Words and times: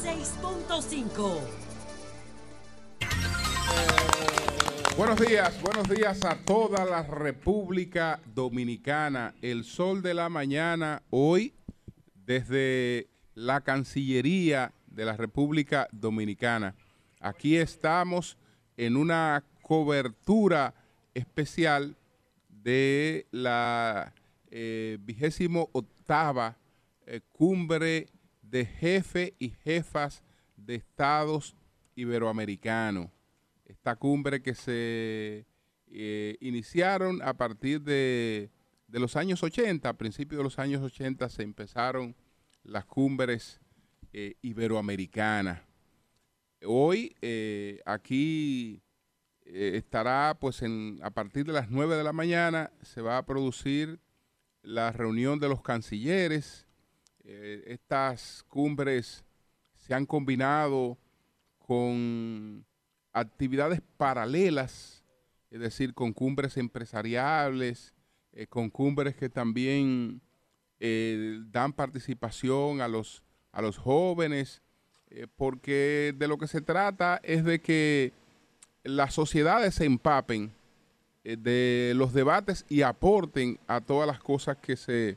106.5. 0.00 1.40
Buenos 4.96 5.20
días, 5.20 5.60
buenos 5.60 5.88
días 5.90 6.24
a 6.24 6.36
toda 6.36 6.86
la 6.86 7.02
República 7.02 8.18
Dominicana. 8.34 9.34
El 9.42 9.64
sol 9.64 10.00
de 10.00 10.14
la 10.14 10.30
mañana 10.30 11.02
hoy 11.10 11.52
desde 12.14 13.08
la 13.34 13.60
Cancillería 13.60 14.72
de 14.86 15.04
la 15.04 15.18
República 15.18 15.86
Dominicana. 15.92 16.74
Aquí 17.20 17.58
estamos 17.58 18.38
en 18.78 18.96
una 18.96 19.44
cobertura 19.60 20.72
especial 21.12 21.94
de 22.48 23.26
la 23.32 24.14
eh, 24.50 24.96
vigésimo 25.00 25.68
octava 25.72 26.56
eh, 27.06 27.20
cumbre 27.32 28.06
de 28.50 28.66
jefes 28.66 29.32
y 29.38 29.50
jefas 29.50 30.22
de 30.56 30.74
estados 30.74 31.56
iberoamericanos. 31.94 33.10
Esta 33.64 33.94
cumbre 33.94 34.42
que 34.42 34.54
se 34.54 35.46
eh, 35.86 36.36
iniciaron 36.40 37.22
a 37.22 37.34
partir 37.34 37.80
de, 37.80 38.50
de, 38.88 38.98
los 38.98 39.16
años 39.16 39.42
80, 39.42 39.88
a 39.88 39.96
principios 39.96 40.38
de 40.38 40.44
los 40.44 40.58
años 40.58 40.82
80 40.82 41.28
se 41.28 41.42
empezaron 41.42 42.16
las 42.64 42.84
cumbres 42.84 43.60
eh, 44.12 44.34
iberoamericanas. 44.42 45.62
Hoy 46.64 47.14
eh, 47.22 47.80
aquí 47.86 48.82
estará, 49.44 50.36
pues 50.40 50.62
en, 50.62 50.98
a 51.02 51.10
partir 51.10 51.46
de 51.46 51.52
las 51.52 51.70
9 51.70 51.96
de 51.96 52.04
la 52.04 52.12
mañana, 52.12 52.72
se 52.82 53.00
va 53.00 53.18
a 53.18 53.26
producir 53.26 54.00
la 54.62 54.92
reunión 54.92 55.38
de 55.38 55.48
los 55.48 55.62
cancilleres. 55.62 56.66
Eh, 57.32 57.62
estas 57.66 58.44
cumbres 58.48 59.24
se 59.76 59.94
han 59.94 60.04
combinado 60.04 60.98
con 61.60 62.64
actividades 63.12 63.80
paralelas, 63.96 65.04
es 65.48 65.60
decir, 65.60 65.94
con 65.94 66.12
cumbres 66.12 66.56
empresariales, 66.56 67.94
eh, 68.32 68.48
con 68.48 68.68
cumbres 68.68 69.14
que 69.14 69.28
también 69.28 70.20
eh, 70.80 71.38
dan 71.52 71.72
participación 71.72 72.80
a 72.80 72.88
los, 72.88 73.22
a 73.52 73.62
los 73.62 73.78
jóvenes, 73.78 74.60
porque 75.36 76.12
de 76.16 76.26
lo 76.26 76.36
que 76.36 76.48
se 76.48 76.60
trata 76.60 77.20
es 77.22 77.44
de 77.44 77.60
que 77.60 78.12
las 78.82 79.14
sociedades 79.14 79.76
se 79.76 79.84
empapen 79.84 80.52
de 81.22 81.92
los 81.94 82.12
debates 82.12 82.64
y 82.68 82.82
aporten 82.82 83.58
a 83.68 83.80
todas 83.80 84.08
las 84.08 84.18
cosas 84.18 84.56
que 84.56 84.76
se, 84.76 85.16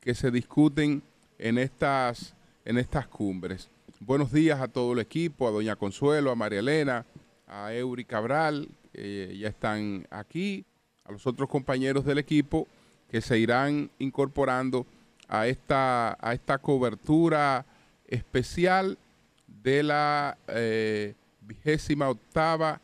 que 0.00 0.14
se 0.14 0.30
discuten 0.30 1.02
en 1.38 1.58
estas, 1.58 2.34
en 2.64 2.78
estas 2.78 3.06
cumbres. 3.06 3.70
Buenos 4.00 4.32
días 4.32 4.60
a 4.60 4.68
todo 4.68 4.92
el 4.92 4.98
equipo, 4.98 5.48
a 5.48 5.50
Doña 5.50 5.76
Consuelo, 5.76 6.30
a 6.30 6.34
María 6.34 6.60
Elena, 6.60 7.06
a 7.46 7.72
Eury 7.72 8.04
Cabral, 8.04 8.68
ya 8.92 9.48
están 9.48 10.06
aquí, 10.10 10.64
a 11.04 11.12
los 11.12 11.26
otros 11.26 11.48
compañeros 11.48 12.04
del 12.04 12.18
equipo 12.18 12.66
que 13.10 13.20
se 13.20 13.38
irán 13.38 13.90
incorporando 13.98 14.86
a 15.28 15.46
esta, 15.46 16.16
a 16.20 16.34
esta 16.34 16.58
cobertura 16.58 17.64
especial 18.06 18.98
de 19.46 19.82
la 19.82 20.36
eh, 20.48 21.14
vigésima 21.40 22.08
octava 22.08 22.80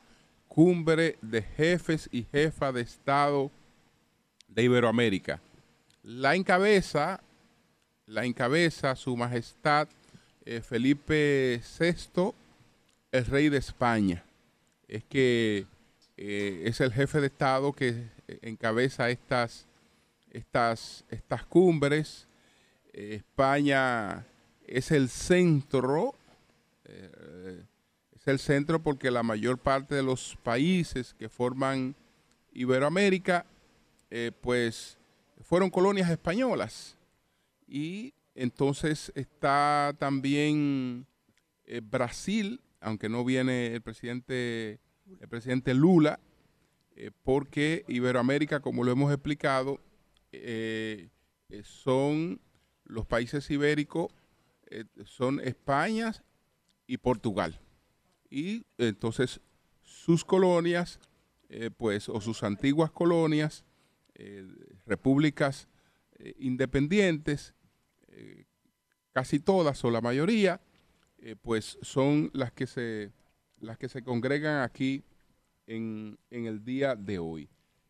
cumbre 0.48 1.18
de 1.20 1.42
jefes 1.42 2.08
y 2.12 2.24
jefas 2.30 2.74
de 2.74 2.82
Estado 2.82 3.50
de 4.48 4.62
Iberoamérica. 4.62 5.40
La 6.02 6.34
encabeza, 6.34 7.20
la 8.06 8.24
encabeza 8.24 8.96
su 8.96 9.16
majestad 9.16 9.88
eh, 10.44 10.60
Felipe 10.60 11.60
VI, 11.78 12.32
el 13.12 13.26
rey 13.26 13.48
de 13.48 13.58
España. 13.58 14.24
Es 14.88 15.04
que 15.04 15.66
eh, 16.16 16.62
es 16.66 16.80
el 16.80 16.92
jefe 16.92 17.20
de 17.20 17.28
Estado 17.28 17.72
que 17.72 18.08
encabeza 18.42 19.10
estas, 19.10 19.66
estas, 20.30 21.04
estas 21.10 21.44
cumbres. 21.44 22.26
Eh, 22.92 23.16
España 23.16 24.26
es 24.66 24.90
el 24.90 25.08
centro, 25.08 26.14
eh, 26.84 27.62
es 28.14 28.28
el 28.28 28.38
centro 28.38 28.82
porque 28.82 29.10
la 29.10 29.22
mayor 29.22 29.58
parte 29.58 29.94
de 29.94 30.02
los 30.02 30.36
países 30.42 31.14
que 31.14 31.28
forman 31.28 31.94
Iberoamérica, 32.52 33.44
eh, 34.10 34.30
pues 34.40 34.96
fueron 35.42 35.70
colonias 35.70 36.10
españolas. 36.10 36.96
Y 37.74 38.14
entonces 38.36 39.10
está 39.16 39.96
también 39.98 41.08
eh, 41.64 41.80
Brasil, 41.82 42.60
aunque 42.80 43.08
no 43.08 43.24
viene 43.24 43.74
el 43.74 43.82
presidente, 43.82 44.78
el 45.20 45.28
presidente 45.28 45.74
Lula, 45.74 46.20
eh, 46.94 47.10
porque 47.24 47.84
Iberoamérica, 47.88 48.60
como 48.60 48.84
lo 48.84 48.92
hemos 48.92 49.12
explicado, 49.12 49.80
eh, 50.30 51.08
son 51.64 52.40
los 52.84 53.06
países 53.06 53.50
ibéricos, 53.50 54.12
son 55.04 55.40
España 55.40 56.12
y 56.86 56.98
Portugal. 56.98 57.60
Y 58.30 58.64
entonces 58.78 59.40
sus 59.82 60.24
colonias, 60.24 61.00
pues, 61.76 62.08
o 62.08 62.20
sus 62.20 62.44
antiguas 62.44 62.90
colonias, 62.92 63.64
repúblicas 64.86 65.68
independientes, 66.38 67.53
casi 69.12 69.40
todas 69.40 69.84
o 69.84 69.90
la 69.90 70.00
mayoría, 70.00 70.60
eh, 71.18 71.36
pues 71.40 71.78
son 71.82 72.30
las 72.34 72.52
que 72.52 72.66
se 72.66 73.12
las 73.60 73.78
que 73.78 73.88
se 73.88 74.02
congregan 74.02 74.62
aquí 74.62 75.04
en, 75.66 76.18
en 76.30 76.46
el 76.46 76.64
día 76.64 76.94
de 76.96 77.18
hoy. 77.18 77.48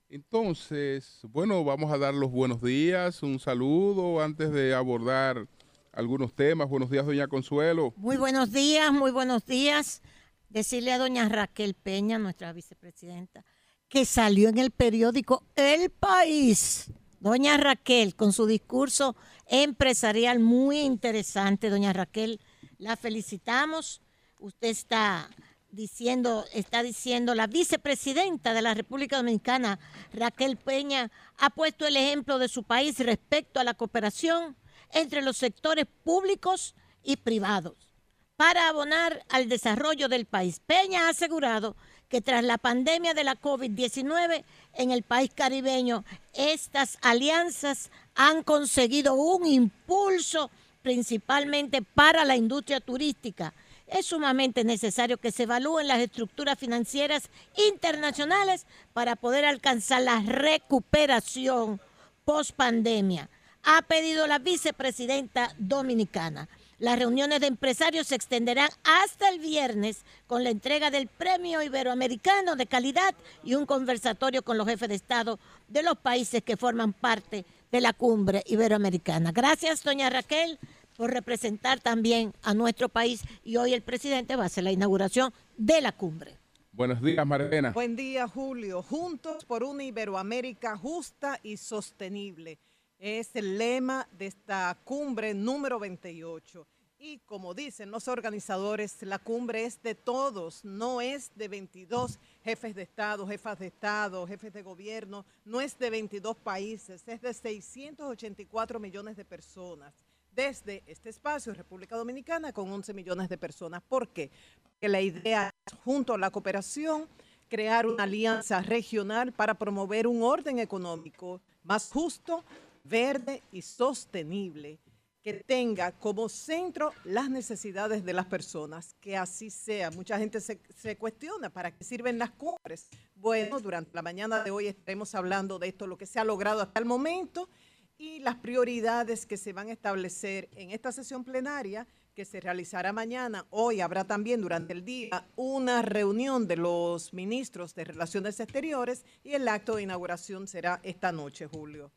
Entonces, 0.08 1.20
bueno, 1.32 1.64
vamos 1.64 1.90
a 1.92 1.98
dar 1.98 2.14
los 2.14 2.30
buenos 2.30 2.62
días, 2.62 3.22
un 3.24 3.40
saludo 3.40 4.22
antes 4.22 4.52
de 4.52 4.74
abordar 4.74 5.48
algunos 5.92 6.34
temas. 6.34 6.68
Buenos 6.68 6.90
días, 6.90 7.06
doña 7.06 7.26
Consuelo. 7.26 7.92
Muy 7.96 8.16
buenos 8.16 8.52
días, 8.52 8.92
muy 8.92 9.10
buenos 9.10 9.44
días. 9.46 10.02
Decirle 10.48 10.92
a 10.92 10.98
doña 10.98 11.28
Raquel 11.28 11.74
Peña, 11.74 12.18
nuestra 12.18 12.52
vicepresidenta, 12.52 13.44
que 13.88 14.04
salió 14.04 14.48
en 14.48 14.58
el 14.58 14.70
periódico 14.70 15.42
El 15.56 15.90
País. 15.90 16.92
Doña 17.18 17.56
Raquel, 17.56 18.14
con 18.14 18.32
su 18.32 18.46
discurso 18.46 19.16
empresarial 19.46 20.38
muy 20.40 20.80
interesante. 20.80 21.70
Doña 21.70 21.92
Raquel, 21.92 22.40
la 22.78 22.96
felicitamos. 22.96 24.00
Usted 24.38 24.68
está 24.68 25.30
diciendo, 25.70 26.44
está 26.52 26.82
diciendo, 26.82 27.34
la 27.34 27.46
vicepresidenta 27.46 28.54
de 28.54 28.62
la 28.62 28.74
República 28.74 29.16
Dominicana, 29.16 29.78
Raquel 30.12 30.56
Peña, 30.56 31.10
ha 31.38 31.50
puesto 31.50 31.86
el 31.86 31.96
ejemplo 31.96 32.38
de 32.38 32.48
su 32.48 32.62
país 32.62 32.98
respecto 32.98 33.60
a 33.60 33.64
la 33.64 33.74
cooperación 33.74 34.56
entre 34.92 35.22
los 35.22 35.36
sectores 35.36 35.86
públicos 36.04 36.74
y 37.02 37.16
privados 37.16 37.94
para 38.36 38.68
abonar 38.68 39.24
al 39.28 39.48
desarrollo 39.48 40.08
del 40.08 40.26
país. 40.26 40.60
Peña 40.60 41.06
ha 41.06 41.10
asegurado 41.10 41.76
que 42.08 42.20
tras 42.20 42.44
la 42.44 42.58
pandemia 42.58 43.14
de 43.14 43.24
la 43.24 43.40
COVID-19 43.40 44.44
en 44.74 44.90
el 44.90 45.02
país 45.02 45.30
caribeño, 45.34 46.04
estas 46.32 46.98
alianzas 47.02 47.90
han 48.14 48.42
conseguido 48.42 49.14
un 49.14 49.46
impulso 49.46 50.50
principalmente 50.82 51.82
para 51.82 52.24
la 52.24 52.36
industria 52.36 52.80
turística. 52.80 53.54
Es 53.86 54.06
sumamente 54.06 54.64
necesario 54.64 55.18
que 55.18 55.30
se 55.30 55.44
evalúen 55.44 55.88
las 55.88 56.00
estructuras 56.00 56.58
financieras 56.58 57.30
internacionales 57.68 58.66
para 58.92 59.16
poder 59.16 59.44
alcanzar 59.44 60.02
la 60.02 60.20
recuperación 60.20 61.80
post 62.24 62.52
pandemia. 62.52 63.28
Ha 63.62 63.82
pedido 63.82 64.26
la 64.26 64.38
vicepresidenta 64.38 65.54
dominicana. 65.58 66.48
Las 66.78 66.98
reuniones 66.98 67.40
de 67.40 67.46
empresarios 67.46 68.08
se 68.08 68.14
extenderán 68.14 68.68
hasta 68.82 69.28
el 69.28 69.38
viernes 69.38 70.04
con 70.26 70.44
la 70.44 70.50
entrega 70.50 70.90
del 70.90 71.06
Premio 71.06 71.62
Iberoamericano 71.62 72.56
de 72.56 72.66
Calidad 72.66 73.14
y 73.42 73.54
un 73.54 73.64
conversatorio 73.64 74.42
con 74.42 74.58
los 74.58 74.66
jefes 74.66 74.88
de 74.88 74.96
Estado 74.96 75.38
de 75.68 75.82
los 75.82 75.96
países 75.96 76.42
que 76.42 76.56
forman 76.56 76.92
parte 76.92 77.46
de 77.74 77.80
la 77.80 77.92
cumbre 77.92 78.44
iberoamericana. 78.46 79.32
Gracias, 79.32 79.82
doña 79.82 80.08
Raquel, 80.08 80.60
por 80.96 81.10
representar 81.10 81.80
también 81.80 82.32
a 82.44 82.54
nuestro 82.54 82.88
país 82.88 83.24
y 83.42 83.56
hoy 83.56 83.74
el 83.74 83.82
presidente 83.82 84.36
va 84.36 84.44
a 84.44 84.46
hacer 84.46 84.62
la 84.62 84.70
inauguración 84.70 85.34
de 85.56 85.80
la 85.80 85.90
cumbre. 85.90 86.38
Buenos 86.70 87.02
días, 87.02 87.26
Marilena. 87.26 87.72
Buen 87.72 87.96
día, 87.96 88.28
Julio. 88.28 88.80
Juntos 88.80 89.44
por 89.44 89.64
una 89.64 89.82
Iberoamérica 89.82 90.76
justa 90.76 91.40
y 91.42 91.56
sostenible. 91.56 92.60
Es 92.96 93.34
el 93.34 93.58
lema 93.58 94.06
de 94.12 94.26
esta 94.26 94.78
cumbre 94.84 95.34
número 95.34 95.80
28. 95.80 96.68
Y 97.06 97.18
como 97.26 97.52
dicen 97.52 97.90
los 97.90 98.08
organizadores, 98.08 99.02
la 99.02 99.18
cumbre 99.18 99.66
es 99.66 99.82
de 99.82 99.94
todos, 99.94 100.64
no 100.64 101.02
es 101.02 101.30
de 101.34 101.48
22 101.48 102.18
jefes 102.42 102.74
de 102.74 102.80
Estado, 102.80 103.26
jefas 103.26 103.58
de 103.58 103.66
Estado, 103.66 104.26
jefes 104.26 104.54
de 104.54 104.62
gobierno, 104.62 105.26
no 105.44 105.60
es 105.60 105.78
de 105.78 105.90
22 105.90 106.34
países, 106.38 107.06
es 107.06 107.20
de 107.20 107.34
684 107.34 108.80
millones 108.80 109.18
de 109.18 109.24
personas, 109.26 109.92
desde 110.34 110.82
este 110.86 111.10
espacio, 111.10 111.52
República 111.52 111.94
Dominicana, 111.94 112.54
con 112.54 112.72
11 112.72 112.94
millones 112.94 113.28
de 113.28 113.36
personas. 113.36 113.82
¿Por 113.82 114.08
qué? 114.08 114.30
Porque 114.62 114.88
la 114.88 115.02
idea 115.02 115.52
es, 115.66 115.74
junto 115.84 116.14
a 116.14 116.18
la 116.18 116.30
cooperación, 116.30 117.06
crear 117.50 117.86
una 117.86 118.04
alianza 118.04 118.62
regional 118.62 119.30
para 119.30 119.52
promover 119.52 120.06
un 120.06 120.22
orden 120.22 120.58
económico 120.58 121.42
más 121.64 121.90
justo, 121.92 122.42
verde 122.82 123.42
y 123.52 123.60
sostenible 123.60 124.78
que 125.24 125.32
tenga 125.32 125.90
como 125.92 126.28
centro 126.28 126.92
las 127.02 127.30
necesidades 127.30 128.04
de 128.04 128.12
las 128.12 128.26
personas, 128.26 128.94
que 129.00 129.16
así 129.16 129.48
sea. 129.48 129.90
Mucha 129.90 130.18
gente 130.18 130.38
se, 130.38 130.60
se, 130.76 130.98
cuestiona 130.98 131.48
para 131.48 131.74
qué 131.74 131.82
sirven 131.82 132.18
las 132.18 132.30
cumbres. 132.32 132.88
Bueno, 133.14 133.58
durante 133.58 133.90
la 133.94 134.02
mañana 134.02 134.44
de 134.44 134.50
hoy 134.50 134.66
estaremos 134.66 135.14
hablando 135.14 135.58
de 135.58 135.68
esto, 135.68 135.86
lo 135.86 135.96
que 135.96 136.04
se 136.04 136.20
ha 136.20 136.24
logrado 136.24 136.60
hasta 136.60 136.78
el 136.78 136.84
momento 136.84 137.48
y 137.96 138.18
las 138.18 138.36
prioridades 138.36 139.24
que 139.24 139.38
se 139.38 139.54
van 139.54 139.68
a 139.68 139.72
establecer 139.72 140.50
en 140.56 140.72
esta 140.72 140.92
sesión 140.92 141.24
plenaria 141.24 141.86
que 142.14 142.26
se 142.26 142.38
realizará 142.38 142.92
mañana. 142.92 143.46
Hoy 143.48 143.80
habrá 143.80 144.04
también 144.04 144.42
durante 144.42 144.74
el 144.74 144.84
día 144.84 145.26
una 145.36 145.80
reunión 145.80 146.46
de 146.46 146.56
los 146.56 147.14
ministros 147.14 147.74
de 147.74 147.84
Relaciones 147.84 148.38
Exteriores 148.40 149.06
y 149.22 149.32
el 149.32 149.48
acto 149.48 149.76
de 149.76 149.84
inauguración 149.84 150.46
será 150.46 150.80
esta 150.82 151.12
noche, 151.12 151.46
Julio. 151.46 151.90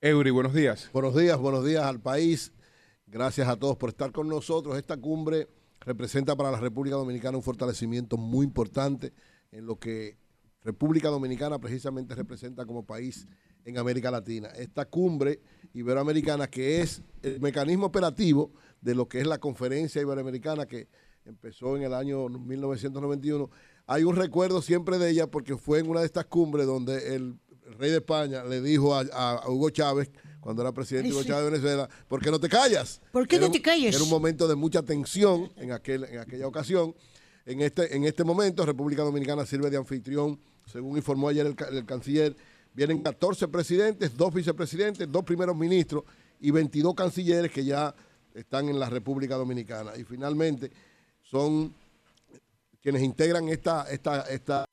Eury, 0.00 0.30
buenos 0.30 0.52
días. 0.52 0.90
Buenos 0.92 1.16
días, 1.16 1.38
buenos 1.38 1.64
días 1.64 1.84
al 1.84 2.00
país. 2.00 2.52
Gracias 3.14 3.46
a 3.46 3.54
todos 3.54 3.76
por 3.76 3.90
estar 3.90 4.10
con 4.10 4.26
nosotros. 4.26 4.76
Esta 4.76 4.96
cumbre 4.96 5.46
representa 5.78 6.34
para 6.34 6.50
la 6.50 6.58
República 6.58 6.96
Dominicana 6.96 7.36
un 7.36 7.44
fortalecimiento 7.44 8.16
muy 8.16 8.44
importante 8.44 9.12
en 9.52 9.66
lo 9.66 9.78
que 9.78 10.18
República 10.64 11.10
Dominicana 11.10 11.60
precisamente 11.60 12.16
representa 12.16 12.66
como 12.66 12.84
país 12.84 13.28
en 13.64 13.78
América 13.78 14.10
Latina. 14.10 14.48
Esta 14.48 14.84
cumbre 14.86 15.38
iberoamericana 15.74 16.48
que 16.48 16.80
es 16.80 17.02
el 17.22 17.40
mecanismo 17.40 17.86
operativo 17.86 18.50
de 18.80 18.96
lo 18.96 19.06
que 19.06 19.20
es 19.20 19.28
la 19.28 19.38
conferencia 19.38 20.02
iberoamericana 20.02 20.66
que 20.66 20.88
empezó 21.24 21.76
en 21.76 21.84
el 21.84 21.94
año 21.94 22.28
1991. 22.28 23.48
Hay 23.86 24.02
un 24.02 24.16
recuerdo 24.16 24.60
siempre 24.60 24.98
de 24.98 25.10
ella 25.10 25.30
porque 25.30 25.56
fue 25.56 25.78
en 25.78 25.88
una 25.88 26.00
de 26.00 26.06
estas 26.06 26.24
cumbres 26.24 26.66
donde 26.66 27.14
el 27.14 27.38
rey 27.78 27.90
de 27.90 27.98
España 27.98 28.42
le 28.42 28.60
dijo 28.60 28.92
a, 28.92 29.48
Hugo 29.48 29.70
Chávez 29.70 30.10
cuando 30.44 30.60
era 30.60 30.72
presidente 30.72 31.10
Hugo 31.10 31.24
Chávez 31.24 31.44
de 31.44 31.50
Venezuela, 31.52 31.88
¿por 32.06 32.20
qué 32.20 32.30
no 32.30 32.38
te 32.38 32.50
callas? 32.50 33.00
¿Por 33.10 33.26
qué 33.26 33.38
no 33.38 33.50
te 33.50 33.62
callas? 33.62 33.94
Era 33.94 34.04
un 34.04 34.10
momento 34.10 34.46
de 34.46 34.54
mucha 34.54 34.82
tensión 34.82 35.50
en, 35.56 35.72
aquel, 35.72 36.04
en 36.04 36.18
aquella 36.18 36.46
ocasión. 36.46 36.94
En 37.46 37.62
este, 37.62 37.96
en 37.96 38.04
este 38.04 38.24
momento, 38.24 38.66
República 38.66 39.02
Dominicana 39.02 39.46
sirve 39.46 39.70
de 39.70 39.78
anfitrión, 39.78 40.38
según 40.70 40.98
informó 40.98 41.30
ayer 41.30 41.46
el, 41.46 41.56
el 41.74 41.86
canciller. 41.86 42.36
Vienen 42.74 43.02
14 43.02 43.48
presidentes, 43.48 44.14
dos 44.14 44.34
vicepresidentes, 44.34 45.10
dos 45.10 45.24
primeros 45.24 45.56
ministros 45.56 46.04
y 46.40 46.50
22 46.50 46.94
cancilleres 46.94 47.50
que 47.50 47.64
ya 47.64 47.94
están 48.34 48.68
en 48.68 48.78
la 48.78 48.90
República 48.90 49.36
Dominicana. 49.36 49.92
Y 49.96 50.04
finalmente 50.04 50.70
son 51.22 51.72
quienes 52.82 53.02
integran 53.02 53.48
esta, 53.48 53.90
esta, 53.90 54.20
esta 54.22 54.66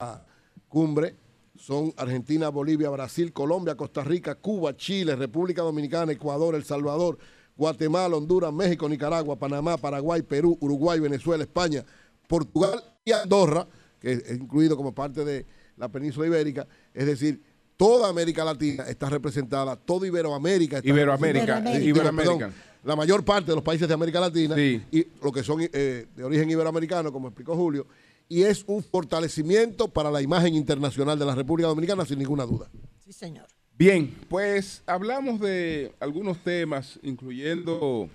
cumbre 0.67 1.15
son 1.55 1.93
Argentina, 1.97 2.49
Bolivia, 2.49 2.89
Brasil, 2.89 3.31
Colombia, 3.33 3.75
Costa 3.75 4.03
Rica, 4.03 4.35
Cuba, 4.35 4.75
Chile, 4.75 5.15
República 5.15 5.61
Dominicana, 5.61 6.11
Ecuador, 6.11 6.55
El 6.55 6.63
Salvador, 6.63 7.17
Guatemala, 7.55 8.15
Honduras, 8.15 8.51
México, 8.53 8.87
Nicaragua, 8.89 9.37
Panamá, 9.37 9.77
Paraguay, 9.77 10.21
Perú, 10.21 10.57
Uruguay, 10.61 10.99
Venezuela, 10.99 11.43
España, 11.43 11.83
Portugal 12.27 12.81
y 13.03 13.11
Andorra, 13.11 13.67
que 13.99 14.13
es 14.13 14.31
incluido 14.31 14.75
como 14.77 14.93
parte 14.93 15.23
de 15.25 15.45
la 15.77 15.89
península 15.89 16.27
ibérica, 16.27 16.67
es 16.93 17.05
decir, 17.05 17.41
toda 17.77 18.07
América 18.09 18.43
Latina 18.45 18.83
está 18.87 19.09
representada, 19.09 19.75
toda 19.75 20.07
Iberoamérica 20.07 20.77
está 20.77 20.89
Iberoamérica, 20.89 21.43
Iberoamérica. 21.43 21.83
Iberoamérica. 21.85 22.37
Perdón, 22.37 22.53
la 22.83 22.95
mayor 22.95 23.23
parte 23.23 23.51
de 23.51 23.55
los 23.55 23.63
países 23.63 23.87
de 23.87 23.93
América 23.93 24.19
Latina 24.19 24.55
Sí. 24.55 24.81
y 24.91 25.05
lo 25.23 25.31
que 25.31 25.43
son 25.43 25.61
eh, 25.61 26.07
de 26.15 26.23
origen 26.23 26.49
iberoamericano, 26.49 27.11
como 27.11 27.27
explicó 27.27 27.55
Julio, 27.55 27.85
y 28.31 28.43
es 28.43 28.63
un 28.65 28.81
fortalecimiento 28.81 29.89
para 29.89 30.09
la 30.09 30.21
imagen 30.21 30.55
internacional 30.55 31.19
de 31.19 31.25
la 31.25 31.35
República 31.35 31.67
Dominicana, 31.67 32.05
sin 32.05 32.17
ninguna 32.17 32.45
duda. 32.45 32.71
Sí, 33.03 33.11
señor. 33.11 33.45
Bien, 33.77 34.09
pues 34.29 34.81
hablamos 34.85 35.41
de 35.41 35.93
algunos 35.99 36.41
temas, 36.41 36.97
incluyendo 37.03 38.09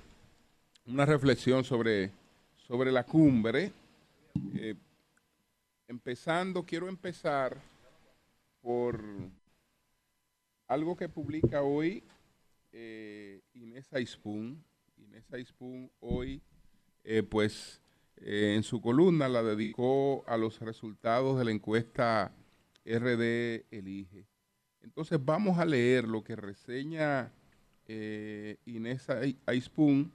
una 0.86 1.04
reflexión 1.04 1.64
sobre, 1.64 2.10
sobre 2.66 2.90
la 2.92 3.04
cumbre. 3.04 3.72
Eh, 4.54 4.74
empezando, 5.86 6.64
quiero 6.64 6.88
empezar 6.88 7.58
por 8.62 9.04
algo 10.66 10.96
que 10.96 11.10
publica 11.10 11.60
hoy 11.60 12.02
eh, 12.72 13.42
Inés 13.52 13.92
Aispun. 13.92 14.64
Inés 14.96 15.30
Aispun 15.30 15.90
hoy, 16.00 16.40
eh, 17.04 17.22
pues, 17.22 17.82
eh, 18.18 18.54
en 18.56 18.62
su 18.62 18.80
columna 18.80 19.28
la 19.28 19.42
dedicó 19.42 20.24
a 20.26 20.36
los 20.36 20.60
resultados 20.60 21.38
de 21.38 21.44
la 21.44 21.50
encuesta 21.50 22.32
RD 22.84 23.64
Elige. 23.70 24.26
Entonces 24.80 25.18
vamos 25.22 25.58
a 25.58 25.64
leer 25.64 26.06
lo 26.06 26.22
que 26.22 26.36
reseña 26.36 27.32
eh, 27.86 28.56
Inés 28.66 29.08
Ai- 29.10 29.38
Aispun 29.46 30.12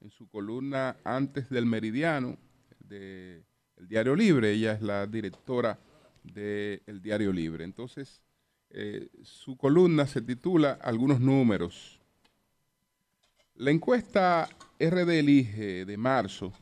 en 0.00 0.10
su 0.10 0.28
columna 0.28 0.96
Antes 1.04 1.48
del 1.50 1.66
Meridiano 1.66 2.36
de 2.80 3.44
El 3.76 3.88
Diario 3.88 4.16
Libre. 4.16 4.52
Ella 4.52 4.72
es 4.72 4.82
la 4.82 5.06
directora 5.06 5.78
del 6.22 7.00
Diario 7.02 7.32
Libre. 7.32 7.64
Entonces, 7.64 8.22
eh, 8.70 9.08
su 9.22 9.56
columna 9.56 10.06
se 10.06 10.22
titula 10.22 10.72
Algunos 10.82 11.20
números. 11.20 12.00
La 13.54 13.70
encuesta 13.70 14.48
RD 14.80 15.10
Elige 15.18 15.84
de 15.84 15.96
marzo 15.96 16.52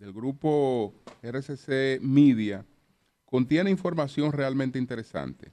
del 0.00 0.14
grupo 0.14 0.94
RCC 1.22 2.00
Media 2.00 2.64
contiene 3.26 3.70
información 3.70 4.32
realmente 4.32 4.78
interesante. 4.78 5.52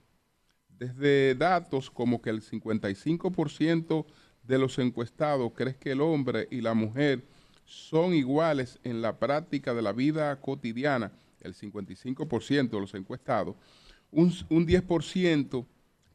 Desde 0.70 1.34
datos 1.34 1.90
como 1.90 2.22
que 2.22 2.30
el 2.30 2.40
55% 2.40 4.06
de 4.42 4.58
los 4.58 4.78
encuestados 4.78 5.52
cree 5.54 5.76
que 5.76 5.92
el 5.92 6.00
hombre 6.00 6.48
y 6.50 6.62
la 6.62 6.72
mujer 6.72 7.22
son 7.66 8.14
iguales 8.14 8.80
en 8.84 9.02
la 9.02 9.18
práctica 9.18 9.74
de 9.74 9.82
la 9.82 9.92
vida 9.92 10.40
cotidiana, 10.40 11.12
el 11.42 11.54
55% 11.54 12.70
de 12.70 12.80
los 12.80 12.94
encuestados, 12.94 13.54
un, 14.10 14.32
un 14.48 14.66
10% 14.66 15.66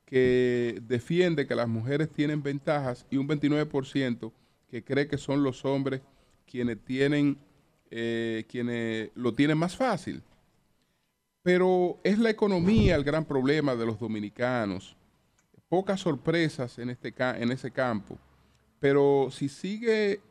que 0.06 0.82
defiende 0.88 1.46
que 1.46 1.54
las 1.54 1.68
mujeres 1.68 2.10
tienen 2.10 2.42
ventajas 2.42 3.06
y 3.12 3.18
un 3.18 3.28
29% 3.28 4.32
que 4.68 4.84
cree 4.84 5.08
que 5.08 5.20
son 5.20 5.44
los 5.44 5.64
hombres 5.66 6.02
quienes 6.48 6.84
tienen 6.84 7.38
eh, 7.96 8.46
quienes 8.50 9.12
lo 9.14 9.36
tienen 9.36 9.58
más 9.58 9.76
fácil. 9.76 10.24
Pero 11.44 12.00
es 12.04 12.18
la 12.18 12.32
economía 12.32 12.96
el 12.96 13.04
gran 13.04 13.24
problema 13.24 13.76
de 13.76 13.86
los 13.86 14.00
dominicanos. 14.00 14.96
Pocas 15.70 16.00
sorpresas 16.00 16.80
en, 16.80 16.90
este, 16.90 17.14
en 17.18 17.52
ese 17.52 17.70
campo. 17.70 18.18
Pero 18.80 19.28
si 19.30 19.48
sigue 19.48 20.22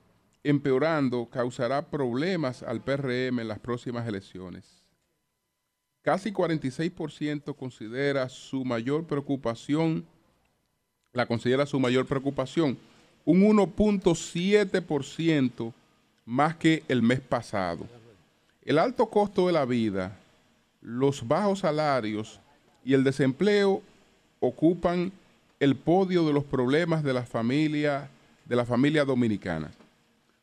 empeorando, 0.43 1.29
causará 1.31 1.87
problemas 1.87 2.65
al 2.65 2.83
PRM 2.83 3.39
en 3.39 3.49
las 3.49 3.61
próximas 3.61 4.09
elecciones. 4.09 4.83
Casi 6.03 6.33
46% 6.33 7.55
considera 7.55 8.29
su 8.29 8.65
mayor 8.65 9.07
preocupación, 9.07 10.05
la 11.13 11.27
considera 11.27 11.65
su 11.65 11.79
mayor 11.79 12.07
preocupación, 12.07 12.77
un 13.25 13.43
1.7% 13.43 15.73
más 16.25 16.57
que 16.57 16.83
el 16.89 17.03
mes 17.03 17.21
pasado. 17.21 17.87
El 18.65 18.79
alto 18.79 19.07
costo 19.07 19.47
de 19.47 19.53
la 19.53 19.65
vida, 19.65 20.17
los 20.81 21.27
bajos 21.27 21.61
salarios 21.61 22.41
y 22.85 22.95
el 22.95 23.05
desempleo 23.05 23.83
ocupan 24.41 25.13
el 25.61 25.77
podio 25.77 26.27
de 26.27 26.33
los 26.33 26.45
problemas 26.45 27.03
de 27.03 27.13
la 27.13 27.23
familia, 27.23 28.09
de 28.45 28.57
la 28.57 28.65
familia 28.65 29.05
dominicana. 29.05 29.71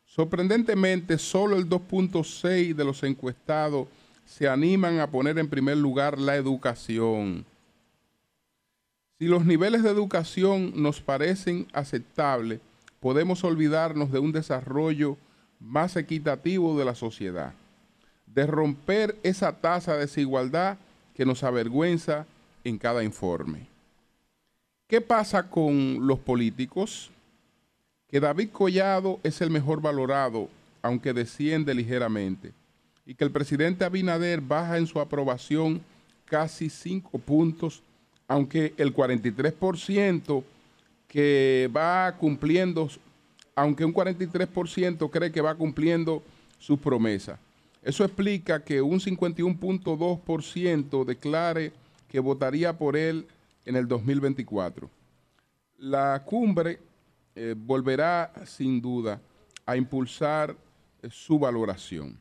Sorprendentemente, 0.06 1.18
solo 1.18 1.56
el 1.56 1.68
2.6 1.68 2.74
de 2.74 2.84
los 2.84 3.02
encuestados 3.02 3.86
se 4.24 4.48
animan 4.48 5.00
a 5.00 5.06
poner 5.06 5.38
en 5.38 5.48
primer 5.48 5.76
lugar 5.76 6.18
la 6.18 6.36
educación. 6.36 7.44
Si 9.18 9.26
los 9.26 9.44
niveles 9.44 9.82
de 9.82 9.90
educación 9.90 10.72
nos 10.74 11.00
parecen 11.00 11.66
aceptables, 11.72 12.60
podemos 13.00 13.44
olvidarnos 13.44 14.10
de 14.10 14.18
un 14.18 14.32
desarrollo 14.32 15.16
más 15.60 15.96
equitativo 15.96 16.78
de 16.78 16.84
la 16.84 16.94
sociedad, 16.94 17.52
de 18.26 18.46
romper 18.46 19.16
esa 19.22 19.52
tasa 19.52 19.94
de 19.94 20.00
desigualdad 20.00 20.78
que 21.14 21.26
nos 21.26 21.44
avergüenza 21.44 22.26
en 22.64 22.78
cada 22.78 23.04
informe. 23.04 23.66
¿Qué 24.86 25.00
pasa 25.00 25.48
con 25.48 26.06
los 26.06 26.18
políticos? 26.18 27.10
Que 28.08 28.18
David 28.18 28.48
Collado 28.50 29.20
es 29.22 29.40
el 29.40 29.50
mejor 29.50 29.80
valorado, 29.80 30.48
aunque 30.82 31.12
desciende 31.12 31.74
ligeramente, 31.74 32.52
y 33.06 33.14
que 33.14 33.24
el 33.24 33.30
presidente 33.30 33.84
Abinader 33.84 34.40
baja 34.40 34.78
en 34.78 34.86
su 34.86 34.98
aprobación 34.98 35.80
casi 36.24 36.70
cinco 36.70 37.18
puntos, 37.18 37.82
aunque 38.26 38.72
el 38.78 38.94
43% 38.94 40.42
que 41.06 41.68
va 41.76 42.16
cumpliendo 42.16 42.88
aunque 43.60 43.84
un 43.84 43.92
43% 43.92 45.10
cree 45.10 45.30
que 45.30 45.42
va 45.42 45.54
cumpliendo 45.54 46.22
sus 46.58 46.78
promesas. 46.78 47.38
Eso 47.82 48.04
explica 48.04 48.64
que 48.64 48.80
un 48.80 48.98
51.2% 48.98 51.04
declare 51.04 51.74
que 52.08 52.20
votaría 52.20 52.78
por 52.78 52.96
él 52.96 53.26
en 53.66 53.76
el 53.76 53.86
2024. 53.86 54.88
La 55.78 56.22
cumbre 56.24 56.80
eh, 57.34 57.54
volverá 57.54 58.32
sin 58.46 58.80
duda 58.80 59.20
a 59.66 59.76
impulsar 59.76 60.56
eh, 61.02 61.08
su 61.10 61.38
valoración. 61.38 62.16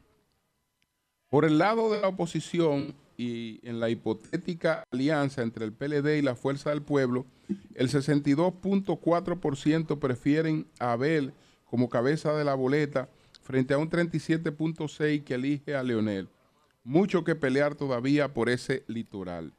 Por 1.29 1.45
el 1.45 1.57
lado 1.57 1.89
de 1.89 2.01
la 2.01 2.09
oposición 2.09 2.93
y 3.19 3.59
en 3.63 3.79
la 3.81 3.89
hipotética 3.89 4.85
alianza 4.91 5.41
entre 5.41 5.65
el 5.65 5.73
PLD 5.73 6.19
y 6.19 6.21
la 6.21 6.35
Fuerza 6.35 6.69
del 6.69 6.81
Pueblo, 6.81 7.25
el 7.75 7.89
62.4% 7.89 9.99
prefieren 9.99 10.67
a 10.79 10.93
Abel 10.93 11.33
como 11.65 11.89
cabeza 11.89 12.31
de 12.31 12.45
la 12.45 12.53
boleta 12.53 13.09
frente 13.41 13.73
a 13.73 13.77
un 13.77 13.89
37.6% 13.89 15.25
que 15.25 15.33
elige 15.33 15.75
a 15.75 15.83
Leonel. 15.83 16.29
Mucho 16.85 17.25
que 17.25 17.35
pelear 17.35 17.75
todavía 17.75 18.33
por 18.33 18.47
ese 18.47 18.85
litoral. 18.87 19.51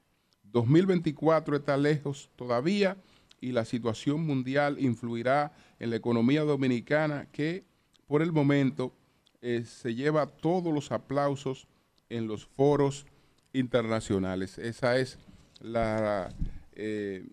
2024 0.44 1.56
está 1.56 1.76
lejos 1.76 2.30
todavía 2.36 2.96
y 3.42 3.52
la 3.52 3.66
situación 3.66 4.26
mundial 4.26 4.78
influirá 4.80 5.52
en 5.78 5.90
la 5.90 5.96
economía 5.96 6.44
dominicana 6.44 7.28
que 7.30 7.66
por 8.06 8.22
el 8.22 8.32
momento 8.32 8.94
eh, 9.42 9.66
se 9.66 9.94
lleva 9.94 10.28
todos 10.28 10.72
los 10.72 10.92
aplausos 10.92 11.68
en 12.08 12.26
los 12.26 12.46
foros 12.46 13.04
internacionales. 13.52 14.58
Esa 14.58 14.98
es 14.98 15.18
la, 15.60 16.32
eh, 16.72 17.26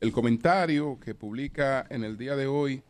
el 0.00 0.12
comentario 0.12 0.98
que 1.00 1.14
publica 1.14 1.86
en 1.90 2.04
el 2.04 2.16
día 2.16 2.36
de 2.36 2.46
hoy 2.46 2.82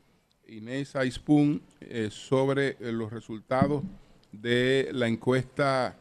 Inés 0.48 0.94
Aispun 0.96 1.62
eh, 1.80 2.08
sobre 2.10 2.76
los 2.80 3.12
resultados 3.12 3.82
de 4.32 4.90
la 4.92 5.08
encuesta 5.08 5.96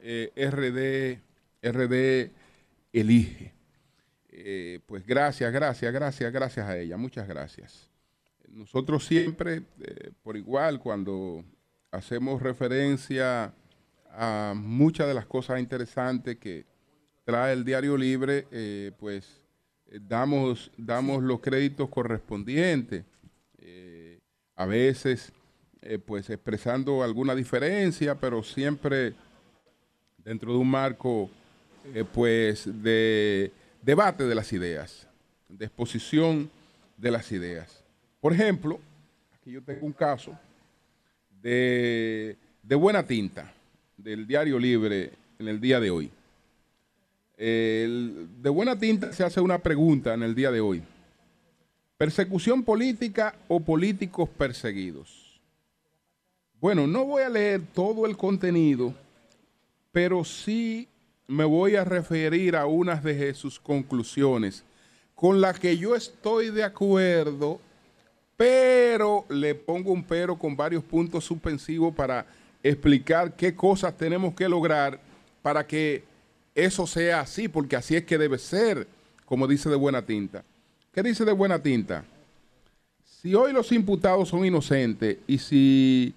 RD, 0.00 1.18
RD 1.62 2.30
Elige. 2.92 3.54
Eh, 4.36 4.80
pues 4.86 5.06
gracias, 5.06 5.52
gracias, 5.52 5.92
gracias, 5.92 6.32
gracias 6.32 6.68
a 6.68 6.76
ella, 6.76 6.96
muchas 6.96 7.28
gracias. 7.28 7.88
Nosotros 8.48 9.06
siempre, 9.06 9.62
eh, 9.80 10.10
por 10.24 10.36
igual, 10.36 10.80
cuando 10.80 11.44
hacemos 11.92 12.42
referencia 12.42 13.54
a 14.16 14.54
muchas 14.56 15.06
de 15.08 15.14
las 15.14 15.26
cosas 15.26 15.60
interesantes 15.60 16.36
que 16.36 16.64
trae 17.24 17.52
el 17.52 17.64
Diario 17.64 17.96
Libre, 17.96 18.46
eh, 18.50 18.92
pues 18.98 19.40
damos, 20.00 20.70
damos 20.76 21.22
los 21.22 21.40
créditos 21.40 21.88
correspondientes. 21.88 23.04
a 24.56 24.66
veces, 24.66 25.32
pues 26.06 26.30
expresando 26.30 27.02
alguna 27.02 27.34
diferencia, 27.34 28.14
pero 28.14 28.42
siempre 28.42 29.14
dentro 30.18 30.52
de 30.52 30.58
un 30.58 30.70
marco, 30.70 31.28
pues, 32.12 32.68
de 32.82 33.50
debate 33.82 34.24
de 34.24 34.34
las 34.34 34.52
ideas, 34.52 35.06
de 35.48 35.66
exposición 35.66 36.50
de 36.96 37.10
las 37.10 37.30
ideas. 37.32 37.84
Por 38.20 38.32
ejemplo, 38.32 38.80
aquí 39.34 39.52
yo 39.52 39.62
tengo 39.62 39.84
un 39.84 39.92
caso 39.92 40.36
de, 41.42 42.36
buena 42.62 43.06
tinta 43.06 43.52
del 43.96 44.26
Diario 44.26 44.58
Libre 44.58 45.12
en 45.38 45.48
el 45.48 45.60
día 45.60 45.80
de 45.80 45.90
hoy. 45.90 46.10
de 47.36 48.48
buena 48.50 48.78
tinta 48.78 49.12
se 49.12 49.24
hace 49.24 49.40
una 49.40 49.58
pregunta 49.58 50.14
en 50.14 50.22
el 50.22 50.34
día 50.34 50.50
de 50.50 50.60
hoy. 50.60 50.82
¿Persecución 51.96 52.62
política 52.62 53.34
o 53.48 53.60
políticos 53.60 54.28
perseguidos? 54.28 55.40
Bueno, 56.60 56.86
no 56.86 57.04
voy 57.04 57.22
a 57.22 57.28
leer 57.28 57.62
todo 57.72 58.06
el 58.06 58.16
contenido, 58.16 58.94
pero 59.92 60.24
sí 60.24 60.88
me 61.26 61.44
voy 61.44 61.76
a 61.76 61.84
referir 61.84 62.56
a 62.56 62.66
unas 62.66 63.02
de 63.02 63.34
sus 63.34 63.58
conclusiones 63.58 64.64
con 65.14 65.40
las 65.40 65.58
que 65.58 65.76
yo 65.76 65.94
estoy 65.94 66.50
de 66.50 66.64
acuerdo, 66.64 67.60
pero 68.36 69.24
le 69.28 69.54
pongo 69.54 69.92
un 69.92 70.02
pero 70.02 70.36
con 70.36 70.56
varios 70.56 70.82
puntos 70.82 71.24
suspensivos 71.24 71.94
para 71.94 72.26
explicar 72.64 73.36
qué 73.36 73.54
cosas 73.54 73.96
tenemos 73.96 74.34
que 74.34 74.48
lograr 74.48 74.98
para 75.42 75.66
que 75.66 76.02
eso 76.54 76.86
sea 76.86 77.20
así, 77.20 77.46
porque 77.46 77.76
así 77.76 77.94
es 77.94 78.04
que 78.04 78.18
debe 78.18 78.38
ser, 78.38 78.88
como 79.26 79.46
dice 79.46 79.68
de 79.68 79.76
buena 79.76 80.02
tinta. 80.02 80.42
¿Qué 80.92 81.02
dice 81.02 81.24
de 81.24 81.32
buena 81.32 81.62
tinta? 81.62 82.04
Si 83.04 83.34
hoy 83.34 83.52
los 83.52 83.70
imputados 83.70 84.30
son 84.30 84.44
inocentes 84.44 85.18
y 85.26 85.38
si 85.38 86.14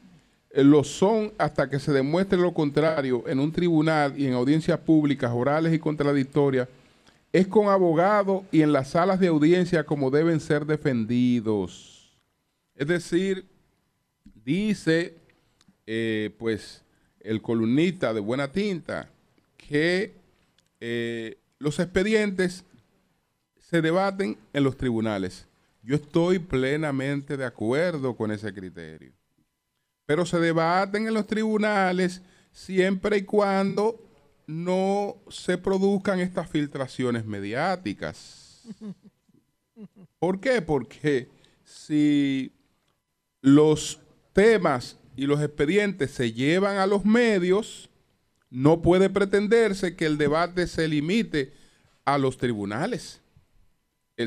lo 0.54 0.84
son 0.84 1.34
hasta 1.38 1.70
que 1.70 1.80
se 1.80 1.92
demuestre 1.92 2.40
lo 2.40 2.54
contrario 2.54 3.24
en 3.28 3.40
un 3.40 3.52
tribunal 3.52 4.14
y 4.18 4.26
en 4.26 4.34
audiencias 4.34 4.80
públicas, 4.80 5.32
orales 5.34 5.74
y 5.74 5.80
contradictorias, 5.80 6.70
es 7.34 7.48
con 7.48 7.68
abogados 7.68 8.44
y 8.52 8.62
en 8.62 8.72
las 8.72 8.92
salas 8.92 9.20
de 9.20 9.28
audiencia 9.28 9.84
como 9.84 10.10
deben 10.10 10.40
ser 10.40 10.66
defendidos. 10.66 12.18
Es 12.76 12.88
decir, 12.88 13.46
dice 14.46 15.16
eh, 15.88 16.32
pues 16.38 16.84
el 17.22 17.42
columnista 17.42 18.14
de 18.14 18.20
buena 18.20 18.52
tinta 18.52 19.10
que 19.58 20.14
eh, 20.80 21.38
los 21.58 21.80
expedientes 21.80 22.64
se 23.60 23.82
debaten 23.82 24.38
en 24.54 24.64
los 24.64 24.78
tribunales. 24.78 25.48
Yo 25.82 25.96
estoy 25.96 26.38
plenamente 26.38 27.36
de 27.38 27.46
acuerdo 27.46 28.16
con 28.16 28.32
ese 28.32 28.54
criterio 28.54 29.18
pero 30.08 30.26
se 30.26 30.40
debaten 30.40 31.06
en 31.06 31.14
los 31.14 31.28
tribunales 31.28 32.22
siempre 32.52 33.18
y 33.18 33.24
cuando 33.24 34.02
no 34.48 35.18
se 35.30 35.58
produzcan 35.58 36.22
estas 36.22 36.50
filtraciones 36.50 37.26
mediáticas. 37.26 38.64
¿Por 40.18 40.40
qué? 40.40 40.62
Porque 40.62 41.28
si 41.66 42.54
los 43.42 44.00
temas 44.32 44.98
y 45.18 45.26
los 45.26 45.42
expedientes 45.42 46.12
se 46.12 46.32
llevan 46.32 46.78
a 46.78 46.88
los 46.88 47.04
medios, 47.04 47.90
no 48.50 48.82
puede 48.82 49.10
pretenderse 49.10 49.96
que 49.96 50.06
el 50.06 50.18
debate 50.18 50.68
se 50.68 50.88
limite 50.88 51.52
a 52.06 52.18
los 52.18 52.38
tribunales. 52.38 53.20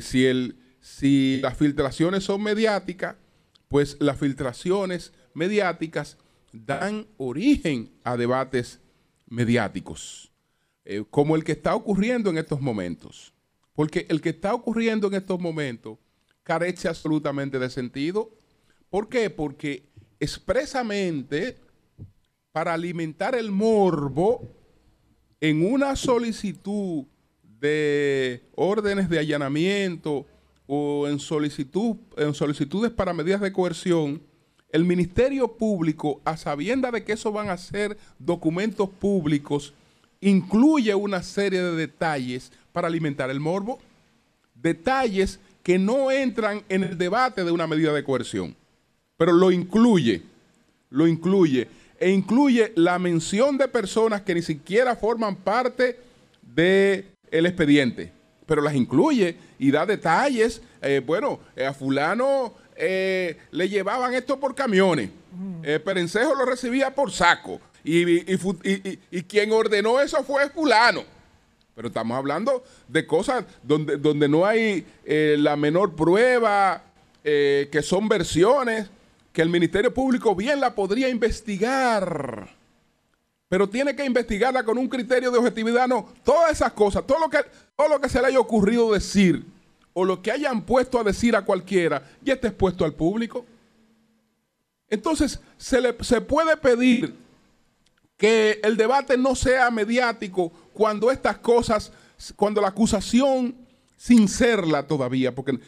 Si, 0.00 0.26
el, 0.26 0.58
si 0.80 1.38
las 1.40 1.56
filtraciones 1.56 2.24
son 2.24 2.42
mediáticas, 2.42 3.16
pues 3.68 3.96
las 4.00 4.18
filtraciones 4.18 5.12
mediáticas 5.32 6.18
dan 6.52 7.06
origen 7.16 7.90
a 8.02 8.16
debates 8.16 8.80
mediáticos, 9.28 10.32
eh, 10.84 11.04
como 11.08 11.36
el 11.36 11.44
que 11.44 11.52
está 11.52 11.76
ocurriendo 11.76 12.30
en 12.30 12.38
estos 12.38 12.60
momentos. 12.60 13.32
Porque 13.74 14.06
el 14.08 14.20
que 14.20 14.30
está 14.30 14.52
ocurriendo 14.54 15.06
en 15.06 15.14
estos 15.14 15.40
momentos 15.40 15.98
carece 16.42 16.88
absolutamente 16.88 17.60
de 17.60 17.70
sentido. 17.70 18.36
¿Por 18.90 19.08
qué? 19.08 19.30
Porque 19.30 19.89
expresamente 20.20 21.56
para 22.52 22.74
alimentar 22.74 23.34
el 23.34 23.50
morbo 23.50 24.46
en 25.40 25.64
una 25.72 25.96
solicitud 25.96 27.04
de 27.58 28.42
órdenes 28.54 29.08
de 29.08 29.18
allanamiento 29.18 30.26
o 30.66 31.08
en, 31.08 31.18
solicitud, 31.18 31.96
en 32.16 32.34
solicitudes 32.34 32.92
para 32.92 33.12
medidas 33.12 33.40
de 33.40 33.52
coerción, 33.52 34.22
el 34.70 34.84
Ministerio 34.84 35.48
Público, 35.56 36.20
a 36.24 36.36
sabienda 36.36 36.90
de 36.90 37.02
que 37.02 37.12
eso 37.12 37.32
van 37.32 37.50
a 37.50 37.56
ser 37.56 37.98
documentos 38.18 38.88
públicos, 38.88 39.74
incluye 40.20 40.94
una 40.94 41.22
serie 41.22 41.60
de 41.60 41.74
detalles 41.74 42.52
para 42.72 42.86
alimentar 42.86 43.30
el 43.30 43.40
morbo, 43.40 43.80
detalles 44.54 45.40
que 45.62 45.78
no 45.78 46.10
entran 46.10 46.62
en 46.68 46.84
el 46.84 46.98
debate 46.98 47.44
de 47.44 47.50
una 47.50 47.66
medida 47.66 47.92
de 47.92 48.04
coerción, 48.04 48.54
pero 49.20 49.34
lo 49.34 49.52
incluye, 49.52 50.22
lo 50.88 51.06
incluye, 51.06 51.68
e 51.98 52.08
incluye 52.08 52.72
la 52.74 52.98
mención 52.98 53.58
de 53.58 53.68
personas 53.68 54.22
que 54.22 54.34
ni 54.34 54.40
siquiera 54.40 54.96
forman 54.96 55.36
parte 55.36 55.98
del 56.40 57.04
expediente, 57.30 58.10
pero 58.46 58.62
las 58.62 58.74
incluye 58.74 59.36
y 59.58 59.70
da 59.70 59.84
detalles, 59.84 60.62
eh, 60.80 61.02
bueno, 61.04 61.38
eh, 61.54 61.66
a 61.66 61.74
fulano 61.74 62.54
eh, 62.74 63.36
le 63.50 63.68
llevaban 63.68 64.14
esto 64.14 64.40
por 64.40 64.54
camiones. 64.54 65.10
Perencejo 65.84 66.34
lo 66.34 66.46
recibía 66.46 66.94
por 66.94 67.12
saco. 67.12 67.60
Y, 67.84 68.24
quien 69.24 69.52
ordenó 69.52 70.00
eso 70.00 70.24
fue 70.24 70.48
fulano. 70.48 71.04
Pero 71.74 71.88
estamos 71.88 72.16
hablando 72.16 72.64
de 72.88 73.06
cosas 73.06 73.44
donde, 73.62 73.98
donde 73.98 74.30
no 74.30 74.46
hay 74.46 74.86
eh, 75.04 75.36
la 75.38 75.56
menor 75.56 75.94
prueba, 75.94 76.84
que 77.22 77.80
son 77.82 78.08
versiones, 78.08 78.88
que 79.32 79.42
el 79.42 79.48
Ministerio 79.48 79.92
Público 79.92 80.34
bien 80.34 80.60
la 80.60 80.74
podría 80.74 81.08
investigar. 81.08 82.48
Pero 83.48 83.68
tiene 83.68 83.96
que 83.96 84.04
investigarla 84.04 84.64
con 84.64 84.78
un 84.78 84.88
criterio 84.88 85.30
de 85.30 85.38
objetividad, 85.38 85.88
no. 85.88 86.08
Todas 86.24 86.52
esas 86.52 86.72
cosas, 86.72 87.06
todo 87.06 87.18
lo 87.18 87.28
que, 87.28 87.38
todo 87.76 87.88
lo 87.88 88.00
que 88.00 88.08
se 88.08 88.20
le 88.20 88.28
haya 88.28 88.38
ocurrido 88.38 88.92
decir 88.92 89.44
o 89.92 90.04
lo 90.04 90.22
que 90.22 90.30
hayan 90.30 90.62
puesto 90.62 91.00
a 91.00 91.04
decir 91.04 91.34
a 91.34 91.44
cualquiera 91.44 92.08
ya 92.22 92.34
está 92.34 92.48
expuesto 92.48 92.84
al 92.84 92.94
público. 92.94 93.44
Entonces, 94.88 95.40
se, 95.56 95.80
le, 95.80 95.96
se 96.02 96.20
puede 96.20 96.56
pedir 96.56 97.14
que 98.16 98.60
el 98.62 98.76
debate 98.76 99.16
no 99.16 99.34
sea 99.34 99.70
mediático 99.70 100.52
cuando 100.72 101.10
estas 101.10 101.38
cosas, 101.38 101.92
cuando 102.36 102.60
la 102.60 102.68
acusación, 102.68 103.54
sin 103.96 104.28
serla 104.28 104.86
todavía, 104.86 105.34
porque 105.34 105.58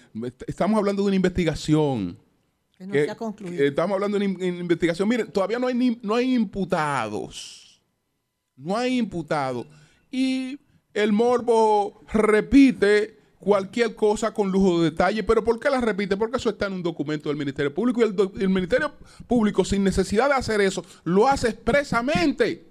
estamos 0.47 0.79
hablando 0.79 1.03
de 1.03 1.09
una 1.09 1.17
investigación. 1.17 2.17
Que 2.83 2.99
no 2.99 3.05
se 3.05 3.11
ha 3.11 3.17
concluido. 3.17 3.65
Estamos 3.65 3.95
hablando 3.95 4.19
de 4.19 4.25
investigación. 4.25 5.09
Miren, 5.09 5.31
todavía 5.31 5.59
no 5.59 5.67
hay, 5.69 5.75
ni- 5.75 5.99
no 6.03 6.15
hay 6.15 6.35
imputados. 6.35 7.81
No 8.57 8.77
hay 8.77 8.99
imputados. 8.99 9.67
Y 10.11 10.59
el 10.95 11.13
morbo 11.13 12.01
repite 12.13 13.19
cualquier 13.39 13.95
cosa 13.97 14.33
con 14.33 14.51
lujo 14.53 14.79
de 14.83 14.91
detalle. 14.91 15.23
¿Pero 15.25 15.43
por 15.43 15.59
qué 15.59 15.69
la 15.71 15.81
repite? 15.81 16.17
Porque 16.17 16.37
eso 16.37 16.51
está 16.51 16.67
en 16.67 16.75
un 16.75 16.83
documento 16.83 17.29
del 17.29 17.39
Ministerio 17.39 17.75
Público 17.75 18.01
y 18.01 18.05
el, 18.05 18.15
do- 18.15 18.33
el 18.39 18.49
Ministerio 18.49 18.93
Público, 19.27 19.65
sin 19.65 19.83
necesidad 19.83 20.29
de 20.29 20.35
hacer 20.35 20.61
eso, 20.61 20.85
lo 21.05 21.27
hace 21.27 21.49
expresamente 21.49 22.69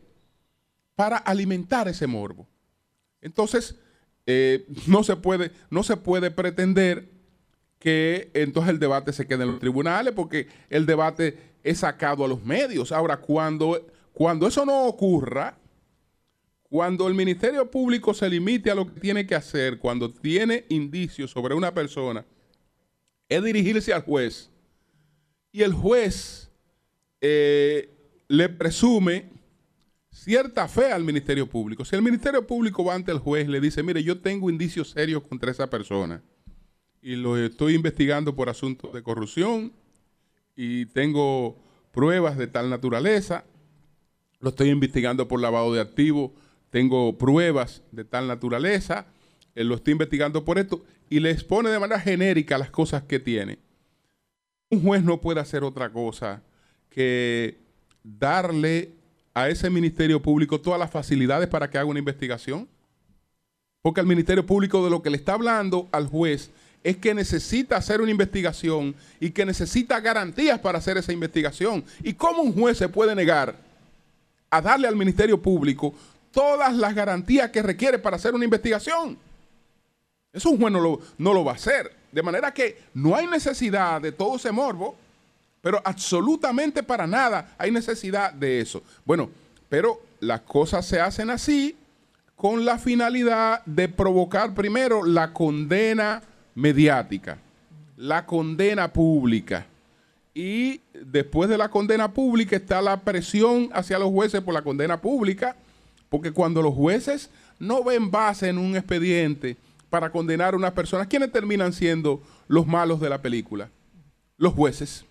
para 0.95 1.17
alimentar 1.17 1.87
ese 1.87 2.07
morbo. 2.07 2.47
Entonces, 3.21 3.75
eh, 4.25 4.65
no, 4.87 5.03
se 5.03 5.15
puede, 5.15 5.51
no 5.69 5.83
se 5.83 5.97
puede 5.97 6.31
pretender 6.31 7.10
que 7.81 8.29
entonces 8.35 8.69
el 8.69 8.79
debate 8.79 9.11
se 9.11 9.25
quede 9.25 9.41
en 9.41 9.51
los 9.53 9.59
tribunales 9.59 10.13
porque 10.13 10.47
el 10.69 10.85
debate 10.85 11.35
es 11.63 11.79
sacado 11.79 12.23
a 12.23 12.27
los 12.27 12.43
medios. 12.43 12.91
Ahora, 12.91 13.17
cuando, 13.17 13.87
cuando 14.13 14.47
eso 14.47 14.63
no 14.67 14.85
ocurra, 14.85 15.57
cuando 16.61 17.07
el 17.07 17.15
Ministerio 17.15 17.69
Público 17.71 18.13
se 18.13 18.29
limite 18.29 18.69
a 18.69 18.75
lo 18.75 18.85
que 18.85 18.99
tiene 18.99 19.25
que 19.25 19.33
hacer, 19.33 19.79
cuando 19.79 20.13
tiene 20.13 20.65
indicios 20.69 21.31
sobre 21.31 21.55
una 21.55 21.73
persona, 21.73 22.23
es 23.27 23.43
dirigirse 23.43 23.91
al 23.91 24.03
juez. 24.03 24.51
Y 25.51 25.63
el 25.63 25.73
juez 25.73 26.51
eh, 27.19 27.89
le 28.27 28.47
presume 28.47 29.27
cierta 30.11 30.67
fe 30.67 30.91
al 30.91 31.03
Ministerio 31.03 31.49
Público. 31.49 31.83
Si 31.83 31.95
el 31.95 32.03
Ministerio 32.03 32.45
Público 32.45 32.85
va 32.85 32.93
ante 32.93 33.11
el 33.11 33.17
juez 33.17 33.47
y 33.47 33.51
le 33.51 33.59
dice, 33.59 33.81
mire, 33.81 34.03
yo 34.03 34.21
tengo 34.21 34.51
indicios 34.51 34.91
serios 34.91 35.23
contra 35.23 35.49
esa 35.49 35.67
persona 35.67 36.21
y 37.01 37.15
lo 37.15 37.37
estoy 37.37 37.75
investigando 37.75 38.35
por 38.35 38.49
asuntos 38.49 38.93
de 38.93 39.01
corrupción 39.01 39.71
y 40.55 40.85
tengo 40.87 41.57
pruebas 41.91 42.37
de 42.37 42.47
tal 42.47 42.69
naturaleza, 42.69 43.43
lo 44.39 44.49
estoy 44.49 44.69
investigando 44.69 45.27
por 45.27 45.41
lavado 45.41 45.73
de 45.73 45.81
activos, 45.81 46.31
tengo 46.69 47.17
pruebas 47.17 47.81
de 47.91 48.05
tal 48.05 48.27
naturaleza, 48.27 49.07
eh, 49.55 49.63
lo 49.63 49.75
estoy 49.75 49.93
investigando 49.93 50.45
por 50.45 50.57
esto, 50.57 50.83
y 51.09 51.19
le 51.19 51.31
expone 51.31 51.69
de 51.69 51.79
manera 51.79 51.99
genérica 51.99 52.57
las 52.57 52.71
cosas 52.71 53.03
que 53.03 53.19
tiene. 53.19 53.59
Un 54.69 54.81
juez 54.81 55.03
no 55.03 55.19
puede 55.19 55.41
hacer 55.41 55.63
otra 55.63 55.91
cosa 55.91 56.41
que 56.89 57.57
darle 58.03 58.91
a 59.33 59.49
ese 59.49 59.69
Ministerio 59.69 60.21
Público 60.21 60.61
todas 60.61 60.79
las 60.79 60.91
facilidades 60.91 61.49
para 61.49 61.69
que 61.69 61.77
haga 61.77 61.89
una 61.89 61.99
investigación. 61.99 62.67
Porque 63.81 64.01
el 64.01 64.07
Ministerio 64.07 64.45
Público 64.45 64.83
de 64.83 64.89
lo 64.89 65.01
que 65.01 65.09
le 65.09 65.17
está 65.17 65.33
hablando 65.33 65.89
al 65.91 66.07
juez 66.07 66.51
es 66.83 66.97
que 66.97 67.13
necesita 67.13 67.77
hacer 67.77 68.01
una 68.01 68.11
investigación 68.11 68.95
y 69.19 69.31
que 69.31 69.45
necesita 69.45 69.99
garantías 69.99 70.59
para 70.59 70.79
hacer 70.79 70.97
esa 70.97 71.13
investigación. 71.13 71.83
¿Y 72.03 72.13
cómo 72.13 72.41
un 72.41 72.53
juez 72.53 72.77
se 72.77 72.89
puede 72.89 73.15
negar 73.15 73.55
a 74.49 74.61
darle 74.61 74.87
al 74.87 74.95
Ministerio 74.95 75.41
Público 75.41 75.93
todas 76.31 76.75
las 76.75 76.95
garantías 76.95 77.51
que 77.51 77.61
requiere 77.61 77.99
para 77.99 78.15
hacer 78.15 78.33
una 78.33 78.45
investigación? 78.45 79.17
Eso 80.33 80.49
un 80.49 80.59
juez 80.59 80.71
no 80.71 80.79
lo, 80.79 81.01
no 81.17 81.33
lo 81.33 81.43
va 81.43 81.51
a 81.51 81.55
hacer. 81.55 81.95
De 82.11 82.23
manera 82.23 82.53
que 82.53 82.81
no 82.93 83.15
hay 83.15 83.27
necesidad 83.27 84.01
de 84.01 84.11
todo 84.11 84.37
ese 84.37 84.51
morbo, 84.51 84.95
pero 85.61 85.81
absolutamente 85.85 86.81
para 86.81 87.05
nada 87.05 87.53
hay 87.57 87.71
necesidad 87.71 88.33
de 88.33 88.61
eso. 88.61 88.81
Bueno, 89.05 89.29
pero 89.69 90.01
las 90.19 90.41
cosas 90.41 90.85
se 90.85 90.99
hacen 90.99 91.29
así 91.29 91.77
con 92.35 92.65
la 92.65 92.79
finalidad 92.79 93.63
de 93.65 93.87
provocar 93.87 94.55
primero 94.55 95.05
la 95.05 95.31
condena 95.31 96.23
mediática, 96.55 97.37
la 97.97 98.25
condena 98.25 98.91
pública. 98.91 99.65
Y 100.33 100.81
después 100.93 101.49
de 101.49 101.57
la 101.57 101.69
condena 101.69 102.11
pública 102.11 102.55
está 102.55 102.81
la 102.81 102.99
presión 103.01 103.69
hacia 103.73 103.99
los 103.99 104.09
jueces 104.09 104.41
por 104.41 104.53
la 104.53 104.61
condena 104.61 105.01
pública, 105.01 105.55
porque 106.09 106.31
cuando 106.31 106.61
los 106.61 106.73
jueces 106.73 107.29
no 107.59 107.83
ven 107.83 108.09
base 108.11 108.49
en 108.49 108.57
un 108.57 108.75
expediente 108.75 109.57
para 109.89 110.09
condenar 110.09 110.53
a 110.53 110.57
una 110.57 110.73
persona, 110.73 111.05
¿quiénes 111.05 111.31
terminan 111.31 111.73
siendo 111.73 112.21
los 112.47 112.65
malos 112.65 112.99
de 113.01 113.09
la 113.09 113.21
película? 113.21 113.69
Los 114.37 114.53
jueces. 114.53 115.05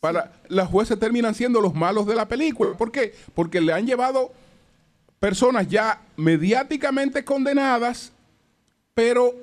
Para, 0.00 0.32
Los 0.48 0.68
jueces 0.68 0.98
terminan 0.98 1.34
siendo 1.34 1.60
los 1.60 1.74
malos 1.74 2.06
de 2.06 2.14
la 2.14 2.26
película. 2.26 2.72
¿Por 2.76 2.90
qué? 2.90 3.14
Porque 3.34 3.60
le 3.60 3.72
han 3.74 3.86
llevado 3.86 4.32
personas 5.18 5.68
ya 5.68 6.00
mediáticamente 6.16 7.22
condenadas, 7.24 8.10
pero 8.94 9.34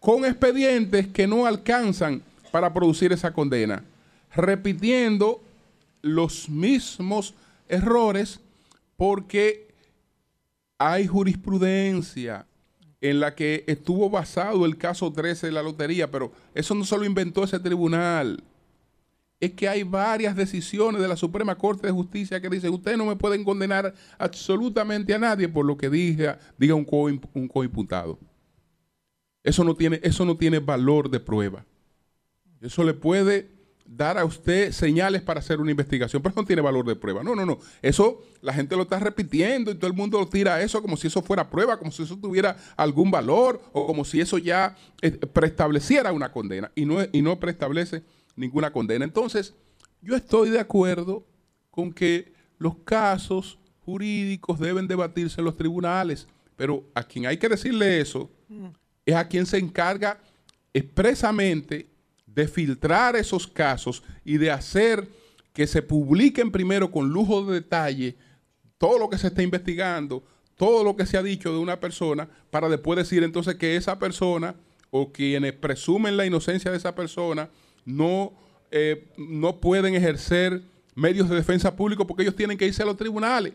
con 0.00 0.24
expedientes 0.24 1.06
que 1.08 1.26
no 1.26 1.46
alcanzan 1.46 2.22
para 2.50 2.72
producir 2.72 3.12
esa 3.12 3.32
condena, 3.32 3.84
repitiendo 4.34 5.42
los 6.02 6.48
mismos 6.48 7.34
errores 7.68 8.40
porque 8.96 9.68
hay 10.78 11.06
jurisprudencia 11.06 12.46
en 13.00 13.20
la 13.20 13.34
que 13.34 13.64
estuvo 13.66 14.10
basado 14.10 14.64
el 14.66 14.76
caso 14.76 15.12
13 15.12 15.46
de 15.46 15.52
la 15.52 15.62
lotería, 15.62 16.10
pero 16.10 16.32
eso 16.54 16.74
no 16.74 16.84
se 16.84 16.96
lo 16.96 17.04
inventó 17.04 17.44
ese 17.44 17.60
tribunal. 17.60 18.42
Es 19.40 19.52
que 19.52 19.68
hay 19.68 19.84
varias 19.84 20.34
decisiones 20.34 21.00
de 21.00 21.06
la 21.06 21.16
Suprema 21.16 21.56
Corte 21.56 21.86
de 21.86 21.92
Justicia 21.92 22.40
que 22.40 22.48
dicen, 22.48 22.72
ustedes 22.72 22.98
no 22.98 23.04
me 23.06 23.14
pueden 23.14 23.44
condenar 23.44 23.94
absolutamente 24.18 25.14
a 25.14 25.18
nadie 25.18 25.48
por 25.48 25.64
lo 25.64 25.76
que 25.76 25.88
diga, 25.88 26.40
diga 26.58 26.74
un, 26.74 26.84
co 26.84 27.04
un 27.04 27.48
coimputado. 27.48 28.18
Eso 29.48 29.64
no, 29.64 29.74
tiene, 29.74 29.98
eso 30.02 30.26
no 30.26 30.36
tiene 30.36 30.58
valor 30.58 31.08
de 31.08 31.20
prueba. 31.20 31.64
Eso 32.60 32.84
le 32.84 32.92
puede 32.92 33.48
dar 33.86 34.18
a 34.18 34.24
usted 34.26 34.72
señales 34.72 35.22
para 35.22 35.40
hacer 35.40 35.58
una 35.58 35.70
investigación, 35.70 36.22
pero 36.22 36.34
no 36.36 36.44
tiene 36.44 36.60
valor 36.60 36.84
de 36.84 36.94
prueba. 36.94 37.22
No, 37.22 37.34
no, 37.34 37.46
no. 37.46 37.58
Eso 37.80 38.22
la 38.42 38.52
gente 38.52 38.76
lo 38.76 38.82
está 38.82 38.98
repitiendo 38.98 39.70
y 39.70 39.76
todo 39.76 39.86
el 39.86 39.96
mundo 39.96 40.18
lo 40.18 40.28
tira 40.28 40.56
a 40.56 40.62
eso 40.62 40.82
como 40.82 40.98
si 40.98 41.06
eso 41.06 41.22
fuera 41.22 41.48
prueba, 41.48 41.78
como 41.78 41.90
si 41.90 42.02
eso 42.02 42.18
tuviera 42.18 42.58
algún 42.76 43.10
valor 43.10 43.62
o 43.72 43.86
como 43.86 44.04
si 44.04 44.20
eso 44.20 44.36
ya 44.36 44.76
eh, 45.00 45.12
preestableciera 45.12 46.12
una 46.12 46.30
condena 46.30 46.70
y 46.74 46.84
no, 46.84 46.98
y 47.10 47.22
no 47.22 47.40
preestablece 47.40 48.02
ninguna 48.36 48.70
condena. 48.70 49.06
Entonces, 49.06 49.54
yo 50.02 50.14
estoy 50.14 50.50
de 50.50 50.60
acuerdo 50.60 51.26
con 51.70 51.90
que 51.94 52.34
los 52.58 52.76
casos 52.84 53.58
jurídicos 53.86 54.58
deben 54.58 54.86
debatirse 54.86 55.40
en 55.40 55.46
los 55.46 55.56
tribunales, 55.56 56.28
pero 56.54 56.84
a 56.94 57.02
quien 57.02 57.24
hay 57.24 57.38
que 57.38 57.48
decirle 57.48 57.98
eso 57.98 58.30
es 59.08 59.16
a 59.16 59.26
quien 59.26 59.46
se 59.46 59.56
encarga 59.56 60.20
expresamente 60.74 61.88
de 62.26 62.46
filtrar 62.46 63.16
esos 63.16 63.46
casos 63.46 64.02
y 64.22 64.36
de 64.36 64.50
hacer 64.50 65.08
que 65.54 65.66
se 65.66 65.80
publiquen 65.80 66.52
primero 66.52 66.90
con 66.90 67.08
lujo 67.08 67.42
de 67.44 67.54
detalle 67.54 68.16
todo 68.76 68.98
lo 68.98 69.08
que 69.08 69.16
se 69.16 69.28
está 69.28 69.42
investigando, 69.42 70.22
todo 70.56 70.84
lo 70.84 70.94
que 70.94 71.06
se 71.06 71.16
ha 71.16 71.22
dicho 71.22 71.50
de 71.50 71.58
una 71.58 71.80
persona, 71.80 72.28
para 72.50 72.68
después 72.68 72.98
decir 72.98 73.22
entonces 73.22 73.54
que 73.54 73.76
esa 73.76 73.98
persona 73.98 74.54
o 74.90 75.10
quienes 75.10 75.54
presumen 75.54 76.18
la 76.18 76.26
inocencia 76.26 76.70
de 76.70 76.76
esa 76.76 76.94
persona 76.94 77.48
no, 77.86 78.34
eh, 78.70 79.08
no 79.16 79.58
pueden 79.58 79.94
ejercer 79.94 80.62
medios 80.94 81.30
de 81.30 81.36
defensa 81.36 81.74
público 81.74 82.06
porque 82.06 82.24
ellos 82.24 82.36
tienen 82.36 82.58
que 82.58 82.66
irse 82.66 82.82
a 82.82 82.86
los 82.86 82.98
tribunales. 82.98 83.54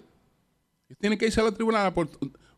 Ellos 0.90 1.00
tienen 1.00 1.20
que 1.20 1.28
irse 1.28 1.40
a 1.40 1.44
los 1.44 1.54
tribunales. 1.54 1.94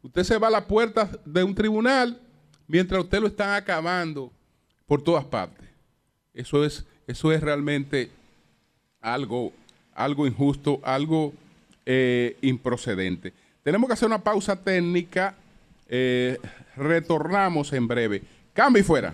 Usted 0.02 0.24
se 0.24 0.38
va 0.38 0.48
a 0.48 0.52
la 0.52 0.66
puerta 0.66 1.12
de 1.26 1.44
un 1.44 1.54
tribunal 1.54 2.22
mientras 2.68 3.04
usted 3.04 3.20
lo 3.20 3.28
están 3.28 3.54
acabando 3.54 4.32
por 4.86 5.02
todas 5.02 5.26
partes. 5.26 5.68
Eso 6.34 6.66
es, 6.66 6.86
eso 7.08 7.32
es 7.32 7.42
realmente 7.42 8.12
algo, 9.02 9.54
algo 9.94 10.28
injusto, 10.28 10.80
algo 10.84 11.34
eh, 11.86 12.38
improcedente. 12.42 13.34
Tenemos 13.64 13.88
que 13.88 13.94
hacer 13.94 14.08
una 14.08 14.24
pausa 14.24 14.56
técnica. 14.56 15.36
Eh, 15.88 16.38
retornamos 16.76 17.72
en 17.74 17.88
breve. 17.88 18.22
Cambio 18.54 18.82
y 18.82 18.84
fuera. 18.84 19.14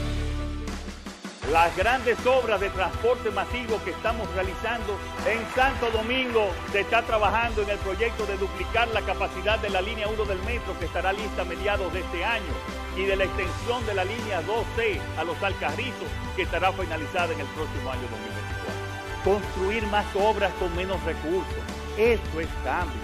Las 1.51 1.75
grandes 1.75 2.17
obras 2.25 2.61
de 2.61 2.69
transporte 2.69 3.29
masivo 3.29 3.77
que 3.83 3.89
estamos 3.89 4.25
realizando 4.35 4.97
en 5.27 5.45
Santo 5.53 5.91
Domingo 5.91 6.47
se 6.71 6.79
está 6.79 7.01
trabajando 7.01 7.63
en 7.63 7.71
el 7.71 7.77
proyecto 7.79 8.25
de 8.25 8.37
duplicar 8.37 8.87
la 8.89 9.01
capacidad 9.01 9.59
de 9.59 9.69
la 9.69 9.81
línea 9.81 10.07
1 10.07 10.23
del 10.23 10.41
metro 10.43 10.79
que 10.79 10.85
estará 10.85 11.11
lista 11.11 11.41
a 11.41 11.45
mediados 11.45 11.91
de 11.91 11.99
este 11.99 12.23
año 12.23 12.53
y 12.95 13.03
de 13.03 13.17
la 13.17 13.25
extensión 13.25 13.85
de 13.85 13.93
la 13.93 14.05
línea 14.05 14.41
2C 14.43 15.01
a 15.19 15.25
los 15.25 15.43
Alcarrizos 15.43 16.07
que 16.37 16.43
estará 16.43 16.71
finalizada 16.71 17.33
en 17.33 17.41
el 17.41 17.47
próximo 17.47 17.91
año 17.91 18.07
2024. 18.07 19.23
Construir 19.25 19.85
más 19.87 20.05
obras 20.15 20.53
con 20.53 20.73
menos 20.73 21.03
recursos, 21.03 21.63
esto 21.97 22.39
es 22.39 22.47
cambio. 22.63 23.01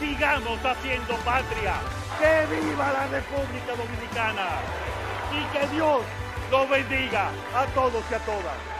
Sigamos 0.00 0.58
haciendo 0.64 1.14
patria. 1.18 1.74
¡Que 2.18 2.56
viva 2.56 2.92
la 2.92 3.06
República 3.06 3.76
Dominicana! 3.76 4.48
Y 5.30 5.44
que 5.56 5.74
Dios 5.74 6.00
los 6.50 6.68
bendiga 6.68 7.30
a 7.54 7.66
todos 7.74 8.02
y 8.10 8.14
a 8.14 8.18
todas. 8.18 8.74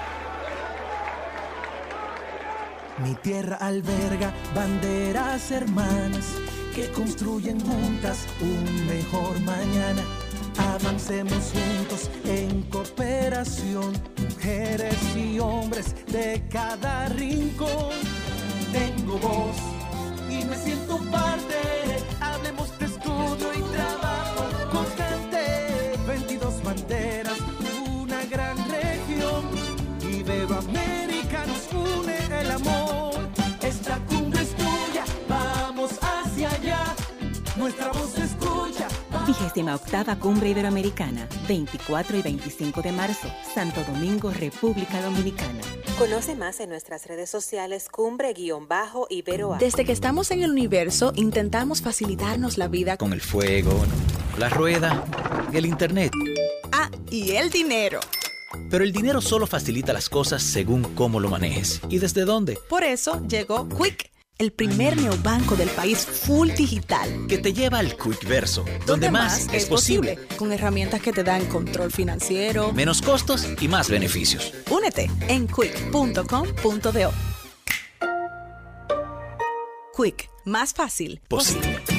Mi 2.98 3.14
tierra 3.16 3.56
alberga 3.56 4.32
banderas 4.54 5.50
hermanas 5.50 6.26
que 6.74 6.88
construyen 6.92 7.60
juntas 7.60 8.26
un 8.40 8.86
mejor 8.86 9.40
mañana. 9.40 10.02
Avancemos 10.56 11.52
juntos 11.52 12.10
en 12.24 12.62
cooperación, 12.70 13.92
mujeres 14.16 14.96
y 15.16 15.40
hombres 15.40 15.94
de 16.06 16.42
cada 16.50 17.08
rincón. 17.08 17.94
Tengo 18.72 19.18
voz 19.18 19.56
y 20.30 20.44
me 20.44 20.56
siento 20.56 20.98
parte. 21.10 21.56
Hablemos 22.20 22.78
de 22.78 22.86
estudio 22.86 23.54
y 23.54 23.62
trabajo 23.74 24.03
38 39.54 40.18
Cumbre 40.18 40.50
Iberoamericana, 40.50 41.28
24 41.46 42.18
y 42.18 42.22
25 42.22 42.82
de 42.82 42.90
marzo, 42.92 43.28
Santo 43.54 43.82
Domingo, 43.84 44.30
República 44.30 45.00
Dominicana. 45.00 45.60
Conoce 45.96 46.34
más 46.34 46.58
en 46.58 46.70
nuestras 46.70 47.06
redes 47.06 47.30
sociales 47.30 47.88
cumbre-iberoa. 47.88 49.58
Desde 49.58 49.84
que 49.84 49.92
estamos 49.92 50.32
en 50.32 50.42
el 50.42 50.50
universo, 50.50 51.12
intentamos 51.14 51.82
facilitarnos 51.82 52.58
la 52.58 52.66
vida 52.66 52.96
con 52.96 53.12
el 53.12 53.20
fuego, 53.20 53.72
la 54.38 54.48
rueda, 54.48 55.04
el 55.52 55.66
internet. 55.66 56.10
Ah, 56.72 56.90
y 57.10 57.32
el 57.32 57.50
dinero. 57.50 58.00
Pero 58.70 58.82
el 58.82 58.92
dinero 58.92 59.20
solo 59.20 59.46
facilita 59.46 59.92
las 59.92 60.08
cosas 60.08 60.42
según 60.42 60.82
cómo 60.94 61.20
lo 61.20 61.28
manejes 61.28 61.80
y 61.88 61.98
desde 61.98 62.24
dónde. 62.24 62.58
Por 62.68 62.82
eso 62.82 63.24
llegó 63.28 63.68
Quick 63.68 64.13
el 64.38 64.52
primer 64.52 64.96
neobanco 64.96 65.56
del 65.56 65.68
país 65.70 66.04
full 66.06 66.50
digital. 66.50 67.26
Que 67.28 67.38
te 67.38 67.52
lleva 67.52 67.78
al 67.78 67.96
Quick 67.96 68.26
Verso, 68.26 68.64
donde, 68.86 69.10
más, 69.10 69.48
es 69.52 69.66
posible. 69.66 70.18
Con 70.36 70.52
herramientas 70.52 71.00
que 71.00 71.12
te 71.12 71.24
dan 71.24 71.46
control 71.46 71.92
financiero, 71.92 72.72
menos 72.72 73.02
costos 73.02 73.48
y 73.60 73.68
más 73.68 73.88
beneficios. 73.88 74.52
Únete 74.70 75.10
en 75.28 75.46
quick.com.do. 75.46 77.12
Quick, 79.96 80.28
más 80.44 80.74
fácil. 80.74 81.20
Posible. 81.28 81.93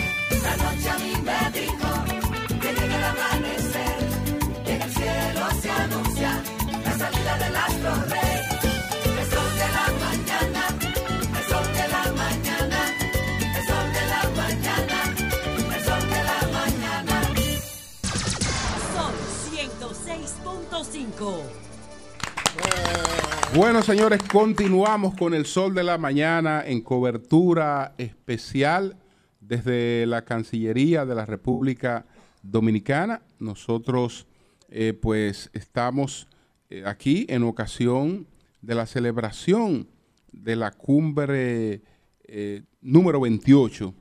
106.5. 21.26 23.56
Bueno, 23.56 23.82
señores, 23.82 24.22
continuamos 24.24 25.16
con 25.16 25.34
el 25.34 25.46
sol 25.46 25.74
de 25.74 25.84
la 25.84 25.98
mañana 25.98 26.64
en 26.66 26.82
cobertura 26.82 27.96
especial 27.98 28.98
desde 29.40 30.06
la 30.06 30.24
Cancillería 30.24 31.06
de 31.06 31.16
la 31.16 31.26
República 31.26 32.06
Dominicana. 32.44 33.22
Nosotros, 33.40 34.28
eh, 34.70 34.94
pues, 34.94 35.50
estamos 35.54 36.28
eh, 36.70 36.84
aquí 36.86 37.26
en 37.30 37.44
ocasión 37.44 38.28
de 38.62 38.76
la 38.76 38.86
celebración 38.86 39.88
de 40.32 40.56
la 40.56 40.72
cumbre 40.72 41.82
eh, 42.28 42.64
número 42.82 43.22
28 43.22 43.94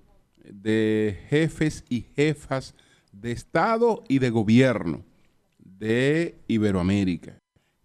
de 0.44 1.18
jefes 1.28 1.84
y 1.88 2.06
jefas 2.14 2.74
de 3.12 3.32
Estado 3.32 4.02
y 4.08 4.18
de 4.18 4.30
Gobierno 4.30 5.04
de 5.84 6.36
Iberoamérica 6.48 7.38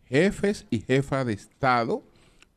jefes 0.10 0.66
y 0.70 0.80
jefas 0.82 1.26
de 1.26 1.34
Estado, 1.34 2.04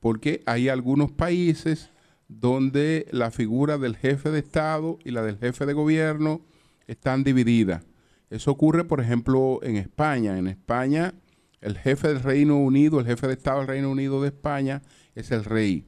porque 0.01 0.43
hay 0.47 0.69
algunos 0.69 1.13
países 1.13 1.91
donde 2.29 3.07
la 3.13 3.31
figura 3.31 3.77
del 3.77 3.97
jefe 3.97 4.31
de 4.31 4.39
Estado 4.39 4.99
y 5.05 5.11
la 5.11 5.23
del 5.23 5.39
jefe 5.39 5.67
de 5.67 5.75
gobierno 5.75 6.41
están 6.87 7.23
divididas. 7.25 7.85
Eso 8.31 8.51
ocurre, 8.51 8.85
por 8.85 9.01
ejemplo, 9.01 9.61
en 9.63 9.77
España. 9.77 10.39
En 10.39 10.47
España, 10.47 11.13
el 11.61 11.77
jefe 11.77 12.09
del 12.09 12.23
Reino 12.23 12.57
Unido, 12.57 12.99
el 12.99 13.07
jefe 13.07 13.27
de 13.27 13.35
Estado 13.35 13.59
del 13.59 13.69
Reino 13.69 13.91
Unido 13.91 14.23
de 14.23 14.29
España 14.29 14.81
es 15.15 15.31
el 15.31 15.45
rey. 15.45 15.87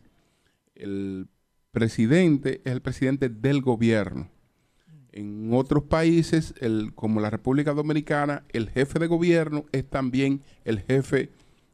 El 0.74 1.28
presidente 1.72 2.60
es 2.64 2.72
el 2.72 2.82
presidente 2.82 3.30
del 3.30 3.62
gobierno. 3.62 4.28
En 5.16 5.54
otros 5.54 5.84
países, 5.84 6.54
como 6.96 7.20
la 7.20 7.30
República 7.30 7.72
Dominicana, 7.72 8.42
el 8.52 8.68
jefe 8.68 8.98
de 8.98 9.06
gobierno 9.06 9.64
es 9.70 9.88
también 9.88 10.42
el 10.64 10.80
jefe 10.80 11.30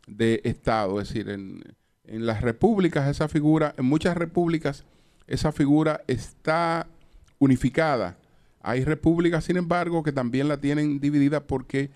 de 0.07 0.43
Estado. 0.45 1.01
Es 1.01 1.09
decir, 1.09 1.31
en, 1.31 1.63
en, 2.05 2.27
las 2.27 2.43
repúblicas 2.43 3.09
esa 3.09 3.29
figura, 3.29 3.75
en 3.79 3.87
muchas 3.87 4.15
repúblicas 4.15 4.85
esa 5.27 5.53
figura 5.53 6.03
está 6.07 6.87
unificada. 7.39 8.19
Hay 8.61 8.85
repúblicas, 8.85 9.45
sin 9.45 9.57
embargo, 9.57 10.03
que 10.03 10.13
también 10.13 10.47
la 10.47 10.61
tienen 10.61 11.01
dividida 11.01 11.47
porque 11.47 11.91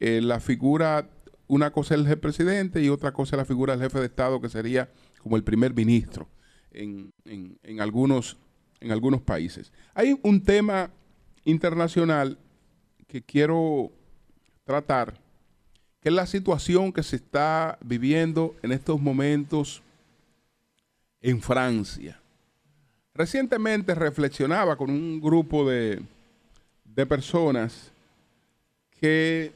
eh, 0.00 0.20
la 0.20 0.40
figura, 0.40 1.08
una 1.46 1.70
cosa 1.70 1.94
es 1.94 2.04
el 2.06 2.18
presidente 2.18 2.82
y 2.82 2.88
otra 2.88 3.12
cosa 3.12 3.36
es 3.36 3.38
la 3.38 3.44
figura 3.44 3.76
del 3.76 3.84
jefe 3.84 4.00
de 4.00 4.06
Estado, 4.06 4.40
que 4.40 4.48
sería 4.48 4.90
como 5.22 5.36
el 5.36 5.44
primer 5.44 5.74
ministro 5.74 6.28
en, 6.72 7.12
en, 7.24 7.58
en 7.62 7.80
algunos, 7.80 8.36
en 8.80 8.92
algunos 8.92 9.20
países. 9.22 9.72
Hay 9.94 10.18
un 10.22 10.42
tema 10.42 10.90
internacional 11.44 12.38
que 13.06 13.22
quiero 13.22 13.90
tratar 14.64 15.14
que 16.00 16.10
es 16.10 16.14
la 16.14 16.26
situación 16.26 16.92
que 16.92 17.02
se 17.02 17.16
está 17.16 17.78
viviendo 17.82 18.54
en 18.62 18.72
estos 18.72 19.00
momentos 19.00 19.82
en 21.20 21.40
Francia. 21.40 22.20
Recientemente 23.14 23.94
reflexionaba 23.94 24.76
con 24.76 24.90
un 24.90 25.20
grupo 25.20 25.68
de, 25.68 26.00
de 26.84 27.06
personas 27.06 27.90
que 29.00 29.52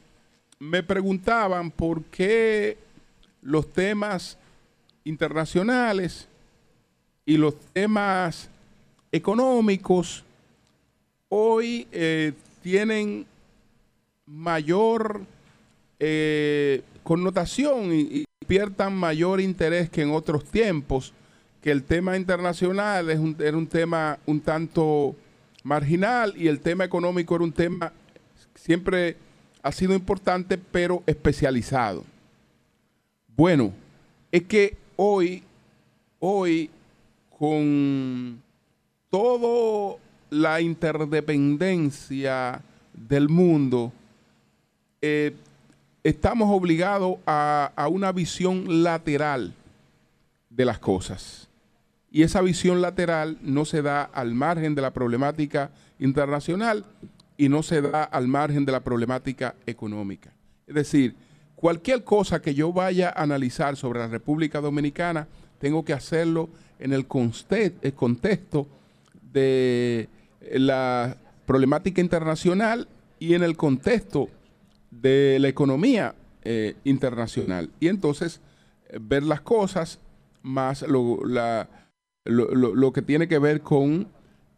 me 0.58 0.82
preguntaban 0.82 1.70
por 1.70 2.02
qué 2.04 2.76
los 3.40 3.72
temas 3.72 4.36
internacionales 5.04 6.28
y 7.24 7.36
los 7.36 7.56
temas 7.72 8.48
económicos 9.12 10.24
hoy 11.28 11.86
eh, 11.92 12.32
tienen 12.62 13.26
mayor 14.26 15.22
eh, 16.00 16.82
connotación 17.02 17.92
y, 17.92 18.00
y, 18.00 18.24
pierdan 18.46 18.94
mayor 18.94 19.40
interés 19.40 19.88
que 19.88 20.02
en 20.02 20.10
otros 20.10 20.44
tiempos 20.44 21.12
que 21.62 21.70
el 21.70 21.84
tema 21.84 22.16
internacional 22.16 23.08
es 23.08 23.18
un- 23.18 23.36
era 23.38 23.56
un 23.56 23.66
tema 23.68 24.18
un 24.26 24.40
tanto 24.40 25.14
marginal 25.62 26.34
y 26.36 26.48
el 26.48 26.60
tema 26.60 26.84
económico 26.84 27.36
era 27.36 27.44
un 27.44 27.52
tema 27.52 27.92
siempre 28.56 29.16
ha 29.62 29.70
sido 29.72 29.94
importante, 29.94 30.58
pero 30.58 31.02
especializado. 31.06 32.04
Bueno, 33.36 33.72
es 34.32 34.42
que 34.42 34.76
hoy, 34.96 35.42
hoy, 36.18 36.68
con 37.38 38.42
toda 39.12 39.98
la 40.30 40.62
interdependencia 40.62 42.62
del 42.94 43.28
mundo, 43.28 43.92
eh, 45.02 45.34
estamos 46.02 46.48
obligados 46.50 47.18
a, 47.26 47.88
una 47.90 48.10
visión 48.10 48.82
lateral 48.82 49.52
de 50.48 50.64
las 50.64 50.78
cosas. 50.78 51.46
Y 52.10 52.22
esa 52.22 52.40
visión 52.40 52.80
lateral 52.80 53.36
no 53.42 53.66
se 53.66 53.82
da 53.82 54.02
al 54.02 54.32
margen 54.32 54.74
de 54.74 54.80
la 54.80 54.92
problemática 54.92 55.70
internacional 55.98 56.86
y 57.36 57.50
no 57.50 57.62
se 57.62 57.82
da 57.82 58.04
al 58.04 58.28
margen 58.28 58.64
de 58.64 58.72
la 58.72 58.80
problemática 58.80 59.54
económica. 59.66 60.32
Es 60.66 60.74
decir, 60.74 61.14
cualquier 61.54 62.02
cosa 62.02 62.40
que 62.40 62.54
yo 62.54 62.72
vaya 62.72 63.10
a 63.10 63.22
analizar 63.22 63.76
sobre 63.76 64.00
la 64.00 64.08
República 64.08 64.62
Dominicana, 64.62 65.28
tengo 65.58 65.84
que 65.84 65.92
hacerlo 65.92 66.48
en 66.78 66.94
el 66.94 67.06
conste- 67.06 67.74
el 67.82 67.92
contexto 67.92 68.66
de 69.32 70.08
la 70.52 71.16
problemática 71.46 72.00
internacional 72.00 72.88
y 73.18 73.34
en 73.34 73.42
el 73.42 73.56
contexto 73.56 74.28
de 74.90 75.38
la 75.40 75.48
economía 75.48 76.14
eh, 76.44 76.74
internacional. 76.84 77.70
Y 77.80 77.88
entonces 77.88 78.40
eh, 78.88 78.98
ver 79.00 79.22
las 79.22 79.40
cosas 79.40 79.98
más 80.42 80.82
lo, 80.82 81.24
la- 81.24 81.68
lo- 82.24 82.54
lo- 82.54 82.74
lo 82.74 82.92
que 82.92 83.02
tiene 83.02 83.28
que 83.28 83.38
ver 83.38 83.60
con 83.60 84.08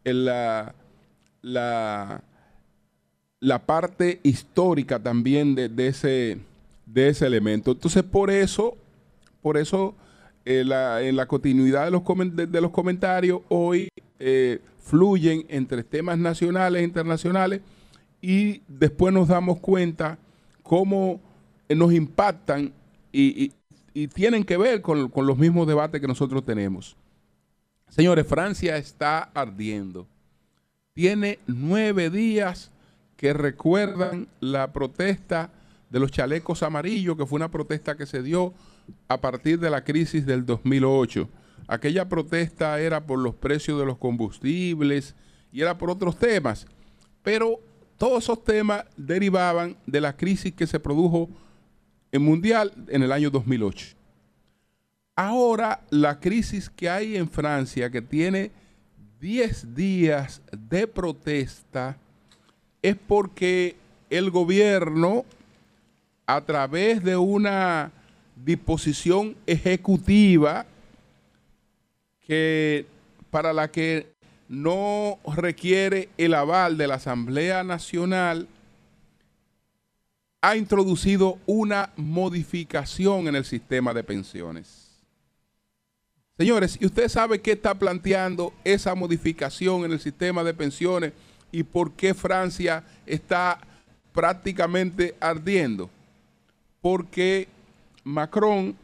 la, 0.03 0.73
la, 1.41 2.23
la 3.39 3.65
parte 3.65 4.19
histórica 4.23 4.99
también 4.99 5.55
de, 5.55 5.69
de 5.69 5.87
ese, 5.87 6.37
de 6.85 7.09
ese 7.09 7.25
elemento. 7.25 7.71
Entonces, 7.71 8.03
por 8.03 8.29
eso, 8.31 8.75
por 9.41 9.57
eso 9.57 9.95
eh, 10.45 10.61
en 11.01 11.15
la 11.15 11.25
continuidad 11.27 11.85
de 11.85 11.91
los, 11.91 12.03
de 12.51 12.61
los 12.61 12.71
comentarios 12.71 13.41
hoy 13.49 13.89
eh, 14.19 14.59
fluyen 14.81 15.45
entre 15.49 15.83
temas 15.83 16.17
nacionales 16.17 16.81
e 16.81 16.85
internacionales 16.85 17.61
y 18.21 18.61
después 18.67 19.13
nos 19.13 19.27
damos 19.27 19.59
cuenta 19.59 20.17
cómo 20.63 21.19
eh, 21.67 21.75
nos 21.75 21.91
impactan 21.93 22.71
y, 23.11 23.43
y- 23.45 23.51
y 23.97 24.07
tienen 24.09 24.43
que 24.43 24.57
ver 24.57 24.81
con, 24.81 25.07
con 25.09 25.25
los 25.25 25.37
mismos 25.37 25.67
debates 25.67 26.01
que 26.01 26.07
nosotros 26.07 26.43
tenemos. 26.45 26.97
Señores, 27.87 28.27
Francia 28.27 28.75
está 28.75 29.19
ardiendo. 29.33 30.05
Tiene 30.93 31.39
nueve 31.47 32.09
días 32.09 32.71
que 33.15 33.31
recuerdan 33.31 34.27
la 34.41 34.73
protesta 34.73 35.49
de 35.89 35.99
los 36.01 36.11
chalecos 36.11 36.61
amarillos, 36.61 37.15
que 37.15 37.25
fue 37.25 37.37
una 37.37 37.49
protesta 37.51 37.95
que 37.95 38.05
se 38.05 38.21
dio 38.21 38.53
a 39.07 39.19
partir 39.19 39.59
de 39.59 39.69
la 39.69 39.83
crisis 39.83 40.25
del 40.25 40.45
2008. 40.45 41.29
Aquella 41.67 42.07
protesta 42.07 42.79
era 42.79 43.05
por 43.05 43.19
los 43.19 43.35
precios 43.35 43.79
de 43.79 43.85
los 43.85 43.97
combustibles 43.97 45.15
y 45.51 45.61
era 45.61 45.77
por 45.77 45.89
otros 45.89 46.17
temas, 46.17 46.67
pero 47.23 47.59
todos 47.97 48.23
esos 48.23 48.43
temas 48.43 48.85
derivaban 48.97 49.77
de 49.85 50.01
la 50.01 50.15
crisis 50.15 50.53
que 50.53 50.67
se 50.67 50.79
produjo 50.79 51.29
en 52.11 52.21
mundial 52.21 52.71
en 52.87 53.03
el 53.03 53.11
año 53.11 53.29
2008. 53.29 53.95
Ahora 55.15 55.81
la 55.89 56.19
crisis 56.19 56.69
que 56.69 56.89
hay 56.89 57.15
en 57.15 57.29
Francia, 57.29 57.89
que 57.89 58.01
tiene 58.01 58.51
10 59.21 59.73
días 59.73 60.41
de 60.51 60.87
protesta, 60.87 61.97
es 62.81 62.95
porque 62.95 63.75
el 64.09 64.29
gobierno, 64.29 65.25
a 66.27 66.41
través 66.41 67.03
de 67.03 67.15
una 67.15 67.91
disposición 68.35 69.35
ejecutiva 69.45 70.65
que 72.25 72.85
para 73.29 73.53
la 73.53 73.71
que 73.71 74.13
no 74.47 75.19
requiere 75.35 76.09
el 76.17 76.33
aval 76.33 76.77
de 76.77 76.87
la 76.87 76.95
Asamblea 76.95 77.63
Nacional, 77.63 78.47
ha 80.41 80.55
introducido 80.55 81.39
una 81.47 81.91
modificación 81.95 83.27
en 83.27 83.35
el 83.35 83.45
sistema 83.45 83.93
de 83.93 84.03
pensiones. 84.03 84.85
Señores, 86.37 86.77
¿y 86.79 86.85
usted 86.85 87.07
sabe 87.09 87.41
qué 87.41 87.53
está 87.53 87.73
planteando 87.73 88.53
esa 88.63 88.93
modificación 88.93 89.85
en 89.85 89.93
el 89.93 89.99
sistema 89.99 90.43
de 90.43 90.53
pensiones 90.53 91.13
y 91.51 91.63
por 91.63 91.93
qué 91.93 92.13
Francia 92.13 92.83
está 93.05 93.59
prácticamente 94.13 95.15
ardiendo? 95.19 95.89
Porque 96.81 97.47
Macron 98.05 98.75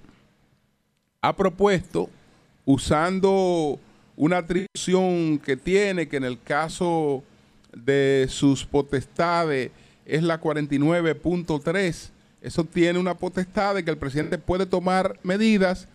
ha 1.21 1.36
propuesto, 1.36 2.10
usando 2.65 3.79
una 4.17 4.39
atribución 4.39 5.38
que 5.38 5.55
tiene, 5.55 6.07
que 6.07 6.17
en 6.17 6.23
el 6.23 6.41
caso 6.41 7.23
de 7.71 8.25
sus 8.29 8.65
potestades 8.65 9.69
es 10.07 10.23
la 10.23 10.41
49.3, 10.41 12.10
eso 12.41 12.63
tiene 12.63 12.97
una 12.97 13.13
potestad 13.13 13.75
de 13.75 13.86
que 13.86 13.91
el 13.91 13.97
presidente 13.97 14.39
puede 14.39 14.65
tomar 14.65 15.19
medidas 15.21 15.88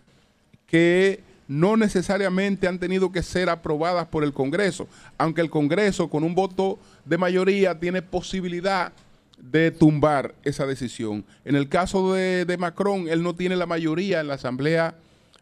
que 0.68 1.20
no 1.48 1.76
necesariamente 1.76 2.68
han 2.68 2.78
tenido 2.78 3.10
que 3.10 3.24
ser 3.24 3.50
aprobadas 3.50 4.06
por 4.06 4.22
el 4.22 4.32
Congreso, 4.32 4.86
aunque 5.18 5.40
el 5.40 5.50
Congreso 5.50 6.08
con 6.08 6.22
un 6.22 6.36
voto 6.36 6.78
de 7.04 7.18
mayoría 7.18 7.78
tiene 7.78 8.02
posibilidad 8.02 8.92
de 8.92 9.05
tumbar 9.78 10.34
esa 10.44 10.66
decisión. 10.66 11.24
En 11.44 11.56
el 11.56 11.68
caso 11.68 12.12
de, 12.12 12.44
de 12.44 12.56
Macron, 12.58 13.08
él 13.08 13.22
no 13.22 13.34
tiene 13.34 13.56
la 13.56 13.66
mayoría 13.66 14.20
en 14.20 14.28
la 14.28 14.34
Asamblea 14.34 14.96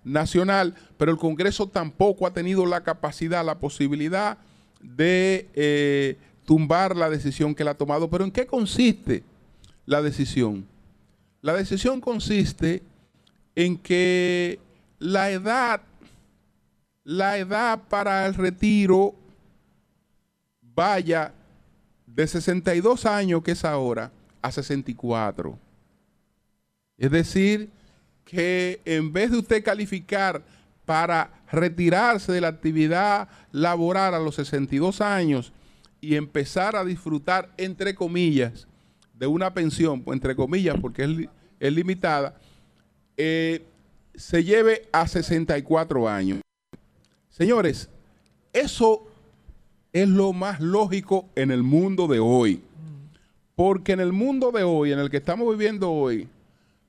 Nacional, 0.05 0.75
pero 0.99 1.11
el 1.11 1.19
Congreso 1.19 1.67
tampoco 1.67 2.27
ha 2.27 2.33
tenido 2.33 2.67
la 2.67 2.83
capacidad, 2.83 3.45
la 3.45 3.59
posibilidad 3.59 4.39
de 4.81 5.49
eh, 5.55 6.17
tumbar 6.45 6.95
la 6.95 7.09
decisión 7.09 7.55
que 7.55 7.63
él 7.63 7.69
ha 7.69 7.75
tomado. 7.75 8.11
Pero 8.11 8.25
¿en 8.25 8.31
qué 8.31 8.47
consiste 8.47 9.23
la 9.87 10.03
decisión? 10.03 10.67
La 11.41 11.55
decisión 11.55 12.01
consiste 12.01 12.83
en 13.55 13.79
que 13.79 14.59
la 14.99 15.31
edad, 15.31 15.81
la 17.03 17.39
edad 17.39 17.81
para 17.89 18.27
el 18.27 18.35
retiro 18.35 19.15
vaya 20.61 21.33
de 22.14 22.27
62 22.27 23.07
años, 23.07 23.42
que 23.42 23.53
es 23.53 23.64
ahora, 23.64 24.12
a 24.40 24.53
64. 24.53 25.59
Es 26.96 27.11
decir, 27.11 27.70
que 28.24 28.81
en 28.85 29.12
vez 29.12 29.31
de 29.31 29.38
usted 29.38 29.64
calificar 29.64 30.44
para 30.85 31.31
retirarse 31.50 32.33
de 32.33 32.40
la 32.40 32.48
actividad 32.48 33.29
laboral 33.53 34.14
a 34.14 34.18
los 34.18 34.37
62 34.37 35.00
años 35.00 35.53
y 36.00 36.14
empezar 36.14 36.77
a 36.77 36.85
disfrutar, 36.85 37.53
entre 37.57 37.94
comillas, 37.94 38.68
de 39.14 39.27
una 39.27 39.53
pensión, 39.55 40.03
pues, 40.03 40.16
entre 40.16 40.37
comillas, 40.37 40.77
porque 40.81 41.05
es, 41.05 41.29
es 41.59 41.72
limitada, 41.72 42.37
eh, 43.16 43.64
se 44.14 44.44
lleve 44.44 44.88
a 44.92 45.09
64 45.09 46.09
años. 46.09 46.40
Señores, 47.29 47.88
eso 48.53 49.09
es 49.95 50.09
lo 50.09 50.33
más 50.33 50.61
lógico 50.61 51.29
en 51.37 51.53
el 51.53 51.63
mundo 51.63 52.09
de 52.09 52.19
hoy. 52.19 52.61
Porque 53.55 53.93
en 53.93 54.01
el 54.01 54.13
mundo 54.13 54.51
de 54.51 54.65
hoy, 54.65 54.93
en 54.93 54.99
el 54.99 55.09
que 55.09 55.19
estamos 55.19 55.49
viviendo 55.57 55.91
hoy, 55.91 56.29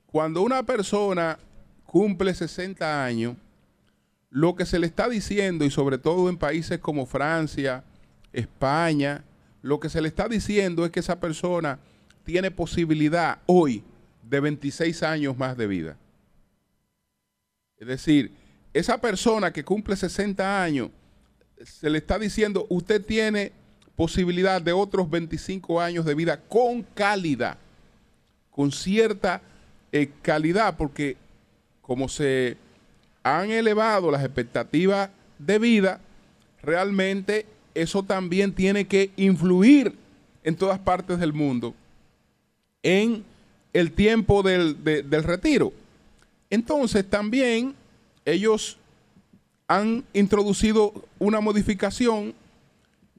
cuando 0.07 0.41
una 0.41 0.63
persona 0.63 1.37
cumple 1.85 2.33
60 2.33 3.05
años, 3.05 3.37
lo 4.31 4.55
que 4.55 4.65
se 4.65 4.79
le 4.79 4.87
está 4.87 5.07
diciendo, 5.07 5.65
y 5.65 5.69
sobre 5.69 5.99
todo 5.99 6.29
en 6.29 6.37
países 6.37 6.79
como 6.79 7.05
Francia, 7.05 7.83
España, 8.33 9.23
lo 9.61 9.79
que 9.79 9.89
se 9.89 10.01
le 10.01 10.07
está 10.07 10.27
diciendo 10.27 10.83
es 10.83 10.91
que 10.91 10.99
esa 10.99 11.19
persona 11.19 11.77
tiene 12.23 12.49
posibilidad 12.49 13.37
hoy 13.45 13.83
de 14.23 14.39
26 14.39 15.03
años 15.03 15.37
más 15.37 15.55
de 15.55 15.67
vida. 15.67 15.97
Es 17.77 17.87
decir, 17.87 18.31
esa 18.73 18.99
persona 18.99 19.53
que 19.53 19.63
cumple 19.63 19.95
60 19.95 20.63
años, 20.63 20.89
se 21.65 21.89
le 21.89 21.97
está 21.97 22.17
diciendo, 22.19 22.65
usted 22.69 23.03
tiene 23.03 23.51
posibilidad 23.95 24.61
de 24.61 24.73
otros 24.73 25.09
25 25.09 25.81
años 25.81 26.05
de 26.05 26.15
vida 26.15 26.39
con 26.39 26.83
calidad, 26.83 27.57
con 28.51 28.71
cierta 28.71 29.41
eh, 29.91 30.09
calidad, 30.21 30.75
porque 30.77 31.17
como 31.81 32.07
se 32.09 32.57
han 33.23 33.51
elevado 33.51 34.11
las 34.11 34.23
expectativas 34.23 35.09
de 35.39 35.59
vida, 35.59 35.99
realmente 36.61 37.45
eso 37.73 38.03
también 38.03 38.53
tiene 38.53 38.85
que 38.85 39.11
influir 39.17 39.93
en 40.43 40.55
todas 40.55 40.79
partes 40.79 41.19
del 41.19 41.33
mundo 41.33 41.73
en 42.83 43.23
el 43.73 43.91
tiempo 43.91 44.43
del, 44.43 44.83
de- 44.83 45.03
del 45.03 45.23
retiro. 45.23 45.73
Entonces 46.49 47.09
también 47.09 47.75
ellos 48.23 48.77
han 49.67 50.03
introducido 50.13 50.93
una 51.19 51.39
modificación 51.41 52.33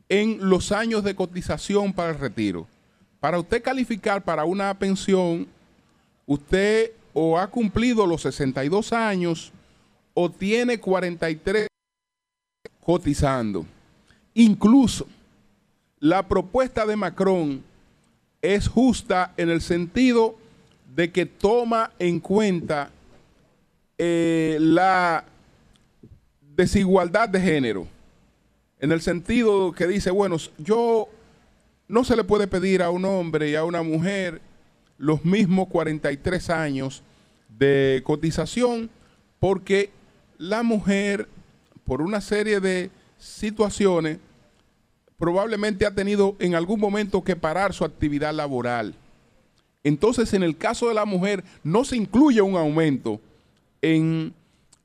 en 0.08 0.48
los 0.48 0.72
años 0.72 1.02
de 1.02 1.14
cotización 1.14 1.92
para 1.92 2.10
el 2.10 2.18
retiro. 2.18 2.66
Para 3.20 3.38
usted 3.38 3.62
calificar 3.62 4.22
para 4.22 4.44
una 4.44 4.72
pensión, 4.78 5.48
usted 6.26 6.92
o 7.12 7.38
ha 7.38 7.48
cumplido 7.48 8.06
los 8.06 8.22
62 8.22 8.92
años 8.92 9.52
o 10.14 10.30
tiene 10.30 10.78
43 10.78 11.66
cotizando. 12.84 13.66
Incluso 14.34 15.06
la 15.98 16.28
propuesta 16.28 16.86
de 16.86 16.94
Macron 16.94 17.62
es 18.42 18.68
justa 18.68 19.32
en 19.36 19.50
el 19.50 19.60
sentido 19.60 20.36
de 20.94 21.10
que 21.10 21.26
toma 21.26 21.90
en 21.98 22.20
cuenta 22.20 22.90
eh, 23.98 24.58
la 24.60 25.24
desigualdad 26.56 27.28
de 27.28 27.40
género. 27.40 27.86
En 28.78 28.92
el 28.92 29.00
sentido 29.00 29.72
que 29.72 29.86
dice, 29.86 30.10
bueno, 30.10 30.36
yo 30.58 31.08
no 31.88 32.04
se 32.04 32.16
le 32.16 32.24
puede 32.24 32.46
pedir 32.46 32.82
a 32.82 32.90
un 32.90 33.04
hombre 33.04 33.50
y 33.50 33.54
a 33.54 33.64
una 33.64 33.82
mujer 33.82 34.40
los 34.98 35.24
mismos 35.24 35.68
43 35.68 36.50
años 36.50 37.02
de 37.48 38.02
cotización 38.04 38.90
porque 39.38 39.90
la 40.38 40.62
mujer, 40.62 41.28
por 41.84 42.02
una 42.02 42.20
serie 42.20 42.60
de 42.60 42.90
situaciones, 43.18 44.18
probablemente 45.18 45.86
ha 45.86 45.94
tenido 45.94 46.36
en 46.38 46.54
algún 46.54 46.80
momento 46.80 47.22
que 47.22 47.36
parar 47.36 47.72
su 47.72 47.84
actividad 47.84 48.34
laboral. 48.34 48.94
Entonces, 49.84 50.34
en 50.34 50.42
el 50.42 50.56
caso 50.56 50.88
de 50.88 50.94
la 50.94 51.04
mujer, 51.04 51.44
no 51.62 51.84
se 51.84 51.96
incluye 51.96 52.42
un 52.42 52.56
aumento 52.56 53.20
en 53.80 54.34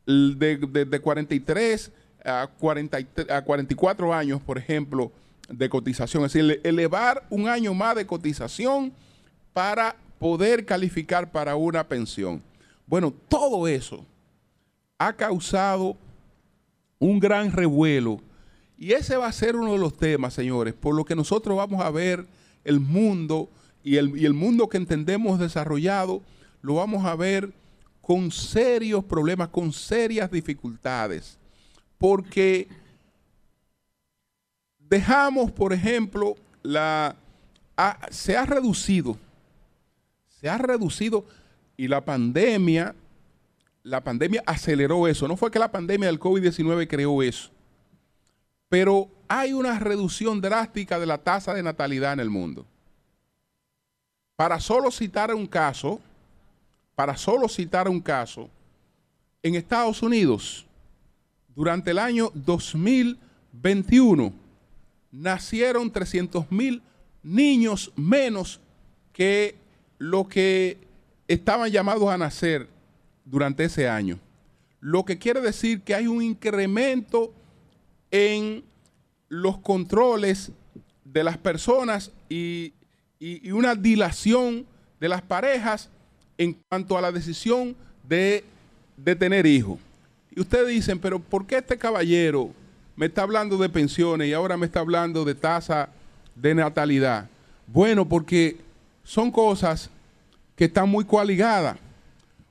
de, 0.05 0.57
de- 0.57 0.85
de 0.85 0.99
43 0.99 1.91
a, 2.25 2.47
40 2.59 2.99
y- 2.99 3.07
a 3.29 3.41
44 3.43 4.13
años, 4.13 4.41
por 4.41 4.57
ejemplo, 4.57 5.11
de 5.49 5.69
cotización. 5.69 6.25
Es 6.25 6.33
decir, 6.33 6.61
elevar 6.63 7.25
un 7.29 7.47
año 7.47 7.73
más 7.73 7.95
de 7.95 8.05
cotización 8.05 8.93
para 9.53 9.95
poder 10.19 10.65
calificar 10.65 11.31
para 11.31 11.55
una 11.55 11.87
pensión. 11.87 12.41
Bueno, 12.85 13.13
todo 13.27 13.67
eso 13.67 14.05
ha 14.97 15.13
causado 15.13 15.97
un 16.99 17.19
gran 17.19 17.51
revuelo 17.51 18.21
y 18.77 18.93
ese 18.93 19.15
va 19.17 19.27
a 19.27 19.31
ser 19.31 19.55
uno 19.55 19.73
de 19.73 19.79
los 19.79 19.97
temas, 19.97 20.33
señores, 20.33 20.73
por 20.73 20.95
lo 20.95 21.05
que 21.05 21.15
nosotros 21.15 21.57
vamos 21.57 21.81
a 21.83 21.89
ver 21.89 22.25
el 22.63 22.79
mundo 22.79 23.49
y 23.83 23.97
el, 23.97 24.15
y 24.17 24.25
el 24.25 24.33
mundo 24.33 24.69
que 24.69 24.77
entendemos 24.77 25.39
desarrollado, 25.39 26.21
lo 26.61 26.75
vamos 26.75 27.05
a 27.05 27.15
ver 27.15 27.51
con 28.01 28.31
serios 28.31 29.03
problemas, 29.03 29.49
con 29.49 29.71
serias 29.71 30.29
dificultades, 30.31 31.37
porque 31.97 32.67
dejamos, 34.79 35.51
por 35.51 35.73
ejemplo, 35.73 36.35
la, 36.63 37.15
ha- 37.77 37.99
se 38.09 38.35
ha 38.35 38.45
reducido, 38.45 39.17
se 40.27 40.49
ha 40.49 40.57
reducido 40.57 41.25
y 41.77 41.87
la 41.87 42.01
pandemia, 42.03 42.95
la 43.83 44.03
pandemia 44.03 44.43
aceleró 44.45 45.07
eso. 45.07 45.27
No 45.27 45.37
fue 45.37 45.51
que 45.51 45.59
la 45.59 45.71
pandemia 45.71 46.07
del 46.07 46.19
COVID-19 46.19 46.87
creó 46.87 47.21
eso, 47.23 47.49
pero 48.69 49.07
hay 49.27 49.53
una 49.53 49.79
reducción 49.79 50.41
drástica 50.41 50.99
de 50.99 51.05
la 51.05 51.17
tasa 51.19 51.53
de 51.53 51.63
natalidad 51.63 52.13
en 52.13 52.19
el 52.19 52.29
mundo. 52.29 52.65
Para 54.35 54.59
solo 54.59 54.89
citar 54.91 55.33
un 55.33 55.45
caso, 55.45 56.01
para 56.95 57.17
solo 57.17 57.47
citar 57.47 57.87
un 57.87 57.99
caso, 58.01 58.49
en 59.43 59.55
Estados 59.55 60.01
Unidos, 60.03 60.65
durante 61.55 61.91
el 61.91 61.99
año 61.99 62.31
2021, 62.35 64.33
nacieron 65.11 65.91
300 65.91 66.51
mil 66.51 66.81
niños 67.23 67.91
menos 67.95 68.59
que 69.13 69.55
lo 69.97 70.27
que 70.27 70.77
estaban 71.27 71.69
llamados 71.69 72.09
a 72.09 72.17
nacer 72.17 72.67
durante 73.25 73.65
ese 73.65 73.87
año. 73.89 74.19
Lo 74.79 75.05
que 75.05 75.17
quiere 75.17 75.41
decir 75.41 75.81
que 75.81 75.93
hay 75.95 76.07
un 76.07 76.21
incremento 76.21 77.33
en 78.09 78.63
los 79.29 79.57
controles 79.59 80.51
de 81.05 81.23
las 81.23 81.37
personas 81.37 82.11
y, 82.29 82.73
y- 83.19 83.47
y 83.47 83.51
una 83.51 83.75
dilación 83.75 84.65
de 84.99 85.09
las 85.09 85.21
parejas 85.21 85.89
en 86.37 86.57
cuanto 86.69 86.97
a 86.97 87.01
la 87.01 87.11
decisión 87.11 87.75
de, 88.07 88.43
tener 89.17 89.45
hijos. 89.45 89.79
Y 90.35 90.39
ustedes 90.41 90.67
dicen, 90.67 90.99
pero 90.99 91.19
¿por 91.19 91.45
qué 91.45 91.57
este 91.57 91.77
caballero 91.77 92.51
me 92.95 93.07
está 93.07 93.23
hablando 93.23 93.57
de 93.57 93.69
pensiones 93.69 94.27
y 94.27 94.33
ahora 94.33 94.57
me 94.57 94.65
está 94.65 94.79
hablando 94.79 95.25
de 95.25 95.35
tasa 95.35 95.89
de 96.35 96.55
natalidad? 96.55 97.29
Bueno, 97.67 98.07
porque 98.07 98.57
son 99.03 99.31
cosas 99.31 99.89
que 100.55 100.65
están 100.65 100.89
muy 100.89 101.05
coaligadas. 101.05 101.77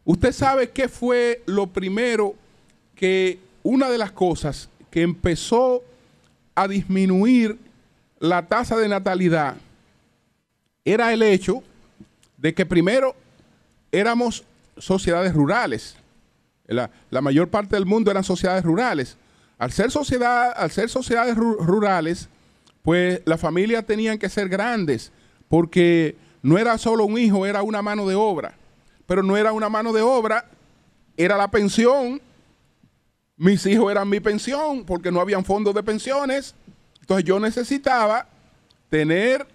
Usted 0.05 0.33
sabe 0.33 0.71
qué 0.71 0.89
fue 0.89 1.43
lo 1.47 1.67
primero 1.67 2.35
que 2.95 3.39
una 3.63 3.89
de 3.89 3.99
las 3.99 4.13
cosas 4.13 4.69
que 4.91 5.03
empezó 5.03 5.83
a 6.55 6.67
disminuir 6.67 7.59
la 8.19 8.47
tasa 8.47 8.77
de 8.77 8.89
natalidad 8.89 9.57
era 10.85 11.13
el 11.13 11.23
hecho 11.23 11.63
de 12.37 12.55
que 12.55 12.67
primero 12.67 13.15
éramos 13.93 14.45
sociedades 14.77 15.35
rurales. 15.35 15.97
La, 16.67 17.21
mayor 17.21 17.49
parte 17.49 17.77
del 17.77 17.87
mundo 17.87 18.11
eran 18.11 18.25
sociedades 18.25 18.65
rurales. 18.65 19.17
Al 19.59 19.73
ser, 19.73 19.91
sociedad, 19.91 20.53
al 20.57 20.71
ser 20.71 20.89
sociedades 20.89 21.37
ru- 21.37 21.59
rurales, 21.59 22.29
pues 22.83 23.21
las 23.25 23.41
familias 23.41 23.85
tenían 23.85 24.19
que 24.19 24.29
ser 24.29 24.49
grandes, 24.49 25.13
porque 25.49 26.17
no 26.43 26.57
era 26.57 26.79
solo 26.79 27.05
un 27.05 27.19
hijo, 27.19 27.45
era 27.45 27.63
una 27.63 27.83
mano 27.83 28.07
de 28.07 28.15
obra. 28.15 28.55
Pero 29.07 29.23
no 29.23 29.37
era 29.37 29.53
una 29.53 29.69
mano 29.69 29.93
de 29.93 30.01
obra, 30.01 30.47
era 31.17 31.37
la 31.37 31.51
pensión. 31.51 32.23
Mis 33.37 33.67
hijos 33.67 33.91
eran 33.91 34.09
mi 34.09 34.21
pensión, 34.21 34.85
porque 34.85 35.11
no 35.11 35.21
habían 35.21 35.45
fondos 35.45 35.75
de 35.75 35.83
pensiones. 35.83 36.55
Entonces 37.01 37.25
yo 37.25 37.41
necesitaba 37.41 38.29
tener 38.89 39.47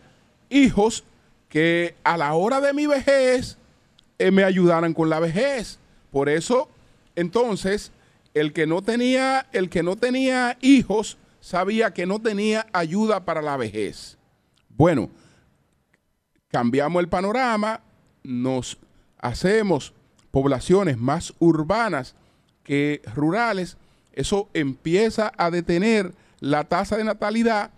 hijos 0.50 1.04
que 1.48 1.95
a 2.04 2.17
la 2.17 2.34
hora 2.34 2.60
de 2.60 2.74
mi 2.74 2.86
vejez 2.86 3.58
eh, 4.19 4.32
me 4.32 4.43
ayudaran 4.43 4.93
con 4.93 5.10
la 5.10 5.19
vejez. 5.19 5.80
Por 6.12 6.30
eso, 6.30 6.69
entonces, 7.15 7.91
el 8.34 8.54
que 8.54 8.67
no 8.67 8.82
tenía, 8.82 9.47
el 9.51 9.69
que 9.69 9.84
no 9.84 9.95
tenía 9.95 10.58
hijos 10.62 11.17
sabía 11.41 11.93
que 11.93 12.06
no 12.06 12.19
tenía 12.19 12.65
ayuda 12.73 13.23
para 13.25 13.41
la 13.41 13.58
vejez. 13.58 14.17
Bueno, 14.69 15.10
cambiamos 16.49 17.01
el 17.01 17.10
panorama, 17.10 17.82
nos 18.23 18.78
hacemos 19.19 19.93
poblaciones 20.32 20.97
más 20.97 21.34
urbanas 21.39 22.15
que 22.63 23.01
rurales, 23.13 23.78
eso 24.13 24.49
empieza 24.54 25.32
a 25.38 25.51
detener 25.51 26.13
la 26.39 26.63
tasa 26.63 26.97
de 26.97 27.04
natalidad, 27.04 27.71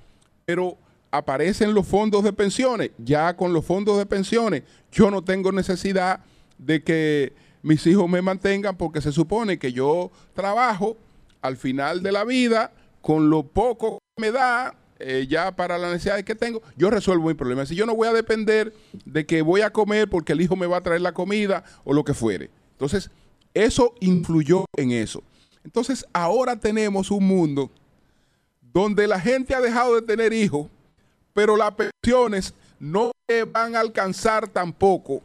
pero 0.46 0.78
aparecen 1.18 1.74
los 1.74 1.88
fondos 1.88 2.24
de 2.24 2.34
pensiones. 2.34 2.92
Ya 2.98 3.36
con 3.36 3.54
los 3.54 3.66
fondos 3.66 3.98
de 3.98 4.06
pensiones 4.06 4.64
yo 4.92 5.12
no 5.12 5.24
tengo 5.24 5.52
necesidad 5.52 6.22
de 6.58 6.84
que 6.84 7.34
mis 7.62 7.86
hijos 7.88 8.10
me 8.10 8.22
mantengan 8.22 8.78
porque 8.78 9.02
se 9.02 9.12
supone 9.12 9.60
que 9.60 9.74
yo 9.74 10.12
trabajo 10.34 10.98
al 11.42 11.58
final 11.58 12.02
de 12.02 12.12
la 12.12 12.24
vida 12.24 12.72
con 13.02 13.30
lo 13.30 13.44
poco 13.44 14.00
que 14.16 14.22
me 14.22 14.32
da 14.32 14.76
eh, 15.00 15.28
ya 15.30 15.56
para 15.56 15.78
las 15.78 15.92
necesidades 15.92 16.26
que 16.26 16.34
tengo, 16.34 16.62
yo 16.76 16.90
resuelvo 16.90 17.28
mi 17.28 17.36
problema. 17.36 17.66
Si 17.66 17.76
yo 17.76 17.86
no 17.86 17.96
voy 17.96 18.08
a 18.08 18.14
depender 18.14 18.74
de 19.06 19.26
que 19.26 19.42
voy 19.42 19.62
a 19.62 19.72
comer 19.72 20.10
porque 20.10 20.34
el 20.34 20.42
hijo 20.42 20.56
me 20.56 20.66
va 20.66 20.78
a 20.78 20.84
traer 20.84 21.02
la 21.02 21.14
comida 21.14 21.64
o 21.84 21.94
lo 21.94 22.04
que 22.04 22.14
fuere. 22.14 22.50
Entonces, 22.72 23.12
eso 23.54 23.94
influyó 24.00 24.66
en 24.76 24.92
eso. 24.92 25.24
Entonces, 25.64 26.06
ahora 26.14 26.60
tenemos 26.60 27.12
un 27.12 27.28
mundo 27.28 27.72
donde 28.62 29.08
la 29.08 29.20
gente 29.20 29.54
ha 29.56 29.62
dejado 29.62 29.96
de 29.96 30.02
tener 30.02 30.34
hijos, 30.34 30.68
pero 31.38 31.56
las 31.56 31.72
pensiones 31.76 32.56
no 32.80 33.12
van 33.54 33.76
a 33.76 33.80
alcanzar 33.82 34.48
tampoco 34.48 35.22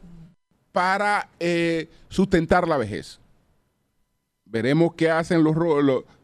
para 0.70 1.30
eh, 1.40 1.88
sustentar 2.10 2.68
la 2.68 2.76
vejez. 2.76 3.18
Veremos 4.44 4.92
qué 4.94 5.08
hacen 5.10 5.42
los, 5.42 5.56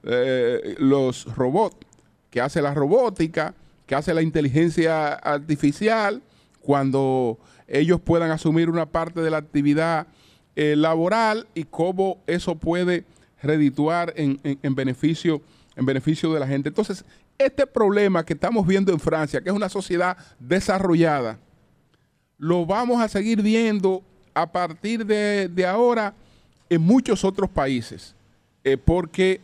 eh, 0.03 0.77
los 0.79 1.35
robots, 1.35 1.79
qué 2.29 2.43
hace 2.43 2.61
la 2.61 2.75
robótica, 2.75 3.55
qué 3.87 3.95
hace 3.95 4.13
la 4.13 4.21
inteligencia 4.21 5.15
artificial 5.15 6.21
cuando 6.61 7.39
ellos 7.67 7.99
puedan 7.99 8.31
asumir 8.31 8.69
una 8.69 8.85
parte 8.85 9.23
de 9.23 9.31
la 9.31 9.39
actividad 9.39 10.07
eh, 10.55 10.77
laboral 10.77 11.49
y 11.55 11.65
cómo 11.65 12.19
eso 12.27 12.57
puede 12.57 13.05
redituar 13.43 14.13
en, 14.17 14.39
en- 14.43 14.59
en 14.63 14.75
beneficio, 14.75 15.41
en 15.77 15.87
beneficio 15.87 16.31
de 16.35 16.41
la 16.41 16.47
gente. 16.47 16.69
Entonces, 16.69 17.07
este 17.39 17.67
problema 17.67 18.25
que 18.25 18.35
estamos 18.35 18.67
viendo 18.67 18.93
en 18.93 19.01
Francia, 19.01 19.41
que 19.41 19.49
es 19.49 19.55
una 19.55 19.69
sociedad 19.69 20.17
desarrollada, 20.39 21.39
lo 22.37 22.67
vamos 22.67 23.01
a 23.01 23.09
seguir 23.09 23.43
viendo 23.43 24.03
a 24.35 24.51
partir 24.51 25.05
de, 25.05 25.67
ahora 25.67 26.15
en 26.69 26.81
muchos 26.83 27.25
otros 27.25 27.49
países, 27.49 28.15
eh, 28.65 28.77
porque 28.77 29.41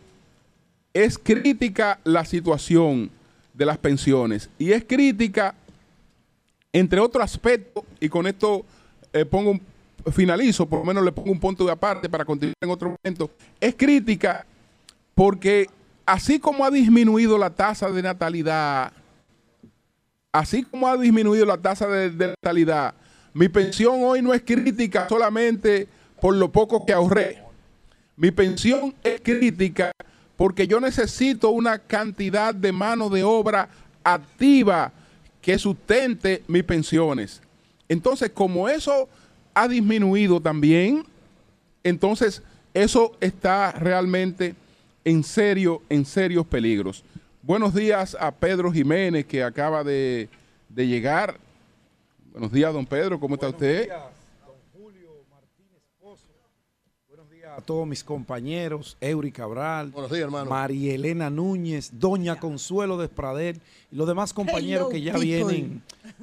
es 0.93 1.19
crítica 1.19 1.99
la 2.05 2.25
situación 2.25 3.11
de 3.53 3.67
las 3.67 3.79
pensiones 3.79 4.51
y 4.59 4.73
es 4.73 4.85
crítica, 4.85 5.55
entre 6.73 7.01
otros 7.01 7.25
aspectos, 7.25 7.85
y 8.01 8.09
con 8.09 8.27
esto 8.27 8.65
eh, 9.13 9.25
pongo 9.25 9.59
finalizo, 10.13 10.67
por 10.67 10.81
lo 10.81 10.85
menos 10.85 11.05
le 11.05 11.13
pongo 11.13 11.31
un 11.31 11.41
punto 11.41 11.65
de 11.65 11.73
aparte 11.73 12.09
para 12.09 12.25
continuar 12.25 12.57
en 12.61 12.71
otro 12.71 12.95
momento, 13.03 13.31
es 13.61 13.75
crítica 13.75 14.45
porque 15.15 15.69
así 16.07 16.39
como 16.39 16.65
ha 16.65 16.71
disminuido 16.71 17.39
la 17.39 17.51
tasa 17.51 17.91
de 17.91 18.03
natalidad, 18.03 18.93
así 20.33 20.63
como 20.65 20.89
ha 20.89 20.97
disminuido 20.97 21.47
la 21.47 21.59
tasa 21.59 21.87
de, 21.87 22.29
natalidad, 22.29 22.95
mi 23.33 23.49
pensión 23.49 23.97
hoy 24.03 24.23
no 24.23 24.33
es 24.33 24.43
crítica 24.43 25.09
solamente 25.09 25.89
por 26.21 26.35
lo 26.35 26.51
poco 26.51 26.85
que 26.87 26.93
ahorré. 26.93 27.43
Mi 28.17 28.31
pensión 28.31 28.95
es 29.03 29.21
crítica 29.21 29.91
porque 30.37 30.67
yo 30.67 30.81
necesito 30.81 31.51
una 31.51 31.79
cantidad 31.79 32.55
de 32.55 32.73
mano 32.73 33.09
de 33.09 33.25
obra 33.25 33.69
activa 34.05 34.93
que 35.41 35.59
sustente 35.59 36.43
mis 36.47 36.63
pensiones. 36.65 37.41
Entonces, 37.89 38.31
como 38.31 38.69
eso 38.69 39.09
ha 39.53 39.69
disminuido 39.69 40.41
también, 40.41 41.05
entonces 41.83 42.43
eso 42.73 43.17
está 43.21 43.73
realmente 43.73 44.55
en 45.05 45.23
serio, 45.23 45.83
en 45.89 46.05
serios 46.05 46.47
peligros. 46.47 47.05
Buenos 47.43 47.75
días 47.75 48.17
a 48.19 48.31
Pedro 48.31 48.73
Jiménez 48.73 49.27
que 49.27 49.43
acaba 49.43 49.85
de, 49.85 50.29
de 50.69 50.87
llegar. 50.87 51.39
Buenos 52.33 52.51
días, 52.51 52.73
don 52.73 52.87
Pedro, 52.87 53.21
¿cómo 53.21 53.35
está 53.35 53.49
usted? 53.49 53.89
a 57.57 57.61
todos 57.61 57.87
mis 57.87 58.03
compañeros, 58.03 58.97
Eury 59.01 59.31
Cabral, 59.31 59.91
Buenos 59.91 60.11
días, 60.11 60.25
hermano. 60.25 60.51
María 60.51 60.93
Elena 60.95 61.31
Núñez, 61.31 61.91
Doña 61.93 62.41
Consuelo 62.41 62.99
Desprader 62.99 63.61
y 63.93 63.97
los 63.97 64.09
demás 64.09 64.33
compañeros 64.33 64.89
Hello, 64.89 64.91
que 64.91 65.01
ya 65.01 65.13
people. 65.13 65.29
vienen 65.29 65.83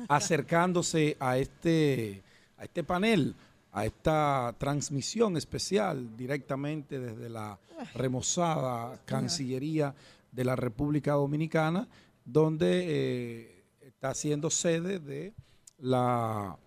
acercándose 0.10 1.16
a 1.22 1.38
este, 1.38 2.22
a 2.58 2.66
este 2.66 2.84
panel, 2.84 3.34
a 3.72 3.86
esta 3.86 4.54
transmisión 4.58 5.38
especial 5.38 6.16
directamente 6.18 7.00
desde 7.00 7.30
la 7.30 7.58
remozada 7.94 9.00
Cancillería 9.06 9.96
de 10.32 10.44
la 10.44 10.56
República 10.56 11.14
Dominicana, 11.14 11.88
donde 12.26 12.86
eh, 12.86 13.64
está 13.82 14.14
siendo 14.14 14.50
sede 14.50 15.00
de 15.00 15.34
la 15.80 16.58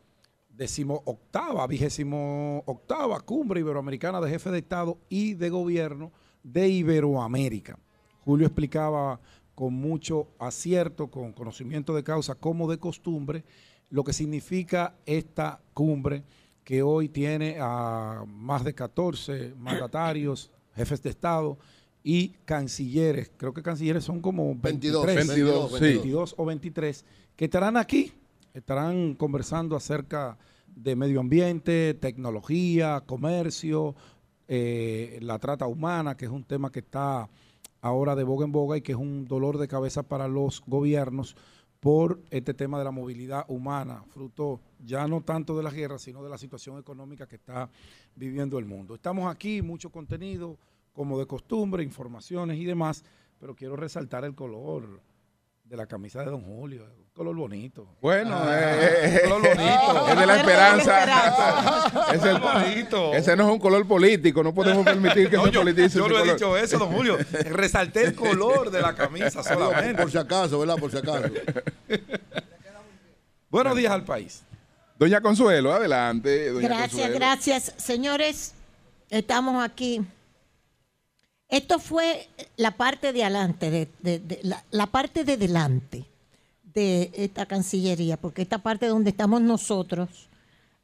decimo 0.48 1.02
octava, 1.04 1.66
vigésimo 1.66 2.62
octava 2.66 3.20
cumbre 3.20 3.60
iberoamericana 3.60 4.20
de 4.20 4.30
jefe 4.30 4.50
de 4.50 4.58
Estado 4.58 4.98
y 5.08 5.34
de 5.34 5.50
gobierno 5.50 6.12
de 6.42 6.68
Iberoamérica. 6.68 7.78
Julio 8.24 8.46
explicaba 8.46 9.20
con 9.54 9.74
mucho 9.74 10.28
acierto, 10.38 11.08
con 11.08 11.32
conocimiento 11.32 11.94
de 11.94 12.04
causa, 12.04 12.34
como 12.34 12.70
de 12.70 12.78
costumbre, 12.78 13.44
lo 13.90 14.04
que 14.04 14.12
significa 14.12 14.94
esta 15.06 15.60
cumbre 15.74 16.24
que 16.64 16.82
hoy 16.82 17.08
tiene 17.08 17.58
a 17.60 18.24
más 18.26 18.64
de 18.64 18.74
14 18.74 19.54
mandatarios, 19.58 20.50
jefes 20.74 21.02
de 21.02 21.10
Estado 21.10 21.58
y 22.02 22.30
cancilleres. 22.44 23.30
Creo 23.36 23.52
que 23.52 23.62
cancilleres 23.62 24.04
son 24.04 24.20
como 24.20 24.54
22, 24.54 25.06
23, 25.06 25.36
22, 25.36 25.72
sí. 25.72 25.84
22 25.84 26.34
o 26.38 26.44
23, 26.44 27.04
que 27.36 27.44
estarán 27.44 27.76
aquí 27.76 28.12
estarán 28.54 29.14
conversando 29.14 29.76
acerca 29.76 30.38
de 30.68 30.96
medio 30.96 31.20
ambiente, 31.20 31.94
tecnología, 31.94 33.02
comercio, 33.04 33.94
eh, 34.48 35.18
la 35.20 35.38
trata 35.38 35.66
humana, 35.66 36.16
que 36.16 36.24
es 36.24 36.30
un 36.30 36.44
tema 36.44 36.70
que 36.70 36.78
está 36.78 37.28
ahora 37.80 38.14
de 38.14 38.24
boga 38.24 38.46
en 38.46 38.52
boga 38.52 38.76
y 38.76 38.82
que 38.82 38.92
es 38.92 38.98
un 38.98 39.26
dolor 39.26 39.58
de 39.58 39.68
cabeza 39.68 40.04
para 40.04 40.28
los 40.28 40.62
gobiernos 40.66 41.36
por 41.84 42.22
este 42.30 42.54
tema 42.54 42.78
de 42.78 42.84
la 42.84 42.90
movilidad 42.90 43.44
humana, 43.46 44.02
fruto 44.08 44.62
ya 44.82 45.06
no 45.06 45.20
tanto 45.20 45.54
de 45.54 45.62
la 45.62 45.70
guerra, 45.70 45.98
sino 45.98 46.24
de 46.24 46.30
la 46.30 46.38
situación 46.38 46.78
económica 46.78 47.28
que 47.28 47.36
está 47.36 47.68
viviendo 48.16 48.58
el 48.58 48.64
mundo. 48.64 48.94
Estamos 48.94 49.30
aquí, 49.30 49.60
mucho 49.60 49.90
contenido, 49.90 50.56
como 50.94 51.18
de 51.18 51.26
costumbre, 51.26 51.82
informaciones 51.82 52.56
y 52.56 52.64
demás, 52.64 53.04
pero 53.38 53.54
quiero 53.54 53.76
resaltar 53.76 54.24
el 54.24 54.34
color 54.34 55.02
de 55.64 55.76
la 55.76 55.86
camisa 55.86 56.20
de 56.20 56.26
Don 56.26 56.42
Julio, 56.42 56.84
un 56.84 57.06
color 57.14 57.34
bonito. 57.34 57.86
Bueno, 58.02 58.36
Ah, 58.38 58.58
eh, 58.60 59.20
un 59.24 59.30
color 59.30 59.56
bonito. 59.56 60.08
es 60.08 60.18
de 60.18 60.26
la 60.26 60.36
esperanza. 60.36 62.12
Es 62.14 62.22
el- 62.22 62.38
bonito. 62.38 63.14
ese 63.14 63.34
no 63.36 63.44
es 63.46 63.52
un 63.54 63.58
color 63.58 63.86
político, 63.88 64.42
no 64.42 64.52
podemos 64.54 64.84
permitir 64.84 65.30
que 65.30 65.36
No, 65.36 65.44
se 65.46 65.50
yo, 65.52 65.60
politice 65.60 65.98
yo 65.98 66.06
no 66.08 66.18
he 66.18 66.32
dicho 66.32 66.56
eso, 66.56 66.78
don 66.78 66.92
Julio. 66.92 67.16
Resalté 67.50 68.02
el 68.04 68.14
color 68.14 68.70
de 68.70 68.82
la 68.82 68.94
camisa 68.94 69.42
solamente. 69.42 70.02
Por 70.02 70.10
si 70.10 70.18
acaso, 70.18 70.58
¿verdad? 70.58 70.76
Por 70.76 70.90
si 70.90 70.98
acaso. 70.98 71.28
Buenos 73.50 73.76
días 73.76 73.92
al 73.92 74.04
país. 74.04 74.42
Doña 74.98 75.20
Consuelo, 75.20 75.72
adelante. 75.72 76.50
doña 76.50 76.68
Gracias, 76.68 76.90
Consuelo. 76.90 77.14
gracias. 77.14 77.74
Señores, 77.78 78.54
estamos 79.10 79.64
aquí. 79.64 80.02
Esto 81.54 81.78
fue 81.78 82.26
la 82.56 82.72
parte 82.72 83.12
de 83.12 83.22
adelante, 83.22 83.70
de, 83.70 83.88
de- 84.00 84.18
de- 84.18 84.40
la, 84.42 84.64
la 84.72 84.86
parte 84.88 85.22
de 85.22 85.36
delante 85.36 86.04
de 86.74 87.12
esta 87.14 87.46
Cancillería, 87.46 88.16
porque 88.16 88.42
esta 88.42 88.58
parte 88.58 88.86
donde 88.88 89.10
estamos 89.10 89.40
nosotros 89.40 90.08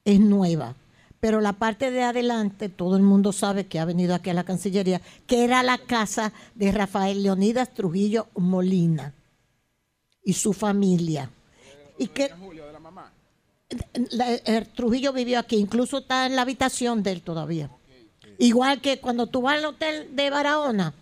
es 0.04 0.20
nueva. 0.20 0.76
Pero 1.18 1.40
la 1.40 1.54
parte 1.54 1.90
de 1.90 2.04
adelante, 2.04 2.68
todo 2.68 2.96
el 2.96 3.02
mundo 3.02 3.32
sabe 3.32 3.66
que 3.66 3.80
ha 3.80 3.84
venido 3.84 4.14
aquí 4.14 4.30
a 4.30 4.34
la 4.34 4.44
Cancillería, 4.44 5.00
que 5.26 5.42
era 5.44 5.64
la 5.64 5.76
casa 5.78 6.32
de 6.54 6.70
Rafael 6.70 7.20
Leonidas 7.24 7.74
Trujillo 7.74 8.28
Molina 8.36 9.12
y 10.24 10.34
su 10.34 10.52
familia. 10.52 11.30
Y 11.98 12.06
que 12.06 12.28
la- 14.12 14.34
el 14.34 14.68
Trujillo 14.68 15.12
vivió 15.12 15.40
aquí, 15.40 15.56
incluso 15.56 15.98
está 15.98 16.26
en 16.26 16.36
la 16.36 16.42
habitación 16.42 17.02
de 17.02 17.10
él 17.10 17.22
todavía. 17.22 17.70
Igual 18.40 18.80
que 18.80 18.98
cuando 19.00 19.26
tú 19.26 19.42
vas 19.42 19.58
al 19.58 19.66
hotel 19.66 20.16
de 20.16 20.30
Barahona, 20.30 20.94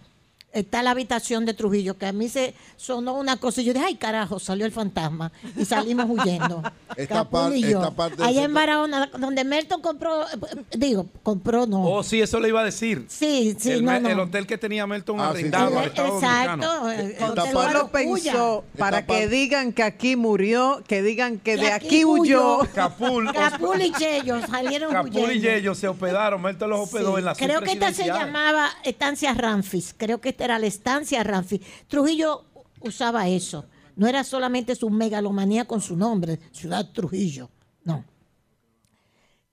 está 0.52 0.82
la 0.82 0.90
habitación 0.92 1.44
de 1.44 1.54
Trujillo, 1.54 1.98
que 1.98 2.06
a 2.06 2.12
mí 2.12 2.28
se 2.28 2.54
sonó 2.76 3.14
una 3.14 3.36
cosa 3.36 3.60
y 3.60 3.64
yo 3.64 3.72
dije, 3.74 3.84
ay 3.86 3.94
carajo, 3.96 4.38
salió 4.38 4.64
el 4.66 4.72
fantasma 4.72 5.30
y 5.56 5.64
salimos 5.64 6.06
huyendo. 6.08 6.62
Esta 6.96 7.28
par- 7.28 7.54
y 7.54 7.60
yo. 7.60 7.78
esta 7.80 7.90
parte 7.92 8.24
Allá 8.24 8.42
en 8.44 8.54
Barahona, 8.54 9.06
donde 9.18 9.44
Melton 9.44 9.80
compró, 9.82 10.22
eh, 10.24 10.36
digo, 10.76 11.06
compró 11.22 11.66
no. 11.66 11.84
Oh, 11.84 12.02
sí, 12.02 12.20
eso 12.20 12.40
le 12.40 12.48
iba 12.48 12.60
a 12.62 12.64
decir. 12.64 13.04
Sí, 13.08 13.54
sí, 13.58 13.70
el, 13.72 13.84
no, 13.84 14.00
no. 14.00 14.08
el 14.08 14.18
hotel 14.18 14.46
que 14.46 14.58
tenía 14.58 14.86
Melton 14.86 15.20
Ah, 15.20 15.30
sí, 15.32 15.38
arrendado 15.40 15.70
sí. 15.70 15.76
al 15.76 15.84
Estado 15.84 16.14
Exacto. 16.16 16.90
El- 16.90 17.14
parte- 17.52 17.72
lo 17.74 17.88
pensó 17.88 18.64
para 18.76 18.98
Esta 19.00 19.14
que 19.14 19.28
digan 19.28 19.72
que 19.72 19.82
aquí 19.82 20.16
murió, 20.16 20.82
que 20.88 21.02
digan 21.02 21.38
que 21.38 21.54
Que 21.54 21.56
de 21.62 21.72
aquí 21.72 21.86
aquí 21.86 22.04
huyó. 22.04 22.60
Capul, 22.74 23.30
Capul 23.32 23.80
y 23.82 23.92
Yello 23.92 24.40
salieron 24.46 24.90
Capul 24.92 25.12
y 25.14 25.24
huyendo. 25.24 25.42
Yello 25.42 25.74
se 25.74 25.86
hospedaron, 25.88 26.40
Melton 26.42 26.70
los 26.70 26.80
hospedó 26.80 27.12
Sí, 27.12 27.18
en 27.20 27.24
la 27.26 27.34
Creo 27.34 27.60
que 27.60 27.72
esta 27.72 27.92
se 27.92 28.06
llamaba 28.06 28.70
Estancia 28.82 29.34
Ramfis. 29.34 29.94
Creo 29.96 30.20
que 30.20 30.30
esta 30.38 30.44
era 30.44 30.58
la 30.60 30.66
Estancia 30.66 31.24
Ramfis. 31.24 31.60
Trujillo 31.88 32.44
usaba 32.80 33.26
eso. 33.26 33.64
No 33.96 34.06
era 34.06 34.22
solamente 34.22 34.76
su 34.76 34.88
megalomanía 34.88 35.64
con 35.64 35.80
su 35.80 35.96
nombre, 35.96 36.38
Ciudad 36.52 36.92
Trujillo. 36.92 37.50
No. 37.82 38.04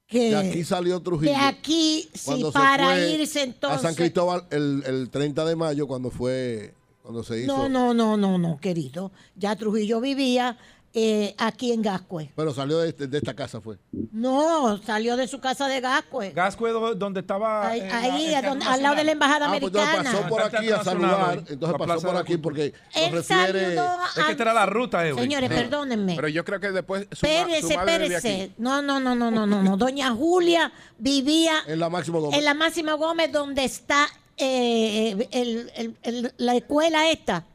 Que, 0.06 0.30
De 0.30 0.36
aquí 0.36 0.64
salió 0.64 1.02
Trujillo. 1.02 1.32
de 1.32 1.38
aquí, 1.38 2.08
sí, 2.14 2.46
para 2.54 2.94
fue 2.94 3.14
irse 3.14 3.42
entonces. 3.42 3.80
A 3.80 3.82
San 3.82 3.96
Cristóbal 3.96 4.46
el, 4.52 4.84
el 4.86 5.10
30 5.10 5.44
de 5.46 5.56
mayo, 5.56 5.88
cuando 5.88 6.12
fue, 6.12 6.76
cuando 7.02 7.24
se 7.24 7.42
hizo. 7.42 7.48
No, 7.48 7.68
no, 7.68 7.96
no, 7.96 8.16
no, 8.16 8.38
no, 8.38 8.60
querido. 8.60 9.12
Ya 9.36 9.56
Trujillo 9.56 10.00
vivía 10.02 10.60
eh, 10.98 11.36
aquí 11.38 11.74
en 11.74 11.82
Gascue. 11.82 12.32
Pero 12.38 12.54
salió 12.54 12.78
de, 12.80 12.94
de 12.94 13.18
esta 13.18 13.34
casa, 13.34 13.60
fue. 13.60 13.78
No, 14.14 14.78
salió 14.82 15.18
de 15.18 15.28
su 15.28 15.42
casa 15.42 15.68
de 15.68 15.82
Gascue. 15.82 16.32
Gascue, 16.32 16.72
do- 16.72 16.96
donde 16.96 17.20
estaba. 17.20 17.68
Ahí, 17.68 17.82
la- 17.82 17.98
ahí, 18.00 18.36
donde- 18.42 18.66
al 18.66 18.82
lado 18.82 18.96
de 18.96 19.04
la 19.04 19.12
embajada 19.12 19.48
Ah, 19.48 19.50
pues 19.60 19.64
entonces 19.64 19.90
americana. 19.90 20.18
pasó 20.18 20.30
por 20.30 20.42
aquí 20.42 20.72
a 20.72 20.84
saludar. 20.86 21.38
Entonces 21.50 21.80
la 21.80 21.86
pasó 21.86 22.08
por 22.08 22.16
aquí 22.18 22.38
porque 22.38 22.74
Él 22.94 23.12
nos 23.14 23.28
refiere. 23.28 23.76
saludó 23.76 23.98
Es 24.18 24.24
que 24.24 24.32
esta 24.32 24.44
era 24.44 24.54
la 24.54 24.66
ruta, 24.66 25.06
Eury. 25.06 25.22
Señores, 25.22 25.50
Sí. 25.50 25.56
perdónenme. 25.56 26.16
Pero 26.16 26.28
yo 26.30 26.46
creo 26.46 26.60
que 26.62 26.72
después 26.72 27.08
su, 27.12 27.26
ma- 27.26 27.32
Espérese, 27.34 27.62
su 27.74 27.76
madre 27.78 28.00
vive 28.00 28.16
aquí. 28.16 28.28
espérese. 28.30 28.54
No, 28.58 28.82
no, 28.82 29.00
no, 29.02 29.16
no, 29.16 29.30
no, 29.32 29.46
no, 29.46 29.62
no. 29.64 29.76
Doña 29.76 30.12
Julia 30.16 30.72
vivía 30.98 31.56
En 31.68 31.80
la 31.80 31.90
Máximo 31.90 32.22
Gómez. 32.22 32.40
en 32.40 32.46
la 32.46 32.54
Máxima 32.54 32.94
Gómez, 32.94 33.32
donde 33.34 33.66
está 33.66 34.08
eh, 34.38 35.28
el- 35.32 35.72
el- 35.76 35.98
el- 36.04 36.34
la 36.38 36.56
escuela 36.56 37.10
esta. 37.10 37.46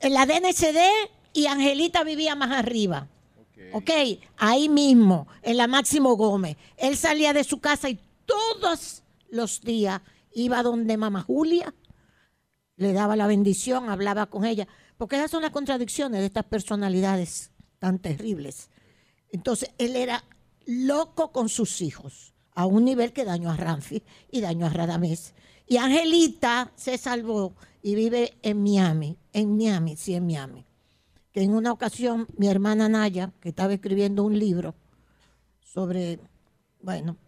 En 0.00 0.14
la 0.14 0.26
DNCD 0.26 0.78
y 1.36 1.46
Angelita 1.46 2.02
vivía 2.02 2.34
más 2.34 2.50
arriba. 2.50 3.08
ok, 3.74 3.90
ahí 4.38 4.70
mismo, 4.70 5.28
en 5.42 5.58
la 5.58 5.66
Máximo 5.66 6.16
Gómez. 6.16 6.56
Él 6.78 6.96
salía 6.96 7.34
de 7.34 7.44
su 7.44 7.60
casa 7.60 7.90
y 7.90 8.00
todos 8.24 9.02
los 9.28 9.60
días 9.60 10.00
iba 10.32 10.62
donde 10.62 10.96
mamá 10.96 11.22
Julia, 11.22 11.74
le 12.76 12.94
daba 12.94 13.16
la 13.16 13.26
bendición, 13.26 13.90
hablaba 13.90 14.26
con 14.26 14.46
ella. 14.46 14.66
Porque 14.96 15.16
esas 15.16 15.30
son 15.30 15.42
las 15.42 15.50
contradicciones 15.50 16.20
de 16.20 16.26
estas 16.26 16.44
personalidades 16.44 17.50
tan 17.78 17.98
terribles. 17.98 18.70
Entonces, 19.30 19.70
él 19.76 19.94
era 19.94 20.24
loco 20.64 21.32
con 21.32 21.50
sus 21.50 21.82
hijos, 21.82 22.32
a 22.54 22.64
un 22.64 22.86
nivel 22.86 23.12
que 23.12 23.26
dañó 23.26 23.50
a 23.50 23.56
Ramfi 23.58 24.02
y 24.30 24.40
dañó 24.40 24.66
a 24.66 24.70
Radamés. 24.70 25.34
Y 25.66 25.76
Angelita 25.76 26.72
se 26.76 26.96
salvó 26.96 27.54
y 27.82 27.94
vive 27.94 28.38
en 28.42 28.62
Miami, 28.62 29.18
en 29.34 29.56
Miami, 29.56 29.96
sí, 29.96 30.14
en 30.14 30.26
Miami. 30.26 30.65
Que 31.36 31.42
en 31.42 31.52
una 31.52 31.70
ocasión 31.70 32.26
mi 32.38 32.48
hermana 32.48 32.88
Naya, 32.88 33.30
que 33.42 33.50
estaba 33.50 33.74
escribiendo 33.74 34.24
un 34.24 34.38
libro 34.38 34.74
sobre, 35.60 36.18
bueno, 36.80 37.18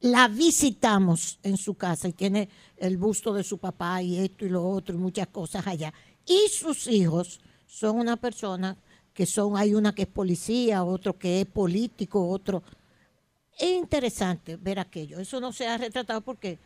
la 0.00 0.26
visitamos 0.26 1.38
en 1.44 1.56
su 1.56 1.74
casa 1.76 2.08
y 2.08 2.14
tiene 2.14 2.48
el 2.78 2.96
busto 2.96 3.32
de 3.32 3.44
su 3.44 3.58
papá 3.58 4.02
y 4.02 4.18
esto 4.18 4.44
y 4.44 4.48
lo 4.48 4.68
otro 4.68 4.96
y 4.96 4.98
muchas 4.98 5.28
cosas 5.28 5.64
allá. 5.68 5.94
Y 6.26 6.48
sus 6.48 6.88
hijos 6.88 7.38
son 7.68 8.00
una 8.00 8.16
persona 8.16 8.76
que 9.14 9.24
son, 9.24 9.56
hay 9.56 9.72
una 9.72 9.94
que 9.94 10.02
es 10.02 10.08
policía, 10.08 10.82
otro 10.82 11.16
que 11.16 11.42
es 11.42 11.46
político, 11.46 12.28
otro. 12.28 12.64
Es 13.56 13.70
interesante 13.70 14.56
ver 14.56 14.80
aquello. 14.80 15.20
Eso 15.20 15.38
no 15.38 15.52
se 15.52 15.68
ha 15.68 15.78
retratado 15.78 16.22
porque 16.22 16.58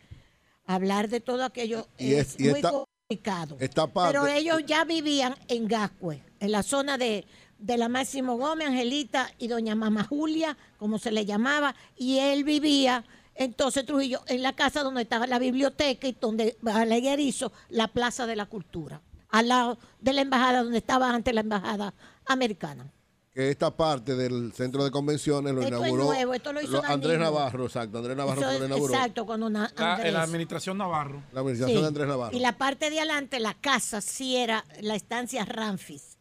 hablar 0.64 1.10
de 1.10 1.20
todo 1.20 1.44
aquello 1.44 1.86
Y 1.98 2.14
es, 2.14 2.28
es- 2.28 2.40
y 2.40 2.44
muy 2.44 2.60
esta- 2.60 2.70
complicado. 2.70 3.58
esta 3.60 3.86
parte- 3.86 4.18
Pero 4.18 4.26
ellos 4.26 4.62
ya 4.66 4.86
vivían 4.86 5.34
en 5.48 5.68
Gascue, 5.68 6.22
en 6.42 6.50
la 6.52 6.62
zona 6.64 6.98
de, 6.98 7.24
de 7.58 7.76
la 7.78 7.88
Máximo 7.88 8.36
Gómez, 8.36 8.66
Angelita 8.68 9.30
y 9.38 9.46
doña 9.48 9.74
Mama 9.76 10.02
Julia, 10.04 10.56
como 10.78 10.98
se 10.98 11.12
le 11.12 11.24
llamaba, 11.24 11.74
y 11.96 12.18
él 12.18 12.42
vivía 12.44 13.04
entonces 13.36 13.86
Trujillo 13.86 14.20
en 14.26 14.42
la 14.42 14.54
casa 14.54 14.82
donde 14.82 15.02
estaba 15.02 15.26
la 15.26 15.38
biblioteca 15.38 16.06
y 16.08 16.16
donde 16.20 16.56
Balaguer 16.60 17.20
hizo 17.20 17.52
la 17.70 17.88
Plaza 17.88 18.26
de 18.26 18.34
la 18.36 18.46
Cultura, 18.46 19.00
al 19.30 19.48
lado 19.48 19.78
de 20.00 20.12
la 20.12 20.20
embajada 20.22 20.62
donde 20.64 20.78
estaba 20.78 21.10
antes 21.10 21.32
la 21.32 21.40
embajada 21.42 21.94
americana. 22.26 22.90
Que 23.32 23.48
esta 23.50 23.70
parte 23.74 24.14
del 24.14 24.52
centro 24.52 24.84
de 24.84 24.90
convenciones 24.90 25.54
lo 25.54 25.62
Esto 25.62 25.76
es 25.76 25.80
inauguró 25.80 26.04
nuevo, 26.04 26.34
esto 26.34 26.52
lo 26.52 26.60
hizo 26.60 26.84
Andrés 26.84 27.18
Danilo. 27.18 27.18
Navarro, 27.38 27.64
exacto. 27.64 27.96
Andrés 27.98 28.14
Navarro 28.16 28.50
es- 28.50 28.58
lo 28.60 28.66
inauguró. 28.66 28.92
exacto, 28.94 29.24
cuando 29.24 29.48
na- 29.48 29.72
La, 29.78 29.92
Andrés. 29.92 30.08
en 30.08 30.14
la 30.14 30.22
administración 30.24 30.76
Navarro. 30.76 31.22
La 31.32 31.40
administración 31.40 31.78
Sí. 31.78 31.82
de 31.82 31.88
Andrés 31.88 32.08
Navarro. 32.08 32.36
Y 32.36 32.40
la 32.40 32.58
parte 32.58 32.90
de 32.90 32.98
adelante, 32.98 33.40
la 33.40 33.54
casa, 33.54 34.02
sí 34.02 34.36
era 34.36 34.66
la 34.82 34.96
estancia 34.96 35.46
Ramfis. 35.46 36.11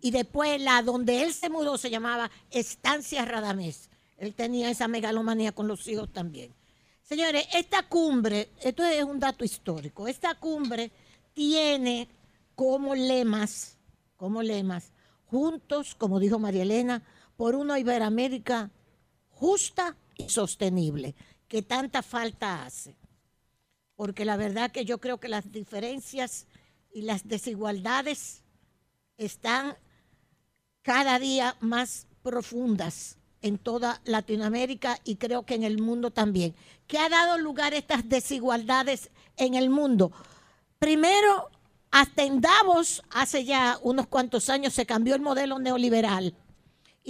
Y 0.00 0.10
después 0.10 0.60
la 0.60 0.82
donde 0.82 1.22
él 1.22 1.32
se 1.32 1.50
mudó 1.50 1.76
se 1.78 1.90
llamaba 1.90 2.30
Estancia 2.50 3.24
Radamés. 3.24 3.90
Él 4.16 4.34
tenía 4.34 4.70
esa 4.70 4.88
megalomanía 4.88 5.52
con 5.52 5.68
los 5.68 5.86
hijos 5.88 6.12
también. 6.12 6.54
Señores, 7.02 7.46
esta 7.54 7.82
cumbre, 7.88 8.50
esto 8.62 8.84
es 8.84 9.02
un 9.02 9.18
dato 9.18 9.44
histórico, 9.44 10.06
esta 10.06 10.34
cumbre 10.34 10.92
tiene 11.32 12.08
como 12.54 12.94
lemas, 12.94 13.76
como 14.16 14.42
lemas, 14.42 14.92
juntos, 15.26 15.94
como 15.94 16.20
dijo 16.20 16.38
María 16.38 16.62
Elena, 16.62 17.02
por 17.36 17.54
una 17.54 17.78
Iberoamérica 17.78 18.70
justa 19.30 19.96
y 20.16 20.28
sostenible, 20.28 21.14
que 21.48 21.62
tanta 21.62 22.02
falta 22.02 22.64
hace 22.64 22.94
porque 24.00 24.24
la 24.24 24.38
verdad 24.38 24.72
que 24.72 24.86
yo 24.86 24.98
creo 24.98 25.20
que 25.20 25.28
las 25.28 25.52
diferencias 25.52 26.46
y 26.90 27.02
las 27.02 27.28
desigualdades 27.28 28.42
están 29.18 29.76
cada 30.82 31.18
día 31.18 31.56
más 31.60 32.06
profundas 32.22 33.16
en 33.42 33.58
toda 33.58 34.00
Latinoamérica 34.04 34.98
y 35.04 35.16
creo 35.16 35.44
que 35.44 35.54
en 35.54 35.62
el 35.62 35.80
mundo 35.80 36.10
también. 36.10 36.54
¿Qué 36.86 36.98
ha 36.98 37.08
dado 37.08 37.38
lugar 37.38 37.72
a 37.72 37.78
estas 37.78 38.08
desigualdades 38.08 39.10
en 39.36 39.54
el 39.54 39.70
mundo? 39.70 40.12
Primero, 40.78 41.50
hasta 41.90 42.22
en 42.22 42.40
Davos, 42.40 43.02
hace 43.10 43.44
ya 43.44 43.78
unos 43.82 44.06
cuantos 44.06 44.48
años, 44.48 44.74
se 44.74 44.86
cambió 44.86 45.14
el 45.14 45.20
modelo 45.20 45.58
neoliberal. 45.58 46.34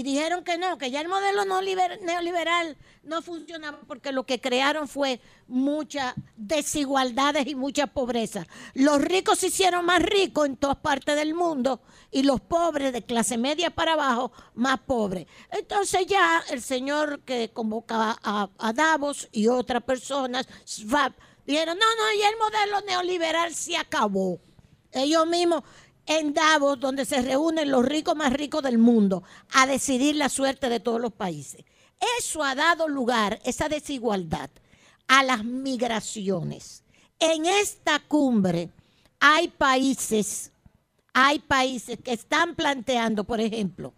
Y 0.01 0.03
dijeron 0.03 0.45
que 0.45 0.57
no, 0.57 0.79
que 0.79 0.91
ya 0.91 1.03
el 1.03 1.09
modelo 1.09 1.45
neoliberal 1.45 2.79
no 3.03 3.21
funcionaba 3.21 3.81
porque 3.87 4.13
lo 4.13 4.25
que 4.25 4.41
crearon 4.41 4.89
fue 4.89 5.21
muchas 5.47 6.15
desigualdades 6.39 7.47
y 7.47 7.55
mucha 7.55 7.87
pobreza. 7.87 8.47
Los 8.73 9.03
ricos 9.03 9.41
se 9.41 9.49
hicieron 9.49 9.85
más 9.85 10.01
ricos 10.01 10.47
en 10.47 10.57
todas 10.57 10.79
partes 10.79 11.17
del 11.17 11.35
mundo 11.35 11.83
y 12.11 12.23
los 12.23 12.41
pobres 12.41 12.95
de 12.95 13.03
clase 13.03 13.37
media 13.37 13.69
para 13.69 13.93
abajo 13.93 14.33
más 14.55 14.81
pobres. 14.81 15.27
Entonces 15.51 16.07
ya 16.07 16.43
el 16.49 16.63
señor 16.63 17.21
que 17.21 17.51
convoca 17.51 18.19
a, 18.23 18.49
a 18.57 18.73
Davos 18.73 19.29
y 19.33 19.49
otras 19.49 19.83
personas, 19.83 20.49
Schwab, 20.67 21.13
dijeron, 21.47 21.77
no, 21.79 21.85
no, 21.85 22.19
ya 22.19 22.31
el 22.31 22.39
modelo 22.39 22.87
neoliberal 22.87 23.55
se 23.55 23.77
acabó. 23.77 24.41
Ellos 24.93 25.27
mismos 25.27 25.63
en 26.11 26.35
Davos, 26.35 26.81
donde 26.81 27.05
se 27.05 27.23
reúnen 27.23 27.71
los 27.71 27.85
ricos 27.85 28.17
más 28.17 28.33
ricos 28.33 28.65
del 28.65 28.79
mundo 28.79 29.23
a 29.53 29.65
decidir 29.69 30.17
la 30.17 30.29
suerte 30.29 30.69
de 30.69 30.81
todos 30.81 31.01
los 31.01 31.13
países. 31.13 31.65
Eso 32.19 32.43
ha 32.43 32.57
dado 32.57 32.89
lugar, 32.89 33.41
esa 33.45 33.69
desigualdad, 33.69 34.51
a 35.07 35.23
las 35.23 35.45
migraciones. 35.45 36.83
En 37.21 37.47
esta 37.47 38.01
cumbre 38.01 38.71
hay 39.21 39.49
países, 39.49 40.51
hay 41.13 41.39
países 41.39 41.97
que 42.03 42.13
están 42.13 42.57
planteando, 42.57 43.23
por 43.23 43.41
ejemplo, 43.41 43.95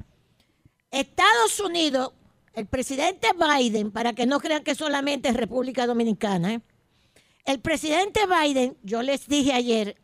Estados 0.91 1.61
Unidos, 1.61 2.13
el 2.53 2.67
presidente 2.67 3.29
Biden, 3.33 3.91
para 3.91 4.13
que 4.13 4.27
no 4.27 4.39
crean 4.39 4.65
que 4.65 4.75
solamente 4.75 5.31
es 5.31 5.35
República 5.35 5.87
Dominicana, 5.87 6.53
¿eh? 6.53 6.61
el 7.47 7.61
presidente 7.61 8.21
Biden, 8.27 8.77
yo 8.83 9.01
les 9.01 9.27
dije 9.29 9.55
ayer, 9.55 9.97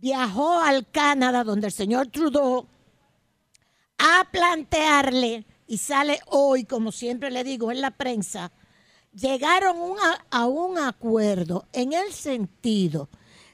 viajó 0.00 0.60
al 0.60 0.88
Canadá, 0.90 1.44
donde 1.44 1.68
el 1.68 1.72
señor 1.72 2.08
Trudeau, 2.08 2.66
a 3.98 4.28
plantearle, 4.30 5.44
y 5.66 5.78
sale 5.78 6.20
hoy, 6.26 6.64
como 6.64 6.92
siempre 6.92 7.30
le 7.30 7.44
digo 7.44 7.70
en 7.70 7.82
la 7.82 7.90
prensa, 7.90 8.50
llegaron 9.12 9.76
a 10.30 10.46
un 10.46 10.78
acuerdo 10.78 11.66
en 11.72 11.92
el 11.92 12.12
sentido 12.12 13.08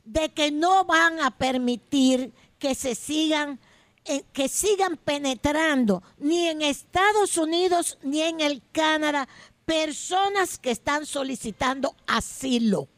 de 0.05 0.28
que 0.28 0.51
no 0.51 0.84
van 0.84 1.20
a 1.20 1.30
permitir 1.32 2.32
que 2.59 2.74
se 2.74 2.95
sigan 2.95 3.59
eh, 4.07 4.22
que 4.34 4.49
sigan 4.49 4.99
penetrando 4.99 6.03
ni 6.18 6.47
en 6.49 6.61
Estados 6.61 7.38
Unidos 7.38 7.99
ni 8.03 8.20
en 8.20 8.40
el 8.40 8.62
Canadá 8.70 9.26
personas 9.64 10.59
que 10.59 10.70
están 10.70 11.07
solicitando 11.07 11.97
asilo. 12.07 12.88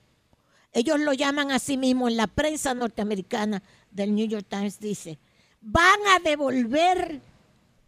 Ellos 0.77 1.01
lo 1.01 1.15
llaman 1.15 1.53
así 1.53 1.79
mismo 1.79 2.07
en 2.07 2.19
la 2.19 2.27
prensa 2.27 2.75
norteamericana 2.75 3.63
del 3.91 4.15
New 4.15 4.27
York 4.27 4.45
Times, 4.47 4.79
dice, 4.79 5.19
van 5.63 5.99
a 6.15 6.19
devolver 6.19 7.19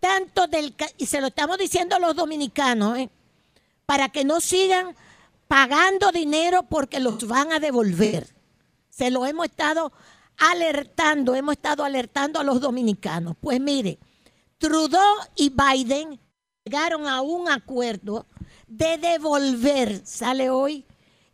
tanto 0.00 0.46
del... 0.46 0.74
Y 0.96 1.04
se 1.04 1.20
lo 1.20 1.26
estamos 1.26 1.58
diciendo 1.58 1.96
a 1.96 1.98
los 1.98 2.16
dominicanos, 2.16 2.96
¿eh? 2.96 3.10
para 3.84 4.08
que 4.08 4.24
no 4.24 4.40
sigan 4.40 4.96
pagando 5.48 6.12
dinero 6.12 6.62
porque 6.62 6.98
los 6.98 7.28
van 7.28 7.52
a 7.52 7.60
devolver. 7.60 8.26
Se 8.88 9.10
lo 9.10 9.26
hemos 9.26 9.44
estado 9.44 9.92
alertando, 10.38 11.34
hemos 11.34 11.56
estado 11.56 11.84
alertando 11.84 12.40
a 12.40 12.42
los 12.42 12.58
dominicanos. 12.58 13.36
Pues 13.38 13.60
mire, 13.60 13.98
Trudeau 14.56 15.18
y 15.36 15.50
Biden 15.50 16.18
llegaron 16.64 17.06
a 17.06 17.20
un 17.20 17.50
acuerdo 17.50 18.24
de 18.66 18.96
devolver, 18.96 20.00
sale 20.06 20.48
hoy, 20.48 20.86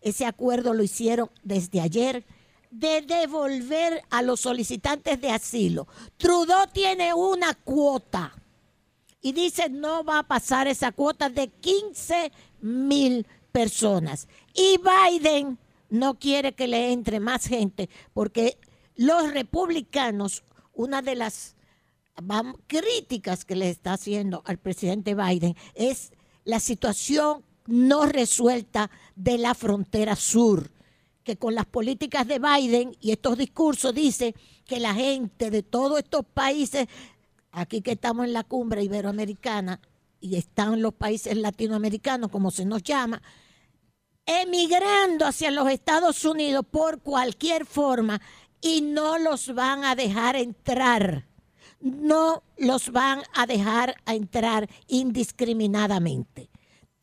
ese 0.04 0.26
acuerdo 0.26 0.74
lo 0.74 0.82
hicieron 0.82 1.30
desde 1.42 1.80
ayer, 1.80 2.24
de 2.70 3.00
devolver 3.02 4.02
a 4.10 4.20
los 4.20 4.40
solicitantes 4.40 5.20
de 5.20 5.30
asilo. 5.30 5.88
Trudeau 6.18 6.66
tiene 6.72 7.14
una 7.14 7.54
cuota 7.54 8.34
y 9.22 9.32
dice 9.32 9.70
no 9.70 10.04
va 10.04 10.18
a 10.20 10.28
pasar 10.28 10.68
esa 10.68 10.92
cuota 10.92 11.30
de 11.30 11.48
15 11.48 12.30
mil 12.60 13.26
personas. 13.50 14.28
Y 14.52 14.78
Biden 14.78 15.58
no 15.88 16.18
quiere 16.18 16.52
que 16.52 16.68
le 16.68 16.92
entre 16.92 17.20
más 17.20 17.46
gente 17.46 17.88
porque 18.12 18.58
los 18.96 19.32
republicanos, 19.32 20.42
una 20.74 21.00
de 21.00 21.14
las 21.14 21.54
críticas 22.66 23.44
que 23.44 23.56
le 23.56 23.70
está 23.70 23.92
haciendo 23.92 24.42
al 24.44 24.58
presidente 24.58 25.14
Biden 25.14 25.56
es 25.74 26.12
la 26.44 26.60
situación 26.60 27.43
no 27.66 28.06
resuelta 28.06 28.90
de 29.16 29.38
la 29.38 29.54
frontera 29.54 30.16
sur, 30.16 30.70
que 31.22 31.36
con 31.36 31.54
las 31.54 31.66
políticas 31.66 32.26
de 32.26 32.38
Biden 32.38 32.96
y 33.00 33.12
estos 33.12 33.38
discursos 33.38 33.94
dice 33.94 34.34
que 34.66 34.80
la 34.80 34.94
gente 34.94 35.50
de 35.50 35.62
todos 35.62 35.98
estos 35.98 36.24
países, 36.26 36.86
aquí 37.50 37.80
que 37.80 37.92
estamos 37.92 38.26
en 38.26 38.32
la 38.32 38.44
cumbre 38.44 38.84
iberoamericana 38.84 39.80
y 40.20 40.36
están 40.36 40.82
los 40.82 40.94
países 40.94 41.36
latinoamericanos, 41.36 42.30
como 42.30 42.50
se 42.50 42.64
nos 42.64 42.82
llama, 42.82 43.22
emigrando 44.26 45.26
hacia 45.26 45.50
los 45.50 45.68
Estados 45.70 46.24
Unidos 46.24 46.64
por 46.70 47.00
cualquier 47.00 47.66
forma 47.66 48.20
y 48.60 48.80
no 48.80 49.18
los 49.18 49.54
van 49.54 49.84
a 49.84 49.94
dejar 49.94 50.36
entrar. 50.36 51.26
No 51.80 52.42
los 52.56 52.90
van 52.90 53.22
a 53.34 53.46
dejar 53.46 53.94
a 54.06 54.14
entrar 54.14 54.70
indiscriminadamente. 54.88 56.48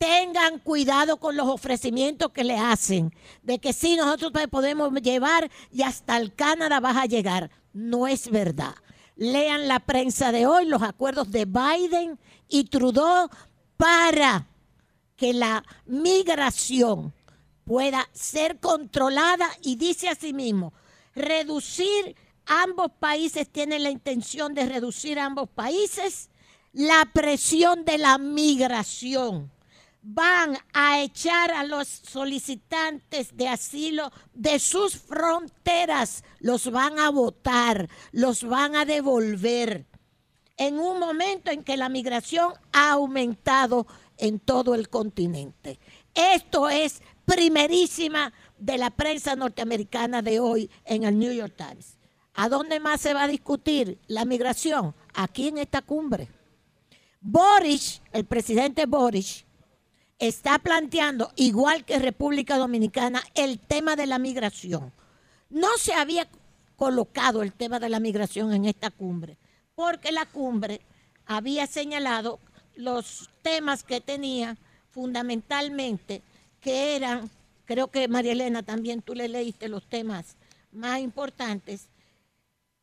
Tengan 0.02 0.58
cuidado 0.58 1.18
con 1.18 1.36
los 1.36 1.46
ofrecimientos 1.46 2.32
que 2.32 2.42
le 2.42 2.58
hacen, 2.58 3.14
de 3.44 3.60
que 3.60 3.72
sí, 3.72 3.94
nosotros 3.94 4.32
podemos 4.50 4.92
llevar 4.94 5.48
y 5.70 5.82
hasta 5.82 6.16
el 6.16 6.34
Canadá 6.34 6.80
vas 6.80 6.96
a 6.96 7.06
llegar. 7.06 7.52
No 7.72 8.08
es 8.08 8.28
verdad. 8.28 8.74
Lean 9.14 9.68
la 9.68 9.78
prensa 9.78 10.32
de 10.32 10.44
hoy, 10.44 10.64
los 10.64 10.82
acuerdos 10.82 11.30
de 11.30 11.44
Biden 11.44 12.18
y 12.48 12.64
Trudeau 12.64 13.28
para 13.76 14.48
que 15.14 15.32
la 15.32 15.62
migración 15.86 17.14
pueda 17.64 18.08
ser 18.12 18.58
controlada 18.58 19.48
y 19.62 19.76
dice 19.76 20.08
asimismo, 20.08 20.72
reducir 21.14 22.16
ambos 22.46 22.90
países, 22.98 23.48
tienen 23.48 23.84
la 23.84 23.90
intención 23.90 24.52
de 24.52 24.66
reducir 24.66 25.20
ambos 25.20 25.48
países 25.48 26.28
la 26.72 27.08
presión 27.12 27.84
de 27.84 27.98
la 27.98 28.18
migración. 28.18 29.52
Van 30.02 30.58
a 30.72 31.00
echar 31.00 31.52
a 31.52 31.62
los 31.62 31.86
solicitantes 31.86 33.36
de 33.36 33.48
asilo 33.48 34.10
de 34.34 34.58
sus 34.58 34.96
fronteras, 34.96 36.24
los 36.40 36.70
van 36.70 36.98
a 36.98 37.08
votar, 37.10 37.88
los 38.10 38.42
van 38.42 38.74
a 38.74 38.84
devolver 38.84 39.86
en 40.56 40.80
un 40.80 40.98
momento 40.98 41.50
en 41.50 41.62
que 41.62 41.76
la 41.76 41.88
migración 41.88 42.52
ha 42.72 42.92
aumentado 42.92 43.86
en 44.16 44.40
todo 44.40 44.74
el 44.74 44.88
continente. 44.88 45.78
Esto 46.14 46.68
es 46.68 47.00
primerísima 47.24 48.32
de 48.58 48.78
la 48.78 48.90
prensa 48.90 49.36
norteamericana 49.36 50.20
de 50.20 50.40
hoy 50.40 50.70
en 50.84 51.04
el 51.04 51.18
New 51.18 51.32
York 51.32 51.54
Times. 51.56 51.96
¿A 52.34 52.48
dónde 52.48 52.80
más 52.80 53.00
se 53.00 53.14
va 53.14 53.24
a 53.24 53.28
discutir 53.28 53.98
la 54.06 54.24
migración? 54.24 54.94
Aquí 55.14 55.48
en 55.48 55.58
esta 55.58 55.82
cumbre. 55.82 56.28
Boris, 57.20 58.02
el 58.12 58.24
presidente 58.24 58.86
Boris, 58.86 59.44
está 60.22 60.60
planteando, 60.60 61.32
igual 61.34 61.84
que 61.84 61.98
República 61.98 62.56
Dominicana, 62.56 63.24
el 63.34 63.58
tema 63.58 63.96
de 63.96 64.06
la 64.06 64.20
migración. 64.20 64.92
No 65.50 65.76
se 65.78 65.94
había 65.94 66.28
colocado 66.76 67.42
el 67.42 67.52
tema 67.52 67.80
de 67.80 67.88
la 67.88 67.98
migración 67.98 68.52
en 68.52 68.66
esta 68.66 68.92
cumbre, 68.92 69.36
porque 69.74 70.12
la 70.12 70.24
cumbre 70.26 70.80
había 71.26 71.66
señalado 71.66 72.38
los 72.76 73.30
temas 73.42 73.82
que 73.82 74.00
tenía 74.00 74.56
fundamentalmente, 74.92 76.22
que 76.60 76.94
eran, 76.94 77.28
creo 77.64 77.88
que 77.88 78.06
María 78.06 78.30
Elena 78.30 78.62
también 78.62 79.02
tú 79.02 79.16
le 79.16 79.26
leíste 79.26 79.68
los 79.68 79.88
temas 79.88 80.36
más 80.70 81.00
importantes, 81.00 81.88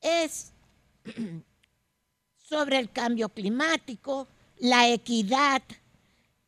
es 0.02 0.52
sobre 2.36 2.80
el 2.80 2.92
cambio 2.92 3.30
climático, 3.30 4.28
la 4.58 4.90
equidad 4.90 5.62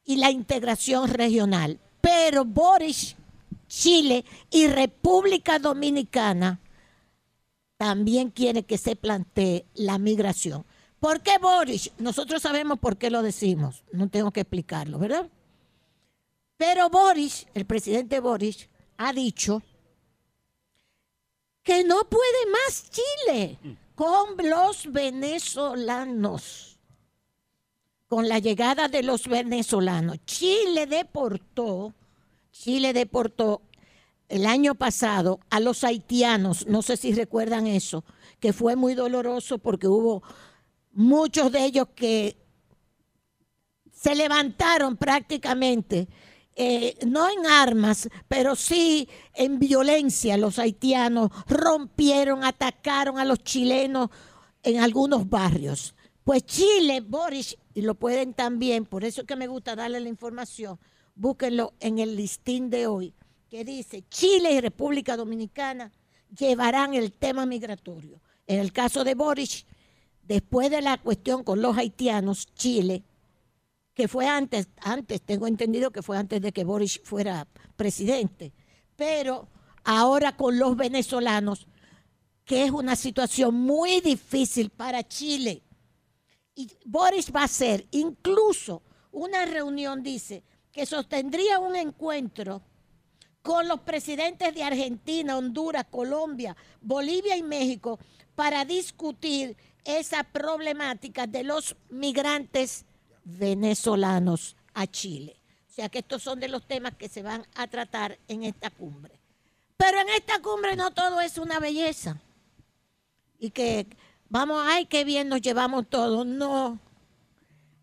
y 0.05 0.17
la 0.17 0.31
integración 0.31 1.09
regional. 1.09 1.79
Pero 2.01 2.45
Boris, 2.45 3.15
Chile 3.67 4.25
y 4.49 4.67
República 4.67 5.59
Dominicana 5.59 6.59
también 7.77 8.29
quiere 8.29 8.63
que 8.63 8.77
se 8.77 8.95
plantee 8.95 9.65
la 9.73 9.97
migración. 9.97 10.65
¿Por 10.99 11.21
qué 11.21 11.37
Boris? 11.39 11.91
Nosotros 11.97 12.43
sabemos 12.43 12.79
por 12.79 12.97
qué 12.97 13.09
lo 13.09 13.23
decimos, 13.23 13.83
no 13.91 14.07
tengo 14.09 14.31
que 14.31 14.41
explicarlo, 14.41 14.99
¿verdad? 14.99 15.27
Pero 16.57 16.91
Boris, 16.91 17.47
el 17.55 17.65
presidente 17.65 18.19
Boris, 18.19 18.69
ha 18.97 19.11
dicho 19.13 19.63
que 21.63 21.83
no 21.83 22.03
puede 22.03 22.45
más 22.51 22.91
Chile 22.91 23.57
con 23.95 24.37
los 24.47 24.91
venezolanos. 24.91 26.70
Con 28.11 28.27
la 28.27 28.39
llegada 28.39 28.89
de 28.89 29.03
los 29.03 29.29
venezolanos. 29.29 30.17
Chile 30.25 30.85
deportó, 30.85 31.93
Chile 32.51 32.91
deportó 32.91 33.61
el 34.27 34.45
año 34.45 34.75
pasado 34.75 35.39
a 35.49 35.61
los 35.61 35.85
haitianos, 35.85 36.67
no 36.67 36.81
sé 36.81 36.97
si 36.97 37.13
recuerdan 37.13 37.67
eso, 37.67 38.03
que 38.41 38.51
fue 38.51 38.75
muy 38.75 38.95
doloroso 38.95 39.59
porque 39.59 39.87
hubo 39.87 40.23
muchos 40.91 41.53
de 41.53 41.63
ellos 41.63 41.87
que 41.95 42.35
se 43.93 44.13
levantaron 44.13 44.97
prácticamente 44.97 46.09
eh, 46.57 46.97
no 47.07 47.29
en 47.29 47.47
armas, 47.47 48.09
pero 48.27 48.57
sí 48.57 49.07
en 49.33 49.57
violencia. 49.57 50.35
Los 50.35 50.59
haitianos 50.59 51.31
rompieron, 51.47 52.43
atacaron 52.43 53.19
a 53.19 53.23
los 53.23 53.41
chilenos 53.41 54.09
en 54.63 54.81
algunos 54.81 55.29
barrios. 55.29 55.95
Pues 56.25 56.45
Chile, 56.45 56.99
Boris, 56.99 57.57
y 57.73 57.81
lo 57.81 57.95
pueden 57.95 58.33
también, 58.33 58.85
por 58.85 59.03
eso 59.03 59.21
es 59.21 59.27
que 59.27 59.35
me 59.35 59.47
gusta 59.47 59.75
darle 59.75 59.99
la 59.99 60.09
información, 60.09 60.79
búsquenlo 61.15 61.73
en 61.79 61.99
el 61.99 62.15
listín 62.15 62.69
de 62.69 62.87
hoy, 62.87 63.13
que 63.49 63.63
dice 63.63 64.03
Chile 64.09 64.53
y 64.53 64.61
República 64.61 65.17
Dominicana 65.17 65.91
llevarán 66.37 66.93
el 66.93 67.11
tema 67.11 67.45
migratorio. 67.45 68.21
En 68.47 68.59
el 68.59 68.71
caso 68.71 69.03
de 69.03 69.15
Boris, 69.15 69.65
después 70.23 70.69
de 70.69 70.81
la 70.81 70.97
cuestión 70.97 71.43
con 71.43 71.61
los 71.61 71.77
haitianos, 71.77 72.47
Chile 72.53 73.03
que 73.93 74.07
fue 74.07 74.27
antes, 74.27 74.69
antes, 74.81 75.21
tengo 75.21 75.47
entendido 75.47 75.91
que 75.91 76.01
fue 76.01 76.17
antes 76.17 76.41
de 76.41 76.51
que 76.51 76.63
Boris 76.63 77.01
fuera 77.03 77.47
presidente, 77.75 78.53
pero 78.95 79.47
ahora 79.83 80.35
con 80.35 80.57
los 80.57 80.75
venezolanos, 80.77 81.67
que 82.45 82.65
es 82.65 82.71
una 82.71 82.95
situación 82.95 83.53
muy 83.53 84.01
difícil 84.01 84.69
para 84.69 85.07
Chile. 85.07 85.61
Y 86.55 86.69
Boris 86.85 87.31
va 87.33 87.41
a 87.41 87.45
hacer 87.45 87.87
incluso 87.91 88.81
una 89.11 89.45
reunión, 89.45 90.03
dice, 90.03 90.43
que 90.71 90.85
sostendría 90.85 91.59
un 91.59 91.75
encuentro 91.75 92.61
con 93.41 93.67
los 93.67 93.81
presidentes 93.81 94.53
de 94.53 94.63
Argentina, 94.63 95.37
Honduras, 95.37 95.85
Colombia, 95.89 96.55
Bolivia 96.81 97.35
y 97.35 97.43
México 97.43 97.99
para 98.35 98.65
discutir 98.65 99.57
esa 99.83 100.23
problemática 100.23 101.27
de 101.27 101.43
los 101.43 101.75
migrantes 101.89 102.85
venezolanos 103.23 104.55
a 104.73 104.87
Chile. 104.87 105.37
O 105.69 105.73
sea 105.73 105.89
que 105.89 105.99
estos 105.99 106.21
son 106.21 106.39
de 106.39 106.49
los 106.49 106.67
temas 106.67 106.95
que 106.95 107.09
se 107.09 107.23
van 107.23 107.45
a 107.55 107.67
tratar 107.67 108.19
en 108.27 108.43
esta 108.43 108.69
cumbre. 108.69 109.19
Pero 109.77 109.99
en 109.99 110.09
esta 110.09 110.41
cumbre 110.41 110.75
no 110.75 110.91
todo 110.91 111.21
es 111.21 111.37
una 111.37 111.59
belleza. 111.59 112.21
Y 113.39 113.49
que 113.49 113.87
vamos, 114.31 114.63
ay, 114.65 114.85
qué 114.85 115.03
bien 115.03 115.29
nos 115.29 115.41
llevamos 115.41 115.87
todos. 115.87 116.25
No. 116.25 116.79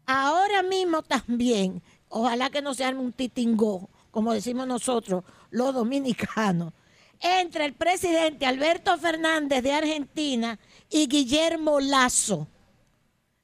Ahora 0.07 0.63
mismo 0.63 1.03
también, 1.03 1.83
ojalá 2.09 2.51
que 2.51 2.63
no 2.63 2.75
sea 2.75 2.91
un 2.91 3.13
titingó, 3.13 3.89
como 4.11 4.33
decimos 4.33 4.67
nosotros, 4.67 5.23
los 5.51 5.75
dominicanos, 5.75 6.73
entre 7.21 7.67
el 7.67 7.75
presidente 7.75 8.47
Alberto 8.47 8.97
Fernández 8.99 9.63
de 9.63 9.73
Argentina 9.73 10.59
y 10.91 11.07
Guillermo 11.07 11.79
Lazo 11.81 12.49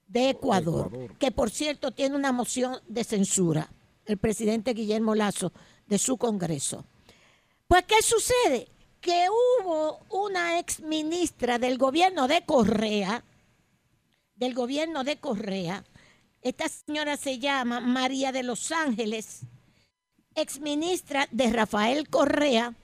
de 0.07 0.30
Ecuador, 0.30 0.90
que 1.18 1.30
por 1.30 1.50
cierto 1.50 1.90
tiene 1.90 2.16
una 2.16 2.32
moción 2.32 2.78
de 2.88 3.05
censura, 3.05 3.70
el 4.07 4.16
presidente 4.16 4.72
Guillermo 4.72 5.14
Lazo, 5.14 5.52
de 5.86 5.98
su 5.98 6.16
Congreso. 6.16 6.84
Pues, 7.66 7.84
¿qué 7.84 8.00
sucede? 8.00 8.68
Que 9.05 9.26
hubo 9.28 10.00
una 10.09 10.59
ex 10.59 10.80
ministra 10.80 11.59
del 11.59 11.76
gobierno 11.76 12.26
de 12.26 12.42
Correa, 12.46 13.22
del 14.34 14.55
gobierno 14.55 15.05
de 15.05 15.18
Correa, 15.18 15.84
esta 16.40 16.70
señora 16.70 17.18
se 17.18 17.38
llama 17.38 17.80
María 17.80 18.32
de 18.32 18.42
los 18.42 18.72
Ángeles, 18.72 19.40
ex 20.34 20.59
ministra 20.59 21.28
de 21.30 21.50
Rafael 21.50 22.09
Correa, 22.09 22.74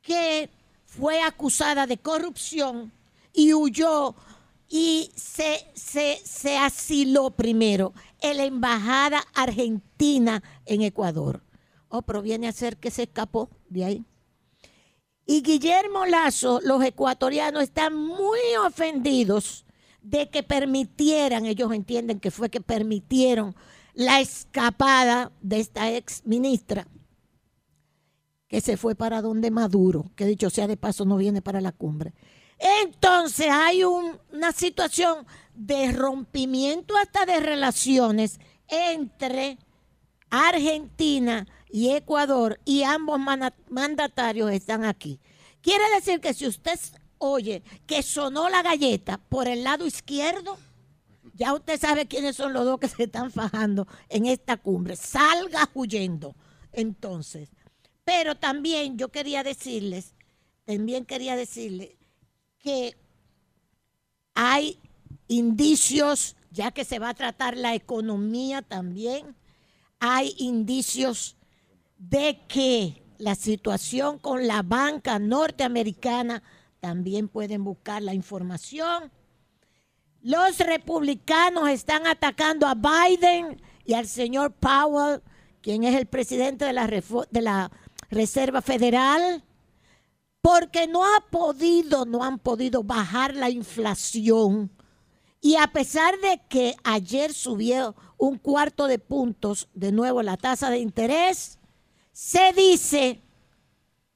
que 0.00 0.48
fue 0.84 1.20
acusada 1.20 1.88
de 1.88 1.98
corrupción 1.98 2.92
y 3.32 3.52
huyó 3.52 4.14
y 4.68 5.10
se, 5.16 5.66
se, 5.74 6.56
asiló 6.56 7.30
primero 7.30 7.94
en 8.20 8.36
la 8.36 8.44
embajada 8.44 9.24
argentina 9.34 10.40
en 10.66 10.82
Ecuador. 10.82 11.42
Oh, 11.88 12.02
pero 12.02 12.22
viene 12.22 12.46
a 12.46 12.52
ser 12.52 12.76
que 12.76 12.92
se 12.92 13.02
escapó 13.02 13.50
de 13.68 13.84
ahí. 13.84 14.04
Y 15.26 15.42
Guillermo 15.42 16.06
Lazo, 16.06 16.60
los 16.62 16.82
ecuatorianos 16.84 17.62
están 17.62 17.96
muy 17.96 18.38
ofendidos 18.66 19.64
de 20.02 20.30
que 20.30 20.42
permitieran, 20.42 21.46
ellos 21.46 21.72
entienden 21.72 22.20
que 22.20 22.30
fue 22.30 22.50
que 22.50 22.60
permitieron 22.60 23.54
la 23.94 24.20
escapada 24.20 25.32
de 25.40 25.60
esta 25.60 25.90
ex 25.92 26.22
ministra 26.24 26.88
que 28.52 28.60
se 28.60 28.76
fue 28.76 28.94
para 28.94 29.22
donde 29.22 29.50
Maduro, 29.50 30.10
que 30.14 30.26
dicho 30.26 30.50
sea 30.50 30.66
de 30.66 30.76
paso 30.76 31.06
no 31.06 31.16
viene 31.16 31.40
para 31.40 31.62
la 31.62 31.72
cumbre. 31.72 32.12
Entonces 32.58 33.48
hay 33.50 33.82
una 33.82 34.52
situación 34.52 35.26
de 35.54 35.90
rompimiento 35.90 36.94
hasta 36.98 37.24
de 37.24 37.40
relaciones 37.40 38.38
entre 38.68 39.56
Argentina 40.28 41.46
y 41.72 41.90
Ecuador 41.90 42.60
y 42.64 42.82
ambos 42.82 43.18
mandatarios 43.68 44.52
están 44.52 44.84
aquí. 44.84 45.18
Quiere 45.62 45.84
decir 45.94 46.20
que 46.20 46.34
si 46.34 46.46
usted 46.46 46.78
oye 47.18 47.62
que 47.86 48.02
sonó 48.02 48.48
la 48.50 48.62
galleta 48.62 49.16
por 49.16 49.48
el 49.48 49.64
lado 49.64 49.86
izquierdo, 49.86 50.58
ya 51.34 51.54
usted 51.54 51.80
sabe 51.80 52.06
quiénes 52.06 52.36
son 52.36 52.52
los 52.52 52.64
dos 52.64 52.78
que 52.78 52.88
se 52.88 53.04
están 53.04 53.30
fajando 53.30 53.88
en 54.10 54.26
esta 54.26 54.58
cumbre. 54.58 54.96
Salga 54.96 55.70
huyendo. 55.72 56.36
Entonces, 56.72 57.48
pero 58.04 58.34
también 58.36 58.98
yo 58.98 59.08
quería 59.08 59.42
decirles, 59.42 60.14
también 60.64 61.06
quería 61.06 61.36
decirles 61.36 61.90
que 62.58 62.96
hay 64.34 64.78
indicios, 65.28 66.36
ya 66.50 66.70
que 66.70 66.84
se 66.84 66.98
va 66.98 67.10
a 67.10 67.14
tratar 67.14 67.56
la 67.56 67.74
economía 67.74 68.60
también, 68.62 69.36
hay 70.00 70.34
indicios 70.38 71.36
de 72.08 72.40
que 72.48 73.02
la 73.18 73.34
situación 73.36 74.18
con 74.18 74.46
la 74.46 74.62
banca 74.62 75.18
norteamericana, 75.18 76.42
también 76.80 77.28
pueden 77.28 77.62
buscar 77.62 78.02
la 78.02 78.12
información. 78.12 79.12
Los 80.20 80.58
republicanos 80.58 81.68
están 81.68 82.08
atacando 82.08 82.66
a 82.66 82.74
Biden 82.74 83.62
y 83.84 83.94
al 83.94 84.08
señor 84.08 84.52
Powell, 84.52 85.22
quien 85.60 85.84
es 85.84 85.94
el 85.94 86.06
presidente 86.06 86.64
de 86.64 86.72
la, 86.72 87.70
Reserva 88.10 88.60
Federal, 88.60 89.42
porque 90.42 90.86
no 90.86 91.02
ha 91.04 91.20
podido, 91.30 92.04
no 92.04 92.24
han 92.24 92.38
podido 92.38 92.82
bajar 92.82 93.34
la 93.34 93.48
inflación. 93.48 94.70
Y 95.40 95.54
a 95.56 95.68
pesar 95.68 96.18
de 96.20 96.42
que 96.48 96.76
ayer 96.84 97.32
subió 97.32 97.94
un 98.18 98.36
cuarto 98.36 98.86
de 98.86 98.98
puntos 98.98 99.68
de 99.72 99.92
nuevo 99.92 100.22
la 100.22 100.36
tasa 100.36 100.68
de 100.68 100.78
interés, 100.78 101.58
se 102.22 102.52
dice 102.52 103.20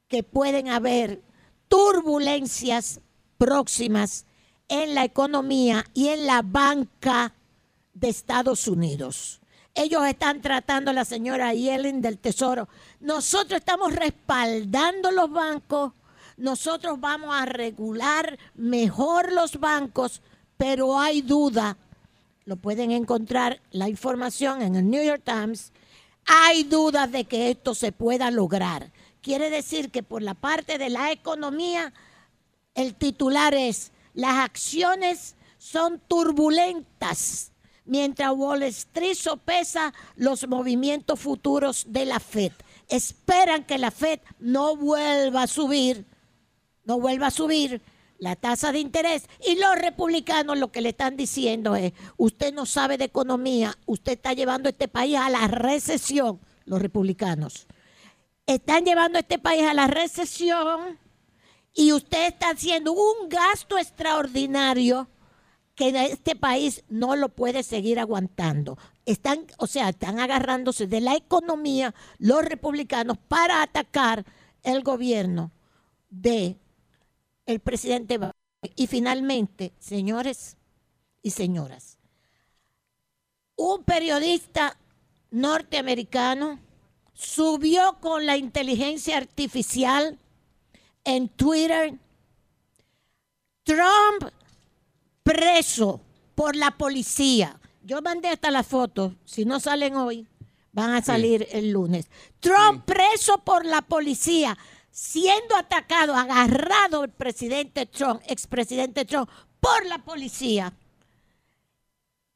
que 0.07 0.23
pueden 0.23 0.69
haber 0.69 1.21
turbulencias 1.67 3.01
próximas 3.37 4.25
en 4.69 4.95
la 4.95 5.03
economía 5.03 5.83
y 5.93 6.07
en 6.07 6.25
la 6.25 6.41
banca 6.41 7.33
de 7.93 8.07
Estados 8.07 8.69
Unidos. 8.69 9.41
Ellos 9.75 10.05
están 10.05 10.41
tratando 10.41 10.91
a 10.91 10.93
la 10.93 11.03
señora 11.03 11.53
Yellen 11.53 12.01
del 12.01 12.17
Tesoro. 12.17 12.69
Nosotros 13.01 13.59
estamos 13.59 13.93
respaldando 13.93 15.11
los 15.11 15.29
bancos, 15.29 15.91
nosotros 16.37 17.01
vamos 17.01 17.35
a 17.35 17.45
regular 17.45 18.39
mejor 18.55 19.33
los 19.33 19.59
bancos, 19.59 20.21
pero 20.55 20.97
hay 20.97 21.21
duda. 21.21 21.75
Lo 22.45 22.55
pueden 22.55 22.91
encontrar 22.91 23.59
la 23.71 23.89
información 23.89 24.61
en 24.61 24.77
el 24.77 24.89
New 24.89 25.03
York 25.03 25.23
Times. 25.25 25.73
Hay 26.27 26.63
dudas 26.63 27.11
de 27.11 27.23
que 27.23 27.49
esto 27.49 27.73
se 27.73 27.91
pueda 27.91 28.29
lograr. 28.31 28.91
Quiere 29.21 29.49
decir 29.49 29.89
que 29.91 30.03
por 30.03 30.21
la 30.21 30.33
parte 30.33 30.77
de 30.77 30.89
la 30.89 31.11
economía, 31.11 31.93
el 32.75 32.95
titular 32.95 33.53
es, 33.53 33.91
las 34.13 34.37
acciones 34.37 35.35
son 35.57 35.99
turbulentas, 36.07 37.51
mientras 37.85 38.33
Wall 38.33 38.63
Street 38.63 39.15
sopesa 39.15 39.93
los 40.15 40.47
movimientos 40.47 41.19
futuros 41.19 41.85
de 41.87 42.05
la 42.05 42.19
Fed. 42.19 42.51
Esperan 42.89 43.63
que 43.63 43.77
la 43.77 43.91
Fed 43.91 44.19
no 44.39 44.75
vuelva 44.75 45.43
a 45.43 45.47
subir, 45.47 46.05
no 46.83 46.99
vuelva 46.99 47.27
a 47.27 47.31
subir 47.31 47.81
la 48.19 48.35
tasa 48.35 48.71
de 48.71 48.79
interés. 48.79 49.27
Y 49.45 49.55
los 49.55 49.75
republicanos 49.75 50.57
lo 50.57 50.71
que 50.71 50.81
le 50.81 50.89
están 50.89 51.17
diciendo 51.17 51.75
es, 51.75 51.93
usted 52.17 52.53
no 52.53 52.65
sabe 52.65 52.97
de 52.97 53.05
economía, 53.05 53.77
usted 53.85 54.13
está 54.13 54.33
llevando 54.33 54.69
este 54.69 54.87
país 54.87 55.17
a 55.17 55.29
la 55.29 55.47
recesión, 55.47 56.39
los 56.65 56.81
republicanos. 56.81 57.67
Están 58.45 58.85
llevando 58.85 59.19
este 59.19 59.39
país 59.39 59.63
a 59.63 59.73
la 59.73 59.87
recesión 59.87 60.97
y 61.73 61.91
usted 61.91 62.27
está 62.27 62.49
haciendo 62.49 62.93
un 62.93 63.29
gasto 63.29 63.77
extraordinario 63.77 65.07
que 65.75 65.89
este 66.11 66.35
país 66.35 66.83
no 66.89 67.15
lo 67.15 67.29
puede 67.29 67.61
seguir 67.61 67.99
aguantando. 67.99 68.79
Están, 69.05 69.45
o 69.59 69.67
sea, 69.67 69.89
están 69.89 70.19
agarrándose 70.19 70.87
de 70.87 71.01
la 71.01 71.15
economía 71.15 71.93
los 72.17 72.43
republicanos 72.43 73.19
para 73.27 73.61
atacar 73.61 74.25
el 74.63 74.81
gobierno 74.81 75.51
de 76.09 76.57
el 77.47 77.59
presidente 77.59 78.17
Biden. 78.17 78.31
Y 78.75 78.85
finalmente, 78.87 79.73
señores 79.79 80.57
y 81.23 81.31
señoras, 81.31 81.97
un 83.55 83.83
periodista 83.83 84.77
norteamericano 85.31 86.59
subió 87.13 87.97
con 87.99 88.25
la 88.25 88.37
inteligencia 88.37 89.17
artificial 89.17 90.19
en 91.03 91.29
Twitter, 91.29 91.97
Trump 93.63 94.31
preso 95.23 96.01
por 96.35 96.55
la 96.55 96.71
policía. 96.71 97.59
Yo 97.83 98.01
mandé 98.01 98.29
hasta 98.29 98.51
las 98.51 98.67
fotos, 98.67 99.13
si 99.25 99.45
no 99.45 99.59
salen 99.59 99.95
hoy, 99.95 100.27
van 100.71 100.93
a 100.93 101.01
salir 101.01 101.47
el 101.51 101.71
lunes. 101.71 102.09
Trump 102.39 102.85
preso 102.85 103.39
por 103.39 103.65
la 103.65 103.81
policía, 103.81 104.57
siendo 104.97 105.55
atacado, 105.55 106.15
agarrado 106.15 107.03
el 107.03 107.11
presidente 107.11 107.85
Trump, 107.85 108.19
expresidente 108.25 109.05
Trump, 109.05 109.29
por 109.59 109.85
la 109.85 109.99
policía. 109.99 110.73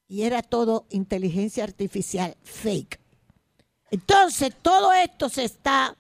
Y 0.08 0.22
era 0.22 0.44
todo 0.44 0.86
inteligencia 0.92 1.64
artificial, 1.64 2.38
fake. 2.44 3.00
Entonces, 3.90 4.54
todo 4.62 4.94
esto 4.94 5.28
se 5.28 5.44
está 5.44 5.98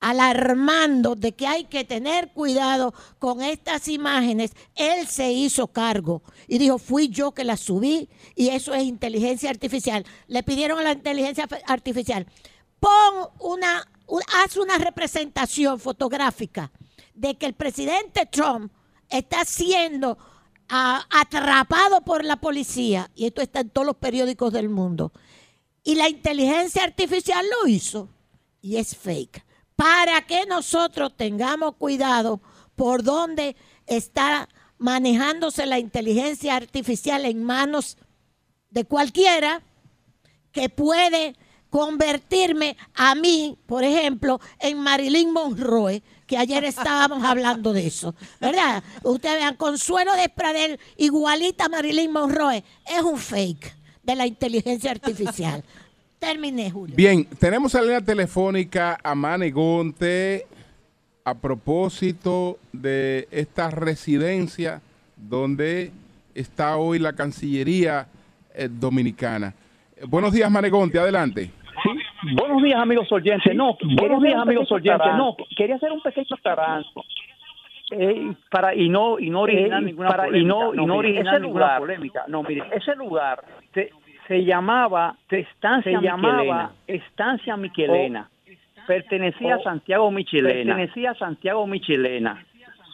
alarmando 0.00 1.16
de 1.16 1.32
que 1.32 1.46
hay 1.46 1.64
que 1.64 1.84
tener 1.84 2.32
cuidado 2.32 2.94
con 3.18 3.42
estas 3.42 3.88
imágenes. 3.88 4.52
Él 4.74 5.06
se 5.06 5.32
hizo 5.32 5.66
cargo 5.66 6.22
y 6.48 6.56
dijo, 6.56 6.78
fui 6.78 7.08
yo 7.08 7.32
que 7.32 7.44
las 7.44 7.60
subí 7.60 8.08
y 8.34 8.48
eso 8.48 8.72
es 8.72 8.84
inteligencia 8.84 9.50
artificial. 9.50 10.06
Le 10.28 10.42
pidieron 10.42 10.78
a 10.78 10.82
la 10.82 10.92
inteligencia 10.92 11.46
artificial, 11.66 12.26
pon 12.80 13.28
una, 13.38 13.86
haz 14.32 14.56
una 14.56 14.78
representación 14.78 15.78
fotográfica 15.78 16.70
de 17.14 17.36
que 17.36 17.46
el 17.46 17.54
presidente 17.54 18.26
Trump 18.26 18.72
está 19.08 19.44
siendo 19.44 20.18
atrapado 20.68 22.00
por 22.02 22.24
la 22.24 22.36
policía 22.36 23.10
y 23.14 23.26
esto 23.26 23.40
está 23.40 23.60
en 23.60 23.70
todos 23.70 23.86
los 23.86 23.96
periódicos 23.96 24.52
del 24.52 24.68
mundo. 24.68 25.12
Y 25.84 25.94
la 25.94 26.08
inteligencia 26.08 26.82
artificial 26.82 27.44
lo 27.48 27.68
hizo 27.68 28.08
y 28.60 28.76
es 28.76 28.96
fake. 28.96 29.44
Para 29.76 30.26
que 30.26 30.46
nosotros 30.46 31.16
tengamos 31.16 31.76
cuidado 31.76 32.40
por 32.74 33.02
dónde 33.02 33.56
está 33.86 34.48
manejándose 34.78 35.66
la 35.66 35.78
inteligencia 35.78 36.56
artificial 36.56 37.24
en 37.24 37.44
manos 37.44 37.96
de 38.70 38.84
cualquiera 38.84 39.62
que 40.52 40.68
puede 40.68 41.36
convertirme 41.76 42.74
a 42.94 43.14
mí, 43.14 43.58
por 43.66 43.84
ejemplo, 43.84 44.40
en 44.60 44.78
Marilyn 44.78 45.30
Monroe, 45.30 46.02
que 46.26 46.38
ayer 46.38 46.64
estábamos 46.64 47.22
hablando 47.28 47.74
de 47.74 47.86
eso, 47.86 48.14
¿verdad? 48.40 48.82
Ustedes 49.02 49.40
vean, 49.40 49.56
Consuelo 49.56 50.16
de 50.16 50.30
Pradel, 50.30 50.80
igualita 50.96 51.66
a 51.66 51.68
Marilyn 51.68 52.10
Monroe, 52.10 52.64
es 52.86 53.02
un 53.02 53.18
fake 53.18 53.74
de 54.02 54.16
la 54.16 54.26
inteligencia 54.26 54.90
artificial. 54.90 55.62
Terminé, 56.18 56.70
Julio. 56.70 56.96
Bien, 56.96 57.26
tenemos 57.38 57.74
en 57.74 57.80
la 57.82 57.86
línea 57.88 58.00
telefónica 58.00 58.98
a 59.02 59.14
Manegonte 59.14 60.46
a 61.24 61.34
propósito 61.34 62.58
de 62.72 63.28
esta 63.30 63.68
residencia 63.68 64.80
donde 65.14 65.92
está 66.34 66.78
hoy 66.78 66.98
la 66.98 67.12
Cancillería 67.12 68.08
eh, 68.54 68.66
Dominicana. 68.72 69.54
Buenos 70.08 70.32
días, 70.32 70.50
Manegonte, 70.50 70.98
adelante. 70.98 71.50
Buenos 72.34 72.62
días, 72.62 72.80
amigos 72.80 73.10
oyentes. 73.12 73.54
No, 73.54 73.76
buenos 73.94 74.22
días, 74.22 74.40
amigos 74.40 74.70
oyentes. 74.72 75.14
No, 75.16 75.36
quería 75.56 75.76
hacer 75.76 75.92
un 75.92 76.00
pequeño 76.00 76.36
taranto. 76.42 77.04
Eh, 77.92 78.32
para 78.50 78.74
y 78.74 78.88
no 78.88 79.18
y 79.20 79.30
no 79.30 79.42
originar 79.42 79.80
Eh, 79.80 79.86
ninguna 79.86 80.08
para- 80.08 80.24
y 80.24 80.30
polémica. 80.30 80.48
no- 80.54 80.74
y 80.74 80.86
no 80.86 80.96
originar 80.96 81.34
ese 81.34 81.40
ninguna 81.42 81.64
lugar- 81.66 81.78
polémica. 81.78 82.24
No, 82.26 82.42
mire, 82.42 82.64
ese 82.72 82.96
lugar 82.96 83.44
se, 83.72 83.92
se 84.26 84.44
llamaba 84.44 85.14
Estancia 85.30 86.00
se 86.00 86.04
llamaba 86.04 86.32
Miquelena. 86.42 86.70
Estancia 86.88 87.56
Miquelena. 87.56 88.28
pertenecía 88.88 89.54
a 89.54 89.58
O- 89.58 89.62
Santiago 89.62 90.10
Michelena. 90.10 90.74
pertenecía 90.74 91.10
a 91.12 91.14
Santiago 91.14 91.64
Michelena. 91.66 92.44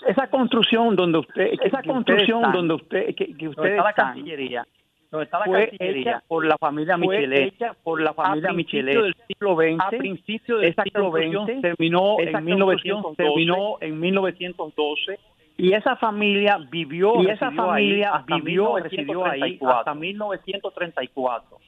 Esa 0.07 0.27
construcción 0.27 0.95
donde 0.95 1.19
usted 1.21 1.53
esa 1.63 1.83
construcción 1.83 2.53
donde 2.53 2.75
usted 2.75 3.15
que, 3.15 3.35
que 3.35 3.47
está 3.47 3.63
la 3.63 3.91
están, 3.91 4.07
Cancillería, 4.15 4.67
donde 5.13 5.25
está 5.27 5.39
la 5.41 5.45
fue 5.45 5.71
hecha 5.79 6.23
por 6.27 6.45
la 6.47 6.57
familia 6.59 6.97
fue 6.99 7.07
Michelena. 7.19 7.47
hecha 7.47 7.75
por 7.85 8.01
la 8.03 8.13
familia 8.15 8.51
a 8.51 8.53
Michelena. 8.55 9.03
del 9.03 9.15
siglo 9.29 9.55
XX. 9.57 9.81
A 9.81 9.89
principios 9.91 10.61
del 10.61 10.71
esa 10.71 10.83
siglo 10.83 11.11
XX, 11.13 11.61
terminó 11.61 12.17
en 12.19 12.45
1912. 12.45 12.65
construcción 12.65 13.15
terminó 13.17 13.77
en 13.81 14.01
1912 14.01 15.19
y 15.59 15.73
esa 15.75 15.97
familia 15.97 16.59
vivió 16.71 17.23
Y 17.23 17.27
esa 17.29 17.51
familia 17.53 18.09
ahí, 18.15 18.21
hasta 18.21 18.35
vivió, 18.37 18.75
1934, 18.75 18.89
residió 18.89 19.27
ahí 19.45 19.59
hasta 19.79 19.95
1934. 19.95 21.59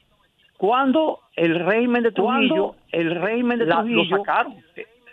Cuando 0.57 1.19
el 1.35 1.59
régimen 1.65 2.03
de 2.03 2.11
Trujillo, 2.11 2.75
el 2.91 3.15
régimen 3.21 3.59
de 3.59 3.65
la- 3.67 3.75
Trujillo 3.81 4.03
lo 4.03 4.17
sacaron. 4.17 4.55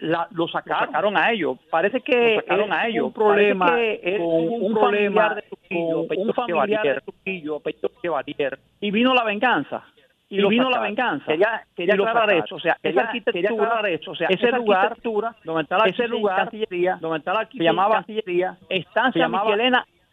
La- 0.02 0.28
lo 0.32 0.46
sacaron. 0.48 0.80
Lo 0.80 0.86
sacaron 0.86 1.16
a 1.16 1.30
ellos. 1.32 1.58
Parece 1.70 2.00
que 2.00 2.36
sacaron 2.36 2.72
es 2.72 2.78
a 2.78 2.86
ellos. 2.88 3.06
un 3.06 3.12
problema 3.12 3.80
es 3.80 4.18
con 4.18 4.26
un 4.28 4.62
un 4.64 4.74
problema 4.74 5.34
de 5.34 5.42
Trujillo, 5.42 5.96
con 5.96 6.08
Pecho 6.08 6.20
un 6.22 6.34
familiar 6.34 6.68
Chevalier. 6.68 6.94
de 6.94 7.00
Trujillo, 7.00 7.60
Pecho 7.60 7.90
Chevalier. 8.02 8.58
Y 8.80 8.90
vino 8.90 9.14
la 9.14 9.24
venganza. 9.24 9.82
Y, 10.28 10.42
vino 10.48 10.70
la 10.70 10.80
venganza. 10.80 11.26
Quería- 11.26 11.62
quería 11.76 11.92
aclarar 11.94 12.32
eso, 12.32 12.54
o 12.54 12.58
sea, 12.60 12.72
esa 12.72 12.80
quería- 12.82 13.02
arquitectura, 13.02 13.32
quería 13.48 13.50
aclarar 13.50 13.86
eso, 13.90 14.10
o 14.12 14.14
sea, 14.14 14.28
ese 14.30 14.46
esa 14.48 14.56
lugar, 14.56 14.86
arquitectura 14.86 15.36
donde 15.44 15.62
está 15.62 15.76
la 15.76 15.84
ese 15.84 16.08
lugar, 16.08 16.50
donde 17.00 17.18
está 17.18 17.34
la 17.34 17.46
se 17.46 17.58
llamaba 17.62 17.94
Cancillería, 17.96 18.56
estancia 18.70 19.28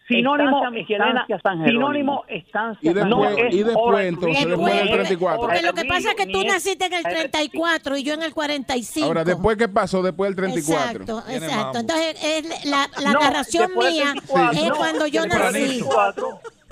Sinónimo 0.09 0.57
Estancia 0.57 0.69
Michelena, 0.71 1.27
sinónimo 1.67 2.23
estancia 2.27 2.91
Y 2.91 2.93
después, 2.93 3.09
No, 3.09 3.29
es 3.29 3.53
y 3.53 3.63
después 3.63 4.05
entonces, 4.07 4.45
después 4.47 4.73
del 4.73 4.81
Después, 4.87 4.91
34. 5.07 5.41
Porque 5.41 5.61
lo 5.61 5.73
que 5.73 5.85
pasa 5.85 6.09
es 6.09 6.15
que 6.15 6.25
tú 6.25 6.43
naciste 6.43 6.85
en 6.87 6.93
el 6.93 7.03
34 7.03 7.97
y 7.97 8.03
yo 8.03 8.13
en 8.15 8.23
el 8.23 8.33
45. 8.33 9.07
Ahora, 9.07 9.23
después, 9.23 9.55
¿qué 9.57 9.67
pasó 9.69 10.01
después 10.01 10.29
del 10.29 10.35
34? 10.35 11.01
Exacto, 11.03 11.23
exacto. 11.31 11.79
Entonces, 11.79 12.23
es 12.23 12.65
la, 12.65 12.89
la 13.03 13.13
No, 13.13 13.19
narración 13.19 13.71
mía 13.77 14.13
34, 14.13 14.51
es 14.61 14.67
no, 14.69 14.75
cuando 14.75 15.07
yo 15.07 15.25
nací. 15.27 15.83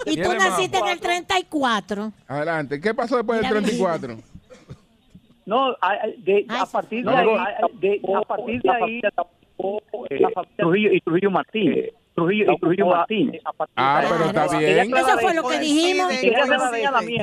Y 0.06 0.22
tú 0.22 0.34
naciste 0.34 0.78
en 0.80 0.88
el 0.88 1.00
34. 1.00 2.12
Adelante. 2.28 2.82
¿Qué 2.82 2.94
pasó 2.94 3.18
después 3.18 3.40
del 3.40 3.50
Mira, 3.50 3.62
34? 3.62 4.18
No, 5.46 5.70
a, 5.80 5.92
a- 5.92 6.08
de- 6.18 6.46
Ay, 6.50 6.60
a 6.60 6.66
partir 6.66 7.06
de 7.06 7.12
ahí, 7.16 7.26
de- 7.80 8.02
a 8.16 8.22
partir 8.22 8.62
de 8.62 8.70
ahí, 8.70 9.02
eh, 10.10 10.20
Trujillo 10.58 10.92
y 10.92 11.02
Trujillo 11.02 11.32
Martínez, 11.32 11.94
Trujillo 12.18 12.52
y 12.52 12.58
Trujillo 12.60 12.88
Martínez. 12.88 13.42
Ah, 13.76 14.04
pero 14.10 14.26
está 14.26 14.58
bien. 14.58 14.92
Eso 14.98 15.18
fue 15.20 15.36
lo 15.36 15.48
que 15.48 15.60
dijimos. 15.60 16.12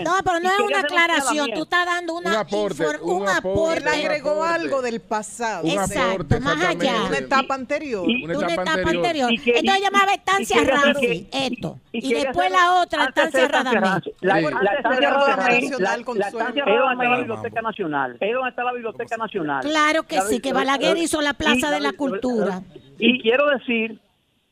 No, 0.04 0.12
pero 0.24 0.38
no 0.40 0.50
es 0.52 0.60
una 0.60 0.78
aclaración. 0.80 1.50
Tú 1.52 1.62
estás 1.64 1.84
dando 1.84 2.14
una 2.14 2.30
Un 2.30 2.36
aporte, 2.36 2.84
un 3.02 3.28
aporte. 3.28 3.78
Él 3.80 3.88
agregó 3.88 4.30
aporte. 4.44 4.54
algo 4.54 4.82
del 4.82 5.00
pasado. 5.00 5.64
Un 5.64 5.70
Exacto, 5.70 6.00
aporte, 6.12 6.40
más 6.40 6.62
allá. 6.64 6.94
Una 7.08 7.18
etapa 7.18 7.54
anterior. 7.56 8.08
Y- 8.08 8.24
Una 8.24 8.38
Una 8.38 8.46
etapa 8.46 8.62
etapa 8.62 8.78
anterior. 8.78 9.04
anterior. 9.04 9.32
Y 9.32 9.38
que- 9.38 9.58
Entonces 9.58 9.82
llamaba 9.82 10.12
estancia 10.12 10.56
Ramsey, 10.64 11.28
esto. 11.32 11.78
Y, 11.90 12.14
después 12.14 12.50
la 12.52 12.74
otra, 12.80 13.04
estancia 13.06 13.48
Radamés. 13.48 13.82
La, 14.20 14.38
estancia 14.38 15.10
Radamés, 15.10 15.70
Nacional 15.70 16.04
la, 16.20 16.28
estancia 16.28 16.64
Radamés 16.64 17.08
la. 17.08 17.16
Biblioteca 17.18 17.62
Nacional. 17.62 18.16
Es 18.20 18.32
donde 18.32 18.50
está 18.50 18.62
la 18.62 18.72
Biblioteca 18.72 19.16
Nacional. 19.16 19.60
Claro 19.64 20.04
que 20.04 20.20
sí, 20.20 20.38
que 20.38 20.52
Balaguer 20.52 20.96
hizo 20.98 21.20
la 21.20 21.34
Plaza 21.34 21.72
de 21.72 21.80
la 21.80 21.92
Cultura. 21.94 22.62
Y 22.96 23.20
quiero 23.20 23.48
decir, 23.48 24.00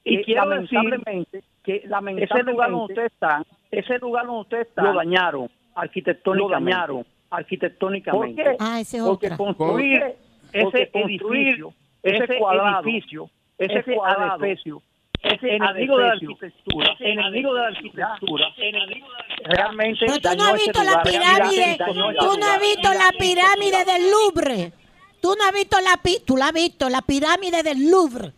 y 0.05 0.17
que 0.19 0.23
quiero 0.25 0.45
lamentablemente, 0.47 1.39
decir 1.39 1.45
que 1.63 2.25
ese 2.25 2.43
lugar 2.43 2.71
donde 2.71 2.93
usted 2.93 3.05
está, 3.07 3.45
ese 3.71 3.99
lugar 3.99 4.27
donde 4.27 4.41
usted 4.43 4.61
está, 4.61 4.83
lo 4.83 4.95
dañaron 4.95 5.51
arquitectónicamente. 5.75 6.71
Lo 6.71 6.73
dañaron 6.73 7.07
arquitectónicamente. 7.31 8.43
¿Por 8.43 8.53
qué? 8.53 8.57
Ah, 8.61 8.81
esa 8.81 8.97
es 8.99 9.03
Porque 9.05 9.27
otra. 9.27 9.37
construir 9.37 10.01
Porque 10.01 10.83
ese 10.83 10.91
construir 10.91 11.49
edificio, 11.49 11.75
ese 12.03 12.25
ese 12.25 12.39
cuadrado, 12.39 12.83
edificio, 12.85 13.31
ese 13.59 13.79
ese 13.79 13.95
cuadrado, 13.95 14.33
adefesio, 14.35 14.83
ese 15.23 15.55
enemigo 15.55 15.97
de 15.99 16.05
la 16.05 16.13
arquitectura, 16.13 16.97
enemigo 16.99 17.55
de 17.55 17.61
la 17.61 17.67
arquitectura, 17.69 18.47
realmente 19.45 20.05
Pero 20.07 20.19
tú 20.21 20.29
no 20.37 20.45
has 20.45 20.55
ese 20.55 20.65
visto 20.65 20.83
la 20.83 21.03
pirámide, 21.03 21.63
ese 21.73 21.85
tú 21.85 21.95
no 22.39 22.47
has 22.47 22.61
visto 22.61 22.89
la 22.93 23.11
pirámide 23.19 23.85
del 23.85 24.11
Louvre. 24.11 24.73
Tú 25.21 25.35
no 25.39 25.45
has 25.45 25.53
visto 25.55 25.77
la 25.81 26.03
pi- 26.03 26.19
tú 26.27 26.37
la 26.37 26.47
has 26.49 26.53
visto, 26.53 26.89
la 26.89 27.01
pirámide 27.03 27.63
del 27.63 27.89
Louvre. 27.89 28.33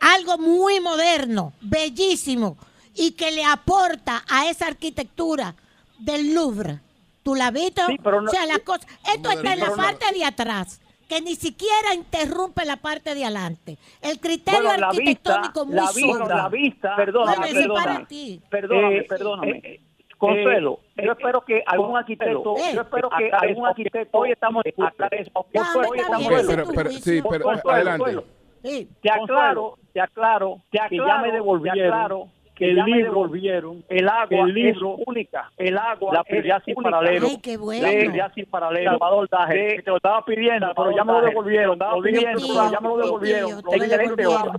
Algo 0.00 0.38
muy 0.38 0.80
moderno, 0.80 1.52
bellísimo 1.60 2.56
y 2.94 3.12
que 3.12 3.30
le 3.30 3.44
aporta 3.44 4.24
a 4.28 4.48
esa 4.48 4.66
arquitectura 4.66 5.54
del 5.98 6.34
Louvre. 6.34 6.80
¿Tú 7.22 7.34
la? 7.34 7.86
Sí, 7.88 7.98
pero 8.02 8.20
no- 8.20 8.30
o 8.30 8.32
sea, 8.32 8.46
las 8.46 8.60
cosas, 8.60 8.86
esto 9.14 9.30
está 9.30 9.52
en 9.54 9.60
la 9.60 9.74
parte 9.74 10.12
de 10.14 10.24
atrás, 10.24 10.80
que 11.08 11.20
ni 11.20 11.34
siquiera 11.34 11.94
interrumpe 11.94 12.64
la 12.64 12.76
parte 12.76 13.14
de 13.14 13.24
adelante. 13.24 13.78
El 14.00 14.20
criterio 14.20 14.62
Bueno, 14.62 14.76
la 14.78 14.90
vista, 14.90 15.34
arquitectónico 15.34 15.66
muy 15.66 15.74
la 15.76 15.92
vista, 15.92 16.28
la 16.36 16.48
vista, 16.48 16.96
perdóname, 16.96 17.46
perdóname, 17.54 18.06
perdóname, 18.48 18.98
Eh, 18.98 19.02
perdóname. 19.08 19.50
eh, 19.50 19.60
eh, 19.64 19.80
Consuelo, 20.18 20.80
eh, 20.96 21.02
yo 21.04 21.12
espero 21.12 21.44
que 21.44 21.62
algún 21.66 21.96
arquitecto, 21.96 22.56
eh, 22.56 22.72
yo 22.74 22.80
espero 22.82 23.10
que 23.18 23.30
algún 23.30 23.66
arquitecto, 23.66 24.18
hoy 24.18 24.30
estamos 24.32 24.64
aclare 24.82 25.20
eso, 25.22 25.30
Ya, 25.52 25.60
Consuelo, 25.62 25.88
hoy 25.90 25.98
está 25.98 26.06
estamos 26.18 26.28
bien, 26.28 26.46
Pero, 26.74 26.90
sí, 26.90 27.22
pero 27.28 27.44
Consuelo, 27.44 27.70
adelante. 27.70 28.24
Consuelo. 28.66 28.88
Sí. 28.88 28.88
Te 29.02 29.10
aclaro, 29.10 29.78
te 29.92 30.00
aclaro 30.00 30.62
que 30.88 30.96
ya 30.96 31.18
me 31.18 31.32
devolvieron 31.32 32.36
que 32.56 32.70
el 32.70 32.76
libro 32.86 33.12
volvieron 33.12 33.84
el 33.88 34.08
agua 34.08 34.46
el 34.46 34.54
libro 34.54 34.96
es 34.98 35.04
única 35.06 35.52
el 35.58 35.76
agua 35.76 36.14
la 36.14 36.24
prioridad 36.24 36.62
sin 36.64 36.74
paralelo 36.76 37.26
Ay, 37.28 37.38
qué 37.42 37.58
bueno. 37.58 37.86
la 37.86 38.32
sin 38.34 38.46
paralelo 38.46 38.90
Salvador 38.92 39.28
Daje 39.30 39.76
que 39.76 39.82
te 39.82 39.90
lo 39.90 39.96
estaba 39.98 40.24
pidiendo 40.24 40.66
pero 40.74 40.96
ya 40.96 41.04
me 41.04 41.12
lo 41.12 41.20
devolvieron 41.20 41.78
ya 41.78 42.80
me 42.80 42.88
lo 42.88 42.96
devolvieron 42.96 43.62
te 43.62 43.76
lo 43.76 43.84
excelente 43.84 44.26
obra 44.26 44.52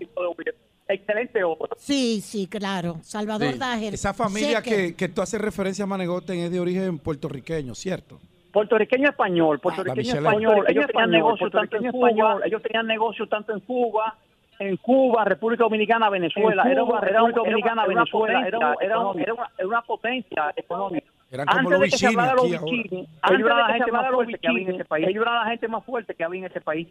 excelente 0.88 1.44
obra 1.44 1.70
Sí, 1.78 2.22
sí, 2.22 2.48
claro. 2.48 2.98
Salvador 3.02 3.54
Sí. 3.54 3.60
Dajer. 3.60 3.94
Esa 3.96 4.14
familia 4.14 4.62
que, 4.62 4.96
que 4.96 5.10
tú 5.10 5.22
haces 5.22 5.42
referencia 5.42 5.84
a 5.84 5.88
Manegoten 5.88 6.40
es 6.40 6.52
de 6.52 6.60
origen 6.60 7.00
puertorriqueño, 7.00 7.74
¿cierto? 7.76 8.20
Puertorriqueño 8.58 9.10
español, 9.10 9.60
puertorriqueño 9.60 10.16
español, 10.16 10.66
ellos 10.68 10.88
tenían 10.88 11.14
Español, 11.14 11.38
negocio 11.38 11.50
tanto 11.52 11.78
en 11.78 11.92
Cuba, 11.92 12.40
ellos 12.44 12.62
tenían 12.64 12.88
negocio 12.88 13.28
tanto 13.28 13.54
en 13.54 13.60
Cuba, 13.60 14.16
en 14.58 14.78
Cuba, 14.78 15.26
República 15.26 15.64
Dominicana, 15.64 16.10
Venezuela, 16.10 16.64
Cuba, 16.64 16.72
una, 16.84 17.08
era 17.08 17.24
una, 17.24 17.32
República 17.32 17.40
Dominicana, 17.40 17.82
era 17.84 17.92
una 17.92 18.02
Venezuela, 18.02 18.48
era, 18.48 19.00
una, 19.00 19.52
era 19.58 19.68
una 19.68 19.82
potencia 19.84 20.54
económica. 20.56 21.06
Eran 21.30 21.46
como 21.46 21.60
Antes 21.60 21.72
los 21.72 21.82
de 21.82 21.90
que 21.90 21.98
se 21.98 22.08
hablara 22.08 22.34
los 22.34 22.46
Ellos 22.46 22.62
antes 22.64 23.08
eran 23.24 23.42
de 23.42 23.44
la 23.44 23.68
que 23.68 23.74
se 23.74 23.74
gente 23.74 23.92
más 23.92 24.00
hablara 24.00 24.08
de 24.08 24.12
los 24.12 24.18
fuerte 24.18 24.40
que 24.40 24.48
había 24.48 24.60
en 24.60 24.66
bichini, 24.66 24.76
ese 24.80 24.86
país. 24.86 25.08
ellos 25.08 25.22
eran 25.22 25.36
la 25.36 25.46
gente 25.52 25.68
más 25.68 25.86
fuerte 25.86 26.16
que 26.16 26.24
había 26.24 26.40
en 26.40 26.46
ese 26.46 26.62
país. 26.62 26.88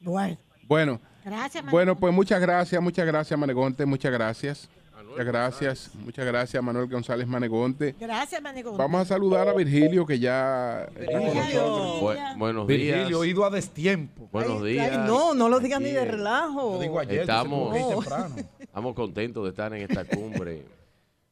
Bueno. 0.00 0.36
Bueno, 0.68 1.00
Gracias, 1.24 1.64
bueno, 1.70 1.96
pues 1.96 2.14
muchas 2.14 2.40
gracias, 2.40 2.80
muchas 2.80 3.04
gracias, 3.04 3.38
Manegonte, 3.38 3.84
muchas 3.84 4.12
gracias. 4.12 4.68
Muchas 5.10 5.26
gracias, 5.26 5.94
muchas 5.96 6.24
gracias, 6.26 6.62
Manuel 6.62 6.88
González 6.88 7.26
Manegonte. 7.26 7.94
Gracias, 7.98 8.40
Manegonte. 8.42 8.78
Vamos 8.78 9.02
a 9.02 9.04
saludar 9.04 9.48
a 9.48 9.52
Virgilio, 9.54 10.06
que 10.06 10.18
ya 10.18 10.84
está 10.84 11.12
con 11.18 11.34
nosotros. 11.34 12.02
Bu- 12.02 12.38
buenos 12.38 12.66
días. 12.68 12.96
Virgilio, 12.96 13.24
ido 13.24 13.44
a 13.44 13.50
destiempo. 13.50 14.28
Buenos 14.32 14.62
Ay, 14.62 14.72
días. 14.72 15.06
no, 15.06 15.34
no 15.34 15.48
lo 15.48 15.60
digas 15.60 15.80
ni 15.80 15.90
de 15.90 16.04
relajo. 16.04 16.82
Estamos, 17.08 17.76
No. 17.78 18.00
estamos 18.60 18.94
contentos 18.94 19.42
de 19.44 19.50
estar 19.50 19.72
en 19.74 19.82
esta 19.82 20.04
cumbre 20.04 20.64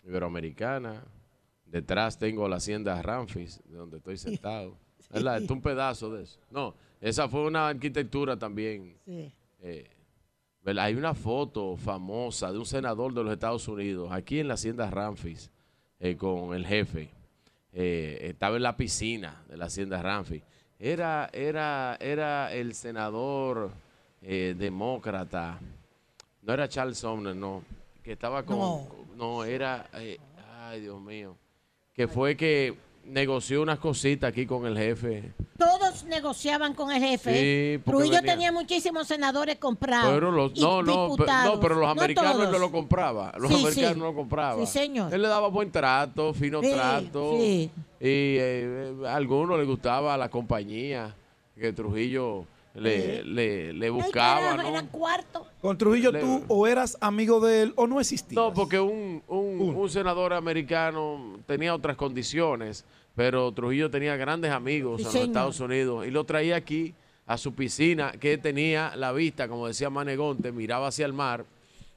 iberoamericana. 0.04 1.02
Detrás 1.66 2.18
tengo 2.18 2.48
la 2.48 2.56
hacienda 2.56 3.00
Ramfis, 3.00 3.60
de 3.64 3.76
donde 3.76 3.98
estoy 3.98 4.16
sentado. 4.16 4.76
Es 5.12 5.50
un 5.50 5.60
pedazo 5.60 6.12
de 6.12 6.22
eso. 6.22 6.38
No, 6.52 6.74
esa 7.00 7.28
fue 7.28 7.44
una 7.44 7.66
arquitectura 7.68 8.36
también. 8.38 8.96
Sí. 9.04 9.32
eh, 9.60 9.90
¿verdad? 10.62 10.84
Hay 10.86 10.94
una 10.94 11.14
foto 11.14 11.76
famosa 11.76 12.52
de 12.52 12.58
un 12.58 12.66
senador 12.66 13.14
de 13.14 13.24
los 13.24 13.32
Estados 13.32 13.66
Unidos 13.68 14.10
aquí 14.12 14.40
en 14.40 14.48
la 14.48 14.54
hacienda 14.54 14.90
Ramfis 14.90 15.50
eh, 15.98 16.16
con 16.16 16.54
el 16.54 16.66
jefe. 16.66 17.10
Eh, 17.72 18.18
estaba 18.22 18.56
en 18.56 18.62
la 18.62 18.76
piscina 18.76 19.42
de 19.48 19.56
la 19.56 19.66
hacienda 19.66 20.02
Ramfis. 20.02 20.42
Era, 20.78 21.28
era, 21.32 21.96
era 22.00 22.52
el 22.52 22.74
senador 22.74 23.70
eh, 24.22 24.54
demócrata. 24.58 25.58
No 26.42 26.52
era 26.52 26.68
Charles 26.68 26.98
Sumner, 26.98 27.36
no. 27.36 27.62
Que 28.02 28.12
estaba 28.12 28.42
con. 28.42 28.58
No. 28.58 28.88
No, 29.16 29.44
era. 29.44 29.86
ay, 29.92 30.80
Dios 30.80 31.00
mío. 31.00 31.36
Que 31.92 32.08
fue 32.08 32.36
que 32.36 32.74
negoció 33.04 33.60
unas 33.60 33.78
cositas 33.78 34.30
aquí 34.30 34.46
con 34.46 34.66
el 34.66 34.76
jefe. 34.76 35.32
Negociaban 36.04 36.74
con 36.74 36.90
el 36.90 37.02
jefe. 37.02 37.76
Sí, 37.78 37.82
Trujillo 37.84 38.16
venía- 38.16 38.32
tenía 38.32 38.52
muchísimos 38.52 39.06
senadores 39.06 39.56
comprados. 39.56 40.12
Pero 40.12 40.30
los, 40.30 40.52
y 40.54 40.60
no, 40.60 40.82
no, 40.82 41.04
diputados. 41.10 41.54
no, 41.54 41.60
pero 41.60 41.74
los 41.76 41.88
americanos 41.88 42.32
todos. 42.36 42.50
no 42.52 42.58
lo 42.58 42.70
compraba. 42.72 43.32
Los 43.38 43.50
Sí, 43.50 43.58
americanos 43.60 43.92
sí. 43.92 43.98
no 43.98 44.04
lo 44.06 44.14
compraban. 44.14 44.66
Sí, 44.66 44.72
señor. 44.72 45.12
Él 45.14 45.22
le 45.22 45.28
daba 45.28 45.48
buen 45.48 45.70
trato, 45.70 46.32
fino 46.34 46.60
Sí, 46.62 46.72
trato. 46.72 47.36
sí. 47.38 47.70
Y 48.00 48.36
eh, 48.38 48.94
a 49.06 49.14
algunos 49.16 49.58
les 49.58 49.66
gustaba 49.66 50.16
la 50.16 50.28
compañía 50.28 51.14
que 51.58 51.72
Trujillo 51.72 52.46
le, 52.74 53.22
le, 53.24 53.72
le 53.72 53.90
buscaba. 53.90 54.56
¿no? 54.56 54.68
eran. 54.68 54.88
Con 55.60 55.76
Trujillo 55.76 56.12
Le- 56.12 56.20
tú 56.20 56.42
o 56.48 56.66
eras 56.66 56.96
amigo 57.00 57.40
de 57.40 57.62
él 57.62 57.72
o 57.76 57.86
no 57.86 58.00
existías. 58.00 58.36
No, 58.40 58.54
porque 58.54 58.80
un, 58.80 59.22
un, 59.28 59.60
un 59.76 59.90
senador 59.90 60.32
americano 60.32 61.38
tenía 61.46 61.74
otras 61.74 61.96
condiciones, 61.96 62.84
pero 63.14 63.50
Trujillo 63.52 63.90
tenía 63.90 64.16
grandes 64.16 64.50
amigos 64.50 65.00
Sí, 65.02 65.08
en 65.08 65.12
los. 65.14 65.24
Estados 65.28 65.60
Unidos 65.60 66.06
y 66.06 66.10
lo 66.10 66.24
traía 66.24 66.56
aquí 66.56 66.94
a 67.26 67.36
su 67.38 67.52
piscina 67.54 68.12
que 68.12 68.38
tenía 68.38 68.94
la 68.96 69.12
vista, 69.12 69.46
como 69.48 69.66
decía 69.68 69.90
Manegonte, 69.90 70.52
miraba 70.52 70.88
hacia 70.88 71.06
el 71.06 71.12
mar 71.12 71.44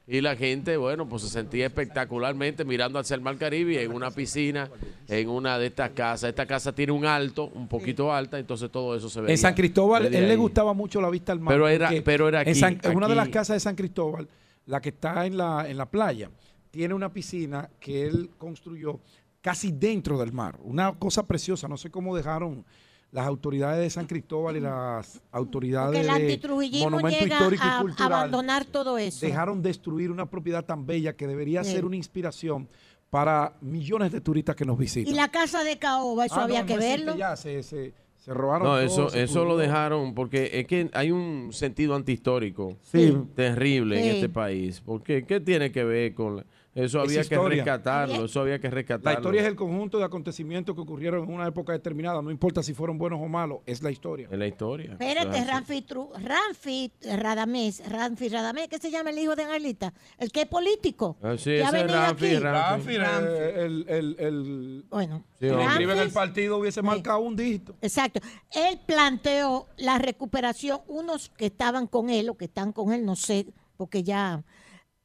y 0.05 0.19
la 0.19 0.35
gente, 0.35 0.75
bueno, 0.75 1.07
pues 1.07 1.21
se 1.21 1.29
sentía 1.29 1.65
espectacularmente 1.65 2.65
mirando 2.65 2.99
hacia 2.99 3.15
el 3.15 3.21
mar 3.21 3.37
Caribe 3.37 3.81
en 3.81 3.93
una 3.93 4.11
piscina, 4.11 4.69
en 5.07 5.29
una 5.29 5.57
de 5.57 5.67
estas 5.67 5.91
casas. 5.91 6.29
Esta 6.29 6.45
casa 6.45 6.73
tiene 6.73 6.91
un 6.91 7.05
alto, 7.05 7.45
un 7.55 7.69
poquito 7.69 8.11
alta, 8.11 8.37
entonces 8.37 8.69
todo 8.69 8.95
eso 8.97 9.09
se 9.09 9.21
veía. 9.21 9.31
En 9.31 9.37
San 9.37 9.53
Cristóbal, 9.53 10.13
él 10.13 10.27
le 10.27 10.35
gustaba 10.35 10.73
mucho 10.73 10.99
la 10.99 11.09
vista 11.09 11.31
al 11.31 11.39
mar. 11.39 11.53
Pero 11.53 11.69
era- 11.69 11.89
pero 12.03 12.27
era 12.27 12.41
en, 12.41 12.49
aquí, 12.49 12.59
San- 12.59 12.79
en 12.83 12.97
una 12.97 13.07
de 13.07 13.15
las 13.15 13.29
casas 13.29 13.55
de 13.55 13.59
San 13.61 13.75
Cristóbal, 13.75 14.27
la 14.65 14.81
que 14.81 14.89
está 14.89 15.25
en 15.25 15.37
la, 15.37 15.69
en 15.69 15.77
la 15.77 15.85
playa, 15.89 16.29
tiene 16.69 16.93
una 16.93 17.07
piscina 17.13 17.69
que 17.79 18.05
él 18.05 18.29
construyó 18.37 18.99
casi 19.43 19.71
dentro 19.71 20.17
del 20.17 20.31
mar. 20.33 20.57
Una 20.63 20.93
cosa 20.97 21.27
preciosa. 21.27 21.67
No 21.67 21.77
sé 21.77 21.91
cómo 21.91 22.15
dejaron 22.15 22.65
las 23.11 23.27
autoridades 23.27 23.79
de 23.79 23.89
San 23.91 24.07
Cristóbal 24.07 24.57
y 24.57 24.61
las 24.61 25.19
Que 25.19 25.19
autoridades 25.33 25.99
el 25.99 26.05
de 26.07 26.11
antitrujillismo 26.11 26.89
Monumento 26.89 27.19
llega 27.19 27.35
Histórico 27.35 27.63
a 27.63 27.77
y 27.77 27.81
Cultural 27.81 28.13
abandonar 28.13 28.65
todo 28.65 28.97
eso. 28.97 29.23
dejaron 29.23 29.61
destruir 29.61 30.09
una 30.09 30.27
propiedad 30.27 30.65
tan 30.65 30.87
bella 30.87 31.13
que 31.15 31.27
debería 31.27 31.63
Sí. 31.63 31.73
ser 31.73 31.85
una 31.85 31.95
inspiración 31.97 32.67
para 33.11 33.53
millones 33.61 34.11
de 34.11 34.21
turistas 34.21 34.55
que 34.55 34.65
nos 34.65 34.79
visitan. 34.79 35.13
Y 35.13 35.15
la 35.15 35.27
casa 35.29 35.63
de 35.63 35.77
Caoba, 35.77 36.25
eso 36.25 36.35
Ah, 36.39 36.45
había 36.45 36.61
no 36.61 36.65
que 36.65 36.77
verlo. 36.77 37.15
Ya, 37.15 37.35
se, 37.35 37.61
se- 37.61 37.93
Se 38.23 38.33
robaron 38.33 38.65
No, 38.65 38.73
todo, 38.75 38.79
eso, 38.81 39.09
se 39.09 39.23
eso 39.23 39.43
lo 39.43 39.57
dejaron 39.57 40.15
porque 40.15 40.49
es 40.53 40.65
que 40.65 40.89
hay 40.93 41.11
un 41.11 41.49
sentido 41.51 41.93
antihistórico 41.93 42.77
Sí. 42.81 43.13
terrible 43.35 43.99
en 43.99 44.15
este 44.15 44.29
país. 44.29 44.79
Porque 44.79 45.25
¿qué 45.25 45.41
tiene 45.41 45.73
que 45.73 45.83
ver 45.83 46.13
con 46.13 46.37
la- 46.37 46.45
eso? 46.75 47.03
Es 47.03 47.09
Había 47.09 47.23
que 47.23 47.37
rescatarlo, 47.49 48.25
eso 48.25 48.41
había 48.41 48.59
que 48.59 48.69
rescatarlo. 48.69 49.11
La 49.11 49.19
historia 49.19 49.41
es 49.41 49.47
el 49.47 49.55
conjunto 49.55 49.97
de 49.99 50.05
acontecimientos 50.05 50.75
que 50.75 50.81
ocurrieron 50.81 51.23
en 51.27 51.33
una 51.33 51.47
época 51.47 51.73
determinada. 51.73 52.21
No 52.21 52.31
importa 52.31 52.63
si 52.63 52.73
fueron 52.73 52.97
buenos 52.97 53.19
o 53.21 53.27
malos, 53.27 53.59
es 53.65 53.81
la 53.83 53.91
historia. 53.91 54.27
Es 54.31 54.37
la 54.39 54.47
historia. 54.47 54.91
Espérate, 54.93 55.43
Ranfi, 55.45 55.81
Tru- 55.85 56.11
Ranfi 56.19 56.91
Radamés, 57.17 57.87
Ranfi 57.89 58.29
Radamés, 58.29 58.67
¿qué 58.69 58.79
se 58.79 58.89
llama 58.91 59.11
el 59.11 59.19
hijo 59.19 59.35
de 59.35 59.43
Angelita? 59.43 59.93
El 60.17 60.31
que 60.31 60.41
es 60.41 60.47
político. 60.47 61.17
Ah, 61.21 61.35
sí, 61.37 61.51
ese 61.51 61.81
es. 61.85 61.91
Ranfi. 61.91 62.37
Ranfi, 62.37 62.95
eh, 62.95 63.53
el, 63.65 63.85
el, 63.87 64.15
el, 64.19 64.85
bueno, 64.89 65.23
Sí, 65.39 65.45
el 65.47 65.51
hombre. 65.53 65.67
escribe 65.67 65.95
del 65.95 66.09
Ranfi- 66.09 66.13
partido 66.13 66.57
hubiese 66.57 66.81
marcado 66.81 67.19
un 67.19 67.35
dígito. 67.35 67.75
Exacto. 67.81 68.19
Él 68.51 68.79
planteó 68.85 69.67
la 69.77 69.97
recuperación, 69.99 70.79
unos 70.87 71.29
que 71.29 71.47
estaban 71.47 71.87
con 71.87 72.09
él 72.09 72.29
o 72.29 72.35
que 72.37 72.45
están 72.45 72.71
con 72.71 72.93
él, 72.93 73.05
no 73.05 73.15
sé, 73.15 73.45
porque 73.77 74.03
ya. 74.03 74.43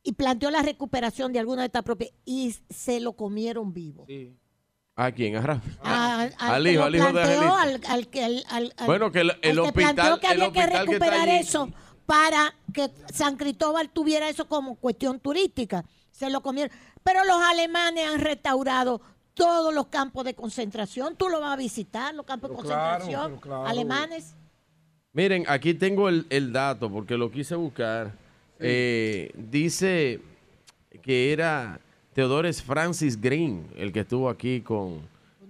Y 0.08 0.12
planteó 0.12 0.50
la 0.50 0.62
recuperación 0.62 1.34
de 1.34 1.38
alguna 1.38 1.60
de 1.62 1.66
estas 1.66 1.82
propiedades 1.82 2.18
y 2.24 2.54
se 2.70 2.98
lo 2.98 3.12
comieron 3.12 3.74
vivo. 3.74 4.06
¿A 4.96 5.12
quién? 5.12 5.36
¿A 5.36 5.42
Rafa? 5.42 5.68
Al, 5.82 6.34
Al 6.38 6.64
que 6.64 6.72
hijo, 6.72 6.82
al 6.84 6.96
hijo 6.96 7.12
de 7.12 7.22
al, 7.22 7.80
al 7.86 8.08
que 8.08 8.24
al- 8.24 8.44
al- 8.48 8.72
al- 8.78 8.86
Bueno, 8.86 9.12
que 9.12 9.20
el- 9.20 9.30
al 9.32 9.38
el 9.42 9.54
que 9.56 9.60
hospital- 9.60 9.94
planteó 9.94 10.18
que 10.20 10.26
había 10.28 10.50
que 10.52 10.58
hospital 10.60 10.70
que 10.86 10.92
recuperar 10.94 11.28
allí. 11.28 11.38
eso 11.40 11.68
para 12.06 12.54
que 12.72 12.90
San 13.12 13.36
Cristóbal 13.36 13.90
tuviera 13.90 14.30
eso 14.30 14.48
como 14.48 14.76
cuestión 14.76 15.20
turística. 15.20 15.84
Se 16.10 16.30
lo 16.30 16.40
comieron. 16.40 16.74
Pero 17.04 17.22
los 17.24 17.36
alemanes 17.42 18.08
han 18.08 18.18
restaurado 18.20 19.02
todos 19.34 19.74
los 19.74 19.88
campos 19.88 20.24
de 20.24 20.32
concentración. 20.34 21.16
Tú 21.16 21.28
lo 21.28 21.38
vas 21.40 21.52
a 21.52 21.56
visitar, 21.56 22.14
los 22.14 22.24
campos 22.24 22.48
de 22.50 22.56
Pero 22.56 22.66
claro, 22.66 22.94
concentración 23.04 23.30
pero 23.32 23.40
claro. 23.42 23.66
alemanes. 23.66 24.34
Miren, 25.12 25.44
aquí 25.48 25.74
tengo 25.74 26.08
el, 26.08 26.26
el 26.30 26.50
dato 26.50 26.90
porque 26.90 27.18
lo 27.18 27.30
quise 27.30 27.54
buscar. 27.56 28.14
Eh, 28.60 29.30
dice 29.36 30.20
que 31.02 31.32
era 31.32 31.80
Teodores 32.12 32.62
Francis 32.62 33.20
Green 33.20 33.66
el 33.76 33.92
que 33.92 34.00
estuvo 34.00 34.28
aquí 34.28 34.60
con, 34.60 35.00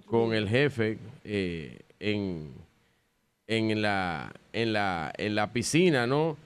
con 0.06 0.34
el 0.34 0.48
jefe 0.48 0.98
eh, 1.24 1.78
en, 2.00 2.52
en, 3.46 3.82
la, 3.82 4.32
en, 4.52 4.72
la, 4.72 5.12
en 5.16 5.34
la 5.34 5.52
piscina, 5.52 6.06
¿no? 6.06 6.36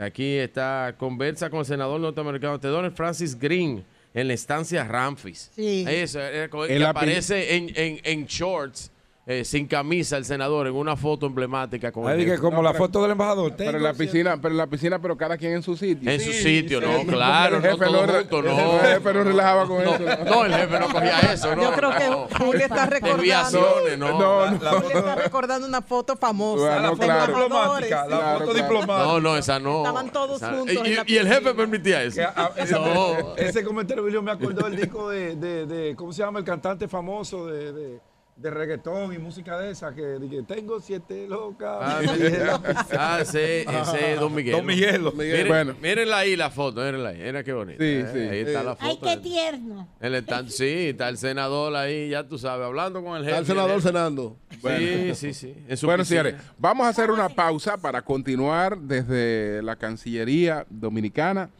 Aquí 0.00 0.34
está, 0.36 0.94
conversa 0.98 1.48
con 1.48 1.60
el 1.60 1.64
senador 1.66 2.00
norteamericano 2.00 2.58
Teodores 2.60 2.92
Francis 2.94 3.38
Green 3.38 3.84
en 4.12 4.26
la 4.28 4.34
estancia 4.34 4.84
Ramfis. 4.84 5.50
Sí. 5.54 5.84
Eso, 5.88 6.20
era 6.20 6.48
que 6.48 6.66
pi- 6.76 6.82
aparece 6.82 7.56
en, 7.56 7.70
en, 7.74 8.00
en 8.02 8.26
shorts, 8.26 8.90
eh, 9.30 9.44
sin 9.44 9.66
camisa, 9.66 10.16
el 10.16 10.24
senador, 10.24 10.66
en 10.68 10.74
una 10.74 10.96
foto 10.96 11.26
emblemática 11.26 11.92
con 11.92 12.04
el 12.04 12.10
Ahí 12.12 12.16
dije, 12.20 12.30
jefe. 12.30 12.40
como 12.42 12.62
la 12.62 12.72
foto 12.72 13.02
del 13.02 13.10
embajador. 13.10 13.52
Pero 13.56 13.76
en 13.76 13.82
la 13.82 13.92
piscina, 13.92 14.38
pero 14.40 14.52
en 14.52 14.56
la 14.56 14.66
piscina, 14.66 14.98
pero 15.02 15.18
cada 15.18 15.36
quien 15.36 15.52
en 15.52 15.62
su 15.62 15.76
sitio. 15.76 16.10
En 16.10 16.18
su 16.18 16.32
sitio, 16.32 16.80
no, 16.80 17.00
Sí, 17.00 17.06
claro, 17.06 17.56
el 17.58 17.62
no 17.62 17.68
jefe 17.70 17.84
todo 17.84 18.06
no, 18.06 18.12
junto, 18.14 18.38
el 18.38 18.44
no. 18.46 18.50
jefe- 18.56 18.86
el 18.88 18.94
jefe 18.94 19.12
no 19.14 19.24
relajaba 19.24 19.66
con 19.66 19.84
No, 19.84 19.94
eso. 19.96 20.24
no, 20.24 20.44
el 20.46 20.54
jefe 20.54 20.80
no 20.80 20.88
cogía 20.88 21.20
eso, 21.32 21.54
no. 21.56 21.62
Yo 21.62 21.72
creo 21.72 21.90
que 21.96 22.08
no. 22.08 22.26
Julio 22.38 22.60
está 22.64 22.86
recordando. 22.86 23.16
Desviaciones, 23.22 23.98
no. 23.98 24.18
No, 24.18 24.50
no. 24.50 24.70
Julio 24.80 24.98
está 24.98 25.14
recordando 25.16 25.66
una 25.66 25.82
foto 25.82 26.16
famosa. 26.16 26.76
Ah, 26.78 26.80
no, 26.80 26.96
claro. 26.96 27.26
Diplomática, 27.38 28.06
la 28.06 28.06
Claro, 28.18 28.38
foto 28.40 28.52
claro. 28.52 28.66
diplomática. 28.68 29.06
No, 29.12 29.20
no, 29.20 29.36
esa 29.36 29.58
no. 29.60 29.76
Estaban 29.78 30.10
todos 30.10 30.36
Esa- 30.38 30.52
juntos 30.54 30.74
Y, 30.74 30.88
en 30.88 30.96
la 30.96 31.04
y 31.06 31.16
el 31.18 31.28
jefe 31.28 31.52
permitía 31.54 32.02
eso. 32.02 32.16
Que, 32.16 32.22
ah, 32.24 32.50
esa- 32.56 32.78
No. 32.78 33.36
Ese 33.36 33.62
comentario 33.62 34.02
Emilio, 34.02 34.22
me 34.22 34.30
acordó 34.30 34.64
del 34.70 34.76
disco 34.80 35.10
de, 35.10 35.36
de, 35.36 35.66
de- 35.66 35.94
¿cómo 35.96 36.14
se 36.14 36.22
llama? 36.22 36.38
El 36.38 36.46
cantante 36.46 36.88
famoso 36.88 37.46
de, 37.46 38.00
de, 38.38 38.50
reggaetón 38.50 39.12
y 39.12 39.18
música 39.18 39.58
de 39.58 39.70
esa, 39.70 39.94
que, 39.94 40.18
que 40.30 40.42
tengo 40.42 40.80
siete 40.80 41.26
locas. 41.28 41.78
Ah, 41.80 42.00
ah, 42.98 43.18
ese, 43.20 43.62
ese 43.62 44.12
es 44.14 44.20
Don 44.20 44.34
Miguel. 44.34 44.52
Don 44.56 44.66
Miguelo. 44.66 45.12
Miren, 45.12 45.48
Bueno. 45.48 45.74
mírenla 45.82 46.18
ahí 46.18 46.36
la 46.36 46.50
foto, 46.50 46.80
mírenla 46.80 47.10
ahí. 47.10 47.18
Mira 47.22 47.42
qué 47.44 47.52
bonita. 47.52 47.78
Sí, 47.78 47.90
eh, 47.90 48.08
sí. 48.12 48.18
Ahí 48.18 48.38
está 48.40 48.62
la 48.62 48.76
Ay, 48.80 48.94
foto. 48.96 49.06
qué 49.06 49.16
tierno. 49.18 49.88
Está- 50.00 50.48
sí, 50.48 50.88
está 50.88 51.08
el 51.08 51.18
senador 51.18 51.74
ahí, 51.76 52.10
ya 52.10 52.26
tú 52.26 52.38
sabes, 52.38 52.66
hablando 52.66 53.02
con 53.02 53.16
el 53.16 53.24
jefe. 53.24 53.30
Está 53.30 53.40
el 53.40 53.46
senador 53.46 53.82
cenando. 53.82 54.36
Sí, 54.50 55.14
sí, 55.14 55.34
sí. 55.34 55.54
su 55.76 55.86
Bueno, 55.86 56.02
piscina. 56.02 56.22
señores, 56.22 56.34
vamos 56.58 56.86
a 56.86 56.90
hacer 56.90 57.10
una 57.10 57.28
pausa 57.28 57.76
para 57.76 58.02
continuar 58.02 58.78
desde 58.78 59.62
la 59.62 59.76
Cancillería 59.76 60.64
Dominicana, 60.70 61.50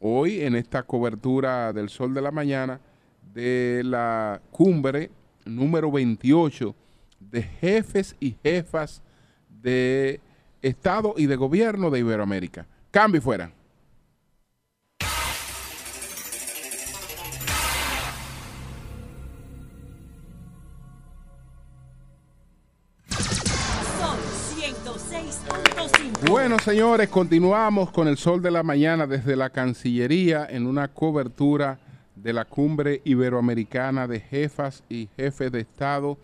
hoy 0.00 0.40
en 0.42 0.56
esta 0.56 0.82
cobertura 0.82 1.72
del 1.72 1.88
Sol 1.88 2.12
de 2.14 2.20
la 2.22 2.30
Mañana 2.30 2.80
de 3.34 3.82
la 3.84 4.40
cumbre 4.50 5.10
número 5.44 5.90
28 5.90 6.74
de 7.30 7.42
jefes 7.42 8.16
y 8.20 8.36
jefas 8.42 9.02
de 9.48 10.20
Estado 10.60 11.14
y 11.16 11.26
de 11.26 11.36
Gobierno 11.36 11.90
de 11.90 12.00
Iberoamérica. 12.00 12.66
Cambio 12.90 13.18
y 13.18 13.22
fuera. 13.22 13.52
Sol 23.98 24.18
106.5. 24.56 26.30
Bueno, 26.30 26.58
señores, 26.58 27.08
continuamos 27.08 27.90
con 27.90 28.08
el 28.08 28.16
sol 28.16 28.42
de 28.42 28.50
la 28.50 28.62
mañana 28.62 29.06
desde 29.06 29.36
la 29.36 29.50
Cancillería 29.50 30.46
en 30.48 30.66
una 30.66 30.88
cobertura 30.88 31.78
de 32.22 32.32
la 32.32 32.44
cumbre 32.44 33.00
iberoamericana 33.04 34.06
de 34.06 34.20
jefas 34.20 34.84
y 34.88 35.08
jefes 35.16 35.50
de 35.50 35.60
Estado 35.60 36.16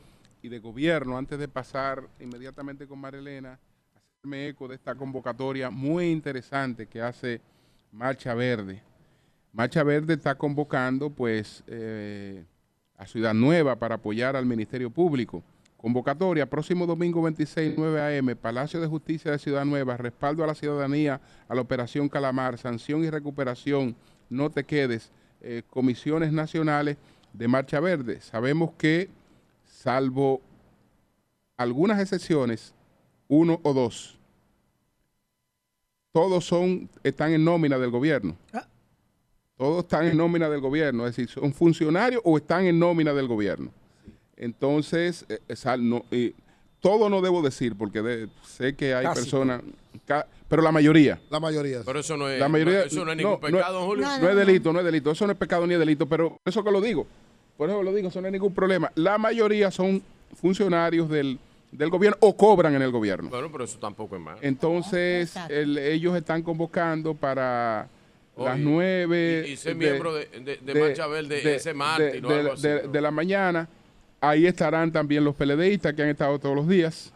y 0.43 0.49
de 0.49 0.61
Gobierno. 0.61 1.19
Antes 1.19 1.39
de 1.41 1.49
pasar 1.49 2.05
inmediatamente 2.21 2.87
con 2.87 3.01
Marilena, 3.01 3.59
hacerme 3.97 4.49
eco 4.49 4.69
de 4.69 4.77
esta 4.77 4.95
convocatoria 4.95 5.71
muy 5.71 6.11
interesante 6.11 6.87
que 6.87 7.03
hace 7.03 7.41
Marcha 7.91 8.33
Verde. 8.35 8.81
Marcha 9.53 9.83
Verde 9.83 10.15
está 10.15 10.37
convocando, 10.37 11.11
pues, 11.11 11.65
eh, 11.67 12.45
a 12.97 13.07
Ciudad 13.07 13.35
Nueva 13.35 13.77
para 13.77 13.97
apoyar 13.97 14.37
al 14.37 14.47
Ministerio 14.47 14.91
Público. 14.91 15.43
Convocatoria, 15.77 16.49
próximo 16.49 16.87
domingo 16.87 17.23
26, 17.23 17.75
9 17.77 18.01
a.m., 18.01 18.37
Palacio 18.37 18.81
de 18.81 18.87
Justicia 18.87 19.33
de 19.33 19.39
Ciudad 19.39 19.65
Nueva, 19.65 19.97
respaldo 19.97 20.45
a 20.45 20.47
la 20.47 20.55
ciudadanía, 20.55 21.21
a 21.49 21.55
la 21.55 21.61
Operación 21.61 22.09
Calamar, 22.09 22.59
sanción 22.59 23.05
y 23.05 23.11
recuperación, 23.11 23.97
no 24.29 24.51
te 24.51 24.65
quedes, 24.65 25.13
eh, 25.41 25.63
comisiones 25.71 26.33
nacionales 26.33 26.97
de 27.33 27.49
Marcha 27.49 27.81
Verde. 27.81 28.21
Sabemos 28.21 28.71
que, 28.79 29.09
salvo 29.65 30.41
algunas 31.57 32.01
excepciones, 32.01 32.75
uno 33.29 33.61
o 33.63 33.73
dos, 33.73 34.19
todos 36.13 36.45
son, 36.45 36.89
están 37.05 37.33
en 37.33 37.45
nómina 37.45 37.79
del 37.79 37.91
gobierno. 37.91 38.37
Todos 39.57 39.85
están 39.85 40.07
en 40.07 40.17
nómina 40.17 40.49
del 40.49 40.61
gobierno, 40.61 41.07
es 41.07 41.17
decir, 41.17 41.29
son 41.29 41.53
funcionarios 41.53 42.23
o 42.25 42.37
están 42.37 42.65
en 42.67 42.79
nómina 42.79 43.13
del 43.13 43.27
gobierno. 43.27 43.71
Entonces, 44.37 45.27
eh, 45.29 45.41
esa- 45.49 45.77
no, 45.77 46.05
eh, 46.13 46.33
todo 46.81 47.09
no 47.11 47.21
debo 47.21 47.43
decir 47.43 47.75
porque 47.77 48.01
de- 48.03 48.29
sé 48.45 48.75
que 48.77 48.95
hay 48.95 49.05
Casi 49.07 49.21
personas, 49.23 49.63
pero 50.49 50.63
la 50.63 50.73
mayoría. 50.73 51.19
La 51.31 51.41
mayoría. 51.41 51.81
Pero 51.85 52.01
eso 52.01 52.17
no 52.17 52.29
es, 52.29 52.39
La 52.41 52.49
mayoría, 52.49 52.79
no- 52.81 52.85
eso 52.85 53.05
no 53.05 53.11
es 53.13 53.17
ningún 53.19 53.41
pecado, 53.41 53.85
Julio. 53.87 54.07
No, 54.07 54.29
es 54.31 54.37
delito, 54.37 54.73
no 54.73 54.79
es 54.81 54.85
delito. 54.85 55.11
Eso 55.11 55.27
no 55.27 55.33
es 55.33 55.39
pecado 55.39 55.67
ni 55.67 55.75
es 55.75 55.81
delito, 55.81 56.07
pero 56.07 56.31
por 56.31 56.41
eso 56.45 56.63
que 56.65 56.71
lo 56.71 56.81
digo. 56.81 57.07
Por 57.57 57.69
eso 57.69 57.83
lo 57.83 57.93
digo, 57.93 58.09
eso 58.09 58.21
no 58.21 58.29
es 58.29 58.33
ningún 58.33 58.55
problema. 58.55 58.91
La 58.95 59.19
mayoría 59.19 59.71
son 59.71 60.03
funcionarios 60.41 61.09
del, 61.09 61.39
del 61.73 61.91
gobierno 61.91 62.17
o 62.21 62.37
cobran 62.37 62.75
en 62.75 62.83
el 62.83 62.91
gobierno. 62.91 63.29
Bueno, 63.31 63.51
pero 63.51 63.65
eso 63.65 63.79
tampoco 63.79 64.17
es 64.17 64.23
malo. 64.23 64.39
Entonces, 64.43 65.35
el- 65.49 65.77
ellos 65.79 66.17
están 66.17 66.43
convocando 66.43 67.15
para 67.15 67.89
las 68.37 68.55
Oye, 68.55 68.63
nueve. 68.65 69.45
y- 69.49 69.53
y 69.53 69.57
ser 69.57 69.75
miembro 69.75 70.15
de- 70.15 70.27
de- 70.27 70.57
de 70.59 70.81
Marcha 70.81 71.07
Verde 71.09 71.57
ese 71.57 71.75
martes, 71.75 72.23
¿no? 72.23 72.29
de- 72.29 72.35
Algo 72.41 72.53
así, 72.53 72.63
de- 72.63 72.83
¿no? 72.85 72.89
de 72.93 73.01
la 73.01 73.11
mañana. 73.11 73.69
Ahí 74.21 74.47
estarán 74.47 74.91
también 74.93 75.25
los 75.25 75.35
PLDistas 75.35 75.95
que 75.95 76.03
han 76.03 76.09
estado 76.09 76.39
todos 76.39 76.55
los 76.55 76.69
días. 76.69 77.13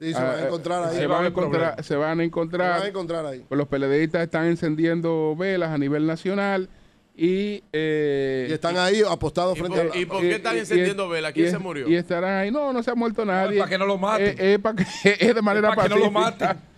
Sí, 0.00 0.12
se 0.12 0.20
van 0.20 0.26
a 0.26 0.32
Ah, 0.34 0.46
encontrar 0.46 0.84
ahí. 0.84 0.96
Se 0.96 1.06
van 1.06 1.24
a 1.24 1.26
encontrar, 1.28 1.60
problema. 1.62 1.82
se 1.82 1.96
van 1.96 2.20
a 2.20 2.24
encontrar. 2.24 2.72
Se 2.74 2.78
van 2.78 2.82
a 2.86 2.88
encontrar 2.88 3.26
ahí. 3.26 3.44
Pues 3.48 3.58
los 3.58 3.66
PLDistas 3.68 4.22
están 4.22 4.46
encendiendo 4.46 5.34
velas 5.36 5.70
a 5.70 5.78
nivel 5.78 6.06
nacional 6.06 6.68
y, 7.16 7.64
eh, 7.72 8.46
Y 8.48 8.52
están 8.52 8.76
ahí 8.76 9.02
apostados 9.08 9.56
¿Y 9.56 9.60
frente 9.60 9.76
por- 9.76 9.86
a 9.86 9.94
la... 9.94 10.00
y 10.00 10.06
por 10.06 10.20
qué 10.20 10.36
están 10.36 10.56
encendiendo 10.56 11.08
velas? 11.08 11.32
¿Quién 11.32 11.48
y- 11.48 11.50
se 11.50 11.58
murió? 11.58 11.88
Y 11.88 11.96
estarán 11.96 12.38
ahí. 12.38 12.50
No, 12.52 12.72
no 12.72 12.80
se 12.82 12.92
ha 12.92 12.94
muerto 12.94 13.24
nadie. 13.24 13.58
para 13.58 13.68
que 13.70 13.78
no 13.78 13.86
lo 13.86 13.98
maten. 13.98 14.28
Eh, 14.38 14.54
eh, 14.54 14.58
para 14.60 14.76
que- 14.76 14.84
es 15.18 15.34
de 15.34 15.42
manera 15.42 15.74
para 15.74 15.88
que 15.88 15.94
no 15.94 16.00
lo 16.00 16.10
maten. 16.10 16.48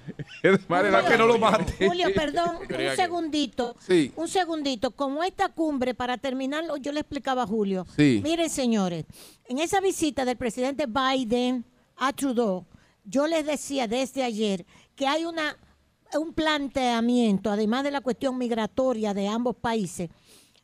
Es 0.43 0.53
de 0.59 0.65
manera 0.67 1.03
Para 1.03 1.13
que 1.13 1.19
no 1.19 1.27
lo 1.27 1.39
maten. 1.39 1.89
Julio, 1.89 2.09
perdón, 2.15 2.57
un 2.69 2.97
segundito. 2.97 3.77
Sí. 3.79 4.11
Un 4.17 4.27
segundito. 4.27 4.91
Como 4.91 5.23
esta 5.23 5.51
cumbre, 5.51 5.95
para 5.95 6.19
terminarlo, 6.19 6.79
yo 6.79 6.91
le 6.91 7.01
explicaba 7.01 7.43
a 7.45 7.47
Julio. 7.47 7.87
Sí. 7.97 8.21
Miren, 8.25 8.51
señores, 8.51 9.05
en 9.47 9.59
esa 9.59 9.81
visita 9.81 10.25
del 10.25 10.37
presidente 10.37 10.87
Biden 10.87 11.65
a 11.97 12.13
Trudeau, 12.13 12.65
yo 13.05 13.27
les 13.27 13.47
decía 13.47 13.89
desde 13.89 14.23
ayer 14.23 14.67
que 14.95 15.07
hay 15.07 15.25
un 15.25 16.35
planteamiento, 16.35 17.51
además 17.51 17.85
de 17.85 17.91
la 17.91 18.01
cuestión 18.01 18.39
migratoria 18.39 19.15
de 19.15 19.29
ambos 19.29 19.57
países, 19.57 20.11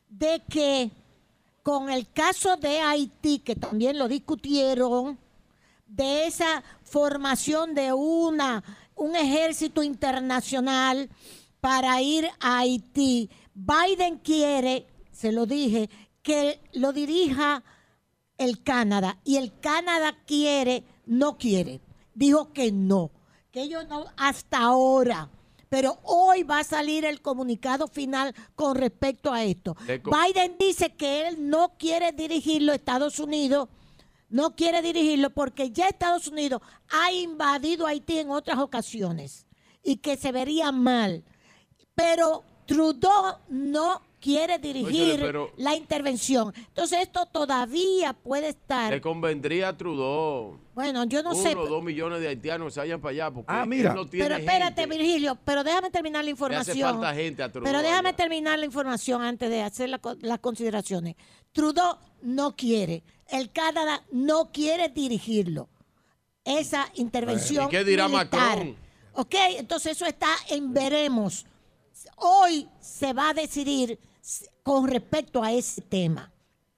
de 0.08 0.42
que 0.48 0.90
con 1.62 1.90
el 1.90 2.10
caso 2.12 2.56
de 2.56 2.78
Haití, 2.78 3.40
que 3.40 3.56
también 3.56 3.98
lo 3.98 4.06
discutieron, 4.06 5.18
de 5.86 6.26
esa 6.26 6.62
formación 6.82 7.74
de 7.74 7.92
una, 7.92 8.62
un 8.94 9.16
ejército 9.16 9.82
internacional 9.82 11.08
para 11.60 12.00
ir 12.00 12.28
a 12.40 12.58
Haití. 12.58 13.30
Biden 13.54 14.18
quiere, 14.18 14.86
se 15.10 15.32
lo 15.32 15.46
dije, 15.46 15.88
que 16.22 16.60
lo 16.72 16.92
dirija 16.92 17.64
el 18.38 18.62
Canadá 18.62 19.18
y 19.24 19.36
el 19.36 19.58
Canadá 19.58 20.16
quiere, 20.26 20.84
no 21.06 21.38
quiere. 21.38 21.80
Dijo 22.16 22.50
que 22.54 22.72
no, 22.72 23.10
que 23.52 23.60
ellos 23.60 23.86
no 23.88 24.06
hasta 24.16 24.58
ahora. 24.58 25.28
Pero 25.68 25.98
hoy 26.02 26.44
va 26.44 26.60
a 26.60 26.64
salir 26.64 27.04
el 27.04 27.20
comunicado 27.20 27.88
final 27.88 28.34
con 28.54 28.74
respecto 28.74 29.30
a 29.30 29.44
esto. 29.44 29.76
Biden 29.86 30.56
dice 30.58 30.94
que 30.94 31.28
él 31.28 31.50
no 31.50 31.76
quiere 31.76 32.12
dirigirlo 32.12 32.72
a 32.72 32.76
Estados 32.76 33.18
Unidos, 33.18 33.68
no 34.30 34.56
quiere 34.56 34.80
dirigirlo 34.80 35.28
porque 35.28 35.70
ya 35.72 35.88
Estados 35.88 36.26
Unidos 36.26 36.62
ha 36.88 37.12
invadido 37.12 37.86
Haití 37.86 38.18
en 38.18 38.30
otras 38.30 38.58
ocasiones 38.60 39.46
y 39.82 39.98
que 39.98 40.16
se 40.16 40.32
vería 40.32 40.72
mal. 40.72 41.22
Pero 41.94 42.44
Trudeau 42.64 43.40
no 43.50 44.00
quiere 44.26 44.58
dirigir 44.58 45.20
pero- 45.20 45.52
la 45.56 45.76
intervención. 45.76 46.52
Entonces 46.56 46.98
esto 47.02 47.26
todavía 47.26 48.12
puede 48.12 48.48
estar. 48.48 48.92
Le 48.92 49.00
convendría 49.00 49.68
a 49.68 49.76
Trudeau. 49.76 50.58
Bueno, 50.74 51.04
yo 51.04 51.22
no 51.22 51.30
uno 51.30 51.40
sé. 51.42 51.54
o 51.54 51.66
dos 51.68 51.82
millones 51.84 52.20
de 52.20 52.26
haitianos 52.28 52.74
se 52.74 52.80
vayan 52.80 53.00
para 53.00 53.10
allá. 53.12 53.30
Porque 53.30 53.52
Ah, 53.52 53.62
él 53.62 53.68
mira. 53.68 53.94
no 53.94 54.04
tiene 54.06 54.26
Pero 54.26 54.36
espérate, 54.40 54.80
gente. 54.82 54.96
Virgilio, 54.98 55.38
pero 55.44 55.62
déjame 55.62 55.90
terminar 55.90 56.22
la 56.22 56.24
Le 56.24 56.30
información. 56.32 56.76
hace 56.76 56.80
falta 56.82 57.14
gente 57.14 57.42
a 57.44 57.52
Trudeau. 57.52 57.72
Pero 57.72 57.82
déjame 57.82 58.08
allá. 58.08 58.16
terminar 58.16 58.58
la 58.58 58.64
información 58.66 59.22
antes 59.22 59.48
de 59.48 59.62
hacer 59.62 59.88
la 59.90 60.00
las 60.22 60.40
consideraciones. 60.40 61.14
Trudeau 61.52 61.96
no 62.22 62.56
quiere, 62.56 63.04
el 63.28 63.52
Canadá 63.52 64.02
no 64.10 64.50
quiere 64.50 64.88
dirigirlo. 64.88 65.68
Esa 66.44 66.90
intervención. 66.94 67.66
¿Y 67.66 67.70
qué 67.70 67.84
dirá 67.84 68.08
militar. 68.08 68.58
Macron? 68.58 68.76
Ok, 69.12 69.34
entonces 69.58 69.92
eso 69.92 70.04
está 70.04 70.28
en 70.50 70.72
veremos. 70.74 71.46
Hoy 72.16 72.68
se 72.80 73.12
va 73.12 73.30
a 73.30 73.34
decidir 73.34 73.98
con 74.66 74.88
respecto 74.88 75.44
a 75.44 75.52
ese 75.52 75.80
tema. 75.80 76.28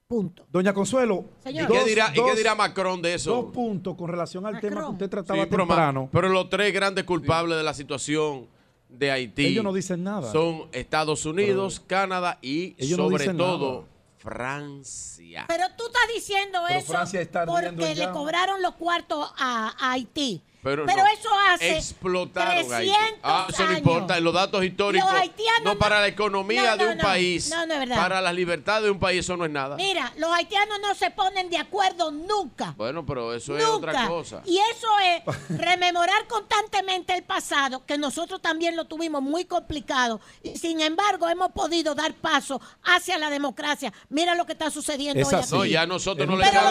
Punto. 0.07 0.45
Doña 0.53 0.75
Consuelo, 0.75 1.25
¿Y 1.41 1.43
Señor. 1.45 1.69
qué, 1.73 1.79
dos- 1.79 1.87
dirá, 1.87 2.11
¿Y 2.15 2.23
qué 2.23 2.35
dirá 2.37 2.55
Macron 2.55 3.01
de 3.01 3.15
eso? 3.15 3.31
dos 3.35 3.53
puntos 3.53 3.95
con 3.97 4.09
relación 4.11 4.45
al 4.45 4.61
tema 4.61 4.83
que 4.85 4.91
usted 4.93 5.09
trataba 5.09 5.43
Sí, 5.45 5.49
temprano. 5.49 6.09
pero 6.13 6.29
los 6.29 6.51
tres 6.51 6.71
grandes 6.75 7.05
culpables 7.05 7.57
de 7.57 7.63
la 7.65 7.73
situación 7.73 8.47
de 8.91 9.11
Haití 9.11 9.47
Ellos 9.47 9.65
no 9.65 9.73
dicen 9.73 10.05
nada. 10.05 10.31
son 10.31 10.69
Estados 10.73 11.25
Unidos, 11.25 11.81
Canadá 11.87 12.39
y 12.43 12.75
no 12.91 12.97
sobre 12.97 13.33
todo 13.33 13.73
nada. 13.81 13.87
Francia. 14.19 15.45
Pero 15.49 15.65
tú 15.77 15.85
estás 15.87 16.03
diciendo 16.15 16.59
Pero 16.69 16.81
eso 16.81 17.47
porque 17.47 17.95
le 17.95 18.11
cobraron 18.11 18.61
los 18.61 18.75
cuartos 18.75 19.33
a, 19.39 19.75
a 19.79 19.93
Haití. 19.93 20.43
Pero, 20.61 20.85
Pero 20.87 20.99
no, 21.05 21.07
eso 21.09 21.29
hace 21.51 21.77
explotaron 21.79 22.73
Haití. 22.73 22.91
300 22.93 23.19
Ah, 23.23 23.47
eso 23.49 23.63
no 23.63 23.69
años. 23.69 23.79
importa, 23.79 24.19
en 24.19 24.25
los 24.25 24.35
datos 24.35 24.65
históricos. 24.65 25.09
Los 25.11 25.21
haitianos 25.21 25.63
no 25.65 25.73
no- 25.75 25.79
para 25.79 26.01
la 26.01 26.09
economía 26.09 26.73
No, 26.73 26.77
de 26.85 26.91
un 26.93 26.97
no. 26.99 27.03
país, 27.05 27.49
No, 27.49 27.65
no 27.67 27.75
es 27.75 27.79
verdad. 27.81 27.97
para 27.97 28.21
la 28.21 28.33
libertad 28.33 28.83
de 28.83 28.91
un 28.91 28.99
país, 28.99 29.21
eso 29.21 29.37
no 29.37 29.45
es 29.45 29.51
nada. 29.53 29.77
Mira, 29.77 30.13
los 30.17 30.33
haitianos 30.33 30.79
no 30.83 30.95
se 30.97 31.11
ponen 31.13 31.49
de 31.49 31.59
acuerdo 31.59 32.11
nunca. 32.11 32.75
Bueno, 32.77 33.07
pero 33.07 33.33
eso 33.35 33.57
es 33.57 33.65
otra 33.65 34.09
cosa. 34.09 34.43
Y 34.47 34.59
eso 34.59 34.89
es 35.05 35.37
rememorar 35.61 36.27
constantemente 36.27 37.15
el 37.15 37.23
pasado, 37.23 37.87
que 37.87 37.97
nosotros 37.97 38.43
también 38.43 38.75
lo 38.75 38.85
tuvimos 38.87 39.23
muy 39.23 39.45
complicado. 39.45 40.21
Y 40.43 40.57
sin 40.59 40.81
embargo, 40.81 41.29
hemos 41.29 41.53
podido 41.53 41.95
dar 41.95 42.15
paso 42.15 42.61
hacia 42.83 43.17
la 43.17 43.31
democracia. 43.31 43.93
Mira 44.09 44.35
lo 44.35 44.45
que 44.45 44.53
está 44.53 44.71
sucediendo 44.71 45.21
Es 45.23 45.29
hoy 45.29 45.35
así. 45.35 45.55
aquí. 45.55 45.57
No, 45.57 45.65
ya 45.65 45.87
nosotros 45.87 46.27
política. 46.27 46.63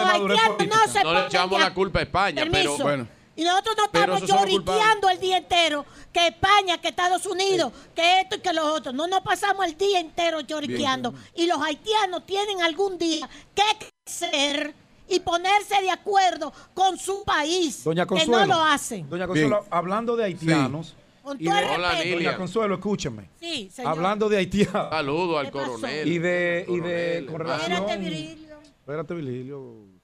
no 1.04 1.12
le 1.14 1.26
echamos 1.26 1.58
la 1.60 1.72
culpa 1.72 2.00
a 2.00 2.02
España, 2.02 2.44
pero-. 2.50 2.76
Bueno. 2.78 3.17
Y 3.38 3.44
nosotros 3.44 3.76
no 3.78 3.84
estamos 3.84 4.20
los 4.20 4.28
lloriqueando 4.28 5.08
el 5.08 5.20
día 5.20 5.36
entero 5.36 5.86
que 6.12 6.26
España, 6.26 6.78
que 6.80 6.88
Estados 6.88 7.24
Unidos, 7.24 7.72
que 7.94 8.22
esto 8.22 8.34
y 8.34 8.40
que 8.40 8.52
lo 8.52 8.74
otro. 8.74 8.92
No 8.92 9.06
nos 9.06 9.20
pasamos 9.20 9.64
el 9.64 9.78
día 9.78 10.00
entero 10.00 10.40
lloriqueando. 10.40 11.14
Y 11.36 11.46
los 11.46 11.62
haitianos 11.62 12.26
tienen 12.26 12.60
algún 12.62 12.98
día 12.98 13.30
que 13.54 13.62
crecer 14.04 14.74
y 15.08 15.20
ponerse 15.20 15.80
de 15.80 15.88
acuerdo 15.88 16.52
con 16.74 16.98
su 16.98 17.22
país. 17.22 17.84
Doña 17.84 18.04
que 18.06 18.08
Consuelo. 18.08 18.40
no 18.46 18.46
lo 18.56 18.64
hacen. 18.64 19.08
Doña 19.08 19.28
Consuelo, 19.28 19.64
hablando 19.70 20.16
de 20.16 20.24
haitianos. 20.24 20.96
Con 21.22 21.40
y 21.40 21.44
todo 21.44 21.54
de- 21.54 21.60
el 21.60 21.70
Hola, 21.70 21.90
respeto. 21.90 22.04
Nilia. 22.16 22.28
Doña 22.30 22.38
Consuelo, 22.38 22.74
escúcheme. 22.74 23.30
Sí, 23.38 23.70
señor. 23.72 23.92
Hablando 23.92 24.28
de 24.28 24.36
haitianos. 24.38 24.90
Saludo 24.90 25.38
al 25.38 25.50
coronel. 25.52 26.08
Y 26.08 26.18
de, 26.18 26.64
y 26.68 26.80
de 26.80 27.24
Coronel, 27.24 27.26
con 27.26 27.38
relación. 27.40 27.72
Espérate, 27.72 27.96
Virilio. 27.98 28.58
Espérate, 28.80 29.14
Virgilio. 29.14 29.97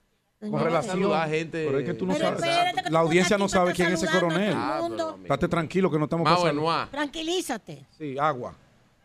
Con 0.51 0.63
relación. 0.63 0.97
Saludar 0.97 1.29
gente. 1.31 1.65
Pero 1.67 1.79
es 1.79 1.85
que 1.85 1.95
tú 1.95 2.07
no 2.07 2.13
Pero 2.15 2.25
sabes. 2.27 2.43
espérate, 2.45 2.77
que 2.77 2.83
tú 2.89 2.93
La 2.93 2.99
audiencia 3.01 3.39
no 3.39 3.49
sabe 3.49 3.73
quién 3.73 3.93
es 3.93 4.03
ese 4.03 4.13
coronel. 4.13 4.55
a 4.57 4.77
todo 4.79 4.85
el 4.87 4.89
mundo. 4.91 5.19
Estate 5.23 5.49
tranquilo 5.49 5.91
que 5.91 5.99
no 5.99 6.05
estamos 6.05 6.25
Mau 6.25 6.37
pasando. 6.43 6.63
Benoit. 6.63 6.91
Tranquilízate. 6.91 7.87
Sí, 7.97 8.17
agua. 8.19 8.55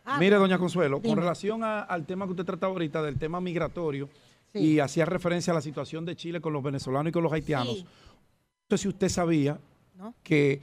Agua. 0.04 0.18
Mire, 0.18 0.36
doña 0.36 0.58
Consuelo, 0.58 1.00
con 1.00 1.16
relación 1.16 1.62
a- 1.62 1.80
al 1.82 2.04
tema 2.06 2.24
que 2.26 2.32
usted 2.32 2.44
trataba 2.44 2.72
ahorita, 2.72 3.02
del 3.02 3.18
tema 3.18 3.40
migratorio, 3.40 4.08
Sí. 4.52 4.58
y 4.58 4.80
hacía 4.80 5.04
referencia 5.04 5.52
a 5.52 5.54
la 5.54 5.60
situación 5.60 6.04
de 6.04 6.16
Chile 6.16 6.40
con 6.40 6.52
los 6.52 6.62
venezolanos 6.62 7.10
y 7.10 7.12
con 7.12 7.22
los 7.22 7.32
haitianos, 7.32 7.76
Sí. 7.78 7.84
no 8.68 8.76
sé 8.76 8.82
si 8.82 8.88
usted 8.88 9.08
sabía 9.08 9.58
¿No? 9.96 10.14
que 10.24 10.60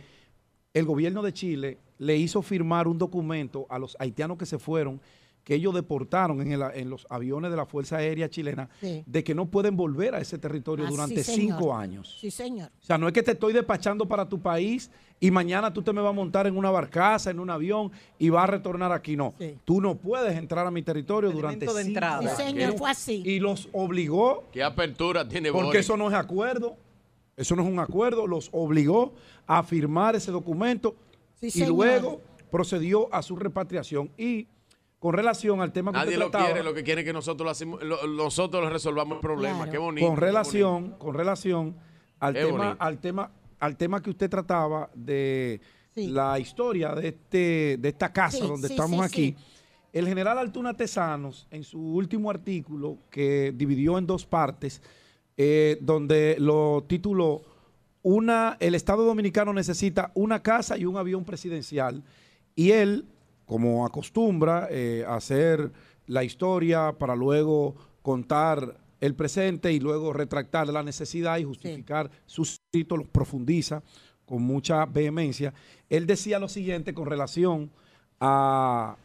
el 0.74 0.86
gobierno 0.86 1.22
de 1.22 1.32
Chile 1.32 1.78
le 2.00 2.18
hizo 2.18 2.42
firmar 2.42 2.88
un 2.88 2.98
documento 2.98 3.66
a 3.70 3.80
los 3.80 3.96
haitianos 4.00 4.38
que 4.38 4.46
se 4.46 4.60
fueron, 4.60 5.00
que 5.48 5.56
ellos 5.56 5.74
deportaron 5.74 6.42
en, 6.42 6.52
el- 6.52 6.62
en 6.74 6.90
los 6.90 7.08
aviones 7.10 7.50
de 7.52 7.56
la 7.56 7.66
Fuerza 7.66 7.96
Aérea 7.96 8.30
Chilena, 8.30 8.68
Sí. 8.82 9.02
de 9.06 9.24
que 9.24 9.34
no 9.34 9.46
pueden 9.46 9.78
volver 9.78 10.14
a 10.14 10.20
ese 10.20 10.38
territorio 10.38 10.84
Ah, 10.86 10.90
durante 10.90 11.24
sí, 11.24 11.36
cinco 11.36 11.74
años. 11.74 12.18
Sí, 12.20 12.30
señor. 12.32 12.70
O 12.82 12.84
sea, 12.84 12.98
no 12.98 13.08
es 13.08 13.14
que 13.14 13.24
te 13.24 13.32
estoy 13.32 13.54
despachando 13.54 14.06
para 14.06 14.28
tu 14.28 14.42
país 14.42 14.92
y 15.22 15.32
mañana 15.32 15.72
tú 15.72 15.82
te 15.82 15.94
me 15.94 16.02
vas 16.02 16.10
a 16.10 16.14
montar 16.14 16.48
en 16.48 16.58
una 16.58 16.70
barcaza, 16.70 17.32
en 17.32 17.40
un 17.40 17.50
avión 17.50 17.94
y 18.20 18.28
vas 18.28 18.44
a 18.44 18.48
retornar 18.48 18.92
aquí. 18.92 19.16
No, 19.16 19.36
tú 19.64 19.80
no 19.80 19.96
puedes 19.96 20.36
entrar 20.38 20.68
a 20.68 20.72
mi 20.72 20.82
territorio 20.82 21.32
durante 21.32 21.66
de 21.66 21.72
cinco 21.72 21.80
entrada. 21.88 22.20
Sí, 22.24 22.28
años. 22.28 22.38
señor, 22.38 22.78
fue 22.78 22.90
así. 22.92 23.24
Y 23.26 23.40
los 23.40 23.70
obligó, 23.72 24.44
¿Qué 24.52 24.62
apertura 24.66 25.30
tiene 25.30 25.50
porque 25.54 25.68
Boris? 25.68 25.80
eso 25.80 25.96
no 25.96 26.10
es 26.10 26.14
acuerdo, 26.14 26.76
eso 27.38 27.56
no 27.56 27.62
es 27.64 27.70
un 27.70 27.80
acuerdo, 27.80 28.28
los 28.28 28.50
obligó 28.52 29.14
a 29.46 29.64
firmar 29.64 30.18
ese 30.18 30.30
documento 30.32 30.98
Sí, 31.40 31.46
y 31.48 31.52
señor. 31.52 31.70
luego 31.70 32.20
procedió 32.52 33.08
a 33.16 33.22
su 33.22 33.38
repatriación. 33.38 34.12
Y 34.18 34.48
con 35.00 35.14
relación 35.14 35.62
al 35.62 35.72
tema 35.72 35.92
que 35.92 35.98
Nadie 36.00 36.10
usted 36.14 36.20
lo 36.20 36.30
trataba, 36.32 36.46
quiere, 36.52 36.64
lo 36.64 36.74
que 36.74 36.84
quiere 36.84 37.02
es 37.02 37.06
que 37.08 37.14
nosotros 37.14 37.46
lo 37.46 37.52
hacemos, 37.52 37.84
lo- 37.84 38.08
nosotros 38.08 38.72
resolvamos 38.72 39.18
el 39.18 39.22
problema. 39.22 39.58
Claro. 39.58 39.72
Qué 39.72 39.78
bonito. 39.78 40.08
con 40.08 40.18
relación, 40.18 40.92
con 40.98 41.14
relación 41.14 41.76
al 42.20 42.34
Qué 42.34 42.46
tema, 42.46 42.58
bonito. 42.58 42.76
al 42.84 42.98
tema, 43.00 43.32
al 43.60 43.78
tema 43.78 44.02
que 44.02 44.10
usted 44.10 44.30
trataba 44.30 44.90
de 44.96 45.62
Sí. 45.94 46.08
la 46.08 46.38
historia 46.40 46.94
de 46.94 47.08
este, 47.10 47.78
de 47.80 47.90
esta 47.90 48.12
casa 48.14 48.38
Sí, 48.38 48.48
donde 48.48 48.68
sí, 48.68 48.74
estamos 48.74 49.00
sí, 49.00 49.06
aquí. 49.06 49.36
sí. 49.38 49.44
El 49.94 50.08
general 50.08 50.38
Altuna 50.38 50.76
Tesanos, 50.76 51.48
en 51.50 51.64
su 51.64 51.80
último 51.80 52.30
artículo, 52.30 52.98
que 53.10 53.52
dividió 53.56 53.98
en 53.98 54.06
dos 54.06 54.26
partes, 54.26 54.82
eh, 55.38 55.78
donde 55.82 56.36
lo 56.40 56.84
tituló 56.88 57.42
una, 58.04 58.58
el 58.60 58.76
Estado 58.76 59.06
Dominicano 59.06 59.54
necesita 59.54 60.12
una 60.14 60.42
casa 60.44 60.78
y 60.78 60.86
un 60.86 60.98
avión 60.98 61.24
presidencial. 61.26 62.04
Y 62.56 62.72
él, 62.72 63.06
como 63.48 63.86
acostumbra 63.86 64.68
eh, 64.70 65.04
hacer 65.08 65.72
la 66.06 66.24
historia 66.24 66.92
para 66.92 67.16
luego 67.16 67.76
contar 68.04 68.78
el 69.00 69.16
presente 69.16 69.72
y 69.72 69.80
luego 69.80 70.14
retractar 70.14 70.68
la 70.68 70.84
necesidad 70.84 71.38
y 71.38 71.46
justificar 71.46 72.12
sus 72.26 72.62
títulos, 72.70 73.08
profundiza 73.08 73.82
con 74.26 74.44
mucha 74.44 74.86
vehemencia. 74.86 75.54
Él 75.90 76.06
decía 76.06 76.40
lo 76.40 76.50
siguiente 76.50 76.94
con 76.94 77.08
relación 77.08 77.72
a, 78.20 78.98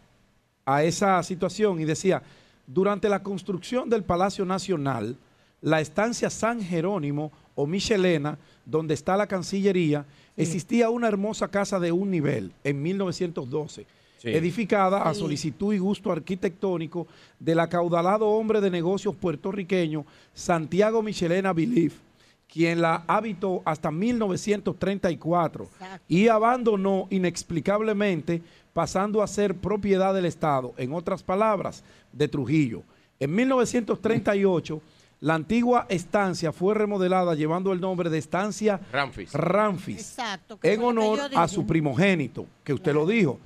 a 0.66 0.82
esa 0.82 1.22
situación 1.22 1.80
y 1.80 1.84
decía, 1.84 2.22
durante 2.66 3.08
la 3.08 3.22
construcción 3.22 3.88
del 3.88 4.02
Palacio 4.02 4.44
Nacional, 4.44 5.16
la 5.60 5.80
estancia 5.80 6.30
San 6.30 6.60
Jerónimo 6.60 7.30
o 7.54 7.66
Michelena, 7.66 8.38
donde 8.64 8.94
está 8.94 9.16
la 9.16 9.28
Cancillería, 9.28 10.04
existía 10.36 10.90
una 10.90 11.08
hermosa 11.08 11.48
casa 11.48 11.78
de 11.78 11.92
un 11.92 12.10
nivel 12.10 12.52
en 12.64 12.82
1912, 12.82 13.86
Sí. 14.22 14.30
edificada 14.30 15.02
a 15.02 15.14
solicitud 15.14 15.74
y 15.74 15.78
gusto 15.78 16.12
arquitectónico 16.12 17.08
del 17.40 17.58
acaudalado 17.58 18.28
hombre 18.28 18.60
de 18.60 18.70
negocios 18.70 19.16
puertorriqueño 19.16 20.06
Santiago 20.32 21.02
Michelena 21.02 21.52
Bilif, 21.52 21.98
quien 22.46 22.80
la 22.80 23.02
habitó 23.08 23.62
hasta 23.64 23.90
1934 23.90 25.64
Exacto. 25.64 26.04
y 26.06 26.28
abandonó 26.28 27.08
inexplicablemente, 27.10 28.42
pasando 28.72 29.22
a 29.22 29.26
ser 29.26 29.56
propiedad 29.56 30.14
del 30.14 30.26
Estado, 30.26 30.72
en 30.76 30.92
otras 30.92 31.22
palabras, 31.24 31.82
de 32.12 32.28
Trujillo. 32.28 32.84
En 33.18 33.34
1938, 33.34 34.80
la 35.20 35.34
antigua 35.34 35.86
estancia 35.88 36.52
fue 36.52 36.74
remodelada 36.74 37.34
llevando 37.34 37.72
el 37.72 37.80
nombre 37.80 38.08
de 38.10 38.18
estancia 38.18 38.80
Ramfis. 38.92 39.32
Ramfis, 39.32 39.98
Exacto. 40.00 40.58
en 40.62 40.82
honor 40.82 41.20
a 41.34 41.48
su 41.48 41.66
primogénito, 41.66 42.46
que 42.64 42.72
usted 42.72 42.94
lo 42.94 43.06
dijo, 43.06 43.38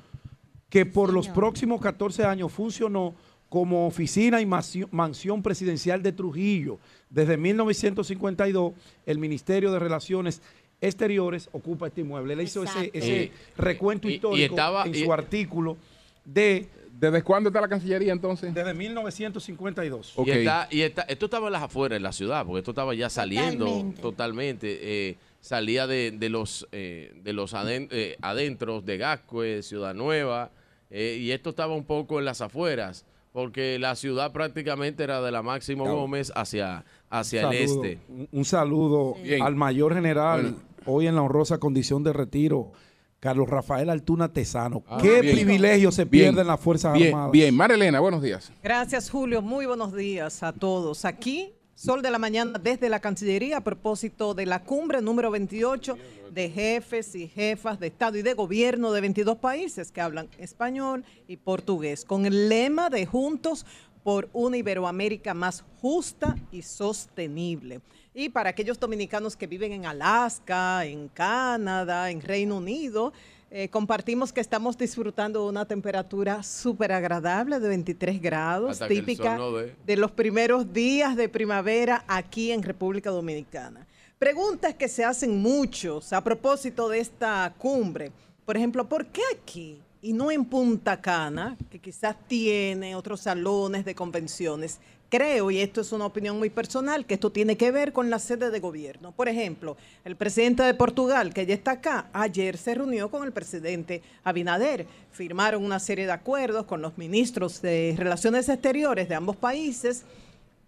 que 0.68 0.84
por 0.86 1.12
los 1.12 1.28
próximos 1.28 1.80
14 1.80 2.24
años 2.24 2.52
funcionó 2.52 3.14
como 3.48 3.86
oficina 3.86 4.40
y 4.40 4.46
mansión, 4.46 5.42
presidencial 5.42 6.02
de 6.02 6.12
Trujillo. 6.12 6.78
Desde 7.10 7.36
1952, 7.36 8.72
el 9.06 9.18
Ministerio 9.18 9.70
de 9.72 9.78
Relaciones 9.78 10.42
Exteriores 10.80 11.48
ocupa 11.52 11.86
este 11.86 12.02
inmueble. 12.02 12.34
Él 12.34 12.42
hizo 12.42 12.62
ese, 12.62 12.90
ese 12.92 13.22
Eh, 13.24 13.32
recuento 13.56 14.08
y- 14.08 14.12
y 14.12 14.14
histórico 14.16 14.54
estaba- 14.54 14.84
en 14.84 14.94
y- 14.94 15.04
su 15.04 15.12
artículo 15.12 15.76
de... 16.24 16.68
¿Desde 16.98 17.22
cuándo 17.22 17.50
está 17.50 17.60
la 17.60 17.68
Cancillería 17.68 18.10
entonces? 18.12 18.54
Desde 18.54 18.72
1952. 18.72 20.14
Y, 20.24 20.30
está, 20.30 20.66
y 20.70 20.80
está- 20.80 21.02
esto 21.02 21.26
estaba 21.26 21.46
en 21.48 21.52
las 21.52 21.62
afueras, 21.62 21.98
en 21.98 22.02
la 22.02 22.12
ciudad, 22.12 22.44
porque 22.46 22.58
esto 22.60 22.70
estaba 22.70 22.94
ya 22.94 23.10
saliendo 23.10 23.66
Totalmente. 23.66 24.02
totalmente. 24.02 25.18
Salía 25.46 25.86
de, 25.86 26.10
de 26.10 26.28
los 26.28 26.66
eh, 26.72 27.12
de 27.22 27.32
los 27.32 27.54
aden- 27.54 27.88
eh, 27.92 28.16
adentros 28.20 28.84
de 28.84 28.98
Gascue, 28.98 29.62
Ciudad 29.62 29.94
Nueva, 29.94 30.50
eh, 30.90 31.18
y 31.20 31.30
esto 31.30 31.50
estaba 31.50 31.74
un 31.74 31.84
poco 31.84 32.18
en 32.18 32.24
las 32.24 32.40
afueras, 32.40 33.04
porque 33.32 33.78
la 33.78 33.94
ciudad 33.94 34.32
prácticamente 34.32 35.04
era 35.04 35.20
de 35.20 35.30
la 35.30 35.42
Máximo 35.42 35.84
Claro. 35.84 35.98
Gómez 36.00 36.32
hacia, 36.34 36.84
hacia 37.10 37.48
el 37.48 37.52
este. 37.54 37.98
un- 38.08 38.28
Un 38.32 38.44
saludo 38.44 39.14
Bien. 39.22 39.42
al 39.42 39.54
mayor 39.54 39.94
general, 39.94 40.42
Bueno. 40.42 40.56
hoy 40.86 41.06
en 41.06 41.14
la 41.14 41.22
honrosa 41.22 41.58
condición 41.58 42.02
de 42.02 42.12
retiro, 42.12 42.72
Carlos 43.20 43.48
Rafael 43.48 43.88
Altuna 43.90 44.32
Tesano. 44.32 44.82
Ah, 44.88 44.98
Qué 45.00 45.20
bien. 45.20 45.34
privilegio 45.36 45.90
se 45.92 46.04
Bien. 46.04 46.26
pierde 46.26 46.40
en 46.42 46.46
las 46.48 46.60
Fuerzas 46.60 46.92
Bien, 46.94 47.08
Armadas. 47.08 47.32
bien. 47.32 47.56
Marilena, 47.56 48.00
buenos 48.00 48.20
días. 48.22 48.52
Gracias, 48.62 49.10
Julio. 49.10 49.42
Muy 49.42 49.64
buenos 49.66 49.94
días 49.94 50.42
a 50.42 50.52
todos. 50.52 51.04
Aquí, 51.04 51.52
Sol 51.76 52.00
de 52.00 52.10
la 52.10 52.18
Mañana 52.18 52.58
desde 52.58 52.88
la 52.88 53.00
Cancillería 53.00 53.58
a 53.58 53.60
propósito 53.60 54.32
de 54.32 54.46
la 54.46 54.64
cumbre 54.64 55.02
número 55.02 55.30
28 55.30 55.98
de 56.30 56.48
jefes 56.48 57.14
y 57.14 57.28
jefas 57.28 57.78
de 57.78 57.88
Estado 57.88 58.16
y 58.16 58.22
de 58.22 58.32
Gobierno 58.32 58.92
de 58.92 59.02
22 59.02 59.36
países 59.36 59.92
que 59.92 60.00
hablan 60.00 60.30
español 60.38 61.04
y 61.28 61.36
portugués, 61.36 62.06
con 62.06 62.24
el 62.24 62.48
lema 62.48 62.88
de 62.88 63.04
Juntos 63.04 63.66
por 64.02 64.30
una 64.32 64.56
Iberoamérica 64.56 65.34
más 65.34 65.64
justa 65.82 66.34
y 66.50 66.62
sostenible. 66.62 67.82
Y 68.14 68.30
para 68.30 68.48
aquellos 68.48 68.80
dominicanos 68.80 69.36
que 69.36 69.46
viven 69.46 69.72
en 69.72 69.84
Alaska, 69.84 70.86
en 70.86 71.08
Canadá, 71.08 72.10
en 72.10 72.22
Reino 72.22 72.56
Unido, 72.56 73.12
eh, 73.50 73.68
compartimos 73.68 74.32
que 74.32 74.40
estamos 74.40 74.76
disfrutando 74.76 75.44
de 75.44 75.48
una 75.48 75.64
temperatura 75.64 76.42
súper 76.42 76.90
agradable 76.92 77.60
de 77.60 77.68
23 77.68 78.20
grados, 78.20 78.72
Hasta 78.72 78.88
típica 78.88 79.36
no 79.36 79.52
dé. 79.52 79.74
de 79.86 79.96
los 79.96 80.10
primeros 80.10 80.72
días 80.72 81.14
de 81.16 81.28
primavera 81.28 82.04
aquí 82.08 82.50
en 82.50 82.62
República 82.62 83.10
Dominicana. 83.10 83.86
Preguntas 84.18 84.74
que 84.74 84.88
se 84.88 85.04
hacen 85.04 85.38
muchos 85.40 86.12
a 86.12 86.24
propósito 86.24 86.88
de 86.88 86.98
esta 87.00 87.54
cumbre. 87.58 88.10
Por 88.44 88.56
ejemplo, 88.56 88.88
¿por 88.88 89.06
qué 89.06 89.22
aquí 89.34 89.80
y 90.02 90.12
no 90.12 90.30
en 90.30 90.44
Punta 90.44 91.00
Cana, 91.00 91.56
que 91.70 91.78
quizás 91.78 92.16
tiene 92.26 92.96
otros 92.96 93.20
salones 93.20 93.84
de 93.84 93.94
convenciones? 93.94 94.80
Creo, 95.16 95.50
y 95.50 95.60
esto 95.60 95.80
es 95.80 95.92
una 95.92 96.04
opinión 96.04 96.38
muy 96.38 96.50
personal, 96.50 97.06
que 97.06 97.14
esto 97.14 97.32
tiene 97.32 97.56
que 97.56 97.70
ver 97.70 97.94
con 97.94 98.10
la 98.10 98.18
sede 98.18 98.50
de 98.50 98.60
gobierno. 98.60 99.12
Por 99.12 99.30
ejemplo, 99.30 99.78
el 100.04 100.14
presidente 100.14 100.62
de 100.62 100.74
Portugal, 100.74 101.32
que 101.32 101.46
ya 101.46 101.54
está 101.54 101.70
acá, 101.70 102.10
ayer 102.12 102.58
se 102.58 102.74
reunió 102.74 103.10
con 103.10 103.24
el 103.24 103.32
presidente 103.32 104.02
Abinader. 104.24 104.86
Firmaron 105.12 105.64
una 105.64 105.80
serie 105.80 106.04
de 106.04 106.12
acuerdos 106.12 106.66
con 106.66 106.82
los 106.82 106.98
ministros 106.98 107.62
de 107.62 107.94
Relaciones 107.96 108.46
Exteriores 108.50 109.08
de 109.08 109.14
ambos 109.14 109.36
países 109.36 110.04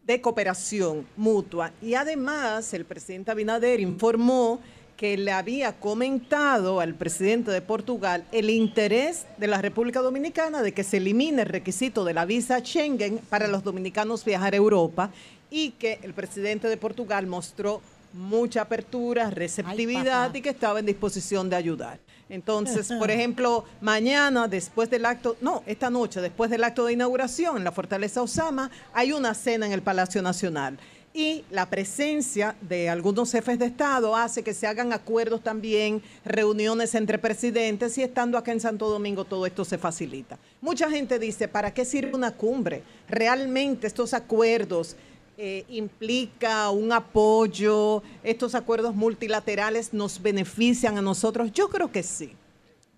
de 0.06 0.22
cooperación 0.22 1.06
mutua. 1.14 1.72
Y 1.82 1.92
además, 1.92 2.72
el 2.72 2.86
presidente 2.86 3.30
Abinader 3.30 3.80
informó 3.80 4.60
que 4.98 5.16
le 5.16 5.30
había 5.30 5.74
comentado 5.74 6.80
al 6.80 6.92
presidente 6.92 7.52
de 7.52 7.62
Portugal 7.62 8.24
el 8.32 8.50
interés 8.50 9.26
de 9.38 9.46
la 9.46 9.62
República 9.62 10.00
Dominicana 10.00 10.60
de 10.60 10.74
que 10.74 10.82
se 10.82 10.96
elimine 10.96 11.42
el 11.42 11.48
requisito 11.48 12.04
de 12.04 12.14
la 12.14 12.24
visa 12.24 12.58
Schengen 12.58 13.18
para 13.30 13.46
los 13.46 13.62
dominicanos 13.62 14.24
viajar 14.24 14.54
a 14.54 14.56
Europa 14.56 15.10
y 15.50 15.70
que 15.70 16.00
el 16.02 16.14
presidente 16.14 16.66
de 16.68 16.76
Portugal 16.76 17.28
mostró 17.28 17.80
mucha 18.12 18.62
apertura, 18.62 19.30
receptividad 19.30 20.34
y 20.34 20.42
que 20.42 20.50
estaba 20.50 20.80
en 20.80 20.86
disposición 20.86 21.48
de 21.48 21.54
ayudar. 21.54 22.00
Entonces, 22.28 22.88
por 22.98 23.12
ejemplo, 23.12 23.64
mañana, 23.80 24.48
después 24.48 24.90
del 24.90 25.06
acto, 25.06 25.36
no, 25.40 25.62
esta 25.66 25.90
noche, 25.90 26.20
después 26.20 26.50
del 26.50 26.64
acto 26.64 26.84
de 26.84 26.94
inauguración 26.94 27.56
en 27.56 27.64
la 27.64 27.70
Fortaleza 27.70 28.20
Osama, 28.20 28.68
hay 28.92 29.12
una 29.12 29.34
cena 29.34 29.66
en 29.66 29.72
el 29.72 29.82
Palacio 29.82 30.22
Nacional. 30.22 30.76
Y 31.14 31.44
la 31.50 31.66
presencia 31.66 32.54
de 32.60 32.88
algunos 32.88 33.32
jefes 33.32 33.58
de 33.58 33.66
Estado 33.66 34.14
hace 34.14 34.42
que 34.42 34.54
se 34.54 34.66
hagan 34.66 34.92
acuerdos 34.92 35.42
también, 35.42 36.02
reuniones 36.24 36.94
entre 36.94 37.18
presidentes 37.18 37.96
y 37.98 38.02
estando 38.02 38.38
acá 38.38 38.52
en 38.52 38.60
Santo 38.60 38.88
Domingo 38.88 39.24
todo 39.24 39.46
esto 39.46 39.64
se 39.64 39.78
facilita. 39.78 40.38
Mucha 40.60 40.90
gente 40.90 41.18
dice, 41.18 41.48
¿para 41.48 41.72
qué 41.72 41.84
sirve 41.84 42.14
una 42.14 42.32
cumbre? 42.32 42.82
Realmente 43.08 43.86
estos 43.86 44.14
acuerdos 44.14 44.96
eh, 45.38 45.64
implica 45.68 46.68
un 46.70 46.92
apoyo, 46.92 48.02
estos 48.22 48.54
acuerdos 48.54 48.94
multilaterales 48.94 49.94
nos 49.94 50.20
benefician 50.20 50.98
a 50.98 51.02
nosotros. 51.02 51.52
Yo 51.52 51.68
creo 51.68 51.90
que 51.90 52.02
sí. 52.02 52.32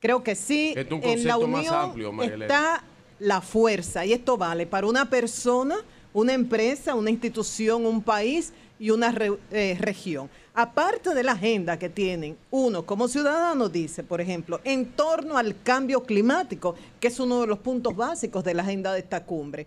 Creo 0.01 0.23
que 0.23 0.35
sí. 0.35 0.73
Es 0.75 0.91
un 0.91 1.03
en 1.05 1.27
la 1.27 1.35
concepto 1.35 1.49
más 1.49 1.61
unión 1.61 1.75
amplio, 1.75 2.23
está 2.23 2.83
la 3.19 3.43
fuerza 3.43 4.07
y 4.07 4.15
esto 4.15 4.39
vale 4.39 4.67
para 4.67 4.87
una 4.87 5.11
persona, 5.11 5.77
una 6.13 6.33
empresa, 6.33 6.95
una 6.95 7.11
institución, 7.11 7.87
un 7.87 8.03
país 8.03 8.53
y 8.79 8.91
una 8.91 9.15
eh, 9.51 9.77
región. 9.79 10.31
Aparte 10.55 11.15
de 11.15 11.23
la 11.23 11.33
agenda 11.33 11.79
que 11.79 11.89
tienen, 11.89 12.37
uno 12.51 12.85
como 12.85 13.09
ciudadano 13.09 13.69
dice, 13.69 14.03
por 14.03 14.21
ejemplo, 14.21 14.61
en 14.65 14.87
torno 14.87 15.39
al 15.39 15.63
cambio 15.63 16.03
climático, 16.03 16.75
que 16.99 17.09
es 17.09 17.21
uno 17.21 17.43
de 17.43 17.47
los 17.47 17.59
puntos 17.59 17.95
básicos 17.95 18.43
de 18.43 18.55
la 18.55 18.63
agenda 18.63 18.93
de 18.93 19.01
esta 19.01 19.25
cumbre 19.25 19.67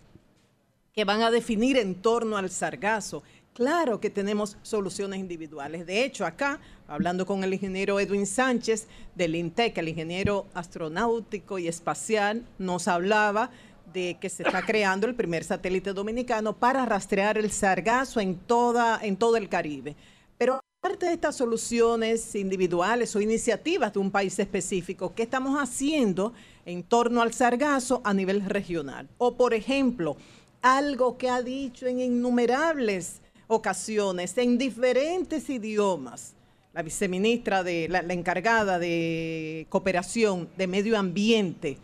que 0.94 1.04
van 1.04 1.22
a 1.22 1.30
definir 1.30 1.76
en 1.76 1.96
torno 1.96 2.36
al 2.36 2.50
sargazo. 2.50 3.22
Claro 3.52 4.00
que 4.00 4.10
tenemos 4.10 4.56
soluciones 4.62 5.18
individuales. 5.18 5.86
De 5.86 6.04
hecho, 6.04 6.24
acá, 6.24 6.60
hablando 6.86 7.26
con 7.26 7.42
el 7.44 7.52
ingeniero 7.52 7.98
Edwin 7.98 8.26
Sánchez 8.26 8.86
del 9.14 9.34
INTEC, 9.34 9.78
el 9.78 9.88
ingeniero 9.88 10.46
astronáutico 10.54 11.58
y 11.58 11.68
espacial, 11.68 12.44
nos 12.58 12.88
hablaba 12.88 13.50
de 13.94 14.18
que 14.20 14.28
se 14.28 14.42
está 14.42 14.66
creando 14.66 15.06
el 15.06 15.14
primer 15.14 15.44
satélite 15.44 15.92
dominicano 15.92 16.54
para 16.54 16.84
rastrear 16.84 17.38
el 17.38 17.50
sargazo 17.52 18.20
en, 18.20 18.36
toda, 18.36 18.98
en 19.00 19.16
todo 19.16 19.36
el 19.36 19.48
Caribe. 19.48 19.94
Pero 20.36 20.60
aparte 20.82 21.06
de 21.06 21.12
estas 21.12 21.36
soluciones 21.36 22.34
individuales 22.34 23.14
o 23.14 23.20
iniciativas 23.20 23.92
de 23.92 24.00
un 24.00 24.10
país 24.10 24.36
específico, 24.38 25.14
¿qué 25.14 25.22
estamos 25.22 25.58
haciendo 25.58 26.34
en 26.66 26.82
torno 26.82 27.22
al 27.22 27.32
sargazo 27.32 28.02
a 28.04 28.12
nivel 28.12 28.44
regional? 28.44 29.08
O, 29.16 29.36
por 29.36 29.54
ejemplo, 29.54 30.16
algo 30.60 31.16
que 31.16 31.30
ha 31.30 31.40
dicho 31.40 31.86
en 31.86 32.00
innumerables 32.00 33.20
ocasiones, 33.46 34.36
en 34.38 34.58
diferentes 34.58 35.48
idiomas, 35.48 36.34
la 36.72 36.82
viceministra 36.82 37.62
de 37.62 37.88
la, 37.88 38.02
la 38.02 38.14
encargada 38.14 38.80
de 38.80 39.68
cooperación 39.68 40.48
de 40.56 40.66
medio 40.66 40.98
ambiente, 40.98 41.78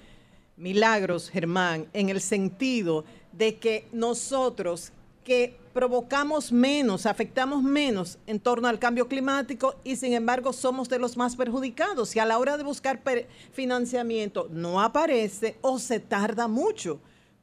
Milagros 0.60 1.30
Germán, 1.30 1.88
en 1.94 2.10
el 2.10 2.20
sentido 2.20 3.06
de 3.32 3.56
que 3.56 3.88
nosotros 3.92 4.92
que 5.24 5.58
provocamos 5.72 6.52
menos, 6.52 7.06
afectamos 7.06 7.62
menos 7.62 8.18
en 8.26 8.38
torno 8.38 8.68
al 8.68 8.78
cambio 8.78 9.08
climático 9.08 9.76
y 9.84 9.96
sin 9.96 10.12
embargo 10.12 10.52
somos 10.52 10.90
de 10.90 10.98
los 10.98 11.16
más 11.16 11.34
perjudicados 11.34 12.14
y 12.14 12.18
a 12.18 12.26
la 12.26 12.36
hora 12.38 12.58
de 12.58 12.64
buscar 12.64 13.00
financiamiento 13.52 14.48
no 14.50 14.82
aparece 14.82 15.56
o 15.62 15.78
se 15.78 15.98
tarda 15.98 16.46
mucho. 16.46 17.00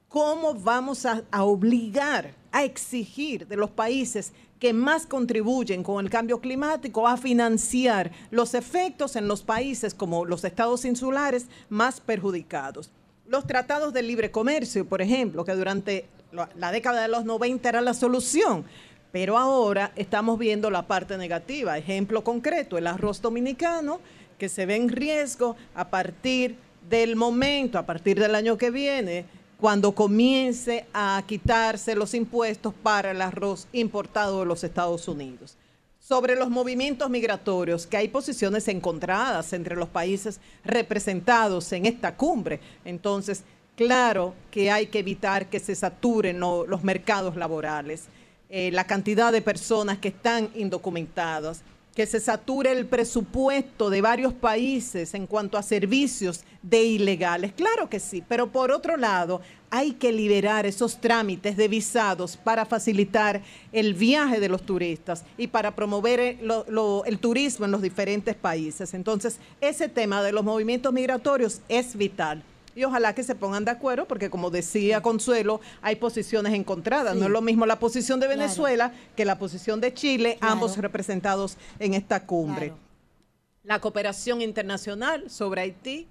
¿Cómo 0.10 0.54
vamos 0.54 1.08
a, 1.08 1.24
a 1.32 1.44
obligar, 1.44 2.36
a 2.52 2.66
exigir 2.66 3.48
de 3.48 3.58
los 3.58 3.72
países 3.72 4.32
que 4.60 4.74
más 4.74 5.08
contribuyen 5.08 5.82
con 5.82 6.06
el 6.06 6.12
cambio 6.12 6.40
climático 6.40 7.08
a 7.08 7.18
financiar 7.18 8.12
los 8.30 8.54
efectos 8.54 9.16
en 9.16 9.28
los 9.28 9.42
países 9.42 9.96
como 9.96 10.24
los 10.24 10.44
estados 10.44 10.86
insulares 10.86 11.48
más 11.68 12.00
perjudicados? 12.00 12.92
Los 13.28 13.46
tratados 13.46 13.92
de 13.92 14.04
libre 14.04 14.32
comercio, 14.32 14.88
por 14.88 15.02
ejemplo, 15.02 15.44
que 15.44 15.52
durante 15.52 16.06
la, 16.32 16.72
década 16.72 17.02
de 17.02 17.10
los 17.10 17.26
90 17.26 17.68
era 17.68 17.82
la 17.82 17.94
solución, 17.94 18.64
pero 19.12 19.38
ahora 19.38 19.92
estamos 19.98 20.40
viendo 20.40 20.70
la 20.70 20.88
parte 20.88 21.18
negativa. 21.18 21.78
Ejemplo 21.78 22.24
concreto, 22.24 22.78
el 22.78 22.88
arroz 22.88 23.22
dominicano, 23.22 24.00
que 24.38 24.48
se 24.48 24.66
ve 24.66 24.78
en 24.78 24.88
riesgo 24.88 25.58
a 25.76 25.90
partir 25.90 26.56
del 26.90 27.18
momento, 27.18 27.78
a 27.78 27.86
partir 27.86 28.18
del 28.18 28.34
año 28.34 28.58
que 28.58 28.72
viene, 28.72 29.26
cuando 29.60 29.94
comience 29.94 30.86
a 30.94 31.22
quitarse 31.28 31.96
los 31.96 32.14
impuestos 32.14 32.74
para 32.82 33.12
el 33.12 33.22
arroz 33.22 33.68
importado 33.74 34.40
de 34.40 34.46
los 34.46 34.64
Estados 34.64 35.08
Unidos. 35.10 35.58
Sobre 36.08 36.38
los 36.38 36.50
movimientos 36.50 37.10
migratorios, 37.10 37.86
que 37.86 37.98
hay 37.98 38.08
posiciones 38.08 38.70
encontradas 38.70 39.52
entre 39.52 39.76
los 39.76 39.90
países 39.90 40.40
representados 40.64 41.70
en 41.74 41.86
esta 41.86 42.16
cumbre. 42.16 42.62
Entonces, 42.86 43.44
claro 43.76 44.34
que 44.50 44.72
hay 44.72 44.86
que 44.88 45.00
evitar 45.00 45.50
que 45.50 45.60
se 45.60 45.76
saturen 45.76 46.40
lo- 46.40 46.66
los 46.66 46.82
mercados 46.82 47.36
laborales, 47.36 48.06
eh, 48.50 48.72
la 48.72 48.86
cantidad 48.88 49.34
de 49.34 49.42
personas 49.42 49.98
que 49.98 50.08
están 50.08 50.50
indocumentadas, 50.56 51.62
que 51.98 52.06
se 52.06 52.20
sature 52.20 52.72
el 52.74 52.86
presupuesto 52.86 53.90
de 53.90 54.02
varios 54.02 54.32
países 54.32 55.16
en 55.16 55.26
cuanto 55.26 55.58
a 55.58 55.64
servicios 55.64 56.44
de 56.62 56.84
ilegales. 56.84 57.54
Claro 57.54 57.90
que 57.90 58.00
sí, 58.00 58.24
pero 58.30 58.52
por 58.52 58.70
otro 58.72 58.98
lado, 58.98 59.42
hay 59.72 59.94
que 59.94 60.12
liberar 60.12 60.68
esos 60.68 61.02
trámites 61.02 61.58
de 61.58 61.68
visados 61.68 62.38
para 62.38 62.68
facilitar 62.68 63.42
el 63.72 63.96
viaje 63.96 64.40
de 64.40 64.48
los 64.48 64.62
turistas 64.62 65.24
y 65.40 65.48
para 65.48 65.76
promover 65.76 66.20
eh, 66.20 66.38
lo- 66.40 66.66
lo- 66.70 67.04
el 67.06 67.18
turismo 67.18 67.66
en 67.66 67.72
los 67.72 67.82
diferentes 67.82 68.36
países. 68.36 68.94
Entonces, 68.94 69.40
ese 69.60 69.90
tema 69.90 70.22
de 70.22 70.32
los 70.34 70.44
movimientos 70.44 70.94
migratorios 70.94 71.62
es 71.68 71.96
vital. 71.98 72.44
Y 72.78 72.84
ojalá 72.84 73.16
que 73.16 73.24
se 73.24 73.34
pongan 73.34 73.66
de 73.66 73.72
acuerdo, 73.72 74.08
porque 74.08 74.30
como 74.30 74.52
decía 74.52 75.02
Consuelo, 75.02 75.60
hay 75.82 75.96
posiciones 75.96 76.54
encontradas. 76.54 77.14
Sí. 77.16 77.20
No 77.20 77.26
es 77.26 77.32
lo 77.32 77.42
mismo 77.42 77.66
la 77.66 77.80
posición 77.80 78.20
de 78.20 78.28
Claro. 78.28 78.40
Venezuela 78.40 78.94
que 79.16 79.26
la 79.26 79.40
posición 79.40 79.82
de 79.82 79.96
Chile, 79.96 80.38
Claro. 80.40 80.54
ambos 80.54 80.78
representados 80.78 81.58
en 81.80 81.96
esta 81.96 82.28
cumbre. 82.28 82.68
Claro. 82.68 82.82
La 83.64 83.82
cooperación 83.82 84.42
internacional 84.44 85.28
sobre 85.28 85.62
Haití, 85.62 86.06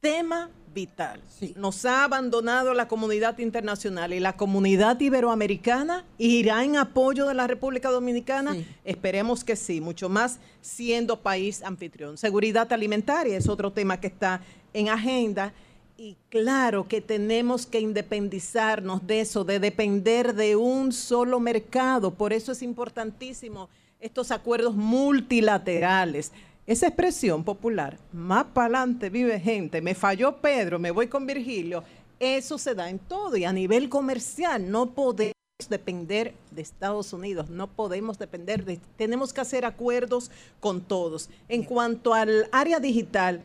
tema 0.00 0.50
vital. 0.72 1.20
Nos 1.56 1.84
ha 1.84 2.04
abandonado 2.04 2.74
la 2.74 2.86
comunidad 2.86 3.38
internacional 3.40 4.12
y 4.12 4.20
la 4.20 4.36
comunidad 4.36 4.98
iberoamericana 5.00 6.04
irá 6.16 6.62
en 6.64 6.76
apoyo 6.76 7.26
de 7.26 7.34
la 7.34 7.46
República 7.48 7.90
Dominicana. 7.90 8.56
Esperemos 8.84 9.42
que 9.44 9.56
sí, 9.56 9.80
mucho 9.80 10.08
más 10.08 10.38
siendo 10.60 11.20
país 11.20 11.62
anfitrión. 11.62 12.16
Seguridad 12.16 12.72
alimentaria 12.72 13.36
es 13.36 13.48
otro 13.48 13.72
tema 13.72 14.00
que 14.00 14.06
está 14.06 14.40
en 14.72 14.88
agenda. 14.88 15.52
Y 15.96 16.16
claro 16.30 16.88
que 16.88 17.00
tenemos 17.00 17.66
que 17.66 17.80
independizarnos 17.80 19.06
de 19.06 19.20
eso, 19.20 19.44
de 19.44 19.60
depender 19.60 20.34
de 20.34 20.56
un 20.56 20.92
solo 20.92 21.38
mercado. 21.38 22.12
Por 22.12 22.32
eso 22.32 22.52
es 22.52 22.62
importantísimo 22.62 23.68
estos 24.00 24.30
acuerdos 24.30 24.74
multilaterales. 24.74 26.32
Esa 26.66 26.86
expresión 26.86 27.44
popular, 27.44 27.98
más 28.12 28.44
para 28.44 28.78
adelante 28.78 29.10
vive 29.10 29.38
gente, 29.40 29.82
me 29.82 29.94
falló 29.94 30.36
Pedro, 30.36 30.78
me 30.78 30.92
voy 30.92 31.08
con 31.08 31.26
Virgilio, 31.26 31.82
eso 32.20 32.56
se 32.56 32.74
da 32.74 32.88
en 32.88 33.00
todo 33.00 33.36
y 33.36 33.44
a 33.44 33.52
nivel 33.52 33.88
comercial 33.88 34.70
no 34.70 34.90
podemos 34.90 35.34
depender 35.68 36.34
de 36.52 36.62
Estados 36.62 37.12
Unidos, 37.12 37.50
no 37.50 37.66
podemos 37.66 38.16
depender 38.16 38.64
de, 38.64 38.78
tenemos 38.96 39.32
que 39.32 39.40
hacer 39.40 39.64
acuerdos 39.64 40.30
con 40.60 40.80
todos. 40.80 41.28
En 41.48 41.64
cuanto 41.64 42.14
al 42.14 42.48
área 42.52 42.78
digital, 42.78 43.42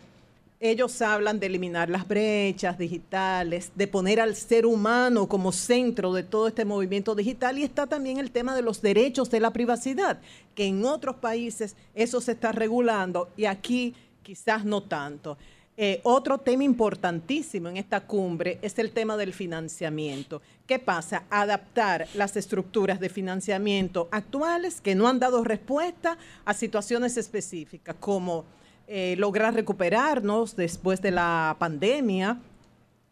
ellos 0.59 1.01
hablan 1.01 1.39
de 1.39 1.47
eliminar 1.47 1.89
las 1.89 2.07
brechas 2.07 2.77
digitales, 2.77 3.71
de 3.75 3.87
poner 3.87 4.19
al 4.19 4.35
ser 4.35 4.65
humano 4.65 5.27
como 5.27 5.51
centro 5.51 6.13
de 6.13 6.23
todo 6.23 6.47
este 6.47 6.65
movimiento 6.65 7.13
digital 7.13 7.59
y 7.59 7.63
está 7.63 7.85
también 7.85 8.17
el 8.17 8.31
tema 8.31 8.55
de 8.55 8.63
los 8.63 8.81
derechos 8.81 9.29
de 9.29 9.39
la 9.39 9.51
privacidad, 9.51 10.19
que 10.55 10.65
en 10.65 10.83
otros 10.83 11.17
países 11.17 11.75
eso 11.93 12.21
se 12.21 12.31
está 12.31 12.51
regulando 12.51 13.29
y 13.37 13.45
aquí 13.45 13.93
quizás 14.23 14.65
no 14.65 14.81
tanto. 14.81 15.37
Eh, 15.79 16.01
otro 16.01 16.39
tema 16.39 16.63
importantísimo 16.63 17.69
en 17.69 17.77
esta 17.77 18.01
cumbre 18.01 18.57
es 18.63 18.79
el 18.79 18.89
tema 18.89 19.15
del 19.15 19.31
financiamiento. 19.31 20.41
¿Qué 20.65 20.79
pasa? 20.79 21.25
Adaptar 21.29 22.07
las 22.15 22.35
estructuras 22.35 22.99
de 22.99 23.09
financiamiento 23.09 24.07
actuales 24.09 24.81
que 24.81 24.95
no 24.95 25.07
han 25.07 25.19
dado 25.19 25.43
respuesta 25.43 26.17
a 26.45 26.55
situaciones 26.55 27.15
específicas, 27.15 27.95
como 27.99 28.45
eh, 28.87 29.15
lograr 29.17 29.53
recuperarnos 29.53 30.55
después 30.55 31.01
de 31.01 31.11
la 31.11 31.55
pandemia, 31.59 32.37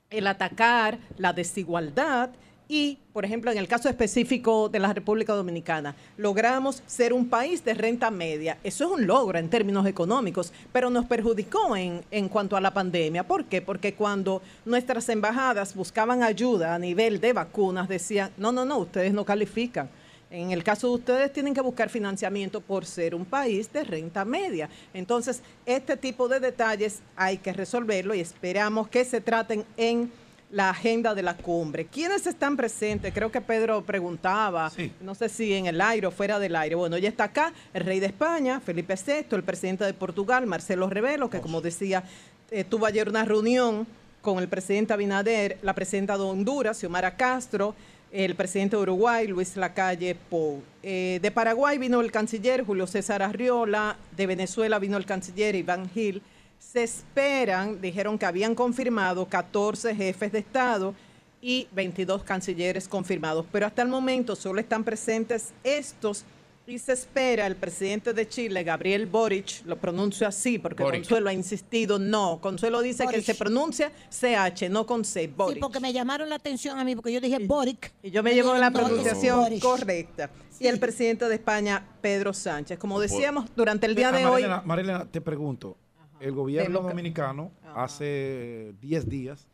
el 0.10 0.28
atacar 0.28 1.00
la 1.18 1.34
desigualdad 1.34 2.30
y, 2.68 2.98
por 3.14 3.26
ejemplo, 3.26 3.52
en 3.52 3.58
el 3.58 3.68
caso 3.68 3.90
específico 3.90 4.70
de 4.70 4.80
la 4.80 4.92
República 4.92 5.34
Dominicana, 5.34 5.96
logramos 6.18 6.82
ser 6.88 7.14
un 7.14 7.30
país 7.30 7.64
de 7.64 7.76
renta 7.76 8.10
media. 8.10 8.58
Eso 8.64 8.86
es 8.86 8.92
un 8.92 9.06
logro 9.06 9.38
en 9.38 9.50
términos 9.50 9.86
económicos, 9.86 10.52
pero 10.72 10.90
nos 10.90 11.06
perjudicó 11.06 11.76
en, 11.76 12.04
en 12.10 12.28
cuanto 12.28 12.58
a 12.58 12.62
la 12.62 12.74
pandemia. 12.74 13.24
¿Por 13.24 13.46
qué? 13.46 13.62
Porque 13.62 13.94
cuando 13.94 14.42
nuestras 14.66 15.10
embajadas 15.10 15.76
buscaban 15.76 16.24
ayuda 16.24 16.74
a 16.74 16.80
nivel 16.80 17.20
de 17.20 17.34
vacunas, 17.34 17.88
decían, 17.88 18.32
no, 18.38 18.52
no, 18.52 18.66
no, 18.66 18.80
ustedes 18.80 19.14
no 19.14 19.26
califican. 19.26 19.90
En 20.30 20.52
el 20.52 20.64
caso 20.64 20.88
de 20.88 20.96
ustedes 20.96 21.34
tienen 21.34 21.54
que 21.54 21.62
buscar 21.62 21.90
financiamiento 21.90 22.60
por 22.60 22.86
ser 22.86 23.14
un 23.16 23.26
país 23.26 23.72
de 23.72 23.84
renta 23.84 24.26
media. 24.26 24.70
Entonces, 24.94 25.42
este 25.66 25.96
tipo 25.98 26.28
de 26.28 26.40
detalles 26.40 27.02
hay 27.16 27.38
que 27.38 27.54
resolverlo 27.54 28.16
y 28.16 28.20
esperamos 28.20 28.88
que 28.88 29.06
se 29.06 29.22
traten 29.22 29.66
en 29.78 30.12
la 30.52 30.70
agenda 30.70 31.14
de 31.14 31.24
la 31.24 31.36
cumbre. 31.36 31.86
¿Quiénes 31.86 32.26
están 32.28 32.56
presentes? 32.56 33.14
Creo 33.14 33.32
que 33.32 33.42
Pedro 33.42 33.84
preguntaba, 33.84 34.72
no 35.02 35.16
sé 35.16 35.30
si 35.30 35.54
en 35.54 35.66
el 35.66 35.82
aire 35.82 36.08
o 36.08 36.12
fuera 36.12 36.40
del 36.40 36.56
aire. 36.56 36.76
Bueno, 36.76 36.98
ya 36.98 37.10
está 37.10 37.26
acá 37.26 37.54
el 37.74 37.84
rey 37.84 38.00
de 38.00 38.08
España, 38.08 38.60
Felipe 38.60 38.96
VI, 38.96 39.36
el 39.36 39.44
presidente 39.44 39.84
de 39.86 39.94
Portugal, 39.94 40.46
Marcelo 40.46 40.90
Rebelo, 40.90 41.30
que 41.30 41.42
como 41.42 41.62
decía, 41.62 42.04
eh, 42.52 42.64
tuvo 42.64 42.86
ayer 42.86 43.10
una 43.10 43.26
reunión 43.26 43.88
con 44.22 44.40
el 44.40 44.48
presidente 44.48 44.94
Abinader, 44.94 45.60
la 45.62 45.76
presidenta 45.76 46.18
de 46.18 46.24
Honduras, 46.24 46.78
Xiomara 46.78 47.16
Castro, 47.16 47.76
el 48.16 48.36
presidente 48.36 48.78
de 48.78 48.82
Uruguay, 48.82 49.28
Luis 49.28 49.58
Lacalle 49.58 50.16
Pou. 50.16 50.64
Eh, 50.82 51.20
de 51.22 51.32
Paraguay 51.32 51.78
vino 51.78 52.00
el 52.00 52.14
canciller 52.14 52.64
Julio 52.64 52.88
César 52.88 53.22
Arriola, 53.22 53.98
de 54.16 54.26
Venezuela 54.26 54.80
vino 54.80 54.96
el 54.96 55.06
canciller 55.06 55.54
Iván 55.54 55.90
Gil. 55.90 56.22
Se 56.58 56.84
esperan, 56.84 57.82
dijeron 57.82 58.18
que 58.18 58.26
habían 58.26 58.56
confirmado 58.56 59.26
14 59.26 59.94
jefes 59.94 60.32
de 60.32 60.40
Estado 60.40 60.96
y 61.42 61.68
22 61.74 62.24
cancilleres 62.24 62.88
confirmados, 62.88 63.46
pero 63.52 63.66
hasta 63.66 63.82
el 63.82 63.90
momento 63.90 64.38
solo 64.38 64.62
están 64.62 64.86
presentes 64.86 65.54
estos 65.66 66.24
y 66.68 66.80
se 66.80 66.94
espera 66.94 67.46
el 67.48 67.56
presidente 67.56 68.14
de 68.14 68.28
Chile, 68.28 68.64
Gabriel 68.64 69.06
Boric, 69.06 69.64
lo 69.66 69.78
pronuncio 69.78 70.28
así 70.28 70.58
porque 70.58 70.84
Boric. 70.84 71.02
Consuelo 71.02 71.30
ha 71.30 71.34
insistido, 71.34 72.00
no, 72.00 72.40
Consuelo 72.42 72.82
dice 72.82 73.06
que 73.08 73.22
se 73.22 73.36
pronuncia 73.36 73.92
CH, 74.10 74.70
no 74.70 74.86
con 74.86 75.06
C, 75.06 75.22
Sí, 75.22 75.28
Boric. 75.36 75.60
porque 75.60 75.80
me 75.80 75.94
llamaron 75.94 76.28
la 76.30 76.36
atención 76.36 76.80
a 76.80 76.84
mí, 76.84 76.96
porque 76.96 77.12
yo 77.12 77.22
dije 77.22 77.38
Boric. 77.40 77.94
Y 78.02 78.12
yo 78.12 78.24
me 78.24 78.34
llevo 78.34 78.56
la 78.56 78.72
pronunciación 78.72 79.42
Boric. 79.42 79.62
correcta. 79.62 80.30
Y 80.60 80.68
el 80.68 80.80
presidente 80.80 81.28
de 81.28 81.36
España, 81.36 81.86
Pedro 82.02 82.34
Sánchez. 82.34 82.80
Como 82.80 83.00
decíamos, 83.00 83.46
durante 83.56 83.86
el 83.88 83.94
día 83.96 84.12
de 84.12 84.26
hoy... 84.26 84.46
Marilena, 84.64 85.06
te 85.06 85.20
pregunto. 85.22 85.78
El 86.20 86.32
gobierno 86.32 86.80
dominicano 86.82 87.52
hace 87.76 88.74
10 88.82 89.10
días 89.10 89.48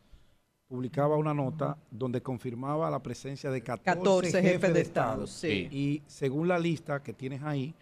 publicaba 0.76 1.18
una 1.18 1.34
nota 1.34 1.76
donde 1.90 2.22
confirmaba 2.22 2.90
la 2.90 3.02
presencia 3.02 3.50
de 3.50 3.60
14, 3.62 3.84
14 3.98 4.42
jefes, 4.42 4.72
de 4.72 4.80
Estado. 4.80 5.26
sí. 5.26 5.68
Y 5.70 6.02
según 6.06 6.48
la 6.48 6.58
lista 6.58 7.02
que 7.02 7.12
tienes 7.12 7.42
ahí, 7.42 7.74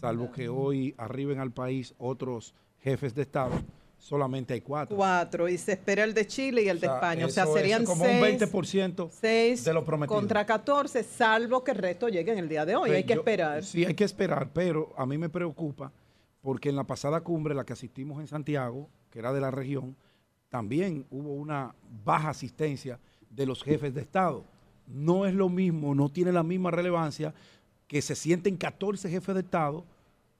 salvo 0.00 0.32
que 0.32 0.48
hoy 0.48 0.96
arriben 0.98 1.38
al 1.38 1.52
país 1.52 1.94
otros 1.96 2.52
jefes 2.80 3.14
de 3.14 3.22
Estado, 3.22 3.52
solamente 3.98 4.52
hay 4.52 4.62
cuatro. 4.62 4.96
Cuatro, 4.96 5.48
y 5.48 5.56
se 5.56 5.74
espera 5.74 6.02
el 6.02 6.12
de 6.12 6.26
Chile 6.26 6.62
y 6.64 6.68
el 6.68 6.80
de 6.80 6.88
O 6.88 6.90
sea, 6.90 6.96
España. 6.96 7.26
O 7.26 7.28
sea, 7.28 7.46
serían 7.46 7.84
como 7.84 8.02
un 8.02 8.10
seis, 8.10 8.40
20% 8.40 9.08
seis 9.12 9.64
de 9.64 9.72
lo 9.72 9.84
prometido. 9.84 10.18
contra 10.18 10.44
14, 10.44 11.04
salvo 11.04 11.62
que 11.62 11.70
el 11.70 11.78
resto 11.78 12.08
llegue 12.08 12.32
en 12.32 12.38
el 12.38 12.48
día 12.48 12.66
de 12.66 12.74
hoy. 12.74 12.88
Pues 12.88 12.96
Hay 12.96 13.04
que 13.04 13.14
yo- 13.14 13.20
esperar. 13.20 13.62
Sí, 13.62 13.84
hay 13.84 13.94
que 13.94 14.02
esperar, 14.02 14.50
pero 14.52 14.92
a 14.96 15.06
mí 15.06 15.18
me 15.18 15.28
preocupa 15.28 15.92
porque 16.42 16.68
en 16.68 16.74
la 16.74 16.82
pasada 16.84 17.20
cumbre, 17.20 17.54
la 17.54 17.62
que 17.64 17.74
asistimos 17.74 18.18
en 18.20 18.26
Santiago, 18.26 18.88
que 19.10 19.20
era 19.20 19.32
de 19.32 19.40
la 19.40 19.52
región, 19.52 19.94
también 20.54 21.04
hubo 21.10 21.32
una 21.32 21.74
baja 22.04 22.30
asistencia 22.30 23.00
de 23.28 23.44
los 23.44 23.64
jefes 23.64 23.92
de 23.92 24.02
Estado. 24.02 24.44
No 24.86 25.26
es 25.26 25.34
lo 25.34 25.48
mismo, 25.48 25.96
no 25.96 26.10
tiene 26.10 26.30
la 26.30 26.44
misma 26.44 26.70
relevancia 26.70 27.34
que 27.88 28.00
se 28.00 28.14
sienten 28.14 28.56
14 28.56 29.10
jefes 29.10 29.34
de 29.34 29.40
Estado, 29.40 29.84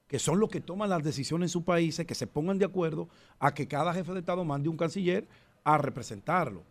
que 0.06 0.20
son 0.20 0.38
los 0.38 0.50
que 0.50 0.60
toman 0.60 0.88
las 0.88 1.02
decisiones 1.02 1.48
en 1.48 1.52
sus 1.52 1.64
países, 1.64 2.06
que 2.06 2.14
se 2.14 2.28
pongan 2.28 2.60
de 2.60 2.64
acuerdo 2.64 3.08
a 3.40 3.54
que 3.54 3.66
cada 3.66 3.92
jefe 3.92 4.12
de 4.12 4.20
Estado 4.20 4.44
mande 4.44 4.68
un 4.68 4.76
canciller 4.76 5.26
a 5.64 5.78
representarlo. 5.78 6.62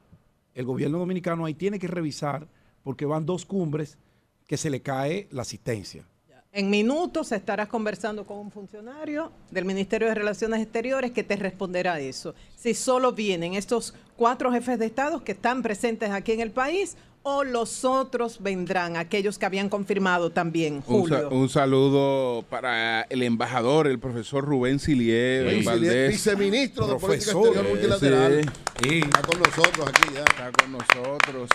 El 0.56 0.64
gobierno 0.64 1.00
dominicano 1.00 1.44
ahí 1.44 1.54
tiene 1.54 1.80
que 1.80 1.88
revisar 1.88 2.48
porque 2.82 3.06
van 3.06 3.26
dos 3.26 3.46
cumbres 3.46 3.98
que 4.48 4.56
se 4.56 4.70
le 4.70 4.82
cae 4.82 5.28
la 5.32 5.42
asistencia. 5.42 6.06
En 6.56 6.70
minutos 6.70 7.32
estarás 7.32 7.68
conversando 7.68 8.26
con 8.26 8.38
un 8.38 8.52
funcionario 8.52 9.32
del 9.50 9.66
Ministerio 9.66 10.08
de 10.08 10.14
Relaciones 10.14 10.62
Exteriores 10.62 11.10
que 11.10 11.24
te 11.24 11.36
responderá 11.36 12.00
eso. 12.00 12.36
Si 12.56 12.76
solo 12.76 13.12
vienen 13.14 13.56
estos 13.56 13.96
cuatro 14.16 14.52
jefes 14.52 14.78
de 14.78 14.86
Estado 14.86 15.24
que 15.24 15.32
están 15.32 15.64
presentes 15.64 16.12
aquí 16.12 16.32
en 16.34 16.42
el 16.42 16.52
país 16.52 16.96
o 17.24 17.44
los 17.44 17.84
otros 17.86 18.44
vendrán, 18.44 18.98
aquellos 18.98 19.40
que 19.40 19.48
habían 19.48 19.68
confirmado 19.68 20.30
también, 20.30 20.84
Un, 20.86 21.10
sa- 21.10 21.16
Julio. 21.24 21.30
un 21.32 21.50
saludo 21.50 22.44
para 22.48 23.02
el 23.10 23.24
embajador, 23.24 23.88
el 23.88 23.98
profesor 23.98 24.46
Rubén 24.46 24.78
Silier, 24.78 25.64
Valdés. 25.64 26.12
viceministro 26.12 26.86
de 26.86 26.96
Política. 26.98 27.32
Exterior 27.32 27.68
Multilateral. 27.68 28.42
Sí. 28.80 29.00
Está 29.00 29.22
con 29.24 29.40
nosotros 29.40 29.88
aquí 29.88 30.14
ya. 30.14 30.20
Está 30.20 30.52
con 30.52 30.72
nosotros. 30.74 31.50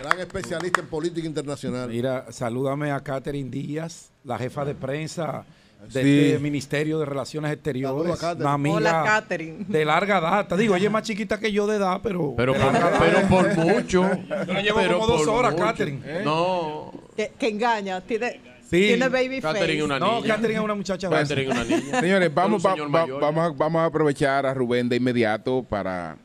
Gran 0.00 0.20
especialista 0.20 0.80
en 0.80 0.86
política 0.86 1.26
internacional. 1.26 1.88
Mira, 1.88 2.26
salúdame 2.30 2.92
a 2.92 3.00
Catherine 3.00 3.50
Díaz, 3.50 4.10
la 4.24 4.38
jefa 4.38 4.64
de 4.64 4.74
prensa 4.74 5.44
de 5.92 6.02
Sí. 6.02 6.20
este 6.28 6.38
Ministerio 6.38 6.98
de 7.00 7.04
Relaciones 7.06 7.52
Exteriores. 7.52 8.22
A. 8.22 8.32
Una 8.34 8.52
amiga 8.52 8.76
Hola, 8.76 9.02
Catherine. 9.04 9.64
de 9.66 9.84
larga 9.84 10.20
data. 10.20 10.56
Digo, 10.56 10.76
ella 10.76 10.86
es 10.86 10.92
más 10.92 11.02
chiquita 11.02 11.38
que 11.40 11.50
yo 11.50 11.66
de 11.66 11.76
edad, 11.76 12.00
pero. 12.02 12.34
Pero 12.36 12.54
por, 12.54 12.72
pero 12.98 13.22
mucho. 13.56 14.02
Yo 14.46 14.52
la 14.52 14.62
llevo 14.62 14.78
Pero 14.78 14.98
como 15.00 15.06
dos 15.16 15.26
horas, 15.26 15.52
mucho. 15.52 15.64
Catherine. 15.64 16.22
No. 16.24 16.92
Que, 17.16 17.32
que 17.38 17.48
engaña. 17.48 18.00
Tiene, 18.00 18.40
Sí. 18.68 18.82
Tiene 18.88 19.08
baby 19.08 19.40
Catherine 19.40 19.78
es 19.78 19.82
una 19.84 19.98
No, 19.98 20.16
niña. 20.20 20.34
Catherine 20.34 20.58
es 20.58 20.64
una 20.64 20.74
muchacha 20.74 21.08
Catherine 21.08 21.50
es 21.50 21.56
una 21.56 21.64
niña. 21.64 22.00
Señores, 22.00 22.34
vamos, 22.34 22.64
va- 22.64 22.74
va- 22.74 23.06
vamos, 23.06 23.46
a, 23.46 23.48
vamos 23.56 23.80
a 23.80 23.84
aprovechar 23.86 24.44
a 24.44 24.52
Rubén 24.52 24.90
de 24.90 24.96
inmediato 24.96 25.62
para 25.66 26.18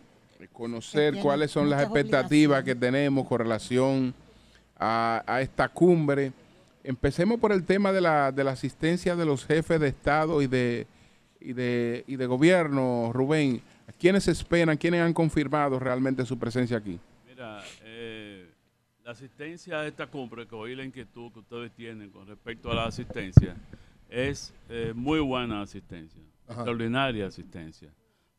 conocer 0.54 1.16
cuáles 1.20 1.52
son 1.52 1.70
las 1.70 1.84
expectativas 1.84 2.64
que 2.64 2.76
tenemos 2.76 3.28
con 3.28 3.40
relación 3.40 4.14
a, 4.78 5.24
a 5.28 5.42
esta 5.42 5.68
cumbre. 5.70 6.32
Empecemos 6.84 7.40
por 7.40 7.52
el 7.52 7.64
tema 7.64 7.92
de 7.92 8.02
la, 8.02 8.32
de 8.32 8.44
la 8.44 8.52
asistencia 8.52 9.16
de 9.16 9.26
los 9.26 9.46
jefes 9.46 9.80
de 9.80 9.88
Estado 9.88 10.42
y 10.42 10.48
de, 10.48 10.86
y 11.40 11.54
de, 11.54 12.04
y 12.08 12.16
de 12.16 12.26
gobierno, 12.26 13.12
Rubén. 13.14 13.62
¿Quiénes 14.00 14.28
esperan, 14.28 14.78
quiénes 14.78 15.02
han 15.02 15.14
confirmado 15.14 15.80
realmente 15.80 16.26
su 16.26 16.38
presencia 16.38 16.78
aquí? 16.78 17.00
Mira, 17.28 17.62
eh, 17.84 18.50
la 19.04 19.12
asistencia 19.12 19.80
a 19.80 19.88
esta 19.88 20.08
cumbre, 20.08 20.46
que 20.48 20.56
hoy 20.56 20.76
la 20.76 20.84
inquietud 20.84 21.32
que 21.32 21.40
ustedes 21.40 21.72
tienen 21.72 22.10
con 22.10 22.28
respecto 22.28 22.72
a 22.72 22.76
la 22.76 22.86
asistencia, 22.86 23.56
es 24.10 24.54
eh, 24.70 24.94
muy 24.96 25.20
buena 25.20 25.62
asistencia, 25.62 26.22
Ajá. 26.48 26.62
extraordinaria 26.62 27.28
asistencia, 27.28 27.90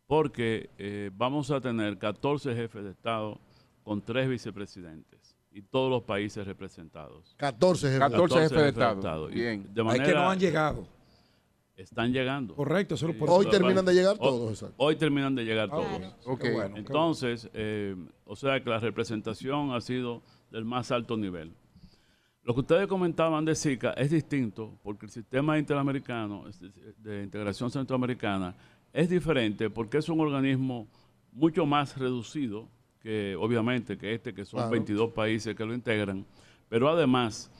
porque 0.07 0.71
eh, 0.79 1.11
vamos 1.15 1.51
a 1.51 1.61
tener 1.61 1.99
14 1.99 2.55
jefes 2.55 2.85
de 2.85 2.91
Estado 2.91 3.39
con 3.83 4.03
tres 4.03 4.29
vicepresidentes 4.29 5.37
y 5.53 5.63
todos 5.63 5.91
los 5.91 6.03
países 6.03 6.47
representados. 6.47 7.35
14 7.39 7.87
jefes. 7.87 8.01
14 8.01 8.35
jefes 8.41 8.59
de 8.59 8.69
Estado. 8.69 9.27
Bien. 9.29 9.67
De 9.73 9.83
Hay 9.89 10.01
que 10.01 10.13
no 10.13 10.31
han 10.31 10.39
llegado. 10.39 10.87
Están 11.77 12.13
llegando. 12.13 12.55
Correcto, 12.55 12.95
eso 12.95 13.09
es 13.09 13.17
por 13.17 13.29
Hoy 13.29 13.47
Hoy- 13.47 13.51
terminan 13.51 13.85
de 13.85 13.95
llegar 13.95 14.13
hoy- 14.13 14.19
todos, 14.29 14.51
exacto. 14.53 14.75
Hoy 14.79 14.95
terminan 14.95 15.35
de 15.35 15.45
llegar 15.45 15.69
Ah, 15.73 15.77
todos. 16.25 16.45
bueno, 16.55 16.77
Entonces, 16.77 17.51
eh, 17.53 17.97
o 18.25 18.37
sea 18.37 18.63
que 18.63 18.71
la 18.71 18.79
representación 18.79 19.73
ha 19.73 19.81
sido 19.81 20.23
del 20.53 20.65
más 20.65 20.93
alto 20.93 21.17
nivel. 21.17 21.53
Lo 22.45 22.55
que 22.55 22.61
ustedes 22.61 22.87
comentaban 22.87 23.45
de 23.45 23.57
SICA 23.57 23.91
es 23.95 24.11
distinto 24.13 24.79
porque 24.85 25.07
el 25.07 25.11
sistema 25.11 25.59
interamericano 25.59 26.45
de 26.99 27.23
integración 27.25 27.71
centroamericana 27.71 28.55
es 28.95 29.11
diferente 29.11 29.69
porque 29.69 29.99
es 29.99 30.09
un 30.09 30.21
organismo 30.21 30.87
mucho 31.33 31.67
más 31.67 31.99
reducido 31.99 32.67
que 33.01 33.37
obviamente 33.39 33.99
que 33.99 34.15
este 34.15 34.33
que 34.33 34.47
son 34.47 34.61
Claro. 34.61 34.71
22 34.71 35.11
países 35.13 35.55
que 35.55 35.65
lo 35.67 35.75
integran, 35.75 36.25
pero 36.71 36.89
además 36.89 37.51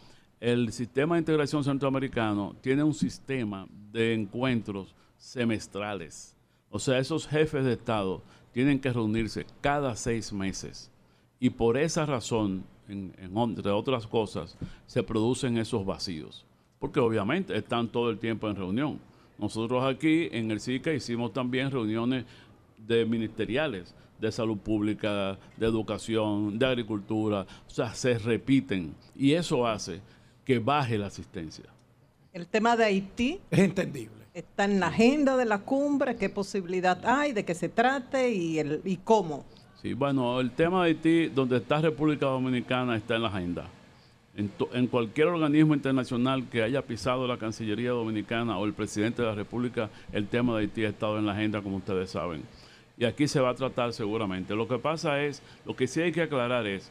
el 0.41 0.73
sistema 0.73 1.17
de 1.17 1.21
integración 1.21 1.63
centroamericano 1.65 2.57
tiene 2.63 2.83
un 2.83 2.95
sistema 2.95 3.67
de 3.93 4.15
encuentros 4.15 4.95
semestrales. 5.19 6.37
O 6.71 6.79
sea, 6.79 6.99
esos 6.99 7.27
jefes 7.27 7.65
de 7.65 7.73
Estado 7.75 8.23
tienen 8.53 8.79
que 8.81 8.93
reunirse 8.93 9.47
cada 9.61 9.95
seis 9.97 10.33
meses. 10.33 10.91
Y 11.41 11.51
por 11.51 11.77
esa 11.77 12.07
razón, 12.07 12.65
en- 12.89 13.15
en- 13.19 13.37
entre 13.37 13.71
otras 13.71 14.07
cosas, 14.07 14.57
se 14.87 15.03
producen 15.03 15.59
esos 15.59 15.85
vacíos. 15.85 16.45
Porque 16.79 17.01
obviamente 17.01 17.57
están 17.57 17.89
todo 17.89 18.11
el 18.11 18.19
tiempo 18.19 18.49
en 18.49 18.57
reunión. 18.57 18.99
Nosotros 19.39 19.85
aquí 19.85 20.29
en 20.33 20.51
el 20.51 20.61
SICA 20.61 20.93
hicimos 20.93 21.33
también 21.33 21.71
reuniones 21.71 22.25
de 22.79 23.05
ministeriales, 23.05 23.95
de 24.21 24.31
salud 24.31 24.59
pública, 24.59 25.39
de 25.57 25.67
educación, 25.67 26.59
de 26.59 26.67
agricultura. 26.67 27.47
O 27.67 27.71
sea, 27.71 27.95
se 27.95 28.19
repiten. 28.19 28.95
Y 29.17 29.33
eso 29.33 29.67
hace 29.67 30.01
que 30.45 30.59
baje 30.59 30.97
la 30.99 31.07
asistencia. 31.07 31.65
El 32.33 32.47
tema 32.47 32.77
de 32.77 32.85
Haití 32.85 33.41
Es 33.51 33.59
entendible. 33.61 34.25
está 34.35 34.65
en 34.65 34.81
la 34.81 34.89
agenda 34.89 35.37
de 35.37 35.45
la 35.45 35.59
cumbre. 35.59 36.17
¿Qué 36.17 36.29
posibilidad 36.29 36.99
hay 37.05 37.33
de 37.33 37.45
que 37.45 37.55
se 37.55 37.69
trate 37.69 38.33
y, 38.33 38.59
el, 38.59 38.81
y 38.85 38.97
cómo? 38.99 39.45
Sí, 39.81 39.95
bueno, 39.95 40.41
el 40.41 40.51
tema 40.53 40.83
de 40.85 40.91
Haití, 40.91 41.27
donde 41.29 41.59
está 41.59 41.81
República 41.81 42.27
Dominicana, 42.27 42.97
está 42.97 43.17
en 43.17 43.23
la 43.23 43.29
agenda. 43.29 43.69
En, 44.37 44.89
cualquier 44.89 45.29
organismo 45.29 45.75
internacional 45.75 46.49
que 46.49 46.63
haya 46.65 46.83
pisado 46.83 47.29
la 47.29 47.37
Cancillería 47.37 47.91
Dominicana 47.91 48.59
o 48.59 48.65
el 48.65 48.73
presidente 48.73 49.23
de 49.23 49.29
la 49.29 49.35
República, 49.35 49.91
el 50.13 50.27
tema 50.27 50.55
de 50.55 50.63
Haití 50.63 50.85
ha 50.85 50.89
estado 50.89 51.19
en 51.19 51.27
la 51.27 51.33
agenda, 51.33 51.63
como 51.63 51.77
ustedes 51.77 52.11
saben. 52.11 52.43
Y 52.99 53.05
aquí 53.05 53.29
se 53.29 53.39
va 53.39 53.51
a 53.51 53.55
tratar 53.55 53.93
seguramente. 53.93 54.57
Lo 54.57 54.67
que 54.67 54.79
pasa 54.79 55.23
es, 55.23 55.41
lo 55.65 55.77
que 55.77 55.87
sí 55.87 56.01
hay 56.01 56.11
que 56.11 56.23
aclarar 56.23 56.67
es 56.67 56.91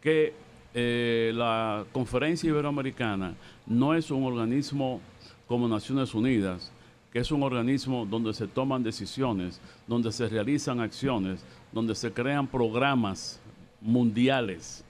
que 0.00 0.34
eh, 0.72 1.32
la 1.34 1.84
Conferencia 1.90 2.48
Iberoamericana 2.48 3.34
no 3.66 3.94
es 3.94 4.12
un 4.12 4.22
organismo 4.22 5.00
como 5.48 5.66
Naciones 5.66 6.14
Unidas, 6.14 6.70
que 7.12 7.18
es 7.18 7.32
un 7.32 7.42
organismo 7.42 8.06
donde 8.06 8.32
se 8.34 8.46
toman 8.46 8.84
decisiones, 8.84 9.60
donde 9.88 10.12
se 10.12 10.28
realizan 10.28 10.78
acciones, 10.78 11.44
donde 11.72 11.96
se 11.96 12.12
crean 12.12 12.46
programas 12.46 13.40
mundiales 13.80 14.83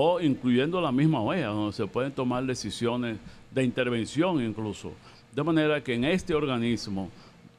o 0.00 0.20
incluyendo 0.20 0.80
la 0.80 0.92
misma 0.92 1.20
OEA, 1.20 1.48
donde 1.48 1.72
se 1.72 1.84
pueden 1.88 2.12
tomar 2.12 2.44
decisiones 2.44 3.18
de 3.50 3.64
intervención 3.64 4.40
incluso. 4.40 4.92
De 5.34 5.42
manera 5.42 5.82
que 5.82 5.94
en 5.94 6.04
este 6.04 6.36
organismo 6.36 7.10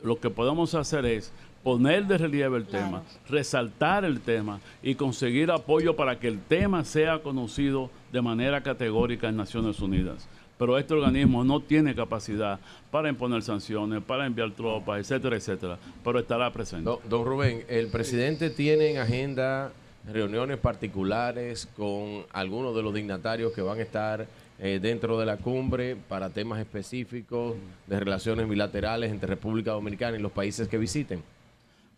lo 0.01 0.17
que 0.17 0.29
podemos 0.29 0.73
hacer 0.73 1.05
es 1.05 1.33
poner 1.63 2.07
de 2.07 2.17
relieve 2.17 2.57
el 2.57 2.65
tema, 2.65 3.03
resaltar 3.27 4.05
el 4.05 4.21
tema 4.21 4.61
y 4.81 4.95
conseguir 4.95 5.51
apoyo 5.51 5.97
para 5.97 6.17
que 6.17 6.29
el 6.29 6.39
tema 6.39 6.85
sea 6.85 7.19
conocido 7.19 7.89
de 8.13 8.21
manera 8.21 8.63
categórica 8.63 9.27
en 9.27 9.35
Naciones 9.35 9.81
Unidas. 9.81 10.29
Pero 10.57 10.77
este 10.77 10.93
organismo 10.93 11.43
no 11.43 11.59
tiene 11.59 11.93
capacidad 11.93 12.61
para 12.89 13.09
imponer 13.09 13.41
sanciones, 13.41 14.01
para 14.01 14.25
enviar 14.25 14.51
tropas, 14.51 14.99
etcétera, 14.99 15.35
etcétera, 15.35 15.77
pero 16.05 16.19
estará 16.19 16.53
presente. 16.53 16.89
Don, 16.89 16.99
don 17.09 17.25
Rubén, 17.25 17.65
el 17.67 17.87
presidente 17.87 18.49
tiene 18.49 18.91
en 18.91 18.97
agenda 18.99 19.73
reuniones 20.05 20.57
particulares 20.57 21.67
con 21.75 22.25
algunos 22.31 22.75
de 22.75 22.83
los 22.83 22.93
dignatarios 22.93 23.53
que 23.53 23.61
van 23.61 23.79
a 23.79 23.83
estar 23.83 24.27
eh, 24.59 24.79
dentro 24.81 25.17
de 25.17 25.25
la 25.25 25.37
cumbre 25.37 25.95
para 25.95 26.29
temas 26.29 26.59
específicos 26.59 27.55
de 27.87 27.99
relaciones 27.99 28.47
bilaterales 28.47 29.11
entre 29.11 29.27
República 29.27 29.71
Dominicana 29.71 30.17
y 30.17 30.21
los 30.21 30.31
países 30.31 30.67
que 30.67 30.77
visiten. 30.77 31.23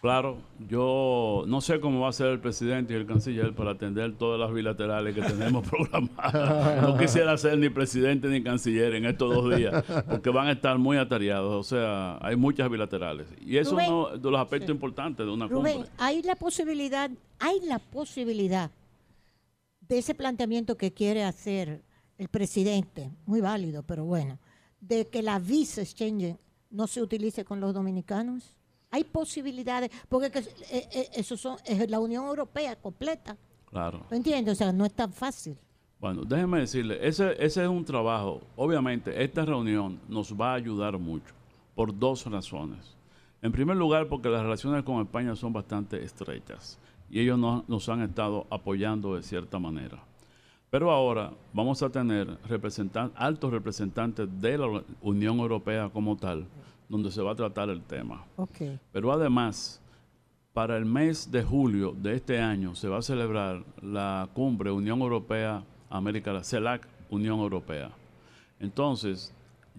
Claro, 0.02 0.40
yo 0.68 1.44
no 1.45 1.61
sé 1.61 1.80
cómo 1.80 1.99
va 1.99 2.10
a 2.10 2.11
ser 2.11 2.28
el 2.28 2.40
presidente 2.40 2.94
y 2.94 2.95
el 2.95 3.06
canciller 3.06 3.53
para 3.53 3.72
atender 3.72 4.18
todas 4.18 4.40
las 4.40 4.52
bilaterales 4.52 5.14
que 5.14 5.22
tenemos 5.22 5.68
programadas. 5.69 6.82
No 6.82 6.98
quisiera 6.98 7.38
ser 7.38 7.60
ni 7.60 7.69
presidente 7.69 8.28
ni 8.28 8.41
canciller 8.41 8.95
en 8.95 9.06
estos 9.06 9.32
dos 9.32 9.56
días, 9.56 9.84
porque 10.10 10.32
van 10.32 10.48
a 10.48 10.53
estar 10.53 10.80
muy 10.80 10.98
atareados. 10.98 11.53
O 11.53 11.64
sea, 11.64 12.18
hay 12.19 12.36
muchas 12.36 12.68
bilaterales. 12.72 13.28
Y 13.41 13.57
eso 13.57 13.73
Rubén. 13.73 13.91
uno 13.91 14.18
de 14.18 14.32
los 14.32 14.41
aspectos 14.41 14.72
importantes 14.72 15.23
de 15.23 15.32
una 15.32 15.45
Rubén, 15.45 15.73
cumbre. 15.76 15.91
hay 15.99 16.23
la 16.23 16.36
posibilidad, 16.36 17.11
hay 17.38 17.60
la 17.61 17.78
posibilidad 17.78 18.72
de 19.82 19.98
ese 19.99 20.15
planteamiento 20.15 20.78
que 20.78 20.91
quiere 20.91 21.23
hacer 21.23 21.84
el 22.18 22.28
presidente, 22.28 23.11
muy 23.28 23.40
válido, 23.40 23.84
pero 23.84 24.03
bueno, 24.06 24.40
de 24.80 25.06
que 25.06 25.22
la 25.22 25.38
visa 25.38 25.82
exchange 25.82 26.38
no 26.72 26.88
se 26.88 27.03
utilice 27.03 27.45
con 27.45 27.60
los 27.60 27.72
dominicanos. 27.72 28.56
Hay 28.91 29.05
posibilidades, 29.05 29.89
porque 30.09 30.30
que, 30.30 30.39
eh, 30.39 30.45
eh, 30.91 31.09
eso 31.15 31.38
son, 31.38 31.57
es 31.65 31.89
la 31.89 31.99
Unión 31.99 32.26
Europea 32.26 32.76
completa. 32.76 33.38
Claro. 33.69 34.05
¿Lo 34.09 34.18
entiendes? 34.18 34.51
O 34.53 34.55
sea, 34.55 34.73
no 34.73 34.85
es 34.85 34.93
tan 34.93 35.13
fácil. 35.13 35.55
Bueno, 35.99 36.23
déjeme 36.26 36.59
decirle, 36.59 36.99
ese, 37.07 37.31
ese 37.43 37.63
es 37.63 37.69
un 37.69 37.85
trabajo. 37.85 38.41
Obviamente, 38.57 39.23
esta 39.23 39.45
reunión 39.45 39.99
nos 40.09 40.34
va 40.34 40.51
a 40.51 40.55
ayudar 40.55 40.97
mucho 40.97 41.34
por 41.73 41.97
dos 41.97 42.26
razones. 42.26 42.97
En 43.41 43.51
primer 43.51 43.77
lugar, 43.77 44.07
porque 44.07 44.27
las 44.30 44.43
relaciones 44.43 44.84
con 44.84 45.01
España 45.01 45.35
son 45.35 45.53
bastante 45.53 46.03
estrechas 46.03 46.77
y 47.09 47.22
ellos 47.22 47.39
no- 47.39 47.63
nos 47.68 47.88
han 47.88 48.01
estado 48.01 48.45
apoyando 48.49 49.15
de 49.15 49.23
cierta 49.23 49.57
manera. 49.57 50.03
Pero 50.69 50.91
ahora 50.91 51.31
vamos 51.53 51.81
a 51.84 51.89
tener 51.89 52.27
representan- 52.43 53.11
altos 53.15 53.51
representantes 53.51 54.27
de 54.41 54.57
la 54.57 54.84
Unión 55.01 55.39
Europea 55.39 55.89
como 55.93 56.15
tal, 56.18 56.45
donde 56.91 57.09
se 57.09 57.22
va 57.22 57.31
a 57.31 57.35
tratar 57.35 57.69
el 57.69 57.81
tema. 57.81 58.26
Pero 58.91 59.13
además, 59.13 59.81
para 60.51 60.76
el 60.76 60.85
mes 60.85 61.31
de 61.31 61.41
julio 61.41 61.95
de 61.97 62.15
este 62.15 62.39
año 62.39 62.76
se 62.76 62.89
va 62.89 62.97
a 62.97 63.01
celebrar 63.01 63.63
la 63.81 64.27
cumbre 64.34 64.72
Unión 64.72 64.99
Europea 64.99 65.63
América 65.89 66.34
la 66.34 66.43
CELAC 66.43 66.85
Unión 67.09 67.39
Europea. 67.39 67.91
Entonces, 68.59 69.34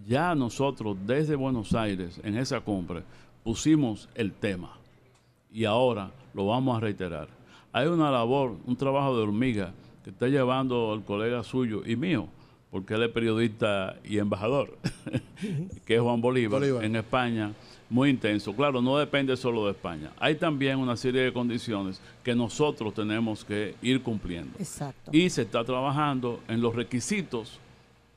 ya 0.07 0.33
nosotros 0.33 0.97
desde 1.05 1.35
Buenos 1.35 1.75
Aires 1.75 2.19
en 2.23 2.35
esa 2.35 2.61
cumbre 2.61 3.03
pusimos 3.43 4.09
el 4.15 4.33
tema 4.33 4.71
y 5.51 5.65
ahora 5.65 6.09
lo 6.33 6.47
vamos 6.47 6.75
a 6.75 6.79
reiterar. 6.79 7.27
Hay 7.71 7.87
una 7.87 8.09
labor, 8.09 8.57
un 8.65 8.75
trabajo 8.75 9.15
de 9.15 9.21
hormiga 9.21 9.71
que 10.03 10.09
está 10.09 10.27
llevando 10.27 10.95
el 10.95 11.03
colega 11.03 11.43
suyo 11.43 11.83
y 11.85 11.95
mío, 11.95 12.27
porque 12.73 12.95
él 12.95 13.03
es 13.03 13.11
periodista 13.11 13.97
y 14.03 14.17
embajador, 14.17 14.75
que 15.85 15.93
es 15.93 16.01
Juan 16.01 16.19
Bolívar, 16.19 16.59
Bolívar. 16.59 16.83
en 16.83 16.95
España, 16.95 17.51
muy 17.87 18.09
intenso. 18.09 18.51
Claro, 18.55 18.81
no 18.81 18.97
depende 18.97 19.37
solo 19.37 19.65
de 19.65 19.73
España. 19.73 20.11
Hay 20.17 20.33
también 20.33 20.79
una 20.79 20.97
serie 20.97 21.21
de 21.21 21.31
condiciones 21.31 22.01
que 22.23 22.33
nosotros 22.33 22.91
tenemos 22.95 23.45
que 23.45 23.75
ir 23.83 24.01
cumpliendo. 24.01 24.57
Exacto. 24.57 25.11
Y 25.13 25.29
se 25.29 25.43
está 25.43 25.63
trabajando 25.63 26.39
en 26.47 26.61
los 26.61 26.73
requisitos 26.73 27.59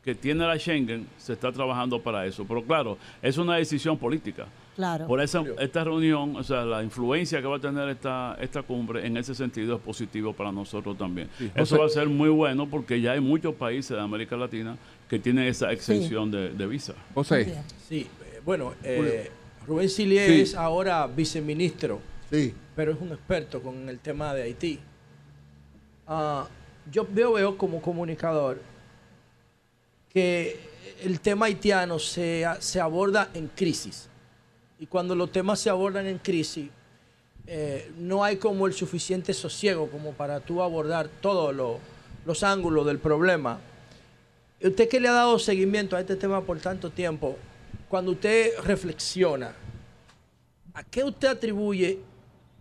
que 0.03 0.15
tiene 0.15 0.47
la 0.47 0.59
Schengen, 0.59 1.07
se 1.19 1.35
está 1.35 1.53
trabajando 1.53 2.01
para 2.01 2.25
eso. 2.25 2.47
Pero 2.49 2.65
claro, 2.65 2.97
es 3.21 3.37
una 3.37 3.57
decisión 3.57 3.99
política. 3.99 4.47
Claro. 4.77 5.07
Por 5.07 5.23
eso 5.23 5.45
esta 5.59 5.85
reunión, 5.85 6.37
o 6.37 6.43
sea, 6.45 6.65
la 6.67 6.83
influencia 6.83 7.41
que 7.41 7.47
va 7.47 7.57
a 7.57 7.61
tener 7.61 7.89
esta, 7.89 8.37
esta 8.41 8.63
cumbre 8.63 9.07
en 9.07 9.17
ese 9.17 9.35
sentido 9.35 9.77
es 9.77 9.81
positivo 9.81 10.35
para 10.35 10.53
nosotros 10.53 10.99
también. 10.99 11.29
Eso 11.55 11.79
va 11.79 11.87
a 11.87 11.89
ser 11.89 12.09
muy 12.09 12.29
bueno 12.29 12.69
porque 12.69 13.01
ya 13.01 13.13
hay 13.13 13.21
muchos 13.21 13.55
países 13.55 13.97
de 13.97 14.03
América 14.03 14.37
Latina 14.37 14.77
que 15.09 15.19
tienen 15.19 15.47
esa 15.47 15.73
exención 15.73 16.31
de, 16.31 16.51
de 16.51 16.67
visa. 16.67 16.93
José. 17.15 17.57
Sí, 17.89 18.01
eh, 18.01 18.41
bueno, 18.45 18.75
eh, 18.83 19.31
Rubén 19.67 19.89
Silier 19.89 20.29
Sí. 20.31 20.41
es 20.43 20.55
ahora 20.55 21.07
viceministro, 21.07 22.01
sí. 22.31 22.55
pero 22.75 22.93
es 22.93 23.01
un 23.01 23.09
experto 23.13 23.63
con 23.63 23.89
el 23.89 23.99
tema 24.01 24.35
de 24.35 24.43
Haití. 24.43 24.79
Ah, 26.07 26.47
yo 26.93 27.07
veo, 27.11 27.33
veo 27.33 27.57
como 27.57 27.81
comunicador 27.81 28.61
que 30.13 30.61
el 31.03 31.19
tema 31.21 31.47
haitiano 31.47 31.99
se, 31.99 32.45
se 32.61 32.79
aborda 32.81 33.31
en 33.35 33.49
crisis. 33.49 34.09
Y 34.79 34.87
cuando 34.87 35.15
los 35.15 35.33
temas 35.33 35.59
se 35.61 35.71
abordan 35.71 36.07
en 36.07 36.19
crisis, 36.19 36.69
eh, 37.47 37.91
no 37.99 38.25
hay 38.25 38.37
como 38.37 38.67
el 38.67 38.73
suficiente 38.73 39.33
sosiego 39.33 39.89
como 39.89 40.13
para 40.13 40.41
tú 40.41 40.63
abordar 40.63 41.09
todos 41.21 41.55
lo- 41.55 41.79
los 42.25 42.43
ángulos 42.43 42.85
del 42.87 42.99
problema. 42.99 43.61
Usted 44.63 44.89
que 44.89 45.01
le 45.01 45.09
ha 45.09 45.13
dado 45.13 45.39
seguimiento 45.39 45.97
a 45.97 46.01
este 46.01 46.17
tema 46.17 46.41
por 46.43 46.59
tanto 46.59 46.91
tiempo, 46.91 47.37
cuando 47.89 48.13
usted 48.13 48.51
reflexiona, 48.65 49.55
¿a 50.75 50.83
qué 50.83 51.05
usted 51.05 51.29
atribuye 51.29 52.01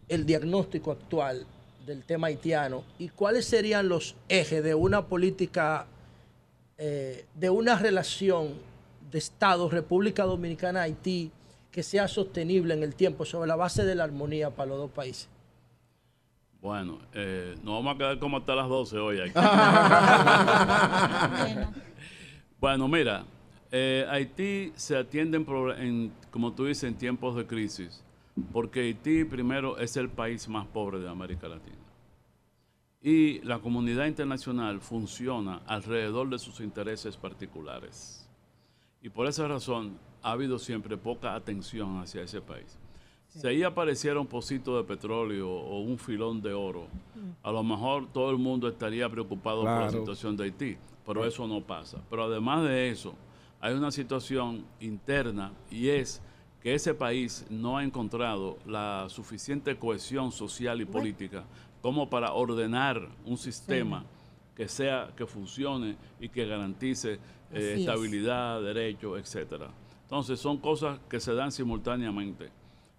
el 0.07 0.25
diagnóstico 0.25 0.91
actual 0.91 1.45
del 1.85 2.03
tema 2.03 2.27
haitiano 2.27 2.83
y 2.99 3.09
cuáles 3.09 3.45
serían 3.45 3.89
los 3.89 4.15
ejes 4.29 4.63
de 4.63 4.75
una 4.75 5.05
política, 5.07 5.87
eh, 6.77 7.25
de 7.33 7.49
una 7.49 7.77
relación 7.77 8.53
de 9.11 9.17
Estado, 9.17 9.69
República 9.69 10.23
Dominicana, 10.23 10.83
Haití, 10.83 11.31
que 11.75 11.83
sea 11.83 12.07
sostenible 12.07 12.73
en 12.73 12.83
el 12.83 12.95
tiempo 12.95 13.25
sobre 13.25 13.49
la 13.49 13.57
base 13.57 13.83
de 13.83 13.95
la 13.95 14.05
armonía 14.05 14.49
para 14.49 14.69
los 14.69 14.77
dos 14.77 14.91
países? 14.91 15.27
Bueno, 16.61 16.99
eh, 17.11 17.53
nos 17.65 17.73
vamos 17.73 17.95
a 17.95 17.97
quedar 17.97 18.17
como 18.17 18.37
hasta 18.37 18.55
las 18.55 18.69
12 18.69 18.97
hoy 18.97 19.19
aquí. 19.19 19.33
bueno, 22.61 22.87
mira, 22.87 23.25
eh, 23.73 24.05
Haití 24.09 24.71
se 24.77 24.95
atiende, 24.95 25.35
en, 25.35 25.45
en, 25.81 26.13
como 26.31 26.53
tú 26.53 26.63
dices, 26.63 26.85
en 26.85 26.95
tiempos 26.95 27.35
de 27.35 27.45
crisis, 27.45 28.01
porque 28.53 28.79
Haití 28.79 29.25
primero 29.25 29.77
es 29.77 29.97
el 29.97 30.07
país 30.07 30.47
más 30.47 30.65
pobre 30.67 30.99
de 30.99 31.09
América 31.09 31.49
Latina. 31.49 31.75
Y 33.01 33.41
la 33.41 33.59
comunidad 33.59 34.05
internacional 34.05 34.79
funciona 34.79 35.61
alrededor 35.67 36.29
de 36.29 36.39
sus 36.39 36.61
intereses 36.61 37.17
particulares. 37.17 38.29
Y 39.01 39.09
por 39.09 39.27
esa 39.27 39.45
razón 39.45 39.99
ha 40.25 40.31
habido 40.31 40.57
siempre 40.57 40.97
poca 40.97 41.35
atención 41.35 41.99
hacia 41.99 42.23
ese 42.23 42.41
país. 42.41 42.79
Si 43.27 43.45
ahí 43.45 43.61
apareciera 43.61 44.19
un 44.19 44.25
pocito 44.25 44.75
de 44.75 44.83
petróleo 44.83 45.47
o 45.47 45.81
un 45.81 45.99
filón 45.99 46.41
de 46.41 46.51
oro, 46.51 46.87
a 47.43 47.51
lo 47.51 47.63
mejor 47.63 48.11
todo 48.11 48.31
el 48.31 48.37
mundo 48.37 48.67
estaría 48.67 49.07
preocupado 49.07 49.61
por 49.61 49.81
la 49.81 49.91
situación 49.91 50.35
de 50.35 50.45
Haití, 50.45 50.77
pero 51.05 51.25
eso 51.25 51.47
no 51.47 51.61
pasa. 51.61 52.01
Pero 52.09 52.23
además 52.23 52.63
de 52.63 52.89
eso, 52.89 53.13
hay 53.61 53.75
una 53.75 53.91
situación 53.91 54.65
interna 54.79 55.53
y 55.69 55.89
es 55.89 56.23
que 56.59 56.73
ese 56.73 56.95
país 56.95 57.45
no 57.51 57.77
ha 57.77 57.83
encontrado 57.83 58.57
la 58.65 59.05
suficiente 59.09 59.77
cohesión 59.77 60.31
social 60.31 60.81
y 60.81 60.85
política 60.85 61.43
como 61.81 62.09
para 62.09 62.33
ordenar 62.33 63.09
un 63.25 63.37
sistema 63.37 64.03
que 64.55 64.67
sea 64.67 65.11
que 65.15 65.27
funcione 65.27 65.97
y 66.19 66.29
que 66.29 66.47
garantice 66.47 67.13
eh, 67.13 67.19
es. 67.51 67.79
estabilidad, 67.81 68.63
derechos, 68.63 69.19
etcétera. 69.19 69.69
Entonces 70.05 70.39
son 70.39 70.57
cosas 70.57 70.99
que 71.09 71.19
se 71.19 71.33
dan 71.33 71.51
simultáneamente. 71.51 72.49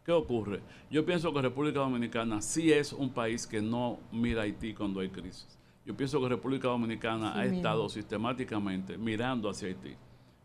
¿Qué 0.05 0.13
ocurre? 0.13 0.61
Yo 0.91 1.05
pienso 1.05 1.33
que 1.33 1.41
República 1.41 1.81
Dominicana 1.81 2.43
sí 2.43 2.73
es 2.73 2.93
un 2.93 3.11
país 3.11 3.47
que 3.47 3.63
no 3.63 3.99
mira 4.13 4.41
a 4.43 4.45
Haití 4.45 4.75
cuando 4.75 5.01
hay 5.01 5.09
crisis. 5.09 5.59
Yo 5.85 5.97
pienso 5.97 6.21
que 6.21 6.29
República 6.29 6.69
Dominicana 6.69 7.33
Sí 7.35 7.39
ha 7.39 7.45
estado 7.45 7.89
sistemáticamente 7.89 8.99
mirando 8.99 9.49
hacia 9.49 9.69
Haití 9.69 9.95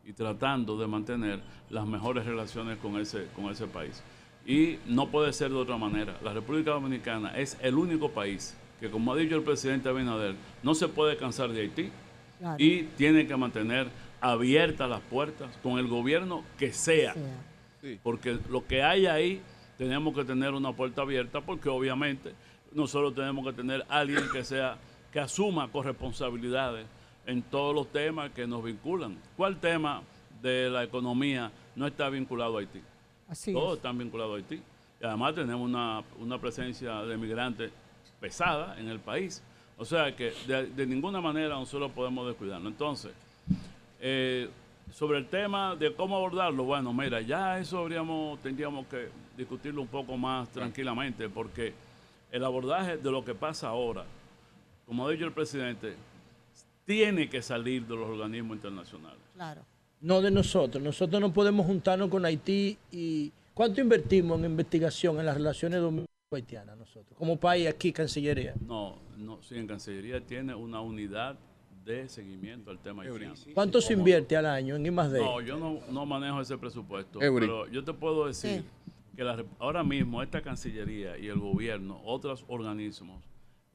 y 0.06 0.14
tratando 0.14 0.78
de 0.78 0.88
mantener 0.88 1.42
las 1.70 1.88
mejores 1.88 2.26
relaciones 2.26 2.78
con 2.78 3.00
ese, 3.00 3.28
con 3.36 3.46
ese 3.46 3.66
país. 3.68 4.04
Y 4.46 4.78
no 4.88 5.10
puede 5.10 5.34
ser 5.34 5.50
de 5.50 5.58
otra 5.58 5.78
manera. 5.78 6.20
La 6.24 6.34
República 6.34 6.72
Dominicana 6.72 7.36
es 7.38 7.58
el 7.62 7.76
único 7.76 8.10
país 8.10 8.56
que, 8.80 8.90
como 8.90 9.14
ha 9.14 9.16
dicho 9.16 9.36
el 9.36 9.44
presidente 9.44 9.90
Abinader, 9.90 10.36
no 10.64 10.74
se 10.76 10.88
puede 10.88 11.18
cansar 11.18 11.52
de 11.52 11.62
Haití 11.62 11.90
Claro. 12.40 12.56
y 12.58 12.84
tiene 12.98 13.28
que 13.28 13.38
mantener 13.38 13.88
abiertas 14.22 14.90
las 14.90 15.02
puertas 15.02 15.50
con 15.62 15.80
el 15.80 15.88
gobierno 15.88 16.44
que 16.58 16.72
sea. 16.72 17.16
Porque 18.04 18.38
lo 18.50 18.66
que 18.66 18.84
hay 18.84 19.08
ahí, 19.08 19.42
tenemos 19.78 20.16
que 20.16 20.24
tener 20.24 20.54
una 20.54 20.72
puerta 20.72 21.02
abierta 21.02 21.42
porque 21.42 21.68
obviamente 21.68 22.34
nosotros 22.72 23.16
tenemos 23.16 23.44
que 23.46 23.54
tener 23.54 23.84
alguien 23.90 24.24
que 24.32 24.44
sea 24.44 24.78
que 25.12 25.20
asuma 25.20 25.68
corresponsabilidades 25.70 26.86
en 27.26 27.42
todos 27.42 27.74
los 27.74 27.92
temas 27.92 28.32
que 28.32 28.46
nos 28.46 28.64
vinculan. 28.64 29.18
¿Cuál 29.36 29.60
tema 29.60 30.04
de 30.42 30.70
la 30.70 30.84
economía 30.84 31.52
no 31.76 31.88
está 31.88 32.10
vinculado 32.10 32.58
a 32.58 32.60
Haití? 32.62 32.82
Así 33.28 33.52
Todos 33.54 33.72
es. 33.72 33.78
están 33.78 33.98
vinculados 33.98 34.34
a 34.34 34.38
Haití. 34.38 34.62
Y 35.02 35.06
además 35.06 35.34
tenemos 35.34 35.62
una, 35.68 36.04
una 36.20 36.40
presencia 36.40 37.02
de 37.02 37.18
migrantes 37.18 37.72
pesada 38.20 38.80
en 38.80 38.88
el 38.88 39.00
país. 39.00 39.42
O 39.78 39.86
sea 39.86 40.16
que 40.16 40.32
de, 40.46 40.68
de 40.68 40.86
ninguna 40.86 41.20
manera 41.22 41.56
nosotros 41.56 41.92
podemos 41.92 42.28
descuidarlo. 42.28 42.70
Entonces, 42.70 43.12
eh, 44.02 44.50
sobre 44.92 45.20
el 45.20 45.28
tema 45.28 45.76
de 45.76 45.94
cómo 45.94 46.18
abordarlo, 46.18 46.64
bueno, 46.64 46.92
mira, 46.92 47.22
ya 47.22 47.60
eso 47.60 47.78
habríamos, 47.78 48.40
tendríamos 48.42 48.88
que 48.88 49.10
discutirlo 49.38 49.82
un 49.82 49.88
poco 49.88 50.18
más 50.18 50.50
tranquilamente, 50.50 51.30
porque 51.30 51.74
el 52.32 52.44
abordaje 52.44 52.98
de 52.98 53.12
lo 53.12 53.24
que 53.24 53.36
pasa 53.36 53.70
ahora, 53.70 54.04
como 54.86 55.08
ha 55.08 55.12
dicho 55.12 55.26
el 55.26 55.32
presidente, 55.32 55.96
tiene 56.86 57.30
que 57.30 57.42
salir 57.42 57.86
de 57.86 57.96
los 57.96 58.10
organismos 58.10 58.58
internacionales. 58.58 59.20
Claro. 59.36 59.62
No 60.02 60.20
de 60.20 60.32
nosotros. 60.32 60.84
Nosotros 60.84 61.22
no 61.22 61.32
podemos 61.32 61.66
juntarnos 61.66 62.10
con 62.10 62.26
Haití 62.26 62.78
y... 62.92 63.32
¿Cuánto 63.54 63.82
invertimos 63.82 64.40
en 64.40 64.46
investigación 64.46 65.20
en 65.20 65.26
las 65.26 65.36
relaciones 65.36 65.82
dominico-haitianas 65.82 66.78
nosotros? 66.78 67.18
Como 67.18 67.38
país 67.38 67.68
aquí, 67.68 67.92
Cancillería. 67.92 68.56
No, 68.66 68.98
no, 69.18 69.44
sí, 69.44 69.56
en 69.58 69.68
Cancillería 69.68 70.26
tiene 70.26 70.56
una 70.56 70.82
unidad 70.82 71.38
de 71.84 72.08
seguimiento 72.10 72.70
al 72.72 72.80
tema 72.80 73.04
haitiano. 73.04 73.34
¿Cuánto 73.54 73.82
se 73.82 73.94
invierte 73.94 74.38
al 74.38 74.46
año 74.46 74.76
en 74.76 74.86
I+D? 74.86 75.20
No, 75.20 75.42
yo 75.42 75.58
no, 75.58 75.80
no 75.92 76.06
manejo 76.06 76.42
ese 76.42 76.58
presupuesto, 76.58 77.22
Eury. 77.22 77.48
pero 77.48 77.68
yo 77.68 77.84
te 77.84 77.94
puedo 77.94 78.28
decir 78.28 78.64
que 79.16 79.24
la 79.24 79.36
rep- 79.38 79.48
ahora 79.60 79.84
mismo 79.84 80.22
esta 80.22 80.42
Cancillería 80.42 81.18
y 81.18 81.28
el 81.28 81.40
gobierno, 81.40 82.00
otros 82.04 82.46
organismos, 82.48 83.24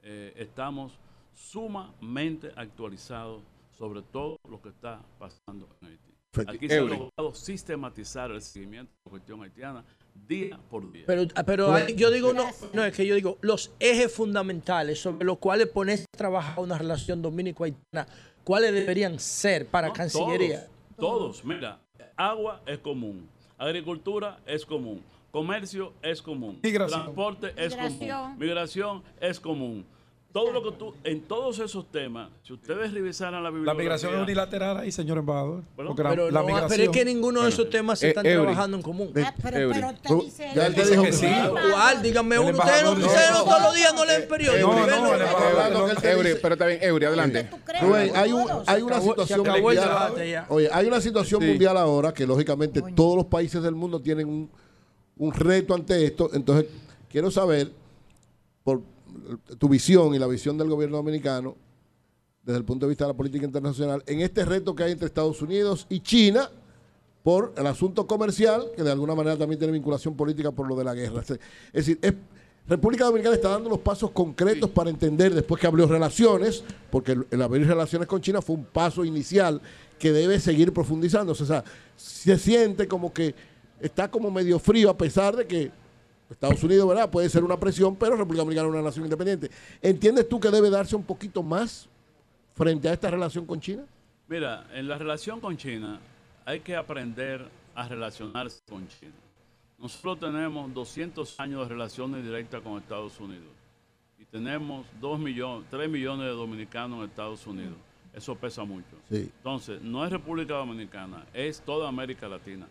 eh, 0.02 0.32
estamos 0.36 0.98
sumamente 1.34 2.52
actualizados 2.56 3.42
sobre 3.76 4.02
todo 4.02 4.38
lo 4.48 4.60
que 4.62 4.70
está 4.70 5.00
pasando 5.18 5.68
en 5.82 5.88
Haití. 5.88 6.12
Aquí 6.46 6.68
se 6.68 6.78
ha 6.78 6.82
logrado 6.82 7.34
sistematizar 7.34 8.30
el 8.30 8.40
seguimiento 8.40 8.90
de 8.92 8.98
la 9.06 9.10
cuestión 9.10 9.42
haitiana 9.42 9.84
día 10.26 10.59
por 10.70 10.90
día. 10.93 11.05
Pero, 11.06 11.22
ah, 11.34 11.43
pero 11.44 11.72
hay- 11.72 11.94
yo 11.94 12.10
digo, 12.10 12.32
no, 12.32 12.51
no, 12.72 12.84
es 12.84 12.94
que 12.94 13.06
yo 13.06 13.14
digo, 13.14 13.38
los 13.40 13.72
ejes 13.80 14.12
fundamentales 14.12 15.01
sobre 15.01 15.24
los 15.24 15.38
cuales 15.38 15.68
pones 15.68 16.02
a 16.02 16.16
trabajar 16.16 16.59
una 16.59 16.78
relación 16.78 17.22
dominico-haitiana, 17.22 18.06
¿cuáles 18.44 18.72
deberían 18.72 19.18
ser 19.18 19.66
para 19.66 19.93
Cancillería? 19.93 20.66
Todos, 20.97 21.40
todos. 21.40 21.44
Mira, 21.44 21.80
agua 22.16 22.62
es 22.66 22.78
común, 22.78 23.28
agricultura 23.59 24.38
es 24.47 24.64
común, 24.64 25.02
comercio 25.30 25.93
es 26.02 26.22
común, 26.22 26.59
Migración. 26.62 27.02
transporte 27.02 27.52
es 27.56 27.74
Migración. 27.76 28.09
común, 28.22 28.38
migración 28.38 29.02
es 29.20 29.40
común. 29.40 29.86
Todo 30.36 30.52
lo 30.52 30.62
que 30.62 30.72
tú, 30.72 30.92
en 31.02 31.22
todos 31.22 31.58
esos 31.60 31.90
temas, 31.90 32.28
si 32.42 32.52
ustedes 32.52 32.92
revisaran 32.92 33.32
la 33.36 33.40
La 33.44 33.50
bibliografía... 33.50 33.82
migración 33.82 34.14
es 34.16 34.20
unilateral 34.20 34.76
ahí, 34.76 34.92
señor 34.92 35.16
embajador. 35.16 35.62
Bueno, 35.74 35.88
Porque 35.92 36.02
la- 36.02 36.10
Pero, 36.10 36.30
la 36.30 36.40
no, 36.40 36.46
migración- 36.46 36.68
pero 36.68 36.82
es 36.82 36.88
que 36.90 37.04
ninguno 37.06 37.42
de 37.42 37.48
esos 37.48 37.70
temas 37.70 37.98
se 37.98 38.06
Eh, 38.06 38.08
están 38.10 38.26
Eury. 38.26 38.42
trabajando 38.42 38.76
en 38.76 38.82
común. 38.82 39.12
Ah, 39.16 39.34
pero, 39.42 39.70
pero 39.72 39.92
te 39.94 40.08
Tú- 40.08 40.22
dice 40.24 40.50
ya 40.54 40.66
él 40.66 40.74
te 40.74 40.90
dijo 40.90 41.02
que 41.04 41.12
sí. 41.14 41.26
¿Cuál? 41.72 42.02
Díganme 42.02 42.34
El 42.36 42.40
uno. 42.42 42.50
Ustedes 42.58 42.82
no, 42.82 42.94
no 42.94 43.44
todos 43.44 43.62
los 43.62 43.74
días 43.76 43.94
no 43.94 44.04
leen 44.04 44.28
periódico. 44.28 44.72
Eury, 44.72 44.80
Ven, 44.90 44.90
no, 45.02 45.10
ven. 45.10 45.20
embajador- 45.22 46.04
Eury, 46.04 46.34
pero 46.42 46.52
está 46.54 46.66
bien, 46.66 46.78
Eury, 46.82 47.04
adelante. 47.06 47.48
Hay, 48.14 48.32
un- 48.32 48.46
hay 48.66 48.82
una 48.82 49.00
situación 49.00 49.38
mundial. 49.48 50.44
Oye, 50.50 50.68
hay 50.70 50.86
una 50.86 51.00
situación 51.00 51.46
mundial 51.46 51.78
ahora 51.78 52.12
que 52.12 52.26
lógicamente 52.26 52.82
todos 52.94 53.16
los 53.16 53.24
países 53.24 53.62
del 53.62 53.74
mundo 53.74 54.00
tienen 54.02 54.28
un, 54.28 54.50
un 55.16 55.32
reto 55.32 55.72
ante 55.74 56.04
esto. 56.04 56.28
Entonces, 56.34 56.66
quiero 57.08 57.30
saber 57.30 57.72
por 58.62 58.82
tu 59.59 59.68
visión 59.68 60.14
y 60.14 60.18
la 60.18 60.26
visión 60.26 60.56
del 60.59 60.68
gobierno 60.68 60.97
dominicano 60.98 61.56
desde 62.44 62.59
el 62.59 62.64
punto 62.64 62.86
de 62.86 62.90
vista 62.90 63.05
de 63.05 63.12
la 63.12 63.16
política 63.16 63.44
internacional 63.44 64.02
en 64.06 64.20
este 64.20 64.44
reto 64.44 64.74
que 64.74 64.84
hay 64.84 64.93
entre 64.93 65.06
Estados 65.06 65.43
Unidos 65.43 65.86
y 65.88 66.01
China 66.01 66.48
por 67.22 67.52
el 67.56 67.66
asunto 67.66 68.06
comercial, 68.06 68.66
que 68.76 68.84
de 68.84 68.93
alguna 68.93 69.16
manera 69.16 69.36
también 69.36 69.59
tiene 69.59 69.72
vinculación 69.72 70.14
política 70.14 70.52
por 70.52 70.68
lo 70.68 70.76
de 70.76 70.84
la 70.84 70.94
guerra. 70.94 71.22
Es 71.22 71.38
decir, 71.72 71.98
es- 72.01 72.14
República 72.68 73.05
Dominicana 73.05 73.34
está 73.36 73.51
dando 73.51 73.68
los 73.70 73.78
pasos 73.78 74.10
concretos 74.10 74.68
para 74.70 74.90
entender, 74.90 75.32
después 75.32 75.60
que 75.60 75.68
abrió 75.68 75.86
relaciones, 75.86 76.64
porque 76.90 77.12
el, 77.12 77.26
el 77.30 77.40
abrir 77.43 77.64
relaciones 77.66 78.09
con 78.09 78.20
China 78.20 78.43
fue 78.43 78.56
un 78.56 78.64
paso 78.64 79.05
inicial 79.05 79.60
que 80.01 80.10
debe 80.12 80.40
seguir 80.40 80.72
profundizándose. 80.72 81.44
O 81.44 81.47
sea, 81.47 81.62
se 81.97 82.36
siente 82.38 82.88
como 82.88 83.12
que 83.12 83.36
está 83.80 84.10
como 84.10 84.32
medio 84.32 84.59
frío 84.59 84.90
a 84.90 84.97
pesar 84.97 85.36
de 85.36 85.47
que 85.47 85.70
Estados 86.31 86.62
Unidos, 86.62 86.89
¿verdad? 86.89 87.11
Puede 87.11 87.28
ser 87.28 87.44
una 87.44 87.59
presión, 87.59 87.97
pero 87.97 88.16
República 88.16 88.43
Dominicana 88.43 88.69
es 88.69 88.74
una 88.74 88.82
nación 88.82 89.05
independiente. 89.05 89.51
¿Entiendes 89.81 90.28
tú 90.28 90.40
que 90.40 90.51
debe 90.51 90.70
darse 90.70 90.97
un 90.97 91.05
poquito 91.05 91.43
más 91.43 91.89
frente 92.55 92.89
a 92.89 92.93
esta 92.93 93.11
relación 93.11 93.47
con 93.47 93.61
China? 93.61 93.85
Mira, 94.28 94.66
en 94.74 94.89
la 94.89 94.98
relación 94.98 95.40
con 95.40 95.57
China 95.57 96.01
hay 96.44 96.61
que 96.61 96.74
aprender 96.74 97.47
a 97.74 97.89
relacionarse 97.89 98.61
con 98.69 98.89
China. 98.89 99.12
Nosotros 99.78 100.19
tenemos 100.20 100.73
200 100.73 101.39
años 101.39 101.62
de 101.62 101.74
relaciones 101.74 102.24
directas 102.24 102.62
con 102.62 102.78
Estados 102.78 103.20
Unidos 103.20 103.53
y 104.19 104.24
tenemos 104.24 104.86
2 105.01 105.19
millones, 105.20 105.66
3 105.70 105.89
millones 105.89 106.27
de 106.27 106.32
dominicanos 106.32 107.01
en 107.01 107.05
Estados 107.11 107.47
Unidos. 107.47 107.77
Eso 108.15 108.35
pesa 108.35 108.65
mucho. 108.65 108.97
Sí. 109.11 109.31
Entonces, 109.36 109.82
no 109.82 110.05
es 110.05 110.11
República 110.11 110.55
Dominicana, 110.55 111.27
es 111.35 111.61
toda 111.61 111.89
América 111.89 112.27
Latina. 112.27 112.66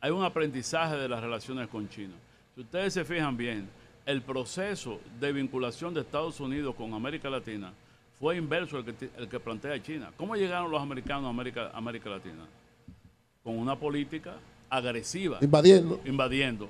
Hay 0.00 0.10
un 0.10 0.22
aprendizaje 0.22 0.96
de 0.96 1.08
las 1.08 1.22
relaciones 1.22 1.68
con 1.68 1.88
China. 1.88 2.14
Si 2.54 2.60
ustedes 2.62 2.92
se 2.94 3.04
fijan 3.04 3.36
bien, 3.36 3.68
el 4.06 4.22
proceso 4.22 5.00
de 5.20 5.32
vinculación 5.32 5.94
de 5.94 6.00
Estados 6.00 6.40
Unidos 6.40 6.74
con 6.74 6.92
América 6.94 7.30
Latina 7.30 7.72
fue 8.18 8.36
inverso 8.36 8.76
al 8.76 8.84
que, 8.84 9.08
el 9.16 9.28
que 9.28 9.40
plantea 9.40 9.80
China. 9.82 10.10
¿Cómo 10.16 10.36
llegaron 10.36 10.70
los 10.70 10.82
americanos 10.82 11.26
a 11.26 11.28
América, 11.30 11.70
América 11.72 12.10
Latina? 12.10 12.44
Con 13.42 13.58
una 13.58 13.76
política 13.76 14.34
agresiva. 14.68 15.38
Invadiendo. 15.40 16.00
Invadiendo. 16.04 16.68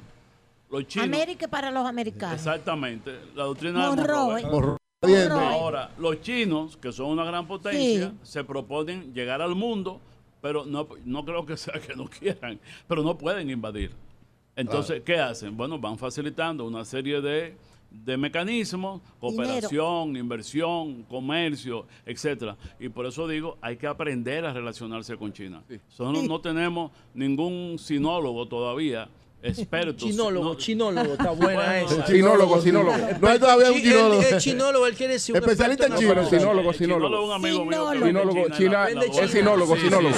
Los 0.70 0.86
chinos. 0.86 1.06
América 1.08 1.48
para 1.48 1.70
los 1.70 1.84
americanos. 1.84 2.36
Exactamente. 2.36 3.18
La 3.34 3.44
doctrina 3.44 3.82
de 3.90 3.96
Monroe. 3.96 4.42
Monroe. 4.42 4.76
Monroe. 5.02 5.44
Ahora, 5.46 5.90
los 5.98 6.20
chinos, 6.20 6.76
que 6.76 6.92
son 6.92 7.06
una 7.06 7.24
gran 7.24 7.46
potencia, 7.48 8.10
Sí. 8.10 8.16
se 8.22 8.44
proponen 8.44 9.12
llegar 9.14 9.42
al 9.42 9.54
mundo, 9.56 10.00
pero 10.40 10.64
no, 10.66 10.86
no 11.04 11.24
creo 11.24 11.44
que 11.46 11.56
sea 11.56 11.80
que 11.80 11.96
no 11.96 12.06
quieran, 12.08 12.60
pero 12.86 13.02
no 13.02 13.16
pueden 13.18 13.50
invadir. 13.50 13.90
Entonces, 14.56 15.02
¿qué 15.02 15.16
hacen? 15.16 15.56
Bueno, 15.56 15.78
van 15.78 15.96
facilitando 15.96 16.66
una 16.66 16.84
serie 16.84 17.20
de, 17.20 17.56
de 17.90 18.16
mecanismos, 18.16 19.00
cooperación, 19.18 20.16
inversión, 20.16 21.02
comercio, 21.04 21.86
etcétera. 22.04 22.56
Y 22.78 22.88
por 22.88 23.06
eso 23.06 23.26
digo, 23.26 23.58
hay 23.60 23.76
que 23.76 23.86
aprender 23.86 24.44
a 24.44 24.52
relacionarse 24.52 25.16
con 25.16 25.32
China. 25.32 25.62
Nosotros 25.98 26.24
no 26.24 26.40
tenemos 26.40 26.90
ningún 27.14 27.78
sinólogo 27.78 28.46
todavía, 28.46 29.08
experto. 29.42 30.06
Chinólogo, 30.06 30.44
no- 30.50 30.54
chinólogo, 30.56 31.12
está 31.12 31.30
buena 31.30 31.64
Bueno, 31.64 31.72
esa. 31.90 32.06
Sinólogo, 32.06 32.60
sinólogo. 32.60 32.96
No 33.20 33.28
hay 33.28 33.38
todavía 33.38 33.68
un 33.72 33.74
Chi- 33.78 33.82
chinólogo. 33.82 34.22
El, 34.22 34.34
el 34.34 34.40
chinólogo, 34.40 34.86
él 34.86 34.94
quiere 34.94 35.12
decir 35.14 35.34
un 35.34 35.40
Especialista 35.42 35.86
en 35.86 35.94
chino. 35.96 36.00
chinólogo 36.30 36.72
sinólogo. 36.72 37.16
es 37.16 37.24
un 37.28 37.32
amigo 37.32 37.64
mío 37.64 37.92
en 37.92 38.52
China, 38.52 38.88
es 38.88 39.30
sinólogo, 39.30 39.76
sinólogo. 39.76 40.16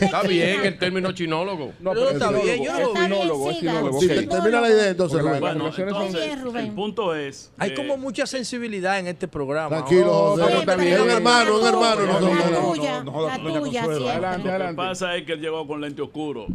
Está 0.00 0.22
bien 0.22 0.64
el 0.64 0.78
término 0.78 1.12
chinólogo. 1.12 1.72
No, 1.80 1.92
Pero 1.92 2.10
está 2.10 2.30
es 2.36 2.42
bien, 2.44 2.64
yo 2.64 2.72
no- 2.72 2.78
es 2.94 3.00
sinólogo, 3.00 3.50
es 3.50 3.58
sinólogo. 3.58 3.98
Termina 4.00 4.60
la 4.60 4.68
idea 4.70 4.88
entonces, 4.88 5.22
Rubén. 5.22 6.56
El 6.56 6.72
punto 6.72 7.14
es... 7.14 7.50
Hay 7.58 7.74
como 7.74 7.96
mucha 7.96 8.26
sensibilidad 8.26 8.98
en 8.98 9.06
este 9.08 9.28
programa. 9.28 9.68
Tranquilo, 9.68 10.04
Oh, 10.34 10.38
está 10.38 10.76
bien. 10.76 10.94
Es 10.94 11.00
un 11.00 11.10
hermano, 11.10 11.58
un 11.58 11.66
hermano. 11.66 12.02
La 12.04 13.38
tuya, 13.38 13.84
siempre. 13.84 14.10
Adelante, 14.10 14.38
Lo 14.38 14.44
que 14.44 14.50
adelante. 14.50 14.76
pasa 14.76 15.16
es 15.16 15.24
que 15.24 15.32
él 15.32 15.40
llegó 15.40 15.66
con 15.66 15.80
lente 15.80 16.02
oscuro 16.02 16.46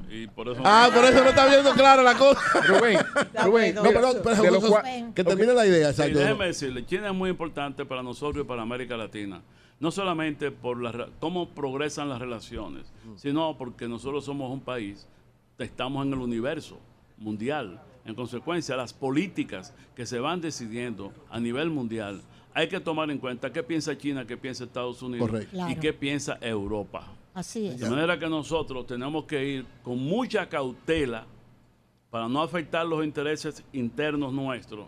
eso... 0.49 0.61
Ah, 0.63 0.89
por 0.93 1.03
eso 1.05 1.23
no 1.23 1.29
está 1.29 1.45
viendo 1.47 1.73
clara 1.79 2.03
la 2.03 2.15
cosa. 2.15 2.41
Rubén, 2.67 2.99
Rubén, 3.43 3.75
No, 3.75 3.83
pero, 3.83 5.13
que 5.13 5.23
termine 5.23 5.53
la 5.53 5.65
idea, 5.65 5.93
Sí, 5.93 6.11
déjeme 6.11 6.47
decirle, 6.47 6.85
China 6.85 7.07
es 7.07 7.13
muy 7.13 7.29
importante 7.29 7.85
para 7.85 8.03
nosotros 8.03 8.43
y 8.43 8.47
para 8.47 8.61
América 8.61 8.97
Latina. 8.97 9.41
No 9.79 9.91
solamente 9.91 10.51
por 10.51 10.81
la, 10.81 11.07
cómo 11.19 11.49
progresan 11.49 12.09
las 12.09 12.19
relaciones, 12.19 12.91
sino 13.15 13.57
porque 13.57 13.87
nosotros 13.87 14.25
somos 14.25 14.51
un 14.51 14.59
país, 14.59 15.07
estamos 15.57 16.05
en 16.05 16.13
el 16.13 16.19
universo 16.19 16.77
mundial. 17.17 17.81
En 18.05 18.15
consecuencia, 18.15 18.75
las 18.75 18.93
políticas 18.93 19.73
que 19.95 20.05
se 20.05 20.19
van 20.19 20.41
decidiendo 20.41 21.13
a 21.29 21.39
nivel 21.39 21.69
mundial, 21.69 22.21
hay 22.53 22.67
que 22.67 22.79
tomar 22.79 23.09
en 23.09 23.19
cuenta 23.19 23.53
qué 23.53 23.63
piensa 23.63 23.97
China, 23.97 24.25
qué 24.25 24.35
piensa 24.35 24.65
Estados 24.65 25.01
Unidos 25.01 25.29
Correcto. 25.29 25.69
y 25.69 25.75
qué 25.75 25.93
piensa 25.93 26.37
Europa. 26.41 27.07
Así 27.33 27.67
es. 27.67 27.79
De 27.79 27.89
manera 27.89 28.17
que 28.19 28.27
nosotros 28.27 28.85
tenemos 28.85 29.25
que 29.25 29.45
ir 29.45 29.65
con 29.83 29.97
mucha 29.97 30.49
cautela 30.49 31.25
para 32.09 32.27
no 32.27 32.41
afectar 32.41 32.85
los 32.85 33.03
intereses 33.03 33.63
internos 33.73 34.33
nuestros, 34.33 34.87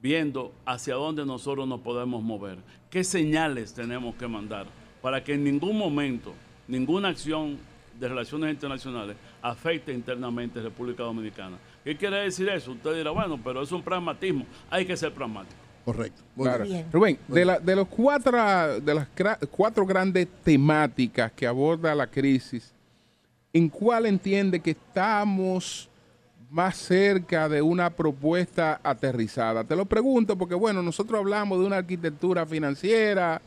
viendo 0.00 0.52
hacia 0.64 0.94
dónde 0.94 1.24
nosotros 1.24 1.66
nos 1.66 1.80
podemos 1.80 2.22
mover, 2.22 2.58
qué 2.90 3.04
señales 3.04 3.72
tenemos 3.74 4.14
que 4.16 4.26
mandar 4.28 4.66
para 5.00 5.22
que 5.22 5.34
en 5.34 5.44
ningún 5.44 5.76
momento 5.76 6.32
ninguna 6.68 7.08
acción 7.08 7.58
de 7.98 8.08
relaciones 8.08 8.52
internacionales 8.52 9.16
afecte 9.42 9.92
internamente 9.92 10.58
a 10.60 10.62
República 10.62 11.02
Dominicana. 11.02 11.56
¿Qué 11.84 11.96
quiere 11.96 12.18
decir 12.18 12.48
eso? 12.48 12.72
Usted 12.72 12.94
dirá, 12.96 13.10
bueno, 13.10 13.38
pero 13.42 13.62
es 13.62 13.70
un 13.72 13.82
pragmatismo. 13.82 14.46
Hay 14.70 14.86
que 14.86 14.96
ser 14.96 15.12
pragmático. 15.12 15.56
Correcto. 15.84 16.22
Muy 16.36 16.46
Claro. 16.46 16.64
bien. 16.64 16.86
Rubén, 16.92 17.18
de, 17.26 17.44
la- 17.44 17.58
de 17.58 17.76
los 17.76 17.88
cuatro, 17.88 18.32
de 18.80 18.94
las 18.94 19.08
cuatro 19.50 19.84
grandes 19.84 20.28
temáticas 20.44 21.32
que 21.32 21.44
aborda 21.46 21.92
la 21.94 22.06
crisis, 22.06 22.72
¿en 23.52 23.68
cuál 23.68 24.06
entiende 24.06 24.60
que 24.60 24.70
estamos 24.70 25.88
más 26.52 26.76
cerca 26.76 27.48
de 27.48 27.62
una 27.62 27.90
propuesta 27.90 28.78
aterrizada? 28.84 29.64
Te 29.64 29.74
lo 29.74 29.86
pregunto 29.86 30.36
porque, 30.36 30.54
bueno, 30.54 30.82
nosotros 30.82 31.18
hablamos 31.18 31.58
de 31.58 31.66
una 31.66 31.78
arquitectura 31.78 32.44
financiera 32.46 33.40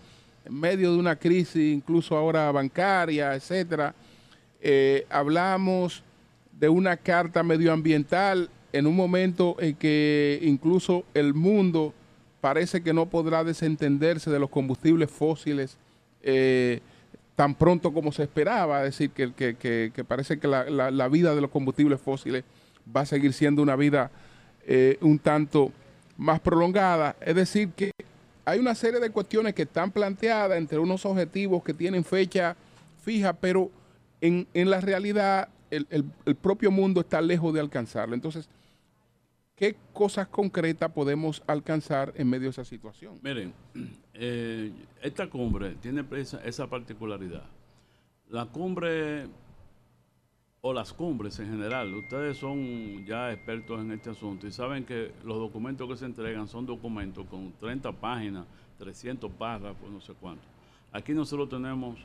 en 0.44 0.60
medio 0.60 0.92
de 0.92 0.98
una 0.98 1.16
crisis, 1.16 1.74
incluso 1.74 2.18
ahora 2.18 2.52
bancaria, 2.52 3.34
etcétera. 3.36 3.94
Eh, 4.62 5.06
hablamos 5.10 6.04
de 6.60 6.68
una 6.70 6.98
carta 6.98 7.44
medioambiental 7.44 8.50
en 8.74 8.88
un 8.88 8.96
momento 8.96 9.56
en 9.60 9.76
que 9.76 10.40
incluso 10.42 11.04
el 11.14 11.34
mundo 11.34 11.94
parece 12.42 12.82
que 12.82 12.94
no 12.94 13.06
podrá 13.06 13.44
desentenderse 13.44 14.30
de 14.32 14.40
los 14.40 14.50
combustibles 14.50 15.10
fósiles 15.12 15.78
eh, 16.24 16.80
tan 17.36 17.54
pronto 17.56 17.94
como 17.94 18.12
se 18.12 18.24
esperaba. 18.24 18.80
Es 18.86 18.98
decir, 18.98 19.12
que, 19.12 19.32
que- 19.34 19.56
que- 19.94 20.04
parece 20.04 20.40
que 20.40 20.48
la, 20.48 20.70
la- 20.70 20.92
la 20.92 21.08
vida 21.08 21.36
de 21.36 21.42
los 21.42 21.52
combustibles 21.52 22.00
fósiles 22.02 22.44
va 22.96 23.02
a 23.02 23.06
seguir 23.06 23.34
siendo 23.34 23.62
una 23.62 23.76
vida 23.76 24.12
eh, 24.66 24.98
un 25.02 25.20
tanto 25.20 25.72
más 26.18 26.40
prolongada. 26.40 27.16
Es 27.22 27.36
decir, 27.36 27.70
que 27.70 27.92
hay 28.46 28.60
una 28.60 28.76
serie 28.76 29.00
de 29.00 29.10
cuestiones 29.12 29.54
que 29.54 29.64
están 29.64 29.92
planteadas 29.92 30.58
entre 30.58 30.80
unos 30.80 31.06
objetivos 31.06 31.64
que 31.64 31.74
tienen 31.74 32.04
fecha 32.04 32.56
fija, 33.04 33.34
pero 33.34 33.70
en, 34.22 34.48
en 34.54 34.70
la 34.70 34.82
realidad 34.82 35.50
el, 35.70 35.88
el- 35.90 36.36
propio 36.36 36.72
mundo 36.72 37.02
está 37.02 37.22
lejos 37.22 37.54
de 37.54 37.60
alcanzarlo. 37.60 38.16
Entonces, 38.16 38.48
¿qué 39.56 39.76
cosas 39.94 40.28
concretas 40.28 40.92
podemos 40.92 41.44
alcanzar 41.48 42.14
en 42.16 42.30
medio 42.30 42.44
de 42.46 42.50
esa 42.52 42.66
situación? 42.66 43.20
Miren, 43.22 43.54
eh, 44.14 44.72
esta 45.02 45.28
cumbre 45.30 45.76
tiene 45.82 46.04
esa 46.46 46.68
particularidad. 46.68 47.44
La 48.30 48.46
cumbre 48.46 49.28
o 50.68 50.74
las 50.74 50.92
cumbres 50.94 51.38
en 51.38 51.48
general, 51.48 51.94
ustedes 51.94 52.38
son 52.38 53.06
ya 53.06 53.32
expertos 53.32 53.80
en 53.82 53.92
este 53.92 54.10
asunto 54.10 54.48
y 54.48 54.52
saben 54.52 54.84
que 54.84 55.12
los 55.24 55.38
documentos 55.38 55.88
que 55.88 55.96
se 55.96 56.06
entregan 56.06 56.48
son 56.48 56.66
documentos 56.66 57.24
con 57.28 57.54
30 57.60 57.92
páginas, 57.92 58.48
300 58.80 59.32
párrafos, 59.34 59.88
no 59.92 60.02
sé 60.02 60.14
cuánto. 60.20 60.42
Aquí 60.92 61.14
nosotros 61.14 61.50
tenemos 61.50 62.00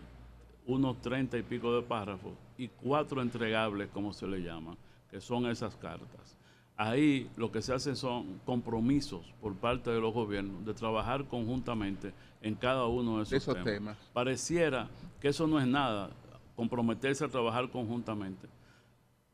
unos 0.66 1.01
30 1.01 1.39
y 1.39 1.43
pico 1.43 1.74
de 1.74 1.81
párrafos 1.81 2.32
y 2.59 2.69
cuatro 2.69 3.23
entregables, 3.23 3.89
como 3.95 4.12
se 4.12 4.27
le 4.27 4.43
llama, 4.43 4.77
que 5.11 5.23
son 5.23 5.47
esas 5.47 5.74
cartas. 5.77 6.37
Ahí 6.77 7.31
lo 7.39 7.51
que 7.51 7.62
se 7.62 7.73
hacen 7.73 7.97
son 7.97 8.41
compromisos 8.45 9.24
por 9.41 9.55
parte 9.55 9.89
de 9.89 10.03
los 10.03 10.12
gobiernos 10.12 10.66
de 10.66 10.74
trabajar 10.74 11.24
conjuntamente 11.24 12.12
en 12.43 12.57
cada 12.57 12.85
uno 12.85 13.16
de 13.16 13.23
esos, 13.23 13.32
Esos 13.32 13.65
temas. 13.65 13.97
Pareciera 14.12 14.91
que 15.19 15.28
eso 15.28 15.47
no 15.47 15.59
es 15.59 15.66
nada, 15.66 16.11
comprometerse 16.61 17.24
a 17.24 17.28
trabajar 17.28 17.70
conjuntamente. 17.70 18.47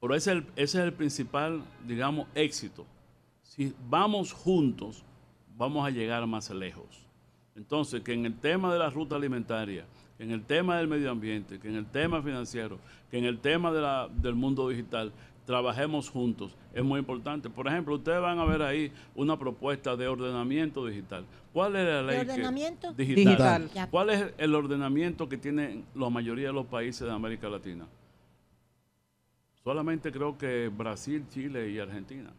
Pero 0.00 0.14
ese 0.14 0.44
es 0.54 0.74
el, 0.76 0.92
principal, 0.92 1.60
digamos, 1.84 2.28
éxito. 2.36 2.86
Si 3.42 3.74
vamos 3.88 4.32
juntos, 4.32 5.02
vamos 5.56 5.84
a 5.84 5.90
llegar 5.90 6.24
más 6.28 6.48
lejos. 6.50 7.04
Entonces, 7.56 8.00
que 8.02 8.12
en 8.12 8.26
el 8.26 8.38
tema 8.38 8.72
de 8.72 8.78
la 8.78 8.90
ruta 8.90 9.16
alimentaria, 9.16 9.86
que 10.16 10.22
en 10.22 10.30
el 10.30 10.44
tema 10.44 10.76
del 10.76 10.86
medio 10.86 11.10
ambiente, 11.10 11.58
que 11.58 11.66
en 11.68 11.74
el 11.74 11.86
tema 11.86 12.22
financiero, 12.22 12.78
que 13.10 13.18
en 13.18 13.24
el 13.24 13.40
tema 13.40 13.72
de 13.72 13.80
la- 13.80 14.08
del 14.08 14.36
mundo 14.36 14.68
digital, 14.68 15.12
trabajemos 15.46 16.10
juntos. 16.10 16.54
Es 16.74 16.84
muy 16.84 16.98
importante. 16.98 17.48
Por 17.48 17.66
ejemplo, 17.68 17.94
ustedes 17.94 18.20
van 18.20 18.38
a 18.38 18.44
ver 18.44 18.60
ahí 18.62 18.92
una 19.14 19.38
propuesta 19.38 19.96
de 19.96 20.06
ordenamiento 20.08 20.84
digital. 20.84 21.24
¿Cuál 21.52 21.76
es 21.76 21.86
la 21.86 22.02
ley? 22.02 22.16
que- 22.16 22.30
ordenamiento? 22.32 22.92
digital. 22.92 23.62
Digital. 23.64 23.88
¿Cuál 23.90 24.10
es 24.10 24.34
el 24.36 24.54
ordenamiento 24.54 25.28
que 25.28 25.38
tienen 25.38 25.84
la 25.94 26.10
mayoría 26.10 26.48
de 26.48 26.52
los 26.52 26.66
países 26.66 27.06
de 27.06 27.12
América 27.12 27.48
Latina? 27.48 27.86
Solamente 29.64 30.12
creo 30.12 30.36
que 30.38 30.68
Brasil, 30.68 31.24
Chile 31.30 31.70
y 31.70 31.78
Argentina. 31.78 32.30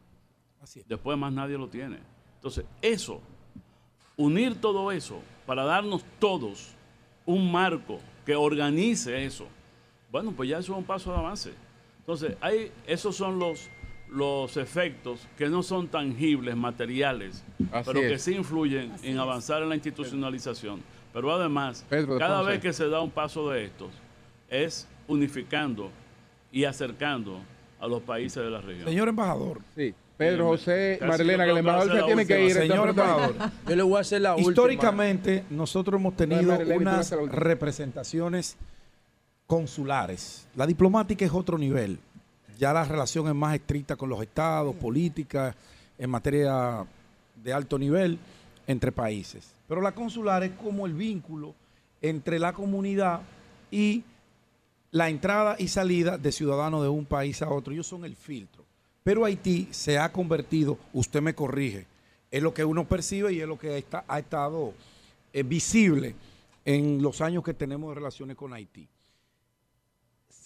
Así 0.62 0.80
es. 0.82 0.88
Después 0.88 1.18
más 1.18 1.32
nadie 1.34 1.58
lo 1.58 1.68
tiene. 1.68 1.98
Entonces, 2.36 2.66
eso, 2.82 3.22
unir 4.16 4.60
todo 4.62 4.92
eso 4.92 5.20
para 5.46 5.64
darnos 5.66 6.04
todos 6.20 6.74
un 7.26 7.52
marco 7.52 8.00
que 8.26 8.36
organice 8.36 9.26
eso, 9.26 9.48
Bueno, 10.10 10.32
pues 10.32 10.50
ya 10.50 10.60
eso 10.60 10.72
es 10.72 10.78
un 10.80 10.86
paso 10.86 11.12
de 11.12 11.18
avance. 11.18 11.54
Entonces, 12.08 12.38
hay, 12.40 12.72
esos 12.88 13.18
son 13.18 13.38
los, 13.38 13.68
los 14.10 14.56
efectos 14.56 15.28
que 15.38 15.50
no 15.50 15.62
son 15.62 15.90
tangibles, 15.90 16.56
materiales, 16.56 17.44
Así 17.70 17.92
pero 17.92 18.00
que 18.00 18.18
sí 18.18 18.34
influyen 18.34 18.94
en 19.04 19.20
avanzar 19.20 19.62
en 19.62 19.68
la 19.68 19.76
institucionalización. 19.76 20.80
Pero 21.12 21.34
además, 21.34 21.86
Pedro 21.90 22.18
cada 22.18 22.38
Ponce. 22.38 22.52
vez 22.54 22.62
que 22.62 22.72
se 22.72 22.88
da 22.88 23.02
un 23.02 23.12
paso 23.12 23.50
de 23.50 23.66
estos, 23.66 23.90
es 24.50 24.88
unificando 25.10 25.92
y 26.50 26.64
acercando 26.64 27.42
a 27.78 27.88
los 27.88 28.02
países 28.04 28.42
de 28.42 28.52
la 28.52 28.62
región. 28.62 28.88
Señor 28.88 29.10
embajador. 29.10 29.60
Sí. 29.76 29.94
Pedro 30.16 30.48
José, 30.48 30.96
Casi 31.02 31.12
Marilena, 31.12 31.44
que 31.44 31.52
el 31.52 31.58
embajador 31.58 31.98
se 31.98 32.04
tiene 32.04 32.26
que 32.26 32.46
ir. 32.46 32.54
Señor 32.54 32.88
embajador. 32.88 33.36
Yo 33.68 33.76
le 33.76 33.84
voy 33.84 33.98
a 33.98 34.00
hacer 34.00 34.22
la 34.22 34.34
última. 34.34 34.50
Históricamente, 34.50 35.44
nosotros 35.50 36.00
hemos 36.00 36.16
tenido 36.16 36.54
Marilena, 36.54 36.78
unas 36.78 37.12
representaciones 37.12 38.56
consulares. 39.48 40.48
La 40.56 40.68
diplomática 40.68 41.26
es 41.26 41.32
otro 41.32 41.58
nivel. 41.58 41.98
Ya 42.60 42.74
la 42.74 42.84
relación 42.84 43.28
es 43.28 43.36
más 43.36 43.56
estricta 43.56 43.96
con 43.96 44.10
los 44.10 44.22
estados, 44.22 44.76
política, 44.76 45.56
en 45.98 46.10
materia 46.10 46.86
de 47.44 47.54
alto 47.54 47.80
nivel 47.80 48.20
entre 48.68 48.92
países. 48.92 49.52
Pero 49.68 49.82
la 49.82 49.94
consular 49.94 50.44
es 50.44 50.52
como 50.52 50.86
el 50.86 50.94
vínculo 50.94 51.56
entre 52.02 52.40
la 52.40 52.54
comunidad 52.54 53.22
y 53.72 54.04
la 54.92 55.10
entrada 55.10 55.56
y 55.60 55.68
salida 55.68 56.18
de 56.18 56.32
ciudadanos 56.32 56.82
de 56.82 56.90
un 56.90 57.06
país 57.06 57.42
a 57.42 57.50
otro. 57.50 57.74
Ellos 57.74 57.88
son 57.88 58.06
el 58.06 58.16
filtro. 58.16 58.64
Pero 59.04 59.24
Haití 59.26 59.70
se 59.72 59.98
ha 59.98 60.12
convertido, 60.12 60.78
usted 60.94 61.22
me 61.22 61.34
corrige, 61.34 61.86
es 62.30 62.44
lo 62.44 62.54
que 62.54 62.66
uno 62.66 62.86
percibe 62.86 63.32
y 63.34 63.40
es 63.40 63.48
lo 63.48 63.58
que 63.58 63.78
está- 63.78 64.04
ha 64.08 64.20
estado 64.20 64.74
eh, 65.34 65.44
visible 65.44 66.16
en 66.66 67.02
los 67.02 67.22
años 67.22 67.44
que 67.44 67.54
tenemos 67.54 67.90
de 67.90 67.96
relaciones 67.96 68.36
con 68.36 68.54
Haití. 68.54 68.88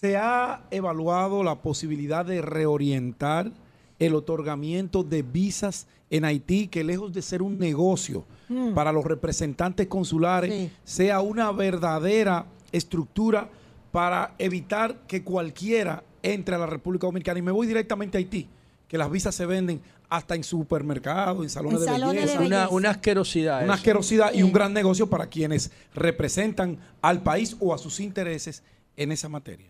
Se 0.02 0.16
ha 0.16 0.64
evaluado 0.72 1.44
la 1.44 1.62
posibilidad 1.62 2.26
de 2.26 2.42
reorientar 2.42 3.52
el 4.00 4.16
otorgamiento 4.16 5.04
de 5.04 5.22
visas 5.22 5.86
en 6.10 6.24
Haití, 6.24 6.66
que 6.66 6.82
lejos 6.82 7.12
de 7.12 7.22
ser 7.22 7.40
un 7.40 7.56
negocio 7.56 8.24
Mm. 8.48 8.74
para 8.74 8.90
los 8.90 9.04
representantes 9.04 9.86
consulares, 9.86 10.52
Sí. 10.52 10.72
sea 10.82 11.20
una 11.20 11.52
verdadera 11.52 12.46
estructura 12.72 13.48
para 13.92 14.34
evitar 14.38 15.02
que 15.06 15.22
cualquiera 15.22 16.02
entre 16.24 16.56
a 16.56 16.58
la 16.58 16.66
República 16.66 17.06
Dominicana. 17.06 17.38
Y 17.38 17.42
me 17.42 17.52
voy 17.52 17.68
directamente 17.68 18.18
a 18.18 18.18
Haití, 18.18 18.48
que 18.88 18.98
las 18.98 19.08
visas 19.08 19.36
se 19.36 19.46
venden 19.46 19.80
hasta 20.10 20.34
en 20.34 20.42
supermercados, 20.42 21.44
en 21.44 21.48
salones, 21.48 21.78
En 21.82 21.86
de, 21.86 21.92
salones 21.92 22.14
de 22.32 22.38
belleza. 22.38 22.66
Una, 22.66 22.68
una 22.70 22.90
asquerosidad. 22.90 23.58
Una 23.58 23.64
eso. 23.66 23.72
asquerosidad 23.74 24.34
y 24.34 24.42
un 24.42 24.52
gran 24.52 24.72
negocio 24.74 25.08
para 25.08 25.28
quienes 25.28 25.70
representan 25.94 26.78
al 27.02 27.22
país 27.22 27.56
o 27.60 27.72
a 27.72 27.78
sus 27.78 28.00
intereses 28.00 28.64
en 28.96 29.12
esa 29.12 29.28
materia. 29.28 29.68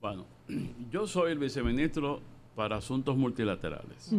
Bueno, 0.00 0.26
yo 0.90 1.06
soy 1.06 1.32
el 1.32 1.38
viceministro 1.38 2.20
para 2.54 2.76
asuntos 2.76 3.16
multilaterales. 3.16 4.12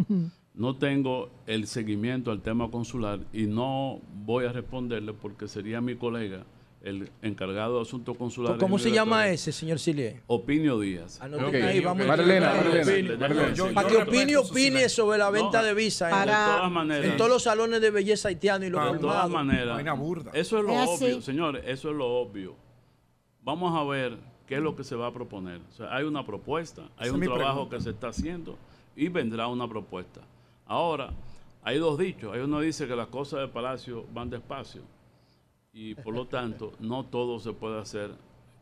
No 0.54 0.76
tengo 0.78 1.30
el 1.46 1.68
seguimiento 1.68 2.32
al 2.32 2.42
tema 2.42 2.70
consular 2.72 3.20
y 3.34 3.44
no 3.44 4.00
voy 4.26 4.46
a 4.46 4.52
responderle 4.52 5.14
porque 5.14 5.48
sería 5.48 5.80
mi 5.82 5.96
colega, 5.96 6.44
el 6.82 7.10
encargado 7.22 7.76
de 7.78 7.82
asuntos 7.82 8.16
consulares. 8.18 8.58
¿Cómo 8.60 8.80
se 8.80 8.92
llama 8.92 9.28
ese, 9.28 9.52
señor 9.52 9.80
Silie? 9.80 10.22
Opinio 10.28 10.80
Díaz. 10.80 11.20
Anoten 11.22 11.48
Ok. 11.48 11.54
ahí, 11.56 11.80
vamos 11.82 12.06
Opinio. 12.08 13.54
Yo- 13.54 13.74
Para 13.74 13.88
que 13.90 13.96
su 13.96 14.40
opine 14.40 14.90
sobre 14.90 15.18
la 15.18 15.30
venta 15.30 15.62
No, 15.62 15.68
de 15.68 15.74
visa 15.74 16.06
en- 16.06 16.12
para- 16.12 16.46
de 16.48 16.54
todas 16.58 16.72
maneras. 16.72 17.06
en 17.06 17.18
todos 17.18 17.30
los 17.30 17.44
salones 17.44 17.82
de 17.82 17.92
belleza 17.92 18.30
haitianos 18.30 18.68
y 18.68 18.70
los 18.72 18.94
De 18.94 19.00
todas 19.00 19.30
maneras, 19.30 19.82
eso 20.34 20.58
es 20.60 20.64
lo 20.66 20.74
obvio, 20.74 21.22
señores, 21.22 21.64
eso 21.68 21.90
es 21.92 21.96
lo 21.96 22.08
obvio. 22.08 22.56
Vamos 23.44 23.78
a 23.78 23.84
ver 23.84 24.18
qué 24.50 24.56
es 24.56 24.62
lo 24.62 24.76
que 24.76 24.84
se 24.84 24.96
va 24.96 25.06
a 25.06 25.14
proponer. 25.14 25.62
O 25.70 25.78
sea, 25.78 25.96
hay 25.96 26.06
una 26.06 26.26
propuesta, 26.26 26.82
hay 26.98 27.10
Esa 27.10 27.16
un 27.16 27.22
trabajo 27.22 27.70
pregunta. 27.70 27.78
que 27.78 27.84
se 27.84 27.90
está 27.92 28.08
haciendo 28.08 28.58
y 28.96 29.08
vendrá 29.08 29.48
una 29.48 29.68
propuesta. 29.68 30.22
Ahora, 30.66 31.12
hay 31.62 31.78
dos 31.78 32.00
dichos. 32.00 32.34
Hay 32.34 32.42
uno 32.42 32.60
dice 32.60 32.88
que 32.88 32.96
las 32.96 33.10
cosas 33.10 33.42
del 33.42 33.52
palacio 33.52 34.06
van 34.12 34.32
despacio 34.32 34.82
y 35.72 35.94
por 35.94 36.16
lo 36.16 36.26
tanto 36.26 36.74
no 36.80 37.06
todo 37.06 37.40
se 37.40 37.54
puede 37.54 37.80
hacer 37.80 38.10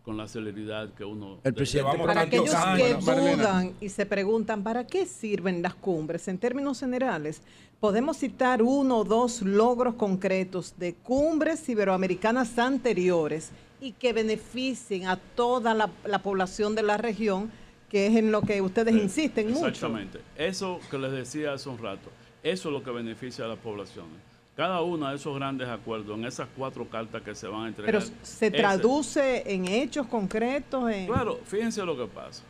con 0.03 0.17
la 0.17 0.27
celeridad 0.27 0.93
que 0.93 1.05
uno... 1.05 1.37
El 1.45 1.53
presidente 1.53 1.97
Para 1.97 2.13
tantos 2.13 2.39
aquellos 2.39 2.55
años, 2.55 3.05
que 3.05 3.35
dudan 3.37 3.73
y 3.79 3.87
se 3.87 4.05
preguntan, 4.05 4.63
¿para 4.63 4.85
qué 4.85 5.05
sirven 5.05 5.61
las 5.61 5.75
cumbres? 5.75 6.27
En 6.27 6.37
términos 6.37 6.81
generales, 6.81 7.41
podemos 7.79 8.17
citar 8.17 8.61
uno 8.61 8.97
o 8.97 9.03
dos 9.05 9.41
logros 9.41 9.95
concretos 9.95 10.73
de 10.77 10.95
cumbres 10.95 11.67
iberoamericanas 11.69 12.59
anteriores 12.59 13.51
y 13.79 13.91
que 13.91 14.13
beneficien 14.13 15.07
a 15.07 15.17
toda 15.17 15.73
la, 15.73 15.89
la 16.05 16.19
población 16.19 16.75
de 16.75 16.83
la 16.83 16.97
región, 16.97 17.51
que 17.89 18.07
es 18.07 18.15
en 18.15 18.31
lo 18.31 18.41
que 18.41 18.61
ustedes 18.61 18.95
insisten 18.95 19.51
mucho. 19.51 19.67
Exactamente. 19.67 20.19
Eso 20.35 20.79
que 20.89 20.97
les 20.97 21.11
decía 21.11 21.53
hace 21.53 21.69
un 21.69 21.77
rato, 21.77 22.09
eso 22.43 22.69
es 22.69 22.73
lo 22.73 22.83
que 22.83 22.91
beneficia 22.91 23.45
a 23.45 23.47
las 23.49 23.57
poblaciones. 23.59 24.19
Cada 24.55 24.81
uno 24.81 25.07
de 25.09 25.15
esos 25.15 25.35
grandes 25.35 25.67
acuerdos, 25.69 26.17
en 26.17 26.25
esas 26.25 26.47
cuatro 26.57 26.85
cartas 26.89 27.21
que 27.21 27.35
se 27.35 27.47
van 27.47 27.65
a 27.65 27.67
entregar. 27.67 27.91
Pero 27.93 28.05
se 28.23 28.47
ese- 28.47 28.57
traduce 28.57 29.43
en 29.53 29.65
hechos 29.67 30.07
concretos. 30.07 30.89
En... 30.91 31.05
Claro, 31.05 31.39
fíjense 31.45 31.85
lo 31.85 31.95
que 31.95 32.05
pasa. 32.07 32.41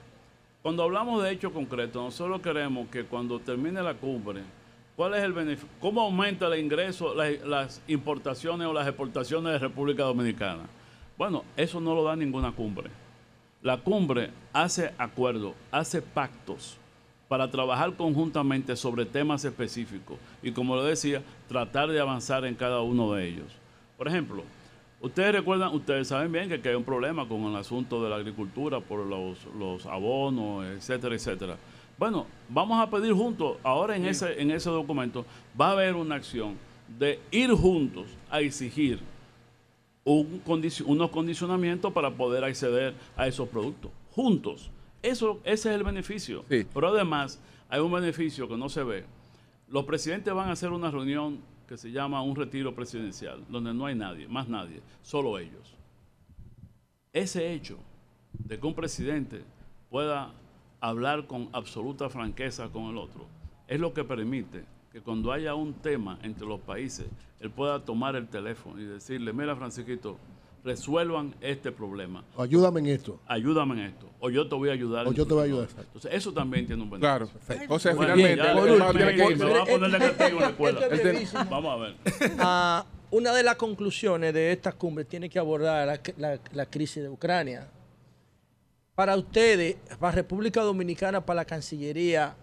Cuando 0.61 0.83
hablamos 0.83 1.21
de 1.23 1.31
hechos 1.31 1.51
concretos, 1.51 2.01
nosotros 2.01 2.41
queremos 2.41 2.87
que 2.89 3.03
cuando 3.03 3.39
termine 3.39 3.81
la 3.83 3.93
cumbre, 3.93 4.41
¿cuál 4.95 5.15
es 5.15 5.23
el 5.23 5.33
beneficio? 5.33 5.67
¿Cómo 5.81 6.01
aumenta 6.01 6.47
el 6.47 6.59
ingreso, 6.61 7.13
la- 7.13 7.29
las 7.45 7.81
importaciones 7.89 8.65
o 8.67 8.73
las 8.73 8.87
exportaciones 8.87 9.51
de 9.51 9.59
República 9.59 10.03
Dominicana? 10.03 10.63
Bueno, 11.18 11.44
eso 11.56 11.80
no 11.80 11.95
lo 11.95 12.03
da 12.03 12.15
ninguna 12.15 12.52
cumbre. 12.52 12.91
La 13.64 13.77
cumbre 13.77 14.30
hace 14.53 14.94
acuerdos, 14.99 15.56
hace 15.72 16.02
pactos 16.02 16.77
para 17.27 17.49
trabajar 17.49 17.94
conjuntamente 17.95 18.76
sobre 18.76 19.03
temas 19.03 19.44
específicos 19.44 20.18
y, 20.44 20.52
como 20.52 20.76
lo 20.76 20.84
decía, 20.84 21.23
tratar 21.48 21.89
de 21.89 21.99
avanzar 21.99 22.45
en 22.45 22.53
cada 22.53 22.81
uno 22.81 23.14
de 23.14 23.27
ellos. 23.27 23.48
Por 23.98 24.07
ejemplo, 24.07 24.44
ustedes 25.02 25.34
recuerdan, 25.34 25.73
ustedes 25.73 26.07
saben 26.07 26.31
bien 26.31 26.49
que, 26.49 26.61
que 26.61 26.69
hay 26.69 26.76
un 26.76 26.84
problema 26.84 27.27
con 27.27 27.41
el 27.45 27.56
asunto 27.56 28.03
de 28.03 28.10
la 28.11 28.18
agricultura 28.18 28.80
por 28.80 29.06
los, 29.06 29.44
los 29.57 29.88
abonos, 29.88 30.65
etcétera, 30.68 31.15
etcétera. 31.15 31.57
Bueno, 31.98 32.27
vamos 32.48 32.80
a 32.80 32.89
pedir 32.91 33.14
juntos, 33.14 33.57
ahora 33.64 33.95
en, 33.95 34.06
ese, 34.06 34.39
en 34.39 34.52
ese 34.52 34.69
documento 34.69 35.26
va 35.60 35.69
a 35.69 35.72
haber 35.72 35.95
una 35.95 36.14
acción 36.14 36.56
de 36.99 37.19
ir 37.31 37.49
juntos 37.52 38.06
a 38.30 38.39
exigir 38.39 38.99
un 40.15 40.41
condici- 40.43 40.84
unos 40.85 41.09
condicionamientos 41.09 41.91
para 41.91 42.11
poder 42.11 42.43
acceder 42.43 42.93
a 43.15 43.27
esos 43.27 43.49
productos 43.49 43.91
juntos. 44.11 44.71
Eso, 45.01 45.39
ese 45.43 45.69
es 45.69 45.75
el 45.75 45.84
beneficio. 45.84 46.43
Sí. 46.49 46.65
Pero 46.73 46.88
además 46.88 47.39
hay 47.69 47.81
un 47.81 47.91
beneficio 47.91 48.47
que 48.47 48.57
no 48.57 48.69
se 48.69 48.84
ve. 48.84 49.05
Los 49.67 49.84
presidentes 49.85 50.34
van 50.34 50.49
a 50.49 50.53
hacer 50.53 50.71
una 50.71 50.89
reunión 50.89 51.39
que 51.67 51.77
se 51.77 51.91
llama 51.91 52.21
un 52.21 52.35
retiro 52.35 52.73
presidencial, 52.73 53.43
donde 53.49 53.73
no 53.73 53.85
hay 53.85 53.95
nadie, 53.95 54.27
más 54.29 54.47
nadie, 54.47 54.81
solo 55.01 55.38
ellos. 55.38 55.75
Ese 57.11 57.51
hecho 57.53 57.77
de 58.31 58.57
que 58.59 58.65
un 58.67 58.73
presidente 58.73 59.43
pueda 59.89 60.31
hablar 60.79 61.27
con 61.27 61.49
absoluta 61.51 62.09
franqueza 62.09 62.69
con 62.69 62.85
el 62.85 62.97
otro 62.97 63.25
es 63.67 63.79
lo 63.79 63.93
que 63.93 64.03
permite 64.05 64.63
que 64.91 65.01
cuando 65.01 65.31
haya 65.34 65.53
un 65.53 65.73
tema 65.73 66.17
entre 66.23 66.47
los 66.47 66.61
países, 66.61 67.07
él 67.39 67.51
pueda 67.51 67.84
tomar 67.84 68.15
el 68.15 68.27
teléfono 68.27 68.80
y 68.81 68.85
decirle, 68.85 69.31
mira 69.34 69.55
Francisquito, 69.55 70.18
resuelvan 70.64 71.35
este 71.39 71.72
problema. 71.72 72.23
Ayúdame 72.38 72.80
en 72.81 72.88
esto. 72.88 73.19
Ayúdame 73.27 73.73
en 73.76 73.80
esto. 73.91 74.09
O 74.19 74.30
yo 74.30 74.49
te 74.49 74.55
voy 74.55 74.69
a 74.69 74.73
ayudar. 74.73 75.07
O 75.07 75.11
yo 75.14 75.26
te 75.26 75.34
voy 75.34 75.43
a 75.43 75.45
tema". 75.45 75.61
ayudar. 75.64 75.85
Entonces, 75.85 76.11
eso 76.14 76.34
también 76.34 76.65
tiene 76.68 76.81
un 76.84 76.89
beneficio. 76.89 77.27
Claro. 77.45 77.68
José, 77.68 77.93
Bueno, 77.93 78.14
finalmente, 78.15 78.43
ya, 78.43 78.51
el 78.51 78.97
tiene 78.97 79.15
que 79.15 79.35
me 79.35 79.45
va 79.53 79.61
a 79.61 79.65
poner 79.65 79.89
negativo 79.91 80.27
en 80.38 80.39
la 80.43 80.49
escuela. 80.49 80.80
Vamos 81.49 81.73
a 81.73 81.84
ver. 81.84 81.95
Ah, 82.39 82.85
una 83.11 83.34
de 83.34 83.43
las 83.43 83.55
conclusiones 83.55 84.34
de 84.34 84.51
estas 84.51 84.73
cumbres 84.76 85.07
tiene 85.07 85.30
que 85.30 85.39
abordar 85.39 85.88
la, 85.88 86.01
la- 86.18 86.39
la 86.51 86.65
crisis 86.65 87.03
de 87.03 87.09
Ucrania. 87.09 87.69
Para 88.95 89.15
ustedes, 89.15 89.77
para 89.99 90.11
República 90.11 90.61
Dominicana, 90.64 91.23
para 91.23 91.38
la 91.38 91.45
Cancillería, 91.45 92.35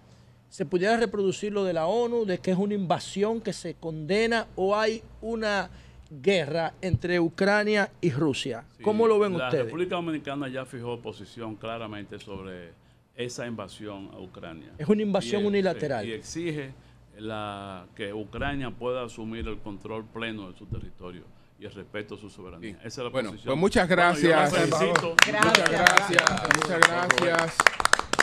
¿se 0.54 0.64
pudiera 0.64 0.96
reproducir 0.96 1.52
lo 1.52 1.64
de 1.64 1.72
la 1.72 1.86
ONU, 1.86 2.24
de 2.26 2.38
que 2.38 2.52
es 2.52 2.56
una 2.56 2.74
invasión 2.74 3.40
que 3.40 3.52
se 3.52 3.74
condena 3.74 4.46
o 4.54 4.76
hay 4.76 5.02
una 5.20 5.68
guerra 6.08 6.74
entre 6.80 7.18
Ucrania 7.18 7.90
y 8.00 8.12
Rusia? 8.12 8.62
¿Cómo 8.80 9.08
lo 9.08 9.18
ven 9.18 9.36
la 9.36 9.46
ustedes? 9.46 9.64
República 9.64 9.96
Dominicana 9.96 10.46
ya 10.46 10.64
fijó 10.64 11.00
posición 11.00 11.56
claramente 11.56 12.20
sobre 12.20 12.70
esa 13.16 13.48
invasión 13.48 14.10
a 14.14 14.20
Ucrania. 14.20 14.70
Es 14.78 14.86
una 14.88 15.02
invasión 15.02 15.42
Y, 15.42 15.46
unilateral. 15.46 16.06
Y 16.06 16.12
exige 16.12 16.72
la, 17.18 17.86
que 17.96 18.12
Ucrania 18.12 18.70
pueda 18.70 19.02
asumir 19.02 19.48
el 19.48 19.58
control 19.58 20.04
pleno 20.04 20.52
de 20.52 20.56
su 20.56 20.66
territorio 20.66 21.24
y 21.58 21.64
el 21.64 21.72
respeto 21.72 22.14
a 22.14 22.18
su 22.18 22.30
soberanía. 22.30 22.76
Esa 22.84 22.86
es 22.86 22.98
la 22.98 23.08
Bueno, 23.08 23.30
posición. 23.30 23.50
pues 23.54 23.58
muchas 23.60 23.88
Bueno, 23.88 24.02
gracias. 24.02 24.52
la 24.52 24.60
felicito. 24.60 25.16
Muchas 25.16 25.68
gracias. 25.68 26.24
Muchas 26.54 26.78
gracias 26.78 27.56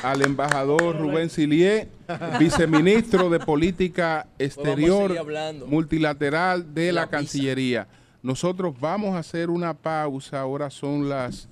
al 0.03 0.21
embajador 0.21 0.99
Rubén 0.99 1.29
Silié, 1.29 1.87
viceministro 2.39 3.29
de 3.29 3.39
Política 3.39 4.27
Exterior. 4.39 5.13
Multilateral 5.67 6.73
de 6.73 6.91
la, 6.91 7.01
La. 7.01 7.07
Cancillería. 7.07 7.87
Nosotros 8.23 8.75
vamos 8.79 9.15
a 9.15 9.19
hacer 9.19 9.49
una 9.49 9.73
pausa, 9.73 10.39
ahora 10.39 10.69
son 10.69 11.09
las 11.09 11.47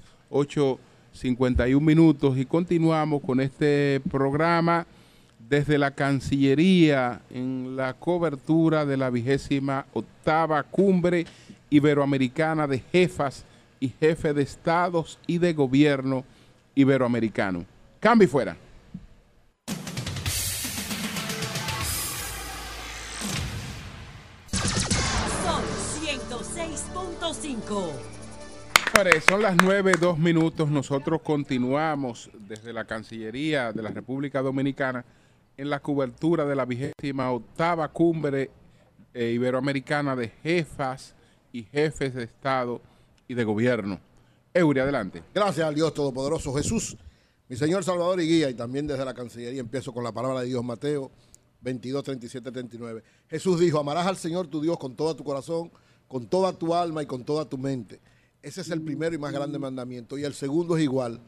51 1.12 1.86
minutos 1.86 2.38
y 2.38 2.46
continuamos 2.46 3.22
con 3.22 3.42
este 3.42 4.02
programa 4.12 4.86
desde 5.50 5.80
la 5.80 5.92
Cancillería 5.92 7.22
en 7.32 7.76
la 7.76 7.94
cobertura 7.94 8.86
de 8.86 8.98
la 8.98 9.10
vigésima 9.10 9.86
octava 9.94 10.62
cumbre 10.62 11.26
iberoamericana 11.72 12.68
de 12.68 12.80
jefas 12.80 13.46
y 13.80 13.90
jefes 13.90 14.36
de 14.36 14.44
estados 14.44 15.18
y 15.26 15.40
de 15.40 15.54
gobierno 15.54 16.24
iberoamericano. 16.76 17.66
Cambio 18.00 18.26
y 18.26 18.30
fuera. 18.30 18.56
Sol 25.44 25.64
106.5. 26.02 27.92
Señores, 28.94 29.24
son 29.30 29.42
las 29.42 29.56
9, 29.58 29.94
dos 30.00 30.18
minutos. 30.18 30.70
Nosotros 30.70 31.22
continuamos 31.22 32.30
desde 32.40 32.72
la 32.72 32.86
Cancillería 32.86 33.74
de 33.74 33.84
la 33.84 33.90
República 33.90 34.42
Dominicana 34.42 35.04
en 35.58 35.70
la 35.70 35.82
cobertura 35.82 36.46
de 36.46 36.56
la 36.56 36.66
vigésima 36.66 37.32
octava 37.32 37.90
cumbre 37.90 38.50
eh, 39.14 39.32
iberoamericana 39.32 40.16
de 40.16 40.30
jefas 40.42 41.16
y 41.52 41.64
jefes 41.64 42.14
de 42.14 42.24
Estado 42.24 42.82
y 43.28 43.34
de 43.34 43.44
Gobierno. 43.44 44.00
Eury, 44.54 44.80
adelante. 44.80 45.22
Gracias 45.34 45.68
al 45.68 45.76
Dios 45.76 45.94
Todopoderoso 45.94 46.54
Jesús, 46.56 46.98
mi 47.50 47.58
Señor 47.58 47.84
Salvador 47.84 48.22
y 48.22 48.28
Guía, 48.28 48.50
y 48.50 48.54
también 48.54 48.88
desde 48.88 49.04
la 49.04 49.14
Cancillería 49.14 49.60
empiezo 49.60 49.92
con 49.92 50.04
la 50.04 50.12
palabra 50.12 50.42
de 50.42 50.48
Dios, 50.48 50.64
Mateo 50.64 51.12
22, 51.62 52.04
37, 52.04 52.52
39. 52.52 53.04
Jesús 53.28 53.60
dijo, 53.60 53.80
amarás 53.80 54.08
al 54.08 54.18
Señor 54.18 54.48
tu 54.48 54.62
Dios 54.62 54.78
con 54.78 54.96
todo 54.96 55.16
tu 55.16 55.24
corazón, 55.24 55.72
con 56.08 56.28
toda 56.28 56.54
tu 56.54 56.74
alma 56.74 57.04
y 57.04 57.06
con 57.06 57.24
toda 57.24 57.46
tu 57.46 57.58
mente. 57.58 58.00
Ese 58.42 58.62
es 58.62 58.70
el 58.70 58.82
primero 58.82 59.16
y 59.16 59.18
más 59.18 59.34
grande 59.34 59.60
mandamiento. 59.60 60.18
Y 60.18 60.24
el 60.24 60.34
segundo 60.34 60.78
es 60.78 60.84
igual, 60.84 61.20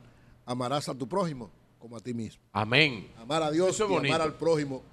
amarás 0.45 0.87
a 0.89 0.95
tu 0.95 1.07
prójimo 1.07 1.49
como 1.79 1.97
a 1.97 1.99
ti 1.99 2.13
mismo. 2.13 2.41
Amén. 2.51 3.07
Amar 3.17 3.43
a 3.43 3.51
Dios 3.51 3.69
Eso 3.69 3.89
y 3.89 4.07
amar 4.07 4.21
al 4.21 4.35
prójimo. 4.35 4.83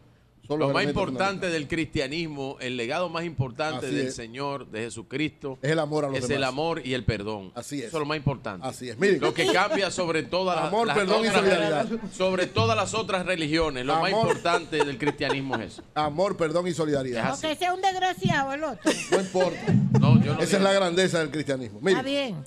Son 0.49 0.59
Lo 0.61 0.71
más 0.71 0.85
importante 0.85 1.49
del 1.51 1.69
cristianismo, 1.69 2.57
el 2.61 2.77
legado 2.79 3.09
más 3.11 3.25
importante 3.25 3.87
Así 3.87 3.95
del 3.95 4.07
es. 4.09 4.15
Señor, 4.17 4.67
de 4.71 4.81
Jesucristo, 4.81 5.59
Es 5.61 5.71
el 5.73 5.79
amor 5.79 6.07
a 6.07 6.09
los 6.09 6.17
es 6.17 6.23
demás. 6.23 6.37
el 6.39 6.45
amor 6.45 6.83
y 6.87 6.95
el 6.95 7.05
perdón. 7.05 7.53
Así 7.55 7.81
es. 7.81 7.89
Eso 7.89 7.99
es 7.99 8.01
lo 8.01 8.07
más 8.07 8.17
importante. 8.17 8.67
Así 8.67 8.89
es. 8.89 8.99
Miren. 8.99 9.21
Lo 9.21 9.35
que 9.35 9.47
cambia 9.53 9.91
sobre 9.91 10.23
todas 10.23 10.57
las, 10.57 10.65
Amor, 10.67 10.87
las 10.87 10.97
perdón 10.97 11.25
y 11.25 11.29
otras- 11.29 11.41
solidaridad. 11.45 11.89
sobre 12.13 12.47
todas 12.47 12.77
las 12.77 12.95
otras 12.95 13.27
religiones. 13.27 13.85
Lo 13.85 14.01
más 14.01 14.11
importante 14.11 14.85
del 14.85 14.97
cristianismo 14.97 15.57
es 15.57 15.75
eso. 15.75 15.83
Amor, 15.95 16.37
perdón 16.37 16.67
y 16.67 16.73
solidaridad. 16.73 17.35
Es 17.35 17.41
Porque 17.41 17.55
sea 17.57 17.75
un 17.75 17.83
desgraciado 17.83 18.53
el 18.55 18.65
otro. 18.65 18.91
No 19.11 19.21
importa. 19.21 19.73
No, 20.01 20.23
yo 20.25 20.35
no 20.35 20.41
Esa 20.41 20.57
es 20.57 20.63
la 20.63 20.73
grandeza 20.73 21.19
del 21.19 21.31
cristianismo. 21.31 21.79
Está 21.87 22.03
Miren, 22.03 22.05
bien. 22.05 22.45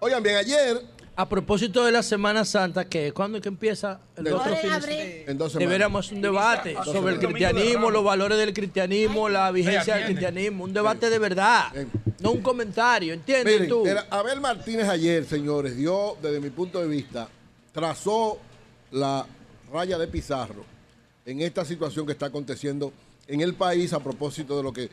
oigan 0.00 0.22
bien, 0.22 0.36
ayer 0.36 0.80
A 1.20 1.28
propósito 1.28 1.84
de 1.84 1.92
la 1.92 2.02
Semana 2.02 2.46
Santa, 2.46 2.86
que 2.86 3.12
¿cuándo 3.12 3.36
es 3.36 3.42
que 3.42 3.50
empieza 3.50 4.00
el 4.16 4.24
De- 4.24 4.32
otro 4.32 4.56
fin 4.56 4.70
de 4.86 5.24
en 5.28 5.36
dos. 5.36 5.52
Deberíamos 5.52 6.10
un 6.12 6.22
debate 6.22 6.72
Inicia- 6.72 6.92
sobre 6.94 7.12
el 7.12 7.18
cristianismo, 7.20 7.90
los 7.90 8.02
valores 8.02 8.38
del 8.38 8.54
cristianismo, 8.54 9.28
la 9.28 9.50
vigencia 9.50 9.96
del 9.96 10.06
cristianismo, 10.06 10.64
un 10.64 10.72
debate 10.72 11.10
de 11.10 11.18
verdad, 11.18 11.64
no 12.20 12.30
un 12.32 12.40
comentario, 12.40 13.12
¿entiendes 13.12 13.52
Miren, 13.52 13.68
tú? 13.68 13.86
era- 13.86 14.06
Abel 14.08 14.40
Martínez 14.40 14.88
ayer, 14.88 15.26
señores, 15.26 15.76
dio, 15.76 16.16
desde 16.22 16.40
mi 16.40 16.48
punto 16.48 16.80
de 16.80 16.88
vista, 16.88 17.28
trazó 17.74 18.38
la 18.92 19.26
raya 19.70 19.98
de 19.98 20.08
Pizarro 20.08 20.64
en 21.26 21.42
esta 21.42 21.66
situación 21.66 22.06
que 22.06 22.12
está 22.12 22.26
aconteciendo 22.26 22.94
en 23.28 23.42
el 23.42 23.52
país 23.52 23.92
a 23.92 24.00
propósito 24.00 24.56
de 24.56 24.62
lo 24.62 24.72
que 24.72 24.88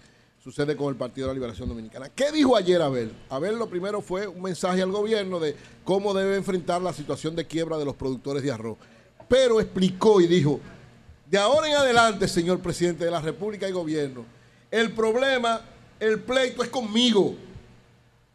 sucede 0.47 0.77
con 0.77 0.87
el 0.87 0.95
Partido 0.95 1.27
de 1.27 1.33
la 1.33 1.39
Liberación 1.39 1.67
Dominicana. 1.67 2.07
¿Qué 2.07 2.31
dijo 2.31 2.55
ayer 2.55 2.81
Abel? 2.81 3.11
Abel 3.27 3.59
lo 3.59 3.67
primero 3.67 3.99
fue 3.99 4.27
un 4.27 4.41
mensaje 4.41 4.81
al 4.81 4.93
gobierno 4.93 5.41
de 5.41 5.57
cómo 5.83 6.13
debe 6.13 6.37
enfrentar 6.37 6.81
la 6.81 6.93
situación 6.93 7.35
de 7.35 7.45
quiebra 7.45 7.77
de 7.77 7.83
los 7.83 7.97
productores 7.97 8.41
de 8.41 8.49
arroz. 8.49 8.77
Pero 9.27 9.59
explicó 9.59 10.21
y 10.21 10.27
dijo, 10.27 10.61
de 11.29 11.37
ahora 11.37 11.67
en 11.67 11.75
adelante, 11.75 12.29
señor 12.29 12.61
presidente 12.61 13.03
de 13.03 13.11
la 13.11 13.19
República 13.19 13.67
y 13.67 13.73
gobierno, 13.73 14.23
el 14.71 14.93
problema, 14.93 15.59
el 15.99 16.21
pleito 16.21 16.63
es 16.63 16.69
conmigo. 16.69 17.35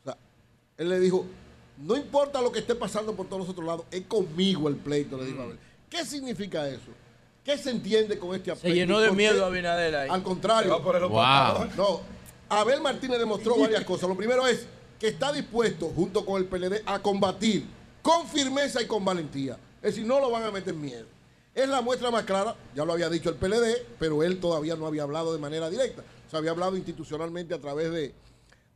O 0.02 0.04
sea, 0.04 0.18
él 0.76 0.90
le 0.90 1.00
dijo, 1.00 1.24
no 1.78 1.96
importa 1.96 2.42
lo 2.42 2.52
que 2.52 2.58
esté 2.58 2.74
pasando 2.74 3.16
por 3.16 3.24
todos 3.24 3.38
los 3.38 3.48
otros 3.48 3.64
lados, 3.64 3.86
es 3.90 4.02
conmigo 4.02 4.68
el 4.68 4.76
pleito, 4.76 5.16
le 5.16 5.24
dijo 5.24 5.40
a 5.40 5.44
Abel. 5.44 5.58
¿Qué 5.88 6.04
significa 6.04 6.68
eso? 6.68 6.90
¿Qué 7.44 7.58
se 7.58 7.70
entiende 7.70 8.18
con 8.18 8.34
este 8.34 8.52
aspecto? 8.52 8.68
Se 8.68 8.74
llenó 8.74 9.00
de 9.00 9.10
miedo 9.10 9.44
Abinader 9.44 9.94
ahí. 9.96 10.08
Al 10.10 10.22
contrario. 10.22 10.80
Wow. 10.80 11.68
No, 11.76 12.00
Abel 12.48 12.80
Martínez 12.80 13.18
demostró 13.18 13.56
varias 13.56 13.84
cosas. 13.84 14.08
Lo 14.08 14.16
primero 14.16 14.46
es 14.46 14.66
que 14.98 15.08
está 15.08 15.32
dispuesto, 15.32 15.88
junto 15.88 16.24
con 16.24 16.40
el 16.40 16.46
PLD, 16.46 16.82
a 16.86 17.00
combatir 17.00 17.66
con 18.02 18.28
firmeza 18.28 18.80
y 18.80 18.86
con 18.86 19.04
valentía. 19.04 19.58
Es 19.76 19.94
decir, 19.94 20.06
no 20.06 20.20
lo 20.20 20.30
van 20.30 20.44
a 20.44 20.50
meter 20.52 20.74
miedo. 20.74 21.06
Es 21.54 21.68
la 21.68 21.82
muestra 21.82 22.10
más 22.10 22.24
clara, 22.24 22.54
ya 22.74 22.84
lo 22.84 22.92
había 22.92 23.10
dicho 23.10 23.28
el 23.28 23.34
PLD, 23.34 23.86
pero 23.98 24.22
él 24.22 24.38
todavía 24.38 24.76
no 24.76 24.86
había 24.86 25.02
hablado 25.02 25.32
de 25.32 25.38
manera 25.38 25.68
directa. 25.68 26.02
O 26.26 26.30
sea, 26.30 26.38
había 26.38 26.52
hablado 26.52 26.76
institucionalmente 26.76 27.52
a 27.52 27.60
través 27.60 27.90
de, 27.90 28.14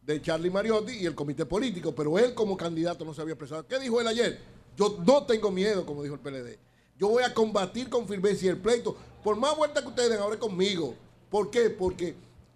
de 0.02 0.20
Charlie 0.20 0.50
Mariotti 0.50 0.92
y 0.92 1.06
el 1.06 1.14
comité 1.14 1.46
político, 1.46 1.94
pero 1.94 2.18
él 2.18 2.34
como 2.34 2.56
candidato 2.56 3.04
no 3.04 3.14
se 3.14 3.22
había 3.22 3.34
expresado. 3.34 3.66
¿Qué 3.66 3.78
dijo 3.78 4.00
él 4.00 4.08
ayer? 4.08 4.40
Yo 4.76 4.98
no 5.06 5.24
tengo 5.24 5.50
miedo, 5.50 5.86
como 5.86 6.02
dijo 6.02 6.16
el 6.16 6.20
PLD. 6.20 6.58
Yo 6.98 7.08
voy 7.08 7.22
a 7.22 7.34
combatir 7.34 7.90
con 7.90 8.08
firmeza 8.08 8.46
y 8.46 8.48
el 8.48 8.58
pleito, 8.58 8.96
por 9.22 9.36
más 9.36 9.56
vuelta 9.56 9.82
que 9.82 9.88
ustedes 9.88 10.10
den, 10.10 10.20
ahora 10.20 10.38
conmigo. 10.38 10.94
¿Por 11.30 11.50
qué? 11.50 11.68
Porque 11.70 12.14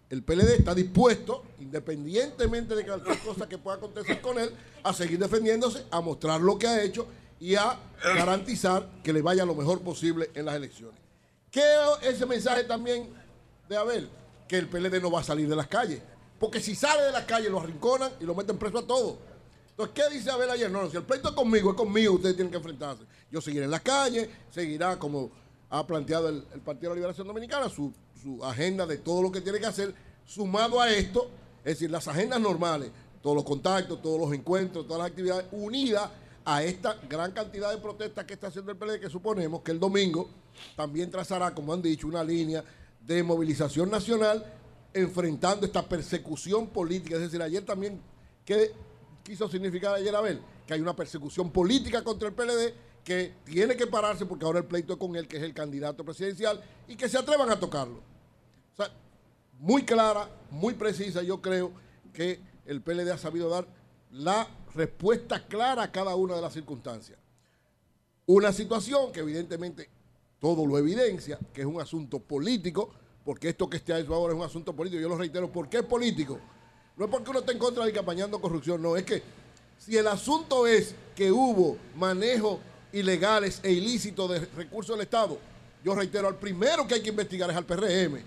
el 0.09 0.23
PLD 0.23 0.59
está 0.59 0.75
dispuesto, 0.75 1.43
independientemente 1.61 2.75
de 2.75 2.87
cualquier 2.87 3.19
cosa 3.21 3.49
que 3.49 3.59
pueda 3.59 3.77
acontecer 3.77 4.21
con 4.21 4.39
él, 4.39 4.51
a 4.83 4.93
seguir 4.93 5.19
defendiéndose, 5.19 5.85
a 5.91 6.01
mostrar 6.01 6.41
lo 6.41 6.59
que 6.59 6.67
ha 6.67 6.83
hecho 6.83 7.07
y 7.39 7.55
a 7.55 7.79
garantizar 8.03 8.89
que 9.03 9.13
le 9.13 9.23
vaya 9.23 9.45
lo 9.45 9.55
mejor 9.55 9.81
posible 9.81 10.31
en 10.35 10.47
las 10.47 10.57
elecciones. 10.57 10.99
¿Qué 11.51 11.63
es 12.03 12.15
ese 12.15 12.27
mensaje 12.27 12.65
también 12.65 13.09
de 13.69 13.77
Abel? 13.77 14.09
Que 14.49 14.59
el 14.59 14.69
PLD 14.69 15.01
no 15.01 15.11
va 15.11 15.21
a 15.21 15.25
salir 15.25 15.49
de 15.49 15.57
las 15.57 15.69
calles. 15.69 16.01
Porque 16.39 16.61
si 16.61 16.75
sale 16.75 17.03
de 17.03 17.13
las 17.13 17.25
calles 17.25 17.51
lo 17.51 17.61
arrinconan 17.61 18.13
y 18.21 18.25
lo 18.25 18.35
meten 18.35 18.57
preso 18.57 18.79
a 18.79 18.87
todos. 18.87 19.17
Entonces, 19.71 19.95
¿qué 19.95 20.15
dice 20.15 20.31
Abel 20.31 20.51
ayer? 20.51 20.71
No, 20.71 20.83
no, 20.83 20.91
si 20.91 20.97
el 20.97 21.03
pleito 21.03 21.29
es 21.29 21.35
conmigo, 21.35 21.71
es 21.71 21.77
conmigo, 21.77 22.15
ustedes 22.15 22.37
tienen 22.37 22.51
que 22.51 22.57
enfrentarse. 22.57 23.05
Yo 23.31 23.41
seguiré 23.41 23.65
en 23.65 23.71
las 23.71 23.83
calles, 23.83 24.29
seguirá 24.51 24.99
como 24.99 25.31
ha 25.71 25.87
planteado 25.87 26.29
el, 26.29 26.43
Partido 26.65 26.91
de 26.91 26.95
la 26.95 26.95
Liberación 26.97 27.27
Dominicana, 27.27 27.69
su, 27.69 27.93
su 28.21 28.45
agenda 28.45 28.87
de 28.87 28.99
todo 28.99 29.23
lo 29.23 29.31
que 29.31 29.41
tiene 29.41 29.61
que 29.61 29.67
hacer, 29.67 29.95
sumado 30.27 30.81
a 30.81 30.91
esto, 30.91 31.31
es 31.59 31.75
decir, 31.75 31.91
las 31.91 32.09
agendas 32.09 32.41
normales, 32.41 32.91
todos 33.23 33.37
los 33.37 33.45
contactos, 33.45 34.03
todos 34.03 34.21
los 34.21 34.33
encuentros, 34.33 34.87
todas 34.87 35.03
las 35.03 35.11
actividades, 35.11 35.47
unidas 35.53 36.11
a 36.45 36.63
esta 36.63 36.97
gran 37.09 37.33
cantidad 37.33 37.71
de 37.71 37.79
protestas 37.79 38.25
que 38.25 38.35
está 38.35 38.49
haciendo 38.49 38.73
el 38.73 38.79
PLD, 38.79 39.01
que 39.01 39.11
suponemos 39.11 39.63
que 39.63 39.71
el 39.71 39.79
domingo 39.79 40.29
también 40.77 41.11
trazará, 41.11 41.55
como 41.55 41.73
han 41.73 41.83
dicho, 41.83 42.09
una 42.09 42.25
línea 42.25 42.65
de 43.07 43.23
movilización 43.23 43.91
nacional 43.91 44.45
enfrentando 44.93 45.67
esta 45.67 45.87
persecución 45.87 46.67
política. 46.67 47.17
Es 47.17 47.23
decir, 47.23 47.41
ayer 47.43 47.65
también, 47.65 48.01
¿qué 48.45 48.73
quiso 49.23 49.49
significar 49.49 49.95
ayer 49.95 50.15
Abel? 50.15 50.41
Que 50.67 50.75
hay 50.75 50.81
una 50.81 50.97
persecución 50.97 51.51
política 51.51 52.03
contra 52.03 52.29
el 52.29 52.35
PLD 52.35 52.75
que 53.05 53.35
tiene 53.45 53.77
que 53.77 53.87
pararse 53.87 54.27
porque 54.27 54.45
ahora 54.45 54.59
el 54.61 54.67
pleito 54.67 54.95
es 54.95 54.99
con 54.99 55.17
él, 55.17 55.27
que 55.27 55.39
es 55.39 55.43
el 55.43 55.55
candidato 55.55 56.05
presidencial, 56.05 56.63
y 56.87 56.97
que 56.97 57.09
se 57.09 57.19
atrevan 57.19 57.51
a 57.51 57.59
tocarlo. 57.59 57.99
O 58.73 58.77
sea, 58.77 58.91
muy 59.59 59.85
clara, 59.85 60.29
muy 60.51 60.75
precisa, 60.75 61.23
yo 61.23 61.41
creo 61.41 61.73
que 62.13 62.41
el 62.67 62.83
PLD 62.83 63.11
ha 63.11 63.19
sabido 63.19 63.49
dar 63.49 63.67
la 64.13 64.49
respuesta 64.75 65.47
clara 65.47 65.85
a 65.85 65.93
cada 65.93 66.15
una 66.15 66.35
de 66.35 66.43
las 66.43 66.53
circunstancias. 66.53 67.19
Una 68.27 68.53
situación 68.53 69.13
que 69.13 69.21
evidentemente 69.21 69.89
todo 70.39 70.67
lo 70.67 70.79
evidencia, 70.79 71.39
que 71.53 71.63
es 71.63 71.67
un 71.67 71.81
asunto 71.81 72.19
político, 72.19 72.91
porque 73.25 73.51
esto 73.51 73.69
que 73.69 73.77
está 73.77 73.99
hecho 73.99 74.15
ahora 74.15 74.33
es 74.33 74.39
un 74.39 74.45
asunto 74.45 74.75
político. 74.75 75.03
Yo 75.03 75.09
lo 75.09 75.19
reitero, 75.19 75.51
¿por 75.51 75.69
qué 75.69 75.79
es 75.79 75.85
político? 75.85 76.39
No 76.97 77.05
es 77.05 77.11
porque 77.11 77.31
uno 77.31 77.41
esté 77.41 77.53
en 77.53 77.59
contra 77.59 77.85
de 77.85 77.93
que 77.93 78.01
corrupción, 78.41 78.83
no, 78.83 78.97
es 78.97 79.05
que 79.05 79.23
si 79.79 79.97
el 79.97 80.07
asunto 80.07 80.67
es 80.67 80.95
que 81.15 81.33
hubo 81.33 81.77
manejo 81.97 82.61
ilegales 82.93 83.61
e 83.63 83.73
ilícitos 83.73 84.31
de 84.31 84.41
recursos 84.57 84.97
del 84.97 85.05
Estado, 85.05 85.39
yo 85.85 85.95
reitero, 85.95 86.29
al 86.29 86.37
primero 86.37 86.87
que 86.87 86.95
hay 86.95 87.01
que 87.03 87.11
investigar 87.11 87.51
es 87.51 87.57
al 87.57 87.65
PRM, 87.65 88.21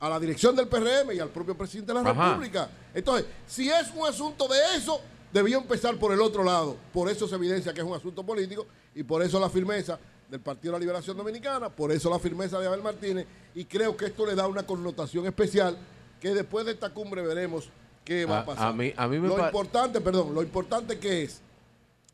a 0.00 0.08
la 0.08 0.18
dirección 0.20 0.54
del 0.56 0.66
PRM 0.68 1.12
y 1.14 1.20
al 1.20 1.28
propio 1.30 1.56
presidente 1.56 1.92
de 1.94 2.02
la 2.02 2.10
Ajá. 2.10 2.30
República. 2.30 2.68
Entonces, 2.94 3.26
si 3.46 3.70
es 3.70 3.90
un 3.96 4.06
asunto 4.06 4.48
de 4.48 4.58
eso, 4.76 5.00
debió 5.32 5.58
empezar 5.58 5.96
por 5.96 6.12
el 6.12 6.20
otro 6.20 6.42
lado. 6.44 6.76
Por 6.92 7.08
eso 7.08 7.26
se 7.28 7.34
evidencia 7.36 7.72
que 7.72 7.80
es 7.80 7.86
un 7.86 7.94
asunto 7.94 8.22
político 8.24 8.66
y 8.94 9.02
por 9.02 9.22
eso 9.22 9.38
la 9.40 9.48
firmeza 9.48 9.98
del 10.28 10.40
Partido 10.40 10.72
de 10.72 10.78
la 10.78 10.80
Liberación 10.80 11.16
Dominicana, 11.16 11.68
por 11.70 11.92
eso 11.92 12.10
la 12.10 12.18
firmeza 12.18 12.58
de 12.58 12.66
Abel 12.66 12.82
Martínez 12.82 13.26
y 13.54 13.64
creo 13.64 13.96
que 13.96 14.06
esto 14.06 14.26
le 14.26 14.34
da 14.34 14.46
una 14.46 14.64
connotación 14.64 15.26
especial 15.26 15.76
que 16.20 16.30
después 16.34 16.64
de 16.66 16.72
esta 16.72 16.90
cumbre 16.90 17.22
veremos 17.22 17.68
qué 18.04 18.24
va 18.24 18.38
a, 18.38 18.40
A- 18.40 18.46
pasar. 18.46 18.68
a 18.68 18.72
mí- 18.72 18.92
a 18.96 19.06
mí 19.08 19.18
me 19.18 19.28
lo 19.28 19.38
importante, 19.38 20.00
perdón, 20.00 20.34
lo 20.34 20.42
importante 20.42 20.98
que 20.98 21.22
es 21.24 21.40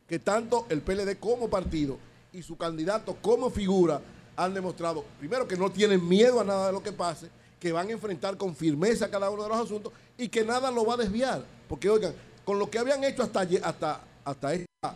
que 0.09 0.19
tanto 0.19 0.67
el 0.71 0.81
PLD 0.81 1.19
como 1.21 1.49
partido 1.49 1.99
y 2.33 2.43
su 2.43 2.57
candidato 2.57 3.17
como 3.21 3.51
figura 3.51 4.01
han 4.37 4.55
demostrado, 4.55 5.05
primero, 5.19 5.47
que 5.47 5.57
no 5.57 5.71
tienen 5.71 6.07
miedo 6.09 6.41
a 6.41 6.45
nada 6.45 6.69
de 6.69 6.73
lo 6.73 6.83
que 6.83 6.93
pase, 6.93 7.29
que 7.61 7.73
van 7.73 7.89
a 7.89 7.93
enfrentar 7.93 8.37
con 8.37 8.55
firmeza 8.55 9.11
cada 9.11 9.31
uno 9.31 9.43
de 9.43 9.49
los 9.49 9.59
asuntos 9.59 9.93
y 10.17 10.29
que 10.29 10.45
nada 10.45 10.71
lo 10.71 10.87
va 10.87 10.95
a 10.95 10.99
desviar. 10.99 11.45
Porque, 11.69 11.91
oigan, 11.91 12.15
con 12.45 12.59
lo 12.59 12.71
que 12.71 12.79
habían 12.79 13.05
hecho 13.05 13.23
hasta, 13.23 13.41
hasta, 13.41 14.01
hasta 14.25 14.55
esta 14.55 14.95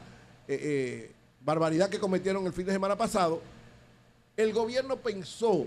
eh, 0.49 0.59
eh, 0.63 1.13
barbaridad 1.45 1.91
que 1.91 1.99
cometieron 1.99 2.47
el 2.47 2.53
fin 2.53 2.67
de 2.67 2.73
semana 2.73 2.97
pasado, 2.97 3.43
el 4.37 4.53
gobierno 4.53 4.97
pensó 4.97 5.67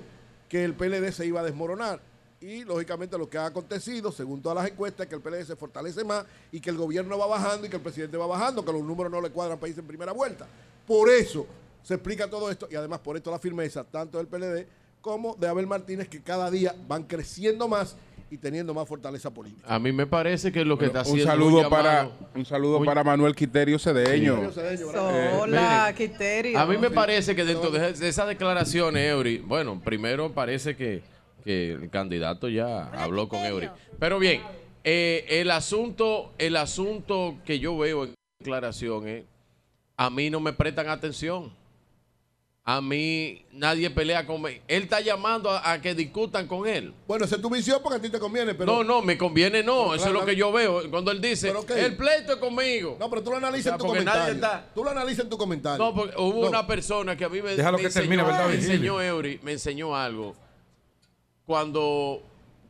que 0.50 0.64
el 0.64 0.74
PLD 0.74 1.12
se 1.12 1.26
iba 1.26 1.42
a 1.42 1.44
desmoronar. 1.44 2.00
Y 2.42 2.64
lógicamente 2.64 3.18
lo 3.18 3.30
que 3.30 3.38
ha 3.38 3.46
acontecido, 3.48 4.12
según 4.12 4.42
todas 4.42 4.58
las 4.64 4.72
encuestas, 4.72 5.06
es 5.06 5.10
que 5.10 5.16
el 5.16 5.22
PLD 5.22 5.46
se 5.46 5.56
fortalece 5.56 6.04
más 6.04 6.26
y 6.52 6.60
que 6.60 6.70
el 6.70 6.78
gobierno 6.78 7.18
va 7.18 7.26
bajando 7.28 7.66
y 7.66 7.70
que 7.70 7.78
el 7.78 7.82
presidente 7.82 8.18
va 8.18 8.28
bajando, 8.28 8.64
que 8.64 8.72
los 8.72 8.84
números 8.84 9.12
no 9.12 9.22
le 9.22 9.30
cuadran 9.32 9.58
para 9.58 9.70
irse 9.70 9.82
en 9.82 9.88
primera 9.88 10.12
vuelta. 10.12 10.46
Por 10.86 11.10
eso 11.10 11.48
se 11.82 11.94
explica 11.96 12.30
todo 12.30 12.52
esto 12.52 12.68
y 12.70 12.76
además 12.76 13.00
por 13.00 13.16
esto 13.16 13.32
la 13.32 13.40
firmeza 13.40 13.84
tanto 13.84 14.18
del 14.18 14.28
PLD 14.28 14.68
como 15.02 15.36
de 15.36 15.48
Abel 15.48 15.66
Martínez, 15.68 16.08
que 16.10 16.22
cada 16.22 16.52
día 16.52 16.76
van 16.88 17.04
creciendo 17.04 17.68
más 17.68 17.96
y 18.30 18.38
teniendo 18.38 18.74
más 18.74 18.88
fortaleza 18.88 19.30
política. 19.32 19.68
A 19.74 19.78
mí 19.80 19.92
me 19.92 20.06
parece 20.08 20.52
que 20.52 20.66
lo 20.66 20.78
que 20.78 20.88
está 20.88 21.00
un 21.00 21.06
haciendo 21.06 21.26
saludo 21.26 21.58
un 21.62 21.70
para 21.70 22.04
llamado- 22.06 22.30
un 22.36 22.46
saludo 22.46 22.84
para 22.84 23.04
Manuel 23.04 23.36
Quiterio 23.36 23.78
Cedeño. 23.80 24.52
Hola, 25.40 25.92
miren, 25.94 26.12
Quiterio. 26.12 26.60
A 26.60 26.66
mí 26.66 26.78
me 26.78 26.90
parece 26.92 27.36
que 27.36 27.46
dentro 27.46 27.70
de, 27.72 27.94
de 27.94 28.08
esas 28.10 28.28
declaraciones, 28.28 29.10
Eury, 29.12 29.38
bueno, 29.40 29.80
primero 29.84 30.32
parece 30.34 30.76
que, 30.76 31.04
que 31.46 31.74
el 31.74 31.90
candidato 31.92 32.50
ya 32.50 32.88
habló 32.88 33.30
con 33.30 33.40
Eury. 33.46 33.70
Pero 34.00 34.18
bien, 34.20 34.42
eh, 34.84 35.26
el 35.30 35.52
asunto, 35.52 36.34
el 36.40 36.58
asunto 36.58 37.38
que 37.46 37.60
yo 37.60 37.78
veo 37.78 38.06
en 38.06 38.14
declaración 38.40 39.08
es, 39.08 39.24
a 39.96 40.10
mí 40.10 40.30
no 40.32 40.40
me 40.40 40.52
prestan 40.54 40.90
atención. 40.90 41.54
A 42.68 42.82
mí 42.82 43.46
nadie 43.52 43.92
pelea 43.92 44.26
con 44.26 44.44
él. 44.48 44.60
Él 44.68 44.84
está 44.84 45.00
llamando 45.00 45.52
a, 45.52 45.72
a 45.74 45.80
que 45.80 45.94
discutan 45.94 46.48
con 46.48 46.68
él. 46.68 46.96
Bueno, 47.08 47.26
esa 47.26 47.36
es 47.36 47.42
tu 47.44 47.48
visión 47.52 47.80
porque 47.84 48.00
a 48.00 48.02
ti 48.02 48.10
te 48.10 48.18
conviene, 48.18 48.56
pero... 48.56 48.66
No, 48.74 48.84
no, 48.84 49.04
me 49.04 49.20
conviene 49.20 49.62
no. 49.62 49.84
Pero 49.84 49.94
Eso 49.94 50.08
es 50.08 50.14
lo 50.14 50.26
que 50.26 50.36
yo 50.36 50.52
veo. 50.52 50.90
Cuando 50.90 51.12
él 51.12 51.22
dice, 51.22 51.54
el 51.78 51.96
pleito 51.96 52.34
es 52.34 52.40
conmigo. 52.40 52.98
No, 53.00 53.08
pero 53.08 53.22
tú 53.22 53.30
lo 53.30 53.38
analizas 53.38 53.68
O 53.68 53.70
sea, 53.70 53.74
en 53.74 53.78
tu 53.78 53.86
porque 53.86 54.04
nadie 54.04 54.20
comentario. 54.30 54.58
está- 54.64 54.74
Tú 54.74 54.84
lo 54.84 54.90
analizas 54.90 55.24
en 55.26 55.30
tu 55.30 55.38
comentario. 55.38 55.86
No, 55.86 55.94
porque 55.94 56.16
hubo 56.18 56.42
No. 56.42 56.50
una 56.50 56.66
persona 56.66 57.16
que 57.16 57.24
a 57.26 57.30
mí 57.30 57.40
me, 57.40 57.56
Déjalo 57.56 57.78
me 57.78 57.84
que 57.84 57.90
termine, 57.92 58.16
enseñó, 58.16 58.32
¿verdad, 58.34 58.50
me 58.50 58.56
enseñó 58.56 59.00
Eury, 59.02 59.40
me 59.44 59.52
enseñó 59.52 59.96
algo. 59.96 60.36
Cuando, 61.46 62.22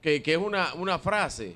que, 0.02 0.22
que 0.22 0.34
es 0.34 0.38
una, 0.40 0.74
una 0.74 1.00
frase, 1.00 1.56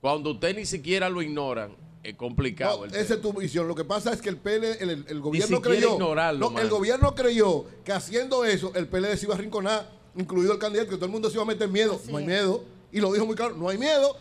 cuando 0.00 0.30
usted 0.32 0.54
ni 0.56 0.66
siquiera 0.66 1.08
lo 1.08 1.20
ignoran, 1.22 1.74
es 2.02 2.14
complicado. 2.16 2.78
No, 2.78 2.84
el 2.84 2.94
esa 2.94 3.14
es 3.14 3.20
tu 3.20 3.32
visión. 3.32 3.66
Lo 3.66 3.74
que 3.74 3.84
pasa 3.84 4.12
es 4.12 4.20
que 4.20 4.28
el 4.28 4.36
PLD, 4.36 4.82
el, 4.82 4.90
el- 4.90 5.04
el 5.08 5.20
gobierno 5.20 5.60
creyó. 5.60 5.94
ignorarlo, 5.94 6.50
no, 6.50 6.58
el 6.58 6.68
gobierno 6.68 7.14
creyó 7.14 7.64
que 7.84 7.92
haciendo 7.92 8.44
eso, 8.44 8.72
el 8.74 8.86
PLD 8.86 9.16
se 9.16 9.24
iba 9.26 9.34
a 9.34 9.38
arrinconar, 9.38 9.90
incluido 10.14 10.52
el 10.52 10.58
candidato, 10.58 10.90
que 10.90 10.96
todo 10.96 11.06
el 11.06 11.12
mundo 11.12 11.28
se 11.28 11.34
iba 11.34 11.42
a 11.42 11.46
meter 11.46 11.68
miedo. 11.68 12.00
no 12.10 12.18
hay 12.18 12.26
miedo. 12.26 12.62
Y 12.92 13.00
lo 13.00 13.12
dijo 13.12 13.26
muy 13.26 13.34
claro, 13.34 13.56
no 13.56 13.68
hay 13.68 13.78
miedo. 13.78 14.16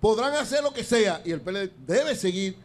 Podrán 0.00 0.34
hacer 0.34 0.62
lo 0.62 0.72
que 0.74 0.84
sea. 0.84 1.22
Y 1.24 1.30
el 1.30 1.40
PLD 1.40 1.70
debe 1.86 2.14
seguir. 2.14 2.56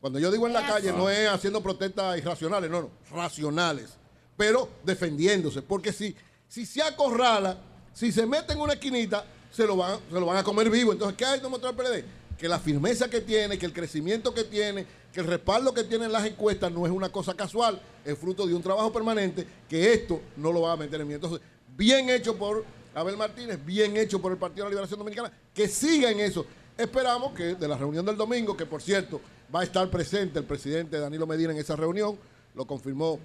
Cuando 0.00 0.18
yo 0.18 0.30
digo 0.32 0.46
en 0.46 0.52
la 0.52 0.66
calle, 0.66 0.92
no 0.92 1.08
es 1.08 1.28
haciendo 1.28 1.62
protestas 1.62 2.18
irracionales, 2.18 2.70
no, 2.70 2.82
no, 2.82 2.90
racionales. 3.10 3.90
Pero 4.36 4.68
defendiéndose. 4.84 5.62
Porque 5.62 5.92
si, 5.92 6.14
si 6.48 6.66
se 6.66 6.82
acorrala, 6.82 7.56
si 7.94 8.10
se 8.10 8.26
mete 8.26 8.52
en 8.52 8.60
una 8.60 8.74
esquinita, 8.74 9.24
se 9.50 9.64
lo 9.66 9.76
van, 9.76 9.98
se 10.10 10.20
lo 10.20 10.26
van 10.26 10.36
a 10.36 10.42
comer 10.42 10.68
vivo. 10.68 10.92
Entonces, 10.92 11.16
¿qué 11.16 11.24
hay 11.24 11.38
que 11.38 11.44
demostrar 11.44 11.72
el 11.72 11.76
PLD? 11.76 12.04
Que 12.36 12.48
la 12.48 12.58
firmeza 12.58 13.08
que 13.08 13.20
tiene, 13.20 13.56
que 13.56 13.66
el 13.66 13.72
crecimiento 13.72 14.34
que 14.34 14.42
tiene, 14.42 14.84
que 15.12 15.20
el 15.20 15.26
respaldo 15.26 15.72
que 15.72 15.84
tienen 15.84 16.10
las 16.10 16.26
encuestas 16.26 16.72
no 16.72 16.84
es 16.84 16.92
una 16.92 17.08
cosa 17.08 17.34
casual, 17.34 17.80
es 18.04 18.18
fruto 18.18 18.46
de 18.46 18.54
un 18.54 18.62
trabajo 18.62 18.92
permanente, 18.92 19.46
que 19.68 19.92
esto 19.92 20.20
no 20.36 20.52
lo 20.52 20.62
va 20.62 20.72
a 20.72 20.76
meter 20.76 21.00
en 21.00 21.06
miedo. 21.06 21.24
Entonces, 21.24 21.48
bien 21.76 22.10
hecho 22.10 22.36
por 22.36 22.64
Abel 22.92 23.16
Martínez, 23.16 23.64
bien 23.64 23.96
hecho 23.96 24.20
por 24.20 24.32
el 24.32 24.38
Partido 24.38 24.64
de 24.64 24.70
la 24.70 24.70
Liberación 24.70 24.98
Dominicana, 24.98 25.32
que 25.54 25.68
siga 25.68 26.10
en 26.10 26.18
eso. 26.18 26.44
Esperamos 26.76 27.32
que 27.32 27.54
de 27.54 27.68
la 27.68 27.76
reunión 27.76 28.04
del 28.04 28.16
domingo, 28.16 28.56
que 28.56 28.66
por 28.66 28.82
cierto 28.82 29.20
va 29.54 29.60
a 29.60 29.64
estar 29.64 29.88
presente 29.88 30.40
el 30.40 30.44
presidente 30.44 30.98
Danilo 30.98 31.28
Medina 31.28 31.52
en 31.52 31.58
esa 31.58 31.76
reunión, 31.76 32.18
lo 32.56 32.66
confirmó 32.66 33.20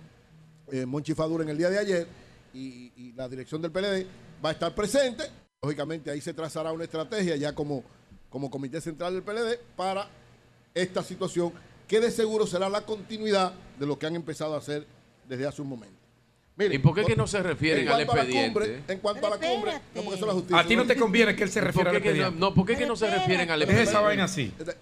eh, 0.72 0.86
Monchi 0.86 1.16
Fadura 1.16 1.44
en 1.44 1.50
el 1.50 1.58
día 1.58 1.72
de 1.72 1.80
ayer, 1.80 2.08
y, 2.54 2.92
y 2.96 3.14
la 3.14 3.28
dirección 3.28 3.62
del 3.64 3.72
PLD 3.72 4.06
va 4.44 4.50
a 4.50 4.52
estar 4.54 4.74
presente. 4.74 5.24
Lógicamente 5.62 6.10
ahí 6.12 6.22
se 6.22 6.34
trazará 6.34 6.72
una 6.72 6.84
estrategia 6.86 7.36
ya 7.36 7.54
como, 7.54 7.84
como 8.30 8.50
comité 8.50 8.80
central 8.82 9.14
del 9.14 9.24
PLD 9.24 9.60
para 9.76 10.08
esta 10.74 11.04
situación, 11.04 11.52
que 11.88 12.00
de 12.00 12.12
seguro 12.12 12.46
será 12.48 12.70
la 12.70 12.82
continuidad 12.82 13.54
de 13.80 13.86
lo 13.86 13.98
que 14.00 14.06
han 14.06 14.16
empezado 14.16 14.56
a 14.56 14.60
hacer 14.60 14.86
desde 15.28 15.46
hace 15.48 15.62
un 15.62 15.70
momento. 15.70 15.96
Mire, 16.56 16.76
¿Y 16.76 16.80
por 16.80 16.94
qué 16.94 17.06
que 17.06 17.16
no 17.16 17.26
se 17.26 17.42
refieren 17.42 17.88
en 17.88 17.94
al 17.94 18.02
expediente? 18.02 18.60
cumbre- 18.60 18.84
en 18.88 19.00
cuanto 19.00 19.28
a 19.28 19.30
la 19.30 19.38
cumbre, 19.38 19.74
no, 19.96 20.02
porque 20.02 20.16
eso 20.18 20.26
es 20.26 20.28
la 20.28 20.34
justicia. 20.34 20.60
A 20.60 20.68
ti 20.68 20.76
no 20.76 20.86
te 20.86 20.96
conviene 20.98 21.34
que 21.36 21.44
él 21.44 21.50
se 21.50 21.60
¿Por 21.62 21.68
refiera 21.68 21.90
al 21.90 21.94
no- 21.94 21.98
expediente. 22.00 22.40
no, 22.40 22.54
¿por 22.54 22.66
qué 22.66 22.76
que 22.78 22.86
no 22.86 22.96
se 22.98 23.10
refieren 23.10 23.50
al 23.50 23.60
Deja 23.60 23.72
expediente? 23.72 23.92
esa 23.92 24.02
vaina 24.02 24.24
así. 24.26 24.54
Pero 24.58 24.74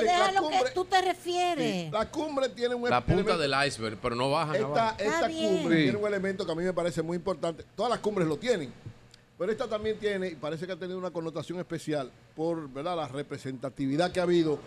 Mire, 0.00 0.04
la 0.04 0.12
déjalo 0.28 0.48
que 0.50 0.70
tú 0.74 0.84
te 0.84 1.00
refieres. 1.02 1.90
La 1.90 2.08
cumbre 2.10 2.48
tiene 2.50 2.74
un 2.74 2.88
La 2.88 3.04
punta 3.04 3.36
del 3.36 3.52
iceberg, 3.66 3.98
pero 4.00 4.14
no 4.14 4.30
bajan 4.30 4.56
Esta, 4.56 4.94
esta 4.98 5.28
cumbre 5.28 5.76
Sí. 5.76 5.82
tiene 5.84 5.96
un 5.98 6.06
elemento 6.06 6.44
que 6.46 6.52
a 6.52 6.54
mí 6.54 6.62
me 6.64 6.72
parece 6.72 7.02
muy 7.02 7.16
importante. 7.16 7.64
Todas 7.74 7.90
las 7.90 7.98
cumbres 8.00 8.28
lo 8.28 8.36
tienen. 8.36 8.72
Pero 9.42 9.50
esta 9.50 9.66
también 9.66 9.98
tiene, 9.98 10.28
y 10.28 10.34
parece 10.36 10.66
que 10.66 10.72
ha 10.72 10.78
tenido 10.78 10.96
una 10.96 11.10
connotación 11.10 11.58
especial 11.58 12.12
por 12.36 12.72
¿verdad? 12.72 12.94
la 12.94 13.08
representatividad 13.08 14.12
que 14.12 14.20
ha 14.20 14.22
habido 14.22 14.60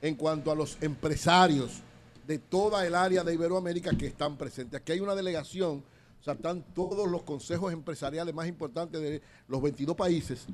en 0.00 0.14
cuanto 0.14 0.50
a 0.50 0.54
los 0.54 0.82
empresarios 0.82 1.82
de 2.26 2.38
toda 2.38 2.86
el 2.86 2.94
área 2.94 3.22
de 3.22 3.34
Iberoamérica 3.34 3.94
que 3.94 4.06
están 4.06 4.38
presentes. 4.38 4.80
Aquí 4.80 4.92
hay 4.92 5.00
una 5.00 5.14
delegación, 5.14 5.84
o 6.18 6.24
sea, 6.24 6.32
están 6.32 6.62
todos 6.74 7.06
los 7.10 7.24
consejos 7.24 7.74
empresariales 7.74 8.34
más 8.34 8.48
importantes 8.48 9.02
de 9.02 9.20
los 9.48 9.60
22 9.60 9.94
países, 9.94 10.46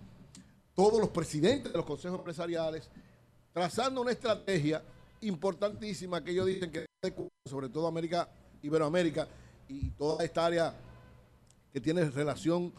todos 0.75 0.99
los 0.99 1.11
presidentes 1.11 1.71
de 1.71 1.79
los 1.79 1.87
consejos 1.87 2.19
empresariales, 2.19 2.91
trazando 3.53 4.01
una 4.01 4.11
estrategia 4.11 4.83
importantísima 5.21 6.25
que 6.25 6.33
ellos 6.33 6.47
dicen 6.47 6.73
que 6.73 6.85
sobre 7.49 7.69
todo 7.69 7.87
América, 7.87 8.29
Iberoamérica 8.61 9.29
y 9.69 9.91
toda 9.91 10.25
esta 10.25 10.47
área 10.47 10.75
que 11.73 11.81
tiene 11.81 12.11
relación 12.11 12.73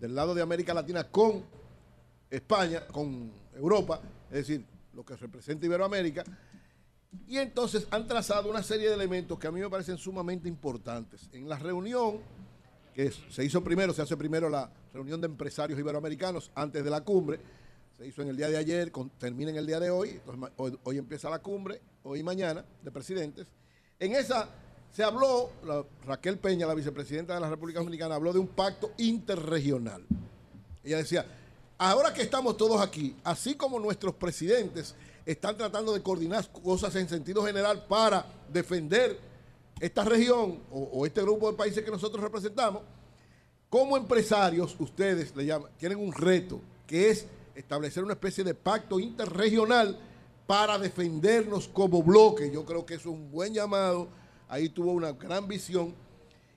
del 0.00 0.14
lado 0.14 0.34
de 0.34 0.40
América 0.40 0.72
Latina 0.72 1.04
con 1.04 1.44
España, 2.30 2.86
con 2.86 3.30
Europa, 3.54 4.00
es 4.30 4.46
decir, 4.46 4.64
lo 4.94 5.04
que 5.04 5.14
representa 5.14 5.66
Iberoamérica. 5.66 6.24
Y 7.26 7.36
entonces 7.36 7.86
han 7.90 8.06
trazado 8.06 8.48
una 8.48 8.62
serie 8.62 8.88
de 8.88 8.94
elementos 8.94 9.38
que 9.38 9.46
a 9.46 9.52
mí 9.52 9.60
me 9.60 9.68
parecen 9.68 9.98
sumamente 9.98 10.48
importantes. 10.48 11.28
En 11.32 11.48
la 11.48 11.58
reunión, 11.58 12.18
que 12.94 13.10
se 13.10 13.44
hizo 13.44 13.62
primero, 13.62 13.92
se 13.92 14.00
hace 14.00 14.16
primero 14.16 14.48
la 14.48 14.70
reunión 14.94 15.20
de 15.20 15.26
empresarios 15.26 15.78
iberoamericanos 15.78 16.50
antes 16.54 16.82
de 16.82 16.90
la 16.90 17.02
cumbre, 17.02 17.38
se 17.98 18.06
hizo 18.06 18.22
en 18.22 18.28
el 18.28 18.36
día 18.36 18.48
de 18.48 18.56
ayer, 18.56 18.90
termina 19.18 19.50
en 19.50 19.56
el 19.56 19.66
día 19.66 19.78
de 19.78 19.90
hoy, 19.90 20.10
entonces 20.10 20.50
hoy, 20.56 20.78
hoy 20.84 20.96
empieza 20.96 21.28
la 21.28 21.40
cumbre, 21.40 21.82
hoy 22.04 22.20
y 22.20 22.22
mañana, 22.22 22.64
de 22.82 22.90
presidentes. 22.90 23.48
En 23.98 24.14
esa 24.14 24.48
se 24.92 25.02
habló, 25.04 25.50
la- 25.64 25.84
Raquel 26.06 26.38
Peña, 26.38 26.66
la 26.66 26.74
vicepresidenta 26.74 27.34
de 27.34 27.40
la 27.40 27.48
República 27.48 27.78
Dominicana, 27.80 28.14
habló 28.16 28.32
de 28.32 28.38
un 28.38 28.48
pacto 28.48 28.92
interregional. 28.98 30.04
Ella 30.82 30.96
decía, 30.98 31.26
ahora 31.78 32.12
que 32.12 32.22
estamos 32.22 32.56
todos 32.56 32.80
aquí, 32.80 33.16
así 33.24 33.54
como 33.54 33.78
nuestros 33.78 34.14
presidentes 34.14 34.94
están 35.26 35.56
tratando 35.56 35.92
de 35.92 36.02
coordinar 36.02 36.50
cosas 36.50 36.94
en 36.96 37.08
sentido 37.08 37.44
general 37.44 37.84
para 37.86 38.26
defender 38.52 39.18
esta 39.78 40.04
región 40.04 40.58
o, 40.70 40.80
o 40.92 41.06
este 41.06 41.22
grupo 41.22 41.50
de 41.50 41.56
países 41.56 41.84
que 41.84 41.90
nosotros 41.90 42.22
representamos, 42.22 42.82
como 43.68 43.96
empresarios, 43.96 44.74
ustedes 44.80 45.34
le 45.36 45.46
llaman, 45.46 45.70
tienen 45.78 45.98
un 45.98 46.12
reto, 46.12 46.60
que 46.86 47.10
es 47.10 47.26
establecer 47.54 48.02
una 48.02 48.14
especie 48.14 48.42
de 48.42 48.54
pacto 48.54 48.98
interregional 48.98 49.96
para 50.46 50.76
defendernos 50.78 51.68
como 51.68 52.02
bloque. 52.02 52.50
Yo 52.50 52.64
creo 52.64 52.84
que 52.84 52.94
es 52.94 53.06
un 53.06 53.30
buen 53.30 53.54
llamado. 53.54 54.08
Ahí 54.50 54.68
tuvo 54.68 54.90
una 54.90 55.12
gran 55.12 55.46
visión. 55.46 55.94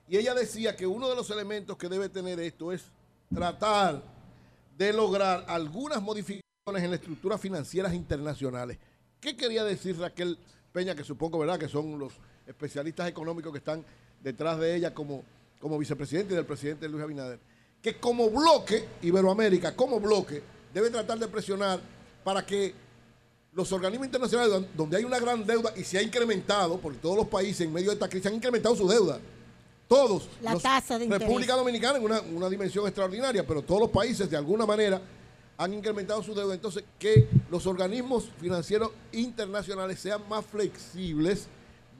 Y 0.08 0.16
ella 0.16 0.34
decía 0.34 0.74
que 0.74 0.84
uno 0.84 1.08
de 1.08 1.14
los 1.14 1.30
elementos 1.30 1.76
que 1.78 1.88
debe 1.88 2.08
tener 2.08 2.40
esto 2.40 2.72
es 2.72 2.84
tratar 3.32 4.02
de 4.76 4.92
lograr 4.92 5.44
algunas 5.46 6.02
modificaciones 6.02 6.82
en 6.82 6.90
las 6.90 6.98
estructuras 6.98 7.40
financieras 7.40 7.94
internacionales. 7.94 8.78
¿Qué 9.20 9.36
quería 9.36 9.62
decir 9.62 9.96
Raquel 9.96 10.36
Peña, 10.72 10.96
que 10.96 11.04
supongo, 11.04 11.38
¿verdad?, 11.38 11.56
que 11.56 11.68
son 11.68 11.96
los 11.96 12.12
especialistas 12.48 13.08
económicos 13.08 13.52
que 13.52 13.58
están 13.58 13.84
detrás 14.20 14.58
de 14.58 14.74
ella 14.74 14.92
como, 14.92 15.22
como 15.60 15.78
vicepresidente 15.78 16.34
y 16.34 16.36
del 16.36 16.46
presidente 16.46 16.88
Luis 16.88 17.04
Abinader? 17.04 17.38
Que 17.80 18.00
como 18.00 18.28
bloque, 18.28 18.88
Iberoamérica, 19.02 19.76
como 19.76 20.00
bloque, 20.00 20.42
debe 20.74 20.90
tratar 20.90 21.20
de 21.20 21.28
presionar 21.28 21.78
para 22.24 22.44
que 22.44 22.74
los 23.54 23.70
organismos 23.72 24.06
internacionales 24.06 24.52
don- 24.52 24.66
donde 24.76 24.96
hay 24.96 25.04
una 25.04 25.18
gran 25.18 25.46
deuda 25.46 25.72
y 25.76 25.84
se 25.84 25.98
ha 25.98 26.02
incrementado, 26.02 26.78
porque 26.78 26.98
todos 26.98 27.16
los 27.16 27.28
países 27.28 27.60
en 27.62 27.72
medio 27.72 27.88
de 27.88 27.94
esta 27.94 28.08
crisis 28.08 28.26
han 28.26 28.34
incrementado 28.34 28.74
su 28.74 28.88
deuda. 28.88 29.20
Todos. 29.86 30.28
La 30.40 30.58
tasa 30.58 30.98
de 30.98 31.04
interés. 31.04 31.28
República 31.28 31.54
Dominicana 31.54 31.98
en 31.98 32.04
una, 32.04 32.20
una 32.20 32.48
dimensión 32.48 32.86
extraordinaria, 32.86 33.46
pero 33.46 33.62
todos 33.62 33.82
los 33.82 33.90
países 33.90 34.28
de 34.28 34.36
alguna 34.36 34.66
manera 34.66 35.00
han 35.56 35.72
incrementado 35.72 36.22
su 36.22 36.34
deuda. 36.34 36.54
Entonces, 36.54 36.84
que 36.98 37.28
los 37.50 37.66
organismos 37.66 38.28
financieros 38.40 38.90
internacionales 39.12 40.00
sean 40.00 40.26
más 40.28 40.44
flexibles, 40.46 41.46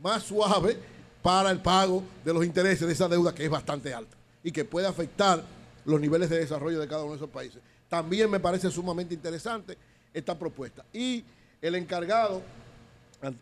más 0.03 0.25
suaves 0.25 0.77
para 1.23 1.51
el 1.51 1.61
pago 1.61 2.03
de 2.25 2.35
los 2.35 2.45
intereses 2.45 2.87
de 2.87 2.93
esa 2.93 3.07
deuda 3.09 3.35
que 3.35 3.45
es 3.45 3.51
bastante 3.51 3.95
alta 3.95 4.17
y 4.43 4.51
que 4.51 4.65
puede 4.65 4.87
afectar 4.87 5.45
los 5.85 6.01
niveles 6.01 6.31
de 6.31 6.39
desarrollo 6.39 6.81
de 6.81 6.89
cada 6.89 7.03
uno 7.03 7.13
de 7.13 7.19
esos 7.19 7.31
países. 7.31 7.61
También 7.89 8.29
me 8.31 8.41
parece 8.41 8.71
sumamente 8.71 9.15
interesante 9.15 9.79
esta 10.13 10.39
propuesta. 10.39 10.85
Y 10.93 11.23
el 11.67 11.77
encargado 11.77 12.43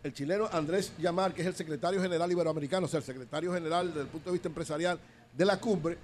el 0.05 0.15
chileno 0.15 0.49
Andrés 0.53 0.93
Yamar, 0.97 1.35
que 1.35 1.41
es 1.41 1.49
el 1.49 1.57
secretario 1.57 2.01
general 2.01 2.31
iberoamericano, 2.31 2.87
o 2.87 2.89
sea, 2.89 2.99
el 2.99 3.05
secretario 3.05 3.53
general 3.53 3.89
desde 3.89 4.03
el 4.03 4.07
punto 4.07 4.31
de 4.31 4.35
vista 4.35 4.47
empresarial 4.47 5.01
de 5.37 5.45
la 5.45 5.59
cumbre, 5.59 5.99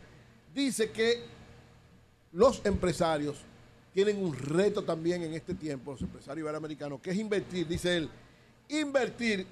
dice 0.52 0.90
que 0.90 1.22
los 2.32 2.60
empresarios 2.66 3.36
tienen 3.94 4.20
un 4.20 4.36
reto 4.36 4.82
también 4.82 5.22
en 5.22 5.32
este 5.34 5.54
tiempo, 5.54 5.92
los 5.92 6.02
empresarios 6.02 6.42
iberoamericanos, 6.42 7.00
que 7.00 7.10
es 7.10 7.16
invertir, 7.16 7.68
dice 7.68 7.98
él, 7.98 8.10
invertir 8.68 9.46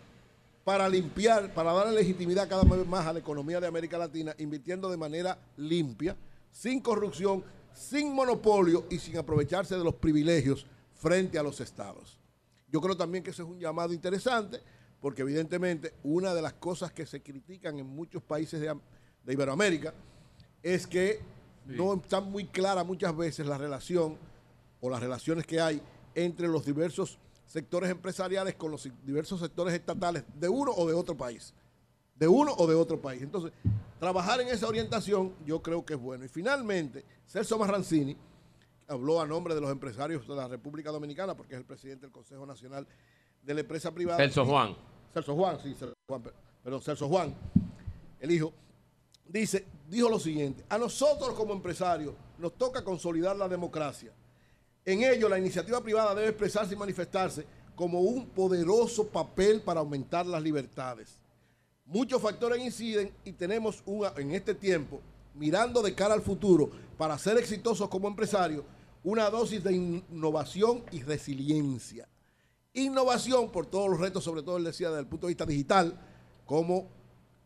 para 0.64 0.88
limpiar, 0.88 1.54
para 1.54 1.72
darle 1.72 1.94
legitimidad 2.00 2.48
cada 2.48 2.64
vez 2.64 2.84
más 2.84 3.06
a 3.06 3.12
la 3.12 3.20
economía 3.20 3.60
de 3.60 3.68
América 3.68 3.96
Latina, 3.96 4.34
invirtiendo 4.38 4.90
de 4.90 4.96
manera 4.96 5.38
limpia, 5.56 6.16
sin 6.50 6.80
corrupción, 6.80 7.44
sin 7.72 8.12
monopolio 8.12 8.86
y 8.90 8.98
sin 8.98 9.16
aprovecharse 9.18 9.76
de 9.76 9.84
los 9.84 9.94
privilegios 9.94 10.66
frente 10.96 11.38
a 11.38 11.44
los 11.44 11.60
estados. 11.60 12.15
Yo 12.76 12.80
creo 12.82 12.94
también 12.94 13.24
que 13.24 13.30
ese 13.30 13.40
es 13.40 13.48
un 13.48 13.58
llamado 13.58 13.94
interesante, 13.94 14.60
porque 15.00 15.22
evidentemente 15.22 15.94
una 16.02 16.34
de 16.34 16.42
las 16.42 16.52
cosas 16.52 16.92
que 16.92 17.06
se 17.06 17.22
critican 17.22 17.78
en 17.78 17.86
muchos 17.86 18.22
países 18.22 18.60
de, 18.60 18.78
de 19.24 19.32
Iberoamérica 19.32 19.94
es 20.62 20.86
que 20.86 21.20
no 21.64 21.94
está 21.94 22.20
muy 22.20 22.44
clara 22.44 22.84
muchas 22.84 23.16
veces 23.16 23.46
la 23.46 23.56
relación 23.56 24.18
o 24.82 24.90
las 24.90 25.00
relaciones 25.00 25.46
que 25.46 25.58
hay 25.58 25.80
entre 26.14 26.48
los 26.48 26.66
diversos 26.66 27.18
sectores 27.46 27.88
empresariales 27.88 28.56
con 28.56 28.70
los 28.70 28.86
diversos 29.06 29.40
sectores 29.40 29.72
estatales 29.72 30.24
de 30.38 30.50
uno 30.50 30.70
o 30.72 30.86
de 30.86 30.92
otro 30.92 31.16
país. 31.16 31.54
De 32.14 32.28
uno 32.28 32.52
o 32.58 32.66
de 32.66 32.74
otro 32.74 33.00
país. 33.00 33.22
Entonces, 33.22 33.52
trabajar 33.98 34.42
en 34.42 34.48
esa 34.48 34.68
orientación 34.68 35.32
yo 35.46 35.62
creo 35.62 35.82
que 35.82 35.94
es 35.94 35.98
bueno. 35.98 36.26
Y 36.26 36.28
finalmente, 36.28 37.06
Celso 37.26 37.56
Marrancini 37.56 38.14
habló 38.88 39.20
a 39.20 39.26
nombre 39.26 39.54
de 39.54 39.60
los 39.60 39.70
empresarios 39.70 40.26
de 40.26 40.34
la 40.34 40.48
República 40.48 40.90
Dominicana, 40.90 41.36
porque 41.36 41.54
es 41.54 41.60
el 41.60 41.66
presidente 41.66 42.06
del 42.06 42.12
Consejo 42.12 42.46
Nacional 42.46 42.86
de 43.42 43.54
la 43.54 43.60
Empresa 43.60 43.92
Privada. 43.92 44.18
Celso 44.18 44.44
Juan. 44.44 44.76
Celso 45.12 45.34
Juan, 45.34 45.58
sí, 45.62 45.74
Celso 45.74 45.94
Juan, 46.08 46.22
perdón, 46.62 46.82
Celso 46.82 47.08
Juan, 47.08 47.34
el 48.20 48.30
hijo, 48.30 48.52
dice, 49.26 49.64
dijo 49.88 50.08
lo 50.08 50.18
siguiente, 50.18 50.64
a 50.68 50.78
nosotros 50.78 51.34
como 51.34 51.52
empresarios 51.52 52.14
nos 52.38 52.56
toca 52.56 52.84
consolidar 52.84 53.36
la 53.36 53.48
democracia. 53.48 54.12
En 54.84 55.02
ello, 55.02 55.28
la 55.28 55.38
iniciativa 55.38 55.80
privada 55.80 56.14
debe 56.14 56.28
expresarse 56.28 56.74
y 56.74 56.76
manifestarse 56.76 57.44
como 57.74 58.00
un 58.00 58.26
poderoso 58.26 59.08
papel 59.08 59.60
para 59.60 59.80
aumentar 59.80 60.26
las 60.26 60.42
libertades. 60.42 61.18
Muchos 61.84 62.20
factores 62.20 62.64
inciden 62.64 63.12
y 63.24 63.32
tenemos 63.32 63.82
una, 63.86 64.12
en 64.16 64.32
este 64.32 64.54
tiempo, 64.54 65.00
mirando 65.34 65.82
de 65.82 65.94
cara 65.94 66.14
al 66.14 66.22
futuro, 66.22 66.70
para 66.96 67.18
ser 67.18 67.36
exitosos 67.36 67.88
como 67.88 68.08
empresarios, 68.08 68.64
una 69.06 69.30
dosis 69.30 69.62
de 69.62 69.72
innovación 69.72 70.82
y 70.90 71.00
resiliencia. 71.00 72.08
Innovación 72.74 73.52
por 73.52 73.64
todos 73.64 73.88
los 73.88 74.00
retos, 74.00 74.24
sobre 74.24 74.42
todo 74.42 74.56
él 74.56 74.64
decía 74.64 74.88
desde 74.88 75.02
el 75.02 75.06
punto 75.06 75.28
de 75.28 75.30
vista 75.30 75.46
digital, 75.46 75.96
como 76.44 76.90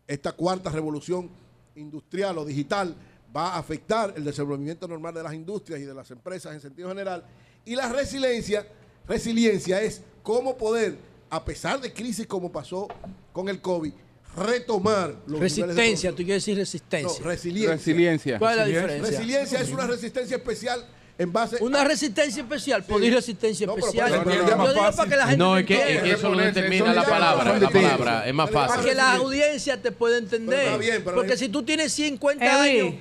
esta 0.07 0.31
cuarta 0.31 0.71
revolución 0.71 1.29
industrial 1.75 2.39
o 2.39 2.45
digital 2.45 2.95
va 3.33 3.53
a 3.53 3.59
afectar 3.59 4.11
el 4.17 4.23
desenvolvimiento 4.23 4.87
normal 4.87 5.13
de 5.13 5.21
las 5.21 5.35
industrias 5.35 5.79
y 5.79 5.83
de 5.83 5.93
las 5.93 6.09
empresas 6.09 6.51
en 6.55 6.61
sentido 6.61 6.89
general. 6.89 7.23
Y 7.63 7.75
la 7.75 7.93
resiliencia, 7.93 8.67
resiliencia 9.07 9.83
es 9.83 10.01
cómo 10.23 10.57
poder, 10.57 10.97
a 11.29 11.45
pesar 11.45 11.79
de 11.79 11.93
crisis 11.93 12.25
como 12.25 12.51
pasó 12.51 12.87
con 13.31 13.49
el 13.49 13.61
COVID, 13.61 13.93
retomar 14.35 15.15
los 15.27 15.39
niveles 15.39 15.57
de 15.57 15.65
Resistencia, 15.67 16.09
tú 16.09 16.23
quieres 16.23 16.43
decir 16.43 16.57
resistencia. 16.57 17.19
No, 17.19 17.25
resiliencia. 17.29 17.75
Resiliencia. 17.75 18.39
¿Cuál 18.39 18.53
es 18.53 18.57
la 18.57 18.65
diferencia? 18.65 19.11
Resiliencia 19.11 19.61
es 19.61 19.69
una 19.69 19.85
resistencia 19.85 20.37
especial 20.37 20.87
en 21.17 21.31
base 21.31 21.57
Una 21.61 21.83
resistencia 21.83 22.41
especial, 22.41 22.83
poner 22.83 23.13
resistencia 23.13 23.67
No, 23.67 23.75
pero 23.75 23.85
especial. 23.87 24.09
por 24.23 24.31
ejemplo, 24.31 24.43
Yo 24.43 24.49
ya 24.49 24.55
más 24.55 24.69
digo 24.69 24.81
fácil. 24.81 24.97
para 24.97 25.09
que 25.09 25.15
la 25.15 25.23
gente 25.27 25.37
No, 25.37 25.57
es 25.57 25.65
que, 25.65 25.73
es 25.75 26.01
que 26.03 26.09
eso 26.11 26.21
no 26.23 26.29
Japonés, 26.29 26.55
determina 26.55 26.93
la 26.93 27.05
palabra. 27.05 27.59
La 27.59 27.69
palabra 27.69 28.27
es 28.27 28.33
más 28.33 28.47
Pero 28.49 28.59
Para 28.59 28.73
fácil. 28.73 28.89
que 28.89 28.95
la 28.95 29.13
audiencia 29.13 29.81
te 29.81 29.91
pueda 29.91 30.17
entender. 30.17 30.57
Pero 30.59 30.71
está 30.71 30.77
bien, 30.77 31.01
pero 31.03 31.15
Porque 31.15 31.37
si 31.37 31.49
tú 31.49 31.63
tienes 31.63 31.91
50 31.93 32.65
Eli, 32.65 32.79
años, 32.79 32.95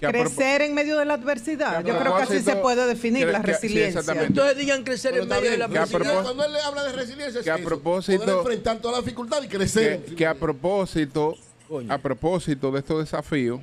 crecer 0.00 0.62
en 0.62 0.74
medio 0.74 0.98
de 0.98 1.04
la 1.04 1.14
adversidad. 1.14 1.84
Yo 1.84 1.98
creo 1.98 2.16
que 2.16 2.22
así 2.24 2.40
se 2.40 2.56
puede 2.56 2.84
definir 2.86 3.26
que- 3.26 3.32
la 3.32 3.40
sí, 3.40 3.46
resiliencia. 3.46 3.88
exactamente. 4.00 4.26
entonces 4.28 4.56
digan 4.58 4.82
crecer 4.84 5.16
en 5.16 5.28
medio 5.28 5.50
de 5.50 5.56
la 5.58 5.64
adversidad. 5.66 6.22
Cuando 6.24 6.44
él 6.44 6.52
le 6.52 6.60
habla 6.60 6.84
de 6.84 6.92
resiliencia, 6.92 7.38
es 7.40 7.44
que 7.44 7.50
a 7.50 7.54
eso, 7.56 7.64
propósito- 7.64 8.24
poder 8.24 8.38
enfrentar 8.38 8.78
toda 8.80 8.94
la 8.94 9.00
dificultad 9.00 9.42
y 9.42 9.48
crecer. 9.48 10.04
que, 10.04 10.14
que 10.16 10.26
a 10.26 10.34
propósito, 10.34 11.36
a 11.88 11.98
propósito 11.98 12.70
de 12.72 12.80
estos 12.80 12.98
desafíos, 12.98 13.60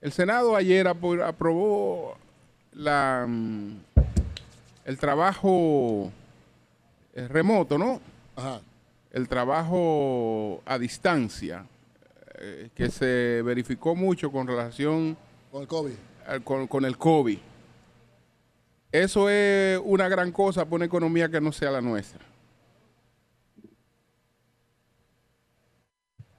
el 0.00 0.12
Senado 0.12 0.56
ayer 0.56 0.86
apro- 0.86 1.22
aprobó 1.26 2.16
la, 2.72 3.26
mm, 3.28 3.76
el 4.84 4.98
trabajo 4.98 6.10
eh, 7.14 7.26
remoto, 7.28 7.76
¿no? 7.78 8.00
Ajá. 8.36 8.60
El 9.12 9.28
trabajo 9.28 10.62
a 10.64 10.78
distancia, 10.78 11.64
eh, 12.38 12.70
que 12.74 12.90
se 12.90 13.42
verificó 13.44 13.94
mucho 13.96 14.30
con 14.30 14.46
relación 14.46 15.16
Con 15.50 15.62
el 15.62 15.68
COVID. 15.68 15.92
al- 16.26 16.42
con, 16.44 16.66
con 16.68 16.84
el 16.84 16.96
COVID. 16.96 17.38
Eso 18.92 19.28
es 19.28 19.80
una 19.84 20.08
gran 20.08 20.32
cosa 20.32 20.64
para 20.64 20.76
una 20.76 20.84
economía 20.84 21.28
que 21.28 21.40
no 21.40 21.52
sea 21.52 21.70
la 21.70 21.80
nuestra. 21.80 22.20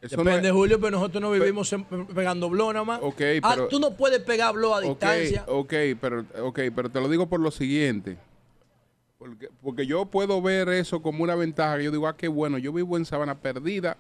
Eso 0.02 0.18
no 0.18 0.24
Depende, 0.24 0.50
es- 0.50 0.54
Julio, 0.56 0.80
pero 0.80 0.92
nosotros 0.98 1.22
no 1.22 1.32
vivimos 1.32 1.74
pegando 2.16 2.50
blow 2.50 2.74
nada 2.74 2.84
más. 2.86 3.00
Ok, 3.04 3.22
Ah, 3.44 3.52
pero- 3.56 3.68
tú 3.68 3.80
no 3.80 3.92
puedes 3.96 4.20
pegar 4.22 4.54
blow 4.54 4.74
a 4.74 4.82
distancia. 4.82 5.44
ok, 5.48 5.74
pero, 6.00 6.26
ok, 6.42 6.60
pero 6.76 6.90
te 6.90 7.00
lo 7.00 7.08
digo 7.08 7.28
por 7.30 7.40
lo 7.40 7.52
siguiente. 7.52 8.18
Porque, 9.20 9.50
porque 9.62 9.86
yo 9.86 10.06
puedo 10.08 10.42
ver 10.42 10.70
eso 10.70 11.02
como 11.04 11.24
una 11.24 11.36
ventaja. 11.36 11.80
Yo 11.80 11.92
digo, 11.92 12.08
ah, 12.08 12.18
qué 12.18 12.28
bueno, 12.28 12.58
yo 12.58 12.74
vivo 12.74 12.98
en 12.98 13.06
Sabana 13.06 13.36
Perdida 13.36 13.96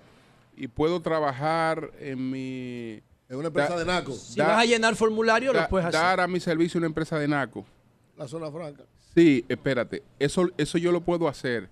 y 0.57 0.67
puedo 0.67 0.99
trabajar 1.01 1.91
en 1.99 2.31
mi... 2.31 3.01
En 3.29 3.37
una 3.37 3.47
empresa 3.47 3.77
de 3.77 3.85
NACO. 3.85 4.11
Si 4.13 4.39
vas 4.39 4.57
a 4.57 4.65
llenar 4.65 4.95
formulario, 4.95 5.53
da- 5.53 5.61
lo 5.63 5.69
puedes 5.69 5.87
hacer. 5.87 6.01
Dar 6.01 6.19
a 6.19 6.27
mi 6.27 6.39
servicio 6.39 6.79
una 6.79 6.87
empresa 6.87 7.17
de 7.19 7.27
NACO. 7.27 7.63
La 8.17 8.27
zona 8.27 8.51
franca. 8.51 8.83
Sí, 9.15 9.45
espérate, 9.47 10.01
eso, 10.19 10.49
eso 10.57 10.77
yo 10.77 10.91
lo 10.91 11.01
puedo 11.01 11.27
hacer. 11.27 11.69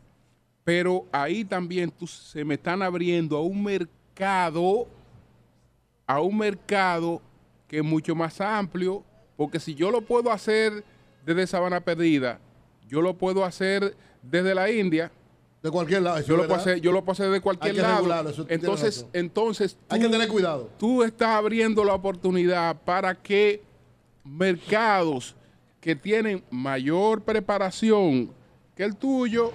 Pero 0.64 1.06
ahí 1.12 1.44
también 1.44 1.90
tú, 1.90 2.06
se 2.06 2.46
me 2.46 2.54
están 2.54 2.82
abriendo 2.84 3.36
a 3.38 3.42
un 3.42 3.64
mercado, 3.64 3.90
a 4.26 6.20
un 6.22 6.38
mercado 6.38 7.22
que 7.68 7.78
es 7.78 7.84
mucho 7.84 8.16
más 8.16 8.42
amplio, 8.42 9.04
porque 9.38 9.60
si 9.60 9.76
yo 9.76 9.92
lo 9.92 10.02
puedo 10.02 10.32
hacer 10.32 10.84
desde 11.26 11.48
Sabana 11.48 11.80
Perdida, 11.80 12.40
yo 12.88 13.02
lo 13.02 13.14
puedo 13.14 13.46
hacer 13.46 13.96
desde 14.22 14.56
la 14.56 14.70
India. 14.72 15.12
De 15.62 15.70
cualquier 15.70 16.02
lado. 16.02 16.22
Yo 16.22 16.38
lo, 16.38 16.48
puedo 16.48 16.60
hacer, 16.60 16.80
yo 16.80 16.92
lo 16.92 17.04
puedo 17.04 17.12
hacer 17.12 17.30
de 17.30 17.42
cualquier 17.42 17.72
Hay 17.72 18.02
que 18.02 18.08
lado. 18.08 18.30
eso 18.30 18.46
entonces, 18.50 19.06
entonces 19.12 19.78
Hay 19.90 20.00
que 20.00 20.08
tener 20.08 20.28
cuidado. 20.30 20.70
Tú 20.78 21.04
estás 21.04 21.30
abriendo 21.30 21.84
la 21.84 21.94
oportunidad 21.94 22.78
para 22.84 23.14
que 23.14 23.62
mercados 24.24 25.36
que 25.82 25.96
tienen 25.96 26.44
mayor 26.50 27.22
preparación 27.22 28.32
que 28.76 28.84
el 28.84 28.96
tuyo, 28.96 29.52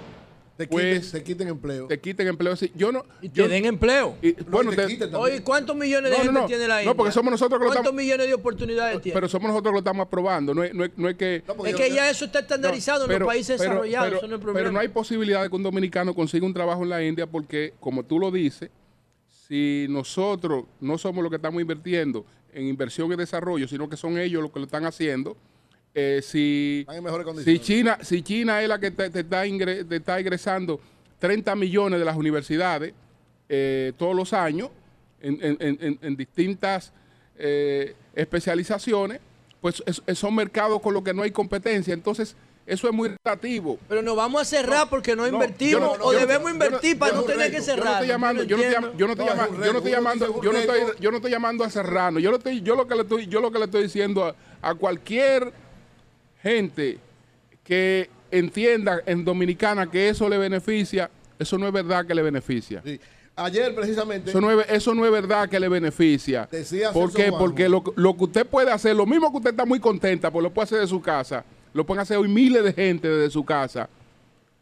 Te, 0.57 0.69
pues 0.69 1.01
quiten, 1.07 1.11
te 1.11 1.23
quiten 1.25 1.49
empleo. 1.49 1.87
te 1.89 1.99
quiten 1.99 2.29
empleo. 2.29 2.55
Sí, 2.55 2.71
yo 2.77 2.93
no, 2.93 3.05
Y 3.21 3.29
yo- 3.33 3.47
te 3.49 3.55
den 3.55 3.65
empleo. 3.65 4.17
y- 4.23 4.33
bueno, 4.45 4.71
te 4.71 4.77
te- 4.77 4.87
quiten 4.87 5.11
también. 5.11 5.23
Oye, 5.35 5.43
¿cuántos 5.43 5.75
millones 5.75 6.13
de 6.13 6.19
No, 6.19 6.25
no, 6.25 6.25
gente 6.31 6.41
no. 6.43 6.47
tiene 6.47 6.69
la 6.69 6.75
No, 6.77 6.81
India? 6.83 6.95
porque 6.95 7.11
somos 7.13 7.31
nosotros 7.33 7.59
que 7.59 7.65
lo 7.65 7.71
¿Cuántos 7.71 7.83
estamos- 7.91 8.01
millones 8.03 8.27
de 8.29 8.35
oportunidades 8.35 9.03
tiene? 9.03 9.15
pero 9.15 9.29
somos 9.29 9.49
nosotros 9.49 9.73
que 9.73 9.75
lo 9.75 9.79
estamos 9.81 10.07
aprobando. 10.07 10.55
No 10.55 10.63
es, 10.63 10.73
no 10.73 10.85
es- 10.85 10.93
no 10.97 11.09
es 11.09 11.17
que 11.17 11.43
No, 11.49 11.67
es 11.67 11.73
yo- 11.73 11.79
que 11.79 11.91
ya 11.93 12.09
eso 12.09 12.25
está 12.27 12.39
estandarizado 12.39 13.03
en 13.03 13.09
pero- 13.09 13.19
los 13.21 13.27
países 13.27 13.57
pero- 13.59 13.71
desarrollados, 13.73 14.07
pero- 14.07 14.17
eso 14.19 14.29
no 14.29 14.35
es 14.37 14.41
problema. 14.41 14.61
Pero 14.61 14.73
no 14.73 14.79
hay 14.79 14.89
posibilidad 14.89 15.43
de 15.43 15.49
que 15.51 15.57
un 15.57 15.63
dominicano 15.65 16.15
consiga 16.15 16.47
un 16.47 16.55
trabajo 16.55 16.85
en 16.85 16.89
la 16.91 17.03
India 17.05 17.27
porque, 17.27 17.75
como 17.81 18.05
tú 18.05 18.21
lo 18.21 18.31
dices, 18.31 18.71
si 19.49 19.87
nosotros 19.91 20.67
no 20.81 20.99
somos 20.99 21.23
los 21.23 21.31
que 21.31 21.37
estamos 21.37 21.61
invirtiendo 21.61 22.25
en 22.53 22.67
inversión 22.67 23.13
y 23.13 23.17
desarrollo, 23.17 23.67
sino 23.67 23.89
que 23.89 23.97
son 23.97 24.19
ellos 24.19 24.41
los 24.41 24.53
que 24.53 24.61
lo 24.61 24.67
están 24.67 24.85
haciendo, 24.87 25.37
eh, 25.95 26.21
si, 26.23 26.81
Están 26.81 26.97
en 26.97 27.05
mejores 27.05 27.25
si. 27.45 27.59
China, 27.61 27.99
si 28.03 28.23
China 28.23 28.61
es 28.63 28.69
la 28.69 28.79
que 28.81 28.91
te, 28.91 29.11
te 29.11 29.21
está, 29.21 29.47
ingre- 29.47 29.87
te 29.89 29.97
está 29.97 30.21
ingresando 30.21 30.81
30 31.21 31.55
millones 31.55 31.99
de 32.01 32.05
las 32.05 32.17
universidades 32.17 32.93
eh, 33.49 33.93
todos 33.97 34.15
los 34.17 34.33
años 34.33 34.71
en, 35.21 35.39
en- 35.41 35.57
en- 35.61 36.17
distintas 36.17 36.93
eh, 37.39 37.95
especializaciones, 38.15 39.21
pues 39.61 39.83
es- 39.87 40.03
son 40.19 40.35
mercados 40.35 40.81
con 40.83 40.93
los 40.95 41.03
que 41.03 41.15
no 41.15 41.23
hay 41.23 41.31
competencia. 41.31 41.95
Entonces, 41.95 42.37
eso 42.67 42.89
es 42.89 42.95
muy 42.95 43.11
relativo. 43.25 43.79
Pero 43.89 44.01
nos 44.03 44.17
vamos 44.17 44.41
a 44.43 44.45
cerrar 44.45 44.89
porque 44.89 45.15
no, 45.15 45.23
no, 45.23 45.29
invertimos 45.29 45.99
no- 45.99 46.05
o 46.05 46.13
debemos 46.13 46.51
invertir 46.51 46.99
para 46.99 47.15
no 47.15 47.23
tener 47.23 47.51
que 47.51 47.61
reto. 47.61 47.67
Yo 47.67 47.77
no 47.77 47.83
cerrar. 47.83 47.93
estoy 47.95 48.09
llamando, 48.09 48.43
yo 48.45 48.57
no 48.57 48.63
estoy, 48.63 48.75
llamando, 48.75 48.99
yo 48.99 49.07
no 49.07 49.13
estoy 49.79 49.93
llamando, 49.93 50.43
yo 50.43 50.53
no 50.53 50.59
estoy, 50.59 50.81
reto. 50.81 50.95
yo 50.99 51.11
no 51.11 51.17
estoy 51.19 51.31
llamando 51.31 51.65
a 51.65 51.71
Serrano. 51.71 52.19
Yo 52.19 52.31
lo 52.31 52.39
estoy, 52.39 52.63
yo 52.63 52.75
lo 52.75 52.87
que 52.87 52.95
le 52.95 53.03
estoy, 53.03 53.27
yo 53.27 53.41
lo 53.41 53.51
que 53.53 53.59
le 53.59 53.65
estoy 53.67 53.83
diciendo 53.85 54.25
a, 54.25 54.35
a 54.63 54.75
cualquier 54.75 55.53
gente 56.45 56.99
que 57.65 58.11
entienda 58.31 59.01
en 59.07 59.25
Dominicana 59.25 59.91
que 59.91 60.11
eso 60.11 60.29
le 60.29 60.37
beneficia, 60.39 61.11
eso 61.39 61.57
no 61.59 61.67
es 61.67 61.73
verdad 61.73 62.07
que 62.07 62.15
le 62.15 62.23
beneficia. 62.23 62.83
Sí. 62.85 63.01
Ayer, 63.37 63.75
precisamente, 63.75 64.31
Eso 64.31 64.41
no, 64.41 64.49
es, 64.61 64.71
eso 64.71 64.95
no 64.95 65.05
es 65.05 65.11
verdad 65.11 65.49
que 65.49 65.59
le 65.59 65.69
beneficia. 65.69 66.47
Decía 66.53 66.93
¿Por 66.93 67.13
qué? 67.13 67.33
Porque 67.33 67.69
lo, 67.69 67.83
lo 67.97 68.17
que 68.17 68.25
usted 68.25 68.47
puede 68.47 68.71
hacer, 68.71 68.95
lo 68.95 69.07
mismo 69.07 69.29
que 69.33 69.39
usted 69.39 69.51
está 69.51 69.65
muy 69.65 69.81
contenta, 69.81 70.31
pues 70.31 70.43
lo 70.45 70.53
puede 70.53 70.67
hacer 70.67 70.79
de 70.79 70.87
su 70.87 71.01
casa. 71.03 71.45
Lo 71.73 71.85
pueden 71.85 72.03
hacer 72.03 72.17
hoy 72.17 72.29
miles 72.29 72.63
de 72.63 72.73
gente 72.73 73.09
desde 73.09 73.31
su 73.33 73.45
casa. 73.45 73.89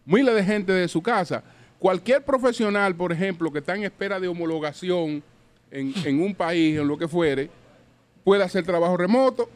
Miles 0.07 0.35
de 0.35 0.43
gente 0.43 0.73
desde 0.73 0.89
su 0.89 1.03
casa. 1.03 1.43
cualquier 1.79 2.25
profesional, 2.25 2.95
por 2.95 3.13
ejemplo, 3.13 3.53
que 3.53 3.59
está 3.59 3.75
en 3.75 3.85
espera 3.85 4.19
de 4.19 4.29
homologación 4.29 5.23
en, 5.71 5.93
en 6.07 6.23
un 6.23 6.35
país, 6.35 6.79
en 6.79 6.89
lo 6.89 6.97
que 6.97 7.09
fuere, 7.09 7.51
puede 8.25 8.43
hacer 8.43 8.65
trabajo 8.65 8.97
remoto, 8.97 9.51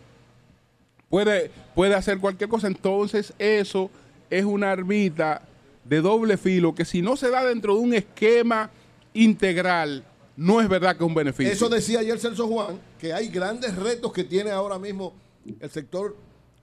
puede, 1.16 1.50
puede 1.74 1.94
hacer 1.94 2.18
cualquier 2.18 2.50
cosa. 2.50 2.66
Entonces, 2.66 3.32
eso 3.38 3.90
es 4.28 4.44
una 4.44 4.72
arbita 4.72 5.40
de 5.82 6.02
doble 6.02 6.36
filo 6.36 6.74
que 6.74 6.84
si 6.84 7.00
no 7.00 7.16
se 7.16 7.30
da 7.30 7.42
dentro 7.42 7.74
de 7.74 7.80
un 7.80 7.94
esquema 7.94 8.70
integral, 9.14 10.04
no 10.36 10.60
es 10.60 10.68
verdad 10.68 10.94
que 10.94 11.04
es 11.04 11.08
un 11.08 11.14
beneficio. 11.14 11.50
Eso 11.50 11.70
decía 11.70 12.00
ayer 12.00 12.18
Celso 12.18 12.46
Juan, 12.46 12.78
que 12.98 13.14
hay 13.14 13.28
grandes 13.28 13.74
retos 13.76 14.12
que 14.12 14.24
tiene 14.24 14.50
ahora 14.50 14.78
mismo 14.78 15.14
el 15.58 15.70
sector 15.70 16.14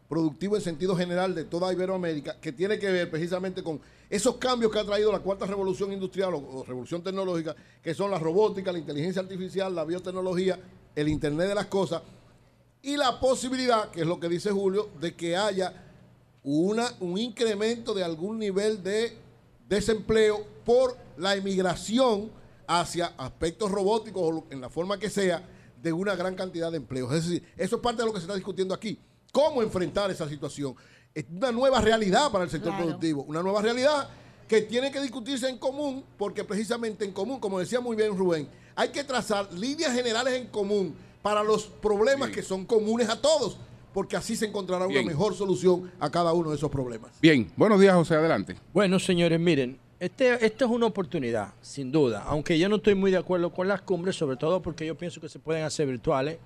productivo 0.07 0.55
en 0.55 0.61
sentido 0.61 0.95
general 0.95 1.33
de 1.33 1.45
toda 1.45 1.73
Iberoamérica, 1.73 2.39
que 2.39 2.51
tiene 2.51 2.77
que 2.77 2.91
ver 2.91 3.09
precisamente 3.09 3.63
con 3.63 3.81
esos 4.07 4.35
cambios 4.35 4.71
que 4.71 4.77
ha 4.77 4.85
traído 4.85 5.11
la 5.11 5.17
cuarta 5.21 5.47
revolución 5.47 5.91
industrial 5.91 6.31
o 6.35 6.63
revolución 6.67 7.01
tecnológica, 7.01 7.55
que 7.81 7.95
son 7.95 8.11
la 8.11 8.19
robótica, 8.19 8.71
la 8.71 8.77
inteligencia 8.77 9.23
artificial, 9.23 9.73
la 9.73 9.83
biotecnología, 9.83 10.59
el 10.95 11.07
Internet 11.07 11.47
de 11.47 11.55
las 11.55 11.65
Cosas, 11.65 12.03
y 12.83 12.97
la 12.97 13.17
posibilidad, 13.19 13.89
que 13.89 14.01
es 14.01 14.07
lo 14.07 14.19
que 14.19 14.27
dice 14.27 14.51
Julio, 14.51 14.89
de 14.99 15.15
que 15.15 15.37
haya 15.37 15.73
una, 16.43 16.91
un 16.99 17.17
incremento 17.17 17.93
de 17.93 18.03
algún 18.03 18.37
nivel 18.37 18.83
de 18.83 19.17
desempleo 19.69 20.45
por 20.65 20.97
la 21.17 21.33
emigración 21.33 22.29
hacia 22.67 23.07
aspectos 23.17 23.71
robóticos 23.71 24.21
o 24.21 24.45
en 24.49 24.59
la 24.59 24.69
forma 24.69 24.99
que 24.99 25.09
sea 25.09 25.47
de 25.81 25.93
una 25.93 26.15
gran 26.15 26.35
cantidad 26.35 26.69
de 26.71 26.77
empleos. 26.77 27.11
Es 27.13 27.23
decir, 27.25 27.47
eso 27.55 27.77
es 27.77 27.81
parte 27.81 28.01
de 28.01 28.05
lo 28.07 28.13
que 28.13 28.19
se 28.19 28.25
está 28.25 28.35
discutiendo 28.35 28.73
aquí. 28.73 28.99
¿Cómo 29.31 29.63
enfrentar 29.63 30.11
esa 30.11 30.27
situación? 30.27 30.75
Es 31.15 31.25
una 31.31 31.51
nueva 31.53 31.79
realidad 31.79 32.31
para 32.31 32.43
el 32.43 32.49
sector 32.49 32.71
Claro. 32.71 32.85
productivo, 32.85 33.23
una 33.23 33.41
nueva 33.41 33.61
realidad 33.61 34.09
que 34.47 34.61
tiene 34.61 34.91
que 34.91 34.99
discutirse 34.99 35.47
en 35.47 35.57
común, 35.57 36.03
porque 36.17 36.43
precisamente 36.43 37.05
en 37.05 37.13
común, 37.13 37.39
como 37.39 37.59
decía 37.59 37.79
muy 37.79 37.95
bien 37.95 38.15
Rubén, 38.17 38.49
hay 38.75 38.89
que 38.89 39.05
trazar 39.05 39.51
líneas 39.53 39.93
generales 39.93 40.33
en 40.33 40.47
común 40.47 40.95
para 41.23 41.41
los 41.41 41.63
problemas 41.63 42.29
que 42.29 42.43
son 42.43 42.65
comunes 42.65 43.09
a 43.09 43.19
todos, 43.19 43.57
porque 43.93 44.17
así 44.17 44.35
se 44.35 44.45
encontrará 44.45 44.85
Bien. 44.85 45.03
una 45.03 45.11
mejor 45.11 45.33
solución 45.33 45.89
a 45.99 46.11
cada 46.11 46.33
uno 46.33 46.49
de 46.51 46.57
esos 46.57 46.69
problemas. 46.69 47.11
Bien, 47.21 47.49
buenos 47.55 47.79
días, 47.79 47.95
José, 47.95 48.15
adelante. 48.15 48.57
Bueno, 48.73 48.99
señores, 48.99 49.39
miren, 49.39 49.79
este, 49.99 50.45
esta 50.45 50.65
es 50.65 50.71
una 50.71 50.85
oportunidad, 50.85 51.53
sin 51.61 51.91
duda, 51.91 52.23
aunque 52.27 52.59
yo 52.59 52.67
no 52.67 52.75
estoy 52.75 52.93
muy 52.93 53.09
de 53.09 53.17
acuerdo 53.17 53.51
con 53.51 53.69
las 53.69 53.81
cumbres, 53.81 54.17
sobre 54.17 54.35
todo 54.35 54.61
porque 54.61 54.85
yo 54.85 54.95
pienso 54.95 55.21
que 55.21 55.29
se 55.29 55.39
pueden 55.39 55.63
hacer 55.63 55.87
virtuales. 55.87 56.37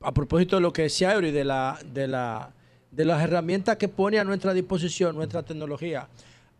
A 0.00 0.12
propósito 0.12 0.56
de 0.56 0.62
lo 0.62 0.72
que 0.72 0.82
decía 0.82 1.14
Eury, 1.14 1.32
de, 1.32 1.44
la, 1.44 1.78
de, 1.92 2.06
la, 2.06 2.52
de 2.92 3.04
las 3.04 3.20
herramientas 3.20 3.76
que 3.78 3.88
pone 3.88 4.18
a 4.18 4.24
nuestra 4.24 4.54
disposición 4.54 5.16
nuestra 5.16 5.42
tecnología. 5.42 6.08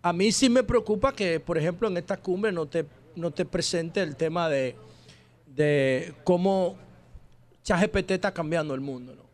A 0.02 0.12
mí 0.12 0.32
sí 0.32 0.48
me 0.48 0.64
preocupa 0.64 1.12
que, 1.12 1.38
por 1.38 1.56
ejemplo, 1.56 1.86
en 1.86 1.98
esta 1.98 2.16
cumbre 2.16 2.50
no 2.50 2.66
te, 2.66 2.84
no 3.14 3.30
te 3.30 3.44
presente 3.44 4.00
el 4.02 4.16
tema 4.16 4.48
de, 4.48 4.74
de 5.54 6.14
cómo 6.24 6.76
ChatGPT 7.62 8.12
está 8.12 8.32
cambiando 8.32 8.74
el 8.74 8.80
mundo. 8.80 9.14
¿no? 9.14 9.24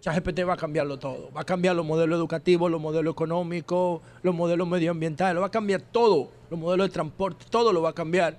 ChatGPT 0.00 0.40
va 0.48 0.54
a 0.54 0.56
cambiarlo 0.56 0.98
todo. 0.98 1.30
Va 1.32 1.42
a 1.42 1.44
cambiar 1.44 1.76
los 1.76 1.86
modelos 1.86 2.18
educativos, 2.18 2.70
los 2.70 2.80
modelos 2.80 3.12
económicos, 3.12 4.02
los 4.22 4.34
modelos 4.34 4.66
medioambientales, 4.68 5.40
va 5.40 5.46
a 5.46 5.50
cambiar 5.50 5.80
todo. 5.80 6.30
Los 6.50 6.58
modelos 6.58 6.88
de 6.88 6.92
transporte, 6.92 7.46
todo 7.48 7.72
lo 7.72 7.82
va 7.82 7.90
a 7.90 7.94
cambiar. 7.94 8.38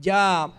Ya 0.00 0.50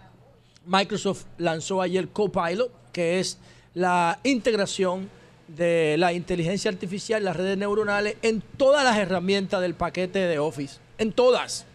Microsoft 0.66 1.26
lanzó 1.38 1.82
ayer 1.82 2.08
Copilot, 2.10 2.72
que 2.92 3.20
es 3.20 3.38
la 3.74 4.20
integración 4.24 5.10
de 5.48 5.98
la 5.98 6.14
inteligencia 6.14 6.72
artificial, 6.72 7.24
las 7.24 7.36
redes 7.36 7.58
neuronales, 7.58 8.16
en 8.22 8.42
todas 8.58 8.84
las 8.86 8.98
herramientas 8.98 9.62
del 9.62 9.74
paquete 9.74 10.20
de 10.20 10.40
Office. 10.40 10.80
En 10.98 11.12
todas. 11.12 11.66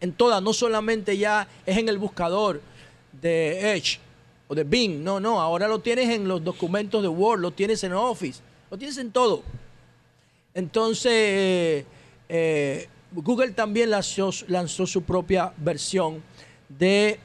En 0.00 0.12
todas. 0.12 0.42
No 0.42 0.52
solamente 0.52 1.18
ya 1.18 1.48
es 1.64 1.76
en 1.76 1.88
el 1.88 1.98
buscador 1.98 2.60
de 3.20 3.72
Edge 3.72 3.98
o 4.48 4.54
de 4.54 4.64
Bing. 4.64 5.02
No, 5.02 5.20
no. 5.20 5.40
Ahora 5.40 5.68
lo 5.68 5.80
tienes 5.80 6.08
en 6.10 6.26
los 6.26 6.42
documentos 6.42 7.02
de 7.02 7.08
Word, 7.08 7.40
lo 7.40 7.50
tienes 7.50 7.82
en 7.84 7.92
Office, 7.92 8.40
lo 8.70 8.78
tienes 8.78 8.98
en 8.98 9.10
todo. 9.10 9.42
Entonces, 10.54 11.12
eh, 11.12 11.84
eh, 12.28 12.88
Google 13.12 13.50
también 13.50 13.90
lanzó, 13.90 14.30
lanzó 14.48 14.86
su 14.86 15.02
propia 15.02 15.52
versión 15.58 16.22
de, 16.68 17.18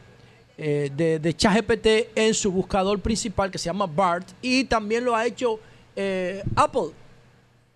eh, 0.57 0.91
de, 0.95 1.17
de 1.17 1.33
ChatGPT 1.33 1.87
en 2.13 2.33
su 2.33 2.51
buscador 2.51 2.99
principal 2.99 3.49
que 3.49 3.57
se 3.57 3.65
llama 3.65 3.85
BART 3.85 4.27
y 4.41 4.65
también 4.65 5.05
lo 5.05 5.15
ha 5.15 5.25
hecho 5.25 5.59
Apple, 6.55 6.91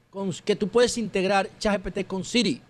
con, 0.10 0.32
que 0.44 0.56
tú 0.56 0.68
puedes 0.68 0.98
integrar 0.98 1.50
ChatGPT 1.60 2.06
con 2.06 2.24
Siri. 2.24 2.62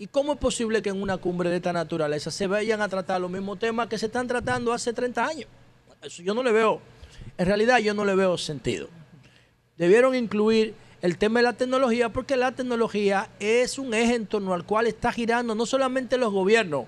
¿Y 0.00 0.06
cómo 0.06 0.32
es 0.32 0.38
posible 0.38 0.80
que 0.80 0.90
en 0.90 1.02
una 1.02 1.16
cumbre 1.16 1.50
de 1.50 1.56
esta 1.56 1.72
naturaleza 1.72 2.30
se 2.30 2.46
vayan 2.46 2.80
a 2.80 2.88
tratar 2.88 3.20
los 3.20 3.30
mismos 3.30 3.58
temas 3.58 3.88
que 3.88 3.98
se 3.98 4.06
están 4.06 4.28
tratando 4.28 4.72
hace 4.72 4.92
30 4.92 5.26
años? 5.26 5.48
Eso 6.00 6.22
yo 6.22 6.34
no 6.34 6.44
le 6.44 6.52
veo, 6.52 6.80
en 7.36 7.46
realidad 7.46 7.78
yo 7.78 7.94
no 7.94 8.04
le 8.04 8.14
veo 8.14 8.38
sentido. 8.38 8.88
Debieron 9.76 10.14
incluir 10.14 10.74
el 11.02 11.18
tema 11.18 11.40
de 11.40 11.44
la 11.44 11.52
tecnología 11.54 12.10
porque 12.10 12.36
la 12.36 12.52
tecnología 12.52 13.28
es 13.40 13.76
un 13.76 13.92
eje 13.92 14.14
en 14.14 14.26
torno 14.26 14.54
al 14.54 14.64
cual 14.64 14.86
está 14.86 15.10
girando 15.10 15.56
no 15.56 15.66
solamente 15.66 16.16
los 16.16 16.32
gobiernos, 16.32 16.84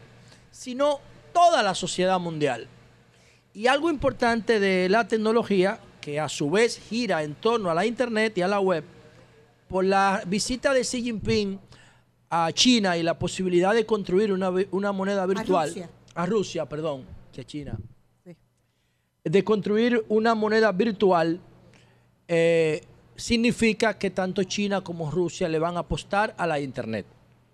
sino 0.52 1.00
toda 1.32 1.64
la 1.64 1.74
sociedad 1.74 2.20
mundial. 2.20 2.68
Y 3.52 3.66
algo 3.66 3.90
importante 3.90 4.60
de 4.60 4.88
la 4.88 5.08
tecnología, 5.08 5.80
que 6.00 6.20
a 6.20 6.28
su 6.28 6.48
vez 6.48 6.78
gira 6.78 7.24
en 7.24 7.34
torno 7.34 7.70
a 7.70 7.74
la 7.74 7.86
Internet 7.86 8.38
y 8.38 8.42
a 8.42 8.48
la 8.48 8.60
web, 8.60 8.84
por 9.68 9.84
la 9.84 10.22
visita 10.26 10.72
de 10.72 10.82
Xi 10.82 11.02
Jinping 11.02 11.58
a 12.30 12.52
China 12.52 12.96
y 12.96 13.02
la 13.02 13.18
posibilidad 13.18 13.74
de 13.74 13.84
construir 13.84 14.32
una, 14.32 14.50
una 14.70 14.92
moneda 14.92 15.26
virtual. 15.26 15.68
Rusia. 15.68 15.90
A 16.14 16.26
Rusia, 16.26 16.66
perdón, 16.66 17.04
que 17.32 17.44
China. 17.44 17.76
De 19.22 19.44
construir 19.44 20.04
una 20.08 20.34
moneda 20.34 20.72
virtual 20.72 21.40
eh, 22.28 22.82
significa 23.16 23.98
que 23.98 24.10
tanto 24.10 24.44
China 24.44 24.80
como 24.80 25.10
Rusia 25.10 25.48
le 25.48 25.58
van 25.58 25.76
a 25.76 25.80
apostar 25.80 26.34
a 26.38 26.46
la 26.46 26.60
Internet. 26.60 27.04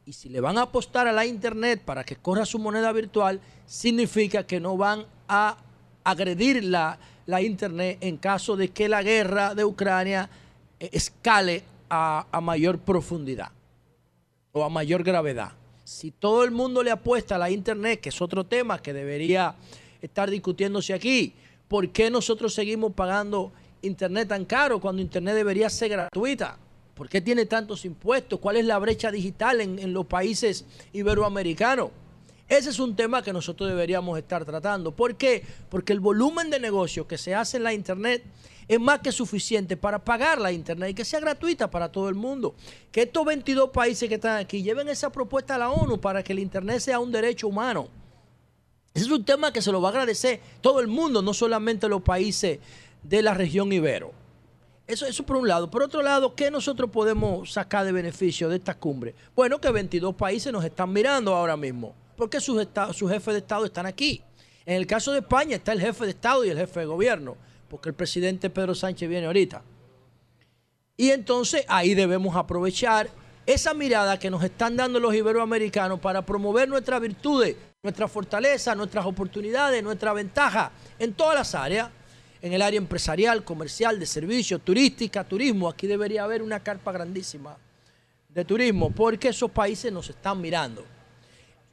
Y 0.04 0.12
si 0.12 0.28
le 0.28 0.40
van 0.40 0.58
a 0.58 0.62
apostar 0.62 1.08
a 1.08 1.12
la 1.12 1.26
Internet 1.26 1.82
para 1.84 2.04
que 2.04 2.16
corra 2.16 2.44
su 2.44 2.58
moneda 2.58 2.92
virtual, 2.92 3.40
significa 3.66 4.46
que 4.46 4.60
no 4.60 4.76
van 4.76 5.06
a 5.26 5.56
agredir 6.04 6.62
la, 6.62 6.98
la 7.24 7.42
Internet 7.42 7.98
en 8.02 8.18
caso 8.18 8.56
de 8.56 8.68
que 8.68 8.88
la 8.88 9.02
guerra 9.02 9.54
de 9.54 9.64
Ucrania 9.64 10.30
eh, 10.78 10.90
escale 10.92 11.64
a, 11.88 12.26
a 12.30 12.40
mayor 12.40 12.78
profundidad 12.78 13.55
o 14.56 14.64
a 14.64 14.70
mayor 14.70 15.02
gravedad. 15.02 15.52
Si 15.84 16.10
todo 16.10 16.42
el 16.42 16.50
mundo 16.50 16.82
le 16.82 16.90
apuesta 16.90 17.34
a 17.34 17.38
la 17.38 17.50
Internet, 17.50 18.00
que 18.00 18.08
es 18.08 18.22
otro 18.22 18.44
tema 18.44 18.80
que 18.80 18.94
debería 18.94 19.54
estar 20.00 20.30
discutiéndose 20.30 20.94
aquí, 20.94 21.34
¿por 21.68 21.90
qué 21.90 22.10
nosotros 22.10 22.54
seguimos 22.54 22.94
pagando 22.94 23.52
Internet 23.82 24.28
tan 24.28 24.46
caro 24.46 24.80
cuando 24.80 25.02
Internet 25.02 25.34
debería 25.34 25.68
ser 25.68 25.90
gratuita? 25.90 26.56
¿Por 26.94 27.06
qué 27.10 27.20
tiene 27.20 27.44
tantos 27.44 27.84
impuestos? 27.84 28.40
¿Cuál 28.40 28.56
es 28.56 28.64
la 28.64 28.78
brecha 28.78 29.10
digital 29.10 29.60
en, 29.60 29.92
los 29.92 30.06
países 30.06 30.64
iberoamericanos? 30.94 31.90
Ese 32.48 32.70
es 32.70 32.78
un 32.78 32.96
tema 32.96 33.22
que 33.22 33.34
nosotros 33.34 33.68
deberíamos 33.68 34.16
estar 34.16 34.46
tratando. 34.46 34.92
¿Por 34.92 35.16
qué? 35.16 35.44
Porque 35.68 35.92
el 35.92 36.00
volumen 36.00 36.48
de 36.48 36.60
negocio 36.60 37.06
que 37.06 37.18
se 37.18 37.34
hace 37.34 37.58
en 37.58 37.64
la 37.64 37.74
Internet 37.74 38.22
es 38.68 38.80
más 38.80 39.00
que 39.00 39.12
suficiente 39.12 39.76
para 39.76 40.04
pagar 40.04 40.40
la 40.40 40.52
Internet 40.52 40.90
y 40.90 40.94
que 40.94 41.04
sea 41.04 41.20
gratuita 41.20 41.70
para 41.70 41.90
todo 41.90 42.08
el 42.08 42.14
mundo. 42.14 42.54
Que 42.90 43.02
estos 43.02 43.24
22 43.24 43.70
países 43.70 44.08
que 44.08 44.16
están 44.16 44.38
aquí 44.38 44.62
lleven 44.62 44.88
esa 44.88 45.10
propuesta 45.10 45.54
a 45.54 45.58
la 45.58 45.70
ONU 45.70 46.00
para 46.00 46.22
que 46.22 46.32
el 46.32 46.40
Internet 46.40 46.80
sea 46.80 46.98
un 46.98 47.12
derecho 47.12 47.48
humano. 47.48 47.88
Ese 48.94 49.04
es 49.04 49.10
un 49.10 49.24
tema 49.24 49.52
que 49.52 49.60
se 49.60 49.70
lo 49.70 49.80
va 49.80 49.88
a 49.88 49.92
agradecer 49.92 50.40
todo 50.60 50.80
el 50.80 50.88
mundo, 50.88 51.20
no 51.20 51.34
solamente 51.34 51.88
los 51.88 52.02
países 52.02 52.60
de 53.02 53.22
la 53.22 53.34
región 53.34 53.72
ibero. 53.72 54.12
Eso, 54.86 55.04
eso 55.04 55.24
por 55.24 55.36
un 55.36 55.48
lado. 55.48 55.70
Por 55.70 55.82
otro 55.82 56.00
lado, 56.00 56.34
¿qué 56.34 56.50
nosotros 56.50 56.90
podemos 56.90 57.52
sacar 57.52 57.84
de 57.84 57.92
beneficio 57.92 58.48
de 58.48 58.56
esta 58.56 58.74
cumbre? 58.74 59.14
Bueno, 59.34 59.60
que 59.60 59.70
22 59.70 60.14
países 60.14 60.52
nos 60.52 60.64
están 60.64 60.92
mirando 60.92 61.34
ahora 61.34 61.56
mismo, 61.56 61.94
porque 62.16 62.40
sus, 62.40 62.56
jefes 62.56 63.34
de 63.34 63.38
Estado 63.38 63.64
están 63.64 63.86
aquí. 63.86 64.22
En 64.64 64.76
el 64.76 64.86
caso 64.86 65.12
de 65.12 65.18
España 65.18 65.56
está 65.56 65.72
el 65.72 65.80
jefe 65.80 66.04
de 66.04 66.10
Estado 66.10 66.44
y 66.44 66.50
el 66.50 66.58
jefe 66.58 66.80
de 66.80 66.86
gobierno, 66.86 67.36
porque 67.76 67.90
el 67.90 67.94
presidente 67.94 68.48
Pedro 68.48 68.74
Sánchez 68.74 69.06
viene 69.06 69.26
ahorita. 69.26 69.62
Y 70.96 71.10
entonces 71.10 71.62
ahí 71.68 71.92
debemos 71.92 72.34
aprovechar 72.34 73.10
esa 73.44 73.74
mirada 73.74 74.18
que 74.18 74.30
nos 74.30 74.42
están 74.42 74.78
dando 74.78 74.98
los 74.98 75.14
iberoamericanos 75.14 76.00
para 76.00 76.24
promover 76.24 76.70
nuestras 76.70 77.02
virtudes, 77.02 77.54
nuestra 77.82 78.08
fortaleza, 78.08 78.74
nuestras 78.74 79.04
oportunidades, 79.04 79.82
nuestra 79.82 80.14
ventaja 80.14 80.72
en 80.98 81.12
todas 81.12 81.34
las 81.34 81.54
áreas, 81.54 81.90
en 82.40 82.54
el 82.54 82.62
área 82.62 82.78
empresarial, 82.78 83.44
comercial, 83.44 84.00
de 84.00 84.06
servicios, 84.06 84.62
turística, 84.62 85.22
turismo. 85.22 85.68
Aquí 85.68 85.86
debería 85.86 86.24
haber 86.24 86.40
una 86.40 86.60
carpa 86.60 86.92
grandísima 86.92 87.58
de 88.30 88.42
turismo, 88.46 88.90
porque 88.90 89.28
esos 89.28 89.50
países 89.50 89.92
nos 89.92 90.08
están 90.08 90.40
mirando 90.40 90.82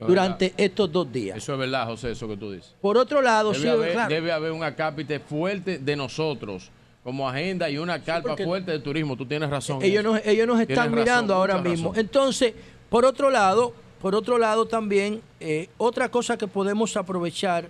es 0.04 0.08
durante 0.08 0.46
verdad. 0.46 0.62
estos 0.62 0.92
dos 0.92 1.12
días. 1.12 1.38
Eso 1.38 1.54
es 1.54 1.60
verdad, 1.60 1.86
José, 1.88 2.12
eso 2.12 2.28
que 2.28 2.38
tú 2.38 2.52
dices. 2.52 2.76
Por 2.82 2.98
otro 2.98 3.22
lado, 3.22 3.52
Debe, 3.52 3.62
sí, 3.64 3.68
haber, 3.70 3.92
claro. 3.94 4.10
debe 4.14 4.32
haber 4.32 4.52
un 4.52 4.64
acápite 4.64 5.20
fuerte 5.20 5.78
de 5.80 5.96
nosotros 5.96 6.72
como 7.04 7.28
agenda 7.28 7.70
y 7.70 7.78
una 7.78 8.02
carpa 8.02 8.38
fuerte 8.38 8.72
de 8.72 8.80
turismo. 8.80 9.18
Tú 9.18 9.26
tienes 9.26 9.50
razón. 9.50 9.80
Ellos 9.82 10.04
nos, 10.04 10.26
ellos 10.26 10.48
nos 10.48 10.58
Tienes 10.58 10.70
están 10.70 10.86
razón, 10.92 11.00
mirando 11.00 11.34
ahora 11.34 11.58
mismo. 11.58 11.90
razón. 11.90 12.00
Entonces, 12.06 12.54
por 12.90 13.06
otro 13.06 13.30
lado, 13.30 13.74
por 14.02 14.16
otro 14.16 14.38
lado 14.38 14.66
también, 14.66 15.22
eh, 15.40 15.70
otra 15.78 16.10
cosa 16.10 16.38
que 16.38 16.48
podemos 16.48 16.96
aprovechar 16.96 17.68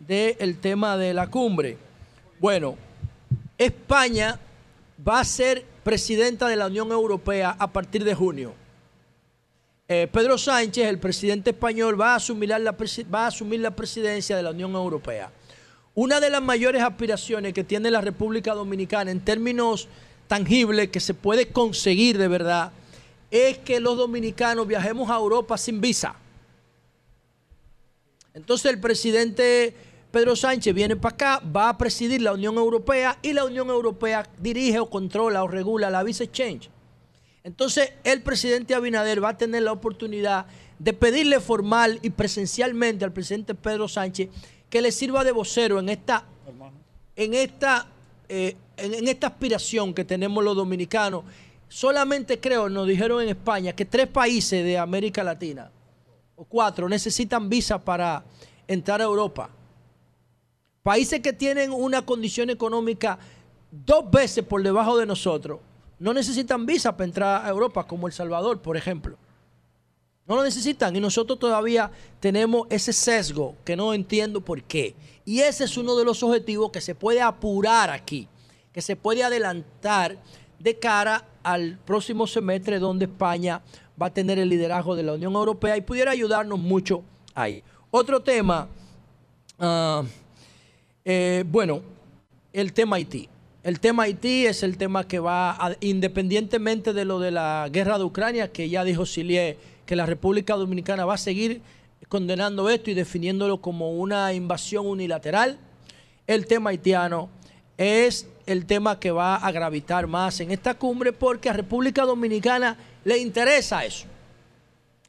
del 0.00 0.58
tema 0.58 0.96
de 0.96 1.14
la 1.14 1.28
cumbre. 1.28 1.76
Bueno, 2.40 2.76
España 3.58 4.38
va 5.06 5.20
a 5.20 5.24
ser 5.24 5.64
presidenta 5.84 6.48
de 6.48 6.56
la 6.56 6.66
Unión 6.66 6.90
Europea 6.90 7.54
a 7.58 7.70
partir 7.72 8.02
de 8.04 8.14
junio. 8.14 8.54
Eh, 9.94 10.08
Pedro 10.10 10.38
Sánchez, 10.38 10.88
el 10.88 10.98
presidente 10.98 11.50
español, 11.50 12.00
va 12.00 12.14
a, 12.14 12.16
asumir 12.16 12.48
la, 12.48 12.74
va 13.14 13.24
a 13.24 13.26
asumir 13.26 13.60
la 13.60 13.72
presidencia 13.72 14.34
de 14.34 14.42
la 14.42 14.48
Unión 14.48 14.72
Europea. 14.74 15.30
Una 15.94 16.18
de 16.18 16.30
las 16.30 16.40
mayores 16.40 16.80
aspiraciones 16.80 17.52
que 17.52 17.62
tiene 17.62 17.90
la 17.90 18.00
República 18.00 18.54
Dominicana 18.54 19.10
en 19.10 19.20
términos 19.20 19.88
tangibles 20.28 20.88
que 20.88 20.98
se 20.98 21.12
puede 21.12 21.48
conseguir 21.48 22.16
de 22.16 22.26
verdad 22.26 22.72
es 23.30 23.58
que 23.58 23.80
los 23.80 23.98
dominicanos 23.98 24.66
viajemos 24.66 25.10
a 25.10 25.16
Europa 25.16 25.58
sin 25.58 25.82
visa. 25.82 26.14
Entonces 28.32 28.72
el 28.72 28.80
presidente 28.80 29.76
Pedro 30.10 30.36
Sánchez 30.36 30.74
viene 30.74 30.96
para 30.96 31.14
acá, 31.14 31.42
va 31.54 31.68
a 31.68 31.76
presidir 31.76 32.22
la 32.22 32.32
Unión 32.32 32.56
Europea 32.56 33.18
y 33.20 33.34
la 33.34 33.44
Unión 33.44 33.68
Europea 33.68 34.26
dirige 34.38 34.78
o 34.78 34.88
controla 34.88 35.44
o 35.44 35.48
regula 35.48 35.90
la 35.90 36.02
Visa 36.02 36.24
Exchange. 36.24 36.70
Entonces 37.44 37.92
el 38.04 38.22
presidente 38.22 38.74
Abinader 38.74 39.22
va 39.22 39.30
a 39.30 39.38
tener 39.38 39.62
la 39.62 39.72
oportunidad 39.72 40.46
de 40.78 40.92
pedirle 40.92 41.40
formal 41.40 41.98
y 42.02 42.10
presencialmente 42.10 43.04
al 43.04 43.12
presidente 43.12 43.54
Pedro 43.54 43.88
Sánchez 43.88 44.28
que 44.70 44.80
le 44.80 44.92
sirva 44.92 45.24
de 45.24 45.32
vocero 45.32 45.78
en 45.80 45.88
esta, 45.88 46.24
en 47.16 47.34
esta, 47.34 47.86
eh, 48.28 48.56
en, 48.76 48.94
en 48.94 49.08
esta 49.08 49.26
aspiración 49.26 49.92
que 49.92 50.04
tenemos 50.04 50.42
los 50.42 50.56
dominicanos. 50.56 51.24
Solamente 51.68 52.38
creo, 52.38 52.68
nos 52.68 52.86
dijeron 52.86 53.22
en 53.22 53.30
España, 53.30 53.72
que 53.72 53.84
tres 53.84 54.06
países 54.06 54.64
de 54.64 54.78
América 54.78 55.22
Latina 55.24 55.70
o 56.36 56.44
cuatro 56.44 56.88
necesitan 56.88 57.48
visa 57.48 57.82
para 57.82 58.24
entrar 58.66 59.00
a 59.00 59.04
Europa. 59.04 59.50
Países 60.82 61.20
que 61.20 61.32
tienen 61.32 61.72
una 61.72 62.04
condición 62.04 62.50
económica 62.50 63.18
dos 63.70 64.10
veces 64.10 64.44
por 64.44 64.62
debajo 64.62 64.96
de 64.96 65.06
nosotros 65.06 65.60
no 65.98 66.12
necesitan 66.12 66.66
visa 66.66 66.96
para 66.96 67.04
entrar 67.04 67.46
a 67.46 67.48
Europa, 67.48 67.86
como 67.86 68.06
El 68.06 68.12
Salvador, 68.12 68.60
por 68.60 68.76
ejemplo. 68.76 69.16
No 70.26 70.36
lo 70.36 70.44
necesitan 70.44 70.94
y 70.94 71.00
nosotros 71.00 71.38
todavía 71.38 71.90
tenemos 72.20 72.66
ese 72.70 72.92
sesgo 72.92 73.56
que 73.64 73.76
no 73.76 73.92
entiendo 73.92 74.40
por 74.40 74.62
qué. 74.62 74.94
Y 75.24 75.40
ese 75.40 75.64
es 75.64 75.76
uno 75.76 75.96
de 75.96 76.04
los 76.04 76.22
objetivos 76.22 76.70
que 76.70 76.80
se 76.80 76.94
puede 76.94 77.20
apurar 77.20 77.90
aquí, 77.90 78.28
que 78.72 78.80
se 78.80 78.96
puede 78.96 79.24
adelantar 79.24 80.16
de 80.58 80.78
cara 80.78 81.26
al 81.42 81.78
próximo 81.84 82.26
semestre 82.26 82.78
donde 82.78 83.06
España 83.06 83.62
va 84.00 84.06
a 84.06 84.14
tener 84.14 84.38
el 84.38 84.48
liderazgo 84.48 84.94
de 84.94 85.02
la 85.02 85.14
Unión 85.14 85.34
Europea 85.34 85.76
y 85.76 85.80
pudiera 85.80 86.12
ayudarnos 86.12 86.58
mucho 86.58 87.02
ahí. 87.34 87.62
Otro 87.90 88.20
tema, 88.20 88.68
ah, 89.58 90.02
eh, 91.04 91.44
bueno, 91.46 91.82
el 92.52 92.72
tema 92.72 92.96
Haití. 92.96 93.28
El 93.62 93.78
tema 93.78 94.04
Haití 94.04 94.46
es 94.46 94.64
el 94.64 94.76
tema 94.76 95.06
que 95.06 95.20
va, 95.20 95.76
independientemente 95.80 96.92
de 96.92 97.04
lo 97.04 97.20
de 97.20 97.30
la 97.30 97.68
guerra 97.70 97.96
de 97.96 98.04
Ucrania, 98.04 98.50
que 98.50 98.68
ya 98.68 98.82
dijo 98.82 99.06
Silier 99.06 99.56
que 99.86 99.94
la 99.94 100.04
República 100.04 100.54
Dominicana 100.56 101.04
va 101.04 101.14
a 101.14 101.18
seguir 101.18 101.62
condenando 102.08 102.68
esto 102.68 102.90
y 102.90 102.94
definiéndolo 102.94 103.60
como 103.60 103.92
una 103.92 104.32
invasión 104.32 104.86
unilateral, 104.86 105.58
el 106.26 106.46
tema 106.46 106.70
haitiano 106.70 107.30
es 107.78 108.26
el 108.46 108.66
tema 108.66 108.98
que 108.98 109.12
va 109.12 109.36
a 109.36 109.52
gravitar 109.52 110.08
más 110.08 110.40
en 110.40 110.50
esta 110.50 110.74
cumbre 110.74 111.12
porque 111.12 111.48
a 111.48 111.52
República 111.52 112.02
Dominicana 112.02 112.76
le 113.04 113.18
interesa 113.18 113.84
eso. 113.84 114.06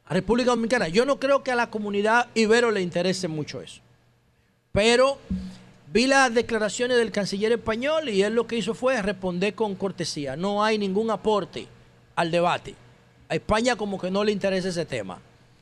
A 0.06 0.14
República 0.14 0.50
Dominicana, 0.50 0.86
yo 0.86 1.04
no 1.04 1.18
creo 1.18 1.42
que 1.42 1.50
a 1.50 1.56
la 1.56 1.70
comunidad 1.70 2.28
ibero 2.34 2.70
le 2.70 2.82
interese 2.82 3.26
mucho 3.26 3.60
eso. 3.60 3.80
Pero 4.70 5.18
vi 5.94 6.08
las 6.08 6.34
declaraciones 6.34 6.96
del 6.96 7.12
canciller 7.12 7.52
español 7.52 8.08
y 8.08 8.20
él 8.22 8.34
lo 8.34 8.48
que 8.48 8.56
hizo 8.56 8.74
fue 8.74 9.00
responder 9.00 9.54
con 9.54 9.76
cortesía. 9.76 10.34
No 10.34 10.64
hay 10.64 10.76
ningún 10.76 11.08
aporte 11.08 11.68
al 12.16 12.32
debate. 12.32 12.74
A 13.28 13.36
España 13.36 13.76
como 13.76 14.00
que 14.00 14.10
no 14.10 14.24
le 14.24 14.32
interesa 14.32 14.70
ese 14.70 14.84
tema. 14.84 15.20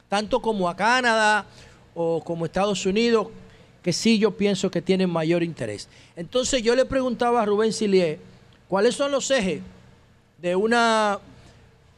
Tanto 0.08 0.40
como 0.40 0.70
a 0.70 0.74
Canadá 0.74 1.44
o 1.94 2.24
como 2.24 2.46
Estados 2.46 2.86
Unidos, 2.86 3.28
que 3.82 3.92
sí 3.92 4.18
yo 4.18 4.30
pienso 4.30 4.70
que 4.70 4.80
tienen 4.80 5.10
mayor 5.10 5.42
interés. 5.42 5.86
Entonces 6.16 6.62
yo 6.62 6.74
le 6.74 6.86
preguntaba 6.86 7.42
a 7.42 7.44
Rubén 7.44 7.74
Silier, 7.74 8.18
¿cuáles 8.68 8.94
son 8.94 9.12
los 9.12 9.30
ejes 9.30 9.60
de 10.40 10.56
una 10.56 11.18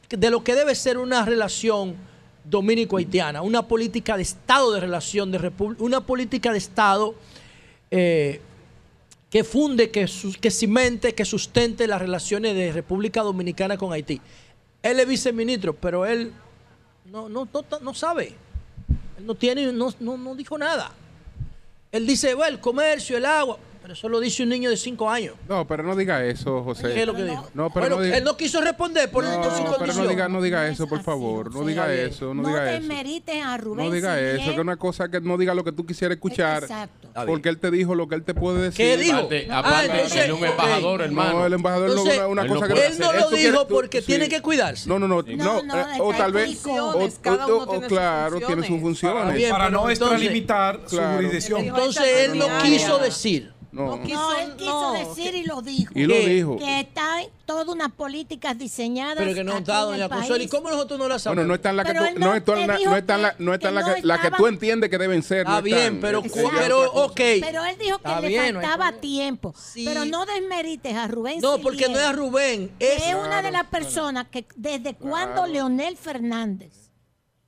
de 0.09 0.31
lo 0.31 0.43
que 0.43 0.57
debe 0.57 0.75
ser 0.75 0.99
una 0.99 1.25
relación 1.25 1.95
dominico-haitiana, 2.43 3.43
una 3.43 3.69
política 3.69 4.17
de 4.17 4.25
Estado 4.25 4.73
de 4.73 4.81
relación, 4.81 5.31
de 5.31 5.53
una 5.79 6.01
política 6.01 6.51
de 6.51 6.59
Estado 6.59 7.15
eh, 7.97 8.41
que 9.31 9.45
funde, 9.45 9.91
que, 9.91 10.09
que 10.41 10.51
cimente, 10.51 11.15
que 11.15 11.25
sustente 11.25 11.87
las 11.87 12.01
relaciones 12.01 12.57
de 12.57 12.73
República 12.73 13.23
Dominicana 13.23 13.77
con 13.77 13.93
Haití. 13.93 14.21
Él 14.83 14.99
es 14.99 15.07
viceministro, 15.07 15.75
pero 15.75 16.05
él 16.05 16.33
no, 17.05 17.29
no, 17.29 17.49
no, 17.53 17.65
no 17.81 17.95
sabe. 17.95 18.35
Él 19.17 19.27
no 19.27 19.37
tiene, 19.37 19.73
no, 19.73 19.95
no, 20.01 20.17
no 20.17 20.35
dijo 20.35 20.59
nada. 20.59 20.91
Él 21.93 22.05
dice, 22.05 22.35
bueno, 22.35 22.57
el 22.57 22.61
comercio, 22.61 23.17
el 23.17 23.25
agua, 23.25 23.59
pero 23.81 23.95
eso 23.95 24.09
lo 24.09 24.19
dice 24.19 24.43
un 24.43 24.49
niño 24.49 24.71
de 24.71 24.77
cinco 24.77 25.09
años. 25.09 25.37
No, 25.49 25.67
pero 25.67 25.85
no 25.85 25.95
diga 25.95 26.25
eso, 26.25 26.65
José. 26.65 26.95
¿Qué 26.95 27.03
es 27.03 27.07
lo 27.07 27.15
que 27.15 27.25
dijo? 27.25 27.49
No, 27.55 27.71
pero 27.71 27.83
Bueno, 27.87 27.97
no 27.97 28.03
diga, 28.03 28.17
él 28.17 28.25
no 28.25 28.37
quiso 28.37 28.61
responder 28.61 29.11
por, 29.11 29.23
no, 29.23 29.41
por 29.41 29.53
su 29.53 29.63
pero 29.63 29.77
condición. 29.77 30.05
no 30.05 30.11
diga, 30.11 30.29
no 30.29 30.43
diga 30.43 30.67
eso, 30.69 30.89
por 30.89 31.03
favor. 31.03 31.53
No 31.55 31.65
diga 31.65 31.93
eso, 31.93 32.35
no, 32.35 32.49
diga 32.49 32.73
eso. 32.73 32.81
desmerites 32.81 33.45
a 33.45 33.57
Rubén 33.57 33.87
No 33.87 33.93
diga 33.93 34.19
eso, 34.19 34.45
que 34.45 34.53
es 34.53 34.59
una 34.59 34.77
cosa 34.77 35.09
que 35.09 35.21
no 35.21 35.37
diga 35.39 35.55
lo 35.55 35.63
que 35.63 35.73
tú 35.73 35.85
quisieras 35.87 36.17
escuchar. 36.17 36.67
Porque 37.27 37.49
él 37.49 37.59
te 37.59 37.71
dijo 37.71 37.95
lo 37.95 38.09
que 38.09 38.17
él 38.17 38.25
te 38.25 38.35
puede 38.35 38.61
decir. 38.61 38.77
¿Qué 38.85 38.97
dijo? 38.97 39.19
Aparte- 39.19 39.47
Ah, 39.51 39.59
aparte, 39.61 39.85
entonces, 39.93 40.17
él 40.25 40.31
es 40.33 40.37
un 40.39 40.45
embajador, 40.45 41.01
ok. 41.01 41.07
hermano. 41.07 41.33
No, 41.39 41.47
el 41.47 41.53
embajador 41.53 41.87
no 41.87 41.93
Entonces, 41.93 42.15
es 42.15 42.27
una, 42.29 42.43
él 42.43 42.49
no 42.49 42.55
cosa 42.55 42.67
puede 42.67 42.81
que 42.81 42.87
Él 42.89 42.99
no 42.99 43.13
lo 43.13 43.31
dijo 43.31 43.67
tú- 43.67 43.75
porque 43.75 44.01
sí. 44.01 44.07
tiene 44.07 44.29
que 44.29 44.43
cuidarse. 44.43 44.89
No, 44.89 44.99
no, 44.99 45.07
no, 45.07 45.23
No, 45.23 45.23
no, 45.23 45.63
no, 45.63 45.81
eh, 45.81 45.85
o 46.01 46.13
tal 46.13 46.33
vez 46.33 46.61
o, 46.67 47.09
Cada 47.23 47.47
o- 47.47 47.55
uno 47.57 47.63
o- 47.63 47.67
tiene 47.69 47.89
sus 47.89 47.89
claro, 47.89 48.37
tiene 48.39 48.55
sus 48.67 48.81
funciones. 48.81 48.81
funciones. 48.83 49.37
Bien, 49.37 49.51
para 49.51 49.71
no 49.71 49.89
entonces- 49.89 50.01
extralimitar 50.01 50.81
su 50.87 50.97
Claro. 50.97 51.17
jurisdicción. 51.17 51.61
Entonces 51.65 52.05
él 52.19 52.39
no 52.39 52.47
quiso 52.63 52.99
decir. 52.99 53.53
No. 53.75 53.97
No, 53.97 54.37
él 54.39 54.55
quiso 54.57 54.93
decir 54.93 55.35
y 55.35 55.43
lo 55.43 55.61
dijo. 55.61 55.93
Y 55.97 56.05
lo 56.07 56.15
dijo. 56.15 56.57
Que 56.59 56.81
está 56.81 57.23
en 57.23 57.29
toda 57.45 57.73
una 57.73 57.89
política 57.89 58.55
diseñada. 58.55 59.17
Pero 59.17 59.35
que 59.35 59.43
no 59.43 59.59
está, 59.59 59.81
doña 59.81 60.09
Consuelo. 60.09 60.45
¿Y 60.45 60.49
cómo 60.49 60.71
nosotros 60.71 60.97
no 60.99 61.09
la 61.09 61.19
sabemos? 61.19 61.39
Bueno, 61.43 61.49
no 61.49 61.55
está 61.57 61.71
en 61.71 61.77
la 61.79 61.85
que 61.85 61.93
tú, 61.95 62.01
no 62.21 62.27
no 62.29 62.35
está 62.37 62.53
en 62.55 62.67
la, 62.69 62.75
no 62.77 62.95
está 62.95 63.15
en 63.15 63.23
la, 63.23 63.29
que- 63.29 63.43
no 63.43 63.55
en 63.55 64.07
la 64.07 64.19
que 64.21 64.31
no 64.31 64.31
la 64.31 64.37
tú 64.37 64.47
entiendes 64.47 64.91
que 64.91 64.99
deben 64.99 65.23
ser. 65.25 65.39
Está 65.39 65.57
no 65.57 65.63
bien, 65.63 65.79
están. 65.97 66.01
pero, 66.01 66.23
pero 66.57 66.93
ok. 66.93 67.21
Pero 67.41 67.65
él 67.65 67.77
dijo 67.81 67.99
que 67.99 68.09
Está 68.09 68.21
le 68.21 68.29
bien, 68.29 68.55
no 68.55 68.61
faltaba 68.61 68.93
tiempo. 69.01 69.55
Pero 69.75 70.05
no 70.05 70.25
desmerites 70.25 70.95
a 70.95 71.09
Rubén 71.09 71.41
No, 71.41 71.59
porque 71.59 71.89
no 71.89 71.99
es 71.99 72.05
a 72.05 72.13
Rubén. 72.13 72.71
Es, 72.79 73.03
Es 73.09 73.15
una 73.17 73.43
de 73.43 73.51
las 73.51 73.65
personas 73.67 74.29
que 74.29 74.47
desde 74.55 74.95
cuando 74.95 75.47
Leonel 75.47 75.97
Fernández 75.97 76.73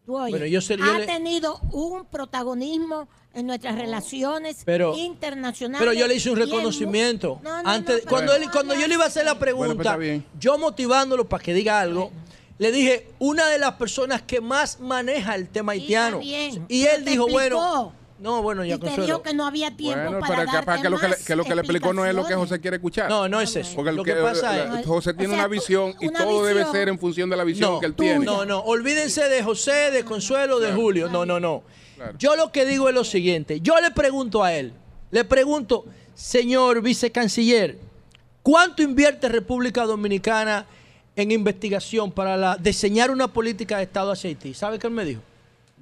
tú 0.05 0.17
oyes, 0.17 0.31
Bueno, 0.33 0.47
yo 0.47 0.61
sé- 0.61 0.77
yo 0.77 0.85
ha 0.85 0.99
le- 0.99 1.07
tenido 1.07 1.59
un 1.73 2.05
protagonismo 2.07 3.09
en 3.37 3.47
nuestras 3.47 3.77
relaciones 3.77 4.63
Pero- 4.65 4.95
internacionales. 4.97 5.79
Pero 5.87 5.93
yo 5.93 6.07
le 6.09 6.15
hice 6.17 6.31
un 6.31 6.37
reconocimiento. 6.39 7.39
No, 7.43 7.63
no, 7.63 7.69
Antes, 7.69 8.05
no, 8.05 8.11
cuando, 8.11 8.35
él, 8.35 8.45
no 8.47 8.51
cuando 8.51 8.75
yo 8.75 8.87
le 8.89 8.95
iba 8.95 9.05
a 9.05 9.09
hacer 9.09 9.25
la 9.25 9.33
pues 9.39 9.53
pregunta, 9.55 9.97
bien. 9.97 10.25
yo 10.39 10.59
motivándolo 10.59 11.29
para 11.29 11.43
que 11.43 11.55
diga 11.55 11.81
algo, 11.81 12.11
le 12.59 12.73
dije, 12.73 13.09
una 13.19 13.47
de 13.49 13.59
las 13.59 13.75
personas 13.75 14.23
que 14.23 14.41
más 14.41 14.81
maneja 14.81 15.35
el 15.35 15.49
tema 15.49 15.73
haitiano. 15.73 16.17
está 16.17 16.29
bien, 16.29 16.65
y 16.69 16.85
él 16.85 17.05
dijo, 17.05 17.25
explicó. 17.29 17.33
bueno, 17.61 17.93
no, 18.19 18.41
bueno, 18.41 18.65
ya 18.65 18.77
Y 18.77 18.79
te 18.79 18.99
dijo 19.03 19.21
que 19.21 19.35
no 19.35 19.47
había 19.47 19.77
tiempo 19.77 20.01
Bueno, 20.05 20.21
para 20.21 20.37
pero 20.37 20.51
capaz 20.53 20.81
que 20.81 20.89
lo 20.89 20.99
que, 20.99 21.09
le, 21.09 21.17
que 21.19 21.37
lo 21.37 21.45
que 21.45 21.55
le 21.55 21.61
explicó 21.61 21.93
no 21.93 22.07
es 22.07 22.15
lo 22.15 22.25
que. 22.27 22.35
José 22.35 22.59
quiere 22.63 22.77
escuchar. 22.77 23.11
No, 23.11 23.29
no 23.29 23.43
es 23.43 23.55
eso. 23.55 23.73
Porque 23.77 23.93
Lo 23.93 24.03
que 24.03 24.15
que- 24.15 24.21
pasa 24.23 24.57
la- 24.57 24.81
es- 24.81 24.87
José 24.87 25.13
tiene 25.13 25.35
o 25.35 25.37
sea, 25.37 25.45
una 25.45 25.49
visión 25.49 25.95
y 26.01 26.09
todo 26.09 26.43
debe 26.47 26.65
ser 26.73 26.89
en 26.89 26.99
función 26.99 27.29
de 27.29 27.37
la 27.37 27.45
visión 27.45 27.73
No, 27.75 27.81
que 27.81 27.85
él 27.85 27.95
tiene. 27.95 28.25
No, 28.25 28.47
no, 28.47 28.61
olvídense 28.61 29.29
de 29.29 29.43
José, 29.43 29.91
de 29.91 30.03
Consuelo, 30.07 30.59
de 30.61 30.73
Julio. 30.73 31.11
No, 31.11 31.27
no, 31.27 31.39
no. 31.39 31.63
Yo 32.19 32.37
lo 32.37 32.53
que 32.53 32.65
digo 32.65 32.89
es 32.89 32.95
lo 32.95 33.05
siguiente. 33.05 33.61
Yo 33.61 33.81
le 33.81 33.91
pregunto 33.91 34.43
a 34.43 34.53
él, 34.53 34.73
le 35.11 35.25
pregunto, 35.25 35.85
señor 36.15 36.83
vicecanciller, 36.83 37.79
¿cuánto 38.43 38.83
invierte 38.83 39.29
República 39.29 39.85
Dominicana 39.85 40.67
en 41.15 41.31
investigación 41.31 42.13
para 42.13 42.57
diseñar 42.57 43.11
una 43.11 43.33
política 43.33 43.79
de 43.79 43.85
Estado 43.85 44.13
hacia 44.13 44.29
Haití? 44.29 44.55
¿Sabe 44.55 44.79
qué 44.79 44.87
él 44.87 44.93
me 44.93 45.05
dijo? 45.05 45.23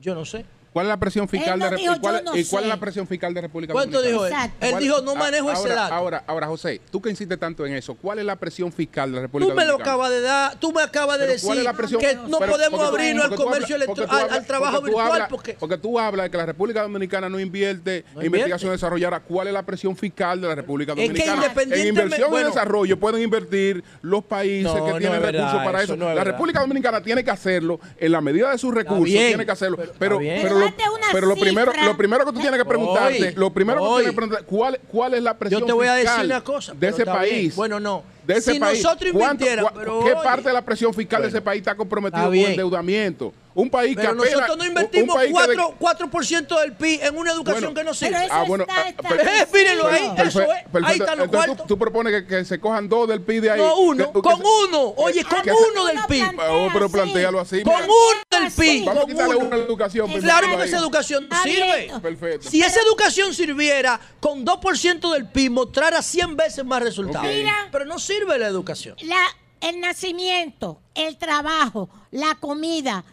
Yo 0.00 0.14
no 0.14 0.24
sé. 0.24 0.44
¿Cuál 0.74 0.86
es 0.86 0.88
la 0.88 0.96
presión 0.98 1.28
fiscal 1.28 1.56
no 1.58 1.70
de 1.70 1.76
dijo, 1.76 1.94
y 1.94 1.98
cuál, 2.00 2.16
yo 2.18 2.22
no 2.32 2.36
y 2.36 2.44
cuál 2.44 2.64
es 2.64 2.68
la 2.68 2.76
presión 2.80 3.06
fiscal 3.06 3.32
de 3.32 3.40
República 3.42 3.72
¿Cuánto 3.72 4.02
Dominicana? 4.02 4.26
dijo 4.26 4.44
él? 4.44 4.50
Él 4.60 4.70
¿Cuál- 4.72 4.82
dijo, 4.82 5.00
no 5.02 5.14
manejo 5.14 5.52
ese 5.52 5.68
dato. 5.68 5.94
Ahora, 5.94 6.24
ahora, 6.26 6.46
José, 6.48 6.80
tú 6.90 7.00
que 7.00 7.10
insistes 7.10 7.38
tanto 7.38 7.64
en 7.64 7.74
eso, 7.74 7.94
¿cuál 7.94 8.18
es 8.18 8.24
la 8.24 8.34
presión 8.34 8.72
fiscal 8.72 9.08
de 9.10 9.16
la 9.16 9.22
República 9.22 9.48
Tú 9.52 9.56
me 9.56 9.64
lo 9.64 9.72
Dominicana? 9.74 9.92
acabas 9.94 10.10
de 10.10 10.20
dar, 10.20 10.58
tú 10.58 10.72
me 10.72 10.82
acabas 10.82 11.18
de 11.20 11.26
decir 11.28 11.46
¿cuál 11.46 11.58
es 11.58 11.64
la 11.64 11.72
presión? 11.74 12.00
que 12.00 12.16
no 12.28 12.38
Pero- 12.40 12.52
podemos 12.52 12.80
abrirnos 12.80 13.24
al 13.26 13.34
comercio 13.36 13.76
tú 13.94 14.02
al, 14.02 14.46
trabajo 14.46 14.72
porque 14.78 14.86
virtual 14.90 15.12
hablas- 15.12 15.28
porque 15.28 15.56
porque 15.60 15.78
tú 15.78 16.00
hablas 16.00 16.24
de 16.24 16.30
que 16.30 16.36
la 16.38 16.46
República 16.46 16.82
Dominicana 16.82 17.28
no 17.28 17.38
invierte 17.38 18.04
No 18.12 18.20
en 18.20 18.26
investigación 18.26 18.70
y 18.70 18.72
desarrollo. 18.72 19.06
Ahora, 19.06 19.20
¿cuál 19.20 19.46
es 19.46 19.52
la 19.54 19.62
presión 19.62 19.96
fiscal 19.96 20.40
de 20.40 20.48
la 20.48 20.56
República 20.56 20.92
Es 20.92 20.96
que 20.98 21.06
Dominicana? 21.06 21.52
en 21.70 21.86
inversión 21.86 22.30
bueno. 22.30 22.48
y 22.48 22.50
desarrollo 22.50 22.98
pueden 22.98 23.22
invertir 23.22 23.84
los 24.02 24.24
países 24.24 24.64
No, 24.74 24.84
que 24.86 24.90
no 24.92 24.98
tienen 24.98 25.22
recursos 25.22 25.62
para 25.64 25.82
eso 25.84 25.94
la. 25.96 26.24
República 26.24 26.58
Dominicana 26.58 27.00
tiene 27.00 27.22
que 27.22 27.30
hacerlo 27.30 27.78
en 27.96 28.10
la 28.10 28.20
medida 28.20 28.50
de 28.50 28.58
sus 28.58 28.74
recursos, 28.74 29.06
tiene 29.06 29.46
que 29.46 29.52
hacerlo. 29.52 29.78
pero- 30.00 30.18
Pero, 30.64 30.74
pero, 30.76 30.90
lo, 30.90 30.94
Date 30.94 30.96
una 30.96 31.06
pero 31.12 31.26
lo 31.26 31.34
primero, 31.36 31.72
lo 31.84 31.96
primero 31.96 32.24
que 32.26 32.32
tú 32.32 32.40
tienes 32.40 32.58
que 32.58 32.64
preguntarte, 32.64 33.18
Voy, 33.24 33.34
lo 33.34 33.50
primero 33.52 33.80
que 33.80 33.86
voy. 33.86 33.96
tienes 34.02 34.10
que 34.12 34.16
preguntarte, 34.16 34.46
¿cuál, 34.46 34.80
cuál 34.88 35.14
es 35.14 35.22
la 35.22 35.36
presión 35.38 35.60
yo 35.60 35.66
te 35.66 35.72
voy 35.72 35.86
a 35.86 35.94
decir 35.94 36.08
fiscal 36.10 36.26
una 36.26 36.40
cosa. 36.44 36.72
de 36.74 36.88
ese 36.88 36.98
está 37.02 37.20
bien. 37.22 37.34
país? 37.36 37.56
Bueno, 37.56 37.80
no. 37.80 38.02
de 38.26 38.34
ese 38.34 38.52
si 38.52 38.58
país. 38.60 38.82
nosotros 38.82 39.12
¿Cuánto- 39.12 39.44
¿Qué 39.44 39.90
oye, 39.90 40.14
parte 40.22 40.48
de 40.48 40.52
la 40.54 40.62
presión 40.62 40.92
fiscal 40.94 41.22
de 41.22 41.26
Bueno. 41.28 41.38
ese 41.38 41.42
país 41.44 41.58
está 41.60 41.74
comprometido 41.74 42.18
Está 42.22 42.26
con 42.28 42.32
bien. 42.32 42.50
endeudamiento? 42.50 43.32
Un 43.56 43.70
país 43.70 43.94
pero 43.94 44.10
que 44.16 44.18
apenas, 44.18 44.32
nosotros 44.34 44.56
no 44.58 44.64
invertimos 44.66 45.14
país 45.14 45.32
que 45.32 45.46
de- 45.52 45.56
4%, 45.56 45.74
4 45.78 46.58
del 46.60 46.72
PIB 46.72 47.04
en 47.04 47.16
una 47.16 47.30
educación 47.32 47.72
Bueno, 47.72 47.74
que 47.80 47.84
no 47.84 47.94
sirve. 47.94 48.28
Ah, 48.30 48.44
bueno, 48.46 48.64
está 48.64 48.80
ah, 48.82 48.88
establecido. 48.88 49.32
Eh, 49.32 49.46
mírenlo 49.52 49.86
ahí, 49.86 50.08
Perfecto, 50.16 50.22
eso 50.24 50.42
es. 50.42 50.84
Ahí 50.84 50.98
están 50.98 51.18
los 51.18 51.24
Entonces 51.26 51.30
tú, 51.30 51.30
cuartos. 51.30 51.66
tú 51.68 51.78
propones 51.78 52.12
que, 52.12 52.26
que 52.26 52.44
se 52.44 52.58
cojan 52.58 52.88
dos 52.88 53.08
del 53.08 53.22
PIB 53.22 53.42
de 53.42 53.50
ahí. 53.52 53.60
No, 53.60 53.76
uno, 53.78 54.06
Que- 54.06 54.12
que 54.12 54.20
con 54.22 54.36
se- 54.38 54.42
uno. 54.68 54.94
Oye, 54.96 55.24
con 55.24 55.42
que 55.42 55.52
uno 55.52 55.84
del 55.86 55.98
PIB. 56.08 56.40
Oh, 56.50 56.68
pero 56.72 56.88
plantealo 56.88 57.38
así. 57.40 57.62
Con 57.62 57.74
mira. 57.74 57.86
uno 57.86 58.40
del 58.40 58.52
PIB. 58.52 58.84
Vamos 58.86 59.04
a 59.04 59.06
quitarle 59.06 59.36
uno. 59.36 59.46
una 59.46 59.54
a 59.54 59.58
la 59.58 59.64
educación. 59.64 60.10
Claro, 60.20 60.48
porque 60.50 60.64
esa 60.66 60.78
educación 60.78 61.22
Está 61.24 61.42
sirve. 61.44 61.92
Perfecto. 62.02 62.50
Si 62.50 62.60
esa 62.60 62.80
educación 62.80 63.34
sirviera 63.34 64.00
con 64.18 64.44
2% 64.44 65.12
del 65.12 65.28
PIB, 65.28 65.50
mostrara 65.52 66.02
100 66.02 66.36
veces 66.36 66.64
más 66.64 66.82
resultados. 66.82 67.28
Pero 67.70 67.84
no 67.84 68.00
sirve 68.00 68.36
la 68.36 68.48
educación. 68.48 68.96
La, 69.02 69.22
el 69.60 69.80
nacimiento, 69.80 70.80
el 70.94 71.16
trabajo, 71.18 71.88
la 72.10 72.34
comida, 72.40 73.04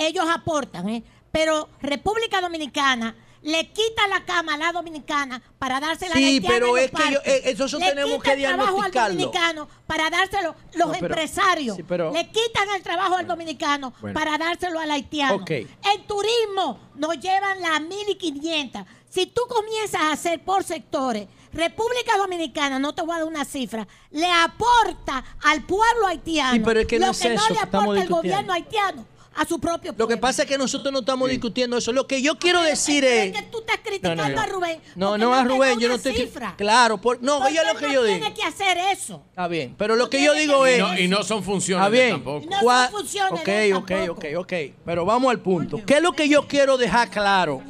ellos 0.00 0.24
aportan, 0.28 0.88
¿eh? 0.88 1.02
pero 1.32 1.68
República 1.80 2.40
Dominicana 2.40 3.14
le 3.42 3.70
quita 3.72 4.06
la 4.08 4.22
cama 4.26 4.54
a 4.54 4.58
la 4.58 4.70
dominicana 4.72 5.40
para 5.58 5.80
dársela 5.80 6.14
Sí, 6.14 6.18
al 6.18 6.28
haitiano 6.30 6.54
pero 6.54 6.76
es 6.76 6.90
que 6.90 7.12
yo- 7.12 7.20
eh, 7.24 7.42
eso 7.46 7.78
Le 7.78 7.86
tenemos 7.88 8.16
quita 8.22 8.34
que 8.36 8.44
el 8.44 8.48
trabajo 8.54 8.82
al 8.82 8.92
dominicano 8.92 9.68
para 9.86 10.10
dárselo 10.10 10.54
los 10.74 10.88
No, 10.88 10.92
pero- 10.92 11.06
empresarios. 11.06 11.76
sí, 11.76 11.82
pero- 11.82 12.12
le 12.12 12.28
quitan 12.30 12.68
el 12.76 12.82
trabajo 12.82 13.16
al 13.16 13.26
dominicano 13.26 13.94
Bueno. 14.02 14.18
para 14.18 14.36
dárselo 14.36 14.78
al 14.78 14.90
haitiano. 14.90 15.36
Ok. 15.36 15.50
En 15.52 16.06
turismo 16.06 16.78
nos 16.96 17.18
llevan 17.18 17.62
las 17.62 17.80
1.500. 17.80 18.84
Si 19.08 19.26
tú 19.26 19.40
comienzas 19.48 20.02
a 20.02 20.12
hacer 20.12 20.40
por 20.44 20.62
sectores, 20.62 21.26
República 21.52 22.16
Dominicana, 22.18 22.78
no 22.78 22.94
te 22.94 23.02
voy 23.02 23.14
a 23.14 23.18
dar 23.20 23.26
una 23.26 23.44
cifra, 23.44 23.88
le 24.10 24.30
aporta 24.30 25.24
al 25.42 25.62
pueblo 25.62 26.06
haitiano 26.08 26.52
Sí, 26.52 26.60
pero 26.64 26.80
es 26.80 26.86
que 26.86 26.98
no 26.98 27.06
lo 27.06 27.12
es 27.12 27.18
que 27.20 27.28
no 27.30 27.34
eso 27.36 27.54
le 27.54 27.58
aporta 27.60 28.02
el 28.02 28.08
gobierno 28.08 28.52
haitiano 28.52 29.06
a 29.34 29.44
su 29.46 29.60
propio 29.60 29.92
Lo 29.92 29.96
pueblo. 29.96 30.08
que 30.08 30.20
pasa 30.20 30.42
es 30.42 30.48
que 30.48 30.58
nosotros 30.58 30.92
no 30.92 31.00
estamos 31.00 31.28
discutiendo 31.28 31.76
eso. 31.76 31.92
Lo 31.92 32.06
que 32.06 32.20
yo 32.20 32.36
quiero 32.38 32.62
decir 32.62 33.04
es 33.04 33.32
que 33.32 33.42
tú 33.44 33.58
estás 33.60 33.78
criticando 33.82 34.28
no. 34.28 34.40
a 34.40 34.46
Rubén. 34.46 34.80
No, 34.96 35.16
no 35.16 35.32
a 35.32 35.44
Rubén, 35.44 35.78
yo 35.78 35.88
no 35.88 35.94
estoy. 35.94 36.14
cifra. 36.14 36.54
Claro, 36.58 36.98
por, 37.00 37.22
no, 37.22 37.38
Porque 37.38 37.52
oye 37.60 37.72
lo 37.72 37.78
que 37.78 37.86
no 37.86 37.92
yo 37.92 38.02
digo. 38.04 38.18
tiene 38.18 38.34
que 38.34 38.42
hacer 38.42 38.76
eso. 38.92 39.22
Está 39.30 39.46
bien, 39.48 39.74
pero 39.78 39.94
lo 39.96 40.04
No 40.04 40.10
que 40.10 40.22
yo 40.22 40.34
digo 40.34 40.64
que 40.64 40.74
es. 40.74 40.78
No, 40.80 40.98
y 40.98 41.06
no 41.08 41.22
son 41.22 41.44
funciones 41.44 41.86
Está 41.86 41.90
bien. 41.90 42.10
tampoco. 42.16 42.46
No 42.50 42.60
son 42.60 42.90
funciones 42.90 43.40
ok, 43.40 43.48
él 43.48 43.72
ok, 43.74 43.86
tampoco. 43.88 44.12
ok, 44.20 44.24
ok. 44.38 44.52
Pero 44.84 45.04
vamos 45.04 45.30
al 45.30 45.40
punto. 45.40 45.80
¿Qué 45.86 45.94
es 45.94 46.02
lo 46.02 46.12
que 46.12 46.28
yo 46.28 46.46
quiero 46.48 46.76
dejar 46.76 47.08
claro? 47.10 47.62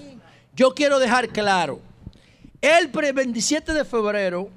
Yo 0.57 0.75
quiero 0.75 0.99
dejar 0.99 1.29
claro. 1.29 1.81
El 2.63 2.91
pre- 2.91 3.13
27 3.13 3.73
de 3.73 3.85
febrero, 3.85 4.49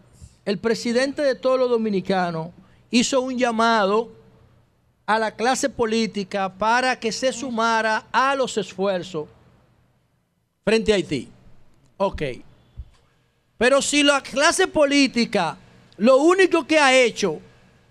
el 0.45 0.57
presidente 0.57 1.21
de 1.21 1.35
todos 1.35 1.59
los 1.59 1.69
dominicanos 1.69 2.49
hizo 2.91 3.21
un 3.21 3.37
llamado 3.37 4.11
a 5.05 5.19
la 5.19 5.31
clase 5.31 5.69
política 5.69 6.53
para 6.53 6.99
que 6.99 7.11
se 7.11 7.33
sumara 7.33 8.05
a 8.11 8.35
los 8.35 8.57
esfuerzos 8.57 9.27
frente 10.63 10.91
a 10.91 10.95
Haití. 10.95 11.29
Ok. 11.97 12.21
Pero 13.57 13.81
si 13.81 14.03
la 14.03 14.21
clase 14.21 14.67
política 14.67 15.57
lo 15.97 16.17
único 16.17 16.65
que 16.65 16.79
ha 16.79 16.93
hecho 16.93 17.39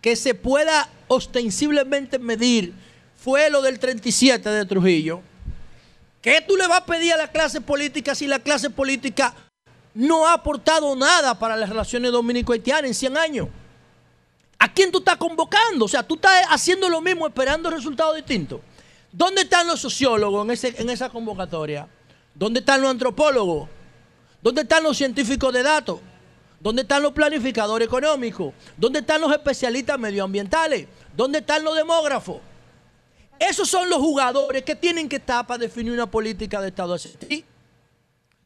que 0.01 0.17
se 0.17 0.35
pueda 0.35 0.89
ostensiblemente 1.09 2.19
medir 2.19 2.75
fue 3.17 3.51
lo 3.51 3.63
del 3.63 3.79
37 3.79 4.49
de 4.49 4.67
Trujillo, 4.67 5.21
¿qué 6.21 6.41
tú 6.47 6.57
le 6.57 6.67
vas 6.67 6.81
a 6.81 6.87
pedir 6.87 7.13
a 7.13 7.19
la 7.19 7.31
clase 7.31 7.61
política 7.61 8.15
si 8.15 8.27
la 8.27 8.41
clase 8.41 8.71
política 8.71 9.35
no 9.95 10.27
ha 10.27 10.33
aportado 10.35 10.97
nada 10.97 11.39
para 11.39 11.57
las 11.57 11.69
relaciones 11.69 12.11
dominico-haitianas 12.11 12.87
en 12.87 12.95
100 12.95 13.17
años? 13.17 13.49
¿A 14.65 14.73
quién 14.73 14.93
tú 14.93 14.99
estás 14.99 15.17
convocando? 15.17 15.87
O 15.87 15.89
sea, 15.89 16.05
tú 16.05 16.15
estás 16.15 16.45
haciendo 16.49 16.89
lo 16.89 17.01
mismo 17.01 17.27
esperando 17.27 17.69
resultados 17.69 18.15
distintos. 18.15 18.61
¿Dónde 19.11 19.43
están 19.43 19.67
los 19.67 19.81
sociólogos 19.81 20.45
en, 20.45 20.51
ese- 20.53 20.81
en 20.81 20.89
esa 20.89 21.09
convocatoria? 21.11 21.89
¿Dónde 22.33 22.61
están 22.61 22.81
los 22.81 22.89
antropólogos? 22.91 23.69
¿Dónde 24.41 24.63
están 24.63 24.85
los 24.85 24.97
científicos 24.97 25.53
de 25.53 25.65
datos? 25.65 25.99
¿Dónde 26.61 26.83
están 26.83 27.03
los 27.03 27.11
planificadores 27.13 27.89
económicos? 27.89 28.55
¿Dónde 28.77 29.01
están 29.01 29.21
los 29.21 29.33
especialistas 29.33 29.99
medioambientales? 29.99 30.87
¿Dónde 31.17 31.41
están 31.41 31.65
los 31.65 31.75
demógrafos? 31.75 32.37
Esos 33.41 33.69
son 33.69 33.91
los 33.91 33.99
jugadores 33.99 34.63
que 34.63 34.77
tienen 34.77 35.09
que 35.09 35.17
estar 35.17 35.45
para 35.45 35.59
definir 35.59 35.93
una 35.93 36.09
política 36.09 36.61
de 36.61 36.69
Estado 36.69 36.97
ti. 37.29 37.45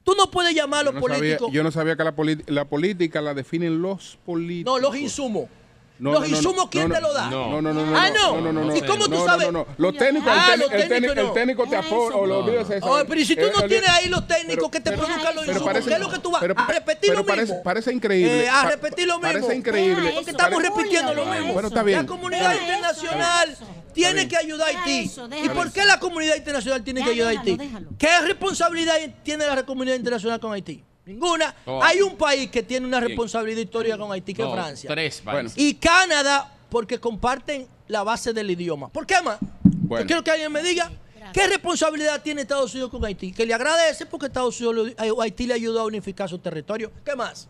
Tú 0.02 0.14
no 0.16 0.30
puedes 0.30 0.54
llamar 0.54 0.80
a 0.80 0.84
Yo 0.84 0.92
los 0.92 1.02
sabía, 1.02 1.18
políticos. 1.18 1.50
yo 1.52 1.62
no 1.62 1.70
sabía 1.70 1.94
que 1.94 2.04
la 2.46 2.64
política 2.64 3.20
la 3.20 3.34
definen 3.34 3.82
los 3.82 4.18
políticos. 4.24 4.72
No, 4.72 4.78
los 4.78 4.96
insumos. 4.96 5.50
No, 5.98 6.12
los 6.12 6.20
no, 6.22 6.28
no, 6.28 6.36
insumos, 6.36 6.56
no, 6.64 6.70
¿quién 6.70 6.88
no, 6.88 6.94
te 6.94 7.00
lo 7.00 7.12
da? 7.14 7.30
No, 7.30 7.62
no, 7.62 7.72
no, 7.72 7.86
no. 7.86 7.96
Ah, 7.98 8.10
no. 8.10 8.40
no, 8.40 8.52
no, 8.52 8.64
no, 8.64 8.76
¿Y 8.76 8.82
cómo 8.82 9.04
tú 9.06 9.10
no, 9.12 9.18
no, 9.20 9.24
sabes? 9.24 9.46
No, 9.46 9.52
no, 9.52 9.66
Los 9.78 9.96
técnicos, 9.96 10.30
Ah, 10.30 10.50
el, 10.52 10.60
los 10.60 10.68
técnico, 10.68 10.82
el, 10.82 10.88
técnico, 10.88 11.14
técnicos 11.14 11.18
el 11.18 11.26
no. 11.26 11.32
técnico 11.32 11.66
te 11.68 11.76
aporta, 11.76 12.16
o 12.18 12.26
lo 12.26 12.38
olvides 12.40 12.70
eso. 12.70 12.86
Oye, 12.86 13.04
pero 13.06 13.20
¿y 13.20 13.24
si 13.24 13.34
tú 13.36 13.42
Eh, 13.46 13.52
no 13.54 13.62
tienes 13.66 13.88
ahí 13.88 14.08
los 14.10 14.26
técnicos 14.26 14.54
pero- 14.56 14.70
que 14.70 14.80
te 14.80 14.90
pero- 14.90 15.02
produzcan 15.04 15.34
los 15.34 15.46
insumos, 15.46 15.68
parece- 15.68 15.88
¿qué 15.88 15.94
es 15.94 16.00
lo 16.00 16.10
que 16.10 16.18
tú 16.18 16.30
vas 16.30 16.40
pero- 16.42 16.54
a 16.58 16.66
repetir 16.66 17.10
pero 17.10 17.20
lo 17.20 17.26
parece, 17.26 17.46
mismo? 17.52 17.62
Parece 17.62 17.92
increíble. 17.94 18.44
Eh, 18.44 18.48
a 18.50 18.62
Pa- 18.62 18.70
repetir 18.70 19.06
lo 19.06 19.14
mismo. 19.18 19.32
Parece 19.32 19.54
increíble. 19.56 20.12
Porque 20.14 20.30
estamos 20.32 20.56
Pare- 20.62 20.68
repitiendo 20.68 21.14
lo 21.14 21.24
mismo. 21.26 21.52
Bueno, 21.54 21.68
está 21.68 21.82
bien. 21.82 21.98
La 22.02 22.06
comunidad 22.06 22.50
bien. 22.50 22.62
internacional 22.64 23.56
tiene 23.94 24.28
que 24.28 24.36
ayudar 24.36 24.68
a 24.74 24.78
Haití. 24.84 25.10
¿Y 25.44 25.48
por 25.48 25.72
qué 25.72 25.84
la 25.86 25.98
comunidad 25.98 26.36
internacional 26.36 26.84
tiene 26.84 27.02
que 27.02 27.10
ayudar 27.10 27.34
a 27.36 27.40
Haití? 27.40 27.56
¿Qué 27.98 28.20
responsabilidad 28.20 28.96
tiene 29.22 29.46
la 29.46 29.64
comunidad 29.64 29.96
internacional 29.96 30.40
con 30.40 30.52
Haití? 30.52 30.84
Ninguna. 31.06 31.54
Oh. 31.66 31.80
Hay 31.82 32.02
un 32.02 32.16
país 32.16 32.50
que 32.50 32.64
tiene 32.64 32.84
una 32.86 32.98
responsabilidad 33.00 33.60
histórica 33.60 33.96
con 33.96 34.10
Haití, 34.10 34.34
que 34.34 34.42
es 34.42 34.48
No, 34.48 34.54
Francia. 34.54 34.90
tres 34.90 35.20
países. 35.20 35.56
Y 35.56 35.74
Canadá, 35.74 36.52
porque 36.68 36.98
comparten 36.98 37.66
la 37.86 38.02
base 38.02 38.32
del 38.32 38.50
idioma. 38.50 38.88
¿Por 38.88 39.06
qué 39.06 39.22
más? 39.22 39.38
Bueno. 39.62 40.02
Yo 40.02 40.06
quiero 40.06 40.24
que 40.24 40.32
alguien 40.32 40.50
me 40.50 40.62
diga 40.64 40.90
qué 41.32 41.46
responsabilidad 41.46 42.20
tiene 42.22 42.42
Estados 42.42 42.74
Unidos 42.74 42.90
con 42.90 43.04
Haití. 43.04 43.32
Que 43.32 43.46
le 43.46 43.54
agradece 43.54 44.04
porque 44.06 44.26
Estados 44.26 44.60
Unidos, 44.60 44.94
Haití 45.20 45.46
le 45.46 45.54
ayudó 45.54 45.80
a 45.82 45.84
unificar 45.84 46.28
su 46.28 46.40
territorio. 46.40 46.90
¿Qué 47.04 47.14
más? 47.14 47.48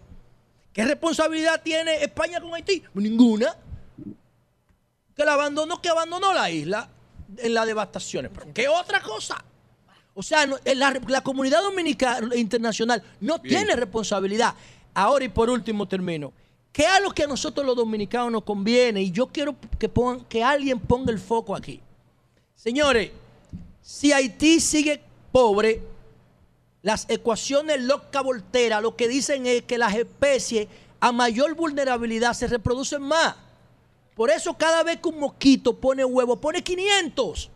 ¿Qué 0.75 0.85
responsabilidad 0.85 1.63
tiene 1.63 2.03
España 2.05 2.39
con 2.43 2.55
Haití? 2.55 2.83
Ninguna. 2.93 3.57
Que 5.15 5.25
la 5.25 5.33
abandonó, 5.33 5.81
que 5.81 5.89
abandonó 5.89 6.35
la 6.35 6.51
isla 6.51 6.91
en 7.39 7.55
las 7.55 7.67
devastaciones. 7.67 8.31
Pero 8.35 8.53
¿qué 8.53 8.69
otra 8.69 9.01
cosa? 9.01 9.43
O 10.19 10.23
sea, 10.23 10.47
no- 10.47 10.57
en 10.65 10.79
la, 10.79 10.99
la 11.09 11.21
comunidad 11.21 11.61
dominicana 11.63 12.35
internacional 12.35 13.03
no 13.21 13.39
Bien. 13.39 13.57
tiene 13.59 13.77
responsabilidad. 13.77 14.55
Ahora 14.95 15.27
y 15.27 15.29
por 15.29 15.51
último 15.51 15.87
termino. 15.87 16.33
¿Qué 16.73 16.85
es 16.85 17.03
lo 17.03 17.11
que 17.11 17.25
a 17.25 17.27
nosotros 17.27 17.67
los 17.67 17.77
dominicanos 17.77 18.33
nos 18.33 18.43
conviene? 18.43 19.03
Y 19.03 19.11
yo 19.11 19.27
quiero 19.27 19.55
que, 19.79 19.91
pongan, 19.91 20.25
que 20.25 20.43
alguien 20.43 20.81
ponga 20.81 21.13
el 21.13 21.19
foco 21.19 21.55
aquí. 21.55 21.83
Señores, 22.55 23.11
si 23.83 24.13
Haití 24.13 24.59
sigue 24.59 25.03
pobre, 25.33 25.83
las 26.81 27.05
ecuaciones 27.11 27.83
loca 27.83 28.23
voltera 28.23 28.81
lo 28.81 28.97
que 28.97 29.09
dicen 29.09 29.45
es 29.47 29.63
que 29.63 29.77
las 29.77 29.95
especies 29.95 30.69
a 30.99 31.13
mayor 31.13 31.55
vulnerabilidad 31.55 32.33
se 32.33 32.47
reproducen 32.47 33.03
más. 33.03 33.35
Por 34.15 34.31
eso 34.31 34.55
cada 34.55 34.83
vez 34.83 34.99
que 35.01 35.09
un 35.11 35.21
mosquito 35.21 35.77
pone 35.77 36.05
huevo, 36.07 36.41
pone 36.41 36.63
500. 36.65 37.51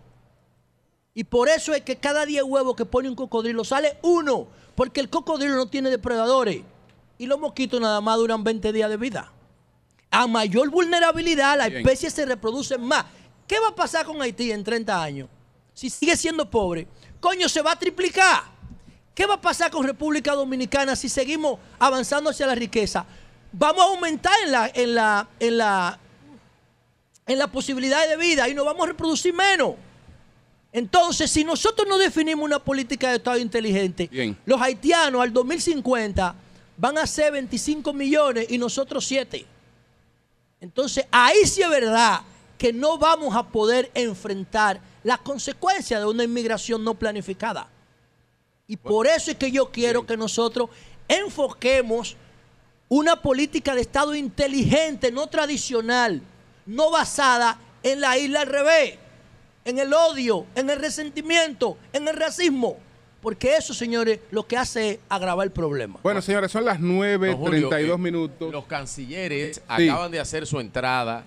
Y 1.15 1.25
por 1.25 1.49
eso 1.49 1.75
es 1.75 1.83
que 1.83 1.97
cada 1.97 2.25
10 2.25 2.45
huevos 2.45 2.77
que 2.77 2.85
pone 2.85 3.09
un 3.09 3.17
cocodrilo 3.17 3.65
sale 3.65 3.99
uno. 4.03 4.47
Porque 4.75 5.01
el 5.01 5.11
cocodrilo 5.11 5.57
no 5.57 5.67
tiene 5.67 5.91
depredadores. 5.91 6.63
Y 7.19 7.27
los 7.27 7.39
mosquitos 7.39 7.81
nada 7.81 8.01
más 8.01 8.17
duran 8.17 8.45
20 8.45 8.73
días 8.73 8.89
de 8.89 8.97
vida. 8.97 9.31
A 10.11 10.27
mayor 10.27 10.71
vulnerabilidad, 10.71 11.59
las 11.59 11.69
Bien. 11.69 11.81
especies 11.81 12.15
se 12.15 12.25
reproducen 12.27 12.83
más. 12.83 13.05
¿Qué 13.47 13.59
va 13.61 13.69
a 13.69 13.75
pasar 13.75 14.07
con 14.07 14.23
Haití 14.23 14.51
en 14.53 14.65
30 14.65 15.03
años? 15.03 15.29
Si 15.75 15.91
sigue 15.91 16.17
siendo 16.17 16.49
pobre, 16.49 16.87
coño, 17.21 17.49
se 17.49 17.63
va 17.63 17.73
a 17.73 17.79
triplicar. 17.79 18.43
¿Qué 19.15 19.27
va 19.27 19.35
a 19.35 19.41
pasar 19.41 19.71
con 19.71 19.87
República 19.87 20.33
Dominicana 20.35 20.97
si 20.97 21.09
seguimos 21.09 21.59
avanzando 21.79 22.31
hacia 22.31 22.47
la 22.47 22.55
riqueza? 22.55 23.05
Vamos 23.53 23.83
a 23.85 23.89
aumentar 23.89 24.33
en 24.45 24.53
la, 24.53 24.71
en 24.73 24.95
la, 24.95 25.29
en 25.41 25.59
la, 25.59 25.99
en 27.27 27.39
la 27.39 27.47
posibilidad 27.49 28.09
de 28.09 28.17
vida 28.17 28.49
y 28.49 28.55
nos 28.55 28.65
vamos 28.65 28.85
a 28.85 28.87
reproducir 28.87 29.35
menos. 29.35 29.75
Entonces, 30.73 31.31
si 31.31 31.43
nosotros 31.45 31.89
no 31.89 31.99
definimos 31.99 32.45
una 32.45 32.59
política 32.59 33.11
de 33.11 33.17
Estado 33.17 33.39
inteligente, 33.39 34.09
Bien. 34.11 34.39
los 34.45 34.61
haitianos 34.61 35.21
al 35.21 35.33
2050 35.33 36.35
van 36.77 36.99
a 36.99 37.07
ser 37.07 37.33
25 37.33 37.93
millones 37.93 38.47
y 38.49 38.57
nosotros 38.57 39.05
7. 39.05 39.45
Entonces, 40.61 41.07
ahí 41.11 41.45
sí 41.45 41.63
es 41.63 41.71
verdad 41.71 42.21
que 42.57 42.73
no 42.73 42.99
vamos 42.99 43.35
a 43.35 43.43
poder 43.49 43.91
enfrentar 43.95 44.81
las 45.03 45.19
consecuencias 45.19 46.01
de 46.01 46.07
una 46.07 46.25
inmigración 46.25 46.85
no 46.85 46.95
planificada. 46.95 47.69
Y 48.67 48.77
por 48.77 49.07
eso 49.07 49.33
es 49.33 49.37
que 49.37 49.51
yo 49.51 49.71
quiero 49.73 50.07
que 50.07 50.17
nosotros 50.17 50.71
enfoquemos 51.09 52.17
una 52.89 53.21
política 53.21 53.75
de 53.75 53.81
Estado 53.81 54.15
inteligente, 54.15 55.11
no 55.11 55.27
tradicional, 55.27 56.23
no 56.67 56.91
basada 56.91 57.59
en 57.83 58.01
la 58.01 58.17
isla 58.19 58.43
al 58.43 58.47
revés, 58.47 58.99
en 59.65 59.79
el 59.79 59.93
odio, 59.93 60.47
en 60.55 60.71
el 60.71 60.79
resentimiento, 60.79 61.77
en 61.93 62.09
el 62.09 62.17
racismo. 62.17 62.77
Porque 63.21 63.55
eso, 63.57 63.75
señores, 63.75 64.21
lo 64.31 64.47
que 64.47 64.57
hace 64.57 64.91
es 64.93 64.99
agravar 65.11 65.47
el 65.47 65.53
problema. 65.53 66.01
Bueno, 66.03 66.23
señores, 66.23 66.51
son 66.51 66.65
las 66.65 66.81
Don 66.81 66.89
Julio, 66.89 67.69
9.32 67.71 67.95
eh, 67.95 67.99
minutos. 67.99 68.51
Los 68.51 68.65
cancilleres 68.65 69.57
Sí. 69.77 69.89
acaban 69.89 70.11
de 70.11 70.21
hacer 70.21 70.47
su 70.47 70.59
entrada. 70.59 71.25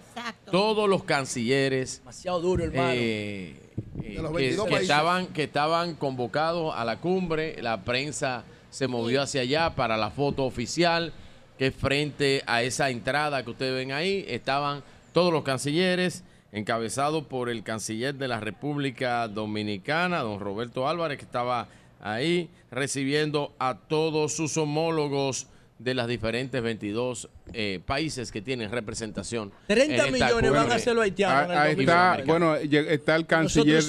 Todos 0.49 0.89
los 0.89 1.03
cancilleres. 1.03 1.99
Demasiado 1.99 2.41
duro, 2.41 2.63
hermano. 2.63 2.89
eh, 2.93 3.55
eh, 4.01 4.15
los 4.19 4.31
que, 4.31 4.37
22 4.37 4.65
que 4.65 4.71
países. 4.71 4.89
estaban, 4.89 5.27
que 5.27 5.43
estaban 5.43 5.93
convocados 5.93 6.73
a 6.75 6.83
la 6.83 6.97
cumbre. 6.99 7.61
La 7.61 7.83
prensa 7.83 8.43
se 8.71 8.87
movió 8.87 9.21
hacia 9.21 9.41
allá 9.41 9.75
para 9.75 9.95
la 9.95 10.09
foto 10.09 10.45
oficial. 10.45 11.13
Que 11.59 11.69
frente 11.69 12.41
a 12.47 12.63
esa 12.63 12.89
entrada 12.89 13.43
que 13.43 13.51
ustedes 13.51 13.75
ven 13.75 13.91
ahí 13.91 14.25
estaban 14.27 14.83
todos 15.13 15.31
los 15.31 15.43
cancilleres, 15.43 16.23
encabezados 16.53 17.25
por 17.25 17.49
el 17.49 17.63
canciller 17.63 18.15
de 18.15 18.27
la 18.29 18.39
República 18.39 19.27
Dominicana, 19.27 20.19
don 20.19 20.39
Roberto 20.39 20.87
Álvarez, 20.87 21.17
que 21.17 21.25
estaba 21.25 21.67
ahí 21.99 22.49
recibiendo 22.71 23.53
a 23.59 23.77
todos 23.77 24.33
sus 24.33 24.55
homólogos 24.57 25.47
de 25.79 25.95
las 25.95 26.07
diferentes 26.07 26.61
22 26.61 27.27
eh, 27.51 27.81
países 27.85 28.31
que 28.31 28.41
tienen 28.41 28.71
representación. 28.71 29.51
30 29.67 29.83
en 30.07 30.15
esta 30.15 30.27
millones 30.27 30.51
van 30.51 30.71
a 30.71 30.79
ser 30.79 30.95
los 30.95 31.03
haitianos. 31.03 31.45
en 31.45 31.51
el 31.51 31.57
Ah, 31.57 31.61
Ahí 31.63 31.71
está, 31.71 32.17
2050. 32.17 32.31
bueno, 32.31 32.55
está 32.89 33.15
el 33.15 33.25
canciller, 33.25 33.83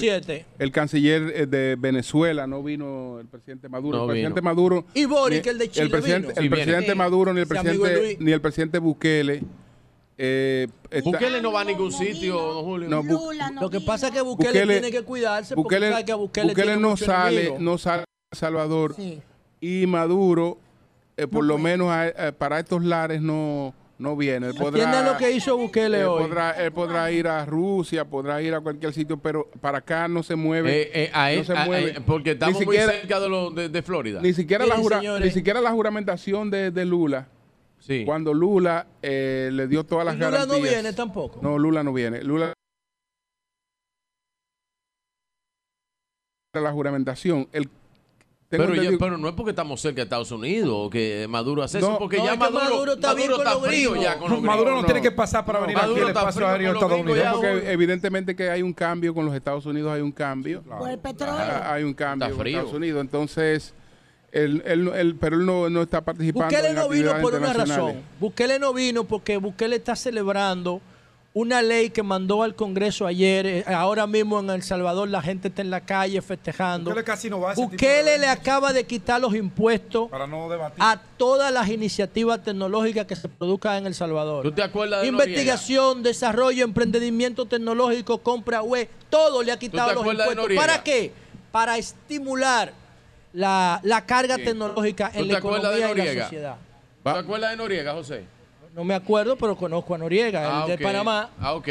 el 0.59 0.71
canciller 0.71 1.21
eh, 1.35 1.45
de 1.45 1.75
Venezuela, 1.79 2.47
no 2.47 2.63
vino 2.63 3.19
el 3.21 3.27
presidente 3.27 3.69
Maduro. 3.69 3.97
No 3.99 4.03
el 4.05 4.09
presidente 4.09 4.41
vino. 4.41 4.49
Maduro. 4.51 4.85
Y 4.93 5.05
Boric, 5.05 5.43
ni- 5.45 5.49
el 5.51 5.57
de 5.59 5.69
Chile, 5.69 5.89
presidente, 5.89 6.27
vino. 6.29 6.41
el 6.41 6.49
presidente 6.49 6.91
Sí. 6.91 6.97
Maduro 6.97 7.33
ni 7.33 7.39
el 7.41 7.47
presidente 7.47 8.17
ni 8.19 8.31
el 8.31 8.41
presidente 8.41 8.79
Bukele. 8.79 9.43
Eh, 10.17 10.67
está- 10.89 11.09
Bukele 11.11 11.41
no 11.41 11.51
va 11.51 11.61
a 11.61 11.63
ningún 11.65 11.91
sitio, 11.91 12.35
don 12.39 12.63
Julio. 12.63 12.89
No, 12.89 13.03
Bu- 13.03 13.27
Lula 13.31 13.51
no 13.51 13.61
Lo 13.61 13.69
que 13.69 13.81
pasa 13.81 14.07
es 14.07 14.13
que 14.13 14.21
Bukele, 14.21 14.51
Bukele- 14.63 14.71
tiene 14.79 14.91
que 14.91 15.01
cuidarse 15.03 15.55
porque 15.55 15.75
Bukele, 15.75 15.91
sabe 15.91 16.05
que 16.05 16.13
Bukele, 16.13 16.47
Bukele 16.49 16.63
tiene 16.67 16.81
no 16.81 16.89
mucho 16.91 17.05
sale, 17.05 17.41
enemigo. 17.41 17.57
no 17.59 17.77
sale 17.77 18.01
a 18.01 18.05
El 18.31 18.37
Salvador 18.39 18.95
Sí. 18.95 19.21
y 19.61 19.85
Maduro, 19.87 20.57
eh, 21.17 21.27
por 21.27 21.43
lo 21.43 21.57
menos 21.57 21.89
a- 21.89 22.07
eh, 22.07 22.31
para 22.31 22.59
estos 22.59 22.83
lares 22.83 23.21
no, 23.21 23.73
no 23.97 24.15
viene. 24.17 24.47
Él 24.47 24.55
podrá, 24.55 25.03
lo 25.03 25.17
que 25.17 25.31
hizo 25.31 25.57
Bukele 25.57 26.01
él 26.01 26.05
hoy. 26.05 26.23
podrá, 26.23 26.51
él 26.51 26.71
podrá 26.71 27.11
ir 27.11 27.27
a 27.27 27.45
Rusia, 27.45 28.03
podrá 28.05 28.41
ir 28.41 28.53
a 28.53 28.59
cualquier 28.61 28.93
sitio, 28.93 29.17
pero 29.17 29.49
para 29.61 29.77
acá 29.79 30.07
no 30.09 30.21
se 30.23 30.35
mueve. 30.35 30.81
Eh, 30.81 30.89
eh, 31.05 31.11
a 31.13 31.31
no 31.33 31.43
se 31.45 31.53
a- 31.57 31.65
mueve. 31.65 31.91
eh, 31.91 32.01
porque 32.05 32.31
estamos 32.31 32.57
siquiera- 32.59 32.87
muy 32.87 32.95
cerca 32.95 33.19
de, 33.21 33.29
lo, 33.29 33.51
de, 33.51 33.69
de 33.69 33.81
Florida. 33.81 34.19
Ni 34.21 34.33
siquiera, 34.33 34.65
la 34.65 34.75
jura- 34.77 35.01
ni 35.19 35.31
siquiera 35.31 35.61
la 35.61 35.71
juramentación 35.71 36.49
de, 36.51 36.71
de 36.71 36.85
Lula, 36.85 37.27
Sí. 37.85 38.03
cuando 38.05 38.33
Lula 38.33 38.87
eh, 39.01 39.49
le 39.53 39.67
dio 39.67 39.83
todas 39.83 40.05
las 40.05 40.15
Lula 40.15 40.31
garantías. 40.31 40.57
no 40.59 40.63
viene 40.63 40.93
tampoco. 40.93 41.39
No, 41.41 41.59
Lula 41.59 41.83
no 41.83 41.93
viene. 41.93 42.23
Lula 42.23 42.51
la 46.53 46.71
juramentación. 46.71 47.47
El, 47.51 47.65
tengo 48.47 48.63
Pero, 48.63 48.67
ya- 48.75 48.81
entendido- 48.83 48.99
pero 48.99 49.17
no 49.17 49.27
es 49.27 49.33
porque 49.35 49.49
estamos 49.49 49.81
cerca 49.81 49.97
de 49.97 50.03
Estados 50.03 50.31
Unidos 50.31 50.69
o 50.73 50.89
que 50.89 51.27
Maduro 51.29 51.61
hace 51.63 51.79
No, 51.81 51.89
eso, 51.89 51.99
porque 51.99 52.17
no, 52.17 52.23
ya 52.25 52.33
es 52.33 52.37
que 52.39 52.43
Maduro, 52.45 52.63
Maduro 52.63 52.93
está 52.93 53.13
bien 53.13 53.31
con 53.31 53.43
los 53.43 53.65
frío 53.67 53.95
ya 53.97 54.17
con 54.17 54.31
los 54.31 54.41
Maduro 54.41 54.71
no, 54.75 54.85
tiene 54.85 55.01
que 55.01 55.11
pasar 55.11 55.45
para 55.45 55.59
venir 55.59 55.75
Maduro 55.75 55.93
aquí 55.95 56.01
al 56.03 56.07
está 56.07 56.19
espacio 56.21 56.47
aéreo 56.47 56.73
estadounidense. 56.73 57.31
porque 57.33 57.71
evidentemente 57.73 58.35
que 58.35 58.49
hay 58.49 58.61
un 58.61 58.71
cambio 58.73 59.13
con 59.13 59.25
los 59.25 59.35
Estados 59.35 59.65
Unidos, 59.65 59.91
hay 59.91 60.01
un 60.01 60.11
cambio. 60.13 60.61
Por 60.63 60.89
el 60.89 60.97
petróleo. 60.99 61.35
Ah, 61.37 61.73
Hay 61.73 61.83
un 61.83 61.93
cambio 61.93 62.25
Está 62.27 62.35
con 62.37 62.41
frío. 62.41 62.57
Estados 62.59 62.75
Unidos. 62.77 63.01
Entonces, 63.01 63.73
él, 64.35 64.61
él- 64.65 64.91
él- 64.95 65.15
pero 65.19 65.37
él 65.37 65.45
no, 65.45 65.69
no 65.69 65.81
está 65.83 66.01
participando 66.01 66.45
Bukele 66.47 66.69
en 66.69 66.75
no 66.75 66.89
vino 66.89 67.11
por 67.21 67.33
una 67.35 67.53
razón. 67.53 67.95
Bukele 68.19 68.59
no 68.59 68.73
vino 68.73 69.03
porque 69.05 69.37
Bukele 69.37 69.77
está 69.77 69.95
celebrando 69.95 70.81
una 71.33 71.61
ley 71.61 71.89
que 71.89 72.01
mandó 72.01 72.43
al 72.43 72.55
Congreso 72.55 73.05
ayer. 73.05 73.45
Eh, 73.45 73.63
Ahora 73.67 74.07
mismo 74.07 74.39
en 74.39 74.49
El 74.51 74.63
Salvador 74.63 75.09
la 75.09 75.21
gente 75.21 75.49
está 75.49 75.61
en 75.61 75.69
la 75.69 75.81
calle 75.81 76.21
festejando. 76.21 76.91
Bukele 76.91 77.03
casi 77.03 77.29
no 77.29 77.41
va 77.41 77.49
a 77.49 77.53
ese 77.53 77.61
tipo 77.61 77.71
de 77.71 77.75
Bukele 77.75 78.17
le 78.19 78.27
acaba 78.27 78.71
de 78.71 78.85
quitar 78.85 79.19
los 79.19 79.35
impuestos 79.35 80.09
Para 80.09 80.27
no 80.27 80.49
debatir. 80.49 80.81
a 80.81 81.01
todas 81.17 81.51
las 81.51 81.67
iniciativas 81.67 82.41
tecnológicas 82.41 83.05
que 83.05 83.15
se 83.17 83.27
produzcan 83.27 83.77
en 83.79 83.87
El 83.87 83.95
Salvador. 83.95 84.43
¿Tú 84.43 84.51
te 84.53 84.63
acuerdas 84.63 85.01
de 85.01 85.07
Investigación, 85.07 86.03
desarrollo, 86.03 86.63
emprendimiento 86.63 87.45
tecnológico, 87.45 88.19
compra 88.19 88.61
web, 88.61 88.87
todo 89.09 89.43
le 89.43 89.51
ha 89.51 89.59
quitado 89.59 89.93
los 89.93 90.05
impuestos. 90.07 90.47
¿Para 90.55 90.83
qué? 90.83 91.11
Para 91.51 91.77
estimular 91.77 92.71
la, 93.35 93.79
la 93.83 94.05
carga 94.05 94.37
tecnológica 94.37 95.11
¿Tú 95.11 95.19
en 95.19 95.27
te 95.27 95.33
la 95.33 95.39
de 95.39 95.39
economía 95.39 95.91
y 95.91 96.15
la 96.15 96.23
sociedad. 96.23 96.55
¿Te 97.03 97.09
acuerdas 97.09 97.51
de 97.51 97.57
Noriega, 97.57 97.93
José? 97.93 98.23
No 98.73 98.83
me 98.83 98.93
acuerdo, 98.95 99.35
pero 99.37 99.55
conozco 99.55 99.93
a 99.93 99.97
Noriega, 99.97 100.41
Ah, 100.43 100.61
el 100.63 100.67
de 100.69 100.73
ok. 100.75 100.81
Panamá. 100.81 101.29
Ah, 101.39 101.53
ok. 101.53 101.67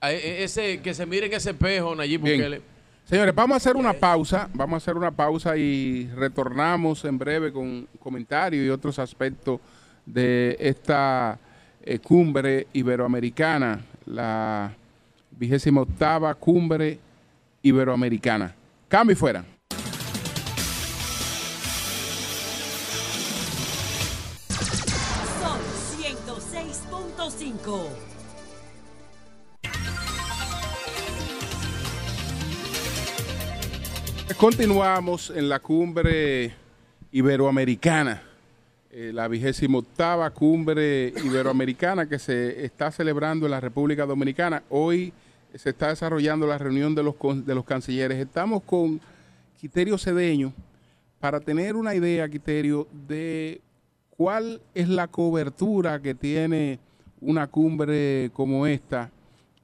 Ah, 0.00 0.12
e- 0.12 0.44
Ese, 0.44 0.80
que 0.80 0.94
se 0.94 1.04
mire 1.04 1.26
en 1.26 1.32
ese 1.32 1.50
espejo, 1.50 1.94
Nayib 1.94 2.22
Bien. 2.22 2.36
Bukele. 2.38 2.62
Señores, 3.04 3.34
vamos 3.34 3.54
a 3.54 3.56
hacer 3.56 3.76
una 3.76 3.92
pausa, 3.92 4.48
vamos 4.54 4.74
a 4.74 4.76
hacer 4.78 4.96
una 4.96 5.10
pausa 5.10 5.56
y 5.56 6.08
retornamos 6.14 7.04
en 7.04 7.18
breve 7.18 7.52
con 7.52 7.88
comentarios 7.98 8.64
y 8.64 8.68
otros 8.70 8.98
aspectos 9.00 9.58
de 10.06 10.56
esta 10.60 11.38
eh, 11.82 11.98
cumbre 11.98 12.68
iberoamericana, 12.72 13.80
la 14.06 14.72
vigésima 15.32 15.80
octava 15.80 16.32
cumbre 16.34 16.98
iberoamericana. 17.62 18.54
Cambio 18.88 19.12
y 19.14 19.16
fuera. 19.16 19.44
106.5. 27.70 28.10
Continuamos 34.36 35.30
en 35.30 35.48
la 35.48 35.60
cumbre 35.60 36.54
iberoamericana, 37.12 38.22
eh, 38.90 39.10
la 39.12 39.28
vigésima 39.28 39.78
octava 39.78 40.30
cumbre 40.30 41.12
iberoamericana 41.24 42.08
que 42.08 42.18
se 42.18 42.64
está 42.64 42.90
celebrando 42.90 43.46
en 43.46 43.52
la 43.52 43.60
República 43.60 44.06
Dominicana. 44.06 44.62
Hoy 44.70 45.12
se 45.54 45.70
está 45.70 45.88
desarrollando 45.88 46.46
la 46.46 46.58
reunión 46.58 46.94
de 46.94 47.02
los, 47.02 47.14
de 47.44 47.54
los 47.54 47.64
cancilleres. 47.64 48.18
Estamos 48.18 48.62
con 48.62 49.00
Quiterio 49.60 49.98
Cedeño 49.98 50.52
para 51.18 51.40
tener 51.40 51.76
una 51.76 51.94
idea, 51.94 52.28
Quiterio, 52.28 52.88
de 53.06 53.60
cuál 54.10 54.62
es 54.74 54.88
la 54.88 55.06
cobertura 55.08 56.00
que 56.00 56.14
tiene 56.14 56.78
una 57.20 57.46
cumbre 57.46 58.30
como 58.32 58.66
esta 58.66 59.10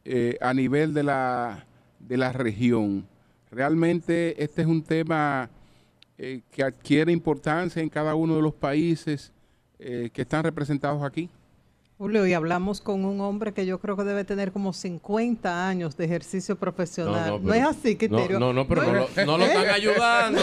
eh, 0.05 0.37
a 0.41 0.53
nivel 0.55 0.95
de 0.95 1.03
la, 1.03 1.65
de 1.99 2.17
la 2.17 2.33
región. 2.33 3.07
Realmente 3.51 4.43
este 4.43 4.63
es 4.63 4.69
un 4.69 4.83
tema 4.83 5.49
eh, 6.19 6.41
que 6.51 6.63
adquiere 6.63 7.13
importancia 7.13 7.83
en 7.83 7.89
cada 7.89 8.15
uno 8.15 8.37
de 8.37 8.43
los 8.43 8.55
países 8.55 9.33
eh, 9.79 10.11
que 10.13 10.23
están 10.23 10.45
representados 10.45 11.03
aquí. 11.03 11.29
Julio, 11.99 12.27
y 12.27 12.35
hablamos 12.35 12.83
con 12.83 13.07
un 13.07 13.23
hombre 13.23 13.53
que 13.55 13.65
yo 13.65 13.81
creo 13.81 13.97
que 13.97 14.05
debe 14.05 14.25
tener 14.25 14.53
como 14.53 14.75
50 14.75 15.67
años 15.67 15.97
de 15.97 16.05
ejercicio 16.05 16.57
profesional. 16.57 17.31
No, 17.31 17.41
pero- 17.41 17.55
es 17.55 17.63
así, 17.65 17.97
Quiterio. 17.97 18.39
No, 18.39 18.53
no, 18.53 18.53
no, 18.53 18.69
pero 18.69 18.83
no, 18.83 18.93
lo- 18.93 19.09
no 19.27 19.39
lo 19.39 19.45
están 19.47 19.65
¿Eh? 20.37 20.39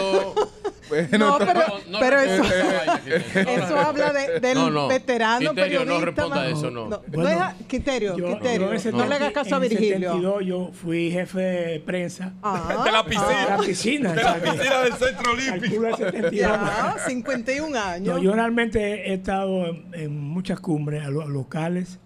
Ayudando. 0.91 1.17
No, 1.17 1.37
pero, 1.39 1.61
no, 1.89 1.99
pero 1.99 2.17
no, 2.17 2.21
eso, 2.23 2.43
no, 2.43 2.49
no, 2.49 2.53
no, 2.85 3.43
no, 3.43 3.49
eso 3.51 3.79
habla 3.79 4.13
de- 4.13 4.39
del 4.39 4.57
No, 4.57 4.69
no. 4.69 4.87
veterano 4.87 5.49
Quiterio, 5.51 5.79
no 5.79 5.85
periodista. 5.85 6.05
responda 6.05 6.35
más- 6.35 6.47
eso, 6.57 6.71
no. 6.71 6.87
no 6.89 7.01
Bueno, 7.07 7.53
es 7.59 7.65
Quiterio, 7.67 8.17
Yo- 8.17 8.27
Quiterio, 8.37 8.73
yo 8.73 8.89
en 8.89 8.97
no 8.97 9.05
le 9.05 9.15
hagas 9.15 9.27
70 9.29 9.33
caso 9.33 9.55
a 9.55 9.57
en 9.57 9.61
Virgilio. 9.69 10.09
72 10.13 10.45
yo 10.45 10.71
fui 10.73 11.11
jefe 11.11 11.39
de 11.39 11.79
prensa. 11.79 12.33
Ah. 12.43 12.81
de 12.85 12.91
la 12.91 13.03
piscina. 13.05 13.37
De 13.39 13.49
la 13.49 13.57
piscina. 13.57 14.13
De 14.13 14.23
la 14.23 14.35
piscina 14.35 14.79
del 14.81 14.93
Centro 14.93 15.31
Olímpico. 15.33 15.61
Calcula 15.81 15.89
el 15.89 15.95
72. 15.95 16.31
Ya, 16.39 16.95
51 17.07 17.75
años. 17.77 18.15
No, 18.15 18.21
yo 18.21 18.33
realmente 18.33 19.09
he 19.09 19.13
estado 19.13 19.67
en, 19.67 19.89
en 19.93 20.19
muchas 20.19 20.59
cumbres 20.59 21.07
locales, 21.07 21.99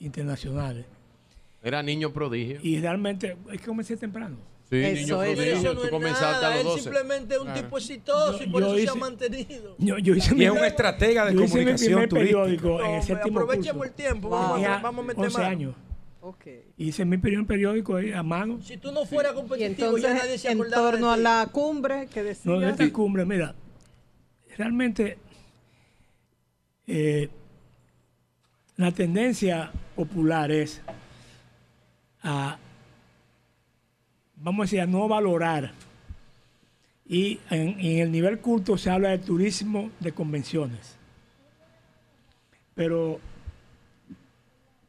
internacionales. 0.00 0.86
Era 1.62 1.82
niño 1.82 2.12
prodigio. 2.12 2.58
Y 2.62 2.80
realmente 2.80 3.36
es 3.52 3.60
que 3.60 3.66
comencé 3.66 3.96
temprano. 3.96 4.36
Sí, 4.72 4.94
niño 4.94 5.18
prodigio. 5.18 5.44
Eso 5.44 5.74
no 5.74 5.80
Tú 5.80 5.84
es 5.84 5.90
comenzaste 5.90 6.24
nada, 6.42 6.48
a 6.48 6.56
él 6.58 6.64
los 6.64 6.72
12. 6.74 6.82
simplemente 6.84 7.34
es 7.34 7.40
un 7.40 7.46
Claro. 7.46 7.60
tipo 7.62 7.76
exitoso 7.78 8.42
y 8.42 8.46
por 8.46 8.62
eso 8.62 8.76
se 8.78 8.88
ha 8.88 8.94
mantenido. 8.94 9.74
Yo, 9.78 9.98
yo 9.98 10.14
hice 10.14 10.34
Y 10.34 10.38
mi- 10.38 10.44
es 10.46 10.50
un 10.50 10.64
estratega 10.64 11.26
de 11.26 11.34
yo 11.34 11.42
hice 11.44 11.58
mi 11.58 11.60
comunicación 11.64 12.08
periódico 12.08 12.82
en 12.82 12.90
el 12.94 13.02
séptimo 13.02 13.40
aprovechemos 13.40 13.76
curso. 13.76 13.84
el 13.84 13.92
tiempo, 13.92 14.30
vamos 14.30 14.66
a- 14.66 14.78
vamos 14.78 15.04
a 15.04 15.08
meter 15.08 15.24
11 15.24 15.38
mano. 15.38 15.50
años. 15.50 15.74
Ok. 16.22 16.46
Y 16.78 16.88
hice 16.88 17.04
mi 17.04 17.18
primer 17.18 17.46
periódico 17.46 17.96
ahí 17.96 18.12
a 18.12 18.22
mano. 18.22 18.60
Si 18.62 18.76
tú 18.78 18.92
no 18.92 19.04
fueras 19.04 19.32
Y 19.32 19.36
competitivo, 19.36 19.98
ya 19.98 20.14
nadie 20.14 20.38
se 20.38 20.50
en 20.52 20.58
de 20.58 20.70
torno 20.70 21.10
a 21.10 21.16
la 21.18 21.48
cumbre 21.52 22.06
que 22.06 22.22
decía. 22.22 22.50
No, 22.50 22.58
de 22.60 22.70
esta 22.70 22.90
cumbre, 22.92 23.24
mira, 23.26 23.54
realmente 24.56 25.18
eh, 26.86 27.28
la 28.76 28.90
tendencia 28.92 29.70
popular 29.94 30.50
es 30.50 30.80
a, 32.22 32.56
vamos 34.42 34.60
a 34.60 34.64
decir, 34.64 34.80
a 34.80 34.86
no 34.86 35.06
valorar. 35.08 35.72
Y 37.08 37.40
en, 37.50 37.78
en 37.80 37.98
el 37.98 38.10
nivel 38.12 38.38
culto 38.38 38.78
se 38.78 38.88
habla 38.90 39.10
de 39.10 39.18
turismo 39.18 39.90
de 40.00 40.12
convenciones. 40.12 40.96
Pero 42.74 43.20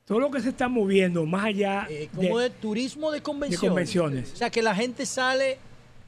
todo 0.05 0.19
lo 0.19 0.31
que 0.31 0.41
se 0.41 0.49
está 0.49 0.67
moviendo 0.67 1.25
más 1.25 1.45
allá 1.45 1.87
Eh, 1.89 2.09
como 2.13 2.37
de, 2.39 2.49
de 2.49 2.55
turismo 2.55 3.11
de 3.11 3.21
convenciones. 3.21 3.61
de 3.61 3.67
convenciones. 3.67 4.33
O 4.33 4.35
sea, 4.37 4.49
que 4.49 4.61
la 4.61 4.75
gente 4.75 5.05
sale 5.05 5.57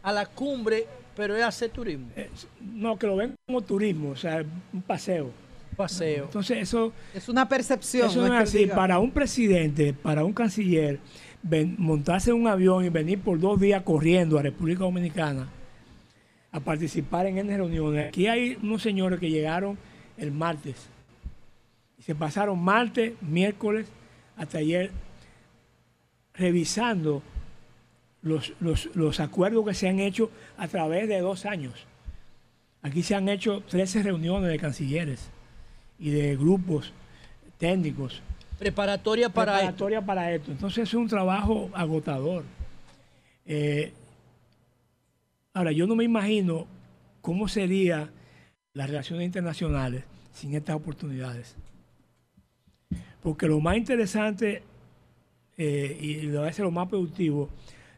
a 0.04 0.12
la 0.12 0.26
cumbre, 0.26 0.86
pero 1.16 1.36
es 1.36 1.44
hacer 1.44 1.70
turismo. 1.72 2.08
No, 2.62 2.98
que 2.98 3.08
lo 3.08 3.16
ven 3.18 3.36
como 3.48 3.62
turismo, 3.62 4.12
o 4.12 4.16
sea, 4.16 4.44
un 4.74 4.82
paseo. 4.82 5.32
Paseo. 5.76 6.26
Entonces, 6.26 6.60
eso. 6.60 6.94
Es 7.14 7.28
una 7.28 7.50
percepción. 7.50 8.10
Eso 8.10 8.20
no 8.22 8.28
es 8.28 8.32
que 8.32 8.38
así. 8.44 8.58
diga- 8.66 8.76
Para 8.76 9.00
un 9.00 9.12
presidente, 9.12 9.94
para 9.94 10.24
un 10.24 10.32
canciller, 10.32 11.00
montarse 11.78 12.32
en 12.32 12.38
un 12.38 12.48
avión 12.48 12.84
y 12.86 12.90
venir 12.90 13.20
por 13.20 13.40
dos 13.40 13.60
días 13.60 13.84
corriendo 13.84 14.38
a 14.40 14.42
República 14.42 14.80
Dominicana 14.80 15.48
a 16.52 16.60
participar 16.60 17.26
en 17.28 17.38
esas 17.38 17.58
reuniones. 17.58 18.08
Aquí 18.08 18.28
hay 18.28 18.58
unos 18.64 18.82
señores 18.82 19.20
que 19.20 19.30
llegaron 19.30 19.78
el 20.18 20.32
martes. 20.32 20.88
Y 22.00 22.02
se 22.04 22.16
pasaron 22.16 22.60
martes, 22.64 23.14
miércoles, 23.22 23.88
hasta 24.38 24.58
ayer, 24.60 24.92
revisando 26.34 27.22
los, 28.22 28.54
los- 28.60 28.90
los 28.96 29.20
acuerdos 29.20 29.66
que 29.66 29.74
se 29.74 29.88
han 29.88 30.00
hecho 30.00 30.32
a 30.58 30.68
través 30.68 31.08
de 31.08 31.20
dos 31.20 31.46
años. 31.46 31.86
Aquí 32.82 33.04
se 33.04 33.16
han 33.16 33.30
hecho 33.30 33.62
13 33.70 34.04
reuniones 34.04 34.50
de 34.50 34.60
cancilleres 34.60 35.30
y 36.00 36.10
de 36.10 36.36
grupos 36.36 36.92
técnicos. 37.58 38.22
Preparatoria 38.60 39.30
para 39.30 39.53
esto. 39.53 39.61
Preparatoria 39.61 40.06
para 40.06 40.32
esto. 40.34 40.52
Entonces 40.52 40.88
es 40.88 40.94
un 40.94 41.07
trabajo 41.07 41.69
agotador. 41.73 42.44
Eh, 43.45 43.91
ahora, 45.53 45.72
yo 45.72 45.88
no 45.88 45.95
me 45.95 46.03
imagino 46.03 46.68
cómo 47.22 47.48
serían 47.48 48.10
las 48.73 48.90
relaciones 48.90 49.26
internacionales 49.26 50.03
sin 50.34 50.53
estas 50.56 50.76
oportunidades. 50.76 51.56
Porque 53.22 53.48
lo 53.48 53.60
más 53.60 53.77
interesante 53.77 54.64
eh, 55.57 55.98
y 55.99 56.36
a 56.36 56.41
veces 56.41 56.60
lo 56.60 56.72
más 56.72 56.88
productivo 56.88 57.49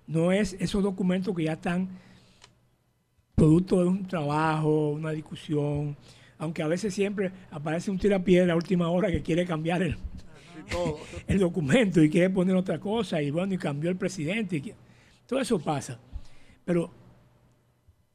no 0.05 0.31
es 0.31 0.55
esos 0.59 0.83
documentos 0.83 1.35
que 1.35 1.43
ya 1.43 1.53
están 1.53 1.89
producto 3.35 3.81
de 3.81 3.87
un 3.87 4.07
trabajo, 4.07 4.89
una 4.89 5.11
discusión, 5.11 5.95
aunque 6.39 6.63
a 6.63 6.67
veces 6.67 6.93
siempre 6.93 7.31
aparece 7.51 7.91
un 7.91 7.97
tirapiedra 7.97 8.53
a 8.53 8.55
última 8.55 8.89
hora 8.89 9.11
que 9.11 9.21
quiere 9.21 9.45
cambiar 9.45 9.81
el, 9.81 9.97
el 11.27 11.39
documento 11.39 12.01
y 12.01 12.09
quiere 12.09 12.29
poner 12.29 12.55
otra 12.55 12.79
cosa 12.79 13.21
y 13.21 13.31
bueno, 13.31 13.53
y 13.53 13.57
cambió 13.57 13.89
el 13.89 13.97
presidente. 13.97 14.57
y 14.57 14.61
que- 14.61 14.75
todo 15.25 15.39
eso 15.39 15.59
pasa. 15.59 15.99
Pero 16.65 16.91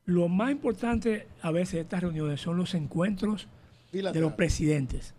lo 0.07 0.29
más 0.29 0.51
importante 0.51 1.29
a 1.43 1.51
veces 1.51 1.75
de 1.75 1.81
estas 1.83 2.03
reuniones 2.03 2.41
son 2.41 2.57
los 2.57 2.75
encuentros 2.75 3.49
de 4.13 4.21
los 4.21 4.33
presidentes. 4.37 5.15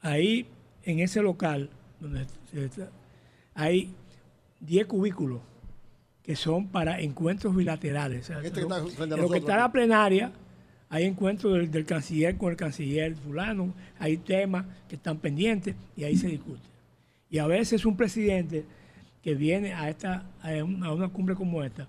Ahí, 0.00 0.46
en 0.82 0.98
ese 0.98 1.22
local, 1.22 1.70
donde 2.00 2.26
está- 2.52 2.90
hay 3.54 3.94
10 4.60 4.86
cubículos 4.86 5.40
que 6.22 6.36
son 6.36 6.68
para 6.68 7.00
encuentros 7.00 7.54
bilaterales. 7.54 8.30
Este 8.30 8.52
que 8.52 8.60
lo- 8.62 8.76
está 8.76 8.96
frente 8.96 9.14
a 9.14 9.16
en 9.16 9.22
lo 9.22 9.30
que 9.30 9.38
está 9.38 9.52
en 9.54 9.58
la 9.60 9.72
plenaria, 9.72 10.32
hay 10.94 11.04
encuentros 11.04 11.54
del, 11.54 11.70
del 11.70 11.86
canciller 11.86 12.36
con 12.36 12.50
el 12.50 12.56
canciller 12.58 13.14
fulano, 13.16 13.72
hay 13.98 14.18
temas 14.18 14.66
que 14.90 14.96
están 14.96 15.16
pendientes 15.16 15.74
y 15.96 16.04
ahí 16.04 16.16
se 16.18 16.26
discute. 16.28 16.60
Y 17.30 17.38
a 17.38 17.46
veces 17.46 17.86
un 17.86 17.96
presidente 17.96 18.66
que 19.22 19.34
viene 19.34 19.72
a, 19.72 19.88
esta, 19.88 20.26
a, 20.42 20.50
un- 20.62 20.84
a 20.84 20.92
una 20.92 21.08
cumbre 21.08 21.34
como 21.34 21.64
esta, 21.64 21.88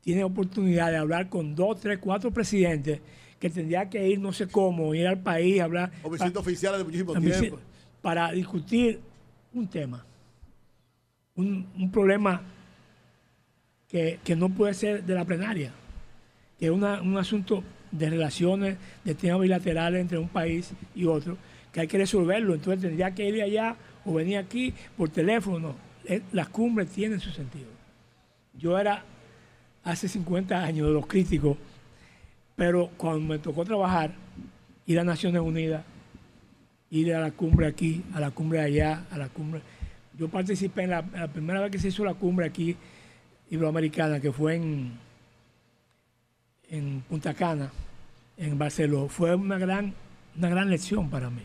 tiene 0.00 0.24
oportunidad 0.24 0.90
de 0.90 0.96
hablar 0.96 1.28
con 1.28 1.54
dos, 1.54 1.78
tres, 1.78 2.00
cuatro 2.00 2.32
presidentes 2.32 2.98
que 3.38 3.50
tendría 3.50 3.88
que 3.88 4.08
ir 4.08 4.18
no 4.18 4.32
sé 4.32 4.48
cómo, 4.48 4.92
ir 4.96 5.06
al 5.06 5.20
país, 5.20 5.60
hablar 5.60 5.92
O 6.02 6.10
visitas 6.10 6.34
oficiales 6.34 6.78
de 6.78 6.84
muchísimo 6.84 7.12
tiempo. 7.14 7.60
para 8.02 8.32
discutir 8.32 8.98
un 9.52 9.68
tema, 9.68 10.04
un, 11.36 11.68
un 11.78 11.92
problema 11.92 12.42
que, 13.88 14.18
que 14.24 14.34
no 14.34 14.48
puede 14.48 14.74
ser 14.74 15.04
de 15.04 15.14
la 15.14 15.24
plenaria, 15.24 15.70
que 16.58 16.64
es 16.66 16.72
una- 16.72 17.00
un 17.00 17.16
asunto 17.16 17.62
de 17.98 18.10
relaciones, 18.10 18.76
de 19.04 19.14
temas 19.14 19.40
bilaterales 19.40 20.00
entre 20.00 20.18
un 20.18 20.28
país 20.28 20.72
y 20.94 21.04
otro, 21.04 21.36
que 21.72 21.80
hay 21.80 21.86
que 21.86 21.98
resolverlo. 21.98 22.54
Entonces 22.54 22.82
tendría 22.82 23.14
que 23.14 23.28
ir 23.28 23.42
allá 23.42 23.76
o 24.04 24.14
venir 24.14 24.38
aquí 24.38 24.74
por 24.96 25.08
teléfono. 25.08 25.68
No. 25.68 25.74
Eh, 26.04 26.22
Las 26.32 26.48
cumbres 26.48 26.88
tienen 26.88 27.20
su 27.20 27.30
sentido. 27.30 27.68
Yo 28.58 28.78
era 28.78 29.04
hace 29.84 30.08
50 30.08 30.62
años 30.62 30.88
de 30.88 30.92
los 30.92 31.06
críticos, 31.06 31.56
pero 32.56 32.90
cuando 32.96 33.20
me 33.20 33.38
tocó 33.38 33.64
trabajar, 33.64 34.12
ir 34.86 34.98
a 34.98 35.04
Naciones 35.04 35.40
Unidas, 35.40 35.84
ir 36.90 37.14
a 37.14 37.20
la 37.20 37.30
cumbre 37.30 37.66
aquí, 37.66 38.02
a 38.12 38.20
la 38.20 38.30
cumbre 38.30 38.60
allá, 38.60 39.04
a 39.10 39.18
la 39.18 39.28
cumbre. 39.28 39.60
Yo 40.18 40.28
participé 40.28 40.82
en 40.82 40.90
la, 40.90 41.04
la 41.12 41.28
primera 41.28 41.60
vez 41.60 41.70
que 41.70 41.78
se 41.78 41.88
hizo 41.88 42.04
la 42.04 42.14
cumbre 42.14 42.46
aquí 42.46 42.76
iberoamericana, 43.50 44.20
que 44.20 44.32
fue 44.32 44.56
en, 44.56 44.92
en 46.70 47.02
Punta 47.08 47.34
Cana, 47.34 47.70
en 48.36 48.58
Barcelona. 48.58 49.08
Fue 49.08 49.34
una 49.34 49.58
gran, 49.58 49.94
una 50.36 50.48
gran 50.48 50.70
lección 50.70 51.10
para 51.10 51.30
mí. 51.30 51.42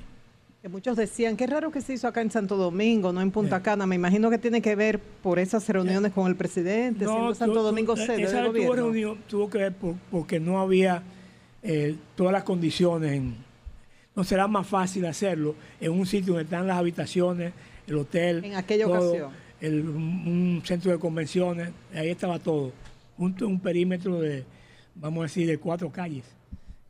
Que 0.62 0.68
muchos 0.68 0.98
decían, 0.98 1.38
qué 1.38 1.48
raro 1.48 1.72
que 1.72 1.80
se 1.80 1.94
hizo 1.94 2.08
acá 2.08 2.22
en 2.22 2.32
Santo 2.32 2.58
Domingo, 2.58 3.14
no 3.14 3.22
en 3.22 3.32
Punta 3.32 3.62
Cana. 3.62 3.86
Me 3.86 3.96
imagino 3.96 4.30
que 4.30 4.38
tiene 4.38 4.62
que 4.62 4.76
ver 4.76 5.00
por 5.00 5.40
esas 5.40 5.68
reuniones 5.70 6.12
con 6.12 6.28
el 6.28 6.36
presidente, 6.36 7.06
siendo 7.06 7.34
Santo 7.34 7.64
Domingo 7.64 7.96
sede 7.96 8.24
esa 8.24 8.42
del 8.42 8.52
vez 8.52 8.64
tuvo, 8.66 8.76
reunión, 8.76 9.18
tuvo 9.30 9.50
que 9.50 9.58
ver 9.60 9.74
por- 9.74 9.96
porque 10.12 10.40
no 10.40 10.60
había 10.60 11.02
eh, 11.64 11.96
todas 12.16 12.32
las 12.34 12.44
condiciones. 12.44 13.12
en- 13.14 13.36
no 14.16 14.24
será 14.26 14.48
más 14.50 14.68
fácil 14.68 15.06
hacerlo 15.06 15.56
en 15.80 15.92
un 15.94 16.06
sitio 16.06 16.34
donde 16.34 16.44
están 16.44 16.68
las 16.68 16.78
habitaciones, 16.78 17.54
el 17.88 17.96
hotel. 17.98 18.44
En 18.44 18.56
aquella 18.56 18.86
todo, 18.86 19.10
ocasión. 19.12 19.32
el- 19.62 19.82
un 19.88 20.28
un 20.58 20.62
centro 20.66 20.92
de 20.92 21.00
convenciones, 21.00 21.70
ahí 21.94 22.10
estaba 22.10 22.38
todo. 22.40 22.74
Junto 23.18 23.46
a 23.46 23.48
un 23.48 23.60
perímetro 23.62 24.20
de, 24.20 24.44
vamos 25.00 25.20
a 25.20 25.24
decir, 25.24 25.48
de 25.48 25.58
cuatro 25.58 25.92
calles, 25.92 26.26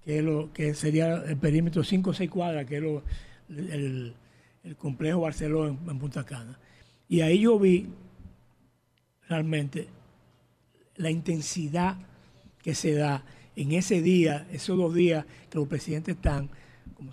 que, 0.04 0.20
es 0.20 0.24
lo, 0.24 0.52
que 0.54 0.74
sería 0.74 1.16
el 1.24 1.38
perímetro 1.38 1.84
cinco 1.84 2.10
o 2.10 2.14
seis 2.14 2.30
cuadras, 2.30 2.66
que 2.66 2.78
es 2.78 2.84
lo- 2.84 3.04
el, 3.50 4.14
el 4.64 4.76
complejo 4.76 5.22
Barcelona 5.22 5.78
en, 5.84 5.90
en 5.90 6.00
Punta 6.00 6.26
Cana. 6.26 6.58
Y 7.08 7.22
ahí 7.22 7.42
yo 7.42 7.58
vi 7.60 7.88
realmente 9.28 9.88
la 10.96 11.10
intensidad 11.10 11.98
que 12.62 12.76
se 12.76 12.94
da 12.94 13.24
en 13.56 13.72
ese 13.74 14.02
día, 14.02 14.48
esos 14.52 14.78
dos 14.78 14.94
días 14.94 15.26
que 15.50 15.58
los 15.58 15.68
presidentes 15.68 16.16
están. 16.16 16.50
como- 16.94 17.12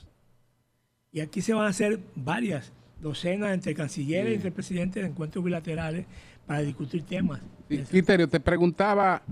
y 1.13 1.21
aquí 1.21 1.41
se 1.41 1.55
van 1.55 1.67
a 1.67 1.71
hacer 1.71 1.99
varias 2.15 2.73
docenas 3.01 3.53
entre 3.55 3.75
cancilleres 3.75 4.33
y 4.33 4.35
entre 4.37 4.51
presidentes 4.51 5.03
de 5.03 5.09
encuentros 5.09 5.45
bilaterales 5.45 6.07
para 6.47 6.61
discutir 6.63 7.03
temas. 7.03 7.41
Sí, 7.69 7.79
Quiterio, 7.91 8.29
te 8.29 8.41
preguntaba 8.41 9.23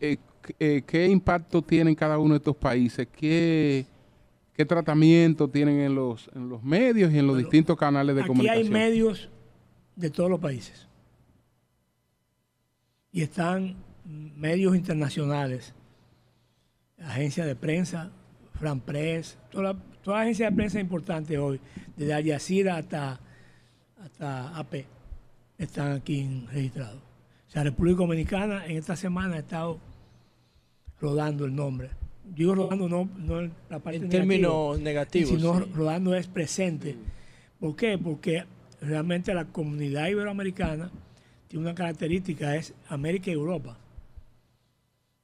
eh, 0.00 0.16
eh, 0.58 0.82
qué 0.86 1.06
impacto 1.06 1.62
tienen 1.62 1.94
cada 1.94 2.18
uno 2.18 2.34
de 2.34 2.38
estos 2.38 2.56
países, 2.56 3.06
qué, 3.10 3.86
qué 4.52 4.64
tratamiento 4.64 5.48
tienen 5.48 5.80
en 5.80 5.94
los, 5.94 6.30
en 6.34 6.48
los 6.48 6.62
medios 6.62 7.12
y 7.12 7.18
en 7.18 7.26
los 7.26 7.36
distintos 7.36 7.76
canales 7.76 8.14
de 8.14 8.22
Aquí 8.22 8.28
comunicación. 8.28 8.64
hay 8.64 8.70
medios 8.70 9.28
de 9.96 10.10
todos 10.10 10.30
los 10.30 10.40
países. 10.40 10.88
Y 13.12 13.22
están 13.22 13.76
medios 14.04 14.74
internacionales, 14.74 15.72
agencias 16.98 17.46
de 17.46 17.54
prensa, 17.54 18.10
Fran 18.58 18.80
Press, 18.80 19.38
todas 19.50 19.76
las 20.04 20.16
agencias 20.22 20.50
de 20.50 20.56
prensa 20.56 20.80
importantes 20.80 21.38
hoy, 21.38 21.60
desde 21.96 22.14
Al 22.14 22.26
Jazeera 22.26 22.76
hasta, 22.76 23.20
hasta 24.02 24.56
AP, 24.58 24.84
están 25.58 25.92
aquí 25.92 26.44
registrados. 26.52 27.00
O 27.48 27.50
sea, 27.50 27.62
República 27.62 27.98
Dominicana 27.98 28.66
en 28.66 28.76
esta 28.76 28.96
semana 28.96 29.36
ha 29.36 29.38
estado 29.38 29.78
rodando 31.04 31.44
el 31.44 31.54
nombre. 31.54 31.90
Digo 32.24 32.54
rodando 32.54 32.88
no, 32.88 33.08
no 33.18 33.40
en 33.40 33.52
la 33.68 33.78
parte 33.78 33.98
En 33.98 34.08
términos 34.08 34.80
negativos, 34.80 35.28
sino 35.28 35.58
sí. 35.58 35.70
rodando 35.74 36.14
es 36.14 36.26
presente. 36.26 36.96
¿Por 37.60 37.76
qué? 37.76 37.98
Porque 37.98 38.44
realmente 38.80 39.34
la 39.34 39.44
comunidad 39.44 40.08
iberoamericana 40.08 40.90
tiene 41.46 41.66
una 41.66 41.74
característica, 41.74 42.56
es 42.56 42.72
América 42.88 43.30
y 43.30 43.34
Europa. 43.34 43.76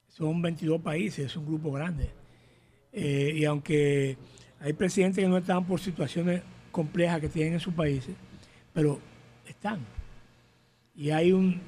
Son 0.09 0.42
22 0.42 0.83
países, 0.83 1.26
es 1.26 1.36
un 1.36 1.47
grupo 1.47 1.73
grande. 1.73 2.10
Eh, 2.92 3.33
y 3.36 3.44
aunque 3.47 4.18
hay 4.60 4.75
presidentes 4.75 5.25
que 5.25 5.28
no 5.28 5.39
están 5.39 5.65
por 5.65 5.81
situaciones 5.81 6.42
complejas 6.70 7.20
que 7.20 7.31
tienen 7.31 7.55
en 7.55 7.60
sus 7.60 7.73
países, 7.73 8.15
pero 8.75 9.00
están. 9.47 9.81
Y 10.94 11.10
hay 11.10 11.33
un, 11.33 11.59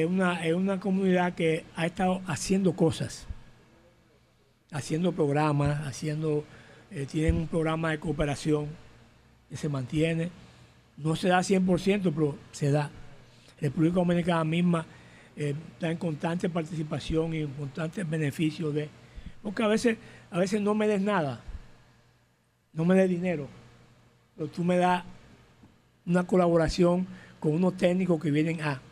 es 0.00 0.06
una, 0.06 0.44
es 0.44 0.52
una 0.52 0.78
comunidad 0.78 1.34
que 1.34 1.64
ha 1.74 1.86
estado 1.86 2.20
haciendo 2.26 2.76
cosas, 2.76 3.26
haciendo 4.70 5.12
programas, 5.12 5.86
haciendo, 5.86 6.44
eh, 6.90 7.06
tienen 7.10 7.36
un 7.36 7.46
programa 7.46 7.92
de 7.92 7.98
cooperación 7.98 8.66
que 9.48 9.56
se 9.56 9.70
mantiene. 9.70 10.30
No 10.98 11.16
se 11.16 11.28
da 11.28 11.38
100%, 11.38 12.12
pero 12.14 12.36
se 12.52 12.70
da. 12.70 12.90
República 13.58 13.94
Dominicana 13.94 14.44
misma 14.44 14.84
eh, 15.34 15.54
está 15.72 15.90
en 15.90 15.96
constante 15.96 16.50
participación 16.50 17.32
y 17.32 17.38
en 17.38 17.52
constante 17.52 18.04
beneficio 18.04 18.70
de... 18.72 18.90
Porque 19.42 19.62
a 19.62 19.66
veces, 19.66 19.96
a 20.30 20.38
veces 20.38 20.60
no 20.60 20.74
me 20.74 20.86
des 20.88 21.00
nada, 21.00 21.40
no 22.74 22.84
me 22.84 22.96
des 22.96 23.08
dinero, 23.08 23.48
pero 24.36 24.48
tú 24.48 24.62
me 24.62 24.76
das 24.76 25.04
una 26.04 26.26
colaboración 26.26 27.06
con 27.40 27.52
unos 27.54 27.78
técnicos 27.78 28.20
que 28.20 28.30
vienen 28.30 28.60
a... 28.60 28.82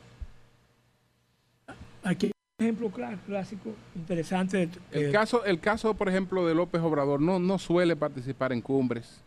Aquí 2.05 2.27
hay 2.27 2.33
un 2.59 2.65
ejemplo 2.67 2.91
clásico, 3.27 3.71
interesante. 3.97 4.67
de- 4.67 4.79
El 4.93 5.09
eh, 5.09 5.13
caso, 5.13 5.45
el 5.45 5.59
caso, 5.61 5.95
por 5.95 6.09
ejemplo, 6.09 6.47
de 6.47 6.55
López 6.55 6.81
Obrador 6.83 7.21
no, 7.21 7.39
no 7.39 7.59
suele 7.59 7.97
participar 7.97 8.53
en 8.53 8.61
cumbres. 8.61 9.21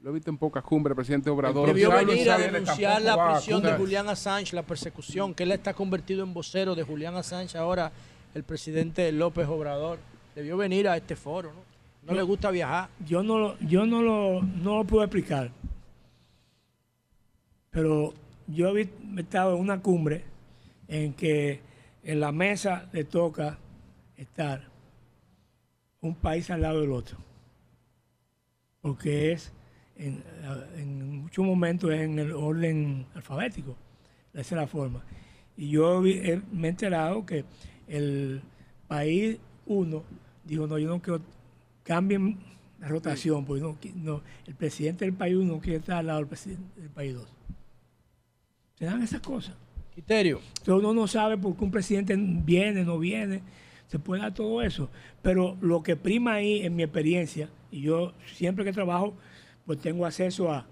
Lo 0.00 0.10
he 0.10 0.12
visto 0.14 0.28
en 0.30 0.36
pocas 0.36 0.62
cumbres, 0.62 0.90
el 0.92 0.96
presidente 0.96 1.30
Obrador. 1.30 1.66
Debió 1.68 1.90
venir 1.90 2.30
a 2.30 2.36
denunciar 2.36 3.00
la 3.00 3.32
prisión 3.32 3.62
de. 3.62 3.72
Julián 3.72 4.06
Assange, 4.08 4.54
la 4.54 4.62
persecución, 4.62 5.32
que 5.34 5.44
él 5.44 5.52
está 5.52 5.72
convertido 5.72 6.22
en 6.24 6.34
vocero 6.34 6.74
de 6.74 6.82
Julián 6.82 7.14
Assange 7.14 7.56
ahora, 7.56 7.90
el 8.34 8.42
presidente 8.44 9.10
López 9.12 9.46
Obrador. 9.48 9.98
Debió 10.34 10.56
venir 10.58 10.88
a 10.88 10.96
este 10.96 11.16
foro, 11.16 11.52
¿no? 11.54 11.60
No 12.02 12.10
Yo- 12.12 12.16
le 12.16 12.22
gusta 12.22 12.50
viajar. 12.50 12.90
yo 13.06 13.22
no 13.22 13.38
lo, 13.38 13.58
yo 13.60 13.86
no 13.86 14.02
lo, 14.02 14.42
no 14.42 14.76
lo 14.78 14.84
puedo 14.84 15.04
explicar. 15.04 15.50
Pero 17.70 18.12
yo 18.46 18.76
he 18.76 18.88
estado 19.16 19.54
en 19.54 19.60
una 19.60 19.80
cumbre 19.80 20.24
en 20.88 21.14
que 21.14 21.60
en 22.04 22.20
la 22.20 22.32
mesa 22.32 22.88
le 22.92 23.04
toca 23.04 23.58
estar 24.16 24.68
un 26.00 26.14
país 26.14 26.50
al 26.50 26.62
lado 26.62 26.80
del 26.80 26.92
otro. 26.92 27.18
Porque 28.80 29.32
es, 29.32 29.52
en, 29.96 30.22
en 30.76 31.22
muchos 31.22 31.44
momentos 31.44 31.90
es 31.92 32.00
en 32.02 32.18
el 32.18 32.32
orden 32.32 33.06
alfabético. 33.14 33.76
Esa 34.32 34.40
es 34.40 34.60
la 34.60 34.66
forma. 34.66 35.02
Y 35.56 35.70
yo 35.70 36.04
he- 36.04 36.42
me 36.52 36.68
he 36.68 36.70
enterado 36.70 37.24
que 37.24 37.44
el 37.88 38.42
país 38.88 39.38
uno 39.66 40.02
dijo, 40.44 40.66
no, 40.66 40.78
yo 40.78 40.88
no 40.88 41.00
quiero, 41.00 41.20
cambien 41.84 42.38
la 42.80 42.88
rotación, 42.88 43.44
porque 43.46 43.62
no, 43.62 43.80
qui- 43.80 43.94
no, 43.94 44.20
el 44.46 44.54
presidente 44.54 45.04
del 45.06 45.14
país 45.14 45.36
uno 45.36 45.60
quiere 45.60 45.78
estar 45.78 45.96
al 45.98 46.06
lado 46.08 46.18
del 46.18 46.28
presidente 46.28 46.80
del 46.80 46.90
país 46.90 47.14
dos. 47.14 47.28
Se 48.74 48.84
dan 48.84 49.02
esas 49.02 49.20
cosas. 49.20 49.54
Criterio. 49.94 50.40
Entonces 50.58 50.84
uno 50.84 50.92
no 50.92 51.06
sabe 51.06 51.38
por 51.38 51.56
qué 51.56 51.64
un 51.64 51.70
presidente 51.70 52.16
viene, 52.18 52.84
no 52.84 52.98
viene, 52.98 53.42
se 53.86 53.98
puede 53.98 54.22
dar 54.22 54.34
todo 54.34 54.60
eso. 54.60 54.90
Pero 55.22 55.56
lo 55.60 55.82
que 55.82 55.96
prima 55.96 56.34
ahí, 56.34 56.60
en 56.60 56.74
mi 56.74 56.82
experiencia, 56.82 57.48
y 57.70 57.82
yo 57.82 58.12
siempre 58.34 58.64
que 58.64 58.72
trabajo, 58.72 59.14
pues 59.64 59.78
tengo 59.78 60.04
acceso 60.04 60.50
a, 60.50 60.66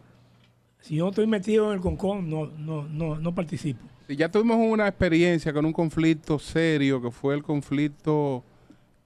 si 0.81 0.97
yo 0.97 1.05
no 1.05 1.11
estoy 1.11 1.27
metido 1.27 1.69
en 1.69 1.75
el 1.75 1.81
CONCON, 1.81 2.29
no, 2.29 2.47
no, 2.47 2.89
no, 2.89 3.19
no 3.19 3.35
participo. 3.35 3.81
Sí, 4.09 4.17
ya 4.17 4.29
tuvimos 4.29 4.57
una 4.59 4.89
experiencia 4.89 5.53
con 5.53 5.65
un 5.65 5.73
conflicto 5.73 6.39
serio 6.39 7.01
que 7.01 7.11
fue 7.13 7.35
el 7.37 7.43
conflicto 7.43 8.43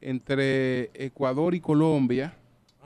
entre 0.01 0.91
Ecuador 0.95 1.55
y 1.55 1.61
Colombia. 1.61 2.35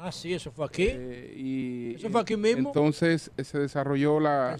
Ah, 0.02 0.10
sí, 0.10 0.32
eso 0.32 0.50
fue 0.50 0.64
aquí. 0.64 0.86
Eh, 0.88 1.34
y 1.36 1.94
Eso 1.96 2.08
fue 2.08 2.22
aquí 2.22 2.34
mismo. 2.36 2.70
Entonces 2.70 3.30
eh, 3.36 3.44
se 3.44 3.58
desarrolló 3.58 4.18
la, 4.18 4.56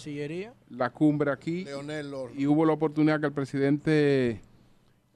la 0.69 0.91
cumbre 0.91 1.31
aquí 1.33 1.65
Leonel 1.65 2.12
y 2.36 2.47
hubo 2.47 2.67
la 2.67 2.75
oportunidad 2.75 3.20
que 3.20 3.27
el 3.27 3.33
presidente 3.33 4.43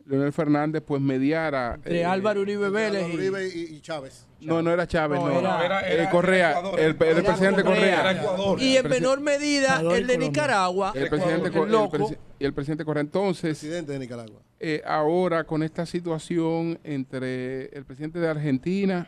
Leonel 0.07 0.33
Fernández 0.33 0.83
pues 0.87 1.03
mediara. 1.03 1.75
Entre 1.75 2.01
eh, 2.01 2.05
Álvaro 2.07 2.41
Uribe 2.41 2.71
Vélez 2.71 3.03
Álvaro 3.05 3.15
Uribe 3.19 3.49
y, 3.55 3.75
y 3.77 3.81
Chávez. 3.83 4.27
No, 4.41 4.63
no 4.63 4.71
era 4.71 4.87
Chávez, 4.87 5.21
No, 5.21 5.29
no. 5.29 5.39
era- 5.41 5.65
Era, 5.65 5.81
era- 5.83 6.05
eh, 6.05 6.09
Correa, 6.11 6.51
Ecuador, 6.53 6.81
el, 6.81 6.97
presidente 6.97 7.63
Correa. 7.63 7.97
Correa. 7.97 8.01
Era 8.01 8.13
Ecuador. 8.13 8.63
Y 8.63 8.77
en 8.79 8.89
menor 8.89 9.21
medida 9.21 9.69
Ecuador 9.77 9.97
el 9.99 10.07
de. 10.07 10.19
Nicaragua. 10.19 10.93
El 10.95 11.09
presidente, 11.11 11.47
el 11.49 11.53
Co- 11.53 11.65
el 11.65 11.73
loco. 11.73 12.11
el 12.39 12.53
presidente 12.55 12.85
Correa. 12.87 13.01
Entonces, 13.03 13.59
Presidente 13.59 13.93
de 13.93 13.99
Nicaragua. 13.99 14.41
eh, 14.59 14.83
ahora 14.87 15.45
con 15.45 15.63
esta 15.63 15.85
situación 15.85 16.79
entre 16.83 17.67
el 17.77 17.85
presidente 17.85 18.19
de 18.21 18.29
Argentina 18.29 19.07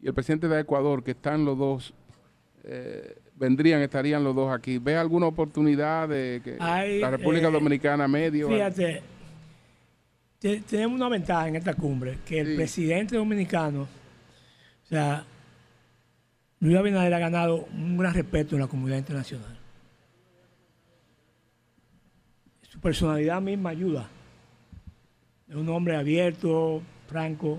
y 0.00 0.06
el 0.06 0.14
presidente 0.14 0.48
de 0.48 0.60
Ecuador, 0.60 1.02
que 1.02 1.10
están 1.12 1.44
los 1.44 1.58
dos, 1.58 1.92
eh, 2.64 3.16
vendrían, 3.34 3.80
estarían 3.82 4.22
los 4.24 4.34
dos 4.34 4.52
aquí. 4.52 4.78
¿Ve 4.78 4.96
alguna 4.96 5.26
oportunidad 5.26 6.08
de 6.08 6.40
que 6.44 6.56
Hay, 6.60 7.00
la 7.00 7.10
República 7.10 7.48
eh, 7.48 7.52
Dominicana 7.52 8.06
medio? 8.08 8.48
Fíjate, 8.48 9.02
te- 10.38 10.60
tenemos 10.60 10.96
una 10.96 11.08
ventaja 11.08 11.48
en 11.48 11.56
esta 11.56 11.74
cumbre, 11.74 12.18
que 12.26 12.40
el 12.40 12.56
presidente 12.56 13.16
dominicano, 13.16 13.82
o 13.82 14.86
sea, 14.88 15.24
Luis 16.60 16.76
Abinader 16.76 17.14
ha 17.14 17.18
ganado 17.18 17.66
un 17.72 17.96
gran 17.96 18.14
respeto 18.14 18.54
en 18.56 18.62
la 18.62 18.66
comunidad 18.68 18.98
internacional. 18.98 19.56
Su 22.62 22.80
personalidad 22.80 23.40
misma 23.40 23.70
ayuda. 23.70 24.08
Es 25.48 25.54
un 25.54 25.68
hombre 25.70 25.96
abierto, 25.96 26.82
franco, 27.08 27.58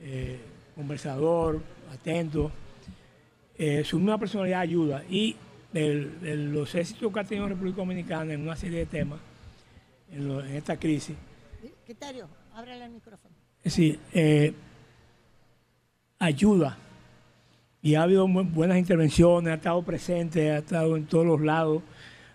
eh, 0.00 0.38
conversador, 0.76 1.60
atento. 1.92 2.52
Eh, 3.58 3.82
su 3.84 3.96
misma 3.96 4.18
personalidad 4.18 4.60
ayuda. 4.60 5.02
Y 5.10 5.34
el- 5.74 6.12
el- 6.22 6.52
los 6.52 6.72
éxitos 6.74 7.12
que 7.12 7.20
ha 7.20 7.24
tenido 7.24 7.48
República 7.48 7.78
Dominicana 7.78 8.32
en 8.34 8.42
una 8.42 8.54
serie 8.54 8.80
de 8.80 8.86
temas, 8.86 9.18
en, 10.12 10.28
lo- 10.28 10.44
en 10.44 10.54
esta 10.54 10.76
crisis, 10.78 11.16
Criterio, 11.84 12.28
ábrele 12.54 12.84
el 12.84 12.90
micrófono. 12.92 13.34
decir, 13.64 13.98
eh, 14.12 14.52
ayuda. 16.18 16.78
Y 17.82 17.94
ha 17.94 18.02
habido 18.02 18.26
buenas 18.26 18.78
intervenciones, 18.78 19.52
ha 19.52 19.56
estado 19.56 19.82
presente, 19.82 20.50
ha 20.50 20.58
estado 20.58 20.96
en 20.96 21.06
todos 21.06 21.26
los 21.26 21.40
lados. 21.40 21.82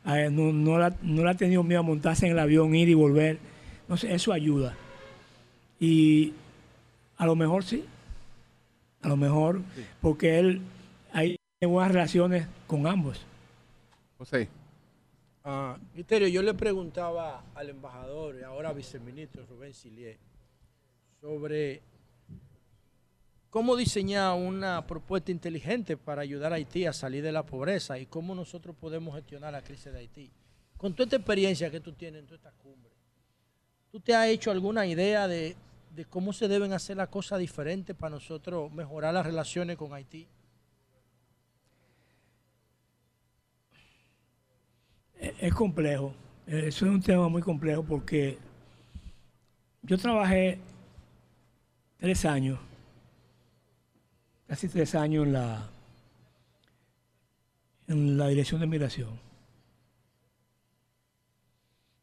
eh, 0.03 0.29
no, 0.31 0.51
no, 0.51 0.79
la- 0.79 0.95
no 1.03 1.23
le 1.23 1.29
ha 1.29 1.35
tenido 1.35 1.61
miedo 1.61 1.81
a 1.81 1.83
montarse 1.83 2.25
en 2.25 2.31
el 2.31 2.39
avión, 2.39 2.73
ir 2.73 2.89
y 2.89 2.95
volver. 2.95 3.37
No 3.87 3.97
sé, 3.97 4.11
eso 4.11 4.33
ayuda. 4.33 4.75
Y 5.79 6.33
a 7.17 7.25
lo 7.27 7.35
mejor 7.35 7.63
sí. 7.63 7.85
A 9.01 9.07
lo 9.07 9.17
mejor, 9.17 9.61
porque 10.01 10.39
él 10.39 10.61
hay 11.11 11.37
buenas 11.61 11.91
relaciones 11.91 12.47
con 12.67 12.87
ambos. 12.87 13.19
José. 14.17 14.47
Ah, 15.43 15.77
Criterio, 15.93 16.27
yo 16.27 16.43
le 16.43 16.53
preguntaba 16.53 17.43
al 17.55 17.69
embajador 17.69 18.35
y 18.39 18.43
ahora 18.43 18.73
viceministro 18.73 19.43
Rubén 19.47 19.73
Silier 19.73 20.17
sobre 21.19 21.81
cómo 23.49 23.75
diseñar 23.75 24.37
una 24.37 24.85
propuesta 24.85 25.31
inteligente 25.31 25.97
para 25.97 26.21
ayudar 26.21 26.53
a 26.53 26.55
Haití 26.55 26.85
a 26.85 26.93
salir 26.93 27.23
de 27.23 27.31
la 27.31 27.43
pobreza 27.43 27.97
y 27.97 28.05
cómo 28.05 28.35
nosotros 28.35 28.75
podemos 28.79 29.15
gestionar 29.15 29.53
la 29.53 29.63
crisis 29.63 29.91
de 29.91 29.99
Haití. 29.99 30.31
Con 30.77 30.93
toda 30.93 31.05
esta 31.05 31.15
experiencia 31.17 31.71
que 31.71 31.79
tú 31.79 31.93
tienes 31.93 32.21
en 32.21 32.25
toda 32.27 32.37
esta 32.37 32.51
cumbre, 32.51 32.91
¿tú 33.91 33.99
te 33.99 34.15
has 34.15 34.27
hecho 34.27 34.51
alguna 34.51 34.85
idea 34.85 35.27
de, 35.27 35.55
de 35.95 36.05
cómo 36.05 36.31
se 36.33 36.47
deben 36.47 36.73
hacer 36.73 36.97
las 36.97 37.09
cosas 37.09 37.39
diferentes 37.39 37.95
para 37.95 38.15
nosotros 38.15 38.71
mejorar 38.71 39.13
las 39.13 39.25
relaciones 39.25 39.77
con 39.77 39.93
Haití? 39.93 40.27
Es 45.19 45.53
complejo. 45.53 46.13
Eh, 46.47 46.65
Eso 46.67 46.85
es 46.85 46.91
un 46.91 47.01
tema 47.01 47.27
muy 47.29 47.41
complejo 47.41 47.83
porque 47.83 48.37
yo 49.83 49.97
trabajé 49.97 50.59
tres 51.97 52.25
años, 52.25 52.59
casi 54.47 54.67
tres 54.67 54.95
años 54.95 55.25
en 55.27 55.33
la, 55.33 55.69
en 57.87 58.17
la 58.17 58.27
dirección 58.27 58.61
de 58.61 58.67
migración. 58.67 59.30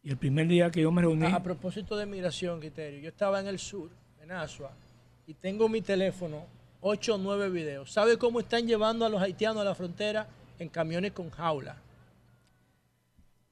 Y 0.08 0.12
el 0.12 0.16
primer 0.16 0.48
día 0.48 0.70
que 0.70 0.80
yo 0.80 0.90
me 0.90 1.02
reuní, 1.02 1.26
A, 1.26 1.34
a 1.36 1.42
propósito 1.42 1.94
de 1.94 2.06
migración, 2.06 2.60
Criterio, 2.60 2.98
yo 2.98 3.10
estaba 3.10 3.40
en 3.40 3.46
el 3.46 3.58
sur, 3.58 3.90
en 4.22 4.32
Asua, 4.32 4.70
y 5.26 5.34
tengo 5.34 5.68
mi 5.68 5.82
teléfono, 5.82 6.46
8 6.80 7.16
o 7.16 7.18
9 7.18 7.50
videos. 7.50 7.92
¿Sabe 7.92 8.16
cómo 8.16 8.40
están 8.40 8.66
llevando 8.66 9.04
a 9.04 9.10
los 9.10 9.20
haitianos 9.20 9.60
a 9.60 9.64
la 9.66 9.74
frontera? 9.74 10.26
En 10.58 10.70
camiones 10.70 11.12
con 11.12 11.28
jaula. 11.28 11.76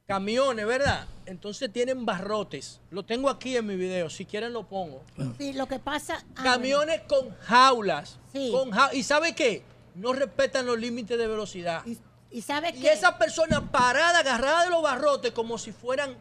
Camiones, 0.07 0.67
¿verdad? 0.67 1.07
Entonces 1.27 1.71
tienen 1.71 2.07
barrotes. 2.07 2.81
Lo 2.91 3.03
tengo 3.05 3.29
aquí 3.29 3.55
en 3.55 3.67
mi 3.67 3.77
video, 3.77 4.09
si 4.09 4.25
quieren 4.25 4.55
lo 4.55 4.67
pongo. 4.67 5.03
Sí, 5.37 5.53
lo 5.53 5.69
que 5.69 5.79
pasa. 5.79 6.25
ah, 6.37 6.43
Camiones 6.43 7.03
con 7.03 7.37
jaulas. 7.41 8.19
Sí. 8.33 8.51
Con 8.51 8.71
jau- 8.71 8.95
¿Y 8.95 9.03
sabe 9.03 9.35
qué? 9.35 9.63
No 9.95 10.15
respetan 10.15 10.65
los 10.65 10.79
límites 10.79 11.19
de 11.19 11.27
velocidad. 11.27 11.83
Y, 12.31 12.41
sabe 12.41 12.71
Y 12.75 12.87
esas 12.87 13.13
personas 13.17 13.61
paradas, 13.71 14.21
agarradas 14.21 14.65
de 14.65 14.71
los 14.71 14.83
barrotes 14.83 15.33
como 15.33 15.59
si 15.59 15.73
fueran 15.73 16.17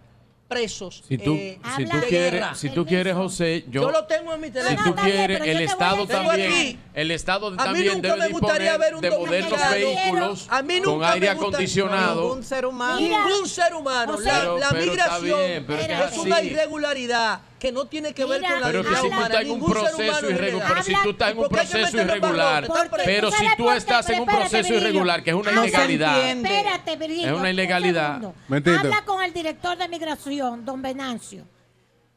presos. 0.48 1.04
Si 1.08 1.18
tú, 1.18 1.34
eh, 1.34 1.60
si 1.76 1.86
tú 1.86 1.98
quieres, 2.08 2.32
guerra. 2.34 2.56
si 2.56 2.70
tú 2.70 2.86
quieres, 2.86 3.16
José, 3.16 3.66
yo, 3.68 3.82
Yo 3.84 3.92
lo 3.92 4.06
tengo 4.06 4.34
en 4.34 4.42
mi 4.42 4.48
si 4.48 4.54
teléfono. 4.54 4.78
tú 4.78 4.84
No, 4.84 4.96
no, 4.96 5.02
está 5.02 5.04
bien, 5.06 5.28
quieres, 5.28 5.42
el 5.56 5.62
Estado 5.62 6.08
también, 6.08 6.80
el 6.94 7.12
Estado 7.12 7.48
A 7.48 7.52
mí 7.52 7.58
también 7.58 7.94
nunca 7.96 8.08
debe 8.16 8.20
me 8.20 8.30
gustaría 8.30 8.72
disponer 8.78 8.80
ver 8.80 8.96
un 8.96 9.02
de 9.02 9.10
modernos 9.12 9.60
vehículos 9.72 10.48
A 10.50 10.62
mí 10.62 10.82
con 10.82 10.94
nunca 10.94 11.12
aire 11.14 11.28
me 11.28 11.34
gusta- 11.34 11.48
acondicionado. 11.50 12.22
Ningún 12.22 12.44
ser 12.44 12.66
humano. 12.66 13.00
Ningún 13.00 13.48
ser 13.50 13.74
humano. 13.74 14.14
José. 14.14 14.26
La, 14.26 14.40
Pero- 14.40 14.58
la 14.60 14.70
pero 14.70 14.86
migración 14.92 15.40
bien, 15.48 15.66
pero 15.66 15.80
es 15.80 15.88
que 15.88 15.94
es 15.94 16.18
una 16.18 16.42
irregularidad 16.42 17.40
que 17.66 17.72
no 17.72 17.86
tiene 17.86 18.14
que 18.14 18.26
ver 18.26 18.42
con 18.42 18.62
la 18.62 18.68
Pero 18.68 18.84
que 18.84 18.96
si 18.96 19.10
tú 19.10 19.22
estás 19.22 19.42
en 19.42 19.52
un 19.52 19.66
proceso 19.66 20.30
irregular, 20.30 20.68
pero 20.68 20.84
si 20.84 20.94
tú 21.02 21.10
estás 21.10 21.32
en 21.32 21.40
un 21.40 21.44
¿Por 21.48 21.50
qué 21.50 21.60
hay 21.60 21.66
que 21.66 21.72
proceso 21.74 22.02
irregular, 22.02 22.68
pero 23.04 23.32
si 23.32 23.46
tú 23.58 23.72
estás 23.72 24.10
en 24.10 24.20
un 24.20 24.26
proceso 24.28 24.74
irregular, 24.76 25.24
que 25.24 25.30
es 25.32 25.36
una 25.36 25.52
ilegalidad, 25.52 26.30
entiende. 26.30 26.58
Espérate, 26.58 26.96
Virgilio. 26.96 27.26
es 27.26 27.32
una 27.32 27.42
un 27.42 27.48
ilegalidad. 27.48 28.34
Habla 28.50 29.04
con 29.04 29.24
el 29.24 29.34
director 29.34 29.76
de 29.78 29.88
migración, 29.88 30.64
don 30.64 30.80
Venancio. 30.84 31.48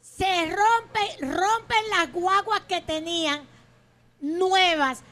Se 0.03 0.45
rompe, 0.45 1.17
rompen 1.21 1.91
las 1.97 2.13
guaguas 2.13 2.61
que 2.69 2.83
tenían 2.83 3.41
nuevas, 4.21 5.03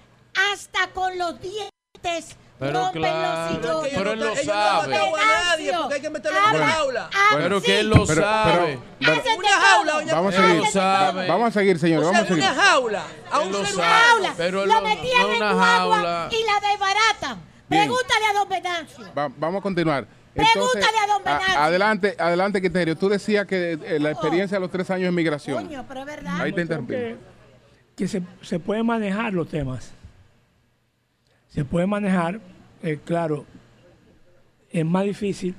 hasta 0.52 0.88
con 0.88 1.16
los 1.16 1.40
dientes. 1.40 2.36
Pero 2.58 2.72
rompen 2.84 3.02
claro, 3.02 3.82
pero 3.94 4.12
él 4.12 4.18
lo 4.18 4.26
no 4.26 4.36
sabe. 4.36 4.88
matado 4.94 5.16
a 5.16 5.20
nadie 5.20 5.72
porque 5.76 5.94
hay 5.94 6.00
que 6.00 6.10
meterlo 6.10 6.38
en 6.48 6.56
una 6.56 6.66
jaula. 6.68 7.10
Pero 7.36 7.60
que 7.62 7.80
él 7.80 7.88
lo 7.90 8.06
Pero- 8.06 8.22
sabe. 8.22 8.78
pero- 8.98 9.22
una 9.36 9.48
jaula, 9.48 9.92
doña 9.92 10.14
Vamos 10.14 10.34
a 10.34 10.42
seguir. 10.42 10.56
lo 10.56 10.66
sabe. 10.66 11.28
Vamos 11.28 11.48
a 11.48 11.50
seguir. 11.52 11.76
O 11.76 11.78
sea, 11.78 11.98
Vamos 12.00 12.14
a 12.16 12.26
seguir. 12.26 12.42
una 12.44 12.54
jaula. 12.54 13.02
A 13.30 13.40
un 13.40 13.52
ser 13.66 14.34
Pero 14.38 14.64
lo 14.66 14.74
no- 14.74 14.80
metían 14.80 15.22
no 15.22 15.32
en 15.34 15.58
jaula. 15.58 16.28
y 16.30 16.44
la 16.46 16.68
desbaratan. 16.70 17.40
Pregúntale 17.68 18.26
a 18.26 18.32
don 18.38 18.48
Venancio. 18.48 19.04
Va- 19.16 19.30
vamos 19.36 19.58
a 19.58 19.62
continuar. 19.62 20.06
Pregúntale 20.34 20.84
a 21.02 21.06
don 21.12 21.24
Venancio. 21.24 21.58
adelante, 21.60 22.16
adelante, 22.18 22.62
Quinterio. 22.62 22.96
Tú 22.96 23.08
decías 23.08 23.46
que 23.46 23.72
eh, 23.82 23.98
la 24.00 24.10
experiencia 24.12 24.56
de 24.56 24.60
los 24.60 24.70
tres 24.70 24.88
años 24.90 25.08
en 25.08 25.14
migración. 25.14 25.62
Coño, 25.62 25.84
pero 25.88 26.00
es 26.00 26.06
verdad. 26.06 26.40
Ahí 26.40 26.52
te 26.52 26.62
Yo 26.62 26.66
creo 26.68 26.78
interrumpí. 26.80 26.94
que, 26.94 27.16
que 27.96 28.08
se, 28.08 28.22
se 28.42 28.58
puede 28.60 28.82
manejar 28.82 29.32
los 29.34 29.48
temas. 29.48 29.90
Se 31.56 31.64
puede 31.64 31.86
manejar, 31.86 32.38
eh, 32.82 32.98
claro, 33.02 33.46
es 34.70 34.84
más 34.84 35.04
difícil 35.04 35.54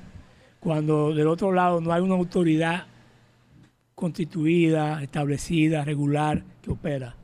cuando 0.60 1.12
del 1.12 1.26
otro 1.26 1.52
lado 1.52 1.82
no 1.82 1.92
hay 1.92 2.04
una 2.04 2.14
autoridad 2.14 2.86
constituida, 3.96 5.02
establecida, 5.02 5.84
regular, 5.84 6.44
que 6.62 6.70
opera. 6.70 7.16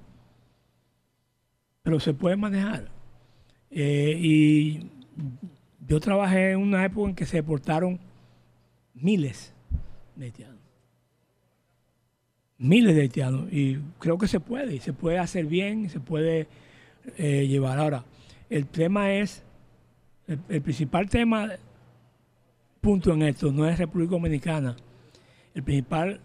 Pero 1.83 1.99
se 1.99 2.15
puede 2.15 2.35
manejar. 2.35 2.89
Eh, 3.69 4.17
y 4.19 4.89
yo 5.87 5.99
trabajé 5.99 6.53
en 6.53 6.59
una 6.59 6.83
época 6.83 7.09
en 7.09 7.15
que 7.15 7.27
se 7.27 7.37
deportaron 7.37 7.99
miles 8.95 9.53
de 10.15 10.25
haitianos 10.25 10.57
miles 12.57 12.95
de 12.95 13.01
haitianos 13.01 13.53
y 13.53 13.77
creo 13.99 14.17
que 14.17 14.27
se 14.27 14.39
puede 14.39 14.75
y 14.75 14.79
se 14.79 14.93
puede 14.93 15.19
hacer 15.19 15.45
bien 15.45 15.89
se 15.89 15.99
puede 15.99 16.47
eh, 17.17 17.45
llevar 17.47 17.77
ahora 17.77 18.05
el 18.49 18.67
tema 18.67 19.11
es 19.13 19.43
el, 20.27 20.39
el 20.49 20.61
principal 20.61 21.09
tema 21.09 21.49
punto 22.81 23.13
en 23.13 23.23
esto 23.23 23.51
no 23.51 23.67
es 23.67 23.77
República 23.77 24.11
Dominicana 24.11 24.75
el 25.53 25.63
principal 25.63 26.19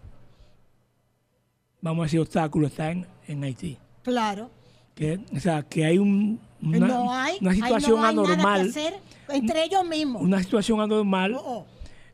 vamos 1.81 2.03
a 2.03 2.05
decir 2.05 2.19
obstáculo 2.19 2.67
está 2.67 2.91
en, 2.91 3.05
en 3.27 3.43
Haití 3.43 3.77
Claro. 4.03 4.49
que 4.95 5.19
o 5.35 5.39
sea 5.39 5.63
que 5.63 5.85
hay 5.85 5.97
un, 5.97 6.39
una, 6.61 6.87
no 6.87 7.13
hay, 7.13 7.37
una 7.41 7.53
situación 7.53 8.01
no 8.01 8.07
hay 8.07 8.15
nada 8.15 8.25
que 8.25 8.31
anormal 8.33 8.69
hacer 8.69 8.93
entre 9.29 9.63
ellos 9.63 9.85
mismos. 9.85 10.21
una 10.21 10.41
situación 10.41 10.81
anormal, 10.81 11.39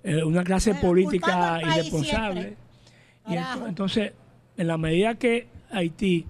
eh, 0.04 0.24
una 0.24 0.44
clase 0.44 0.72
Bueno, 0.72 0.88
política 0.88 1.60
irresponsable. 1.62 2.58
Y 3.28 3.36
entonces, 3.68 4.14
en 4.58 4.68
la 4.68 4.78
medida 4.78 5.16
que 5.16 5.48
Haití 5.72 6.26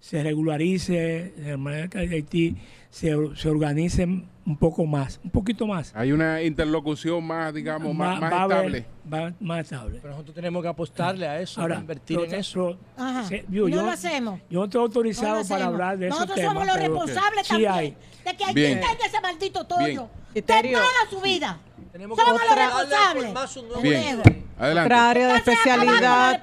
se 0.00 0.22
regularice, 0.22 1.32
en 1.38 1.50
la 1.50 1.56
medida 1.56 1.88
que 1.88 1.98
Haití 1.98 2.56
se, 2.94 3.12
se 3.34 3.48
organice 3.48 4.04
un 4.04 4.56
poco 4.56 4.86
más, 4.86 5.18
un 5.24 5.30
poquito 5.30 5.66
más, 5.66 5.90
Hay 5.96 6.12
una 6.12 6.42
interlocución 6.42 7.26
más, 7.26 7.52
digamos, 7.52 7.92
más, 7.94 8.16
va- 8.16 8.20
más 8.20 8.32
va 8.32 8.36
a 8.36 8.42
haber- 8.44 8.76
estable. 8.76 8.86
va- 9.12 9.32
más 9.40 9.60
estable. 9.62 9.98
Pero 10.00 10.12
nosotros 10.12 10.34
tenemos 10.34 10.62
que 10.62 10.68
apostarle 10.68 11.26
a 11.26 11.40
eso, 11.40 11.60
Ahora, 11.60 11.76
invertir 11.80 12.18
pero- 12.20 12.30
en 12.32 12.38
eso. 12.38 12.78
pero- 12.94 13.08
Ajá. 13.08 13.24
se- 13.24 13.44
yo, 13.48 13.62
no 13.62 13.68
yo- 13.68 13.82
lo 13.82 13.90
hacemos. 13.90 14.40
yo 14.48 14.58
no 14.60 14.64
estoy 14.66 14.80
autorizado 14.82 15.42
No 15.42 15.48
para 15.48 15.64
hablar 15.66 15.98
de 15.98 16.06
esos 16.06 16.18
Nosotros 16.20 16.36
temas. 16.38 16.52
somos 16.54 16.66
los 16.68 16.76
responsables 16.76 17.42
sí 17.46 17.48
también 17.48 17.72
hay. 17.72 17.96
de 18.24 18.36
que 18.36 18.44
Haití 18.44 18.54
Bien. 18.54 18.80
ese 19.04 19.20
maldito 19.20 19.64
tollo. 19.66 20.08
Criterio. 20.32 20.78
su 21.10 21.20
vida. 21.20 21.58
Tenemos 21.90 22.16
que 22.18 22.24
Somos 22.24 22.40
los 22.42 22.50
a 22.50 22.54
responsables. 22.54 23.82
Bien. 23.82 24.20
Adelante. 24.58 24.86
Otra 24.94 25.10
área 25.10 25.28
de 25.28 25.36
especialidad 25.38 26.40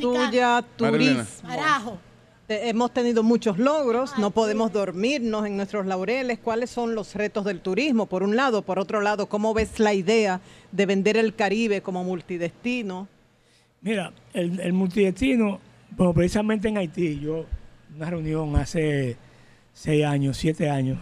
tuya, 0.00 0.64
turismo. 0.76 1.24
Carajo. 1.46 1.98
Te- 2.50 2.68
Hemos 2.68 2.92
tenido 2.92 3.22
muchos 3.22 3.58
logros, 3.60 4.18
no 4.18 4.32
podemos 4.32 4.72
dormirnos 4.72 5.46
en 5.46 5.56
nuestros 5.56 5.86
laureles. 5.86 6.40
¿Cuáles 6.40 6.68
son 6.68 6.96
los 6.96 7.14
retos 7.14 7.44
del 7.44 7.60
turismo? 7.60 8.06
Por 8.06 8.24
un 8.24 8.34
lado, 8.34 8.62
por 8.62 8.80
otro 8.80 9.00
lado, 9.00 9.28
¿cómo 9.28 9.54
ves 9.54 9.78
la 9.78 9.94
idea 9.94 10.40
de 10.72 10.84
vender 10.84 11.16
el 11.16 11.36
Caribe 11.36 11.80
como 11.80 12.02
multidestino? 12.02 13.06
Mira, 13.82 14.12
el, 14.32 14.58
el 14.58 14.72
multidestino, 14.72 15.60
bueno, 15.96 16.12
precisamente 16.12 16.66
en 16.66 16.78
Haití, 16.78 17.20
yo, 17.20 17.46
una 17.94 18.10
reunión 18.10 18.56
hace 18.56 19.16
seis 19.72 20.04
años, 20.04 20.36
siete 20.36 20.68
años, 20.68 20.98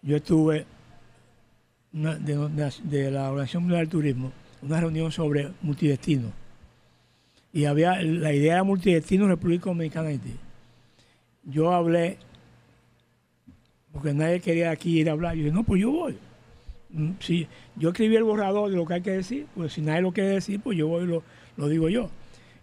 yo 0.00 0.14
estuve 0.18 0.64
una- 1.92 2.14
de, 2.14 2.36
de- 2.50 2.72
de 2.84 3.10
la 3.10 3.30
Organización 3.30 3.64
Mundial 3.64 3.80
del 3.80 3.88
Turismo, 3.88 4.30
una 4.62 4.78
reunión 4.78 5.10
sobre 5.10 5.50
multidestino. 5.60 6.30
Y 7.54 7.66
había 7.66 8.02
la 8.02 8.32
idea 8.32 8.54
era 8.54 8.64
multidestino 8.64 9.28
República 9.28 9.66
Dominicana 9.66 10.08
Haití. 10.08 10.34
Yo 11.44 11.72
hablé, 11.72 12.18
porque 13.92 14.12
nadie 14.12 14.40
quería 14.40 14.72
aquí 14.72 14.98
ir 14.98 15.08
a 15.08 15.12
hablar, 15.12 15.36
yo 15.36 15.44
dije, 15.44 15.54
no, 15.54 15.62
pues 15.62 15.80
yo 15.80 15.92
voy. 15.92 16.18
Mm, 16.90 17.12
Sí, 17.20 17.46
yo 17.76 17.90
escribí 17.90 18.16
el 18.16 18.24
borrador 18.24 18.70
de 18.70 18.76
lo 18.76 18.84
que 18.84 18.94
hay 18.94 19.02
que 19.02 19.12
decir, 19.12 19.46
pues 19.54 19.72
si 19.72 19.82
nadie 19.82 20.02
lo 20.02 20.10
quiere 20.10 20.30
decir, 20.30 20.58
pues 20.58 20.76
yo 20.76 20.88
voy 20.88 21.04
y 21.04 21.06
lo, 21.06 21.22
lo 21.56 21.68
digo 21.68 21.88
yo. 21.88 22.10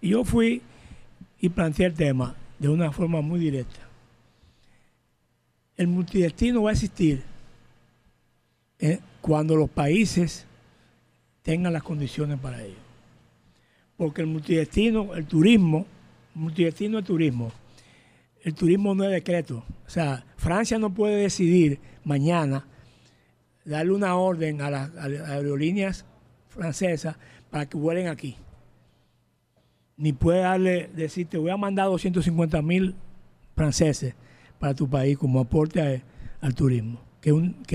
Y 0.02 0.10
yo 0.10 0.26
fui 0.26 0.62
y 1.40 1.48
planteé 1.48 1.86
el 1.86 1.94
tema 1.94 2.36
de 2.60 2.68
una 2.68 2.92
forma 2.92 3.22
muy 3.22 3.40
directa. 3.40 3.80
El 5.78 5.88
multidestino 5.88 6.64
va 6.64 6.72
a 6.72 6.74
existir 6.74 7.24
eh, 8.78 9.00
cuando 9.22 9.56
los 9.56 9.70
países 9.70 10.46
tengan 11.44 11.72
las 11.72 11.84
condiciones 11.84 12.38
para 12.40 12.62
ello. 12.62 12.81
Porque 14.02 14.22
el 14.22 14.28
multidestino, 14.28 15.14
el 15.14 15.28
turismo, 15.28 15.86
multidestino 16.34 16.98
es 16.98 17.06
turismo. 17.06 17.52
El 18.42 18.56
turismo 18.56 18.96
no 18.96 19.04
es 19.04 19.12
decreto. 19.12 19.64
O 19.86 19.90
sea, 19.92 20.26
Francia 20.38 20.80
no 20.80 20.92
puede 20.92 21.18
decidir 21.18 21.80
mañana 22.04 22.66
darle 23.64 23.92
una 23.92 24.16
orden 24.16 24.60
a 24.64 24.72
las, 24.72 24.98
aerolíneas 24.98 26.04
francesas 26.50 27.16
para 27.52 27.68
que 27.68 27.78
vuelen 27.78 28.08
aquí. 28.08 28.38
Ni 29.98 30.14
puede 30.14 30.40
darle, 30.40 30.90
decir, 30.96 31.28
te 31.28 31.38
voy 31.38 31.52
a 31.52 31.58
mandar 31.58 31.86
250 31.86 32.60
mil 32.64 32.96
franceses 33.56 34.16
para 34.58 34.74
tu 34.74 34.90
país 34.90 35.16
como 35.16 35.42
aporte 35.42 36.02
al 36.42 36.56
turismo, 36.56 37.00
que 37.22 37.30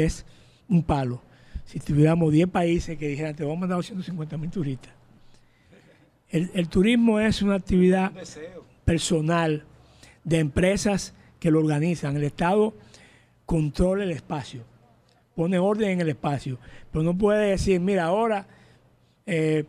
es 0.05 0.27
un 0.69 0.83
palo. 0.83 1.23
Si 1.67 1.79
tuviéramos 1.79 2.33
10 2.33 2.49
países 2.49 2.99
que 2.99 3.07
dijeran, 3.07 3.37
te 3.37 3.45
voy 3.45 3.55
a 3.55 3.61
mandar 3.61 3.77
250 3.77 4.37
mil 4.39 4.51
turistas. 4.51 4.96
El, 6.31 6.51
el 6.55 6.69
turismo 6.69 7.21
es 7.21 7.43
una 7.43 7.55
actividad 7.55 8.13
personal 8.85 9.65
de 10.25 10.39
empresas 10.39 11.15
que 11.39 11.51
lo 11.51 11.61
organizan. 11.61 12.17
El 12.17 12.25
Estado 12.25 12.75
controla 13.45 14.05
el 14.05 14.11
espacio, 14.11 14.63
pone 15.35 15.59
orden 15.59 15.91
en 15.91 16.01
el 16.01 16.09
espacio, 16.09 16.59
pero 16.91 17.05
no 17.05 17.17
puede 17.17 17.51
decir, 17.51 17.79
mira, 17.81 18.05
ahora 18.07 18.47
eh, 19.25 19.65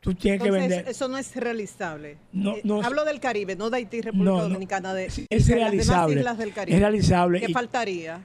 tú 0.00 0.14
tienes 0.14 0.40
que 0.42 0.50
vender. 0.50 0.88
eso 0.88 1.08
no 1.08 1.18
es 1.18 1.34
realizable. 1.36 2.16
No, 2.32 2.56
Eh, 2.56 2.60
no- 2.64 2.82
Hablo 2.82 3.04
del 3.04 3.20
Caribe, 3.20 3.54
no 3.56 3.68
de 3.68 3.76
Haití, 3.78 4.00
República 4.00 4.30
No. 4.32 4.42
Dominicana, 4.42 4.94
de, 4.94 5.06
Es 5.06 5.16
de 5.16 5.26
las 5.28 5.46
demás 5.48 5.70
realizable. 5.70 6.20
islas 6.20 6.38
del 6.38 6.52
Caribe. 6.54 6.76
Es 6.76 6.80
realizable 6.80 7.40
¿Qué 7.40 7.50
y- 7.50 7.52
faltaría? 7.52 8.24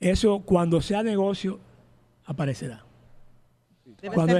Eso 0.00 0.40
cuando 0.40 0.80
sea 0.80 1.02
negocio 1.02 1.58
aparecerá. 2.24 2.84
Debe 4.00 4.14
Cuando, 4.14 4.38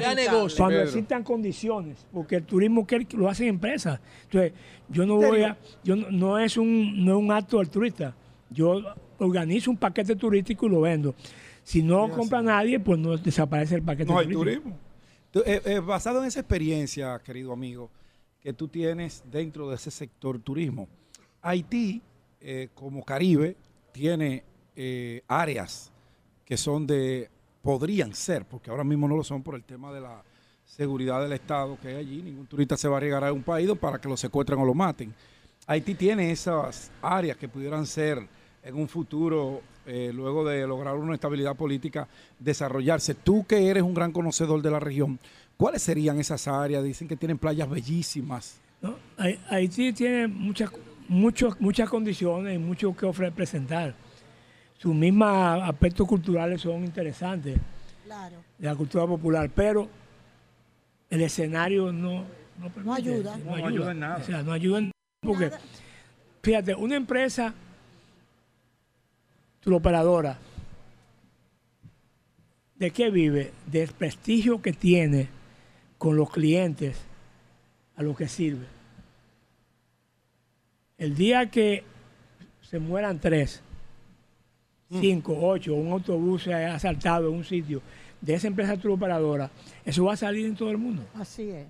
ser 0.48 0.72
existan 0.82 1.24
condiciones, 1.24 2.06
porque 2.12 2.36
el 2.36 2.44
turismo 2.44 2.86
que 2.86 3.06
lo 3.12 3.28
hacen 3.28 3.48
empresas. 3.48 4.00
Entonces, 4.24 4.52
yo 4.88 5.04
no 5.04 5.16
voy 5.16 5.42
a, 5.42 5.58
yo 5.82 5.96
no, 5.96 6.10
no 6.10 6.38
es 6.38 6.56
un 6.56 7.04
no 7.04 7.12
es 7.12 7.18
un 7.18 7.32
acto 7.32 7.58
altruista. 7.58 8.14
Yo 8.50 8.80
organizo 9.18 9.70
un 9.70 9.76
paquete 9.76 10.14
turístico 10.14 10.66
y 10.66 10.68
lo 10.68 10.82
vendo. 10.82 11.14
Si 11.64 11.82
no 11.82 12.08
compra 12.10 12.40
nadie, 12.40 12.78
pues 12.78 12.98
no 12.98 13.16
desaparece 13.16 13.74
el 13.74 13.82
paquete 13.82 14.12
No 14.12 14.18
hay 14.18 14.28
turismo. 14.28 14.78
Eh, 15.44 15.60
eh, 15.64 15.80
basado 15.80 16.20
en 16.20 16.26
esa 16.26 16.40
experiencia, 16.40 17.20
querido 17.24 17.52
amigo, 17.52 17.90
que 18.40 18.52
tú 18.52 18.68
tienes 18.68 19.22
dentro 19.30 19.68
de 19.68 19.74
ese 19.74 19.90
sector 19.90 20.38
turismo, 20.38 20.88
Haití, 21.42 22.00
eh, 22.40 22.68
como 22.74 23.04
Caribe, 23.04 23.56
tiene 23.92 24.44
eh, 24.76 25.22
áreas 25.26 25.92
que 26.44 26.56
son 26.56 26.86
de, 26.86 27.30
podrían 27.68 28.14
ser, 28.14 28.46
porque 28.46 28.70
ahora 28.70 28.82
mismo 28.82 29.06
no 29.06 29.14
lo 29.14 29.22
son 29.22 29.42
por 29.42 29.54
el 29.54 29.62
tema 29.62 29.92
de 29.92 30.00
la 30.00 30.22
seguridad 30.64 31.20
del 31.20 31.34
Estado 31.34 31.76
que 31.78 31.88
hay 31.88 31.96
allí. 31.96 32.22
Ningún 32.22 32.46
turista 32.46 32.78
se 32.78 32.88
va 32.88 32.94
a 32.94 32.96
arriesgar 32.96 33.24
a 33.24 33.30
un 33.30 33.42
país 33.42 33.70
para 33.78 34.00
que 34.00 34.08
lo 34.08 34.16
secuestren 34.16 34.58
o 34.58 34.64
lo 34.64 34.72
maten. 34.72 35.12
Haití 35.66 35.94
tiene 35.94 36.30
esas 36.30 36.90
áreas 37.02 37.36
que 37.36 37.46
pudieran 37.46 37.84
ser 37.84 38.26
en 38.62 38.74
un 38.74 38.88
futuro, 38.88 39.60
eh, 39.84 40.10
luego 40.14 40.46
de 40.48 40.66
lograr 40.66 40.94
una 40.94 41.12
estabilidad 41.12 41.56
política, 41.56 42.08
desarrollarse. 42.38 43.14
Tú 43.14 43.44
que 43.46 43.68
eres 43.68 43.82
un 43.82 43.92
gran 43.92 44.12
conocedor 44.12 44.62
de 44.62 44.70
la 44.70 44.80
región, 44.80 45.18
¿cuáles 45.58 45.82
serían 45.82 46.18
esas 46.18 46.48
áreas? 46.48 46.82
Dicen 46.82 47.06
que 47.06 47.16
tienen 47.16 47.36
playas 47.36 47.68
bellísimas. 47.68 48.62
Haití 49.50 49.92
tiene 49.92 50.26
muchas, 50.26 50.70
muchos, 51.06 51.60
muchas 51.60 51.90
condiciones 51.90 52.56
y 52.56 52.58
mucho 52.58 52.96
que 52.96 53.04
ofrecer, 53.04 53.34
presentar. 53.34 54.07
Sus 54.78 54.94
mismos 54.94 55.28
aspectos 55.62 56.06
culturales 56.06 56.60
son 56.62 56.84
interesantes 56.84 57.58
Claro. 58.04 58.36
de 58.56 58.66
la 58.66 58.74
cultura 58.74 59.06
popular, 59.06 59.50
pero 59.54 59.88
el 61.10 61.20
escenario 61.20 61.92
no, 61.92 62.24
no, 62.58 62.70
permite, 62.70 62.96
ayuda. 62.96 63.36
no, 63.38 63.56
No 63.56 63.66
ayuda 63.66 63.90
en 63.92 64.00
nada. 64.00 64.16
O 64.16 64.24
sea, 64.24 64.42
no 64.42 64.52
ayuda 64.52 64.78
en 64.78 64.92
porque, 65.20 65.50
fíjate, 66.42 66.74
una 66.74 66.96
empresa 66.96 67.52
operadora, 69.70 70.38
¿de 72.76 72.90
qué 72.90 73.10
vive? 73.10 73.52
Del 73.66 73.90
prestigio 73.92 74.62
que 74.62 74.72
tiene 74.72 75.28
con 75.98 76.16
los 76.16 76.30
clientes 76.30 76.96
a 77.96 78.02
los 78.02 78.16
que 78.16 78.28
sirve. 78.28 78.64
El 80.96 81.14
día 81.14 81.50
que 81.50 81.84
se 82.62 82.78
mueran 82.78 83.18
tres, 83.18 83.60
cinco, 84.90 85.36
ocho, 85.38 85.74
un 85.74 85.92
autobús 85.92 86.44
se 86.44 86.54
ha 86.54 86.74
asaltado 86.74 87.28
en 87.28 87.36
un 87.36 87.44
sitio 87.44 87.82
de 88.20 88.34
esa 88.34 88.48
empresa 88.48 88.78
operadora, 88.88 89.50
eso 89.84 90.04
va 90.04 90.14
a 90.14 90.16
salir 90.16 90.46
en 90.46 90.56
todo 90.56 90.70
el 90.70 90.78
mundo. 90.78 91.04
Así 91.14 91.50
es. 91.50 91.66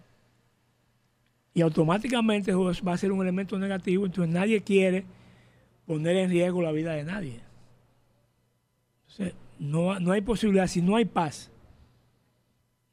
Y 1.55 1.61
automáticamente 1.61 2.51
eso 2.53 2.73
va 2.87 2.93
a 2.93 2.99
ser 2.99 3.11
un 3.13 3.21
elemento 3.21 3.59
negativo, 3.59 4.07
entonces 4.07 4.33
nadie 4.33 4.63
quiere 4.63 5.05
poner 5.87 6.17
en 6.17 6.31
riesgo 6.31 6.63
la 6.63 6.73
vida 6.73 6.93
de 6.93 7.05
nadie. 7.05 7.41
Entonces, 9.09 9.35
no, 9.59 9.99
no 9.99 10.13
hay 10.13 10.21
posibilidad, 10.21 10.67
si 10.67 10.81
no 10.83 10.97
hay 10.97 11.05
paz, 11.05 11.51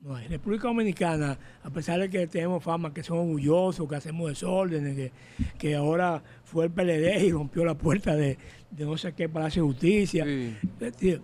no 0.06 0.16
hay. 0.16 0.28
República 0.28 0.68
Dominicana, 0.68 1.38
a 1.64 1.70
pesar 1.72 2.00
de 2.00 2.10
que 2.10 2.28
tenemos 2.28 2.64
fama, 2.64 2.94
que 2.94 3.02
somos 3.02 3.26
orgullosos, 3.26 3.90
que 3.90 3.96
hacemos 3.96 4.30
desórdenes, 4.30 4.96
que, 4.96 5.12
que 5.58 5.76
ahora 5.76 6.22
fue 6.44 6.66
el 6.66 6.72
PLD 6.72 7.26
y 7.26 7.32
rompió 7.32 7.66
la 7.66 7.74
puerta 7.74 8.16
de, 8.16 8.38
de 8.70 8.86
no 8.86 8.98
sé 8.98 9.14
qué 9.14 9.28
Palacio 9.28 9.64
de 9.64 9.68
Justicia. 9.70 10.26
Es 10.26 10.80
decir, 10.80 11.22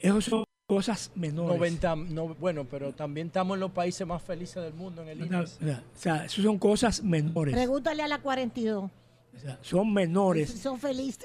Esas 0.00 0.24
son 0.24 0.44
cosas 0.66 1.12
menores. 1.14 1.56
90, 1.56 1.96
no, 1.96 2.34
bueno, 2.34 2.66
pero 2.68 2.92
también 2.92 3.28
estamos 3.28 3.54
en 3.54 3.60
los 3.60 3.70
países 3.70 4.04
más 4.04 4.20
felices 4.20 4.60
del 4.62 4.74
mundo 4.74 5.02
en 5.02 5.08
el 5.08 5.20
índice. 5.20 5.58
O 5.64 5.76
sea, 5.94 6.24
eso 6.24 6.42
son 6.42 6.58
cosas 6.58 7.04
menores. 7.04 7.54
Pregúntale 7.54 8.02
a 8.02 8.08
la 8.08 8.18
42. 8.18 8.90
O 9.36 9.40
sea, 9.40 9.58
son 9.60 9.92
menores. 9.92 10.50
Son 10.62 10.80
felices. 10.80 11.24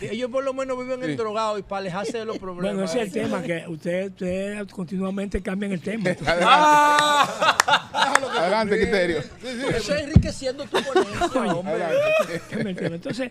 Ellos 0.00 0.30
por 0.30 0.42
lo 0.42 0.54
menos 0.54 0.78
viven 0.78 1.00
Sí. 1.00 1.10
en 1.10 1.16
drogados 1.18 1.58
y 1.58 1.62
para 1.62 1.80
alejarse 1.80 2.18
de 2.18 2.24
los 2.24 2.38
problemas. 2.38 2.72
Bueno, 2.72 2.84
ese 2.84 3.02
es 3.02 3.06
el 3.08 3.12
tema, 3.12 3.42
que 3.42 3.64
ustedes 3.68 4.10
usted 4.10 4.66
continuamente 4.68 5.42
cambian 5.42 5.72
el 5.72 5.80
tema. 5.80 6.10
Adelante, 8.38 8.78
Criterio. 8.80 9.18
Eso 9.18 9.94
es 9.94 10.02
enriqueciendo 10.02 10.64
tu 10.64 10.78
ponencia, 10.82 11.54
hombre. 11.54 12.86
Entonces, 12.86 13.30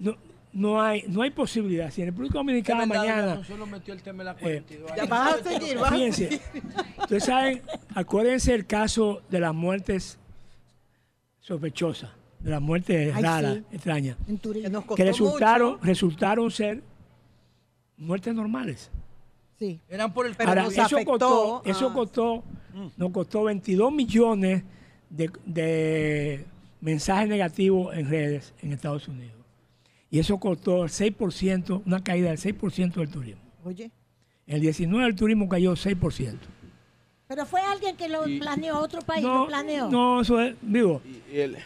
no, 0.00 0.16
no, 0.52 0.82
hay, 0.82 1.04
no 1.06 1.22
hay 1.22 1.30
posibilidad. 1.30 1.90
Si 1.92 2.02
en 2.02 2.08
República 2.08 2.38
Dominicana 2.38 2.84
mañana... 2.86 3.40
Nos 3.56 3.68
metió 3.68 3.94
el 3.94 4.02
tema 4.02 4.18
de 4.18 4.24
la 4.24 4.32
eh, 4.32 4.36
42. 4.40 4.90
Ya 4.96 5.04
vas 5.06 5.34
a 5.34 5.42
seguir, 5.44 5.78
vas 5.78 5.92
a 5.92 5.94
Fíjense, 5.94 6.40
ustedes 6.98 7.24
saben, 7.24 7.62
acuérdense 7.94 8.52
el 8.54 8.66
caso 8.66 9.22
de 9.30 9.38
las 9.40 9.54
muertes 9.54 10.18
sospechosas, 11.40 12.10
de 12.40 12.50
las 12.50 12.60
muertes 12.60 13.14
Ay, 13.14 13.22
raras, 13.22 13.54
sí. 13.56 13.64
extrañas, 13.72 14.16
que 14.96 15.04
resultaron, 15.04 15.72
mucho. 15.72 15.84
resultaron 15.84 16.50
ser 16.50 16.82
muertes 17.96 18.34
normales. 18.34 18.90
Sí. 19.58 19.80
Eran 19.88 20.12
por 20.12 20.26
el 20.26 20.34
Pero 20.36 20.50
Ahora, 20.50 20.66
eso 20.66 20.82
afectó, 20.82 21.04
costó, 21.04 21.62
eso 21.64 21.88
ah. 21.88 21.94
costó, 21.94 22.44
nos 22.96 23.10
costó 23.10 23.44
22 23.44 23.92
millones 23.92 24.62
de, 25.10 25.30
de 25.44 26.44
mensajes 26.80 27.28
negativos 27.28 27.96
en 27.96 28.08
redes 28.08 28.54
en 28.62 28.72
Estados 28.72 29.08
Unidos. 29.08 29.34
Y 30.10 30.18
eso 30.18 30.38
costó 30.38 30.84
el 30.84 30.90
6%, 30.90 31.82
una 31.84 32.02
caída 32.02 32.30
del 32.30 32.38
6% 32.38 32.94
del 32.94 33.08
turismo. 33.10 33.42
Oye. 33.64 33.90
En 34.46 34.54
el 34.56 34.60
19 34.62 35.06
el 35.06 35.14
turismo 35.14 35.48
cayó 35.48 35.72
6%. 35.72 36.36
Pero 37.28 37.44
fue 37.44 37.60
alguien 37.60 37.94
que 37.96 38.08
lo 38.08 38.22
planeó, 38.40 38.78
otro 38.78 39.02
país 39.02 39.22
No, 39.22 39.40
lo 39.40 39.46
planeó. 39.48 39.90
no, 39.90 40.22
eso 40.22 40.40
es, 40.40 40.54
digo, 40.62 41.02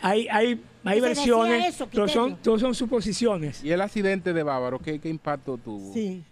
hay, 0.02 0.26
hay, 0.28 0.60
hay 0.84 1.00
versiones, 1.00 1.74
eso, 1.74 1.86
pero 1.90 2.08
son, 2.08 2.36
todos 2.36 2.60
son 2.60 2.74
suposiciones. 2.74 3.62
¿Y 3.62 3.70
el 3.70 3.80
accidente 3.80 4.32
de 4.32 4.42
Bávaro 4.42 4.80
qué, 4.80 4.98
qué 4.98 5.08
impacto 5.08 5.56
tuvo? 5.56 5.92
Sí. 5.94 6.24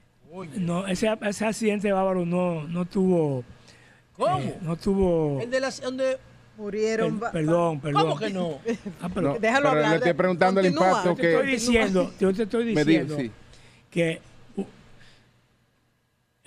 No, 0.57 0.87
ese, 0.87 1.09
ese 1.23 1.45
accidente 1.47 1.91
bávaro 1.91 2.25
no, 2.25 2.63
no 2.69 2.85
tuvo, 2.85 3.43
¿Cómo? 4.17 4.39
eh, 4.39 4.59
no 4.63 4.77
tuvo, 4.77 5.41
El 5.41 5.51
de 5.51 5.59
las 5.61 5.81
donde 5.81 6.19
Murieron. 6.57 7.19
per- 7.19 7.31
perdón, 7.33 7.81
perdón. 7.81 8.03
¿Cómo 8.03 8.17
que 8.19 8.31
no? 8.31 8.59
Ah, 9.01 9.09
pero 9.13 9.33
No, 9.35 9.39
Déjalo 9.41 9.69
pero 9.71 9.71
hablar, 9.71 9.91
le 9.91 9.97
estoy 9.97 10.13
preguntando 10.13 10.61
el 10.61 10.67
impacto 10.67 11.15
te 11.17 11.23
que... 11.23 11.33
estoy 11.35 11.47
diciendo, 11.51 12.13
yo 12.21 12.33
te 12.33 12.43
estoy 12.45 12.65
Me 12.75 12.85
di- 12.85 12.93
diciendo 12.99 13.17
sí. 13.17 13.31
que 13.91 14.21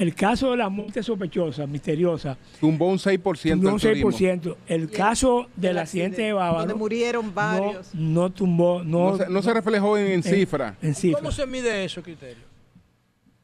el 0.04 0.14
caso 0.16 0.52
de 0.52 0.58
la 0.58 0.70
muerte 0.70 1.02
sospechosa, 1.02 1.66
misteriosa, 1.68 2.38
Tumbó 2.60 2.88
un 2.90 2.98
6% 2.98 3.22
tumbó 3.52 3.70
un 3.70 3.76
el 3.76 3.80
turismo. 3.82 4.12
6%. 4.12 4.56
El 4.68 4.90
caso 4.92 5.48
del 5.56 5.78
accidente 5.80 6.22
de 6.22 6.34
Bávaro 6.34 6.60
Donde 6.60 6.74
murieron 6.76 7.26
no, 7.28 7.32
varios. 7.34 7.94
no 7.96 8.30
tumbó, 8.32 8.84
no, 8.84 9.12
No 9.12 9.18
se, 9.18 9.30
no 9.30 9.42
se 9.42 9.54
reflejó 9.54 9.98
en, 9.98 10.08
en 10.08 10.24
cifra. 10.24 10.76
en 10.82 10.94
cifra. 10.96 11.20
¿Cómo 11.20 11.32
se 11.32 11.46
mide 11.48 11.84
eso, 11.86 12.02
criterio? 12.04 12.44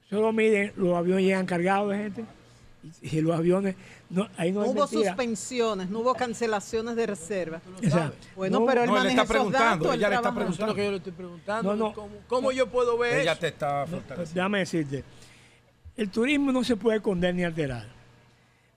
Solo 0.09 0.31
miden, 0.33 0.73
los 0.75 0.95
aviones 0.95 1.23
llegan 1.25 1.45
cargados 1.45 1.91
de 1.91 1.97
gente 1.97 2.25
y, 3.01 3.17
y 3.17 3.21
los 3.21 3.37
aviones, 3.37 3.75
no, 4.09 4.27
ahí 4.37 4.51
no, 4.51 4.61
No 4.61 4.67
hubo 4.67 4.79
mentira. 4.87 5.09
suspensiones, 5.11 5.89
no 5.89 5.99
hubo 5.99 6.15
cancelaciones 6.15 6.95
de 6.95 7.05
reserva. 7.05 7.61
Exacto. 7.81 8.25
Bueno, 8.35 8.59
No, 8.61 8.65
pero 8.65 8.83
él 8.85 8.89
no, 8.89 8.97
él 8.97 9.07
está 9.07 9.21
esos 9.21 9.27
preguntando, 9.31 9.85
datos, 9.85 9.93
él 9.93 9.99
ella 9.99 10.09
le 10.09 10.15
está 10.15 10.65
lo 10.65 10.73
que 10.75 10.83
yo 10.85 10.91
le 10.91 10.97
estoy 10.97 11.11
preguntando. 11.11 11.75
No, 11.75 11.87
no. 11.89 11.93
¿Cómo, 11.93 12.15
cómo 12.27 12.51
yo 12.51 12.67
puedo 12.67 12.97
ver 12.97 13.19
Ella 13.19 13.33
eso? 13.33 13.41
te 13.41 13.47
está 13.49 13.81
No, 13.81 13.87
fortaleciendo. 13.97 14.33
déjame 14.33 14.59
decirte, 14.59 15.03
el 15.99 16.09
turismo 16.09 16.51
no 16.53 16.63
se 16.63 16.77
puede 16.77 16.97
esconder 16.97 17.35
ni 17.35 17.43
alterar, 17.43 17.85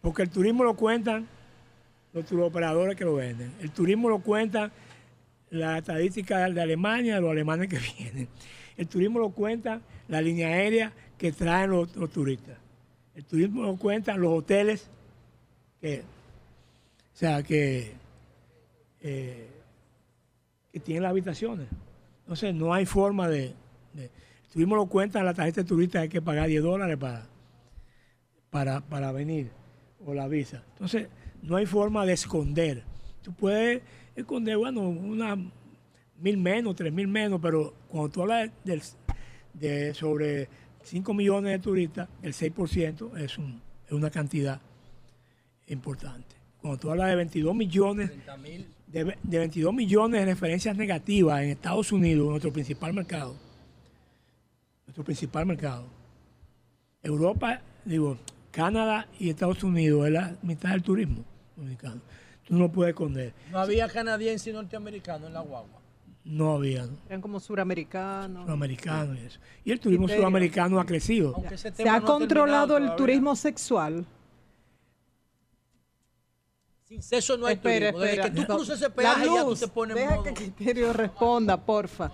porque 0.00 0.22
el 0.22 0.30
turismo 0.30 0.64
lo 0.64 0.74
cuentan 0.74 1.28
los 2.12 2.24
turoperadores 2.26 2.96
que 2.96 3.04
lo 3.04 3.14
venden, 3.14 3.52
el 3.60 3.70
turismo 3.70 4.08
lo 4.08 4.18
cuentan 4.18 4.72
la 5.50 5.78
estadística 5.78 6.48
de 6.48 6.60
Alemania, 6.60 7.14
de 7.14 7.20
los 7.20 7.30
alemanes 7.30 7.68
que 7.68 7.78
vienen, 7.98 8.28
el 8.76 8.88
turismo 8.88 9.20
lo 9.20 9.30
cuentan 9.30 9.82
la 10.08 10.20
línea 10.20 10.48
aérea 10.48 10.92
que 11.16 11.30
traen 11.30 11.70
los, 11.70 11.94
los 11.94 12.10
turistas, 12.10 12.58
el 13.14 13.24
turismo 13.24 13.62
lo 13.62 13.76
cuentan 13.76 14.20
los 14.20 14.32
hoteles 14.32 14.90
que, 15.80 16.00
o 16.00 17.16
sea, 17.16 17.42
que, 17.44 17.92
eh, 19.00 19.48
que 20.72 20.80
tienen 20.80 21.02
las 21.04 21.10
habitaciones. 21.10 21.68
Entonces 22.22 22.54
no 22.54 22.72
hay 22.72 22.86
forma 22.86 23.28
de, 23.28 23.52
de- 23.92 24.10
turismo 24.52 24.76
lo 24.76 24.86
cuenta 24.86 25.18
en 25.18 25.24
la 25.24 25.34
tarjeta 25.34 25.62
de 25.62 25.68
turista 25.68 26.00
hay 26.00 26.08
que 26.08 26.20
pagar 26.20 26.48
10 26.48 26.62
dólares 26.62 26.96
para, 26.98 27.26
para, 28.50 28.80
para 28.80 29.10
venir 29.12 29.50
o 30.04 30.12
la 30.12 30.28
visa. 30.28 30.62
Entonces 30.72 31.08
no 31.42 31.56
hay 31.56 31.66
forma 31.66 32.04
de 32.04 32.12
esconder. 32.12 32.82
Tú 33.22 33.32
puedes 33.32 33.82
esconder, 34.14 34.58
bueno, 34.58 34.82
una 34.82 35.36
mil 36.18 36.36
menos, 36.36 36.76
tres 36.76 36.92
mil 36.92 37.08
menos, 37.08 37.40
pero 37.40 37.74
cuando 37.88 38.10
tú 38.10 38.22
hablas 38.22 38.50
de, 39.54 39.94
sobre 39.94 40.48
5 40.82 41.14
millones 41.14 41.52
de 41.52 41.58
turistas, 41.58 42.08
el 42.22 42.32
6% 42.32 43.16
es, 43.18 43.38
un, 43.38 43.60
es 43.86 43.92
una 43.92 44.10
cantidad 44.10 44.60
importante. 45.68 46.36
Cuando 46.60 46.78
tú 46.78 46.90
hablas 46.90 47.08
de 47.08 47.16
22 47.16 47.54
millones, 47.54 48.10
de, 48.86 49.16
de 49.22 49.38
22 49.38 49.74
millones 49.74 50.20
de 50.20 50.26
referencias 50.26 50.76
negativas 50.76 51.42
en 51.42 51.50
Estados 51.50 51.90
Unidos, 51.90 52.28
nuestro 52.28 52.52
principal 52.52 52.92
mercado, 52.92 53.34
nuestro 54.92 55.04
principal 55.04 55.46
mercado. 55.46 55.86
Europa, 57.02 57.62
digo, 57.86 58.18
Canadá 58.50 59.08
y 59.18 59.30
Estados 59.30 59.64
Unidos 59.64 60.04
es 60.06 60.12
la 60.12 60.36
mitad 60.42 60.72
del 60.72 60.82
turismo 60.82 61.24
dominicano. 61.56 62.02
Tú 62.46 62.52
no 62.52 62.60
lo 62.60 62.72
puedes 62.72 62.92
esconder. 62.92 63.32
No 63.50 63.58
había 63.60 63.88
canadiense 63.88 64.50
y 64.50 64.52
norteamericano 64.52 65.28
en 65.28 65.32
la 65.32 65.40
guagua. 65.40 65.80
No 66.24 66.52
había, 66.56 66.84
¿no? 66.84 66.98
Eran 67.08 67.22
como 67.22 67.40
suramericanos. 67.40 68.44
Sudamericanos 68.44 69.16
y 69.18 69.24
eso. 69.24 69.40
Y 69.64 69.72
el 69.72 69.80
turismo 69.80 70.04
Criterio. 70.04 70.24
sudamericano 70.24 70.78
ha 70.78 70.84
crecido. 70.84 71.42
¿Se 71.56 71.88
ha 71.88 71.98
no 71.98 72.04
controlado 72.04 72.76
el 72.76 72.82
todavía. 72.84 72.96
turismo 72.96 73.34
sexual? 73.34 74.04
Sin 76.92 77.02
sexo 77.02 77.38
no 77.38 77.46
hay 77.46 77.54
Espera, 77.54 77.86
turismo. 77.90 78.00
Desde 78.00 78.12
espera. 78.20 78.34
que 78.34 78.40
tú 78.42 78.54
cruces 78.54 78.74
ese 78.76 78.88
La 78.90 78.94
peaje 78.94 79.24
ya 79.24 79.40
tú 79.40 79.48
luz, 79.48 79.60
te 79.60 79.68
pones 79.68 79.96
deja 79.96 80.10
modo. 80.10 80.24
que 80.24 80.34
Criterio 80.34 80.92
responda, 80.92 81.56
porfa. 81.56 82.10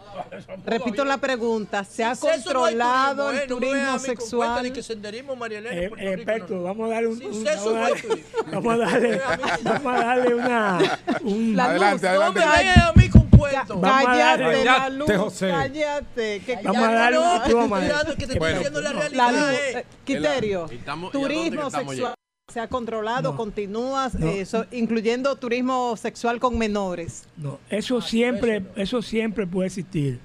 Repito 0.64 1.04
la 1.04 1.18
pregunta. 1.18 1.82
¿Se 1.82 2.04
ha 2.04 2.14
sexo 2.14 2.52
no 2.52 2.64
hay 2.64 2.74
controlado 2.76 3.26
turismo, 3.26 3.30
el 3.30 3.36
eh, 3.38 3.46
no 3.48 3.54
turismo 3.56 3.74
con 3.74 3.84
cuenta 3.88 3.98
sexual? 3.98 4.62
ni 4.62 4.70
que 4.70 4.82
senderismo, 4.84 5.36
Eh, 5.46 5.90
eh, 5.98 6.12
experto, 6.14 6.62
vamos 6.62 6.90
a 6.90 6.94
darle 6.94 7.08
un, 7.08 7.18
Sin 7.18 7.26
un- 7.26 7.44
sexo 7.44 7.74
vamos, 7.74 7.74
a 7.74 7.74
no 7.74 7.84
hay 7.86 7.92
darle, 7.92 8.08
turismo. 8.08 8.30
vamos 8.52 8.72
a 8.72 8.76
darle, 8.78 9.20
vamos 9.64 9.86
a 9.92 10.04
darle 10.04 10.34
una 10.36 10.78
un, 11.24 11.56
La 11.56 11.64
Adelante, 11.64 11.94
luz, 11.94 12.04
adelante. 12.04 12.40
no 12.40 12.46
me 12.46 12.70
a 12.80 12.92
mí 12.94 13.08
con 13.10 13.22
cuentos. 13.30 13.80
Vamos 13.80 14.06
a 14.08 14.16
darle- 14.16 14.44
Cállate, 14.44 14.64
la 14.64 14.88
luz, 14.90 15.10
José. 15.16 15.48
cállate. 15.48 16.40
que- 16.46 16.58
Vamos 16.62 16.82
a 16.84 16.92
darle 16.92 17.18
un 17.18 17.24
No, 17.24 17.40
diploma. 17.44 17.80
que 17.80 18.16
te 18.16 18.22
estoy 18.22 18.38
Bueno. 18.38 18.56
diciendo 18.58 18.80
la 18.80 18.92
La 18.92 19.00
realidad. 19.00 19.30
luz, 19.32 19.58
eh. 19.58 19.78
eh, 19.80 19.86
Criterio, 20.04 20.68
¿Y 20.70 20.74
estamos- 20.76 21.12
y 21.12 21.16
a 21.16 21.20
dónde 21.20 21.34
que 21.34 21.40
turismo 21.50 21.70
sexual 21.70 22.14
se 22.48 22.60
ha 22.60 22.66
controlado, 22.68 23.32
No. 23.32 23.36
continúa, 23.36 24.10
No. 24.18 24.26
eh, 24.26 24.44
so- 24.46 24.64
incluyendo 24.72 25.36
turismo 25.36 25.94
sexual 25.98 26.40
con 26.40 26.56
menores. 26.56 27.24
No, 27.36 27.58
eso 27.68 28.00
siempre, 28.00 28.62
eso 28.74 29.02
siempre 29.02 29.46
puede 29.46 29.66
existir. 29.66 30.18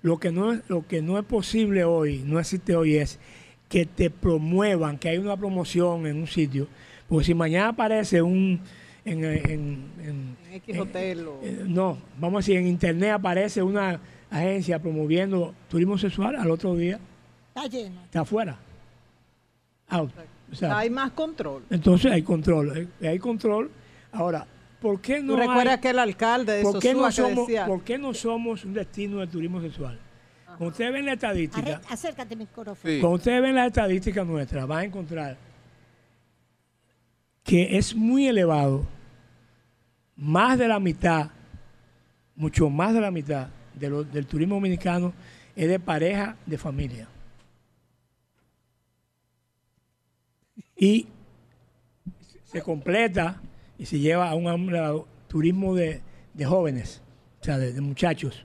Lo 0.00 0.16
que 0.18 0.30
no 0.32 0.52
es, 0.52 0.62
lo 0.68 0.86
que 0.86 1.02
no 1.02 1.18
es 1.18 1.24
posible 1.26 1.84
hoy, 1.84 2.22
no 2.24 2.40
existe 2.40 2.74
hoy 2.74 2.96
es 2.96 3.18
que 3.68 3.84
te 3.84 4.08
promuevan, 4.08 4.96
que 4.98 5.10
hay 5.10 5.18
una 5.18 5.36
promoción 5.36 6.06
en 6.06 6.16
un 6.16 6.26
sitio. 6.26 6.68
Porque 7.06 7.26
si 7.26 7.34
mañana 7.34 7.68
aparece 7.68 8.22
un 8.22 8.60
en, 9.04 9.24
en- 9.24 9.44
en- 10.00 10.36
En 10.48 10.54
X 10.54 10.78
hotel 10.78 11.26
o- 11.28 11.40
no, 11.66 11.98
vamos 12.18 12.38
a 12.38 12.40
decir 12.40 12.56
en 12.56 12.66
internet 12.66 13.10
aparece 13.12 13.62
una 13.62 14.00
agencia 14.30 14.78
promoviendo 14.78 15.54
turismo 15.68 15.98
sexual, 15.98 16.36
al 16.36 16.50
otro 16.50 16.74
día 16.76 16.98
Está 17.54 17.66
lleno. 17.68 18.00
está 18.04 18.20
afuera. 18.20 18.58
Out. 19.88 20.10
O 20.50 20.54
sea, 20.54 20.78
hay 20.78 20.90
más 20.90 21.10
control. 21.12 21.62
entonces 21.70 22.10
hay 22.10 22.22
control, 22.22 22.88
eh, 23.00 23.08
hay 23.08 23.18
control. 23.18 23.70
Ahora, 24.12 24.46
¿por 24.80 25.00
qué 25.00 25.20
no 25.22 25.34
¿Tú 25.34 25.38
recuerdas 25.40 25.74
hay- 25.74 25.80
que 25.80 25.90
el 25.90 25.98
alcalde 25.98 26.52
de 26.54 26.62
¿Por 26.62 26.78
qué, 26.80 26.94
no 26.94 27.10
somos, 27.12 27.46
decía? 27.46 27.66
¿Por 27.66 27.82
qué 27.82 27.98
no 27.98 28.14
somos 28.14 28.64
un 28.64 28.72
destino 28.74 29.18
de 29.20 29.26
turismo 29.26 29.60
sexual? 29.60 29.98
Cuando 30.46 30.68
ustedes 30.68 30.92
ven 30.92 31.04
la 31.06 31.12
estadística, 31.12 31.78
Arre- 31.80 31.92
Acércate 31.92 32.34
micrófono. 32.34 32.76
Sí. 32.82 32.98
cuando 33.00 33.16
ustedes 33.16 33.42
ven 33.42 33.54
la 33.54 33.66
estadística 33.66 34.24
nuestra, 34.24 34.64
van 34.66 34.78
a 34.78 34.84
encontrar 34.84 35.36
que 37.44 37.76
es 37.78 37.94
muy 37.94 38.26
elevado, 38.26 38.84
más 40.16 40.58
de 40.58 40.68
la 40.68 40.80
mitad, 40.80 41.30
mucho 42.36 42.68
más 42.70 42.92
de 42.94 43.00
la 43.00 43.10
mitad 43.10 43.48
de 43.74 43.88
lo- 43.90 44.04
del 44.04 44.26
turismo 44.26 44.56
dominicano 44.56 45.12
es 45.54 45.68
de 45.68 45.78
pareja 45.78 46.36
de 46.46 46.58
familia. 46.58 47.08
Y 50.78 51.06
se 52.44 52.62
completa 52.62 53.42
y 53.78 53.86
se 53.86 53.98
lleva 53.98 54.30
a 54.30 54.34
un 54.34 55.04
turismo 55.26 55.74
de, 55.74 56.00
de 56.34 56.44
jóvenes, 56.44 57.02
o 57.40 57.44
sea, 57.44 57.58
de, 57.58 57.80
muchachos. 57.80 58.44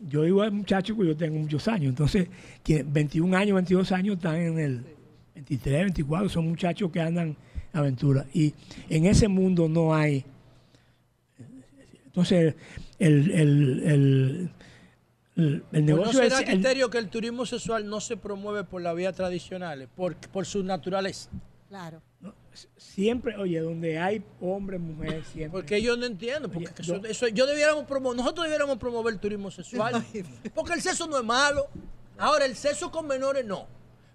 Yo 0.00 0.22
digo 0.22 0.42
a 0.42 0.50
muchachos 0.50 0.96
que 0.98 1.06
yo 1.06 1.16
tengo 1.16 1.38
muchos 1.38 1.68
años, 1.68 1.90
entonces, 1.90 2.28
que 2.64 2.82
21 2.82 3.36
años, 3.36 3.54
22 3.54 3.92
años 3.92 4.16
están 4.16 4.36
en 4.36 4.58
el 4.58 4.84
23, 5.34 5.82
24, 5.84 6.28
son 6.28 6.48
muchachos 6.48 6.90
que 6.90 7.00
andan 7.00 7.28
en 7.28 7.36
aventura. 7.72 8.26
Y 8.34 8.52
en 8.88 9.06
ese 9.06 9.28
mundo 9.28 9.68
no 9.68 9.94
hay. 9.94 10.24
Entonces, 12.06 12.54
el, 12.98 13.30
el, 13.30 14.50
el, 15.36 15.44
el 15.44 15.60
Pues 15.70 15.82
¿No 15.82 15.86
negocio 15.96 16.12
será 16.20 16.40
es. 16.40 16.48
el- 16.48 16.54
criterio 16.54 16.90
que 16.90 16.98
el 16.98 17.08
turismo 17.08 17.44
sexual 17.46 17.86
no 17.88 18.00
se 18.00 18.16
promueve 18.16 18.64
por 18.64 18.82
la 18.82 18.92
vía 18.94 19.12
tradicionales, 19.12 19.88
por, 19.94 20.16
por 20.16 20.46
su 20.46 20.62
naturaleza? 20.62 21.30
Claro. 21.68 22.02
siempre, 22.76 23.36
oye, 23.36 23.58
donde 23.60 23.98
hay 23.98 24.22
hombre, 24.40 24.78
mujer, 24.78 25.24
siempre. 25.32 25.60
Porque 25.60 25.82
yo 25.82 25.96
no 25.96 26.06
entiendo. 26.06 26.48
Porque 26.48 26.68
Oye, 26.68 26.74
eso, 26.78 26.96
yo- 27.02 27.08
eso- 27.08 27.28
yo 27.28 27.46
debiéramos 27.46 27.84
promo- 27.86 28.14
nosotros 28.14 28.44
debiéramos 28.44 28.78
promover 28.78 29.14
el 29.14 29.20
turismo 29.20 29.50
sexual. 29.50 29.92
porque 30.54 30.74
el 30.74 30.80
sexo 30.82 31.06
no 31.08 31.18
es 31.18 31.24
malo. 31.24 31.66
Ahora, 32.16 32.44
el 32.44 32.54
sexo 32.54 32.90
con 32.92 33.08
menores 33.08 33.44
no. 33.44 33.66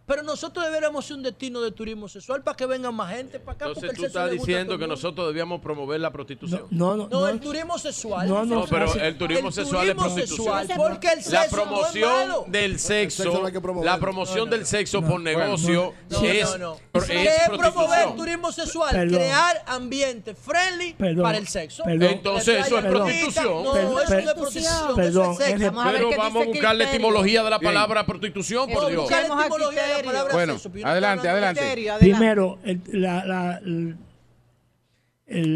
Pero 0.10 0.24
nosotros 0.24 0.66
deberíamos 0.66 1.06
ser 1.06 1.18
un 1.18 1.24
destino 1.24 1.62
de 1.62 1.72
turismo 1.72 2.10
sexual 2.10 2.42
para 2.42 2.58
que 2.58 2.66
vengan 2.66 2.96
más 2.96 3.14
gente 3.16 3.40
para 3.40 3.56
acá. 3.56 3.66
Entonces 3.68 3.90
porque 3.92 3.96
tú 3.96 4.06
el 4.06 4.12
sexo 4.12 4.20
estás 4.26 4.32
diciendo 4.32 4.78
que 4.80 4.88
nosotros 4.88 5.28
debíamos 5.28 5.62
promover 5.62 6.00
la 6.00 6.12
prostitución. 6.12 6.64
No, 6.72 6.96
no, 6.98 7.08
No, 7.08 7.28
el 7.28 7.40
turismo 7.40 7.78
sexual. 7.78 8.28
No, 8.28 8.44
no, 8.44 8.62
No, 8.62 8.66
pero 8.66 8.92
el 8.96 9.18
turismo 9.20 9.50
El 9.50 9.54
sexual 9.54 9.88
es 9.90 9.96
prostitución. 9.96 10.68
sexual, 10.68 10.68
porque 10.76 11.08
el 11.14 11.22
sexo 11.24 11.32
la 11.32 11.40
no 11.40 11.46
es 11.46 11.52
promoción 11.54 12.12
malo. 12.28 12.46
del 12.48 12.80
sexo 12.80 13.24
no 13.24 13.84
la 13.84 14.00
promoción 14.00 14.50
del 14.50 14.66
sexo 14.66 15.02
por 15.04 15.22
negocio 15.22 15.94
No, 16.10 16.22
es, 16.24 16.50
no, 16.52 16.58
no. 16.58 16.78
es 16.94 17.04
¿Qué 17.06 17.24
es 17.26 17.42
promover 17.48 17.60
prostitución. 17.70 18.16
turismo 18.16 18.52
sexual? 18.52 18.92
Perdón. 18.92 19.16
Crear 19.20 19.64
ambiente 19.68 20.34
friendly 20.34 20.94
Perdón. 20.94 21.24
para 21.24 21.38
el 21.38 21.48
sexo. 21.48 21.84
Perdón. 21.84 22.10
Entonces 22.10 22.66
eso 22.66 22.80
es 22.80 22.86
prostitución. 22.86 23.64
No, 23.64 23.74
Perdón. 23.74 23.84
eso 23.84 23.94
no 23.94 24.02
es 24.02 24.10
Perdón. 24.10 24.34
prostitución. 24.40 24.96
Perdón, 24.96 25.36
Pero 25.38 26.10
vamos 26.18 26.44
a 26.44 26.46
buscar 26.48 26.76
la 26.76 26.84
etimología 26.86 27.44
de 27.44 27.50
la 27.52 27.60
palabra 27.60 28.06
prostitución, 28.08 28.68
por 28.72 28.88
Dios. 28.88 29.02
buscar 29.04 29.28
la 29.30 29.42
etimología. 29.42 29.99
Palabra 30.04 30.34
Bueno, 30.34 30.58
adelante, 30.84 31.30
adelante. 31.30 31.62
Criterio, 31.62 31.94
adelante. 31.94 32.16
Primero, 32.18 32.60
el- 32.64 32.82
la, 33.02 33.26
la- 33.26 33.58
el- 33.66 33.98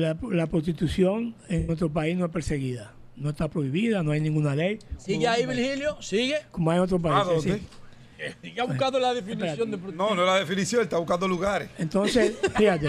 la- 0.02 0.18
la 0.32 0.48
prostitución 0.48 1.36
en 1.50 1.68
nuestro 1.68 1.90
país 1.92 2.18
no 2.18 2.26
es 2.26 2.32
perseguida. 2.32 2.94
No 3.16 3.30
está 3.30 3.48
prohibida, 3.48 4.02
no 4.04 4.12
hay 4.12 4.22
ninguna 4.22 4.56
ley. 4.56 4.80
Sigue 4.98 5.28
ahí, 5.28 5.46
Virgilio. 5.46 6.02
Sigue. 6.02 6.38
Como 6.52 6.72
hay 6.72 6.78
en 6.78 6.84
otros 6.84 7.00
¿A 7.06 7.24
países. 7.26 7.54
sí. 7.62 7.68
Ya 8.56 8.64
ha 8.64 8.66
buscado 8.66 9.00
la 9.00 9.14
definición 9.14 9.70
de 9.70 9.78
prostitución. 9.78 9.98
No, 9.98 10.16
no 10.16 10.22
es 10.22 10.28
la 10.28 10.40
definición, 10.40 10.82
está 10.82 10.98
buscando 10.98 11.28
lugares. 11.28 11.70
Entonces, 11.78 12.34
fíjate. 12.56 12.88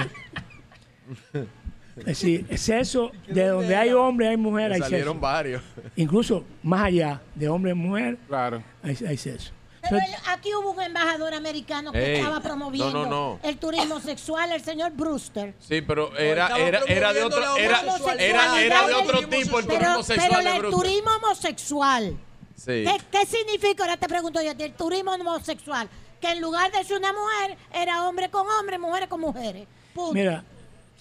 Es 1.97 2.05
decir, 2.07 2.47
sexo, 2.59 3.11
de 3.29 3.47
donde 3.49 3.75
hay 3.77 3.91
hombre, 3.91 4.29
hay 4.29 4.37
mujer, 4.37 4.73
hay 4.73 4.81
salieron 4.81 5.15
sexo. 5.15 5.21
varios. 5.21 5.63
Incluso 5.97 6.45
más 6.63 6.85
allá 6.85 7.21
de 7.35 7.49
hombre 7.49 7.71
y 7.73 7.75
mujer, 7.75 8.17
Claro. 8.29 8.63
hay, 8.83 8.97
hay 9.09 9.17
sexo. 9.17 9.53
Pero 9.91 9.97
el- 9.97 10.15
aquí 10.27 10.55
hubo 10.55 10.71
un 10.73 10.81
embajador 10.83 11.35
americano 11.35 11.93
que 11.93 12.15
Ey, 12.15 12.19
estaba 12.21 12.41
promoviendo 12.41 12.91
no, 12.93 13.05
no, 13.05 13.11
no. 13.11 13.41
el 13.43 13.57
turismo 13.59 14.01
sexual, 14.01 14.53
el 14.53 14.63
señor 14.63 14.93
Brewster. 14.93 15.55
Sí, 15.61 15.81
pero 15.83 16.17
era, 16.17 16.57
era, 16.59 16.81
era 16.87 17.13
de 17.13 17.23
otro, 17.23 17.57
era, 17.57 17.81
era, 18.19 18.61
era 18.63 18.87
de 18.87 18.95
otro 18.95 19.19
Pero- 19.19 19.29
tipo 19.29 19.59
el 19.59 19.67
Pero, 19.67 19.79
turismo 19.79 19.95
pero 19.95 20.03
sexual 20.03 20.45
de 20.45 20.57
el 20.57 20.63
turismo 20.71 21.11
homosexual, 21.23 22.17
Sí. 22.57 22.85
¿qué, 22.85 22.97
qué 23.11 23.27
significa? 23.27 23.83
Ahora 23.85 23.97
te 23.97 24.09
pregunto 24.09 24.41
yo, 24.43 24.53
el 24.59 24.73
turismo 24.75 25.13
homosexual, 25.13 25.89
que 26.21 26.29
en 26.31 26.41
lugar 26.41 26.71
de 26.73 26.83
ser 26.85 26.99
una 26.99 27.13
mujer, 27.13 27.57
era 27.73 28.09
hombre 28.09 28.31
con 28.31 28.47
hombres, 28.59 28.79
mujeres 28.81 29.09
con 29.09 29.21
mujeres. 29.21 29.67
Punto. 29.93 30.15
mira, 30.15 30.43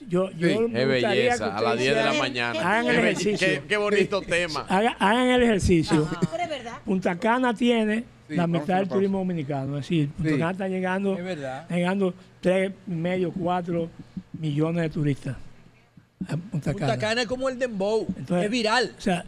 yo, 0.08 0.30
yo 0.32 0.48
Sí, 0.50 0.58
me 0.68 0.86
belleza, 0.86 1.56
a 1.58 1.62
las 1.62 1.78
10 1.78 1.96
de 1.96 2.04
la 2.04 2.14
mañana. 2.14 2.60
Hagan 2.60 2.88
el 2.88 2.96
ejercicio. 2.98 3.48
Qué, 3.48 3.64
qué 3.68 3.78
bonito 3.78 4.22
tema. 4.22 4.66
Haga- 4.68 4.98
hagan 5.00 5.28
el 5.30 5.44
ejercicio. 5.44 6.10
Pero 6.32 6.44
es 6.44 6.50
verdad. 6.50 6.78
Punta 6.84 7.18
Cana 7.18 7.54
tiene 7.54 8.04
Sí, 8.28 8.36
la 8.36 8.48
mitad 8.48 8.78
del 8.78 8.88
turismo 8.88 9.20
dominicano. 9.20 9.78
Es 9.78 9.84
decir, 9.86 10.10
Punta 10.10 10.30
Sí. 10.32 10.38
Cana 10.38 10.52
está 10.52 10.68
llegando, 10.68 11.18
Es 11.18 11.70
llegando 11.70 12.14
3 12.42 12.72
y 12.88 12.92
medio, 12.92 13.32
4 13.32 13.90
millones 14.40 14.82
de 14.84 14.90
turistas 14.90 15.36
a 16.26 16.38
Punta 16.38 16.72
Punta 16.72 16.74
Cana. 16.74 16.98
Cana 16.98 17.22
es 17.24 17.28
como 17.28 17.50
el 17.50 17.60
dembow. 17.60 18.06
Entonces- 18.18 18.46
es 18.46 18.52
viral. 18.52 18.92
O 18.98 19.02
sea, 19.02 19.26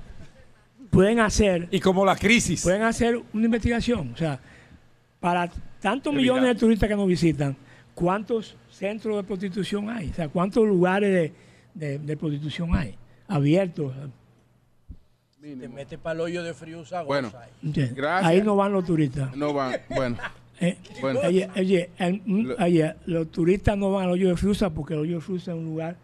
pueden 0.89 1.19
hacer, 1.19 1.67
Y 1.71 1.79
como 1.79 2.05
la 2.05 2.15
crisis. 2.15 2.63
pueden 2.63 2.83
hacer 2.83 3.19
una 3.33 3.45
investigación. 3.45 4.11
O 4.13 4.17
sea, 4.17 4.39
para 5.19 5.49
tantos 5.81 6.13
Es 6.13 6.17
millones 6.17 6.43
viral. 6.43 6.55
de 6.55 6.59
turistas 6.59 6.89
que 6.89 6.95
nos 6.95 7.07
visitan, 7.07 7.55
¿cuántos 7.93 8.55
centros 8.71 9.17
de 9.17 9.23
prostitución 9.23 9.89
hay? 9.89 10.09
O 10.09 10.13
sea, 10.13 10.29
¿cuántos 10.29 10.65
lugares 10.65 11.11
de, 11.13 11.33
de- 11.73 11.99
de 11.99 12.17
prostitución 12.17 12.73
hay? 12.75 12.95
Abiertos. 13.27 13.91
Te 15.53 15.69
metes 15.69 15.99
para 15.99 16.15
el 16.15 16.21
hoyo 16.21 16.43
de 16.43 16.55
frío 16.55 16.79
usado. 16.79 17.05
Bueno. 17.05 17.31
Ahí 18.23 18.41
no 18.41 18.55
van 18.55 18.73
los 18.73 18.83
turistas. 18.85 19.35
no 19.37 19.53
van. 19.53 19.75
Bueno, 19.89 20.17
Eh, 20.59 20.77
Bueno. 21.01 21.19
oye, 21.23 21.49
oye, 21.57 21.89
el- 21.97 22.21
mm, 22.25 22.45
Lo- 22.47 22.55
oye, 22.63 22.95
los 23.05 23.29
turistas 23.29 23.77
no 23.77 23.91
van 23.91 24.05
al 24.05 24.11
hoyo 24.11 24.29
de 24.29 24.37
Frusa 24.37 24.69
porque 24.69 24.93
el 24.93 25.01
hoyo 25.01 25.15
de 25.15 25.21
Frusa 25.21 25.51
es 25.51 25.57
un 25.57 25.65
lugar 25.65 25.97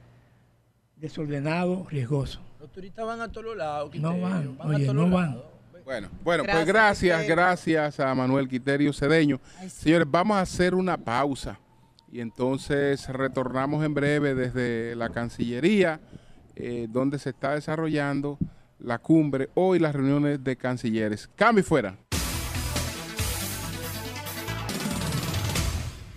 desordenado, 0.98 1.88
riesgoso. 1.90 2.40
Los 2.60 2.70
turistas 2.72 3.06
van 3.06 3.22
a 3.22 3.32
todos 3.32 3.56
lados. 3.58 3.96
No 3.96 4.20
van, 4.20 4.58
a 4.60 4.68
oye, 4.68 4.84
todos 4.86 4.96
no 4.96 5.10
van. 5.10 5.30
lados. 5.32 5.46
bueno, 5.86 6.10
bueno, 6.24 6.44
Gracias, 6.44 6.64
pues 6.66 6.68
gracias, 6.68 7.22
Quiterio. 7.22 7.36
gracias 7.36 8.00
a 8.00 8.14
Manuel 8.14 8.48
Quiterio 8.48 8.94
Cedeño. 8.94 9.40
Señores, 9.68 10.08
vamos 10.12 10.38
a 10.38 10.42
hacer 10.42 10.76
una 10.76 10.98
pausa 10.98 11.58
y 12.12 12.20
entonces 12.20 13.08
retornamos 13.08 13.84
en 13.86 13.94
breve 13.94 14.36
desde 14.36 14.96
la 14.96 15.10
Cancillería, 15.10 16.00
eh, 16.56 16.88
donde 16.90 17.18
se 17.20 17.30
está 17.32 17.56
desarrollando 17.56 18.38
la 18.84 19.00
cumbre, 19.00 19.50
hoy 19.54 19.80
las 19.80 19.94
reuniones 19.96 20.44
de 20.44 20.56
cancilleres. 20.56 21.30
Cambio 21.36 21.62
y 21.62 21.64
fuera. 21.64 21.96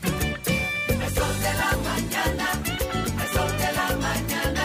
El 0.03 1.11
sol 1.11 1.39
de 1.39 1.55
la 1.55 1.77
mañana, 1.83 2.47
el 2.65 3.29
sol 3.29 3.51
de 3.59 3.73
la 3.73 3.97
mañana, 3.97 4.63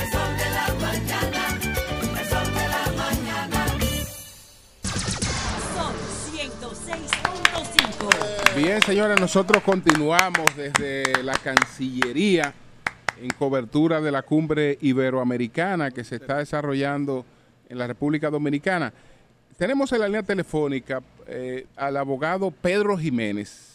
el 0.00 0.10
sol 0.10 0.36
de 0.36 0.50
la 0.50 0.74
mañana, 0.80 1.58
el 2.20 2.26
sol 2.28 2.46
de 2.54 2.68
la 2.68 2.92
mañana. 2.96 3.66
Son 5.74 5.94
106.5. 6.34 8.56
Bien, 8.56 8.80
señores, 8.82 9.20
nosotros 9.20 9.62
continuamos 9.62 10.56
desde 10.56 11.22
la 11.22 11.36
Cancillería 11.38 12.54
en 13.20 13.30
cobertura 13.30 14.00
de 14.00 14.10
la 14.10 14.22
cumbre 14.22 14.78
iberoamericana 14.80 15.90
que 15.90 16.04
se 16.04 16.16
está 16.16 16.38
desarrollando 16.38 17.24
en 17.68 17.78
la 17.78 17.86
República 17.86 18.30
Dominicana. 18.30 18.92
Tenemos 19.56 19.92
en 19.92 20.00
la 20.00 20.06
línea 20.06 20.22
telefónica 20.22 21.02
eh, 21.26 21.66
al 21.76 21.96
abogado 21.96 22.50
Pedro 22.50 22.96
Jiménez. 22.98 23.74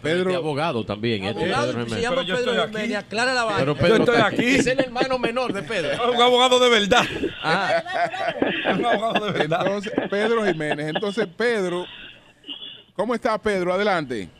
Pedro 0.00 0.30
este 0.30 0.36
abogado 0.36 0.86
también. 0.86 1.24
este 1.24 1.42
Abogado, 1.44 1.72
Pedro 1.72 1.88
se 1.90 2.00
llama 2.00 2.24
Pedro 2.24 2.66
Jiménez, 2.66 2.96
aclara 2.96 3.34
la 3.34 3.44
vaina. 3.44 3.60
Pero 3.60 3.76
Pedro 3.76 3.96
estoy 3.96 4.14
está 4.14 4.26
aquí. 4.26 4.46
Es 4.46 4.66
el 4.66 4.80
hermano 4.80 5.18
menor 5.18 5.52
de 5.52 5.62
Pedro. 5.62 6.12
Un 6.12 6.22
abogado 6.22 6.58
de 6.58 6.70
verdad. 6.70 7.04
Ah, 7.42 7.82
Un 8.74 8.86
abogado 8.86 9.26
de 9.26 9.32
verdad. 9.32 9.66
Entonces, 9.66 9.92
Pedro 10.08 10.46
Jiménez. 10.46 10.86
Entonces, 10.94 11.28
Pedro, 11.36 11.84
¿cómo 12.94 13.14
está 13.14 13.36
Pedro? 13.36 13.74
Adelante. 13.74 14.30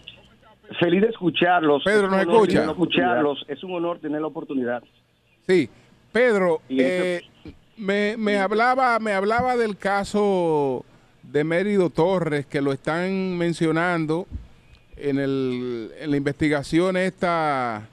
Feliz 0.78 1.02
de 1.02 1.08
escucharlos. 1.08 1.82
Pedro, 1.84 2.06
Es 2.06 2.10
¿nos 2.10 2.12
un 2.12 2.28
honor 2.28 2.34
escucha? 2.34 2.52
tener 2.52 2.66
la 2.66 2.72
Escucharlos. 2.72 3.44
Es 3.48 3.64
un 3.64 3.72
honor 3.74 3.98
tener 3.98 4.20
la 4.20 4.26
oportunidad. 4.26 4.82
Sí, 5.46 5.68
Pedro, 6.12 6.60
eh, 6.68 7.22
me, 7.76 8.16
me 8.16 8.38
hablaba, 8.38 8.98
me 8.98 9.12
hablaba 9.12 9.56
del 9.56 9.76
caso 9.76 10.84
de 11.22 11.44
Mérido 11.44 11.90
Torres 11.90 12.46
que 12.46 12.60
lo 12.60 12.72
están 12.72 13.36
mencionando 13.38 14.26
en, 14.96 15.18
el, 15.18 15.90
en 15.98 16.10
la 16.10 16.16
investigación 16.16 16.96
esta 16.96 17.88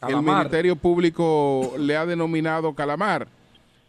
el. 0.00 0.40
Ministerio 0.40 0.76
Público 0.76 1.72
le 1.78 1.96
ha 1.96 2.04
denominado 2.06 2.74
Calamar. 2.74 3.26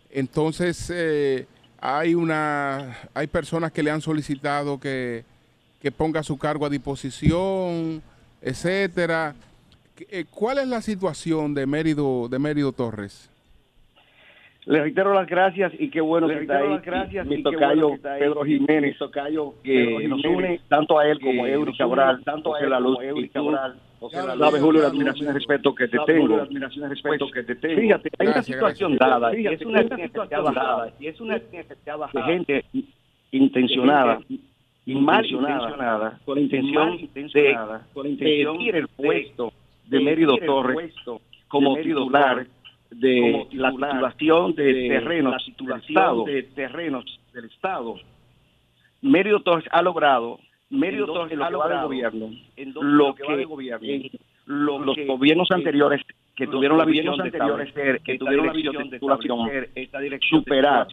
Entonces 0.09 0.89
eh, 0.93 1.45
hay 1.81 2.15
una 2.15 2.97
hay 3.13 3.27
personas 3.27 3.71
que 3.73 3.83
le 3.83 3.91
han 3.91 4.01
solicitado 4.01 4.79
que, 4.79 5.25
que 5.81 5.91
ponga 5.91 6.23
su 6.23 6.37
cargo 6.37 6.65
a 6.65 6.69
disposición, 6.69 8.01
etcétera. 8.45 9.33
Eh, 10.09 10.25
¿Cuál 10.29 10.59
es 10.59 10.67
la 10.67 10.81
situación 10.81 11.53
de 11.53 11.65
Mérido, 11.65 12.27
de 12.29 12.37
Mérido 12.37 12.71
Torres? 12.71 13.31
Le 14.65 14.81
reitero 14.81 15.13
las 15.13 15.27
gracias 15.27 15.73
y 15.77 15.89
qué 15.89 16.01
bueno 16.01 16.27
Le 16.27 16.35
que 16.35 16.41
está 16.41 16.57
ahí. 16.57 16.69
las 16.69 16.83
gracias 16.83 17.27
mi 17.27 17.43
tocayo 17.43 17.89
bueno. 17.89 18.03
Pedro 18.17 18.43
Jiménez, 18.43 18.93
Mi 18.93 18.97
tocayo 18.97 19.53
que 19.63 20.07
nos 20.07 20.25
une 20.25 20.59
tanto 20.67 20.97
a 20.97 21.07
él 21.07 21.19
como 21.19 21.45
a 21.45 21.49
Eury 21.49 21.77
Cabral, 21.77 22.23
tanto 22.23 22.55
a 22.55 22.59
él 22.59 22.69
La 22.71 22.79
Luz 22.79 22.95
como 22.95 22.99
a 23.01 23.05
Eury 23.05 23.29
Cabral, 23.29 23.75
José 23.99 24.17
La 24.17 24.35
Luz. 24.35 24.45
Sabe, 24.45 24.59
Julio, 24.59 24.81
la 24.81 24.87
admiración 24.87 25.23
y 25.23 25.27
Julio, 25.27 25.39
respeto 25.39 25.75
que 25.75 25.87
te 25.87 25.97
tengo. 26.07 26.37
la 26.37 26.43
admiración 26.43 26.85
y 26.85 26.89
respeto 26.89 27.27
que 27.31 27.43
te 27.43 27.55
tengo. 27.55 27.79
Fíjate, 27.81 28.09
hay 28.17 28.27
una 28.27 28.43
situación 28.43 28.97
dada 28.97 29.33
es 29.33 29.61
una 29.61 29.83
situación 29.83 30.53
dada 30.53 30.93
y 30.99 31.07
es 31.07 31.21
una 31.21 31.35
de 31.37 32.23
gente 32.25 32.65
intencionada 33.31 34.19
intencionada 34.85 36.19
con 36.25 36.35
la 36.35 36.41
intención 36.41 36.97
de 37.33 37.57
pedir 38.17 38.75
el 38.75 38.87
puesto 38.87 39.51
de 39.87 39.99
Mérido 39.99 40.37
Torres 40.37 40.93
como 41.47 41.75
titular 41.77 42.45
de 42.91 43.47
la 43.51 43.71
titulación 43.71 44.55
de 44.55 44.87
terrenos 44.89 45.51
del 45.57 45.81
Estado. 45.81 46.23
de 46.25 46.43
terrenos 46.43 47.19
del 47.33 47.45
Estado. 47.45 47.95
Mérido 49.01 49.41
Torres 49.41 49.65
ha 49.71 49.81
logrado, 49.81 50.39
Mérido 50.69 51.07
Torres 51.07 51.33
en 51.33 51.39
lo 51.39 51.49
que 51.49 51.55
va 51.55 51.67
del 51.67 51.87
gobierno, 51.87 52.29
lo 52.75 53.15
que 53.15 53.41
en 54.47 54.85
los 54.85 54.95
gobiernos 55.07 55.51
anteriores 55.51 56.01
que 56.35 56.47
tuvieron 56.47 56.77
la 56.77 56.85
visión 56.85 57.17
de 57.17 57.29
establecer, 57.29 58.01
que 58.01 58.17
tuvieron 58.17 58.47
la 58.47 58.53
visión 58.53 58.89
de 58.89 58.99
titulación, 58.99 59.49
superar, 60.29 60.87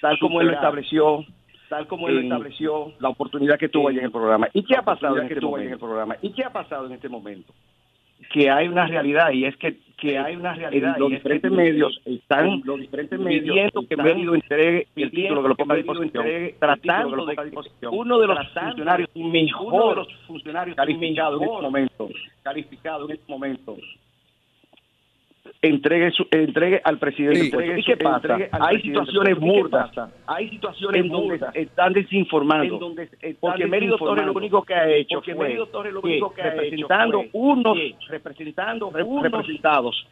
tal 0.00 0.18
como 0.18 0.40
él 0.40 0.48
lo 0.48 0.52
estableció, 0.54 1.24
tal 1.68 1.86
como 1.86 2.08
él 2.08 2.16
lo 2.16 2.20
estableció, 2.22 2.92
la 3.00 3.08
oportunidad 3.08 3.58
que 3.58 3.68
tuvo 3.68 3.88
allí 3.88 3.98
en 3.98 4.06
el 4.06 4.10
programa. 4.10 4.48
¿Y 4.52 4.62
qué 4.62 4.76
ha 4.76 4.82
pasado 4.82 5.18
en 5.18 5.24
este 5.24 5.40
momento? 5.40 5.78
programa? 5.78 6.16
¿Y 6.22 6.30
qué 6.30 6.44
ha 6.44 6.50
pasado 6.50 6.86
en 6.86 6.92
este 6.92 7.08
momento? 7.08 7.52
Que 8.32 8.50
hay 8.50 8.66
una 8.66 8.86
realidad 8.86 9.30
y 9.30 9.44
es 9.44 9.56
que, 9.56 9.76
que 9.96 10.18
hay 10.18 10.36
una 10.36 10.54
realidad 10.54 10.94
en 10.96 11.00
los 11.00 11.10
diferentes 11.10 11.50
medios 11.50 12.00
están 12.04 12.62
los 12.64 12.80
diferentes 12.80 13.18
pidiendo 13.20 13.86
que 13.86 13.96
Mérido 13.96 14.34
entregue 14.34 14.86
el 14.96 15.10
título 15.10 15.42
que 15.42 15.48
lo 15.48 15.54
ponga 15.54 15.74
a 15.74 15.76
disposición, 15.76 16.26
tratando 16.58 17.26
de 17.26 17.36
que 17.36 17.86
uno 17.88 18.18
de 18.18 18.26
los 18.26 18.38
funcionarios 18.56 19.08
mejor 19.14 20.06
calificado 20.74 21.36
en 21.36 21.44
este 21.44 21.62
momento, 21.62 22.08
calificado 22.42 23.04
en 23.04 23.10
este 23.12 23.32
momento, 23.32 23.76
entregue 25.62 26.10
su, 26.12 26.26
entregue 26.30 26.80
al 26.84 26.98
presidente. 26.98 27.40
Sí. 27.40 27.50
puesto. 27.50 27.78
¿Y 27.78 27.84
qué 27.84 27.96
pasa? 27.96 28.38
Hay 28.52 28.80
situaciones 28.82 29.38
burdas, 29.38 29.90
hay 30.26 30.48
situaciones 30.50 31.00
en 31.02 31.08
donde 31.08 31.40
están 31.54 31.92
desinformando. 31.92 32.78
porque 33.40 33.66
Mérido 33.66 33.96
Torres 33.98 34.26
lo 34.26 34.32
único 34.32 34.62
que 34.62 34.74
ha 34.74 34.88
hecho 34.88 35.20
fue 35.22 35.48
que 36.34 36.42
representando 36.42 37.24
unos 37.32 37.78
representando 38.08 38.88
unos 38.88 39.22
representados. 39.22 40.06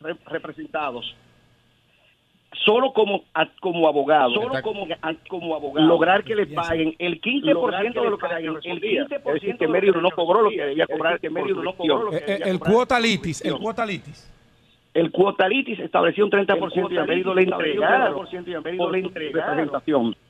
re- 0.00 0.14
representados. 0.26 1.14
Solo 2.64 2.92
como 2.94 3.24
a- 3.34 3.46
como 3.60 3.86
abogado 3.88 4.30
solo 4.34 4.62
como, 4.62 4.86
a- 5.02 5.14
como 5.28 5.54
abogado 5.54 5.86
lograr 5.86 6.24
que 6.24 6.34
le 6.34 6.46
paguen 6.46 6.94
el 6.98 7.20
15% 7.20 8.02
de 8.02 8.10
lo 8.10 8.16
que 8.18 8.26
le 8.28 8.34
hayan 8.34 8.54
el 8.56 8.80
15% 8.80 9.28
es 9.28 9.34
decir, 9.34 9.56
que 9.58 9.68
Mérido 9.68 10.00
no 10.00 10.10
cobró 10.10 10.42
lo 10.42 10.50
que 10.50 10.56
debía 10.64 10.86
cobrar 10.86 11.20
que 11.20 11.28
Mérido 11.30 11.62
no 11.62 11.74
cobró 11.74 12.04
lo 12.04 12.10
que 12.10 12.20
debía 12.20 12.46
el 12.46 12.58
cuota 12.58 12.98
litis, 12.98 13.44
el 13.44 13.56
cuota 13.58 13.84
litis. 13.84 14.32
El 14.98 15.12
cuotalitis 15.12 15.78
estableció 15.78 16.24
un 16.24 16.30
30% 16.32 16.92
y 16.92 16.96
a 16.98 17.04
Mérido 17.04 17.32
le 17.32 17.42
estableció 17.42 17.80
un 17.82 17.82
entregaron 17.82 18.16
30% 18.16 18.48
y 18.48 18.54
a 18.54 18.60
Mérido 18.60 18.90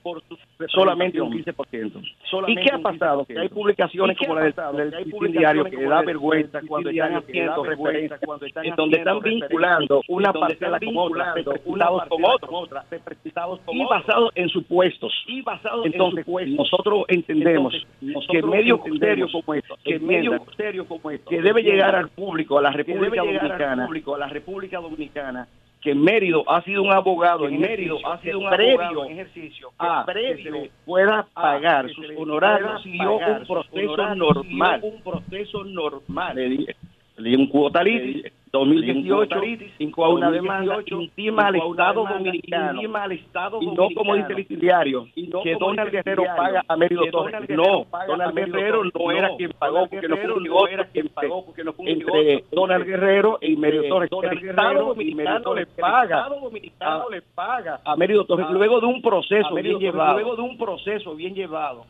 por 0.09 0.71
solamente 0.71 1.21
un 1.21 1.33
15%. 1.33 2.03
¿Y 2.49 2.57
qué 2.57 2.71
ha 2.73 2.79
pasado? 2.79 3.25
Que 3.25 3.39
hay 3.39 3.49
publicaciones 3.49 4.17
como 4.19 4.35
la 4.35 4.43
del, 4.73 4.91
del 4.91 5.33
Diario 5.33 5.65
que 5.65 5.85
da 5.85 6.03
vergüenza 6.03 6.61
cuando 6.67 6.91
están 6.91 7.17
haciendo 7.17 7.65
referencia, 7.65 8.19
en 8.63 8.75
donde 8.75 8.99
están 8.99 9.21
vinculando 9.21 10.03
una 10.09 10.33
parcela 10.33 10.79
con 10.81 10.97
otra, 10.97 11.35
representados 11.35 12.09
con 12.09 12.25
otra, 12.25 12.85
y 13.69 13.85
basados 13.85 14.33
en 14.35 14.49
supuestos. 14.49 15.13
Entonces, 15.85 16.27
nosotros 16.49 17.05
entendemos 17.09 17.75
que 18.31 18.43
medio 18.43 18.81
serio 18.99 19.29
como 19.31 19.55
esto, 19.55 19.77
que 19.85 19.99
medio 19.99 20.45
serio 20.57 20.87
como 20.87 21.11
esto, 21.11 21.31
que 21.31 21.41
debe 21.41 21.63
llegar 21.63 21.95
al 21.95 22.09
público, 22.09 22.59
a 22.59 22.63
la 22.63 22.71
República 22.71 23.23
Dominicana, 23.23 23.89
a 23.89 24.19
la 24.19 24.29
República 24.29 24.79
Dominicana, 24.81 25.49
que 25.81 25.95
Mérido 25.95 26.45
ha 26.51 26.63
sido 26.63 26.83
un 26.83 26.93
abogado 26.93 27.47
en 27.49 27.61
Mérido 27.61 27.99
ha 28.05 28.21
sido 28.21 28.41
un 28.41 28.51
previo 28.51 29.05
en 29.05 29.13
ejercicio 29.13 29.71
a 29.79 30.05
que 30.13 30.43
se 30.43 30.71
pueda 30.85 31.27
pagar 31.33 31.89
sus 31.91 32.07
honorarios 32.17 32.83
siguió 32.83 33.17
un 33.17 33.47
proceso 33.47 34.15
normal. 34.15 34.81
un 34.83 35.03
proceso 35.03 35.65
normal. 35.65 36.37
Le 36.37 36.49
di, 36.49 36.67
le 37.17 37.31
di 37.31 37.37
un 37.37 37.47
cuota 37.47 37.83
2018 38.53 39.41
cinco 39.79 40.05
a 40.05 40.09
una 40.11 40.31
demanda 40.31 40.79
intima 40.87 41.47
al 41.47 41.57
Estado 41.57 42.07
Dominicano. 42.07 42.81
y 43.61 43.67
no 43.67 43.89
como 43.95 44.15
dice 44.15 44.33
el 44.33 44.47
que 45.43 45.57
Donald 45.59 45.91
Guerrero 45.91 46.25
paga 46.37 46.65
a 46.67 46.77
Mérido 46.77 47.05
Torres 47.11 47.49
no 47.51 47.87
Donald 48.07 48.35
Guerrero 48.35 48.83
no 48.85 49.11
era 49.11 49.37
quien 49.37 49.51
pagó 49.51 49.87
porque 49.89 50.09
no 50.09 50.17
fue 50.17 50.35
un 50.35 50.43
negocio 50.43 50.87
entre 51.77 52.45
Donald 52.51 52.85
Guerrero 52.85 53.39
y 53.41 53.57
Mérido 53.57 53.85
Torres 53.89 54.11
el 54.33 54.49
Estado 54.49 54.87
Dominicano 54.87 55.55
le 55.55 55.67
paga 55.67 56.27
a, 56.27 57.05
le 57.11 57.23
paga 57.23 57.81
a 57.85 57.97
Mérido 57.97 58.25
Torres 58.25 58.47
luego 58.51 58.81
de 58.81 58.87
un 58.87 59.03
proceso 59.03 59.55
bien 59.55 59.79
llevado. 59.79 60.15
luego 60.15 60.37
de 60.37 60.43
un 60.43 60.59
proceso 60.59 61.15
bien 61.15 61.35
llevado. 61.35 61.87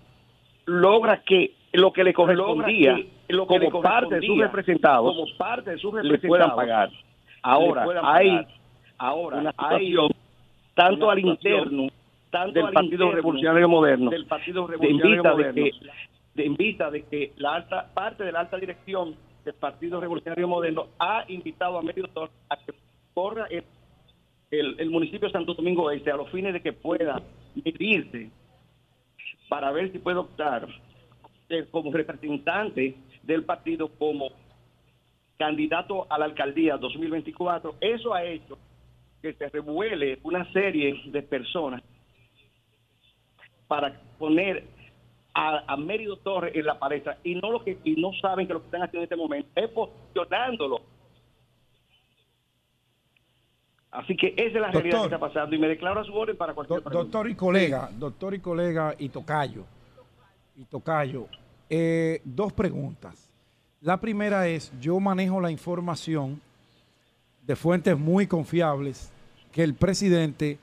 Logra 0.66 1.22
que 1.22 1.52
lo 1.80 1.92
que 1.92 2.04
le 2.04 2.12
correspondía 2.12 2.98
como 3.46 3.82
parte 3.82 4.16
de 4.20 4.26
sus 4.26 4.38
representados 4.38 5.14
como 5.14 5.26
parte 5.36 5.70
de 5.72 5.78
sus 5.78 5.94
le 6.02 6.18
puedan 6.18 6.54
pagar. 6.54 6.90
ahora 7.42 7.84
hay 8.02 8.46
ahora 8.98 9.38
una 9.38 9.52
situación 9.52 10.08
tanto 10.74 11.10
al 11.10 11.18
interno 11.18 11.88
del 12.52 12.72
Partido 12.72 13.10
Revolucionario 13.12 13.68
Moderno. 13.68 14.10
del 14.10 14.26
Partido 14.26 14.66
Revolucionario 14.66 15.22
de 15.36 15.54
que 15.54 15.70
de- 16.34 16.44
en 16.44 16.54
vista 16.56 16.90
de 16.90 17.02
que 17.04 17.32
la 17.36 17.54
alta 17.56 17.88
parte 17.94 18.22
de 18.24 18.30
la 18.32 18.40
alta 18.40 18.56
dirección 18.58 19.16
del 19.44 19.54
Partido 19.54 20.00
Revolucionario 20.00 20.46
Moderno 20.46 20.86
ha 20.98 21.24
invitado 21.28 21.78
a 21.78 21.82
Mérido 21.82 22.06
Torres 22.08 22.30
a 22.50 22.56
que 22.56 22.72
corra 23.14 23.46
el, 23.50 23.64
el- 24.50 24.76
el 24.78 24.90
municipio 24.90 25.28
de 25.28 25.32
Santo 25.32 25.54
Domingo 25.54 25.90
Este 25.90 26.10
a 26.12 26.16
los 26.16 26.28
fines 26.30 26.52
de 26.52 26.60
que 26.60 26.72
pueda 26.72 27.20
medirse 27.64 28.30
para 29.48 29.72
ver 29.72 29.90
si 29.90 29.98
puede 29.98 30.18
optar 30.18 30.68
como 31.70 31.92
representante 31.92 32.96
del 33.22 33.44
partido 33.44 33.88
como 33.88 34.30
candidato 35.38 36.06
a 36.10 36.18
la 36.18 36.26
alcaldía 36.26 36.76
2024. 36.76 37.76
Eso 37.80 38.12
ha 38.12 38.24
hecho 38.24 38.58
que 39.22 39.32
se 39.32 39.48
revuele 39.48 40.18
una 40.22 40.50
serie 40.52 41.00
de 41.06 41.22
personas 41.22 41.82
para 43.66 44.00
poner 44.18 44.64
a, 45.34 45.72
a 45.72 45.76
Mérido 45.76 46.16
Torres 46.16 46.54
en 46.54 46.66
la 46.66 46.78
palestra 46.78 47.18
y 47.22 47.34
no 47.34 47.50
lo 47.50 47.62
que 47.62 47.78
y 47.84 48.00
no 48.00 48.12
saben 48.20 48.46
que 48.46 48.52
lo 48.52 48.60
que 48.60 48.66
están 48.66 48.82
haciendo 48.82 48.98
en 49.00 49.04
este 49.04 49.16
momento 49.16 49.48
es 49.54 49.68
posicionándolo. 49.70 50.80
Así 53.90 54.16
que 54.16 54.34
esa 54.36 54.42
es 54.42 54.54
la 54.54 54.70
realidad 54.70 54.98
Doctor. 54.98 55.08
que 55.08 55.14
está 55.14 55.18
pasando 55.18 55.56
y 55.56 55.58
me 55.58 55.68
declaro 55.68 56.00
a 56.00 56.04
su 56.04 56.14
orden 56.14 56.36
para 56.36 56.52
cualquier 56.52 56.82
pregunta. 56.82 57.04
Doctor 57.04 57.30
y 57.30 57.34
colega, 57.34 57.90
doctor 57.98 58.34
y 58.34 58.40
colega 58.40 58.94
y 58.98 59.08
tocayo. 59.08 59.64
Y 60.58 60.64
tocayo. 60.64 61.28
eh, 61.70 62.20
dos 62.24 62.52
preguntas. 62.52 63.28
La 63.80 64.00
primera 64.00 64.48
es, 64.48 64.72
yo 64.80 64.98
manejo 64.98 65.40
la 65.40 65.52
información 65.52 66.40
de 67.46 67.54
fuentes 67.54 67.96
muy 67.96 68.26
confiables 68.26 69.10
que 69.52 69.62
el 69.62 69.74
presidente 69.74 70.58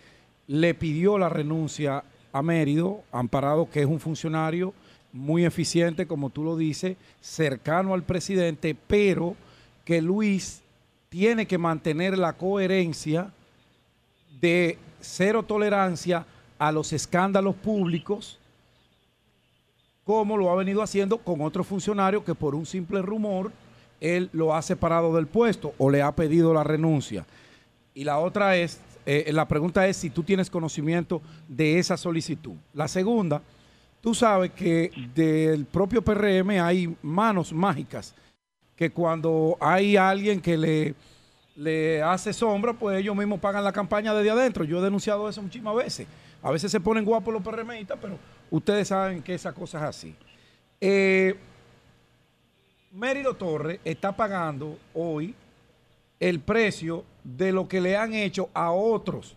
le 0.47 0.73
pidió 0.73 1.17
la 1.17 1.29
renuncia 1.29 2.03
a 2.33 2.41
Mérido, 2.41 3.03
amparado 3.13 3.69
que 3.69 3.79
es 3.79 3.85
un 3.85 4.01
funcionario 4.01 4.73
muy 5.13 5.45
eficiente, 5.45 6.05
como 6.05 6.29
tú 6.29 6.43
lo 6.43 6.57
dices, 6.57 6.97
cercano 7.21 7.93
al 7.93 8.03
presidente, 8.03 8.75
pero 8.87 9.37
que 9.85 10.01
Luis 10.01 10.61
tiene 11.07 11.45
que 11.45 11.57
mantener 11.57 12.17
la 12.17 12.33
coherencia 12.33 13.31
de 14.41 14.77
cero 14.99 15.43
tolerancia 15.43 16.25
a 16.59 16.73
los 16.73 16.91
escándalos 16.91 17.55
públicos, 17.55 18.39
como 20.05 20.37
lo 20.37 20.51
ha 20.51 20.55
venido 20.55 20.81
haciendo 20.81 21.17
con 21.17 21.41
otro 21.41 21.63
funcionario 21.63 22.23
que 22.23 22.35
por 22.35 22.55
un 22.55 22.65
simple 22.65 23.01
rumor 23.01 23.51
él 23.99 24.29
lo 24.33 24.55
ha 24.55 24.61
separado 24.61 25.15
del 25.15 25.25
puesto 25.25 25.73
o 25.79 25.89
le 25.89 26.01
ha 26.01 26.15
pedido 26.15 26.53
la 26.53 26.63
renuncia. 26.63 27.25
Y 27.93 28.03
la 28.03 28.19
otra 28.19 28.55
es, 28.55 28.79
eh, 29.05 29.31
la 29.33 29.47
pregunta 29.47 29.87
es 29.87 29.97
si 29.97 30.11
tú 30.11 30.21
tienes 30.21 30.49
conocimiento 30.49 31.21
de 31.47 31.79
esa 31.79 31.97
solicitud. 31.97 32.53
La 32.73 32.87
segunda, 32.87 33.41
tú 33.99 34.13
sabes 34.13 34.51
que 34.51 34.91
del 35.15 35.65
propio 35.65 36.03
PRM 36.03 36.61
hay 36.61 36.95
manos 37.01 37.51
mágicas, 37.51 38.13
que 38.75 38.91
cuando 38.91 39.57
hay 39.59 39.97
alguien 39.97 40.39
que 40.39 40.55
le, 40.55 40.93
le 41.55 42.03
hace 42.03 42.31
sombra, 42.31 42.73
pues 42.73 42.99
ellos 42.99 43.15
mismos 43.15 43.39
pagan 43.39 43.63
la 43.63 43.71
campaña 43.71 44.13
desde 44.13 44.29
adentro. 44.29 44.65
Yo 44.65 44.79
he 44.79 44.83
denunciado 44.83 45.27
eso 45.27 45.41
muchísimas 45.41 45.75
veces. 45.75 46.05
A 46.43 46.51
veces 46.51 46.71
se 46.71 46.79
ponen 46.79 47.05
guapos 47.05 47.33
los 47.33 47.41
PRMistas, 47.41 47.97
pero 47.99 48.19
ustedes 48.51 48.87
saben 48.87 49.21
que 49.21 49.33
esa 49.33 49.53
cosa 49.53 49.77
es 49.79 49.83
así. 49.83 50.15
Eh, 50.81 51.35
Mérido 52.91 53.33
Torres 53.33 53.79
está 53.83 54.15
pagando 54.15 54.77
hoy 54.93 55.35
el 56.19 56.39
precio 56.39 57.03
de 57.23 57.51
lo 57.51 57.67
que 57.67 57.81
le 57.81 57.97
han 57.97 58.13
hecho 58.13 58.49
a 58.53 58.71
otros, 58.71 59.35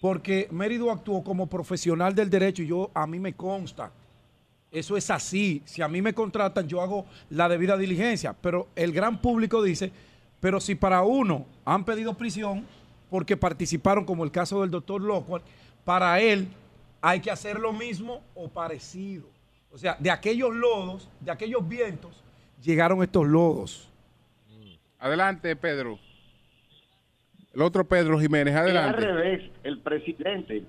porque 0.00 0.48
Mérido 0.50 0.90
actuó 0.90 1.24
como 1.24 1.46
profesional 1.46 2.14
del 2.14 2.30
derecho 2.30 2.62
y 2.62 2.68
yo 2.68 2.90
a 2.94 3.06
mí 3.06 3.18
me 3.18 3.34
consta. 3.34 3.90
Eso 4.70 4.96
es 4.96 5.10
así. 5.10 5.62
Si 5.64 5.82
a 5.82 5.88
mí 5.88 6.00
me 6.00 6.14
contratan, 6.14 6.66
yo 6.66 6.80
hago 6.80 7.04
la 7.28 7.48
debida 7.48 7.76
diligencia. 7.76 8.34
Pero 8.40 8.68
el 8.74 8.92
gran 8.92 9.20
público 9.20 9.62
dice, 9.62 9.92
pero 10.40 10.60
si 10.60 10.74
para 10.74 11.02
uno 11.02 11.44
han 11.64 11.84
pedido 11.84 12.14
prisión 12.14 12.64
porque 13.10 13.36
participaron, 13.36 14.06
como 14.06 14.24
el 14.24 14.30
caso 14.30 14.62
del 14.62 14.70
doctor 14.70 15.02
Lockhart, 15.02 15.44
para 15.84 16.20
él 16.20 16.48
hay 17.02 17.20
que 17.20 17.30
hacer 17.30 17.58
lo 17.58 17.72
mismo 17.72 18.22
o 18.34 18.48
parecido. 18.48 19.26
O 19.70 19.76
sea, 19.76 19.96
de 19.98 20.10
aquellos 20.10 20.54
lodos, 20.54 21.10
de 21.20 21.30
aquellos 21.32 21.66
vientos, 21.68 22.12
llegaron 22.62 23.02
estos 23.02 23.26
lodos. 23.26 23.88
Adelante, 24.98 25.54
Pedro. 25.56 25.98
El 27.52 27.60
otro 27.62 27.84
Pedro 27.84 28.18
Jiménez, 28.18 28.54
Es 28.54 28.60
al 28.60 28.64
adelante. 28.66 29.00
revés, 29.00 29.50
el 29.64 29.80
presidente. 29.80 30.62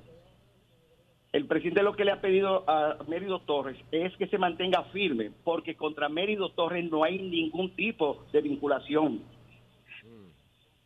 El 1.32 1.46
presidente 1.46 1.82
lo 1.84 1.96
que 1.96 2.04
le 2.06 2.12
ha 2.12 2.22
pedido 2.22 2.68
a 2.70 2.98
Mérido 3.08 3.40
Torres 3.42 3.78
es 3.92 4.16
que 4.18 4.28
se 4.28 4.38
mantenga 4.38 4.84
firme, 4.86 5.32
porque 5.44 5.76
contra 5.76 6.10
Mérido 6.10 6.50
Torres 6.52 6.90
no 6.90 7.04
hay 7.04 7.20
ningún 7.20 7.76
tipo 7.76 8.26
de 8.34 8.42
vinculación. 8.42 9.22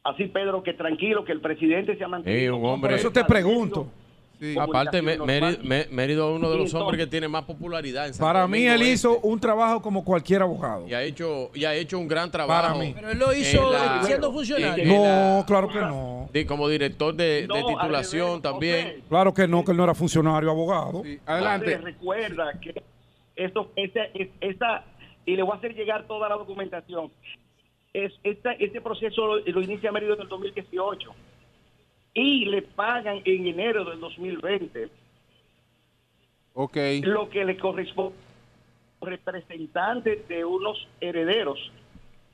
Así, 0.04 0.26
Pedro, 0.26 0.64
que 0.64 0.74
tranquilo, 0.74 1.26
que 1.26 1.34
el 1.34 1.42
presidente 1.42 1.98
se 1.98 2.04
ha 2.04 2.08
mantenido. 2.08 2.56
Sí, 2.56 2.60
un 2.62 2.66
hombre. 2.66 2.92
Por 2.92 3.00
eso 3.00 3.12
te 3.12 3.24
pregunto. 3.26 3.88
Aparte, 4.60 5.02
Mérido 5.02 6.30
es 6.30 6.36
uno 6.36 6.50
de 6.52 6.58
los 6.58 6.74
hombres 6.74 7.00
que 7.00 7.08
tiene 7.08 7.28
más 7.28 7.44
popularidad 7.46 8.08
en 8.08 8.14
Santo 8.14 8.26
Para 8.26 8.48
mí 8.48 8.66
él 8.68 8.82
Este. 8.82 8.94
hizo 8.94 9.20
un 9.20 9.40
trabajo 9.40 9.82
como 9.82 10.04
cualquier 10.04 10.42
abogado. 10.44 10.88
y 10.88 10.94
ha 10.94 11.02
hecho 11.04 11.50
y 11.54 11.66
ha 11.66 11.74
hecho 11.74 11.98
un 11.98 12.08
gran 12.08 12.30
trabajo. 12.30 12.62
Para 12.70 12.80
mí. 12.80 12.94
Pero 12.96 13.10
él 13.12 13.18
lo 13.20 13.34
hizo 13.34 13.72
la- 13.72 14.04
siendo 14.04 14.28
en- 14.28 14.34
funcionario. 14.34 14.84
en 14.84 14.90
No, 14.90 15.04
la- 15.40 15.44
claro 15.48 15.68
que 15.70 15.80
no. 15.80 16.30
de- 16.32 16.46
como 16.46 16.68
director 16.70 17.16
de, 17.16 17.46
No, 17.48 17.66
titulación 17.66 18.28
revés, 18.28 18.42
también. 18.44 19.04
Claro 19.10 19.34
que 19.34 19.48
no, 19.48 19.64
que 19.66 19.72
él 19.72 19.78
no 19.78 19.84
era 19.84 19.96
funcionario, 19.96 20.52
abogado. 20.52 21.04
Entonces, 21.06 21.82
recuerda 21.82 22.52
que 22.60 22.84
esto, 23.36 23.72
esa, 23.76 24.04
es- 24.14 24.30
esa, 24.42 24.84
y 25.26 25.36
le 25.36 25.44
voy 25.44 25.54
a 25.54 25.56
hacer 25.58 25.74
llegar 25.74 26.06
toda 26.08 26.30
la 26.30 26.36
documentación. 26.36 27.12
Es, 27.94 28.14
esta, 28.24 28.52
este 28.54 28.82
proceso 28.82 29.26
lo, 29.26 29.40
lo 29.40 29.62
inicia 29.62 29.92
Mérido 29.92 30.14
en 30.14 30.22
el 30.22 30.28
2018 30.28 31.10
y 32.18 32.46
le 32.46 32.64
pagan 32.64 33.22
en 33.26 33.46
enero 33.46 33.86
del 33.86 34.00
2020 34.00 34.90
Ok. 36.56 36.78
lo 37.04 37.30
que 37.30 37.46
le 37.46 37.58
corresponde 37.58 38.16
representante 39.02 40.26
de 40.28 40.44
unos 40.44 40.88
herederos. 41.00 41.60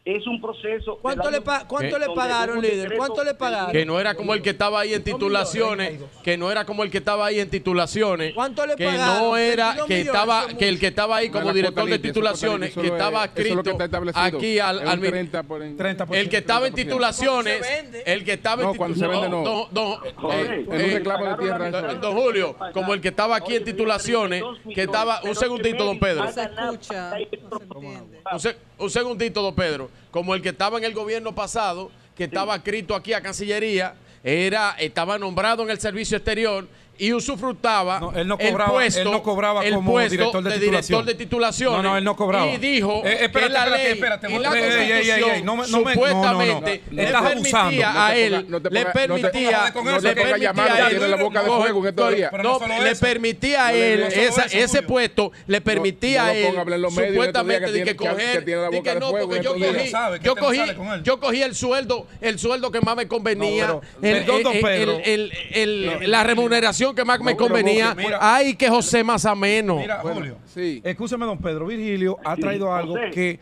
Es 0.06 0.28
un 0.28 0.42
proceso. 0.42 1.00
¿Cuánto 1.02 1.32
le 1.32 1.40
pa- 1.40 1.66
cuánto 1.66 1.98
le 1.98 2.08
pagaron, 2.14 2.62
líder? 2.62 2.96
¿Cuánto 2.98 3.24
le 3.24 3.36
pagaron? 3.36 3.72
Que 3.72 3.86
no 3.86 4.02
era 4.02 4.16
como 4.16 4.34
el 4.34 4.42
que 4.42 4.50
estaba 4.50 4.82
ahí 4.82 4.94
en 4.94 5.02
titulaciones, 5.02 6.02
que 6.22 6.36
no 6.38 6.52
era 6.52 6.66
como 6.66 6.84
el 6.84 6.92
que 6.92 6.98
estaba 6.98 7.26
ahí 7.26 7.40
en 7.40 7.50
titulaciones, 7.50 8.34
¿Cuánto 8.34 8.66
le 8.66 8.76
que 8.76 8.84
pagaron? 8.86 9.18
no 9.30 9.38
era 9.38 9.68
22 9.68 9.88
que 9.88 10.02
estaba 10.02 10.48
que 10.48 10.68
el 10.68 10.78
que 10.80 10.88
estaba 10.88 11.16
ahí 11.16 11.30
No, 11.30 11.40
como 11.40 11.54
director 11.54 11.86
de 11.90 12.00
titulaciones, 12.00 12.74
que 12.74 12.88
estaba 12.88 13.34
que 13.34 13.42
escrito 13.44 13.78
aquí 14.16 14.60
al, 14.60 14.80
al 14.86 14.96
un 15.00 15.06
mi- 15.06 15.08
30 15.10 15.44
por 15.44 15.64
en- 15.64 15.78
30%. 15.78 16.14
el 16.20 16.28
que 16.30 16.38
estaba 16.38 16.68
en 16.68 16.74
titulaciones, 16.74 17.66
el 18.06 18.26
que 18.26 18.34
estaba 18.34 18.62
en 18.64 18.68
No, 18.68 18.74
cuando 18.76 18.98
se 18.98 19.08
vende, 19.08 19.30
no. 19.30 19.44
don- 19.44 19.68
don- 19.72 20.00
eh, 20.34 20.66
eh. 20.70 21.04
Don 22.02 22.14
Julio, 22.14 22.58
como 22.74 22.94
el 22.94 23.00
que 23.00 23.08
estaba 23.08 23.38
aquí 23.38 23.56
en 23.56 23.64
titulaciones, 23.64 24.44
que 24.76 24.82
estaba 24.82 25.22
un 25.24 25.34
segundito, 25.34 25.86
don 25.86 25.98
Pedro. 25.98 26.30
Se 26.30 26.42
escucha, 26.44 27.12
no 27.50 27.58
se 27.58 27.64
entiende. 27.64 28.22
Un, 28.84 28.90
se- 28.90 29.00
un 29.00 29.06
segundito, 29.06 29.42
don 29.42 29.56
Pedro. 29.56 29.90
Como 30.12 30.36
el 30.36 30.42
que 30.42 30.50
estaba 30.50 30.78
en 30.78 30.84
el 30.84 30.94
gobierno 30.94 31.34
pasado, 31.34 31.90
que 32.16 32.26
estaba 32.26 32.56
escrito 32.56 32.96
aquí 32.96 33.14
a 33.14 33.22
Cancillería, 33.22 33.96
era, 34.24 34.76
estaba 34.80 35.18
nombrado 35.18 35.64
en 35.64 35.70
el 35.70 35.80
servicio 35.80 36.18
exterior 36.18 36.68
y 36.98 37.12
usufructaba 37.12 38.00
No, 38.00 38.12
él 38.14 38.28
no 38.28 38.38
el 38.40 38.52
cobraba, 38.52 38.72
puesto, 38.72 39.02
él 39.02 39.12
no 39.12 39.24
cobraba 39.24 39.66
el 39.66 39.74
como 39.74 39.92
puesto 39.92 40.12
director 40.12 40.44
de 40.44 40.52
titulación. 40.52 40.72
director 41.00 41.06
de 41.06 41.14
titulaciones. 41.16 41.78
No, 41.84 41.90
no, 41.90 41.98
él 41.98 42.04
no 42.04 42.16
cobraba. 42.16 42.46
Y 42.48 42.58
dijo 42.58 43.02
Eh, 43.04 43.26
espérate, 43.26 43.48
que 43.48 43.50
la 43.54 43.60
espérate, 43.64 43.84
ley 43.84 43.94
espérate, 43.94 44.32
y 44.32 44.40
la 44.40 44.50
ey, 44.50 44.64
ey, 44.64 44.64
ey, 44.64 44.92
ey, 44.92 44.92
constitución 44.94 45.30
ey, 45.36 45.44
no 45.44 45.56
me- 45.56 45.68
no 45.68 45.80
me- 45.82 45.94
supuestamente 45.94 46.82
no, 46.92 47.02
no, 47.04 47.04
no. 47.04 47.04
le 47.04 47.12
permitía 47.12 48.06
a 48.06 48.16
él, 48.16 48.46
le 48.50 48.86
permitía, 48.86 49.74
le 50.02 50.14
permitía 50.16 50.52
a 50.52 50.90
él, 50.92 51.12
la 51.12 51.18
boca 51.18 51.42
de 51.44 51.50
fuego 51.50 51.80
en 51.82 51.90
estos 51.90 52.16
días. 52.16 52.30
Pero 52.32 52.44
no, 52.60 52.84
le 52.84 52.96
permitía 52.96 53.66
a 53.68 53.74
él 53.74 54.04
ese 54.52 54.82
puesto, 54.84 55.32
le 55.48 55.62
permitía 55.62 56.26
a 56.26 56.34
él 56.36 56.54
supuestamente 56.90 57.72
de 57.72 57.84
que 57.84 57.96
coger, 57.96 58.46
de 58.46 58.82
que 58.84 58.90
de 58.94 59.00
no, 59.00 59.12
porque 59.12 59.42
yo 59.44 59.54
cogí, 59.54 59.92
yo 60.22 60.34
el 60.34 60.40
cogí, 60.40 60.62
yo 61.04 61.20
cogí 61.20 61.42
el 61.42 61.56
sueldo, 61.56 62.08
el 62.22 62.38
sueldo 62.40 62.72
que 62.72 62.82
más 62.82 62.96
me 62.96 63.08
convenía, 63.08 63.80
el- 64.02 64.16
el- 64.16 64.30
el- 64.30 65.02
el- 65.06 65.32
el- 65.54 66.12
la 66.12 66.24
remuneración 66.24 66.93
que 66.94 67.04
más 67.06 67.20
me 67.20 67.32
No, 67.32 67.38
convenía. 67.38 67.94
mira- 67.96 68.20
Ay, 68.22 68.56
que 68.56 68.70
José 68.70 69.04
más 69.04 69.26
ameno. 69.26 69.78
Mira, 69.78 70.00
Julio, 70.02 70.38
Sí. 70.46 70.82
escúcheme, 70.84 71.26
don 71.26 71.38
Pedro, 71.38 71.66
Virgilio 71.68 72.18
ha 72.24 72.36
traído 72.36 72.74
algo 72.74 72.94
José. 72.96 73.12
que 73.12 73.40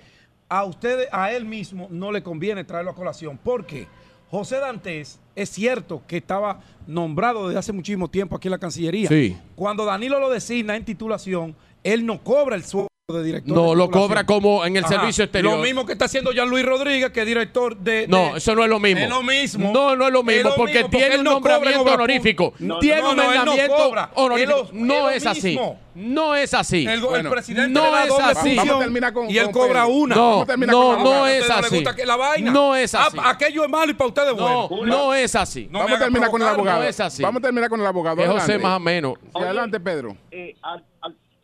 a 0.50 0.64
usted, 0.66 1.08
a 1.12 1.32
él 1.32 1.46
mismo, 1.46 1.88
no 1.90 2.12
le 2.12 2.22
conviene 2.24 2.64
traerlo 2.64 2.92
a 2.92 2.96
colación. 2.96 3.38
¿Por 3.38 3.66
qué? 3.66 3.88
José 4.30 4.58
Dantes 4.60 5.20
es 5.36 5.50
cierto 5.50 6.04
que 6.08 6.18
estaba 6.18 6.62
nombrado 6.88 7.48
desde 7.48 7.60
hace 7.60 7.72
muchísimo 7.74 8.10
tiempo 8.10 8.36
aquí 8.36 8.48
en 8.48 8.52
la 8.52 8.60
Cancillería. 8.60 9.10
Sí. 9.10 9.38
Cuando 9.56 9.84
Danilo 9.86 10.20
lo 10.20 10.30
designa 10.30 10.76
en 10.76 10.86
titulación, 10.86 11.56
él 11.84 12.06
no 12.06 12.24
cobra 12.24 12.56
el 12.56 12.64
sueldo 12.64 12.88
de 13.12 13.24
director. 13.24 13.56
No, 13.56 13.70
de 13.72 13.76
lo 13.76 13.90
cobra 13.92 14.26
como 14.26 14.66
en 14.66 14.78
el 14.78 14.84
Ajá. 14.86 14.96
servicio 15.00 15.24
exterior. 15.24 15.58
Lo 15.58 15.64
mismo 15.64 15.86
que 15.86 15.94
está 15.94 16.06
haciendo 16.06 16.32
Jean 16.32 16.50
Luis 16.50 16.66
Rodríguez, 16.66 17.12
que 17.12 17.22
es 17.22 17.26
director 17.26 17.76
de. 17.78 18.08
No, 18.08 18.32
de- 18.34 18.38
eso 18.38 18.56
no 18.56 18.64
es 18.64 18.70
lo 18.70 18.80
mismo. 18.80 19.02
Es 19.02 19.10
lo 19.10 19.24
mismo. 19.24 19.72
No, 19.74 19.96
no 19.96 20.08
es 20.08 20.14
lo 20.14 20.24
mismo, 20.24 20.40
Es 20.40 20.44
lo 20.46 20.56
porque 20.56 20.74
mismo, 20.76 20.90
porque 20.90 20.98
tiene 21.06 21.18
un 21.20 21.24
no 21.24 21.32
nombramiento 21.34 21.82
honorífico. 21.84 22.52
pública. 22.52 22.80
tiene 22.80 23.02
No, 23.02 23.10
un 23.12 23.16
no, 23.18 23.24
no 23.24 23.34
nombramiento 23.34 23.92
honorífico. 24.16 24.68
No 24.74 25.10
es 25.10 25.26
así. 25.26 25.48
mismo. 25.50 25.80
No 25.94 26.36
es 26.36 26.54
así. 26.54 26.86
El, 26.86 26.94
el 26.94 27.02
Bueno, 27.02 27.30
presidente 27.30 27.70
no 27.70 27.86
es 27.98 28.12
así. 28.12 28.56
función 28.56 28.56
Vamos 28.56 28.76
a 28.76 28.80
terminar 28.80 29.12
con- 29.14 29.30
y 29.30 29.38
él 29.38 29.44
con 29.46 29.54
cobra 29.54 29.84
Pedro. 29.84 29.88
una. 29.98 30.16
No, 30.16 30.40
no, 30.40 30.46
con 30.46 30.60
la 30.60 30.66
no 30.68 30.92
abogada. 30.94 31.26
¿A 31.26 31.32
es 31.34 31.48
no 31.50 31.54
así. 31.56 31.76
gusta 31.76 31.96
que 31.96 32.06
la 32.06 32.16
vaina? 32.16 32.52
No 32.52 32.76
es 32.78 32.96
Ah, 32.96 33.08
así. 33.08 33.18
aquello 33.22 33.64
es 33.66 33.70
malo 33.70 33.92
y 33.92 33.94
para 33.96 34.08
ustedes 34.08 34.30
es 34.32 34.38
No, 34.38 34.70
bueno. 34.70 34.86
no 34.86 35.14
es 35.14 35.36
así. 35.36 35.68
No 35.70 35.80
Vamos 35.80 35.96
a 35.96 36.00
terminar 36.00 36.32
con 36.32 36.42
el 36.42 36.48
abogado. 36.48 36.80
no 36.82 36.88
es 36.88 37.00
así. 37.02 37.22
Vamos 37.24 37.40
a 37.40 37.42
terminar 37.44 37.70
con 37.70 37.82
el 37.82 37.86
abogado. 37.86 38.22
Es 38.22 38.30
José 38.30 38.58
más 38.58 38.78
ameno. 38.78 39.16
Sí, 39.22 39.30
adelante, 39.42 39.80
Pedro. 39.82 40.16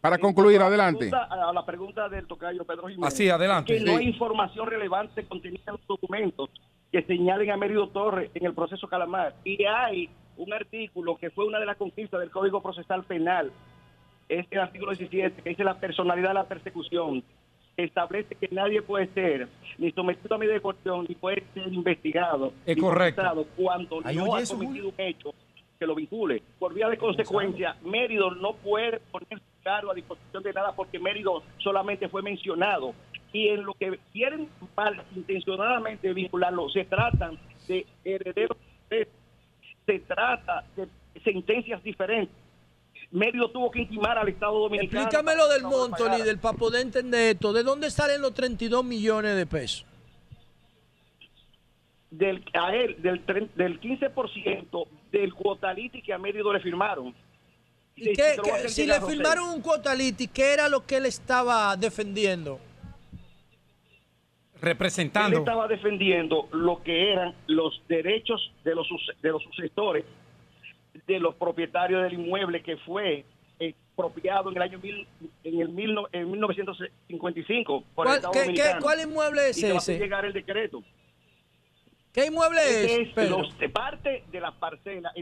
Para 0.01 0.17
concluir, 0.17 0.57
a 0.57 0.61
la 0.61 0.67
adelante. 0.67 1.09
pregunta- 1.09 1.27
A 1.49 1.53
la 1.53 1.65
pregunta 1.65 2.09
del 2.09 2.27
tocayo 2.27 2.63
Pedro 2.65 2.87
Jiménez. 2.87 3.13
Así, 3.13 3.29
adelante. 3.29 3.73
Que 3.73 3.79
no 3.83 3.93
Sí. 3.93 3.97
hay 3.97 4.07
información 4.07 4.67
relevante 4.67 5.23
contenida 5.25 5.61
en 5.67 5.73
los 5.73 5.87
documentos 5.87 6.49
que 6.91 7.01
señalen 7.03 7.51
a 7.51 7.57
Mérido 7.57 7.89
Torres 7.89 8.29
en 8.33 8.45
el 8.45 8.53
proceso 8.53 8.87
Calamar. 8.87 9.33
Y 9.43 9.63
hay 9.65 10.09
un 10.37 10.53
artículo 10.53 11.17
que 11.17 11.29
fue 11.31 11.45
una 11.45 11.59
de 11.59 11.65
las 11.65 11.77
conquistas 11.77 12.19
del 12.19 12.29
Código 12.29 12.61
Procesal 12.61 13.03
Penal, 13.03 13.51
es 14.29 14.45
el 14.51 14.59
artículo 14.59 14.91
17, 14.93 15.41
que 15.41 15.49
dice 15.49 15.63
la 15.63 15.79
personalidad 15.79 16.29
de 16.29 16.33
la 16.35 16.43
persecución. 16.45 17.23
Establece 17.75 18.35
que 18.35 18.47
nadie 18.51 18.81
puede 18.81 19.07
ser 19.13 19.47
ni 19.77 19.91
sometido 19.91 20.35
a 20.35 20.37
medida 20.37 20.53
de 20.53 20.61
coerción 20.61 21.05
ni 21.07 21.15
puede 21.15 21.43
ser 21.53 21.71
investigado 21.71 22.51
Es 22.65 22.75
ni 22.75 22.81
correcto. 22.81 23.21
procesado 23.21 23.45
cuando 23.55 23.99
Ay, 24.03 24.15
no 24.15 24.35
ha 24.35 24.41
eso, 24.41 24.57
cometido 24.57 24.87
un 24.89 24.93
hecho 24.97 25.33
que 25.79 25.85
lo 25.85 25.93
vincule. 25.93 26.41
Por 26.57 26.73
vía 26.73 26.89
de 26.89 26.97
consecuencia, 26.97 27.75
Mérido 27.83 28.31
no 28.31 28.53
puede 28.53 28.99
poner 29.11 29.39
a 29.67 29.93
disposición 29.93 30.43
de 30.43 30.53
nada 30.53 30.73
porque 30.73 30.99
Mérido 30.99 31.43
solamente 31.57 32.07
fue 32.09 32.21
mencionado. 32.21 32.93
Y 33.33 33.49
en 33.49 33.63
lo 33.63 33.73
que 33.73 33.99
quieren 34.13 34.49
mal 34.75 35.03
intencionadamente 35.15 36.13
vincularlo, 36.13 36.69
se 36.69 36.85
tratan 36.85 37.37
de 37.67 37.85
herederos. 38.03 38.57
Se 39.85 39.99
trata 39.99 40.65
de 40.75 40.87
sentencias 41.23 41.83
diferentes. 41.83 42.35
Mérido 43.11 43.49
tuvo 43.49 43.71
que 43.71 43.81
intimar 43.81 44.17
al 44.17 44.27
Estado 44.29 44.59
Dominicano. 44.59 45.01
Explícame 45.01 45.35
lo 45.35 45.47
del 45.47 45.63
monto, 45.63 46.09
líder, 46.09 46.39
para 46.39 46.57
poder 46.57 46.81
entender 46.81 47.35
esto. 47.35 47.53
¿De 47.53 47.63
dónde 47.63 47.89
salen 47.89 48.21
los 48.21 48.33
32 48.33 48.83
millones 48.83 49.35
de 49.35 49.45
pesos? 49.45 49.85
del, 52.09 52.43
a 52.53 52.75
él 52.75 52.95
del, 53.01 53.23
del 53.55 53.79
15% 53.79 54.87
del 55.11 55.33
cuotality 55.33 56.01
que 56.01 56.13
a 56.13 56.17
Mérido 56.17 56.53
le 56.53 56.59
firmaron. 56.59 57.13
¿Y 57.97 58.13
qué- 58.13 58.37
qué- 58.43 58.69
si 58.69 58.85
le 58.85 59.01
firmaron 59.01 59.49
un 59.49 59.61
cuotality, 59.61 60.27
¿qué 60.27 60.53
era 60.53 60.69
lo 60.69 60.85
que 60.85 60.97
él 60.97 61.05
estaba 61.07 61.75
defendiendo? 61.75 62.59
Él 64.55 64.61
Representando. 64.61 65.39
estaba 65.39 65.67
defendiendo 65.67 66.47
lo 66.51 66.81
que 66.83 67.11
eran 67.13 67.33
los 67.47 67.81
derechos 67.87 68.51
de 68.63 68.75
los, 68.75 68.87
de 69.21 69.29
los 69.29 69.43
sucesores 69.43 70.05
de 71.05 71.19
los 71.19 71.35
propietarios 71.35 72.03
del 72.03 72.13
inmueble 72.13 72.61
que 72.63 72.75
fue 72.77 73.23
expropiado 73.59 74.49
en 74.49 74.57
el 74.57 74.61
año 74.63 74.79
mil, 74.79 75.07
en 75.43 75.61
el 75.61 75.69
mil 75.69 75.93
no- 75.93 76.07
en 76.11 76.29
1955 76.31 77.83
por 77.95 78.07
el 78.07 78.09
¿Cuál, 78.09 78.15
Estado 78.17 78.33
qué- 78.33 78.53
qué- 78.53 78.75
cuál 78.81 78.99
inmueble 79.01 79.49
es 79.49 79.57
y 79.57 79.61
que 79.61 79.67
va 79.69 79.75
a 79.75 79.77
ese? 79.77 79.97
llegar 79.99 80.25
el 80.25 80.33
decreto. 80.33 80.83
¿Qué 82.13 82.25
inmueble 82.25 82.59
Ese 82.61 83.01
es, 83.15 83.29
los- 83.29 83.53
parte 83.71 84.23
de 84.31 84.39
la 84.41 84.51
parcela, 84.51 85.13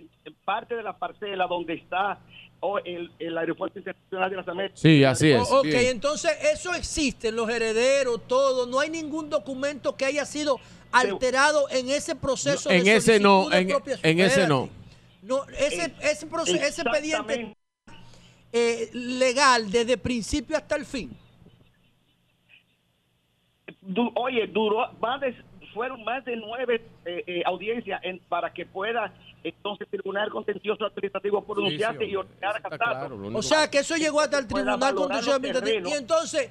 parte 0.45 0.75
de 0.75 0.83
la 0.83 0.97
parcela 0.97 1.45
donde 1.45 1.73
está 1.73 2.19
oh, 2.59 2.79
el, 2.79 3.11
el 3.19 3.37
aeropuerto 3.37 3.79
internacional 3.79 4.29
de 4.29 4.35
las 4.37 4.47
Américas. 4.47 4.79
Sí, 4.79 5.03
así 5.03 5.31
es. 5.31 5.41
O- 5.51 5.59
ok, 5.59 5.65
entonces 5.67 6.31
eso 6.53 6.73
existe, 6.73 7.31
los 7.31 7.49
herederos, 7.49 8.21
todo. 8.27 8.65
No 8.65 8.79
hay 8.79 8.89
ningún 8.89 9.29
documento 9.29 9.95
que 9.95 10.05
haya 10.05 10.25
sido 10.25 10.59
alterado 10.91 11.69
en 11.69 11.89
ese 11.89 12.15
proceso 12.15 12.69
de 12.69 12.77
En 12.77 12.87
ese 12.87 13.19
no, 13.19 13.49
de 13.49 13.59
en, 14.03 14.19
ese 14.19 14.47
no. 14.47 14.69
No, 15.21 15.43
ese, 15.57 15.93
ese, 16.01 16.29
proce- 16.29 16.55
ese 16.61 16.81
expediente 16.83 17.55
eh, 18.53 18.89
legal 18.93 19.69
desde 19.71 19.97
principio 19.97 20.55
hasta 20.55 20.75
el 20.75 20.85
fin. 20.85 21.17
Du- 23.81 24.11
oye, 24.15 24.47
duró 24.47 24.91
más 24.99 25.19
de, 25.21 25.35
fueron 25.75 26.03
más 26.05 26.23
de 26.23 26.37
nueve 26.37 26.81
eh, 27.05 27.23
eh, 27.27 27.43
audiencias 27.45 27.99
en- 28.03 28.19
para 28.29 28.51
que 28.53 28.65
pueda 28.65 29.13
entonces 29.43 29.87
el 29.91 29.99
Tribunal 30.01 30.31
Contencioso 30.31 30.85
Administrativo 30.85 31.43
pronunciarse 31.43 31.99
sí, 32.05 32.11
y 32.11 32.15
ordenar 32.15 32.55
a 32.55 32.61
Catato. 32.61 33.15
O 33.33 33.43
sea, 33.43 33.69
que 33.69 33.79
eso 33.79 33.95
llegó 33.97 34.21
hasta 34.21 34.39
el 34.39 34.47
Tribunal 34.47 34.95
Contencioso 34.95 35.33
Administrativo. 35.35 35.89
Y 35.89 35.91
entonces, 35.91 36.49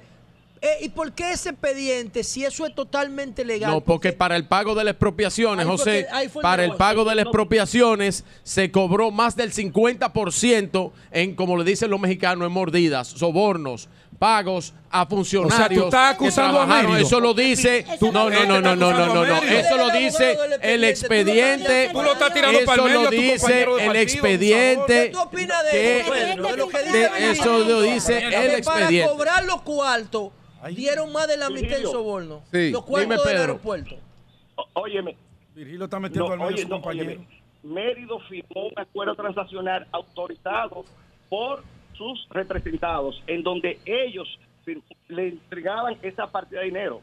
eh, 0.61 0.77
¿y 0.81 0.89
por 0.89 1.11
qué 1.11 1.31
ese 1.31 1.49
expediente, 1.49 2.23
si 2.23 2.45
eso 2.45 2.65
es 2.65 2.73
totalmente 2.73 3.43
legal? 3.43 3.71
No, 3.71 3.81
porque 3.81 4.13
para 4.13 4.37
el 4.37 4.47
pago 4.47 4.75
de 4.75 4.85
las 4.85 4.93
expropiaciones, 4.93 5.65
José, 5.65 6.07
para 6.41 6.63
el 6.63 6.75
pago 6.75 7.03
de 7.03 7.15
las 7.15 7.25
expropiaciones 7.25 8.23
se 8.43 8.71
cobró 8.71 9.11
más 9.11 9.35
del 9.35 9.51
50% 9.51 10.91
en, 11.11 11.35
como 11.35 11.57
le 11.57 11.65
dicen 11.65 11.89
los 11.89 11.99
mexicanos, 11.99 12.47
en 12.47 12.53
mordidas, 12.53 13.07
sobornos, 13.09 13.89
pagos 14.17 14.73
a 14.89 15.05
funcionarios. 15.05 15.53
O 15.53 15.57
sea, 15.57 15.69
tú 15.69 15.83
estás 15.85 16.15
acusando 16.15 16.59
a. 16.59 16.65
Mérido. 16.65 16.97
Eso 16.97 17.19
lo 17.19 17.33
dice. 17.33 17.85
Tú- 17.99 18.11
No, 18.11 18.29
no, 18.29 18.45
no, 18.45 18.61
no, 18.61 18.75
no, 18.75 18.91
no, 18.93 19.07
no, 19.13 19.25
no. 19.25 19.35
Eso 19.43 19.77
lo 19.77 19.89
dice 19.91 20.37
el 20.61 20.83
expediente. 20.83 21.89
Tú 21.91 22.01
lo 22.01 22.13
estás 22.13 22.33
tirando 22.33 22.57
Eso 22.59 22.65
para 22.65 22.83
el 22.83 22.87
medio 22.89 23.03
lo 23.03 23.09
dice 23.11 23.67
el 23.79 23.95
expediente. 23.95 25.07
¿Qué 25.07 25.09
tú 25.11 25.19
opinas 25.19 25.63
de 25.71 25.99
eso, 25.99 26.13
eso 27.15 27.59
lo 27.59 27.81
dice 27.81 28.17
el 28.17 28.31
Para 28.31 28.57
expediente. 28.57 29.09
cobrar 29.11 29.43
los 29.45 29.61
cuartos, 29.61 30.31
dieron 30.71 31.11
más 31.11 31.27
de 31.27 31.37
la 31.37 31.49
mitad 31.49 31.61
en 31.63 31.67
Virgilio. 31.69 31.91
soborno. 31.91 32.41
Sí. 32.51 32.71
Los 32.71 32.83
cuartos 32.85 33.01
Dime, 33.09 33.15
del 33.15 33.23
Pedro. 33.23 33.39
aeropuerto. 33.41 33.95
O- 34.55 34.81
Óyeme. 34.81 35.17
Virgilio 35.53 35.85
está 35.85 35.99
metiendo 35.99 36.27
No, 36.27 36.33
al 36.43 36.49
medio 36.49 36.63
su 36.63 36.69
no, 36.69 36.75
compañero. 36.81 37.09
óyeme. 37.09 37.27
Mérido 37.63 38.19
firmó 38.29 38.67
un 38.67 38.73
acuerdo 38.79 39.15
transaccional 39.15 39.87
autorizado 39.91 40.85
por 41.29 41.63
sus 41.97 42.27
representados, 42.29 43.21
en 43.27 43.43
donde 43.43 43.79
ellos 43.85 44.27
le 45.07 45.29
entregaban 45.29 45.97
esa 46.01 46.27
partida 46.27 46.59
de 46.61 46.65
dinero. 46.67 47.01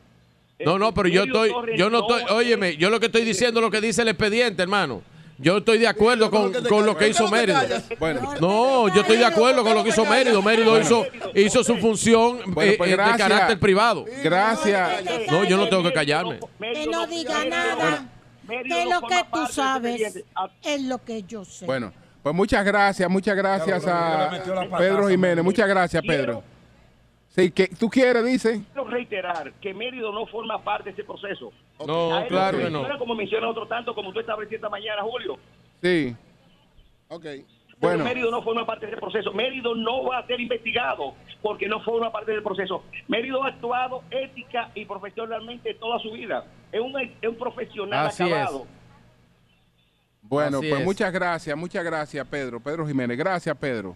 No, 0.65 0.79
no, 0.79 0.95
pero 0.95 1.09
yo 1.09 1.25
estoy, 1.25 1.53
yo 1.77 1.91
no 1.91 2.01
estoy, 2.01 2.23
óyeme, 2.31 2.77
yo 2.77 2.91
lo 2.91 3.01
que 3.01 3.07
estoy 3.07 3.25
diciendo 3.25 3.61
es 3.61 3.65
lo 3.65 3.71
que 3.71 3.81
dice 3.81 4.03
el 4.03 4.09
expediente, 4.09 4.63
hermano. 4.63 5.03
Yo 5.39 5.59
estoy 5.59 5.79
de 5.79 5.89
acuerdo 5.89 6.31
con, 6.31 6.53
con 6.53 6.87
lo 6.87 6.97
que 6.97 7.09
hizo 7.09 7.29
Mérido. 7.29 7.59
Bueno. 7.99 8.35
No, 8.41 8.95
yo 8.95 9.01
estoy 9.01 9.17
de 9.17 9.25
acuerdo 9.25 9.65
con 9.65 9.75
lo 9.75 9.83
que 9.83 9.89
hizo 9.89 10.05
Mérido. 10.05 10.41
Mérido 10.41 10.81
hizo, 10.81 11.05
hizo 11.35 11.65
su 11.65 11.79
función 11.79 12.39
eh, 12.39 12.75
pues 12.79 12.79
eh, 12.81 12.91
de 12.91 12.97
carácter 12.97 13.59
privado. 13.59 14.05
Gracias. 14.23 15.05
No, 15.31 15.43
yo 15.43 15.57
no 15.57 15.69
tengo 15.69 15.83
que 15.83 15.93
callarme. 15.93 16.39
Que 16.61 16.87
no 16.87 17.07
diga 17.09 17.45
nada. 17.45 18.07
Que 18.47 18.85
lo 18.85 19.01
que 19.03 19.25
tú 19.33 19.47
sabes 19.51 20.23
es 20.63 20.83
lo 20.83 21.03
que 21.03 21.25
yo 21.25 21.45
sé. 21.45 21.67
Bueno, 21.67 21.93
pues 22.23 22.35
muchas 22.35 22.65
gracias, 22.65 23.11
muchas 23.11 23.37
gracias 23.37 23.87
a 23.87 24.31
Pedro 24.79 25.09
Jiménez. 25.09 25.45
Muchas 25.45 25.69
gracias, 25.69 26.03
Pedro. 26.07 26.43
Sí, 27.35 27.51
que 27.51 27.69
tú 27.69 27.89
quieres, 27.89 28.23
dice. 28.25 28.63
Quiero 28.73 28.89
reiterar 28.91 29.53
que 29.55 29.73
Mérido 29.73 30.13
no 30.13 30.27
forma 30.27 30.63
parte 30.63 30.91
de 30.91 30.91
ese 30.91 31.05
proceso. 31.05 31.51
No, 31.87 32.19
él 32.19 32.29
claro 32.29 32.59
que 32.59 32.69
no. 32.69 32.87
Como 32.99 33.15
menciona 33.15 33.49
otro 33.49 33.67
tanto, 33.67 33.95
como 33.95 34.13
tú 34.13 34.21
estableciste 34.21 34.57
esta 34.57 34.69
mañana, 34.69 35.03
Julio. 35.03 35.39
Sí. 35.81 36.15
Ok. 37.09 37.23
Pero 37.25 37.47
Bueno. 37.81 38.05
Mérido 38.05 38.31
no 38.31 38.43
forma 38.43 38.67
parte 38.67 38.85
de 38.87 38.93
ese 38.93 39.01
proceso. 39.01 39.33
Mérido 39.33 39.75
no 39.75 40.05
va 40.05 40.19
a 40.19 40.27
ser 40.27 40.41
investigado 40.41 41.15
porque 41.41 41.67
no 41.69 41.81
forma 41.81 42.13
parte 42.13 42.33
del 42.33 42.43
proceso. 42.43 42.85
Mérido 43.09 43.43
ha 43.43 43.49
actuado 43.49 44.03
ética 44.11 44.71
y 44.75 44.85
profesionalmente 44.85 45.75
toda 45.75 45.99
su 46.01 46.13
vida. 46.13 46.45
Es 46.71 46.81
un, 46.81 46.95
es 47.01 47.29
un 47.29 47.37
profesional 47.37 48.07
Así 48.07 48.25
es. 48.31 48.51
Bueno, 50.33 50.59
Así 50.59 50.69
pues 50.71 50.81
es. 50.81 50.87
muchas 50.87 51.13
gracias, 51.13 51.57
muchas 51.59 51.85
gracias, 51.85 52.27
Pedro. 52.27 52.59
Pedro 52.59 52.87
Jiménez. 52.87 53.19
Gracias, 53.19 53.55
Pedro. 53.59 53.95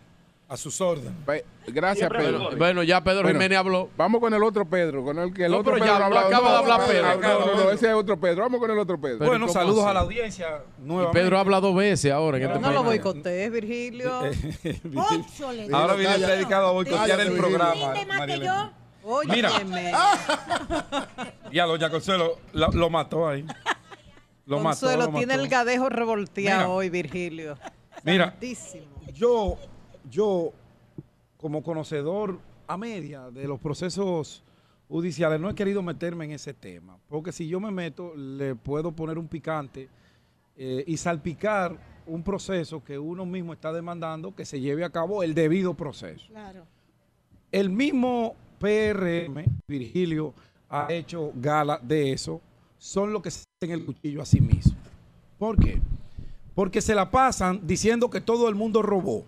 A 0.48 0.56
sus 0.56 0.81
órdenes. 0.81 1.10
Pe- 1.24 1.44
Gracias, 1.66 1.98
Siempre 2.08 2.18
Pedro. 2.20 2.39
mejor. 2.39 2.56
Bueno, 2.58 2.82
ya 2.84 3.02
Pedro 3.02 3.23
Bueno, 3.23 3.36
Jiménez 3.39 3.58
habló. 3.58 3.89
Vamos 3.97 4.20
con 4.20 4.32
el 4.32 4.42
otro 4.44 4.65
Pedro, 4.65 5.02
con 5.02 5.18
el 5.18 5.32
que 5.34 5.47
el 5.47 5.50
No, 5.50 5.58
otro 5.58 5.73
pero 5.73 5.84
Pedro 5.84 5.97
ya 5.98 6.02
ha 6.02 6.06
hablado. 6.06 6.26
acaba 6.28 6.48
de 6.48 6.52
No, 6.52 6.58
hablar 6.60 6.81
no, 6.81 6.86
Pedro. 6.86 7.06
No, 7.20 7.47
no, 7.56 7.65
no, 7.65 7.70
ese 7.73 7.89
es 7.89 7.94
otro 7.94 8.20
Pedro. 8.20 8.42
Vamos 8.42 8.60
con 8.60 8.70
el 8.70 8.78
otro 8.78 9.00
Pedro. 9.00 9.18
Pero 9.18 9.31
bueno, 9.31 9.47
¿cómo 9.47 9.52
saludos 9.58 9.81
así? 9.81 9.90
a 9.90 9.94
la 9.94 10.00
audiencia 10.00 10.47
Y 10.78 10.86
nuevamente. 10.86 11.20
Pedro 11.20 11.39
habla 11.39 11.60
dos 11.60 11.74
veces 11.74 12.12
ahora 12.12 12.36
en 12.36 12.42
este 12.44 12.55
No 12.60 12.60
lo 12.60 12.74
programa. 12.82 12.89
boicotees, 12.90 13.50
Virgilio. 13.50 14.20
Óchole. 14.94 15.68
Ahora 15.73 15.94
viene 15.94 16.18
dedicado 16.18 16.66
a 16.68 16.70
boicotear 16.73 17.18
el 17.20 17.31
Virgilio. 17.31 17.42
programa. 17.58 17.92
Rinde 17.94 18.06
más 18.06 18.26
que 18.26 18.39
yo. 18.39 18.70
Óyeme. 19.02 19.92
Ya, 21.52 21.65
doña 21.65 21.89
Consuelo 21.90 22.39
lo, 22.52 22.68
lo 22.73 22.90
mató 22.90 23.26
ahí. 23.28 23.44
Lo 24.47 24.58
mató, 24.60 24.81
Consuelo, 24.86 25.07
lo 25.07 25.18
tiene 25.18 25.34
mató. 25.34 25.42
el 25.42 25.49
gadejo 25.49 25.89
revolteado 25.89 26.60
Mira. 26.60 26.68
hoy, 26.68 26.89
Virgilio. 26.89 27.58
Mira, 28.05 28.31
Santísimo. 28.31 28.86
yo, 29.12 29.58
yo, 30.08 30.52
como 31.36 31.62
conocedor 31.62 32.39
a 32.66 32.76
media 32.76 33.31
de 33.31 33.47
los 33.47 33.60
procesos 33.60 34.42
judiciales, 34.89 35.41
no 35.41 35.50
he 35.50 35.55
querido 35.55 35.83
meterme 35.83 36.25
en 36.26 36.33
ese 36.33 36.55
tema, 36.55 36.97
porque 37.08 37.33
si 37.33 37.49
yo 37.49 37.58
me 37.58 37.70
meto, 37.70 38.15
le 38.15 38.55
puedo 38.55 38.92
poner 38.92 39.18
un 39.18 39.26
picante 39.26 39.89
eh, 40.57 40.84
y 40.86 40.97
salpicar 40.97 41.76
un 42.07 42.23
proceso 42.23 42.83
que 42.84 42.99
uno 42.99 43.26
mismo 43.26 43.52
está 43.52 43.73
demandando 43.73 44.34
que 44.34 44.44
se 44.44 44.60
lleve 44.60 44.84
a 44.84 44.91
cabo 44.91 45.23
el 45.25 45.34
debido 45.34 45.75
proceso. 45.75 46.28
Claro. 46.28 46.65
El 47.50 47.68
mismo 47.70 48.36
PRM, 48.60 49.44
Virgilio, 49.66 50.33
ha 50.68 50.86
hecho 50.92 51.33
gala 51.34 51.78
de 51.83 52.12
eso, 52.12 52.41
son 52.86 53.12
los 53.12 53.20
que 53.20 53.32
se 53.32 53.42
hacen 53.60 53.74
el 53.74 53.84
cuchillo 53.84 54.23
a 54.23 54.24
sí 54.24 54.40
mismo. 54.40 54.76
¿Por 55.39 55.58
qué? 55.58 55.81
Porque 56.55 56.81
se 56.81 56.94
la 56.94 57.10
pasan 57.10 57.66
diciendo 57.66 58.10
que 58.10 58.20
todo 58.20 58.48
el 58.48 58.55
mundo 58.55 58.81
robó, 58.81 59.24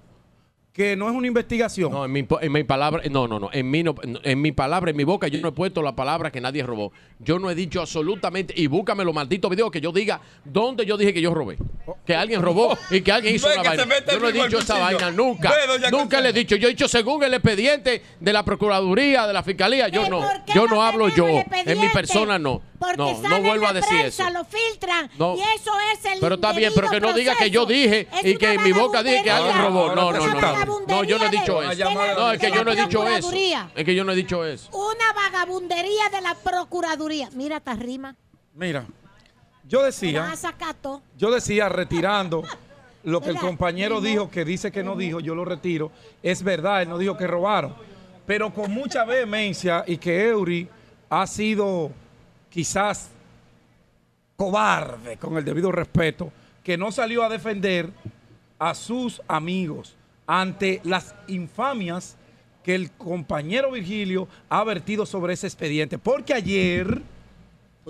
que 0.79 0.95
no 0.97 1.09
es 1.11 1.15
una 1.15 1.27
investigación. 1.27 1.91
No, 1.91 2.05
en 2.05 2.13
mi, 2.13 2.23
po- 2.23 2.41
en 2.41 2.53
mi 2.53 2.63
palabra, 2.63 3.03
no, 3.11 3.27
no, 3.27 3.41
no, 3.41 3.51
en 3.53 3.69
mi, 3.71 3.83
no, 3.83 3.97
en 4.23 4.41
mi 4.41 4.53
palabra, 4.53 4.91
en 4.93 4.97
mi 4.97 5.03
boca, 5.05 5.27
yo 5.29 5.41
no 5.41 5.49
he 5.49 5.53
puesto 5.53 5.83
la 5.83 5.97
palabra 5.97 6.31
que 6.31 6.41
nadie 6.41 6.63
robó. 6.63 6.93
Yo 7.19 7.39
no 7.41 7.51
he 7.51 7.55
dicho 7.57 7.81
absolutamente, 7.81 8.55
y 8.57 8.69
búscame 8.69 9.05
los 9.05 9.13
malditos 9.13 9.51
videos 9.51 9.71
que 9.73 9.81
yo 9.81 9.91
diga 9.91 10.21
dónde 10.45 10.87
yo 10.87 10.97
dije 10.97 11.13
que 11.13 11.21
yo 11.21 11.35
robé. 11.35 11.59
Que 12.07 12.15
alguien 12.15 12.41
robó 12.41 12.79
y 12.91 13.01
que 13.01 13.11
alguien 13.11 13.35
hizo 13.35 13.49
Ve 13.49 13.55
una 13.59 13.63
vaina. 13.71 13.85
Yo 14.13 14.21
no 14.21 14.29
he 14.29 14.33
dicho 14.33 14.59
esa 14.59 14.79
vaina 14.79 15.11
nunca. 15.11 15.51
Ve, 15.51 15.91
Nunca 15.91 16.21
le 16.21 16.29
he 16.29 16.33
dicho. 16.33 16.55
Yo 16.57 16.69
he 16.69 16.71
dicho 16.71 16.87
según 16.87 17.25
el 17.25 17.35
expediente 17.35 18.03
de 18.21 18.33
la 18.33 18.45
Procuraduría, 18.45 19.27
de 19.27 19.33
la 19.33 19.43
Fiscalía. 19.43 19.89
Yo 19.89 20.07
¿Y 20.07 20.11
no. 20.11 20.21
Yo 20.55 20.67
no 20.67 20.77
no 20.77 20.83
hablo 20.85 21.09
yo. 21.09 21.27
En 21.27 21.81
mi 21.81 21.89
persona 21.89 22.39
no. 22.39 22.63
Porque 22.79 22.97
No, 22.97 23.17
sale 23.21 23.29
no 23.29 23.43
vuelvo 23.43 23.65
la 23.65 23.71
a 23.71 23.73
decir 23.73 23.99
prensa, 23.99 24.29
eso. 24.29 24.39
lo 24.39 24.45
filtran 24.45 25.11
No. 25.19 25.35
y 25.37 25.41
eso 25.41 25.73
es 25.93 26.05
el 26.13 26.21
Pero 26.21 26.37
está 26.37 26.53
bien, 26.53 26.71
pero 26.73 26.89
que 26.89 27.01
no 27.01 27.13
diga 27.13 27.35
que 27.37 27.51
yo 27.51 27.67
dije 27.67 28.07
y 28.23 28.37
que 28.37 28.53
en 28.53 28.63
mi 28.63 28.71
boca 28.71 29.03
dije 29.03 29.25
que 29.25 29.31
alguien 29.33 29.59
robó. 29.59 29.93
No, 29.97 30.13
no, 30.13 30.27
no. 30.29 30.68
Vagabundería 30.69 30.97
No, 30.97 31.05
yo 31.05 31.19
no 31.19 31.25
he 31.25 31.31
dicho 31.31 31.61
de- 31.61 31.67
eso. 31.67 31.77
de 31.77 31.85
la- 31.95 32.15
No, 32.15 32.33
es 32.33 32.39
que 32.41 32.51
yo 32.51 32.65
no 32.65 32.73
he 32.73 32.77
dicho 32.77 33.09
eso. 33.09 33.33
Es 33.75 33.85
que 33.85 33.95
yo 33.95 34.05
no 34.05 34.13
he 34.13 34.17
dicho 34.17 34.45
eso. 34.45 34.71
Una 34.73 35.13
vagabundería 35.15 36.09
de 36.11 36.21
la 36.21 36.35
Procuraduría. 36.35 37.29
Mira 37.35 37.57
esta 37.59 37.75
rima. 37.75 38.15
Mira, 38.55 38.85
yo 39.67 39.83
decía, 39.83 40.33
yo 41.17 41.31
decía 41.31 41.69
retirando 41.69 42.43
lo 43.05 43.21
que 43.21 43.31
el 43.31 43.39
compañero 43.39 44.01
dijo, 44.01 44.31
que 44.31 44.45
dice 44.45 44.73
que 44.73 44.83
no 44.83 44.97
dijo, 44.97 45.21
yo 45.21 45.35
lo 45.35 45.45
retiro. 45.45 45.91
Es 46.23 46.43
verdad, 46.43 46.83
él 46.83 46.89
no 46.89 46.99
dijo 46.99 47.17
que 47.17 47.27
robaron. 47.27 47.75
Pero 48.27 48.53
con 48.53 48.71
mucha 48.73 49.05
vehemencia 49.05 49.85
y 49.87 49.97
que 49.97 50.29
Eury 50.29 50.69
ha 51.09 51.27
sido 51.27 51.91
quizás 52.51 53.09
cobarde, 54.37 55.17
con 55.17 55.37
el 55.37 55.45
debido 55.45 55.73
respeto, 55.73 56.31
que 56.63 56.77
no 56.77 56.93
salió 56.93 57.23
a 57.25 57.29
defender 57.29 57.91
a 58.59 58.75
sus 58.75 59.23
amigos 59.27 59.95
ante 60.29 60.81
las 60.85 61.15
infamias 61.27 62.17
que 62.63 62.75
el 62.75 62.93
compañero 62.93 63.73
Virgilio 63.73 64.29
ha 64.51 64.63
vertido 64.63 65.07
sobre 65.07 65.33
ese 65.33 65.47
expediente. 65.47 65.99
Porque 65.99 66.35
ayer, 66.35 67.03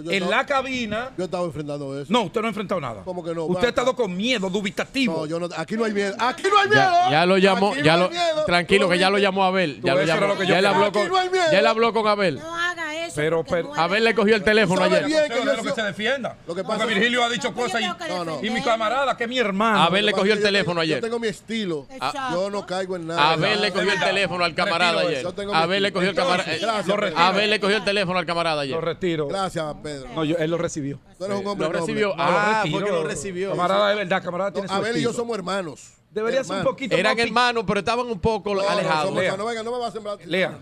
Pues 0.04 0.16
en 0.16 0.22
estaba- 0.22 0.36
la 0.36 0.46
cabina... 0.46 1.10
Yo 1.18 1.24
estaba 1.24 1.44
enfrentando 1.44 2.00
eso. 2.00 2.12
No, 2.12 2.22
usted 2.22 2.40
no 2.40 2.46
ha 2.46 2.50
enfrentado 2.50 2.80
nada. 2.80 3.02
¿Cómo 3.04 3.24
que 3.24 3.34
no? 3.34 3.46
Usted 3.46 3.66
ha 3.66 3.68
estado 3.70 3.96
con 3.96 4.16
miedo, 4.16 4.48
dubitativo. 4.48 5.16
No, 5.18 5.26
yo 5.26 5.40
no, 5.40 5.48
aquí 5.56 5.76
no 5.76 5.84
hay 5.84 5.92
miedo. 5.92 6.14
Aquí 6.20 6.44
no 6.48 6.56
hay 6.60 6.68
miedo. 6.68 6.80
Ya, 6.82 7.10
ya 7.10 7.26
lo 7.26 7.36
llamó, 7.38 7.72
Aquí 7.72 7.82
ya 7.82 7.92
no 7.96 7.98
lo, 7.98 8.04
hay 8.06 8.10
miedo. 8.12 8.44
tranquilo 8.44 8.84
¿Tú 8.86 8.92
que 8.92 8.98
ya 9.00 9.10
lo 9.10 9.18
llamó 9.18 9.42
Abel, 9.44 9.80
ya 9.82 9.94
lo 9.94 10.04
llamó, 10.04 10.26
lo 10.34 10.42
ya 10.44 10.58
él 10.60 10.66
habló 10.66 10.92
con, 10.92 11.02
Aquí 11.02 11.10
no 11.10 11.16
hay 11.18 11.30
miedo. 11.30 11.44
ya 11.50 11.58
él 11.58 11.66
habló 11.66 11.92
con 11.92 12.06
Abel. 12.06 12.36
No 12.38 12.54
haga 12.54 13.06
eso. 13.06 13.14
Pero, 13.16 13.42
porque 13.44 13.62
pero, 13.64 13.74
Abel 13.74 14.04
le 14.04 14.14
cogió 14.14 14.36
el 14.36 14.44
teléfono 14.44 14.82
ayer. 14.82 15.04
bien 15.06 15.22
que 15.28 15.34
Yo 15.36 15.44
lo 15.44 15.62
que 15.62 15.70
se 15.72 15.82
defienda. 15.82 16.36
Lo 16.46 16.54
que 16.54 16.62
Porque 16.62 16.78
pasa- 16.78 16.86
Virgilio 16.86 17.24
ha 17.24 17.28
dicho 17.28 17.52
cosas 17.52 17.80
y, 17.80 17.86
No, 18.08 18.24
no. 18.24 18.38
y 18.40 18.50
mi 18.50 18.62
camarada, 18.62 19.16
que 19.16 19.24
es 19.24 19.28
mi 19.30 19.38
hermano. 19.38 19.82
Abel 19.82 20.06
le 20.06 20.12
cogió 20.12 20.32
el 20.34 20.42
teléfono 20.42 20.80
ayer. 20.80 20.98
Yo 20.98 21.02
tengo 21.02 21.18
mi 21.18 21.26
estilo. 21.28 21.86
Exacto. 21.90 22.20
Yo 22.32 22.50
no 22.50 22.64
caigo 22.66 22.94
en 22.96 23.08
nada. 23.08 23.32
Abel 23.32 23.60
le 23.60 23.72
cogió 23.72 23.92
el 23.92 23.98
teléfono 24.00 24.44
al 24.44 24.54
camarada 24.54 25.00
ayer. 25.00 25.12
eso. 25.14 25.22
Yo 25.30 25.34
tengo 25.34 25.52
mi 25.52 25.58
Abel 25.58 25.82
le 25.82 25.92
cogió 25.92 26.10
el 26.10 26.16
estilo. 26.18 26.28
camarada. 26.28 27.28
Abel 27.28 27.50
le 27.50 27.60
cogió 27.60 27.76
el 27.78 27.84
teléfono 27.84 28.18
al 28.18 28.26
camarada 28.26 28.62
ayer. 28.62 28.74
Lo 28.74 28.80
retiro. 28.80 29.26
Gracias, 29.28 29.64
Pedro. 29.88 30.08
No, 30.14 30.24
yo- 30.24 30.36
él 30.36 30.50
lo 30.50 30.58
recibió. 30.58 30.98
Tú 31.18 31.24
eres 31.24 31.38
un 31.40 31.46
hombre 31.46 31.66
Lo 31.66 31.72
noble. 31.72 31.80
recibió. 31.80 32.08
No, 32.08 32.14
Ah, 32.18 32.30
lo 32.64 32.70
fue 32.70 32.70
que 32.70 32.78
retiro. 32.84 33.02
lo 33.02 33.08
recibió. 33.08 33.50
Camarada 33.50 33.88
de 33.90 33.94
verdad, 33.96 34.22
camarada 34.22 34.50
No, 34.50 34.54
tiene 34.54 34.68
su 34.68 34.74
Abel 34.74 34.96
y 34.96 35.00
yo 35.02 35.10
estilo. 35.10 35.12
somos 35.24 35.36
hermanos. 35.38 35.92
Debería 36.10 36.42
ser 36.44 36.58
un 36.58 36.64
poquito 36.64 36.96
Eran 36.96 37.12
más 37.16 37.22
pi- 37.22 37.28
hermanos, 37.28 37.64
pero 37.66 37.80
estaban 37.80 38.06
un 38.06 38.18
poco 38.18 38.54
No, 38.54 38.62
no, 38.62 38.68
alejados. 38.68 39.04
somos 39.06 39.20
Lea. 39.20 39.32
hermanos. 39.32 39.38
No, 39.44 39.48
venga, 39.50 39.62
no 39.62 39.72
me 39.72 39.78
vas 39.78 39.88
a 39.88 39.92
sembrar. 39.92 40.18
Lea. 40.26 40.58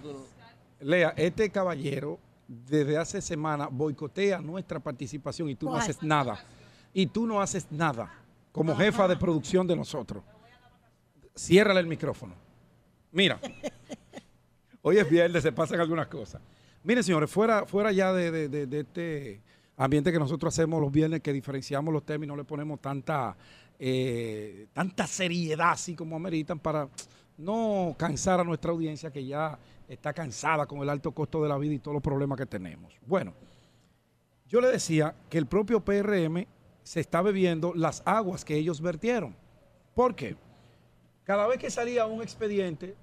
Lea, 0.80 1.14
este 1.16 1.50
caballero 1.50 2.18
desde 2.48 2.96
hace 2.98 3.20
semanas 3.20 3.68
boicotea 3.70 4.38
nuestra 4.40 4.78
participación 4.80 5.48
y 5.50 5.55
tú 5.55 5.66
no 5.66 5.72
¿Cuál? 5.72 5.82
haces 5.82 6.02
nada. 6.02 6.44
Y 6.92 7.06
tú 7.06 7.26
no 7.26 7.40
haces 7.40 7.66
nada 7.70 8.10
como 8.52 8.74
jefa 8.76 9.06
de 9.08 9.16
producción 9.16 9.66
de 9.66 9.76
nosotros. 9.76 10.22
Ciérrale 11.36 11.80
el 11.80 11.86
micrófono. 11.86 12.34
Mira, 13.12 13.38
hoy 14.82 14.98
es 14.98 15.08
viernes, 15.08 15.42
se 15.42 15.52
pasan 15.52 15.80
algunas 15.80 16.06
cosas. 16.08 16.40
Miren, 16.86 17.02
señores, 17.02 17.28
fuera, 17.28 17.66
fuera 17.66 17.90
ya 17.90 18.12
de, 18.12 18.68
este 18.70 19.40
ambiente 19.76 20.12
que 20.12 20.20
nosotros 20.20 20.55
hacemos 20.55 20.81
los 20.81 20.92
viernes, 20.92 21.20
que 21.20 21.32
diferenciamos 21.32 21.92
los 21.92 22.06
temas 22.06 22.26
y 22.26 22.28
no 22.28 22.36
le 22.36 22.44
ponemos 22.44 22.81
tanta, 22.81 23.36
eh, 23.76 24.68
tanta 24.73 25.05
seriedad 25.08 25.73
así 25.73 25.97
como 25.97 26.15
ameritan 26.15 26.60
para 26.60 26.89
no 27.39 27.97
cansar 27.98 28.39
a 28.39 28.44
nuestra 28.44 28.70
audiencia 28.70 29.10
que 29.10 29.26
ya 29.26 29.58
está 29.89 30.12
cansada 30.12 30.65
con 30.66 30.78
el 30.78 30.89
alto 30.89 31.10
costo 31.10 31.42
de 31.42 31.48
la 31.48 31.58
vida 31.58 31.74
y 31.74 31.81
todos 31.81 31.97
los 31.97 32.02
problemas 32.05 32.39
que 32.39 32.47
tenemos. 32.47 32.94
Bueno, 33.05 33.34
yo 34.47 34.60
le 34.60 34.68
decía 34.68 35.12
que 35.28 35.39
el 35.39 35.47
propio 35.47 35.81
PRM 35.81 36.47
se 36.84 37.00
está 37.00 37.20
bebiendo 37.20 37.74
las 37.74 38.00
aguas 38.05 38.44
que 38.44 38.55
ellos 38.55 38.81
vertieron. 38.81 39.34
¿Por 39.92 40.15
qué? 40.15 40.36
Cada 41.24 41.48
vez 41.48 41.58
que 41.58 41.68
salía 41.68 42.06
un 42.06 42.23
expediente 42.23 42.94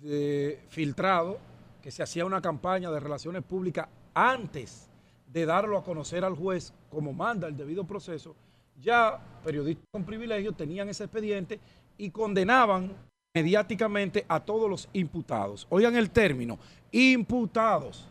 de 0.00 0.58
filtrado, 0.68 1.38
que 1.80 1.90
se 1.90 2.02
hacía 2.02 2.24
una 2.24 2.40
campaña 2.40 2.90
de 2.90 3.00
relaciones 3.00 3.42
públicas 3.42 3.88
antes 4.14 4.88
de 5.26 5.46
darlo 5.46 5.78
a 5.78 5.84
conocer 5.84 6.24
al 6.24 6.34
juez 6.34 6.72
como 6.90 7.12
manda 7.12 7.48
el 7.48 7.56
debido 7.56 7.84
proceso, 7.84 8.34
ya 8.80 9.18
periodistas 9.44 9.84
con 9.92 10.04
privilegio 10.04 10.52
tenían 10.52 10.88
ese 10.88 11.04
expediente 11.04 11.60
y 11.96 12.10
condenaban 12.10 12.92
mediáticamente 13.34 14.24
a 14.28 14.40
todos 14.40 14.68
los 14.68 14.88
imputados. 14.92 15.66
Oigan 15.70 15.96
el 15.96 16.10
término, 16.10 16.58
imputados. 16.90 18.06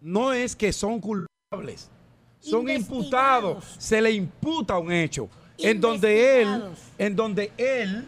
No 0.00 0.32
es 0.32 0.54
que 0.54 0.72
son 0.72 1.00
culpables, 1.00 1.90
son 2.38 2.68
imputados. 2.68 3.76
Se 3.78 4.00
le 4.00 4.12
imputa 4.12 4.78
un 4.78 4.92
hecho 4.92 5.28
en 5.58 5.80
donde 5.80 6.42
él, 6.42 6.62
en 6.98 7.16
donde 7.16 7.52
él 7.56 8.06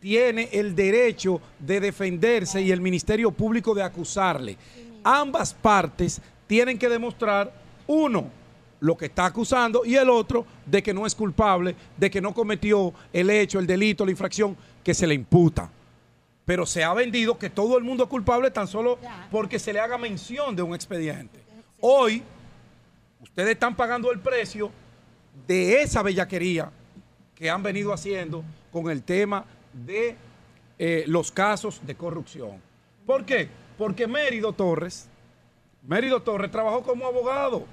tiene 0.00 0.48
el 0.52 0.74
derecho 0.74 1.40
de 1.58 1.78
defenderse 1.78 2.60
y 2.60 2.72
el 2.72 2.80
Ministerio 2.80 3.30
Público 3.30 3.74
de 3.74 3.82
acusarle. 3.82 4.56
Ambas 5.04 5.54
partes 5.54 6.20
tienen 6.46 6.78
que 6.78 6.88
demostrar, 6.88 7.52
uno, 7.86 8.30
lo 8.80 8.96
que 8.96 9.06
está 9.06 9.26
acusando 9.26 9.84
y 9.84 9.94
el 9.94 10.08
otro 10.08 10.46
de 10.64 10.82
que 10.82 10.94
no 10.94 11.06
es 11.06 11.14
culpable, 11.14 11.76
de 11.96 12.10
que 12.10 12.20
no 12.20 12.32
cometió 12.32 12.92
el 13.12 13.28
hecho, 13.28 13.58
el 13.58 13.66
delito, 13.66 14.04
la 14.04 14.10
infracción 14.10 14.56
que 14.82 14.94
se 14.94 15.06
le 15.06 15.14
imputa. 15.14 15.70
Pero 16.46 16.64
se 16.64 16.82
ha 16.82 16.92
vendido 16.94 17.38
que 17.38 17.50
todo 17.50 17.76
el 17.76 17.84
mundo 17.84 18.04
es 18.04 18.10
culpable 18.10 18.50
tan 18.50 18.66
solo 18.66 18.98
porque 19.30 19.58
se 19.58 19.72
le 19.72 19.80
haga 19.80 19.98
mención 19.98 20.56
de 20.56 20.62
un 20.62 20.74
expediente. 20.74 21.38
Hoy, 21.78 22.22
ustedes 23.22 23.50
están 23.50 23.76
pagando 23.76 24.10
el 24.10 24.18
precio 24.18 24.70
de 25.46 25.82
esa 25.82 26.02
bellaquería 26.02 26.70
que 27.34 27.50
han 27.50 27.62
venido 27.62 27.92
haciendo 27.92 28.42
con 28.72 28.90
el 28.90 29.02
tema 29.02 29.44
de 29.72 30.16
eh, 30.78 31.04
los 31.06 31.30
casos 31.30 31.80
de 31.86 31.94
corrupción. 31.94 32.60
¿Por 33.06 33.24
qué? 33.24 33.48
Porque 33.76 34.06
Mérido 34.06 34.52
Torres, 34.52 35.08
Mérido 35.86 36.20
Torres 36.20 36.50
trabajó 36.50 36.82
como 36.82 37.06
abogado, 37.06 37.64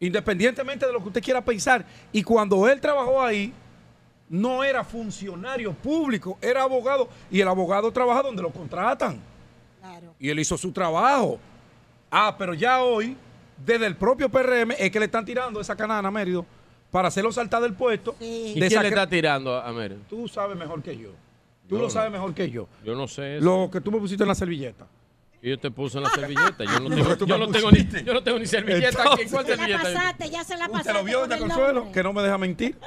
independientemente 0.00 0.86
de 0.86 0.92
lo 0.92 1.00
que 1.00 1.08
usted 1.08 1.22
quiera 1.22 1.44
pensar. 1.44 1.84
Y 2.12 2.22
cuando 2.22 2.68
él 2.68 2.80
trabajó 2.80 3.22
ahí, 3.22 3.52
no 4.28 4.64
era 4.64 4.82
funcionario 4.84 5.72
público, 5.72 6.38
era 6.40 6.62
abogado. 6.62 7.08
Y 7.30 7.40
el 7.40 7.48
abogado 7.48 7.92
trabaja 7.92 8.22
donde 8.22 8.42
lo 8.42 8.50
contratan. 8.50 9.20
Y 10.18 10.30
él 10.30 10.38
hizo 10.38 10.56
su 10.56 10.72
trabajo. 10.72 11.38
Ah, 12.10 12.34
pero 12.38 12.54
ya 12.54 12.82
hoy, 12.82 13.16
desde 13.64 13.86
el 13.86 13.96
propio 13.96 14.28
PRM, 14.28 14.72
es 14.78 14.90
que 14.90 14.98
le 14.98 15.06
están 15.06 15.24
tirando 15.24 15.60
esa 15.60 15.76
canana 15.76 16.08
a 16.08 16.10
Mérido 16.10 16.46
para 16.94 17.08
hacerlo 17.08 17.32
saltar 17.32 17.60
del 17.60 17.72
puesto. 17.74 18.14
¿Y 18.20 18.54
de 18.60 18.68
quién 18.68 18.80
le 18.82 18.88
está 18.88 19.08
tirando 19.08 19.56
a 19.60 19.72
Mérida? 19.72 19.98
Tú 20.08 20.28
sabes 20.28 20.56
mejor 20.56 20.80
que 20.80 20.96
yo. 20.96 21.08
Tú 21.68 21.74
Yo 21.74 21.78
lo 21.78 21.84
no. 21.86 21.90
sabes 21.90 22.12
mejor 22.12 22.32
que 22.32 22.48
yo. 22.48 22.68
Yo 22.84 22.94
no 22.94 23.08
sé 23.08 23.38
eso. 23.38 23.44
Lo 23.44 23.68
que 23.68 23.80
tú 23.80 23.90
me 23.90 23.98
pusiste 23.98 24.22
en 24.22 24.28
la 24.28 24.34
servilleta. 24.36 24.86
Y 25.42 25.50
yo 25.50 25.58
te 25.58 25.72
puse 25.72 25.98
en 25.98 26.04
la 26.04 26.10
servilleta. 26.10 26.62
Yo 26.64 26.78
no 26.78 26.88
tengo, 26.94 27.26
yo 27.26 27.36
no 27.36 27.46
ni, 27.48 27.60
pusiste. 27.60 28.04
yo 28.04 28.14
no 28.14 28.22
tengo 28.22 28.38
ni 28.38 28.46
servilleta 28.46 29.02
aquí. 29.12 29.22
Entonces- 29.22 29.30
¿Cuál 29.32 29.44
Ya 29.44 29.56
la 29.56 29.56
servilleta? 29.66 29.82
pasaste, 29.82 30.30
ya 30.30 30.44
se 30.44 30.56
la 30.56 30.68
pasaste. 30.68 30.90
¿Usted 30.90 30.94
lo 31.00 31.04
vio, 31.04 31.24
el 31.24 31.38
Consuelo? 31.40 31.72
nombre. 31.72 31.92
Que 31.92 32.02
no 32.04 32.12
me 32.12 32.22
deja 32.22 32.38
mentir. 32.38 32.78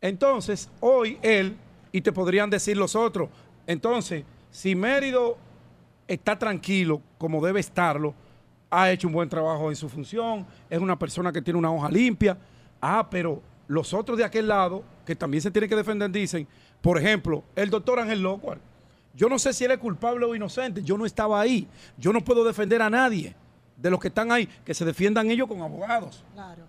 Entonces, 0.00 0.70
hoy 0.78 1.18
él, 1.20 1.56
y 1.90 2.00
te 2.02 2.12
podrían 2.12 2.48
decir 2.48 2.76
los 2.76 2.94
otros, 2.94 3.28
entonces, 3.66 4.22
si 4.52 4.76
Mérido 4.76 5.36
está 6.06 6.38
tranquilo, 6.38 7.00
como 7.18 7.44
debe 7.44 7.58
estarlo, 7.58 8.14
ha 8.70 8.88
hecho 8.92 9.08
un 9.08 9.14
buen 9.14 9.28
trabajo 9.28 9.68
en 9.68 9.74
su 9.74 9.88
función, 9.88 10.46
es 10.70 10.78
una 10.78 10.96
persona 10.96 11.32
que 11.32 11.42
tiene 11.42 11.58
una 11.58 11.72
hoja 11.72 11.88
limpia, 11.90 12.36
ah, 12.86 13.08
pero 13.10 13.42
los 13.68 13.92
otros 13.92 14.16
de 14.18 14.24
aquel 14.24 14.48
lado, 14.48 14.84
que 15.04 15.16
también 15.16 15.42
se 15.42 15.50
tienen 15.50 15.68
que 15.68 15.76
defender, 15.76 16.10
dicen, 16.10 16.46
por 16.80 16.98
ejemplo, 16.98 17.42
el 17.54 17.70
doctor 17.70 17.98
Ángel 17.98 18.22
Locuar, 18.22 18.58
yo 19.14 19.28
no 19.28 19.38
sé 19.38 19.52
si 19.52 19.64
él 19.64 19.70
es 19.70 19.78
culpable 19.78 20.26
o 20.26 20.34
inocente, 20.34 20.82
yo 20.82 20.98
no 20.98 21.06
estaba 21.06 21.40
ahí, 21.40 21.66
yo 21.98 22.12
no 22.12 22.22
puedo 22.22 22.44
defender 22.44 22.82
a 22.82 22.90
nadie 22.90 23.34
de 23.76 23.90
los 23.90 24.00
que 24.00 24.08
están 24.08 24.30
ahí, 24.32 24.48
que 24.64 24.74
se 24.74 24.84
defiendan 24.84 25.30
ellos 25.30 25.48
con 25.48 25.60
abogados. 25.60 26.24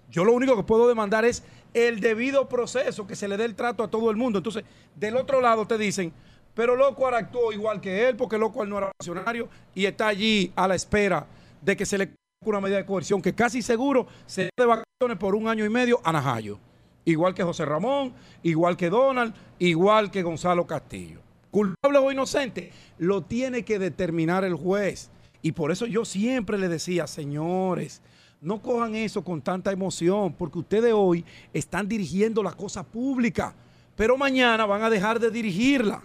Yo 0.10 0.26
lo 0.26 0.34
único 0.34 0.56
que 0.56 0.64
puedo 0.64 0.88
demandar 0.88 1.26
es 1.26 1.44
el 1.74 2.00
debido 2.00 2.48
proceso, 2.50 3.06
que 3.06 3.16
se 3.16 3.28
le 3.28 3.38
dé 3.38 3.46
el 3.46 3.56
trato 3.56 3.84
a 3.84 3.90
todo 3.90 4.10
el 4.10 4.18
mundo. 4.18 4.40
Entonces, 4.40 4.64
del 4.96 5.18
otro 5.18 5.42
lado 5.42 5.68
te 5.68 5.78
dicen, 5.78 6.12
pero 6.54 6.76
Locuar 6.76 7.14
actuó 7.14 7.52
igual 7.52 7.80
que 7.80 8.10
él, 8.10 8.16
porque 8.16 8.38
Locuar 8.38 8.68
no 8.68 8.78
era 8.78 8.92
funcionario 9.00 9.48
y 9.76 9.86
está 9.86 10.08
allí 10.08 10.52
a 10.56 10.68
la 10.68 10.76
espera 10.76 11.28
de 11.62 11.78
que 11.78 11.86
se 11.86 11.98
le 11.98 12.12
una 12.46 12.62
medida 12.62 12.78
de 12.78 12.86
coerción 12.86 13.22
que 13.22 13.34
casi 13.34 13.62
seguro 13.62 14.08
se 14.26 14.50
de 14.56 14.66
vacaciones 14.66 15.18
por 15.20 15.36
un 15.36 15.48
año 15.48 15.66
y 15.66 15.70
medio 15.70 16.00
a 16.04 16.12
Najayo. 16.12 16.60
Igual 17.06 17.34
que 17.34 17.44
José 17.44 17.66
Ramón, 17.66 18.14
igual 18.44 18.78
que 18.78 18.90
Donald, 18.90 19.34
igual 19.60 20.12
que 20.12 20.24
Gonzalo 20.24 20.68
Castillo. 20.68 21.20
Culpable 21.50 21.98
o 21.98 22.12
inocente, 22.12 22.72
lo 22.98 23.24
tiene 23.24 23.64
que 23.64 23.80
determinar 23.80 24.44
el 24.44 24.56
juez. 24.56 25.10
Y 25.42 25.54
por 25.54 25.72
eso 25.72 25.86
yo 25.86 26.04
siempre 26.06 26.58
le 26.58 26.68
decía, 26.68 27.08
señores, 27.08 28.02
no 28.42 28.62
cojan 28.62 28.96
eso 28.96 29.24
con 29.24 29.42
tanta 29.42 29.72
emoción, 29.72 30.34
porque 30.34 30.60
ustedes 30.60 30.94
hoy 30.94 31.24
están 31.54 31.88
dirigiendo 31.88 32.44
la 32.44 32.52
cosa 32.52 32.84
pública, 32.84 33.56
pero 33.96 34.18
mañana 34.18 34.66
van 34.66 34.84
a 34.84 34.90
dejar 34.90 35.20
de 35.20 35.32
dirigirla. 35.32 36.04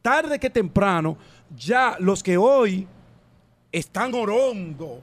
Tarde 0.00 0.38
que 0.38 0.48
temprano, 0.48 1.18
ya 1.56 1.96
los 1.98 2.22
que 2.22 2.38
hoy 2.38 2.86
están 3.72 4.14
orondo, 4.14 5.02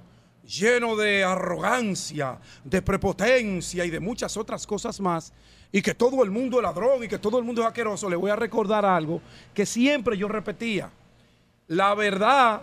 lleno 0.60 0.96
de 0.96 1.24
arrogancia, 1.24 2.38
de 2.64 2.82
prepotencia 2.82 3.86
y 3.86 3.90
de 3.90 4.00
muchas 4.00 4.38
otras 4.38 4.68
cosas 4.68 5.00
más, 5.00 5.34
y 5.72 5.82
que 5.82 5.96
todo 5.96 6.24
el 6.24 6.32
mundo 6.32 6.58
es 6.58 6.64
ladrón 6.64 7.04
y 7.04 7.08
que 7.08 7.18
todo 7.18 7.40
el 7.40 7.44
mundo 7.44 7.62
es 7.62 7.68
asqueroso, 7.68 8.10
le 8.10 8.16
voy 8.16 8.30
a 8.30 8.36
recordar 8.36 8.86
algo 8.86 9.22
que 9.54 9.66
siempre 9.66 10.18
yo 10.18 10.28
repetía. 10.28 10.90
La 11.68 11.96
verdad 11.96 12.62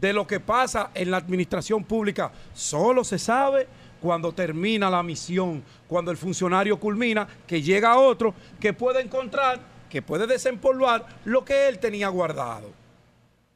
de 0.00 0.12
lo 0.12 0.26
que 0.26 0.38
pasa 0.38 0.90
en 0.94 1.10
la 1.10 1.16
administración 1.16 1.82
pública 1.82 2.30
solo 2.52 3.02
se 3.02 3.18
sabe 3.18 3.66
cuando 4.00 4.32
termina 4.32 4.90
la 4.90 5.02
misión, 5.02 5.64
cuando 5.88 6.10
el 6.10 6.16
funcionario 6.16 6.78
culmina, 6.78 7.26
que 7.46 7.62
llega 7.62 7.98
otro 7.98 8.34
que 8.60 8.72
puede 8.72 9.00
encontrar, 9.00 9.60
que 9.88 10.02
puede 10.02 10.26
desempolvar 10.26 11.06
lo 11.24 11.44
que 11.44 11.68
él 11.68 11.78
tenía 11.78 12.08
guardado 12.08 12.84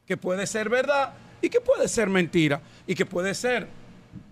que 0.09 0.17
puede 0.17 0.47
ser 0.47 0.69
verdad 0.69 1.13
y 1.41 1.49
que 1.49 1.61
puede 1.61 1.87
ser 1.87 2.09
mentira 2.09 2.61
y 2.85 2.95
que 2.95 3.05
puede 3.05 3.33
ser 3.33 3.67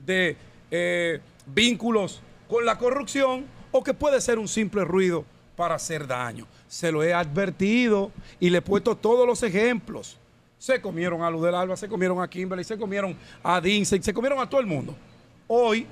de 0.05 0.35
eh, 0.71 1.19
vínculos 1.45 2.21
con 2.47 2.65
la 2.65 2.77
corrupción 2.77 3.45
o 3.71 3.83
que 3.83 3.93
puede 3.93 4.21
ser 4.21 4.39
un 4.39 4.47
simple 4.47 4.83
ruido 4.83 5.25
para 5.55 5.75
hacer 5.75 6.07
daño. 6.07 6.45
Se 6.67 6.91
lo 6.91 7.03
he 7.03 7.13
advertido 7.13 8.11
y 8.39 8.49
le 8.49 8.59
he 8.59 8.61
puesto 8.61 8.95
todos 8.95 9.25
los 9.25 9.41
ejemplos. 9.43 10.17
Se 10.57 10.81
comieron 10.81 11.21
a 11.21 11.29
Luz 11.29 11.43
del 11.43 11.55
Alba, 11.55 11.77
se 11.77 11.87
comieron 11.87 12.21
a 12.21 12.29
Kimberly, 12.29 12.63
se 12.63 12.77
comieron 12.77 13.15
a 13.43 13.61
Dinsen, 13.61 14.01
se 14.01 14.13
comieron 14.13 14.39
a 14.39 14.49
todo 14.49 14.59
el 14.61 14.67
mundo. 14.67 14.95
Hoy, 15.47 15.85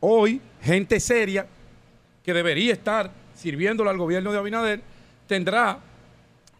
hoy, 0.00 0.40
gente 0.62 1.00
seria 1.00 1.46
que 2.22 2.32
debería 2.32 2.72
estar 2.72 3.10
sirviéndole 3.34 3.90
al 3.90 3.98
gobierno 3.98 4.32
de 4.32 4.38
Abinader 4.38 4.80
tendrá 5.26 5.80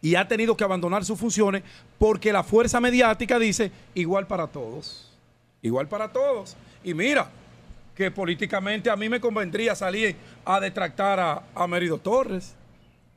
y 0.01 0.15
ha 0.15 0.27
tenido 0.27 0.55
que 0.55 0.63
abandonar 0.63 1.03
sus 1.03 1.19
funciones 1.19 1.63
porque 1.97 2.31
la 2.33 2.43
fuerza 2.43 2.79
mediática 2.81 3.39
dice 3.39 3.71
igual 3.93 4.27
para 4.27 4.47
todos. 4.47 5.09
Igual 5.61 5.87
para 5.87 6.11
todos. 6.11 6.55
Y 6.83 6.93
mira, 6.93 7.29
que 7.95 8.11
políticamente 8.11 8.89
a 8.89 8.95
mí 8.95 9.09
me 9.09 9.19
convendría 9.19 9.73
salir 9.75 10.15
a 10.43 10.59
detractar 10.59 11.19
a, 11.19 11.43
a 11.55 11.67
Mérido 11.67 11.97
Torres, 11.97 12.53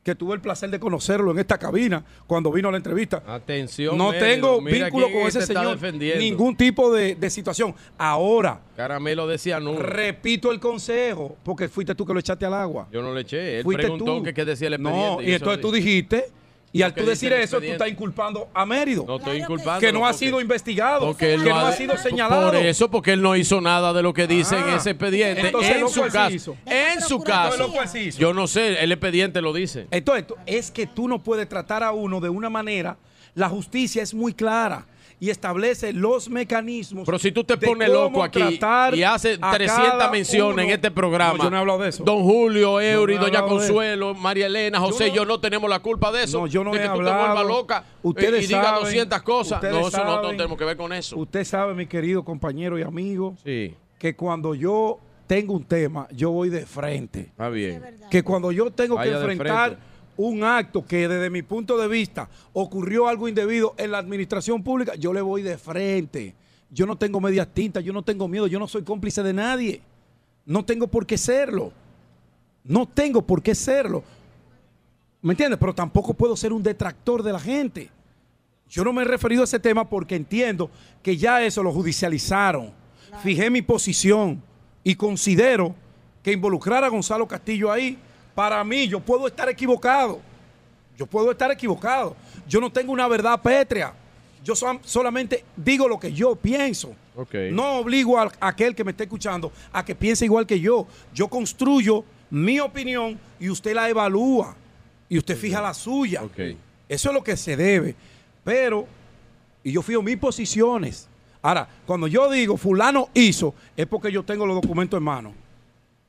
que 0.05 0.15
tuve 0.15 0.35
el 0.37 0.41
placer 0.41 0.71
de 0.71 0.81
conocerlo 0.81 1.33
en 1.33 1.39
esta 1.41 1.59
cabina 1.59 2.03
cuando 2.27 2.51
vino 2.51 2.69
a 2.69 2.71
la 2.71 2.79
entrevista. 2.79 3.23
Atención. 3.27 3.99
No 3.99 4.13
tengo 4.13 4.63
vínculo 4.63 5.13
con 5.13 5.27
ese 5.27 5.45
señor. 5.45 5.79
Ningún 5.93 6.57
tipo 6.57 6.91
de, 6.95 7.15
de 7.17 7.29
situación. 7.29 7.75
Ahora, 7.99 8.61
Caramelo 8.75 9.27
decía 9.27 9.61
no. 9.61 9.77
repito 9.77 10.51
el 10.51 10.61
consejo, 10.61 11.37
porque 11.43 11.69
fuiste 11.69 11.95
tú 11.95 12.07
que 12.07 12.15
lo 12.15 12.21
echaste 12.21 12.47
al 12.47 12.55
agua. 12.55 12.89
Yo 12.91 13.03
no 13.03 13.13
le 13.13 13.21
eché. 13.23 13.59
Él 13.59 13.65
Fuiste 13.65 13.83
preguntó 13.83 14.05
tú. 14.19 14.23
que 14.23 14.33
qué 14.33 14.47
decía 14.47 14.69
el 14.69 14.75
expediente. 14.75 15.11
No, 15.17 15.21
y 15.21 15.27
yo 15.27 15.35
entonces 15.35 15.61
tú 15.61 15.67
lo 15.69 15.73
dijiste, 15.75 16.31
y 16.73 16.83
al 16.83 16.93
¿Qué 16.93 17.01
tú 17.01 17.07
decir 17.07 17.33
eso, 17.33 17.59
tú 17.59 17.65
estás 17.67 17.89
inculpando 17.89 18.49
a 18.53 18.67
Mérido. 18.67 19.05
No 19.07 19.17
estoy 19.17 19.39
inculpando. 19.39 19.81
que 19.81 19.93
no 19.93 20.07
ha 20.07 20.13
sido 20.13 20.41
investigado, 20.41 21.17
que 21.17 21.39
no, 21.39 21.57
ha, 21.57 21.73
sido 21.73 21.97
señalado. 21.97 22.51
Por 22.51 22.57
eso, 22.57 22.91
porque 22.91 23.13
él 23.13 23.23
no 23.23 23.35
hizo 23.37 23.61
nada 23.61 23.93
de 23.93 24.03
lo 24.03 24.13
que 24.13 24.27
dice 24.27 24.57
en 24.57 24.65
Ah, 24.65 24.77
ese 24.77 24.91
expediente. 24.91 25.47
entonces, 25.47 25.77
en 25.77 25.81
¿lo 25.81 25.89
su 25.89 26.03
caso. 26.03 26.57
En 26.67 27.01
su 27.01 27.21
caso. 27.21 27.73
Yo 28.19 28.35
no 28.35 28.47
sé, 28.47 28.83
el 28.83 28.93
expediente 28.93 29.41
lo 29.41 29.53
dice. 29.53 29.87
Entonces, 29.91 30.27
es 30.47 30.71
que 30.71 30.87
tú 30.87 31.09
no 31.09 31.23
puedes 31.23 31.49
tratar 31.49 31.83
a 31.83 31.93
uno 31.93 32.21
de 32.21 32.29
una 32.29 32.51
manera. 32.51 32.99
La 33.35 33.49
justicia 33.49 34.03
es 34.03 34.13
muy 34.13 34.35
clara 34.35 34.87
y 35.21 35.31
establece 35.31 35.93
los 35.93 36.29
mecanismos. 36.31 37.05
Pero 37.05 37.19
si 37.19 37.33
tú 37.33 37.43
te 37.45 37.57
pones 37.57 37.89
loco 37.89 38.23
aquí 38.23 38.61
y 38.93 39.03
haces 39.03 39.39
a 39.43 39.51
300 39.53 39.91
cada 39.93 40.11
menciones 40.11 40.53
uno. 40.55 40.63
en 40.63 40.71
este 40.71 40.91
programa. 40.91 41.37
No, 41.39 41.45
yo 41.45 41.51
no 41.51 41.57
he 41.57 41.61
hablado 41.61 41.79
de 41.81 41.89
eso. 41.89 42.05
Don 42.05 42.23
Julio, 42.23 42.81
Eury, 42.81 43.17
no 43.17 43.23
Doña 43.23 43.39
hablado 43.41 43.57
Consuelo, 43.59 44.15
María 44.15 44.47
Elena, 44.47 44.79
José, 44.79 45.09
Yo 45.09 45.17
yo 45.17 45.25
no- 45.25 45.35
no, 45.35 45.41
tenemos 45.41 45.69
la 45.69 45.81
culpa 45.81 46.13
de 46.13 46.25
eso. 46.25 46.41
No, 46.41 46.47
yo 46.47 46.63
no 46.63 46.71
de 46.71 46.79
he 46.79 46.81
que 46.83 46.87
tú 46.89 46.93
te 46.95 46.99
hablado. 46.99 47.27
vuelvas 47.35 47.47
loca 47.47 47.85
eh, 47.87 47.93
Ustedes 48.03 48.45
y 48.45 48.47
digas 48.47 48.65
saben, 48.67 48.85
200 48.85 49.23
cosas. 49.23 49.63
No, 49.63 49.89
eso 49.89 50.05
no, 50.05 50.23
no 50.23 50.31
tenemos 50.31 50.57
que 50.57 50.65
ver 50.65 50.77
con 50.77 50.93
eso. 50.93 51.17
Usted 51.17 51.45
sabe, 51.45 51.75
mi 51.75 51.87
querido 51.87 52.25
compañero 52.25 52.79
y 52.79 52.83
amigo, 52.83 53.35
Sí, 53.45 53.75
que 53.99 54.15
cuando 54.15 54.55
yo 54.55 54.99
tengo 55.27 55.53
un 55.55 55.65
tema, 55.65 56.07
yo 56.13 56.31
voy 56.31 56.49
de 56.49 56.65
frente. 56.65 57.21
está 57.21 57.49
bien. 57.49 57.83
que 58.11 58.23
cuando 58.23 58.53
yo 58.53 58.71
tengo 58.71 58.95
Vaya 58.95 59.11
que 59.19 59.33
enfrentar. 59.33 59.79
Un 60.19 60.43
acto 60.43 60.85
que 60.85 61.09
desde 61.09 61.31
mi 61.31 61.43
punto 61.43 61.79
de 61.79 61.89
vista 61.89 62.29
ocurrió 62.53 63.09
algo 63.09 63.29
indebido 63.29 63.75
en 63.79 63.93
la 63.93 63.99
administración 63.99 64.63
pública, 64.63 64.97
yo 64.97 65.13
le 65.13 65.21
voy 65.21 65.43
de 65.43 65.57
frente. 65.57 66.35
Yo 66.71 66.87
no 66.87 66.97
tengo 66.97 67.21
medias 67.21 67.49
tintas, 67.55 67.83
yo 67.85 67.93
no 67.93 68.03
tengo 68.03 68.29
miedo, 68.29 68.47
yo 68.47 68.59
no 68.59 68.67
soy 68.67 68.83
cómplice 68.83 69.23
de 69.23 69.33
nadie. 69.33 69.81
No 70.45 70.65
tengo 70.65 70.89
por 70.89 71.07
qué 71.07 71.17
serlo. 71.17 71.73
No 72.65 72.87
tengo 72.87 73.23
por 73.23 73.43
qué 73.43 73.55
serlo. 73.55 74.03
¿Me 75.23 75.35
entiendes? 75.35 75.59
Pero 75.59 75.75
tampoco 75.75 76.13
puedo 76.13 76.37
ser 76.37 76.53
un 76.53 76.63
detractor 76.63 77.23
de 77.23 77.33
la 77.33 77.41
gente. 77.41 77.91
Yo 78.69 78.85
no 78.85 78.93
me 78.93 79.03
he 79.03 79.05
referido 79.05 79.43
a 79.43 79.45
ese 79.45 79.61
tema 79.61 79.89
porque 79.89 80.17
entiendo 80.17 80.69
que 81.03 81.17
ya 81.17 81.43
eso 81.43 81.63
lo 81.63 81.73
judicializaron. 81.73 82.73
Fijé 83.23 83.51
mi 83.51 83.63
posición 83.63 84.43
y 84.83 84.97
considero 84.97 85.75
que 86.23 86.33
involucrar 86.33 86.83
a 86.83 86.89
Gonzalo 86.89 87.27
Castillo 87.27 87.71
ahí, 87.71 87.99
para 88.39 88.63
mí, 88.63 88.87
yo 88.87 89.01
puedo 89.01 89.27
estar 89.27 89.49
equivocado. 89.49 90.21
Yo 90.97 91.07
puedo 91.07 91.33
estar 91.33 91.51
equivocado. 91.51 92.15
Yo 92.47 92.61
no 92.61 92.71
tengo 92.71 92.93
una 92.93 93.09
verdad 93.09 93.43
pétrea. 93.43 93.93
Yo 94.45 94.55
so- 94.55 94.79
solamente 94.85 95.43
digo 95.57 95.89
lo 95.89 95.99
que 95.99 96.13
yo 96.13 96.37
pienso. 96.37 96.95
No 97.51 97.79
obligo 97.81 98.17
a 98.17 98.31
aquel 98.39 98.77
que 98.77 98.85
me 98.85 98.93
esté 98.93 99.03
escuchando 99.05 99.51
a 99.73 99.85
que 99.85 99.93
piense 99.97 100.25
igual 100.25 100.47
que 100.47 100.61
yo. 100.61 100.87
Yo 101.13 101.27
construyo 101.27 102.05
mi 102.31 102.61
opinión 102.61 103.19
y 103.41 103.51
usted 103.51 103.75
la 103.75 103.89
evalúa. 103.89 104.55
Y 105.09 105.19
usted 105.19 105.37
fija 105.37 105.61
la 105.61 105.75
suya. 105.75 106.23
Eso 106.89 107.09
es 107.09 107.15
lo 107.15 107.25
que 107.25 107.37
se 107.37 107.57
debe. 107.57 107.97
Pero, 108.45 108.87
y 109.65 109.73
yo 109.73 109.83
fijo 109.83 110.01
mis 110.01 110.17
posiciones. 110.17 111.09
Ahora, 111.43 111.69
cuando 111.85 112.07
yo 112.07 112.31
digo 112.31 112.57
fulano 112.57 113.09
hizo, 113.15 113.53
es 113.77 113.87
porque 113.89 114.13
yo 114.13 114.23
tengo 114.23 114.47
los 114.47 114.63
documentos 114.63 114.97
en 114.97 115.03
mano. 115.03 115.48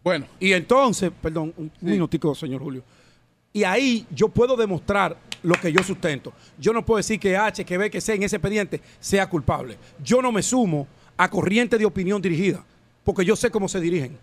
Bueno. 0.04 0.26
Y 0.40 0.54
entonces, 0.54 1.12
perdón, 1.22 1.54
un 1.58 1.72
minutico, 1.82 2.34
señor 2.34 2.62
Julio. 2.62 2.84
Y 3.52 3.64
ahí 3.64 4.06
yo 4.12 4.30
puedo 4.30 4.56
demostrar 4.56 5.18
lo 5.44 5.56
que 5.56 5.72
yo 5.72 5.84
sustento. 5.84 6.34
Yo 6.58 6.72
no 6.74 6.86
puedo 6.86 6.98
decir 6.98 7.20
que 7.20 7.36
H, 7.36 7.66
que 7.66 7.78
B, 7.78 7.90
que 7.90 8.02
C 8.02 8.14
en 8.14 8.24
ese 8.24 8.36
expediente 8.36 8.82
sea 9.00 9.30
culpable. 9.30 9.78
Yo 10.04 10.22
no 10.22 10.32
me 10.32 10.44
sumo 10.44 10.88
a 11.18 11.30
corriente 11.30 11.78
de 11.78 11.86
opinión 11.86 12.22
dirigida, 12.22 12.64
porque 13.04 13.26
yo 13.26 13.36
sé 13.36 13.50
cómo 13.50 13.68
se 13.68 13.80
dirigen. 13.80 14.18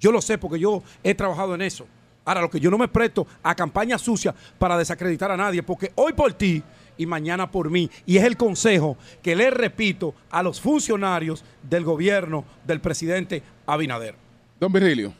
Yo 0.00 0.10
lo 0.10 0.20
sé 0.20 0.38
porque 0.38 0.58
yo 0.58 0.82
he 1.02 1.14
trabajado 1.14 1.54
en 1.54 1.62
eso. 1.62 1.86
Ahora, 2.24 2.40
lo 2.40 2.50
que 2.50 2.58
yo 2.58 2.70
no 2.70 2.78
me 2.78 2.88
presto 2.88 3.26
a 3.42 3.54
campaña 3.54 3.98
sucia 3.98 4.34
para 4.58 4.78
desacreditar 4.78 5.30
a 5.30 5.36
nadie, 5.36 5.62
porque 5.62 5.92
hoy 5.94 6.14
por 6.14 6.32
ti 6.32 6.62
y 6.96 7.06
mañana 7.06 7.50
por 7.50 7.70
mí. 7.70 7.90
Y 8.06 8.16
es 8.16 8.24
el 8.24 8.36
consejo 8.36 8.96
que 9.22 9.36
le 9.36 9.50
repito 9.50 10.14
a 10.30 10.42
los 10.42 10.60
funcionarios 10.60 11.44
del 11.62 11.84
gobierno 11.84 12.44
del 12.66 12.80
presidente 12.80 13.42
Abinader. 13.66 14.23
Don 14.58 14.72
Virgilio. 14.72 15.12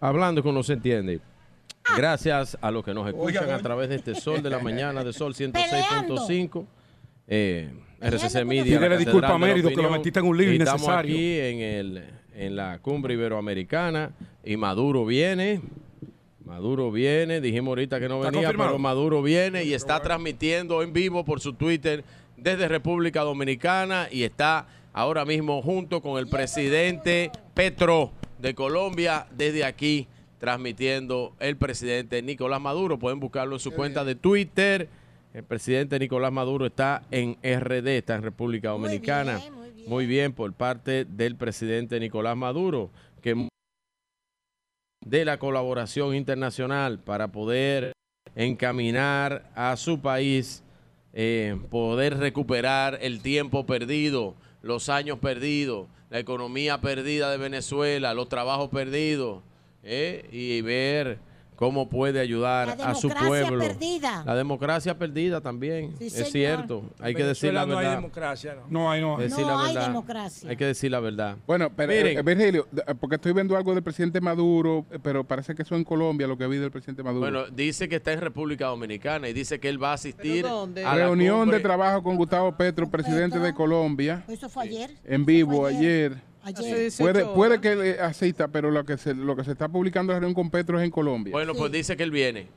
Hablando 0.00 0.42
con 0.42 0.54
no 0.54 0.62
se 0.62 0.74
entiende. 0.74 1.20
Gracias 1.96 2.56
a 2.60 2.70
los 2.70 2.84
que 2.84 2.94
nos 2.94 3.08
escuchan 3.08 3.44
Oiga, 3.44 3.56
a 3.56 3.58
través 3.58 3.88
de 3.88 3.96
este 3.96 4.14
Sol 4.14 4.42
de 4.42 4.50
la 4.50 4.58
Mañana, 4.62 5.02
de 5.02 5.12
Sol 5.12 5.34
106.5. 5.34 6.66
Eh, 7.26 7.70
RCC 8.00 8.44
Media. 8.44 8.64
Pídele 8.64 8.88
la 8.88 8.96
disculpa 8.96 9.34
a 9.34 9.38
Mérido, 9.38 9.70
que 9.70 9.76
lo 9.76 9.90
metiste 9.90 10.20
en 10.20 10.26
un 10.26 10.36
lío 10.36 10.52
Y 10.52 10.56
Estamos 10.56 10.82
innecesario. 10.82 11.14
aquí 11.14 11.38
en, 11.38 11.60
el, 11.60 12.04
en 12.34 12.56
la 12.56 12.78
cumbre 12.80 13.14
iberoamericana 13.14 14.12
y 14.44 14.56
Maduro 14.56 15.04
viene. 15.06 15.60
Maduro 16.44 16.90
viene, 16.90 17.40
dijimos 17.40 17.68
ahorita 17.70 18.00
que 18.00 18.08
no 18.08 18.18
¿Está 18.18 18.30
venía, 18.30 18.50
pero 18.50 18.78
Maduro 18.78 19.22
viene 19.22 19.64
y 19.64 19.74
está 19.74 20.00
transmitiendo 20.00 20.82
en 20.82 20.92
vivo 20.92 21.24
por 21.24 21.40
su 21.40 21.54
Twitter 21.54 22.04
desde 22.36 22.66
República 22.66 23.22
Dominicana 23.22 24.08
y 24.10 24.24
está 24.24 24.66
ahora 24.92 25.24
mismo 25.24 25.62
junto 25.62 26.02
con 26.02 26.18
el 26.18 26.26
presidente 26.26 27.30
Petro 27.54 28.10
de 28.42 28.54
Colombia 28.54 29.26
desde 29.30 29.64
aquí 29.64 30.08
transmitiendo 30.38 31.36
el 31.38 31.56
presidente 31.56 32.20
Nicolás 32.20 32.60
Maduro. 32.60 32.98
Pueden 32.98 33.20
buscarlo 33.20 33.54
en 33.54 33.60
su 33.60 33.70
cuenta 33.70 34.04
de 34.04 34.16
Twitter. 34.16 34.88
El 35.32 35.44
presidente 35.44 35.98
Nicolás 36.00 36.32
Maduro 36.32 36.66
está 36.66 37.04
en 37.12 37.36
RD, 37.42 37.86
está 37.86 38.16
en 38.16 38.22
República 38.22 38.70
Dominicana. 38.70 39.40
Muy 39.86 40.06
bien, 40.06 40.32
por 40.32 40.52
parte 40.52 41.04
del 41.04 41.36
presidente 41.36 42.00
Nicolás 42.00 42.36
Maduro, 42.36 42.90
que 43.22 43.48
de 45.04 45.24
la 45.24 45.38
colaboración 45.38 46.14
internacional 46.14 46.98
para 46.98 47.28
poder 47.28 47.92
encaminar 48.34 49.50
a 49.54 49.76
su 49.76 50.00
país, 50.00 50.64
eh, 51.12 51.56
poder 51.70 52.18
recuperar 52.18 52.98
el 53.02 53.22
tiempo 53.22 53.64
perdido, 53.64 54.34
los 54.60 54.88
años 54.88 55.18
perdidos, 55.20 55.86
la 56.12 56.18
economía 56.18 56.78
perdida 56.82 57.30
de 57.30 57.38
Venezuela, 57.38 58.12
los 58.12 58.28
trabajos 58.28 58.68
perdidos, 58.68 59.42
eh, 59.82 60.28
y 60.30 60.60
ver 60.60 61.18
cómo 61.62 61.88
puede 61.88 62.18
ayudar 62.18 62.76
La 62.76 62.88
a 62.88 62.94
su 62.96 63.06
democracia 63.06 63.46
pueblo. 63.46 63.64
perdida. 63.64 64.24
La 64.26 64.34
democracia 64.34 64.98
perdida 64.98 65.40
también, 65.40 65.94
Sí, 65.96 66.06
es 66.06 66.32
cierto. 66.32 66.82
Hay 66.98 67.14
que 67.14 67.22
decir 67.24 67.54
la 67.54 67.64
no 67.64 67.78
hay 67.78 67.84
verdad. 67.84 67.94
democracia. 68.00 68.54
No. 68.56 68.62
No 68.82 68.90
hay, 68.90 69.00
no 69.00 69.16
hay. 69.16 69.22
Decir 69.28 69.46
No 69.46 69.62
la 69.62 69.64
hay 69.68 69.76
democracia. 69.86 70.50
Hay 70.50 70.56
que 70.56 70.64
decir 70.66 70.90
la 70.90 70.98
verdad. 70.98 71.36
Bueno, 71.46 71.70
pero 71.76 71.92
Miren. 71.92 72.18
eh, 72.18 72.22
Virgilio, 72.22 72.66
de- 72.72 72.82
eh, 72.84 72.94
porque 72.98 73.14
estoy 73.14 73.32
viendo 73.32 73.56
algo 73.56 73.74
del 73.74 73.82
presidente 73.84 74.20
Maduro, 74.20 74.84
eh, 74.90 74.98
pero 75.00 75.22
parece 75.22 75.54
que 75.54 75.62
eso 75.62 75.76
en 75.76 75.84
Colombia 75.84 76.26
lo 76.26 76.36
que 76.36 76.48
vi 76.48 76.56
del 76.56 76.72
presidente 76.72 77.04
Maduro. 77.04 77.20
Bueno, 77.30 77.46
dice 77.54 77.88
que 77.88 77.94
está 77.96 78.12
en 78.12 78.20
República 78.22 78.66
Dominicana 78.66 79.28
y 79.28 79.32
dice 79.32 79.60
que 79.60 79.68
él 79.68 79.80
va 79.80 79.92
a 79.92 79.94
asistir 79.94 80.44
a 80.44 80.66
la 80.66 80.94
Reunión 80.96 81.48
de 81.48 81.60
trabajo 81.60 82.02
con 82.02 82.16
Gustavo 82.16 82.56
Petro, 82.56 82.90
presidente 82.90 83.38
de 83.38 83.54
Colombia, 83.54 84.24
Eso 84.26 84.48
fue 84.48 84.64
ayer. 84.64 84.90
en 85.04 85.24
vivo 85.24 85.64
ayer. 85.64 86.31
Ayer. 86.42 86.92
Puede, 86.98 87.24
puede 87.26 87.60
que 87.60 87.76
le 87.76 88.00
asista, 88.00 88.48
pero 88.48 88.70
lo 88.70 88.84
que 88.84 88.96
se, 88.96 89.14
lo 89.14 89.36
que 89.36 89.44
se 89.44 89.52
está 89.52 89.68
publicando 89.68 90.12
la 90.12 90.18
reunión 90.18 90.34
con 90.34 90.50
Petro 90.50 90.78
es 90.78 90.84
en 90.84 90.90
Colombia. 90.90 91.32
Bueno, 91.32 91.54
pues 91.54 91.70
dice 91.70 91.96
que 91.96 92.02
él 92.02 92.10
viene. 92.10 92.48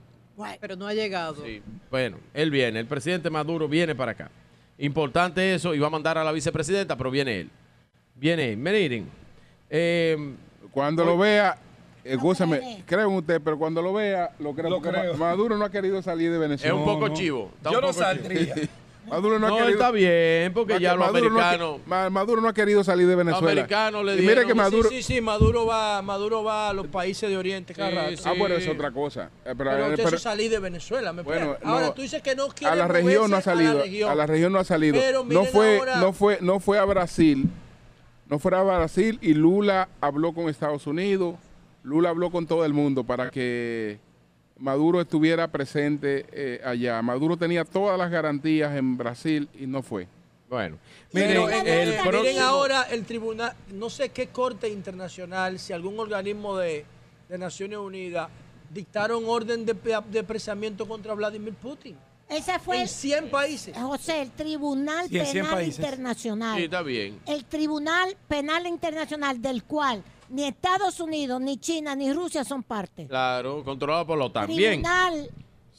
Pero 0.59 0.75
no 0.75 0.87
ha 0.87 0.93
llegado. 0.93 1.43
Bueno, 1.89 2.17
él 2.33 2.51
viene. 2.51 2.79
El 2.79 2.87
presidente 2.87 3.29
Maduro 3.29 3.67
viene 3.67 3.95
para 3.95 4.11
acá. 4.11 4.29
Importante 4.77 5.53
eso 5.55 5.73
y 5.73 5.79
va 5.79 5.87
a 5.87 5.91
mandar 5.91 6.17
a 6.17 6.23
la 6.23 6.31
vicepresidenta, 6.31 6.97
pero 6.97 7.09
viene 7.09 7.41
él. 7.41 7.49
Viene 8.15 8.51
él. 8.51 8.57
Miren, 8.57 9.07
eh, 9.69 10.33
Cuando 10.71 11.05
lo 11.05 11.17
vea, 11.17 11.57
escúchame, 12.03 12.83
creo 12.85 13.09
en 13.09 13.15
usted, 13.15 13.41
pero 13.41 13.57
cuando 13.57 13.81
lo 13.81 13.93
vea, 13.93 14.31
lo 14.39 14.53
creo. 14.53 14.79
Lo 14.81 15.17
Maduro 15.17 15.57
no 15.57 15.63
ha 15.63 15.69
querido 15.69 16.01
salir 16.01 16.29
de 16.29 16.35
es 16.35 16.41
Venezuela. 16.41 16.75
un 16.75 16.85
poco 16.85 17.07
no. 17.07 17.13
chivo. 17.15 17.51
está 17.57 17.71
Yo 17.71 17.79
un 17.79 17.85
no 17.85 17.91
chivo. 17.93 18.53
Maduro 19.09 19.39
no, 19.39 19.47
No, 19.47 19.55
ha 19.55 19.57
querido. 19.59 19.79
está 19.79 19.91
bien, 19.91 20.53
porque 20.53 20.73
Ma- 20.73 20.79
ya 20.79 20.95
los 20.95 21.05
Maduro 21.05 21.29
no 21.29 21.39
ha 21.39 21.49
americanos- 21.49 22.11
Maduro 22.11 22.41
no 22.41 22.47
ha 22.47 22.53
querido 22.53 22.83
salir 22.83 23.07
de 23.07 23.15
Venezuela. 23.15 23.51
americanos 23.51 24.05
le 24.05 24.13
y 24.13 24.15
mire 24.17 24.27
dieron- 24.27 24.47
que 24.47 24.53
Maduro. 24.55 24.89
Sí, 24.89 25.01
sí, 25.01 25.13
sí, 25.15 25.21
Maduro 25.21 25.65
va, 25.65 26.01
Maduro 26.01 26.43
va 26.43 26.69
a 26.69 26.73
los 26.73 26.87
países 26.87 27.29
de 27.29 27.37
Oriente 27.37 27.73
cada 27.73 27.91
rato. 27.91 28.21
Ah, 28.25 28.33
bueno, 28.37 28.55
es 28.55 28.67
otra 28.67 28.91
cosa. 28.91 29.25
Eh, 29.45 29.53
Pero, 29.57 29.71
Pero 29.71 29.71
eh, 29.85 29.89
usted 29.91 30.03
pero- 30.03 30.17
se 30.17 30.23
salí 30.23 30.47
de 30.47 30.59
Venezuela, 30.59 31.13
me 31.13 31.21
Bueno, 31.21 31.51
explica. 31.51 31.71
Ahora 31.71 31.85
no, 31.87 31.93
tú 31.93 32.01
dices 32.01 32.21
que 32.21 32.35
no 32.35 32.47
quiere 32.49 32.73
a 32.73 32.75
la 32.75 32.87
región 32.87 33.13
no 33.13 33.23
ha 33.23 33.27
moverse 33.39 33.49
a 33.49 33.55
la 33.55 33.61
salido. 33.61 33.81
región. 33.83 34.09
A 34.11 34.15
la 34.15 34.25
región 34.27 34.53
no 34.53 34.59
ha 34.59 34.63
salido. 34.63 34.95
Pero 34.99 35.23
no 35.23 35.45
fue, 35.45 35.77
ahora- 35.79 35.95
no 35.97 36.13
fue, 36.13 36.37
no 36.41 36.59
fue 36.59 36.77
a 36.79 36.85
Brasil. 36.85 37.49
No 38.27 38.39
fue 38.39 38.55
a 38.57 38.63
Brasil 38.63 39.19
y 39.21 39.33
Lula 39.35 39.87
habló 40.01 40.33
con 40.33 40.49
Estados 40.49 40.87
Unidos. 40.87 41.35
Lula 41.83 42.09
habló 42.09 42.31
con 42.31 42.47
todo 42.47 42.65
el 42.65 42.73
mundo 42.73 43.03
para 43.03 43.29
que 43.29 43.99
Maduro 44.57 45.01
estuviera 45.01 45.47
presente 45.49 46.25
eh, 46.31 46.61
allá. 46.63 47.01
Maduro 47.01 47.35
tenía 47.37 47.65
todas 47.65 47.97
las 47.97 48.09
garantías 48.09 48.75
en 48.75 48.97
Brasil 48.97 49.49
y 49.59 49.67
no 49.67 49.81
fue. 49.81 50.07
Bueno, 50.49 50.77
miren, 51.11 51.37
el 51.49 51.63
miren 51.89 52.03
próximo- 52.05 52.41
ahora 52.41 52.83
el 52.83 53.03
tribunal, 53.05 53.53
no 53.73 53.89
sé 53.89 54.09
qué 54.09 54.27
corte 54.27 54.69
internacional, 54.69 55.59
si 55.59 55.73
algún 55.73 55.99
organismo 55.99 56.55
de, 56.57 56.85
de 57.27 57.37
Naciones 57.37 57.79
Unidas 57.79 58.29
dictaron 58.71 59.23
orden 59.27 59.65
de, 59.65 59.75
de 60.11 60.19
apresamiento 60.19 60.87
contra 60.87 61.13
Vladimir 61.15 61.53
Putin. 61.55 61.97
Ese 62.29 62.57
fue 62.59 62.77
en 62.77 62.81
el- 62.83 62.87
100 62.89 63.29
países. 63.29 63.77
José, 63.77 64.21
el 64.21 64.31
Tribunal 64.31 65.07
Sí, 65.09 65.17
en 65.19 65.25
100 65.25 65.45
Penal. 65.45 65.63
Internacional. 65.65 66.57
Sí, 66.57 66.63
está 66.63 66.81
bien. 66.81 67.19
El 67.27 67.43
Tribunal 67.45 68.15
Penal 68.27 68.65
Internacional 68.67 69.41
del 69.41 69.63
cual 69.63 70.01
ni 70.29 70.43
Estados 70.45 70.99
Unidos, 70.99 71.39
ni 71.41 71.57
China, 71.57 71.95
ni 71.95 72.11
Rusia 72.13 72.43
son 72.43 72.63
parte. 72.63 73.05
Claro, 73.07 73.63
controlado 73.63 74.05
por 74.07 74.17
la 74.17 74.25
OTAN. 74.25 74.47
Bien. 74.47 74.81
Tribunal 74.81 75.29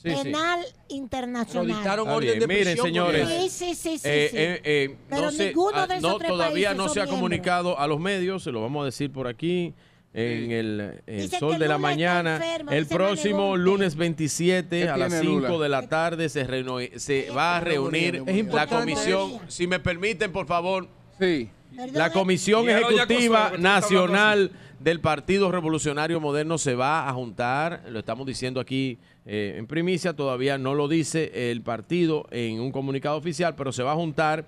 Sí, 0.03 0.11
sí. 0.15 0.23
Penal 0.25 0.61
Internacional. 0.89 1.79
Está 1.79 2.19
bien. 2.19 2.45
Miren, 2.47 2.77
señores. 2.77 3.29
Sí, 3.29 3.49
sí, 3.49 3.75
sí, 3.75 3.99
sí. 3.99 4.09
eh, 4.09 4.29
sí. 4.31 4.37
eh, 4.39 4.61
eh, 4.63 4.97
Pero 5.09 5.23
no 5.23 5.31
sé, 5.33 5.47
ninguno 5.49 5.73
ah, 5.79 5.87
de 5.87 5.95
esos 5.97 6.11
no, 6.13 6.19
tres 6.19 6.31
todavía 6.31 6.75
no 6.75 6.89
se 6.89 7.01
ha 7.01 7.07
comunicado 7.07 7.79
a 7.79 7.87
los 7.87 7.99
medios, 7.99 8.43
se 8.45 8.53
lo 8.53 8.61
vamos 8.61 8.83
a 8.83 8.85
decir 8.85 9.11
por 9.11 9.27
aquí 9.27 9.75
en 10.13 10.51
el, 10.53 11.31
Sol 11.41 11.59
de 11.59 11.67
la 11.67 11.79
Mañana. 11.79 12.37
enfermo, 12.37 12.71
el 12.71 12.87
próximo 12.87 13.57
lunes 13.57 13.97
27 13.97 14.83
¿Qué 14.83 14.89
a 14.89 14.97
las 14.97 15.09
tiene 15.09 15.25
5 15.27 15.41
Lula? 15.49 15.63
de 15.65 15.69
la 15.69 15.89
tarde 15.89 16.29
se, 16.29 16.47
reno- 16.47 16.79
se 16.99 17.31
va 17.31 17.57
a 17.57 17.61
reunir 17.61 18.23
la 18.53 18.67
comisión. 18.67 19.41
Si 19.49 19.67
me 19.67 19.81
permiten, 19.81 20.31
por 20.31 20.47
favor. 20.47 20.89
Sí. 21.19 21.49
La 21.93 22.11
Comisión 22.11 22.69
Ejecutiva 22.71 23.53
Nacional 23.59 24.51
del 24.81 25.01
Partido 25.01 25.53
Revolucionario 25.53 26.21
Moderno 26.21 26.57
se 26.57 26.75
va 26.75 27.09
a 27.09 27.13
juntar, 27.13 27.85
lo 27.91 27.99
estamos 27.99 28.27
diciendo 28.27 28.61
aquí 28.61 28.99
eh, 29.27 29.57
en 29.59 29.67
primicia, 29.67 30.15
todavía 30.15 30.57
no 30.57 30.75
lo 30.75 30.89
dice 30.89 31.51
el 31.51 31.61
partido 31.61 32.27
en 32.31 32.61
un 32.61 32.73
comunicado 32.73 33.17
oficial, 33.17 33.55
pero 33.57 33.73
se 33.73 33.83
va 33.83 33.93
a 33.93 33.97
juntar 33.97 34.47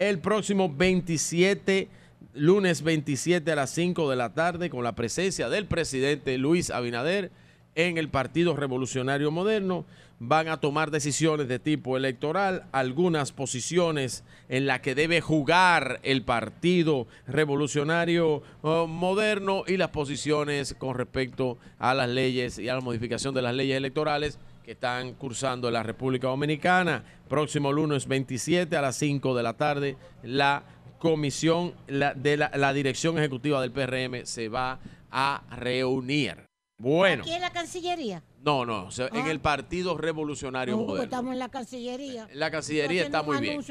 el 0.00 0.18
próximo 0.18 0.72
27, 0.74 1.88
lunes 2.34 2.82
27 2.82 3.52
a 3.52 3.56
las 3.56 3.70
5 3.70 4.10
de 4.10 4.16
la 4.16 4.34
tarde, 4.34 4.68
con 4.68 4.82
la 4.82 4.96
presencia 4.96 5.48
del 5.48 5.66
presidente 5.66 6.36
Luis 6.36 6.70
Abinader 6.70 7.30
en 7.76 7.96
el 7.98 8.08
Partido 8.08 8.56
Revolucionario 8.56 9.30
Moderno. 9.30 9.84
Van 10.18 10.48
a 10.48 10.58
tomar 10.60 10.90
decisiones 10.90 11.46
de 11.46 11.58
tipo 11.58 11.94
electoral, 11.96 12.64
algunas 12.72 13.32
posiciones 13.32 14.24
en 14.48 14.64
las 14.66 14.80
que 14.80 14.94
debe 14.94 15.20
jugar 15.20 16.00
el 16.02 16.22
Partido 16.24 17.06
Revolucionario 17.26 18.42
eh, 18.64 18.86
Moderno 18.88 19.64
y 19.66 19.76
las 19.76 19.90
posiciones 19.90 20.74
con 20.78 20.94
respecto 20.96 21.58
a 21.78 21.92
las 21.92 22.08
leyes 22.08 22.58
y 22.58 22.70
a 22.70 22.74
la 22.76 22.80
modificación 22.80 23.34
de 23.34 23.42
las 23.42 23.54
leyes 23.54 23.76
electorales 23.76 24.38
que 24.64 24.72
están 24.72 25.12
cursando 25.14 25.68
en 25.68 25.74
la 25.74 25.82
República 25.82 26.28
Dominicana. 26.28 27.04
Próximo 27.28 27.70
lunes 27.70 28.08
27 28.08 28.74
a 28.74 28.80
las 28.80 28.96
5 28.96 29.36
de 29.36 29.42
la 29.42 29.52
tarde, 29.52 29.96
la 30.22 30.62
comisión 30.98 31.74
la- 31.88 32.14
de 32.14 32.38
la 32.38 32.72
dirección 32.72 33.18
ejecutiva 33.18 33.60
del 33.60 33.70
PRM 33.70 34.24
se 34.24 34.48
va 34.48 34.78
a 35.10 35.42
reunir. 35.58 36.45
Bueno, 36.78 37.22
Aquí 37.22 37.32
en 37.32 37.40
la 37.40 37.50
Cancillería. 37.50 38.22
no, 38.44 38.66
no, 38.66 38.84
o 38.84 38.90
sea, 38.90 39.08
en 39.08 39.24
Ah. 39.26 39.30
el 39.30 39.40
Partido 39.40 39.96
Revolucionario 39.96 40.72
No, 40.74 40.80
porque 40.80 40.90
Moderno. 40.90 41.04
estamos 41.04 41.32
en 41.32 41.38
la 41.38 41.48
Cancillería. 41.48 42.28
La 42.34 42.50
Cancillería 42.50 43.02
está 43.04 43.22
muy 43.22 43.38
bien. 43.38 43.62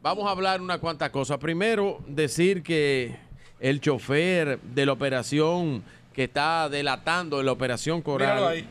Vamos 0.00 0.26
a 0.26 0.30
hablar 0.30 0.62
unas 0.62 0.78
cuantas 0.78 1.10
cosas. 1.10 1.36
Primero, 1.38 2.00
decir 2.06 2.62
que 2.62 3.16
el 3.60 3.80
chofer 3.82 4.58
de 4.60 4.86
la 4.86 4.92
operación 4.92 5.84
que 6.14 6.24
está 6.24 6.68
delatando 6.70 7.40
en 7.40 7.46
la 7.46 7.52
operación 7.52 8.00
Coral. 8.00 8.28
Míralo 8.36 8.48
ahí. 8.48 8.68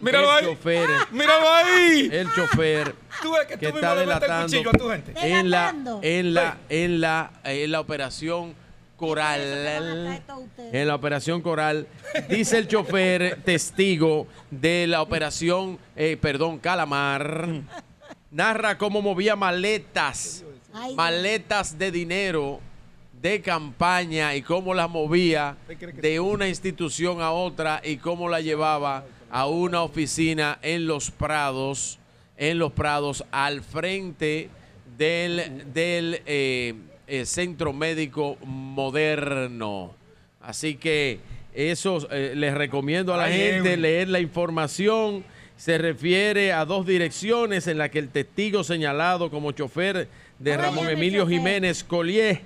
Míralo 0.00 0.38
el 0.38 0.44
ahí. 0.46 0.54
Chofer, 0.54 0.88
¡Míralo 1.12 1.48
ahí! 1.52 2.08
El 2.10 2.32
chofer 2.34 2.94
Tú 3.22 3.32
ves 3.32 3.46
que 3.46 3.58
que 3.58 3.70
tú 3.70 3.76
está 3.76 3.94
mismo 3.94 4.00
le 4.00 4.06
metes 4.06 4.14
el 4.14 4.20
delatando 4.20 4.46
cuchillo 4.46 4.70
a 4.70 4.72
tu 4.72 4.88
gente. 4.88 5.12
en 5.38 5.50
la 5.50 5.60
Delatando. 5.72 6.00
en 6.02 6.34
la 6.34 6.58
en 6.70 7.00
la 7.02 7.30
en 7.44 7.70
la 7.72 7.80
operación 7.80 8.54
Coral. 8.96 10.22
En 10.72 10.88
la 10.88 10.94
operación 10.94 11.42
Coral 11.42 11.86
dice 12.28 12.58
el 12.58 12.68
chofer 12.68 13.42
testigo 13.44 14.26
de 14.50 14.86
la 14.86 15.02
operación 15.02 15.78
eh, 15.94 16.16
perdón 16.20 16.58
Calamar 16.58 17.62
narra 18.30 18.78
cómo 18.78 19.02
movía 19.02 19.36
maletas 19.36 20.44
maletas 20.94 21.78
de 21.78 21.90
dinero 21.90 22.60
de 23.20 23.40
campaña 23.40 24.34
y 24.34 24.42
cómo 24.42 24.74
las 24.74 24.90
movía 24.90 25.56
de 26.00 26.20
una 26.20 26.48
institución 26.48 27.20
a 27.20 27.32
otra 27.32 27.80
y 27.84 27.96
cómo 27.96 28.28
la 28.28 28.40
llevaba 28.40 29.04
a 29.30 29.46
una 29.46 29.82
oficina 29.82 30.58
en 30.62 30.86
los 30.86 31.10
Prados, 31.10 31.98
en 32.36 32.58
los 32.58 32.72
Prados, 32.72 33.24
al 33.30 33.62
frente 33.62 34.50
del, 34.96 35.72
del 35.72 36.22
eh, 36.26 36.74
eh, 37.06 37.24
Centro 37.26 37.72
Médico 37.72 38.36
Moderno. 38.44 39.94
Así 40.40 40.76
que 40.76 41.20
eso 41.54 42.06
eh, 42.10 42.34
les 42.36 42.54
recomiendo 42.54 43.14
a 43.14 43.16
la 43.16 43.24
Ay, 43.24 43.38
gente 43.38 43.76
leer 43.76 44.08
la 44.08 44.20
información. 44.20 45.24
Se 45.56 45.78
refiere 45.78 46.52
a 46.52 46.64
dos 46.64 46.86
direcciones 46.86 47.66
en 47.66 47.78
las 47.78 47.90
que 47.90 47.98
el 47.98 48.10
testigo 48.10 48.62
señalado 48.62 49.30
como 49.30 49.52
chofer 49.52 50.08
de 50.38 50.56
Ramón 50.56 50.88
Emilio 50.88 51.26
Jiménez 51.26 51.82
Collier 51.82 52.42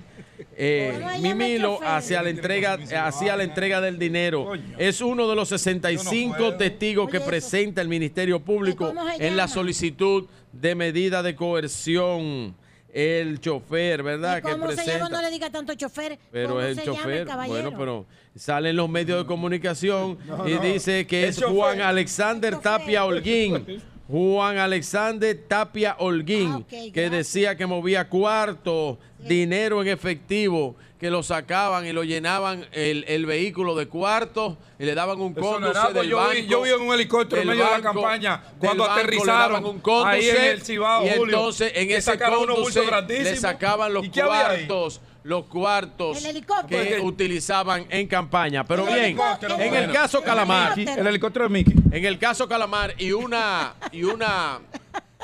eh, 0.55 1.17
Mimilo 1.21 1.79
hacia 1.83 2.21
la 2.21 2.29
entrega 2.29 2.77
hacia 3.03 3.35
la 3.35 3.43
entrega 3.43 3.81
del 3.81 3.99
dinero. 3.99 4.53
Es 4.77 5.01
uno 5.01 5.27
de 5.27 5.35
los 5.35 5.49
65 5.49 6.55
testigos 6.55 7.09
que 7.09 7.19
presenta 7.19 7.81
el 7.81 7.87
Ministerio 7.87 8.39
Público 8.39 8.87
¿Cómo 8.87 9.07
se 9.15 9.27
en 9.27 9.37
la 9.37 9.47
solicitud 9.47 10.27
de 10.51 10.75
medida 10.75 11.23
de 11.23 11.35
coerción 11.35 12.55
el 12.93 13.39
chofer 13.39 14.03
verdad 14.03 14.37
que 14.41 14.51
¿Cómo 14.51 14.69
se 14.71 14.75
llama? 14.75 14.83
presenta 14.83 15.09
No 15.09 15.21
le 15.21 15.29
diga 15.31 15.49
tanto 15.49 15.73
chofer. 15.75 16.17
pero 16.31 16.49
¿Cómo 16.49 16.61
el 16.61 16.75
se 16.75 16.85
llama 16.85 16.97
chofer, 16.97 17.25
caballero? 17.27 17.53
bueno, 17.71 17.77
pero 17.77 18.05
salen 18.35 18.75
los 18.75 18.89
medios 18.89 19.19
de 19.19 19.25
comunicación 19.25 20.17
No, 20.27 20.47
y 20.47 20.55
no. 20.55 20.61
dice 20.61 21.05
que 21.07 21.23
El 21.23 21.29
es 21.29 21.37
chofer. 21.37 21.55
Juan 21.55 21.81
Alexander 21.81 22.55
Tapia 22.57 23.05
Holguín. 23.05 23.81
Juan 24.07 24.57
Alexander 24.57 25.37
Tapia 25.47 25.95
Holguín, 25.97 26.65
que 26.65 27.09
decía 27.09 27.55
que 27.55 27.65
movía 27.65 28.09
cuartos, 28.09 28.97
dinero 29.19 29.81
en 29.81 29.87
efectivo, 29.87 30.75
que 31.01 31.09
lo 31.09 31.23
sacaban 31.23 31.83
y 31.87 31.93
lo 31.93 32.03
llenaban 32.03 32.63
el, 32.73 33.05
el 33.07 33.25
vehículo 33.25 33.73
de 33.75 33.87
cuartos 33.87 34.55
y 34.77 34.85
le 34.85 34.93
daban 34.93 35.19
un 35.19 35.33
cónduce 35.33 35.93
del 35.93 36.07
yo 36.07 36.19
vi- 36.29 36.41
banco. 36.41 36.47
yo 36.47 36.61
vi 36.61 36.69
en 36.69 36.81
un 36.81 36.93
helicóptero 36.93 37.41
en 37.41 37.47
medio 37.47 37.65
de 37.65 37.71
la 37.71 37.81
campaña, 37.81 38.43
cuando 38.59 38.83
banco 38.83 38.99
aterrizaron 38.99 39.65
un 39.65 39.79
cónduce, 39.79 40.15
ahí 40.15 40.29
en 40.29 40.45
el 40.45 40.61
Cibao, 40.61 41.03
y 41.03 41.09
entonces 41.09 41.71
en 41.73 41.89
ese 41.89 42.19
cónduce 42.19 42.83
le 43.07 43.35
sacaban 43.35 43.91
los 43.91 44.07
cuartos, 44.09 45.01
los 45.23 45.45
cuartos 45.45 46.23
que 46.69 46.99
utilizaban 47.01 47.87
en 47.89 48.05
campaña. 48.05 48.63
Pero 48.63 48.87
El 48.87 48.93
bien, 48.93 49.19
en 49.59 49.73
el 49.73 49.91
caso 49.91 50.21
Calamar, 50.21 50.77
El 50.77 51.07
helicóptero 51.07 51.45
de 51.45 51.49
Mickey. 51.49 51.73
en 51.93 52.05
el 52.05 52.19
caso 52.19 52.47
Calamar 52.47 52.93
y 52.99 53.11
una 53.11 53.73
y 53.91 54.03
una 54.03 54.59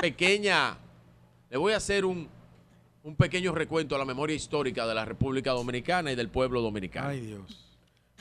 pequeña, 0.02 0.76
le 1.52 1.58
voy 1.58 1.74
a 1.74 1.78
hacer 1.78 2.04
un, 2.04 2.28
un 3.08 3.16
pequeño 3.16 3.54
recuento 3.54 3.96
a 3.96 4.00
la 4.00 4.04
memoria 4.04 4.36
histórica 4.36 4.86
de 4.86 4.94
la 4.94 5.06
República 5.06 5.52
Dominicana 5.52 6.12
y 6.12 6.16
del 6.16 6.28
pueblo 6.28 6.60
dominicano. 6.60 7.08
Ay, 7.08 7.22
Dios. 7.22 7.66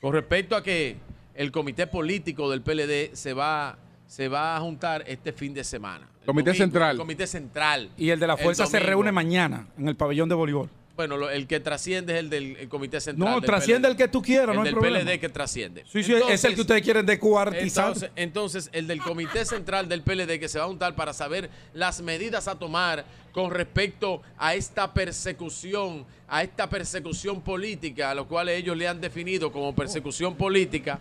Con 0.00 0.12
respecto 0.12 0.54
a 0.54 0.62
que 0.62 0.96
el 1.34 1.50
comité 1.50 1.88
político 1.88 2.48
del 2.48 2.62
PLD 2.62 3.12
se 3.16 3.32
va, 3.32 3.78
se 4.06 4.28
va 4.28 4.56
a 4.56 4.60
juntar 4.60 5.02
este 5.08 5.32
fin 5.32 5.52
de 5.52 5.64
semana. 5.64 6.08
El 6.20 6.26
Comité 6.26 6.50
domingo, 6.50 6.64
central. 6.64 6.90
el 6.92 6.98
comité 6.98 7.26
central. 7.26 7.90
Y 7.96 8.10
el 8.10 8.20
de 8.20 8.28
la 8.28 8.36
fuerza 8.36 8.64
se 8.66 8.78
reúne 8.78 9.10
mañana 9.10 9.66
en 9.76 9.88
el 9.88 9.96
pabellón 9.96 10.28
de 10.28 10.36
voleibol. 10.36 10.70
Bueno, 10.96 11.18
lo- 11.18 11.28
el 11.28 11.46
que 11.46 11.60
trasciende 11.60 12.14
es 12.14 12.20
el 12.20 12.30
del 12.30 12.56
el 12.56 12.68
comité 12.70 13.00
central. 13.02 13.34
No, 13.34 13.40
trasciende 13.42 13.86
PLD. 13.88 13.90
el 13.92 13.96
que 13.98 14.08
tú 14.08 14.22
quieras, 14.22 14.48
El 14.50 14.54
no 14.56 14.60
hay 14.62 14.64
del 14.64 14.74
problema. 14.74 14.98
PLD 15.04 15.20
que 15.20 15.28
trasciende. 15.28 15.84
Sí, 15.86 16.02
sí, 16.02 16.14
es 16.28 16.44
el 16.44 16.54
que 16.54 16.62
ustedes 16.62 16.80
quieren 16.82 17.04
descuartizar. 17.04 17.88
Entonces, 17.88 18.10
entonces, 18.16 18.70
el 18.72 18.86
del 18.86 19.02
Comité 19.02 19.44
Central 19.44 19.88
del 19.90 20.00
PLD 20.02 20.38
que 20.40 20.48
se 20.48 20.58
va 20.58 20.64
a 20.64 20.68
juntar 20.68 20.94
para 20.96 21.12
saber 21.12 21.50
las 21.74 22.00
medidas 22.00 22.48
a 22.48 22.58
tomar 22.58 23.04
con 23.32 23.50
respecto 23.50 24.22
a 24.38 24.54
esta 24.54 24.94
persecución, 24.94 26.06
a 26.28 26.42
esta 26.42 26.68
persecución 26.70 27.42
política, 27.42 28.10
a 28.10 28.14
lo 28.14 28.26
cual 28.26 28.48
ellos 28.48 28.74
le 28.76 28.88
han 28.88 29.00
definido 29.00 29.52
como 29.52 29.74
persecución 29.74 30.34
política, 30.34 30.98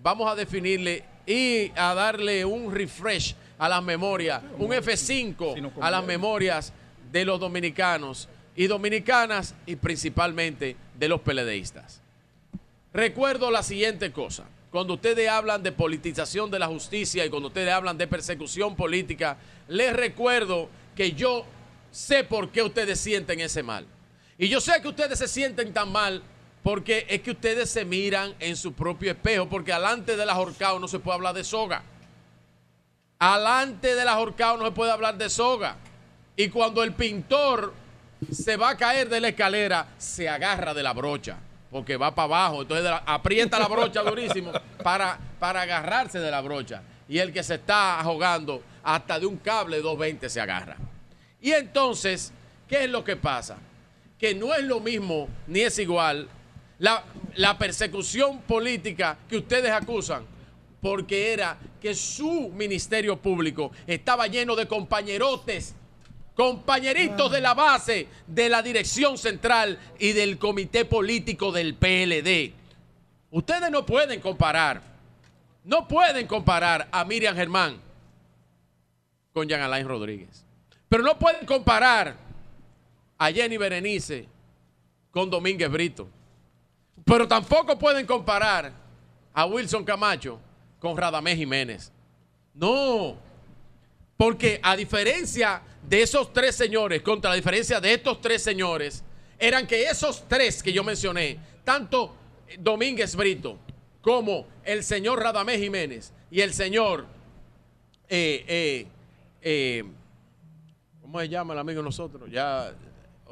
vamos 0.00 0.30
a 0.30 0.36
definirle 0.36 1.02
y 1.26 1.72
a 1.74 1.92
darle 1.94 2.44
un 2.44 2.72
refresh 2.72 3.34
a 3.58 3.68
las 3.68 3.82
memorias, 3.82 4.42
un 4.58 4.70
F5 4.72 5.72
a 5.80 5.90
las 5.90 6.04
memorias 6.04 6.72
de 7.10 7.24
los 7.24 7.40
dominicanos 7.40 8.28
y 8.56 8.66
dominicanas 8.66 9.54
y 9.66 9.76
principalmente 9.76 10.76
de 10.98 11.08
los 11.08 11.20
peledeístas. 11.20 12.00
Recuerdo 12.92 13.50
la 13.50 13.62
siguiente 13.62 14.12
cosa. 14.12 14.44
Cuando 14.70 14.94
ustedes 14.94 15.28
hablan 15.28 15.62
de 15.62 15.72
politización 15.72 16.50
de 16.50 16.58
la 16.58 16.66
justicia 16.66 17.24
y 17.24 17.30
cuando 17.30 17.48
ustedes 17.48 17.72
hablan 17.72 17.98
de 17.98 18.06
persecución 18.06 18.74
política, 18.74 19.36
les 19.68 19.92
recuerdo 19.92 20.68
que 20.96 21.12
yo 21.12 21.44
sé 21.90 22.24
por 22.24 22.50
qué 22.50 22.62
ustedes 22.62 22.98
sienten 22.98 23.40
ese 23.40 23.62
mal. 23.62 23.86
Y 24.36 24.48
yo 24.48 24.60
sé 24.60 24.80
que 24.82 24.88
ustedes 24.88 25.18
se 25.18 25.28
sienten 25.28 25.72
tan 25.72 25.92
mal 25.92 26.22
porque 26.62 27.06
es 27.08 27.20
que 27.20 27.32
ustedes 27.32 27.70
se 27.70 27.84
miran 27.84 28.34
en 28.40 28.56
su 28.56 28.72
propio 28.72 29.12
espejo, 29.12 29.48
porque 29.48 29.72
alante 29.72 30.16
de 30.16 30.26
la 30.26 30.32
ahorcado 30.32 30.80
no 30.80 30.88
se 30.88 30.98
puede 30.98 31.16
hablar 31.16 31.34
de 31.34 31.44
soga. 31.44 31.82
Alante 33.18 33.94
de 33.94 34.04
la 34.04 34.12
ahorcado 34.12 34.56
no 34.56 34.64
se 34.64 34.72
puede 34.72 34.90
hablar 34.90 35.18
de 35.18 35.30
soga. 35.30 35.76
Y 36.36 36.48
cuando 36.48 36.82
el 36.82 36.94
pintor 36.94 37.74
se 38.30 38.56
va 38.56 38.70
a 38.70 38.76
caer 38.76 39.08
de 39.08 39.20
la 39.20 39.28
escalera, 39.28 39.88
se 39.98 40.28
agarra 40.28 40.74
de 40.74 40.82
la 40.82 40.92
brocha, 40.92 41.36
porque 41.70 41.96
va 41.96 42.14
para 42.14 42.24
abajo. 42.24 42.62
Entonces 42.62 42.90
aprieta 43.06 43.58
la 43.58 43.68
brocha 43.68 44.02
durísimo 44.02 44.52
para, 44.82 45.18
para 45.38 45.62
agarrarse 45.62 46.18
de 46.18 46.30
la 46.30 46.40
brocha. 46.40 46.82
Y 47.08 47.18
el 47.18 47.32
que 47.32 47.42
se 47.42 47.56
está 47.56 48.00
ahogando, 48.00 48.62
hasta 48.82 49.18
de 49.18 49.26
un 49.26 49.36
cable 49.38 49.78
220 49.78 50.28
se 50.28 50.40
agarra. 50.40 50.76
Y 51.40 51.52
entonces, 51.52 52.32
¿qué 52.68 52.84
es 52.84 52.90
lo 52.90 53.04
que 53.04 53.16
pasa? 53.16 53.58
Que 54.18 54.34
no 54.34 54.54
es 54.54 54.64
lo 54.64 54.80
mismo 54.80 55.28
ni 55.46 55.60
es 55.60 55.78
igual 55.78 56.28
la, 56.78 57.04
la 57.36 57.56
persecución 57.58 58.40
política 58.42 59.18
que 59.28 59.38
ustedes 59.38 59.70
acusan, 59.70 60.24
porque 60.80 61.32
era 61.32 61.56
que 61.80 61.94
su 61.94 62.50
ministerio 62.54 63.16
público 63.16 63.70
estaba 63.86 64.26
lleno 64.26 64.56
de 64.56 64.66
compañerotes, 64.66 65.74
compañeritos 66.34 67.30
de 67.30 67.40
la 67.40 67.54
base 67.54 68.08
de 68.26 68.48
la 68.48 68.62
dirección 68.62 69.16
central 69.16 69.78
y 69.98 70.12
del 70.12 70.38
comité 70.38 70.84
político 70.84 71.52
del 71.52 71.74
PLD. 71.74 72.52
Ustedes 73.30 73.70
no 73.70 73.86
pueden 73.86 74.20
comparar, 74.20 74.82
no 75.64 75.88
pueden 75.88 76.26
comparar 76.26 76.88
a 76.90 77.04
Miriam 77.04 77.34
Germán 77.34 77.80
con 79.32 79.48
Jean 79.48 79.60
Alain 79.60 79.86
Rodríguez. 79.86 80.44
Pero 80.88 81.02
no 81.02 81.18
pueden 81.18 81.44
comparar 81.46 82.16
a 83.18 83.32
Jenny 83.32 83.56
Berenice 83.56 84.28
con 85.10 85.30
Domínguez 85.30 85.70
Brito. 85.70 86.08
Pero 87.04 87.26
tampoco 87.26 87.78
pueden 87.78 88.06
comparar 88.06 88.72
a 89.32 89.46
Wilson 89.46 89.84
Camacho 89.84 90.38
con 90.78 90.96
Radamés 90.96 91.36
Jiménez. 91.36 91.92
No, 92.54 93.16
porque 94.16 94.60
a 94.62 94.76
diferencia 94.76 95.60
de 95.88 96.02
esos 96.02 96.32
tres 96.32 96.54
señores, 96.54 97.02
contra 97.02 97.30
la 97.30 97.36
diferencia 97.36 97.80
de 97.80 97.94
estos 97.94 98.20
tres 98.20 98.42
señores, 98.42 99.04
eran 99.38 99.66
que 99.66 99.84
esos 99.84 100.26
tres 100.28 100.62
que 100.62 100.72
yo 100.72 100.82
mencioné, 100.84 101.38
tanto 101.64 102.14
Domínguez 102.58 103.16
Brito 103.16 103.58
como 104.00 104.46
el 104.64 104.84
señor 104.84 105.20
Radamés 105.20 105.60
Jiménez 105.60 106.12
y 106.30 106.40
el 106.40 106.52
señor, 106.52 107.06
eh, 108.08 108.44
eh, 108.46 108.86
eh, 109.42 109.84
¿cómo 111.00 111.20
se 111.20 111.28
llama 111.28 111.54
el 111.54 111.60
amigo 111.60 111.82
nosotros? 111.82 112.30
Ya 112.30 112.72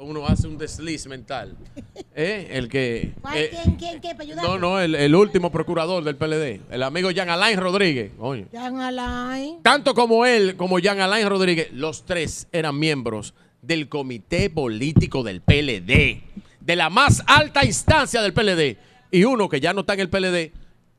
uno 0.03 0.25
hace 0.27 0.47
un 0.47 0.57
desliz 0.57 1.07
mental. 1.07 1.57
¿Eh? 2.15 2.47
El 2.51 2.67
que... 2.69 3.13
¿Cuál? 3.21 3.37
eh, 3.37 3.51
¿Quién, 3.77 3.99
quién? 3.99 4.17
Para 4.17 4.35
no, 4.35 4.57
no, 4.57 4.79
el, 4.79 4.95
el 4.95 5.15
último 5.15 5.51
procurador 5.51 6.03
del 6.03 6.15
PLD, 6.15 6.61
el 6.71 6.83
amigo 6.83 7.11
Jean 7.11 7.29
Alain 7.29 7.59
Rodríguez. 7.59 8.11
Coño. 8.17 8.47
Jean 8.51 8.79
Alain. 8.79 9.61
Tanto 9.63 9.93
como 9.93 10.25
él, 10.25 10.55
como 10.55 10.79
Jean 10.79 10.99
Alain 10.99 11.27
Rodríguez, 11.27 11.71
los 11.71 12.05
tres 12.05 12.47
eran 12.51 12.77
miembros 12.77 13.33
del 13.61 13.89
comité 13.89 14.49
político 14.49 15.23
del 15.23 15.41
PLD, 15.41 16.21
de 16.59 16.75
la 16.75 16.89
más 16.89 17.23
alta 17.27 17.65
instancia 17.65 18.21
del 18.21 18.33
PLD. 18.33 18.77
Y 19.11 19.23
uno 19.23 19.47
que 19.47 19.59
ya 19.59 19.73
no 19.73 19.81
está 19.81 19.93
en 19.93 20.01
el 20.01 20.09
PLD 20.09 20.51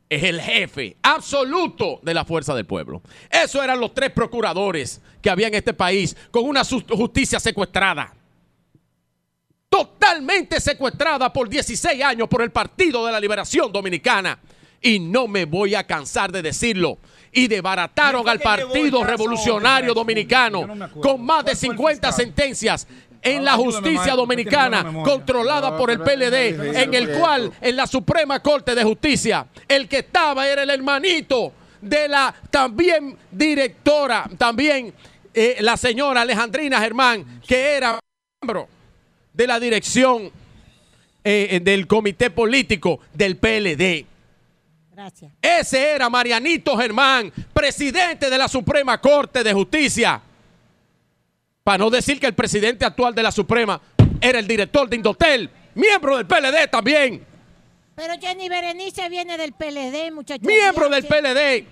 es 0.09 0.23
el 0.23 0.39
jefe 0.39 0.97
absoluto 1.01 1.99
de 2.03 2.13
la 2.13 2.25
fuerza 2.25 2.53
del 2.55 2.65
pueblo. 2.65 3.01
Esos 3.29 3.63
eran 3.63 3.79
los 3.79 3.93
tres 3.93 4.11
procuradores 4.11 5.01
que 5.21 5.29
había 5.29 5.47
en 5.47 5.55
este 5.55 5.73
país 5.73 6.15
con 6.31 6.45
una 6.45 6.63
justicia 6.63 7.39
secuestrada. 7.39 8.13
Totalmente 9.75 10.61
secuestrada 10.61 11.33
por 11.33 11.49
16 11.49 12.01
años 12.01 12.29
por 12.29 12.41
el 12.41 12.49
Partido 12.49 13.05
de 13.05 13.11
la 13.11 13.19
Liberación 13.19 13.73
Dominicana. 13.73 14.39
Y 14.81 14.99
no 14.99 15.27
me 15.27 15.43
voy 15.43 15.75
a 15.75 15.85
cansar 15.85 16.31
de 16.31 16.41
decirlo. 16.41 16.97
Y 17.29 17.49
desbarataron 17.49 18.29
al 18.29 18.39
Partido 18.39 19.03
Revolucionario 19.03 19.93
Dominicano 19.93 20.65
con 21.01 21.25
más 21.25 21.43
de 21.43 21.55
50 21.57 22.09
sentencias 22.13 22.87
en 23.21 23.43
la 23.43 23.55
justicia 23.57 24.13
dominicana 24.13 25.03
controlada 25.03 25.75
por 25.75 25.91
el 25.91 25.99
PLD, 25.99 26.77
en 26.81 26.93
el 26.93 27.17
cual 27.19 27.51
en 27.59 27.75
la 27.75 27.85
Suprema 27.85 28.41
Corte 28.41 28.75
de 28.75 28.83
Justicia 28.83 29.45
el 29.67 29.89
que 29.89 29.97
estaba 29.99 30.47
era 30.47 30.63
el 30.63 30.69
hermanito 30.69 31.51
de 31.81 32.07
la 32.07 32.33
también 32.49 33.17
directora, 33.29 34.29
también 34.37 34.93
eh, 35.33 35.57
la 35.59 35.75
señora 35.75 36.21
Alejandrina 36.21 36.79
Germán, 36.79 37.41
que 37.45 37.75
era 37.75 37.99
miembro 38.41 38.69
de 39.35 39.47
la 39.47 39.59
dirección 39.59 40.31
eh, 41.23 41.59
del 41.61 41.87
comité 41.87 42.29
político 42.29 42.99
del 43.13 43.37
PLD. 43.37 44.05
Gracias. 44.93 45.31
Ese 45.41 45.91
era 45.91 46.09
Marianito 46.09 46.77
Germán, 46.77 47.31
presidente 47.53 48.29
de 48.29 48.37
la 48.37 48.47
Suprema 48.47 48.99
Corte 49.01 49.43
de 49.43 49.51
Justicia. 49.53 50.21
Para 51.63 51.79
no 51.79 51.89
decir 51.89 52.19
que 52.19 52.27
el 52.27 52.33
presidente 52.33 52.85
actual 52.85 53.13
de 53.13 53.23
la 53.23 53.31
Suprema 53.31 53.81
era 54.21 54.39
el 54.39 54.47
director 54.47 54.87
de 54.87 54.95
Indotel, 54.95 55.49
miembro 55.73 56.15
del 56.17 56.25
PLD 56.27 56.69
también, 56.71 57.25
Pero 57.95 58.13
Jenny 58.19 58.47
Berenice 58.47 59.09
viene 59.09 59.37
del 59.37 59.51
PLD, 59.53 60.11
muchachos. 60.13 60.45
miembro 60.47 60.89
del 60.89 61.05
PLD. 61.05 61.65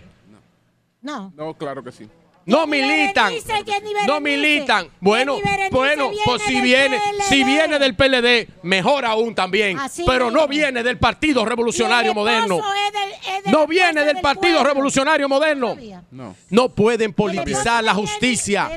No. 1.01 1.31
No, 1.35 1.53
claro 1.53 1.83
que 1.83 1.91
sí. 1.91 2.07
No 2.45 2.67
militan. 2.67 3.33
Berenice, 3.47 4.05
No 4.07 4.19
militan. 4.19 4.87
Bueno, 4.99 5.37
bueno, 5.71 6.11
pues 6.25 6.41
si 6.43 6.59
viene, 6.61 6.99
si 7.29 7.43
viene 7.43 7.79
del 7.79 7.95
PLD, 7.95 8.49
mejor 8.63 9.05
aún 9.05 9.33
también. 9.33 9.79
Así 9.79 10.03
Pero 10.05 10.29
no 10.29 10.47
viene 10.47 10.83
del 10.83 10.97
Partido 10.97 11.45
Revolucionario 11.45 12.13
Moderno. 12.13 12.57
es 12.59 12.93
del- 12.93 13.11
es 13.37 13.43
del 13.45 13.53
No 13.53 13.65
viene 13.67 14.01
del 14.03 14.15
del 14.15 14.21
Partido 14.21 14.55
pueblo. 14.55 14.63
Revolucionario 14.69 15.29
Moderno. 15.29 15.77
No. 16.11 16.35
No 16.49 16.69
pueden 16.69 17.13
politizar 17.13 17.83
la 17.83 17.93
justicia. 17.93 18.69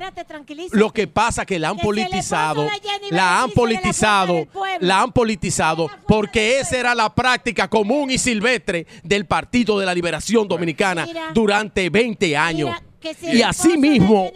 Lo 0.73 0.93
que 0.93 1.07
pasa 1.09 1.43
es 1.43 1.47
que 1.49 1.59
la 1.59 1.71
han 1.71 1.77
Que 1.77 1.83
politizado, 1.83 2.69
la 3.11 3.43
han 3.43 3.51
politizado, 3.51 4.47
la 4.81 5.01
han 5.03 5.13
politizado 5.13 5.91
porque 6.07 6.61
esa 6.61 6.77
era 6.77 6.95
la 6.95 7.15
práctica 7.15 7.69
común 7.69 8.11
y 8.11 8.19
silvestre 8.19 8.87
del 9.03 9.27
Partido 9.27 9.79
de 9.79 9.87
la 9.87 9.95
Liberación 9.95 10.47
Dominicana 10.49 11.05
Mira. 11.07 11.31
durante 11.33 11.91
20 11.91 12.37
años. 12.37 12.71
Mira, 12.71 12.83
si 13.15 13.37
Y 13.37 13.43
así 13.43 13.77
mismo, 13.77 14.31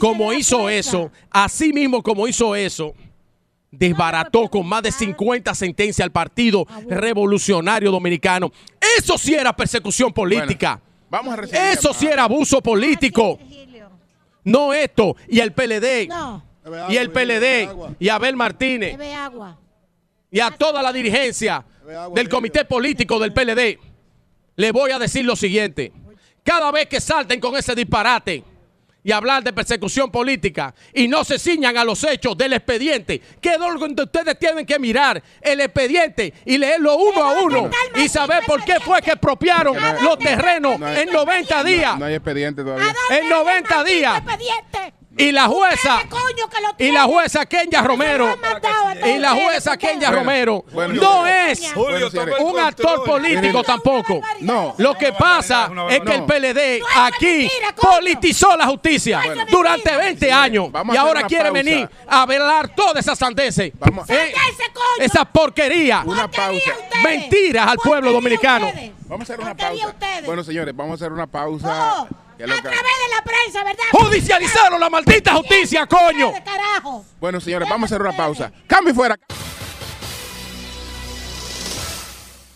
como 0.00 0.32
hizo 0.32 0.68
eso, 0.68 1.10
así 1.30 1.72
mismo 1.72 2.02
como 2.02 2.26
hizo 2.28 2.54
eso, 2.54 2.94
desbarató 3.70 4.48
con 4.48 4.66
más 4.66 4.82
de 4.82 4.92
50 4.92 5.54
sentencias 5.54 6.04
al 6.04 6.12
Partido 6.12 6.66
Revolucionario 6.88 7.90
Dominicano. 7.90 8.52
Eso 8.98 9.18
sí 9.18 9.34
era 9.34 9.54
persecución 9.54 10.12
política. 10.12 10.80
Vamos 11.10 11.34
a 11.34 11.36
recibir 11.36 11.62
Eso 11.62 11.92
sí 11.92 12.06
era 12.06 12.24
abuso 12.24 12.62
político. 12.62 13.38
No 14.44 14.72
esto. 14.72 15.16
Y 15.28 15.40
el 15.40 15.52
PLD. 15.52 16.08
No. 16.08 16.44
Y 16.88 16.96
el 16.96 17.10
PLD. 17.10 17.96
Y 17.98 18.08
Abel 18.08 18.36
Martínez. 18.36 18.98
Y 20.30 20.40
a 20.40 20.50
toda 20.50 20.82
la 20.82 20.92
dirigencia 20.92 21.64
del 22.14 22.28
comité 22.28 22.64
político 22.64 23.18
del 23.18 23.32
PLD. 23.32 23.78
Le 24.56 24.72
voy 24.72 24.90
a 24.90 24.98
decir 24.98 25.24
lo 25.24 25.36
siguiente. 25.36 25.92
Cada 26.44 26.70
vez 26.70 26.86
que 26.86 27.00
salten 27.00 27.38
con 27.40 27.56
ese 27.56 27.74
disparate 27.74 28.42
y 29.04 29.10
hablar 29.10 29.42
de 29.42 29.52
persecución 29.52 30.10
política 30.10 30.72
y 30.94 31.08
no 31.08 31.24
se 31.24 31.38
ciñan 31.38 31.76
a 31.76 31.84
los 31.84 32.02
hechos 32.04 32.36
del 32.38 32.52
expediente, 32.52 33.20
que 33.40 33.50
es 33.50 33.58
lo 33.58 33.76
que 33.78 34.02
ustedes 34.02 34.38
tienen 34.38 34.64
que 34.64 34.78
mirar 34.78 35.20
el 35.40 35.60
expediente 35.60 36.32
y 36.44 36.56
leerlo 36.58 36.96
uno 36.96 37.24
a 37.24 37.40
uno 37.42 37.70
y 37.96 38.08
saber 38.08 38.44
por 38.46 38.64
qué 38.64 38.78
fue 38.80 39.02
que 39.02 39.10
expropiaron 39.12 39.76
los 40.02 40.18
terrenos 40.18 40.78
No 40.78 40.86
hay- 40.86 41.00
en 41.00 41.12
90 41.12 41.64
días. 41.64 41.98
No 41.98 42.04
hay 42.04 42.14
expediente 42.14 42.62
todavía. 42.62 42.94
En 43.10 43.28
90 43.28 43.84
días. 43.84 44.22
Y 45.16 45.30
la 45.30 45.46
jueza, 45.46 46.00
y 46.78 46.90
la 46.90 47.04
jueza 47.04 47.44
Kenya 47.46 47.82
Romero, 47.82 48.34
y 49.04 49.18
la 49.18 49.32
jueza 49.32 49.76
Kenya 49.76 50.10
Romero 50.10 50.64
no 50.72 51.26
es 51.26 51.72
un 52.40 52.58
actor 52.58 53.04
político 53.04 53.62
tampoco. 53.62 54.20
No. 54.40 54.74
Lo 54.78 54.94
que 54.94 55.12
pasa 55.12 55.70
es 55.90 56.00
que 56.00 56.14
el. 56.14 56.22
PLD 56.22 56.82
aquí 56.96 57.50
politizó 57.80 58.56
la 58.56 58.66
justicia 58.66 59.20
durante 59.50 59.94
20 59.94 60.32
años 60.32 60.68
y 60.92 60.96
ahora 60.96 61.24
quiere 61.24 61.50
venir 61.50 61.88
a 62.06 62.24
velar 62.24 62.74
todas 62.74 63.04
esas 63.04 63.18
sandeces. 63.18 63.72
Eh, 64.08 64.34
esa 64.98 65.24
porquería. 65.24 66.02
Una 66.06 66.30
pausa. 66.30 66.72
Mentiras 67.04 67.68
al 67.68 67.78
pueblo 67.78 68.12
dominicano. 68.12 68.72
Vamos 69.06 69.28
a 69.28 69.34
hacer 69.34 69.44
una 69.44 69.54
pausa. 69.54 69.94
Bueno, 70.24 70.42
señores, 70.42 70.74
vamos 70.74 70.92
a 70.92 71.04
hacer 71.04 71.12
una 71.12 71.26
pausa. 71.26 72.06
¿Qué 72.42 72.46
es 72.46 72.50
lo 72.50 72.54
A 72.56 72.62
que- 72.62 72.68
través 72.76 72.82
de 72.82 73.16
la 73.16 73.22
prensa, 73.22 73.62
¿verdad? 73.64 73.84
Judicializaron 73.92 74.80
la 74.80 74.90
maldita 74.90 75.32
justicia, 75.34 75.86
coño. 75.86 76.32
Carajo. 76.44 77.04
Bueno, 77.20 77.40
señores, 77.40 77.68
vamos 77.68 77.92
a 77.92 77.94
hacer 77.94 78.04
una 78.04 78.16
pausa. 78.16 78.50
Cambio 78.66 78.92
y 78.92 78.96
fuera. 78.96 79.16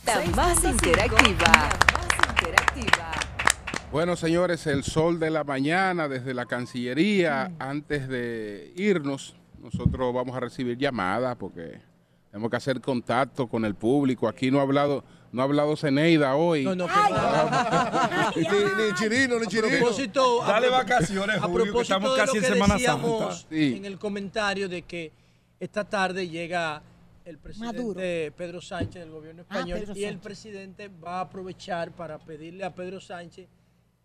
La 0.04 0.24
más 0.34 0.64
interactiva. 0.64 1.70
Bueno, 3.92 4.16
señores, 4.16 4.66
el 4.66 4.82
sol 4.82 5.20
de 5.20 5.30
la 5.30 5.44
mañana 5.44 6.08
desde 6.08 6.34
la 6.34 6.46
Cancillería. 6.46 7.50
Mm. 7.50 7.62
Antes 7.62 8.08
de 8.08 8.72
irnos, 8.74 9.36
nosotros 9.60 10.12
vamos 10.12 10.36
a 10.36 10.40
recibir 10.40 10.76
llamadas 10.78 11.36
porque 11.36 11.80
tenemos 12.32 12.50
que 12.50 12.56
hacer 12.56 12.80
contacto 12.80 13.46
con 13.46 13.64
el 13.64 13.76
público. 13.76 14.26
Aquí 14.26 14.50
no 14.50 14.58
ha 14.58 14.62
hablado, 14.62 15.04
no 15.36 15.42
ha 15.42 15.44
hablado 15.44 15.76
Zeneida 15.76 16.34
hoy. 16.34 16.64
No, 16.64 16.74
no, 16.74 16.86
Ni, 18.36 18.42
ni 18.42 18.94
chirino, 18.94 19.38
ni 19.38 19.44
A 19.46 19.48
chirino. 19.48 19.68
propósito, 19.78 20.42
a 20.42 20.52
Dale 20.52 20.68
pro- 20.68 20.76
vacaciones, 20.78 21.36
a 21.36 21.40
Julio, 21.42 21.64
que 21.64 21.70
propósito 21.70 21.82
estamos 21.82 22.10
de 22.12 22.16
lo 22.18 22.24
casi 22.24 22.36
en 22.38 22.42
que 22.42 22.48
Semana 22.48 22.74
decíamos 22.74 23.34
Santa. 23.40 23.48
Sí. 23.50 23.74
en 23.76 23.84
el 23.84 23.98
comentario 23.98 24.68
de 24.68 24.82
que 24.82 25.12
esta 25.60 25.84
tarde 25.84 26.28
llega 26.28 26.82
el 27.24 27.38
Maduro. 27.58 27.94
presidente 27.94 28.32
Pedro 28.36 28.60
Sánchez 28.62 29.02
del 29.02 29.10
gobierno 29.10 29.42
Ah, 29.48 29.58
español 29.58 29.84
y 29.94 30.04
el 30.04 30.18
presidente 30.18 30.88
va 30.88 31.18
a 31.18 31.20
aprovechar 31.22 31.90
para 31.92 32.18
pedirle 32.18 32.64
a 32.64 32.74
Pedro 32.74 33.00
Sánchez 33.00 33.46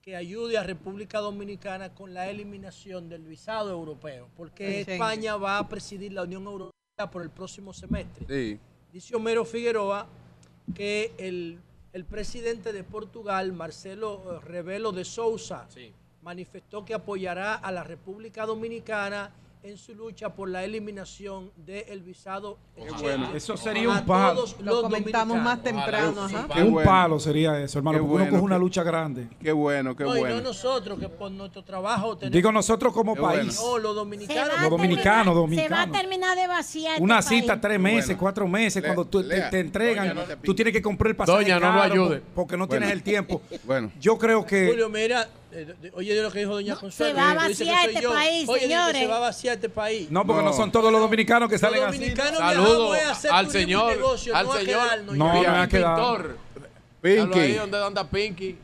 que 0.01 0.15
ayude 0.15 0.57
a 0.57 0.63
República 0.63 1.19
Dominicana 1.19 1.93
con 1.93 2.13
la 2.13 2.27
eliminación 2.29 3.07
del 3.07 3.21
visado 3.23 3.69
europeo, 3.69 4.27
porque. 4.35 4.81
España 4.81 5.35
va 5.37 5.59
a 5.59 5.69
presidir 5.69 6.11
la 6.13 6.23
Unión 6.23 6.43
Europea 6.45 7.09
por 7.11 7.21
el 7.21 7.29
próximo 7.29 7.71
semestre. 7.73 8.25
Sí. 8.27 8.59
Dice 8.91 9.15
Homero 9.15 9.45
Figueroa 9.45 10.07
que 10.73 11.13
el, 11.17 11.59
el 11.93 12.05
presidente 12.05 12.73
de 12.73 12.83
Portugal, 12.83 13.53
Marcelo 13.53 14.23
eh, 14.23 14.45
Rebelo 14.45 14.91
de 14.91 15.05
Sousa, 15.05 15.67
manifestó 16.21 16.85
que 16.85 16.93
apoyará 16.93 17.55
a 17.55 17.71
la 17.71 17.83
República 17.83 18.45
Dominicana 18.45 19.31
en 19.63 19.77
su 19.77 19.93
lucha 19.93 20.33
por 20.33 20.49
la 20.49 20.63
eliminación 20.63 21.51
del 21.55 22.01
visado. 22.01 22.57
bueno. 22.99 23.29
Eso 23.35 23.55
sería 23.57 23.89
un 23.89 24.05
palo. 24.05 24.35
todos 24.43 24.59
Lo 24.61 24.81
comentamos 24.81 25.37
más 25.39 25.61
temprano. 25.61 26.23
ajá. 26.23 26.47
Qué 26.53 26.63
un 26.63 26.71
bueno. 26.73 26.89
palo 26.89 27.19
sería 27.19 27.59
eso, 27.61 27.77
hermano, 27.77 27.99
Qué 27.99 28.01
porque 28.01 28.13
uno 28.15 28.23
bueno, 28.23 28.31
coge 28.31 28.43
una 28.43 28.57
lucha 28.57 28.81
grande. 28.83 29.27
Qué 29.39 29.51
bueno, 29.51 29.95
qué 29.95 30.03
No, 30.03 30.11
y 30.17 30.21
no 30.21 30.27
bueno. 30.27 30.41
nosotros, 30.41 30.97
que 30.99 31.09
por 31.09 31.31
nuestro 31.31 31.63
trabajo 31.63 32.17
tenemos... 32.17 32.33
Digo 32.33 32.51
nosotros 32.51 32.91
como 32.93 33.13
Qué 33.15 33.21
país. 33.21 33.55
No, 33.61 33.77
los 33.77 33.91
Se 33.91 33.95
dominicanos. 33.95 34.49
va 34.49 34.59
a 34.59 34.61
Los 34.61 34.69
dominicanos. 34.71 35.63
Se 35.67 35.69
va 35.73 35.81
a 35.81 35.91
terminar 35.91 36.35
de 36.37 36.47
vaciar. 36.47 36.91
este 36.93 37.03
Una 37.03 37.15
país. 37.21 37.27
cita 37.27 37.61
tres 37.61 37.79
meses, 37.79 38.05
Bueno. 38.07 38.19
cuatro 38.19 38.47
meses, 38.47 38.81
Le- 38.81 38.87
cuando 38.87 39.05
tú, 39.05 39.21
te, 39.21 39.27
Lea. 39.27 39.49
te 39.49 39.59
entregan, 39.59 40.07
Doña, 40.07 40.21
no 40.21 40.27
te 40.27 40.35
tú 40.37 40.55
tienes 40.55 40.73
que 40.73 40.81
comprar 40.81 41.11
el 41.11 41.15
pasaje 41.15 41.37
Doña, 41.43 41.59
no 41.59 41.71
lo 41.73 41.81
ayude. 41.81 42.21
Porque 42.33 42.57
no 42.57 42.65
Bueno. 42.65 42.79
tienes 42.79 42.91
el 42.91 43.03
tiempo. 43.03 43.41
Bueno. 43.63 43.91
Yo 43.99 44.17
creo 44.17 44.43
que 44.45 44.67
Julio, 44.69 44.89
mira, 44.89 45.19
de- 45.19 45.25
de- 45.25 45.40
oye 45.93 46.15
de 46.15 46.21
lo 46.23 46.31
que 46.31 46.39
dijo 46.39 46.53
doña 46.53 46.75
Consuelo. 46.75 47.13
se 47.15 47.21
va 47.21 47.31
a 47.31 47.33
vaciar 47.35 47.89
este 47.89 48.01
yo. 48.01 48.13
país, 48.13 48.47
Oye, 48.49 48.61
señores. 48.61 49.01
se 49.01 49.07
va 49.07 49.17
a 49.17 49.19
vaciar 49.19 49.55
este 49.55 49.69
país. 49.69 50.09
no, 50.11 50.25
porque 50.25 50.41
no, 50.43 50.49
No. 50.51 50.53
son 50.55 50.71
todos 50.71 50.91
los 50.91 51.01
dominicanos 51.01 51.49
que 51.49 51.55
Los 51.55 51.61
salen 51.61 51.83
así. 51.83 51.97
dominicanos 51.97 52.39
Saludo 52.39 52.91
viajamos 52.91 53.07
a 53.07 53.11
hacer 53.11 53.31
al 53.31 53.49
señor, 53.51 53.95
negocio, 53.97 54.35
al 54.35 54.45
no 54.45 54.51
a 54.53 54.57
señor 54.59 54.81
quedarnos 54.83 55.15
No, 55.15 55.33
ya. 55.43 55.51
me 55.51 55.57
va 55.57 55.61
a 55.63 55.67
quedar. 55.67 55.95
Pintor. 55.95 56.37
Pinky. 57.01 57.39
ahí 57.39 57.53
donde 57.55 57.83
anda 57.83 58.09
Pinky. 58.09 58.57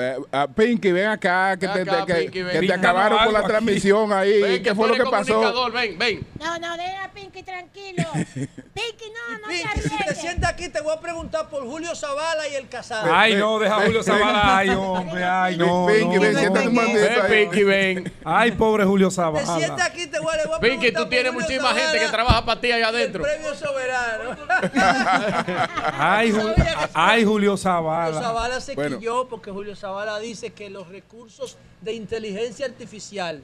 Ve- 0.00 0.16
ah, 0.32 0.46
Pinky, 0.48 0.92
ven 0.92 1.08
acá, 1.08 1.56
que, 1.58 1.66
Ven 1.66 1.84
te, 1.84 1.90
acá, 1.90 2.06
que- 2.06 2.14
Pinky, 2.14 2.30
que 2.32 2.42
ven. 2.44 2.52
te 2.54 2.60
Pinky, 2.60 2.72
acabaron 2.72 3.18
con 3.24 3.32
la 3.34 3.38
aquí. 3.40 3.48
transmisión 3.48 4.12
ahí. 4.12 4.40
Ven, 4.42 4.62
¿Qué 4.62 4.74
fue 4.74 4.88
lo 4.88 4.94
que 4.94 5.04
pasó? 5.10 5.70
Ven, 5.70 5.98
ven. 5.98 6.26
No, 6.38 6.58
no, 6.58 6.76
deja 6.76 7.04
a 7.04 7.10
Pinky 7.12 7.42
tranquilo. 7.42 8.04
Pinky, 8.14 9.06
no, 9.12 9.38
no 9.38 9.48
te 9.48 9.54
Pinky, 9.54 9.88
si 9.88 10.04
te 10.04 10.14
sientas 10.14 10.50
aquí, 10.52 10.68
te 10.68 10.80
voy 10.80 10.94
a 10.96 11.00
preguntar 11.00 11.48
por 11.50 11.62
Julio 11.66 11.94
Zavala 11.94 12.48
y 12.48 12.54
el 12.54 12.68
casado. 12.68 13.12
Ay, 13.12 13.34
no, 13.34 13.58
deja 13.58 13.76
a 13.76 13.80
Julio 13.84 14.02
Zavala. 14.02 14.56
Ay, 14.58 14.70
hombre, 14.70 15.22
ay, 15.24 15.56
no. 15.58 15.86
Pinky, 15.86 16.14
no, 16.16 16.20
ven, 16.20 16.32
no, 16.32 16.38
siéntate 16.40 16.68
un 16.68 16.74
momentito 16.74 17.00
Ven, 17.04 17.20
ahí. 17.22 17.30
Pinky, 17.46 17.64
ven. 17.64 18.12
Ay, 18.24 18.52
pobre 18.52 18.84
Julio 18.84 19.08
Te 19.08 19.14
sientas 19.14 19.46
Zavala. 19.46 19.84
aquí, 19.84 20.06
te 20.06 20.18
voy 20.20 20.32
a, 20.32 20.36
le 20.38 20.44
voy 20.46 20.56
a 20.56 20.60
Pinky, 20.60 20.76
preguntar 20.78 20.92
tú 20.92 21.00
por 21.04 21.08
tienes 21.10 21.32
Julio 21.32 21.40
muchísima 21.46 21.68
gente 21.68 21.84
Zavala 21.86 22.00
que 22.06 22.12
trabaja 22.12 22.44
para 22.44 22.60
ti 22.60 22.72
allá 22.72 22.78
y 22.78 22.80
el 22.80 22.94
adentro. 22.96 23.22
premio 23.22 23.54
soberano. 23.54 24.36
Ay, 25.98 26.30
Ju- 26.32 26.40
Sabía 26.40 26.54
que- 26.54 26.90
ay, 26.94 27.24
Julio 27.24 27.40
Julio 27.40 27.56
Zavala. 27.56 28.20
Zavala 28.20 28.60
se 28.60 28.74
Bueno. 28.74 28.98
quilló 28.98 29.26
porque 29.28 29.50
Julio 29.50 29.74
Zavala 29.74 29.89
dice 30.20 30.50
que 30.50 30.70
los 30.70 30.88
recursos 30.88 31.56
de 31.80 31.92
inteligencia 31.94 32.66
artificial 32.66 33.42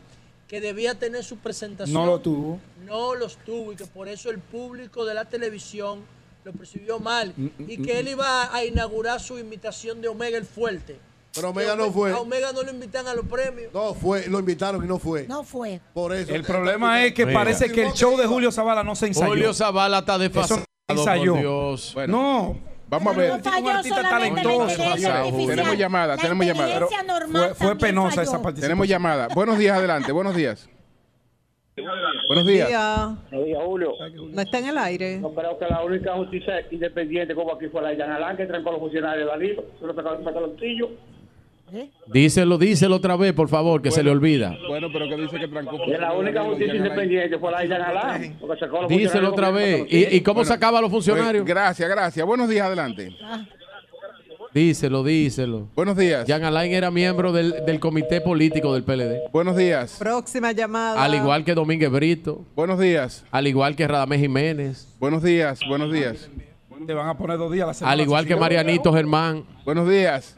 que 0.48 0.60
debía 0.60 0.94
tener 0.96 1.24
su 1.24 1.38
presentación 1.38 1.92
No 1.94 2.06
lo 2.06 2.20
tuvo. 2.20 2.60
no 2.84 3.14
los 3.14 3.36
tuvo 3.38 3.72
y 3.72 3.76
que 3.76 3.86
por 3.86 4.08
eso 4.08 4.30
el 4.30 4.38
público 4.38 5.04
de 5.04 5.14
la 5.14 5.24
televisión 5.24 6.00
lo 6.44 6.52
percibió 6.52 7.00
mal 7.00 7.32
Mm, 7.36 7.48
y 7.66 7.82
que 7.82 7.98
él 7.98 8.08
iba 8.08 8.54
a 8.54 8.64
inaugurar 8.64 9.20
su 9.20 9.38
invitación 9.38 10.00
de 10.00 10.08
Omega 10.08 10.38
el 10.38 10.44
Fuerte. 10.44 10.96
Pero 11.34 11.50
Omega 11.50 11.74
no 11.76 11.90
fue. 11.92 12.12
A 12.12 12.18
Omega 12.20 12.52
no 12.52 12.62
lo 12.62 12.70
invitan 12.70 13.06
a 13.08 13.14
los 13.14 13.26
premios. 13.26 13.74
No 13.74 13.92
fue, 13.92 14.26
lo 14.28 14.38
invitaron 14.38 14.82
y 14.84 14.86
no 14.88 14.98
fue. 14.98 15.26
No 15.28 15.42
fue. 15.44 15.80
Por 15.92 16.14
eso. 16.14 16.32
El 16.34 16.44
problema 16.44 17.04
es 17.04 17.12
que 17.12 17.26
Mira. 17.26 17.40
parece 17.40 17.70
que 17.70 17.82
el 17.88 17.92
show 17.92 18.16
de 18.16 18.26
Julio 18.26 18.50
Zavala 18.52 18.82
no 18.84 18.94
se 18.96 19.08
ensayó. 19.08 19.26
Julio 19.28 19.52
Zavala 19.52 19.98
está 19.98 20.16
desfasado, 20.16 20.62
ensayó. 20.88 21.32
por 21.32 21.40
Dios. 21.40 21.90
Bueno, 21.92 22.16
No, 22.16 22.58
vamos 22.88 23.12
a 23.12 23.16
No 23.16 23.18
ver. 23.22 23.42
falló 23.42 23.68
artista 23.70 23.96
solamente 24.02 24.42
la 24.42 24.50
talentoso. 24.50 24.82
tenemos 25.48 25.76
llamada, 25.78 26.06
La 26.16 26.16
tenemos 26.22 26.46
llamada. 26.46 26.86
fue, 27.30 27.54
fue 27.54 27.76
penosa 27.76 28.10
falló. 28.10 28.22
esa 28.22 28.32
participación. 28.42 28.60
Tenemos 28.60 28.88
llamada. 28.88 29.28
Buenos 29.34 29.58
días, 29.58 29.76
adelante. 29.78 30.12
Buenos 30.12 30.34
días. 30.36 30.68
Buenos 32.26 32.46
días. 32.46 32.68
Día. 32.68 33.14
Buenos 33.30 33.46
días, 33.46 33.62
Julio. 33.64 33.92
No 34.32 34.40
está 34.40 34.58
en 34.60 34.66
el 34.68 34.78
aire. 34.78 35.18
No 35.18 35.34
creo 35.34 35.58
que 35.58 35.66
la 35.66 35.84
única 35.84 36.14
justicia 36.14 36.54
independiente 36.70 37.34
como 37.34 37.52
aquí 37.54 37.66
fue 37.68 37.82
la 37.82 37.90
de 37.90 37.98
Jan 37.98 38.10
Alán, 38.12 38.36
que 38.36 38.46
trancó 38.46 38.70
a 38.70 38.72
los 38.72 38.80
funcionarios 38.80 39.26
de 39.26 39.30
la 39.30 39.36
LIB, 39.36 39.60
se 39.78 39.86
lo 39.86 39.94
sacó 39.94 40.14
el 40.14 40.56
pantaloncillo. 41.66 42.12
Díselo, 42.12 42.58
díselo 42.58 42.96
otra 42.96 43.16
vez, 43.16 43.32
por 43.32 43.48
favor, 43.48 43.82
que 43.82 43.90
se 43.90 44.02
le 44.02 44.10
olvida. 44.10 44.56
Bueno, 44.68 44.88
pero 44.92 45.08
que 45.08 45.16
dice 45.16 45.38
que 45.38 45.48
trancó. 45.48 45.76
Y 45.86 45.90
la 45.92 46.12
única 46.12 46.42
justicia 46.44 46.74
independiente 46.74 47.38
fue 47.38 47.50
la 47.52 47.60
de 47.60 47.68
Jan 47.68 47.82
Alán, 47.82 48.36
porque 48.40 48.60
sacó 48.60 48.78
a 48.78 48.82
los 48.82 48.88
Díselo 48.88 49.30
funcionarios 49.30 49.32
otra 49.32 49.50
vez. 49.50 49.86
¿Y, 49.90 50.16
y 50.16 50.20
cómo 50.20 50.36
Bueno, 50.36 50.48
sacaba 50.48 50.78
a 50.78 50.82
los 50.82 50.90
funcionarios? 50.90 51.42
Pues, 51.42 51.54
gracias, 51.54 51.88
gracias. 51.88 52.26
Buenos 52.26 52.48
días, 52.48 52.66
adelante. 52.66 53.10
Díselo, 54.54 55.04
díselo. 55.04 55.68
Buenos 55.74 55.98
días. 55.98 56.24
Jan 56.26 56.42
Alain 56.44 56.72
era 56.72 56.90
miembro 56.90 57.30
del, 57.32 57.66
del 57.66 57.78
comité 57.78 58.22
político 58.22 58.72
del 58.72 58.84
PLD. 58.84 59.30
Buenos 59.30 59.54
días. 59.54 59.96
Próxima 59.98 60.52
llamada. 60.52 61.02
Al 61.04 61.14
igual 61.14 61.44
que 61.44 61.54
Domínguez 61.54 61.90
Brito. 61.90 62.42
Buenos 62.54 62.78
días. 62.80 63.24
Al 63.30 63.46
igual 63.46 63.76
que 63.76 63.86
Radamés 63.86 64.20
Jiménez. 64.20 64.88
Buenos 64.98 65.22
días. 65.22 65.60
Buenos 65.68 65.92
días. 65.92 66.30
Te 66.86 66.94
van 66.94 67.08
a 67.08 67.18
poner 67.18 67.36
dos 67.36 67.52
días 67.52 67.64
a 67.64 67.66
la 67.68 67.74
semana. 67.74 67.92
Al 67.92 68.00
igual 68.00 68.26
que 68.26 68.36
Marianito 68.36 68.92
Germán. 68.92 69.44
Buenos 69.64 69.88
días. 69.88 70.36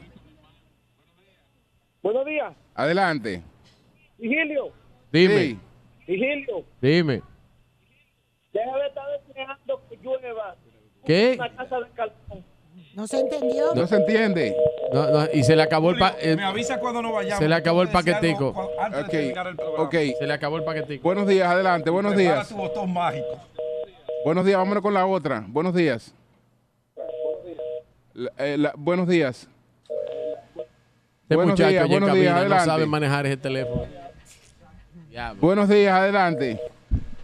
Buenos 2.02 2.24
días, 2.26 2.54
Adelante. 2.74 3.42
Vigilio. 4.18 4.70
Dime, 5.12 5.38
Sí. 5.38 5.58
Vigilio, 6.06 6.64
dime. 6.80 7.22
deja 8.52 8.76
de 8.78 8.86
estar 8.86 9.04
deseando 9.26 9.82
que 9.88 9.96
llueva. 10.02 10.56
¿Qué? 11.04 11.34
Una 11.38 11.54
casa 11.56 11.80
de 11.80 11.90
calzón. 11.90 12.44
No 12.94 13.06
se 13.06 13.20
entendió. 13.20 13.74
No 13.74 13.86
se 13.86 13.96
entiende. 13.96 14.56
No, 14.92 15.10
no, 15.10 15.26
y 15.32 15.42
se 15.44 15.54
le 15.56 15.62
acabó 15.62 15.90
el, 15.90 15.98
pa- 15.98 16.16
el- 16.20 16.36
Me 16.36 16.44
avisa 16.44 16.78
cuando 16.80 17.02
no 17.02 17.12
vayamos. 17.12 17.38
se 17.38 17.48
le 17.48 17.54
acabó 17.54 17.82
el 17.82 17.88
paquetico. 17.88 18.70
Antes 18.80 19.00
Ok. 19.04 19.06
de 19.10 19.18
terminar 19.18 19.46
el 19.48 19.56
programa. 19.56 19.82
Ok. 19.84 19.92
se 20.18 20.26
le 20.26 20.32
acabó 20.32 20.56
el 20.56 20.64
paquetico. 20.64 21.02
Buenos 21.04 21.26
días, 21.28 21.48
adelante. 21.48 21.90
Buenos 21.90 22.14
Prepara 22.14 22.36
días. 22.36 22.48
tu 22.48 22.56
botón 22.56 22.92
mágico. 22.92 23.38
Buenos 24.24 24.44
días, 24.44 24.58
vámonos 24.58 24.82
con 24.82 24.94
la 24.94 25.06
otra. 25.06 25.44
Buenos 25.48 25.74
días. 25.74 26.14
La- 28.14 28.32
eh, 28.38 28.56
la- 28.58 28.72
buenos 28.76 29.06
días. 29.06 29.48
Este 31.28 31.36
Buenos 31.36 31.52
muchacho 31.52 31.68
días, 31.70 31.84
allá 31.84 31.94
en 31.94 32.00
buenos 32.00 32.16
días, 32.18 32.32
no 32.34 32.40
adelante. 32.40 32.64
sabe 32.64 32.86
manejar 32.86 33.26
ese 33.26 33.36
teléfono. 33.36 33.86
Diablo, 35.10 35.40
Buenos 35.42 35.68
días, 35.68 35.92
adelante. 35.94 36.58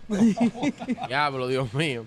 diablo, 1.08 1.48
Dios 1.48 1.72
mío. 1.72 2.04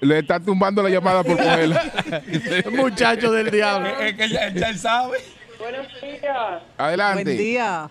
Le 0.00 0.18
está 0.18 0.38
tumbando 0.38 0.82
la 0.82 0.90
llamada 0.90 1.24
por 1.24 1.38
cogerla. 1.38 1.82
Muchacho 2.72 3.32
del 3.32 3.50
diablo. 3.50 3.88
Es 4.00 4.14
que 4.16 4.28
ya, 4.28 4.52
ya 4.52 4.68
él 4.68 4.78
sabe. 4.78 5.16
Buenos 5.58 5.86
días. 6.02 6.62
Adelante. 6.76 7.24
Buen 7.24 7.38
día. 7.38 7.90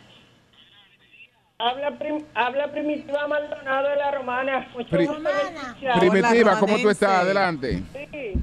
Habla, 1.58 1.98
prim- 1.98 2.26
habla 2.36 2.72
Primitiva 2.72 3.28
Maldonado 3.28 3.90
de 3.90 3.96
la 3.96 4.12
Romana. 4.12 4.68
Mucho 4.76 4.90
Pri- 4.96 5.08
gusto 5.08 5.24
en 5.30 5.56
escuchar. 5.58 6.00
Primitiva, 6.00 6.52
Hola, 6.52 6.60
¿cómo 6.60 6.78
tú 6.78 6.90
estás? 6.92 7.10
Adelante. 7.24 7.82
Sí. 8.12 8.34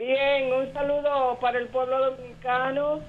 Bien, 0.00 0.50
un 0.54 0.72
saludo 0.72 1.38
para 1.42 1.58
el 1.58 1.68
pueblo 1.68 2.12
dominicano 2.12 3.00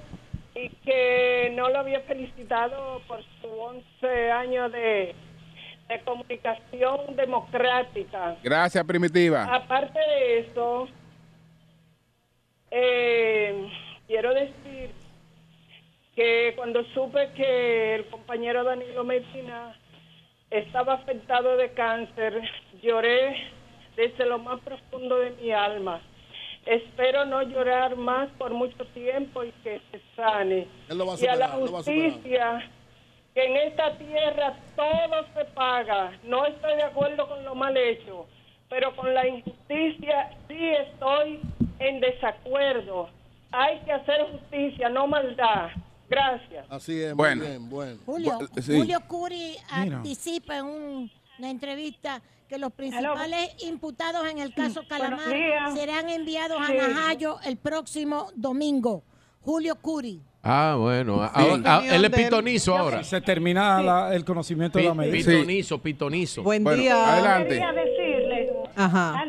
y 0.54 0.68
que 0.68 1.50
no 1.56 1.70
lo 1.70 1.78
había 1.78 2.00
felicitado 2.00 3.00
por 3.08 3.24
su 3.40 3.48
11 3.48 4.30
años 4.30 4.70
de, 4.70 5.14
de 5.88 6.00
comunicación 6.04 7.16
democrática. 7.16 8.36
Gracias, 8.42 8.84
Primitiva. 8.84 9.44
Aparte 9.44 9.98
de 9.98 10.38
eso, 10.40 10.86
eh, 12.70 13.70
quiero 14.06 14.34
decir 14.34 14.90
que 16.14 16.52
cuando 16.56 16.84
supe 16.92 17.30
que 17.34 17.94
el 17.94 18.06
compañero 18.08 18.64
Danilo 18.64 19.02
Medina 19.02 19.74
estaba 20.50 20.92
afectado 20.92 21.56
de 21.56 21.70
cáncer, 21.70 22.42
lloré 22.82 23.50
desde 23.96 24.26
lo 24.26 24.38
más 24.38 24.60
profundo 24.60 25.16
de 25.20 25.30
mi 25.30 25.52
alma. 25.52 26.02
Espero 26.66 27.24
no 27.24 27.42
llorar 27.42 27.96
más 27.96 28.28
por 28.38 28.52
mucho 28.52 28.84
tiempo 28.94 29.42
y 29.44 29.50
que 29.64 29.80
se 29.90 30.00
sane. 30.14 30.68
Él 30.88 30.98
lo 30.98 31.06
va 31.06 31.14
a 31.14 31.20
y 31.20 31.26
a 31.26 31.34
la 31.36 31.48
justicia, 31.48 32.70
que 33.34 33.44
en 33.44 33.56
esta 33.68 33.96
tierra 33.98 34.56
todo 34.76 35.26
se 35.34 35.44
paga. 35.54 36.12
No 36.24 36.46
estoy 36.46 36.76
de 36.76 36.84
acuerdo 36.84 37.28
con 37.28 37.44
lo 37.44 37.54
mal 37.54 37.76
hecho, 37.76 38.26
pero 38.68 38.94
con 38.94 39.12
la 39.12 39.26
injusticia 39.26 40.30
sí 40.48 40.68
estoy 40.68 41.40
en 41.80 42.00
desacuerdo. 42.00 43.08
Hay 43.50 43.80
que 43.80 43.92
hacer 43.92 44.20
justicia, 44.30 44.88
no 44.88 45.06
maldad. 45.08 45.70
Gracias. 46.08 46.66
Así 46.70 47.02
es, 47.02 47.14
Bueno. 47.14 47.42
muy 47.42 47.50
bien, 47.50 47.70
bueno. 47.70 47.98
Julio, 48.06 48.32
Bu- 48.38 48.60
sí. 48.62 48.76
Julio 48.76 49.00
Curi 49.08 49.56
Mira. 49.82 49.96
anticipa 49.96 50.58
en 50.58 50.64
un- 50.66 51.10
una 51.38 51.50
entrevista 51.50 52.20
que 52.52 52.58
los 52.58 52.72
principales 52.72 53.56
imputados 53.66 54.28
en 54.30 54.38
el 54.38 54.52
caso 54.52 54.82
Calamar 54.86 55.24
serán 55.74 56.10
enviados 56.10 56.60
Sí. 56.66 56.76
a 56.76 56.88
Najayo 56.88 57.38
el 57.46 57.56
próximo 57.56 58.28
domingo. 58.36 59.04
Julio 59.40 59.76
Curi. 59.80 60.20
Ah, 60.42 60.76
bueno. 60.78 61.24
Sí. 61.24 61.30
ahora- 61.34 61.62
ah, 61.64 61.82
él 61.90 62.04
es 62.04 62.10
pitonizo 62.10 62.76
ahora. 62.76 63.02
Se 63.04 63.22
termina 63.22 63.80
la- 63.82 64.14
el 64.14 64.22
conocimiento 64.26 64.78
de 64.78 64.84
la 64.84 64.90
Pi- 64.92 64.96
medida. 64.98 65.30
Pitonizo, 65.32 65.78
pitonizo. 65.80 66.42
Buen 66.42 66.62
Bueno, 66.62 66.82
día. 66.82 67.12
Adelante. 67.14 67.48
quería 67.48 67.72
decirle, 67.72 68.52
Ajá. 68.76 69.24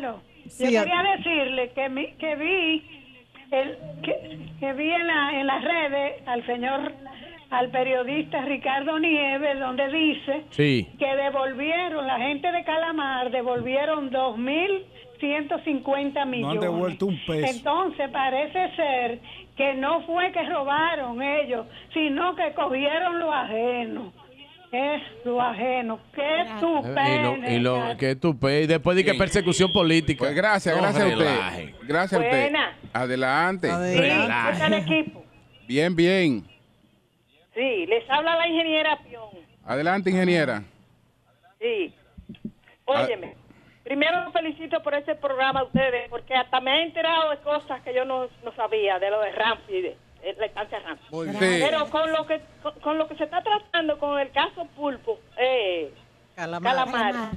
Sí, 0.48 0.64
yo 0.70 0.80
quería 0.82 1.02
decirle 1.16 1.72
que, 1.74 1.88
mi- 1.88 2.12
que 2.16 2.36
vi 2.36 2.82
el, 3.52 3.78
que, 4.02 4.48
que 4.60 4.72
vi 4.74 4.90
en, 4.90 5.06
la- 5.06 5.40
en 5.40 5.46
las 5.46 5.64
redes 5.64 6.22
al 6.26 6.44
señor, 6.44 6.92
al 7.50 7.70
periodista 7.70 8.42
Ricardo 8.42 8.98
Nieves, 8.98 9.58
donde 9.60 9.88
dice 9.92 10.44
Sí. 10.50 10.88
que 10.98 11.06
devolvieron, 11.16 12.06
la 12.06 12.18
gente 12.18 12.50
de 12.50 12.64
Calamar 12.64 13.30
devolvieron 13.30 14.10
2.150 14.10 16.14
No 16.14 16.20
han 16.22 16.30
millones. 16.30 16.60
devuelto 16.60 17.06
un 17.06 17.18
peso. 17.26 17.56
Entonces 17.56 18.08
parece 18.10 18.74
ser 18.76 19.20
que 19.56 19.74
no 19.74 20.02
fue 20.02 20.32
que 20.32 20.42
robaron 20.48 21.22
ellos, 21.22 21.66
sino 21.92 22.34
que 22.34 22.52
cogieron 22.54 23.20
lo 23.20 23.32
ajeno. 23.32 24.12
Es 24.72 25.02
lo 25.24 25.40
ajeno. 25.40 26.00
Qué 26.12 26.44
tu 26.58 26.78
Y 26.78 27.22
lo, 27.22 27.36
y 27.52 27.58
lo 27.60 27.96
que 27.96 28.16
tú 28.16 28.36
Y 28.42 28.66
después 28.66 28.96
de 28.96 29.04
que 29.04 29.14
persecución 29.14 29.72
política. 29.72 30.24
Pues 30.24 30.34
gracias, 30.34 30.74
No 30.74 30.82
gracias 30.82 31.04
a 31.04 31.08
usted. 31.16 31.74
Gracias 31.86 32.20
a 32.20 32.24
usted. 32.24 32.40
Buena. 32.42 32.76
Adelante. 32.92 33.68
Sí, 33.70 34.00
¿qué 34.00 34.58
tal 34.58 34.72
equipo? 34.74 35.22
Bien, 35.68 35.94
bien. 35.94 36.42
Sí, 37.54 37.86
les 37.86 38.08
habla 38.10 38.36
la 38.36 38.48
ingeniera 38.48 38.98
Pion. 38.98 39.30
Adelante, 39.64 40.10
ingeniera. 40.10 40.62
Sí. 41.60 41.94
Óyeme, 42.84 43.34
primero 43.82 44.24
los 44.24 44.32
felicito 44.32 44.82
por 44.82 44.94
este 44.94 45.14
programa 45.14 45.60
a 45.60 45.64
ustedes, 45.64 46.08
porque 46.10 46.34
hasta 46.34 46.60
me 46.60 46.78
he 46.78 46.82
enterado 46.82 47.30
de 47.30 47.38
cosas 47.38 47.80
que 47.82 47.94
yo 47.94 48.04
no, 48.04 48.28
no 48.44 48.52
sabía, 48.54 48.98
de 48.98 49.10
lo 49.10 49.20
de 49.20 49.32
Ramsey, 49.32 49.82
de, 49.82 49.96
de 50.22 50.34
la 50.34 50.46
estancia. 50.46 50.80
Sí. 51.10 51.60
Pero 51.62 51.88
con 51.90 52.12
lo 52.12 52.26
que 52.26 52.40
con, 52.62 52.80
con 52.80 52.98
lo 52.98 53.08
que 53.08 53.16
se 53.16 53.24
está 53.24 53.42
tratando 53.42 53.98
con 53.98 54.18
el 54.18 54.30
caso 54.32 54.66
Pulpo, 54.76 55.18
eh, 55.38 55.94
Calamar. 56.34 56.74
Calamar, 56.74 57.30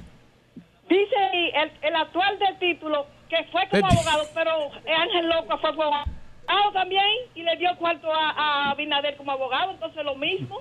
dice 0.88 1.16
ahí 1.16 1.52
el, 1.54 1.72
el 1.82 1.96
actual 1.96 2.38
del 2.38 2.58
título 2.58 3.06
que 3.28 3.44
fue 3.52 3.68
como 3.70 3.86
abogado, 3.86 4.24
pero 4.34 4.70
Ángel 4.86 5.28
Loco 5.28 5.58
fue 5.58 5.74
como 5.76 6.04
abogado 6.48 6.72
también 6.72 7.04
y 7.34 7.42
le 7.42 7.56
dio 7.56 7.76
cuarto 7.78 8.12
a, 8.12 8.30
a 8.30 8.70
Abinader 8.70 9.16
como 9.16 9.32
abogado, 9.32 9.72
entonces 9.72 10.04
lo 10.04 10.14
mismo. 10.16 10.60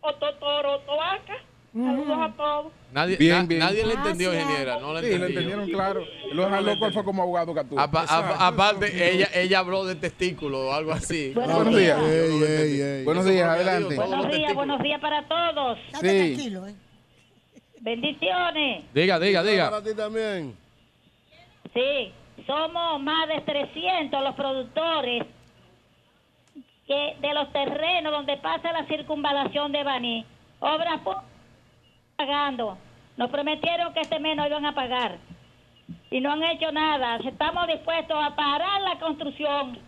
Otto 0.00 0.34
Toro, 0.36 0.78
Toaca. 0.80 1.36
Saludos 1.72 2.18
a 2.18 2.32
todos. 2.36 2.72
Nadie, 2.90 3.16
Bien, 3.16 3.36
na- 3.38 3.42
bien. 3.44 3.60
nadie 3.60 3.86
le 3.86 3.92
entendió, 3.94 4.34
ingeniera. 4.34 4.80
No 4.80 4.92
le 4.94 5.06
Sí, 5.06 5.14
entendieron 5.14 5.68
claro. 5.70 6.04
Lo 6.32 6.56
él 6.56 6.92
fue 6.92 7.04
como 7.04 7.22
abogado 7.22 7.54
que 7.54 7.62
tú. 7.64 7.78
Apa- 7.78 8.06
apa- 8.08 8.44
aparte, 8.46 9.12
ella, 9.14 9.28
ella 9.32 9.58
habló 9.60 9.84
de 9.84 9.94
testículo 9.94 10.68
o 10.68 10.72
algo 10.72 10.90
así. 10.92 11.32
Buenos 11.32 11.68
días. 11.68 11.98
Ey, 12.02 12.42
ey, 12.42 12.80
ey. 12.80 13.04
Buenos 13.04 13.24
días, 13.24 13.48
adelante. 13.48 13.94
Buenos 13.94 14.30
días, 14.32 14.54
buenos 14.54 14.82
días 14.82 15.00
para 15.00 15.22
todos. 15.28 15.78
Sí. 16.00 16.74
Bendiciones. 17.80 18.84
Diga, 18.92 19.18
diga, 19.20 19.42
diga. 19.42 19.70
Para 19.70 19.84
ti 19.84 19.94
también. 19.94 20.56
Sí, 21.72 22.12
somos 22.46 23.00
más 23.00 23.28
de 23.28 23.40
300 23.40 24.22
los 24.22 24.34
productores 24.34 25.24
que 26.86 27.16
de 27.20 27.34
los 27.34 27.52
terrenos 27.52 28.12
donde 28.12 28.36
pasa 28.38 28.72
la 28.72 28.84
circunvalación 28.86 29.72
de 29.72 29.84
Baní. 29.84 30.26
Obras 30.60 31.00
pagando. 32.16 32.76
Nos 33.16 33.30
prometieron 33.30 33.92
que 33.94 34.00
este 34.00 34.18
mes 34.18 34.36
no 34.36 34.46
iban 34.46 34.66
a 34.66 34.74
pagar. 34.74 35.18
Y 36.10 36.20
no 36.20 36.32
han 36.32 36.42
hecho 36.42 36.72
nada. 36.72 37.16
Estamos 37.24 37.66
dispuestos 37.68 38.16
a 38.20 38.34
parar 38.34 38.80
la 38.82 38.98
construcción. 38.98 39.78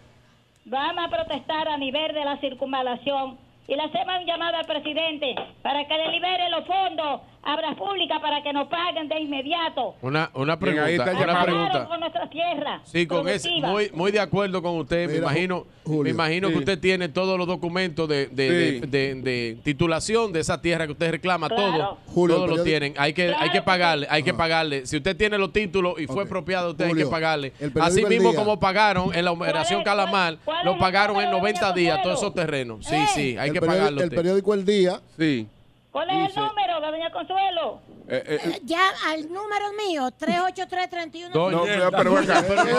Vamos 0.65 1.05
a 1.05 1.09
protestar 1.09 1.69
a 1.69 1.77
nivel 1.77 2.15
de 2.15 2.25
la 2.25 2.37
circunvalación. 2.39 3.39
Y 3.67 3.75
le 3.75 3.83
hacemos 3.83 4.21
un 4.21 4.27
llamado 4.27 4.57
al 4.57 4.67
presidente 4.67 5.35
para 5.63 5.87
que 5.87 5.97
le 5.97 6.09
libere 6.11 6.51
los 6.51 6.67
fondos 6.67 7.21
a 7.45 7.55
Obras 7.55 7.77
Públicas 7.77 8.21
para 8.21 8.41
que 8.43 8.53
nos 8.53 8.69
paguen 8.69 9.09
de 9.09 9.19
inmediato. 9.21 9.97
Una, 10.03 10.31
una 10.35 10.57
Bien, 10.57 10.79
ahí 10.79 10.97
pregunta. 10.97 11.11
está 11.13 11.25
el 11.25 11.31
Una 11.31 11.43
pregunta. 11.45 11.89
con 11.89 12.01
nuestra 12.01 12.31
tierra. 12.31 12.81
Sí, 12.85 13.07
con 13.07 13.23
productiva. 13.25 13.69
muy, 13.69 13.91
muy 13.93 14.13
de 14.13 14.21
acuerdo 14.21 14.63
con 14.63 14.77
usted. 14.79 15.11
me 15.11 15.17
imagino, 15.17 15.67
Julio, 15.85 16.05
me 16.05 16.11
imagino 16.11 16.49
sí. 16.49 16.53
que 16.55 16.59
usted 16.61 16.79
tiene 16.79 17.09
todos 17.09 17.37
los 17.39 17.47
documentos 17.49 18.09
de, 18.09 18.27
de, 18.29 18.49
Sí. 18.49 18.81
de- 18.81 18.87
de- 18.87 19.15
de 19.23 19.59
titulación 19.65 20.33
de 20.33 20.41
esa 20.41 20.61
tierra 20.63 20.87
que 20.87 20.93
usted 20.93 21.11
reclama. 21.11 21.49
Claro. 21.49 21.73
Todo, 21.73 21.99
Julio, 22.07 22.37
todos 22.37 22.59
lo 22.59 22.63
tienen. 22.63 22.95
Hay 22.97 23.13
que, 23.13 23.23
hay 23.25 23.29
Claro 23.31 23.45
que 23.47 23.59
que 23.59 23.63
pagarle, 23.63 24.07
hay 24.09 24.23
que 24.23 24.35
pagarle. 24.35 24.87
Si 24.87 24.97
usted 24.97 25.17
tiene 25.17 25.37
los 25.37 25.53
títulos 25.53 25.95
y 25.99 26.07
fue 26.07 26.17
Ok. 26.17 26.23
expropiado, 26.23 26.71
usted 26.71 26.85
hay 26.87 26.95
que 26.95 27.07
pagarle. 27.07 27.53
Así 27.81 28.05
mismo 28.05 28.31
Día- 28.31 28.39
como 28.39 28.61
pagaron 28.61 29.15
en 29.15 29.25
la 29.25 29.33
operación 29.33 29.81
es- 29.81 29.85
Calamar, 29.85 30.39
lo 30.65 30.79
pagaron 30.79 31.17
en 31.17 31.23
número, 31.25 31.39
90 31.39 31.67
doña 31.67 31.75
días 31.75 32.03
todos 32.03 32.19
esos 32.21 32.35
terrenos. 32.35 32.87
Sí, 32.87 32.95
Eh. 32.95 33.07
sí, 33.15 33.37
hay 33.37 33.49
el 33.49 33.55
que 33.55 33.61
periódico- 33.61 33.67
pagarlo. 33.67 34.01
El 34.03 34.11
periódico 34.11 34.55
El 34.55 34.65
Día. 34.65 35.01
Sí. 35.19 35.49
¿Cuál 35.93 36.09
es 36.11 36.29
Dice- 36.29 36.41
el 36.41 36.47
número 36.47 36.81
de 36.81 36.91
doña 36.91 37.13
Consuelo? 37.13 37.81
Eh, 38.09 38.25
eh, 38.27 38.41
Eh, 38.45 38.61
Ya 38.65 38.81
al 39.07 39.31
número 39.33 39.73
mío, 39.75 40.11
383-31. 40.19 41.33
Doña- 41.33 41.57
no, 41.57 41.65
pero, 41.65 41.91
pero 41.91 42.15
venga. 42.15 42.43
Pero 42.43 42.65
no. 42.65 42.71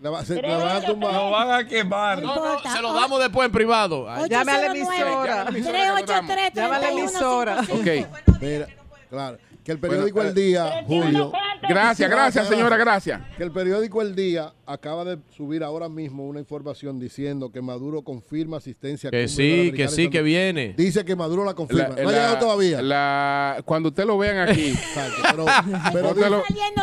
La 0.00 1.12
la 1.12 1.20
van 1.30 1.50
a 1.52 1.66
quemar. 1.66 2.22
No, 2.22 2.34
no, 2.34 2.34
importa. 2.46 2.72
se 2.72 2.82
lo 2.82 2.92
damos 2.92 3.18
después 3.20 3.46
en 3.46 3.52
privado. 3.52 4.06
Llame 4.28 4.52
a 4.52 4.58
la 4.58 4.66
emisora. 4.66 5.44
383 5.46 6.52
Llama 6.54 6.76
a 6.76 6.80
la 6.80 6.88
emisora. 6.90 7.60
Ok. 7.60 8.40
Mira, 8.40 8.66
claro. 9.08 9.38
Que 9.66 9.72
el 9.72 9.78
periódico 9.80 10.14
Bueno, 10.14 10.28
El 10.30 10.34
Día, 10.36 10.84
Julio. 10.86 11.32
Gracias, 11.68 12.08
gracias, 12.08 12.46
señora, 12.46 12.76
gracias. 12.76 13.20
Que 13.36 13.42
el 13.42 13.50
periódico 13.50 14.00
El 14.00 14.14
Día 14.14 14.52
acaba 14.64 15.04
de 15.04 15.18
subir 15.36 15.64
ahora 15.64 15.88
mismo 15.88 16.24
una 16.28 16.38
información 16.38 17.00
diciendo 17.00 17.50
que 17.50 17.60
Maduro 17.60 18.02
confirma 18.02 18.58
asistencia. 18.58 19.08
a 19.08 19.10
Que 19.10 19.26
sí, 19.26 19.72
que 19.74 19.88
sí, 19.88 20.08
que 20.08 20.22
viene. 20.22 20.74
Dice 20.76 21.04
que 21.04 21.16
Maduro 21.16 21.44
la 21.44 21.54
confirma. 21.54 21.88
La- 21.88 22.02
no 22.04 22.08
ha 22.08 22.12
llegado 22.12 22.38
todavía. 22.38 22.80
la- 22.80 23.60
cuando 23.64 23.88
usted 23.88 24.04
lo 24.04 24.16
vean 24.18 24.48
aquí, 24.48 24.68
Exacto, 24.70 25.16
pero, 25.32 25.44
pero 25.92 25.92
cuando 25.92 26.10
usted 26.10 26.30
lo, 26.30 26.36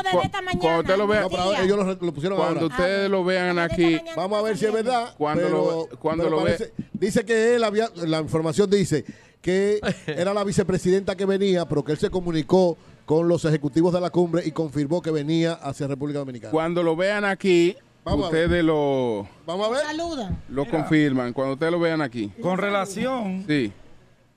desde 0.04 0.12
cu- 0.12 0.22
esta 0.22 0.42
mañana. 0.42 0.60
cuando 0.62 0.80
usted 0.82 0.98
lo 0.98 1.08
vea, 1.08 1.22
no, 1.32 1.54
ellos 1.64 1.78
lo, 1.78 1.84
lo 2.06 2.14
pusieron 2.14 2.38
cuando 2.38 2.60
ahora. 2.60 2.76
ustedes 2.76 3.10
lo 3.10 3.24
vean 3.24 3.60
aquí, 3.60 3.98
Vamos 4.18 4.40
a 4.40 4.42
ver 4.42 4.58
si 4.58 4.66
es 4.66 4.74
verdad. 4.74 5.14
Cuando 5.18 5.44
pero- 5.44 5.88
lo- 5.90 6.00
cuando 6.00 6.26
pero 6.26 6.36
lo 6.38 6.44
ve- 6.44 6.74
Dice 6.92 7.24
que 7.24 7.56
él 7.56 7.64
había, 7.64 7.90
la 7.96 8.20
información 8.20 8.70
dice 8.70 9.06
que 9.44 9.80
era 10.08 10.34
la 10.34 10.44
vicepresidenta 10.44 11.16
que 11.16 11.26
venía, 11.26 11.66
pero 11.68 11.84
que 11.84 11.92
él 11.92 11.98
se 12.00 12.10
comunicó 12.10 12.76
con 13.06 13.28
los 13.28 13.44
ejecutivos 13.46 13.94
de 13.94 14.00
la 14.02 14.10
cumbre 14.10 14.42
y 14.46 14.52
confirmó 14.52 15.02
que 15.02 15.12
venía 15.12 15.54
hacia 15.54 15.86
República 15.86 16.20
Dominicana. 16.20 16.50
cuando 16.52 16.82
lo 16.82 16.96
vean 16.96 17.26
aquí, 17.26 17.76
Vamos 18.06 18.26
ustedes 18.26 18.64
lo, 18.64 19.28
Vamos 19.46 19.68
a 19.68 19.72
ver. 19.72 19.82
Saludan. 19.86 20.42
lo 20.50 20.66
confirman. 20.68 21.32
Cuando 21.34 21.54
ustedes 21.54 21.72
lo 21.72 21.80
vean 21.80 22.02
aquí. 22.02 22.30
Con 22.42 22.58
relación 22.58 23.46
Sí. 23.48 23.72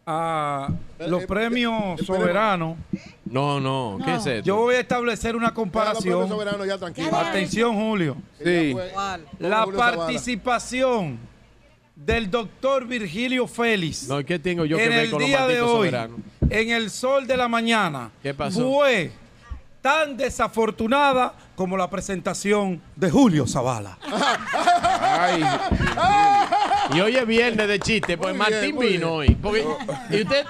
a 0.06 0.68
los 1.00 1.22
eh, 1.22 1.26
premios 1.26 2.00
soberanos, 2.06 2.76
No, 3.24 3.58
no, 3.60 3.98
¿qué 4.04 4.10
No. 4.12 4.16
es 4.18 4.26
esto? 4.26 4.44
yo 4.46 4.56
voy 4.56 4.76
a 4.76 4.80
establecer 4.80 5.34
una 5.36 5.52
comparación. 5.54 6.28
ya 6.66 6.78
tranquilo. 6.78 7.16
Atención, 7.16 7.74
Julio. 7.74 8.16
Sí. 8.44 8.72
¿Cuál? 8.92 9.24
La 9.40 9.62
Julio 9.64 9.78
Zavala. 9.80 9.96
participación 9.96 11.18
del 11.96 12.30
doctor 12.30 12.86
Virgilio 12.86 13.46
Félix 13.48 14.06
No, 14.06 14.22
¿qué 14.24 14.38
tengo 14.38 14.64
yo 14.64 14.76
que 14.76 14.88
ver 14.88 15.00
el 15.06 15.10
con 15.10 15.20
los 15.20 15.28
día 15.28 15.38
de 15.38 15.42
malditos 15.54 15.70
hoy, 15.70 15.76
soberanos? 15.88 16.20
en 16.50 16.70
el 16.70 16.90
sol 16.90 17.26
de 17.26 17.36
la 17.36 17.48
mañana, 17.48 18.10
¿Qué 18.22 18.32
pasó? 18.34 18.60
fue 18.70 19.10
tan 19.80 20.16
desafortunada 20.16 21.34
como 21.54 21.76
la 21.76 21.88
presentación 21.88 22.80
de 22.96 23.10
Julio 23.10 23.46
Zavala. 23.46 23.96
Ay, 25.00 25.44
Y 26.94 27.00
hoy 27.00 27.16
es 27.16 27.26
viernes 27.26 27.68
de 27.68 27.78
chiste, 27.80 28.16
pues 28.18 28.34
Muy 28.34 28.38
Martín 28.38 28.78
vino 28.78 29.14
hoy. 29.14 29.34
Porque, 29.36 29.64
y 30.10 30.22
usted, 30.22 30.44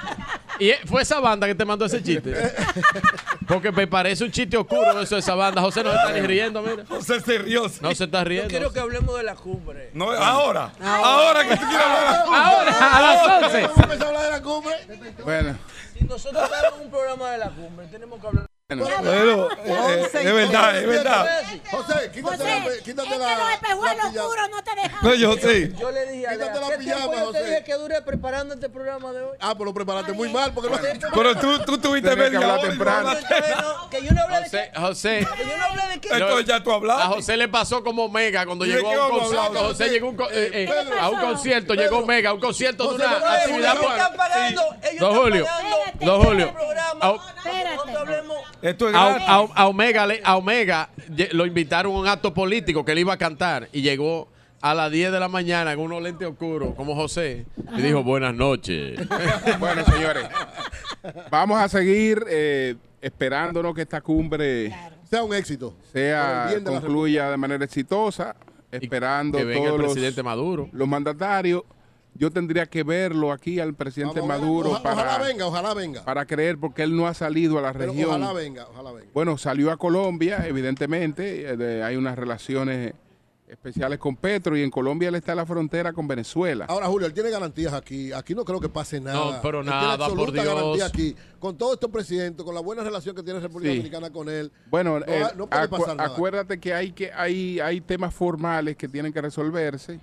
y 0.59 0.73
fue 0.87 1.03
esa 1.03 1.21
banda 1.21 1.47
que 1.47 1.55
te 1.55 1.65
mandó 1.65 1.85
ese 1.87 2.03
chiste. 2.03 2.35
Porque 3.47 3.71
me 3.73 3.87
parece 3.87 4.25
un 4.25 4.31
chiste 4.31 4.57
oscuro 4.57 5.01
eso 5.01 5.15
de 5.15 5.21
esa 5.21 5.35
banda. 5.35 5.61
José 5.61 5.83
no 5.85 5.91
se 5.91 5.97
está 5.97 6.13
ni 6.13 6.21
riendo, 6.21 6.63
mira. 6.63 6.85
José 6.89 7.21
se 7.21 7.39
rió. 7.39 7.69
sí. 7.69 7.79
No 7.81 7.95
se 7.95 8.05
está 8.05 8.19
Yo 8.21 8.25
riendo. 8.25 8.49
quiero 8.49 8.73
que 8.73 8.81
hablemos 8.81 9.17
de 9.17 9.23
la 9.23 9.35
cumbre. 9.35 9.91
No, 9.95 10.11
ahora, 10.11 10.73
ahora 10.83 11.43
que 11.49 11.57
tú 11.57 11.65
quieres 11.67 11.87
hablar. 11.87 12.25
Ahora, 12.27 12.97
a 12.97 13.01
las 13.03 13.45
11. 13.45 13.61
Vamos 13.77 14.01
a 14.01 14.07
hablar 14.09 14.23
de 14.25 14.31
la 14.31 14.43
cumbre. 14.43 14.75
bueno. 15.25 15.59
Si 15.99 16.05
nosotros 16.05 16.51
tenemos 16.51 16.81
un 16.83 16.91
programa 16.91 17.31
de 17.31 17.39
la 17.39 17.49
cumbre, 17.51 17.87
tenemos 17.87 18.21
que 18.21 18.27
hablar 18.27 18.46
Bueno, 18.69 19.49
eh, 19.65 20.09
es 20.13 20.35
verdad, 20.35 20.77
es 20.77 20.89
verdad. 20.89 21.43
José, 21.71 22.11
quítate 22.13 22.43
la, 22.43 22.65
quítate 22.83 23.09
Es 23.15 23.19
la, 23.21 23.29
que 23.29 23.41
los 23.41 23.51
espejuelos 23.53 24.05
oscuros 24.07 24.51
no 24.51 24.65
te 24.65 24.75
dejan. 24.75 24.99
No, 25.03 25.15
yo 25.15 25.35
sí. 25.35 25.73
Yo 25.79 25.91
le 25.93 26.07
dije 26.11 26.27
a 26.27 26.33
Quítate 26.33 26.61
la 26.61 26.69
¿qué 26.71 26.79
pijama, 26.79 27.01
tiempo 27.13 27.17
yo 27.27 27.31
te 27.31 27.45
dije 27.45 27.63
que 27.63 27.75
dure 27.75 28.03
preparando 28.03 28.55
este 28.55 28.69
programa 28.69 29.13
de 29.13 29.23
hoy? 29.23 29.37
Ah, 29.39 29.55
pues 29.57 29.67
lo 29.67 29.73
preparaste 29.73 30.13
muy 30.15 30.31
mal 30.31 30.53
porque 30.53 30.71
no. 30.71 30.79
Pero 31.15 31.37
tú, 31.37 31.61
tú 31.61 31.79
tuviste 31.79 32.17
media 32.17 32.41
hora 32.41 32.61
temprano. 32.61 33.11
Que 33.89 34.03
yo 34.05 34.11
no 34.13 34.23
hablé 34.23 34.37
de 34.39 34.43
José, 34.47 34.71
qué. 34.75 34.81
José, 34.81 35.27
Que 35.37 35.45
yo 35.49 35.57
no 35.59 35.65
hablé 35.65 35.87
de 35.87 36.01
qué. 36.01 36.09
Entonces 36.11 36.47
ya 36.47 36.61
tú 36.65 36.73
a 36.73 36.75
hablaste. 36.75 37.07
José 37.15 37.37
le 37.37 37.47
pasó 37.47 37.85
como 37.85 38.09
Mega 38.09 38.45
cuando 38.47 38.67
¿Y 38.67 38.71
de 38.71 38.77
llegó 38.79 38.91
a 38.91 39.07
un 39.07 39.15
a 39.15 39.19
concierto. 39.21 39.59
José 39.61 39.89
llegó 39.91 40.09
a 40.09 40.11
un 40.11 40.21
eh, 40.33 40.51
eh, 40.53 40.71
a 41.01 41.11
concierto, 41.21 41.75
llegó 41.75 42.05
Mega 42.05 42.31
a 42.31 42.33
un 42.33 42.41
concierto 42.41 42.89
de 42.89 42.95
una 42.97 43.05
eh, 43.05 43.17
actividad. 43.43 43.75
Ellos 43.77 43.85
por- 43.87 43.93
están 43.97 44.17
pagando. 44.17 44.63
Ellos 44.83 44.99
Don 45.01 45.11
están 45.13 45.23
Julio, 45.23 45.45
pagando. 45.45 45.77
Don 46.05 46.23
Julio, 46.25 46.55
a- 47.01 47.09
Nosotros 47.77 47.97
hablemos. 47.97 48.37
Esto 48.69 48.89
es 48.89 48.95
a, 48.95 49.17
a- 49.17 49.49
a 49.55 49.67
Omega, 49.69 50.07
le- 50.07 50.21
a 50.25 50.37
Omega 50.37 50.91
lo 51.33 51.47
invitaron 51.47 51.95
a 51.95 51.99
un 51.99 52.07
acto 52.09 52.33
político 52.35 52.85
que 52.85 52.93
él 52.93 52.99
iba 53.01 53.13
a 53.13 53.17
cantar 53.19 53.69
y 53.73 53.83
llegó 53.83 54.29
a 54.61 54.75
las 54.75 54.91
10 54.91 55.13
de 55.13 55.21
la 55.21 55.29
mañana 55.29 55.73
en 55.73 55.79
unos 55.79 56.03
lentes 56.03 56.27
oscuros 56.27 56.75
como 56.75 56.95
José 56.95 57.47
y 57.77 57.83
dijo 57.83 58.03
buenas 58.03 58.35
noches. 58.35 58.99
Bueno, 59.61 59.85
señores, 59.85 60.27
vamos 61.31 61.59
a 61.61 61.69
seguir 61.69 62.25
eh, 62.29 62.75
esperándonos 63.01 63.75
que 63.75 63.83
esta 63.83 64.01
cumbre 64.01 64.75
Sea 65.09 65.23
un 65.23 65.35
éxito. 65.35 65.75
Sea 65.93 66.47
de 66.49 66.63
concluya 66.65 67.31
de 67.31 67.37
manera 67.37 67.65
exitosa, 67.65 68.35
esperando 68.73 69.39
que 69.39 69.45
venga 69.45 69.67
todos 69.69 69.77
el 69.77 69.83
los- 69.83 69.93
presidente 69.93 70.23
Maduro. 70.23 70.69
los 70.73 70.89
mandatarios. 70.89 71.63
Yo 72.19 72.31
tendría 72.31 72.67
que 72.67 72.83
verlo 72.83 73.33
aquí 73.33 73.61
al 73.61 73.75
presidente 73.75 74.21
Vamos. 74.21 74.39
Maduro 74.41 74.83
para, 74.83 74.95
Ojalá 74.95 75.19
venga, 75.19 75.47
ojalá 75.47 75.75
venga. 75.75 76.05
para 76.05 76.25
creer 76.27 76.59
porque 76.59 76.83
él 76.83 76.97
no 76.97 77.07
ha 77.07 77.15
salido 77.15 77.59
a 77.59 77.63
la 77.63 77.73
Pero 77.73 77.93
región. 77.93 78.09
ojalá 78.11 78.33
venga, 78.33 78.67
ojalá 78.71 78.93
venga. 78.93 79.11
Bueno, 79.13 79.37
salió 79.39 79.71
a 79.71 79.77
Colombia, 79.77 80.47
evidentemente. 80.47 81.49
eh, 81.51 81.57
de- 81.57 81.83
hay 81.83 81.97
unas 81.97 82.17
relaciones 82.17 82.95
especiales 83.49 84.01
con 84.01 84.17
Petro 84.17 84.57
y 84.57 84.63
en 84.65 84.71
Colombia 84.71 85.09
él 85.09 85.15
está 85.15 85.31
en 85.33 85.37
la 85.39 85.47
frontera 85.47 85.93
con 85.93 86.09
Venezuela. 86.09 86.65
Ahora, 86.69 86.87
Julio, 86.89 87.07
él 87.07 87.15
tiene 87.15 87.31
garantías 87.31 87.73
aquí. 87.75 88.13
Aquí 88.13 88.35
no 88.35 88.45
creo 88.45 88.59
que 88.59 88.69
pase 88.69 89.01
nada. 89.01 89.37
No, 89.37 89.41
pero 89.41 89.61
Él 89.61 89.67
tiene 89.67 89.81
nada, 89.83 89.97
por 89.99 90.07
absoluta 90.07 90.43
Dios. 90.43 90.55
garantía 90.55 90.87
aquí. 90.87 91.17
Con 91.39 91.57
todos 91.57 91.75
estos 91.75 91.91
presidentes, 91.91 92.45
con 92.45 92.55
la 92.57 92.61
buena 92.61 92.83
relación 92.83 93.15
que 93.15 93.23
tiene 93.23 93.39
República 93.39 93.71
Sí. 93.71 93.77
Dominicana 93.77 94.11
con 94.11 94.29
él. 94.29 94.51
Bueno, 94.69 94.99
no, 94.99 95.07
eh, 95.07 95.23
no 95.37 95.47
puede 95.47 95.63
acu- 95.63 95.71
pasar 95.79 95.97
nada. 95.97 96.09
acuérdate 96.13 96.59
que 96.59 96.75
hay 96.75 96.91
que 96.91 97.13
hay 97.13 97.61
hay 97.61 97.81
temas 97.81 98.13
formales 98.13 98.77
que 98.77 98.89
tienen 98.89 99.13
que 99.13 99.21
resolverse. 99.21 100.01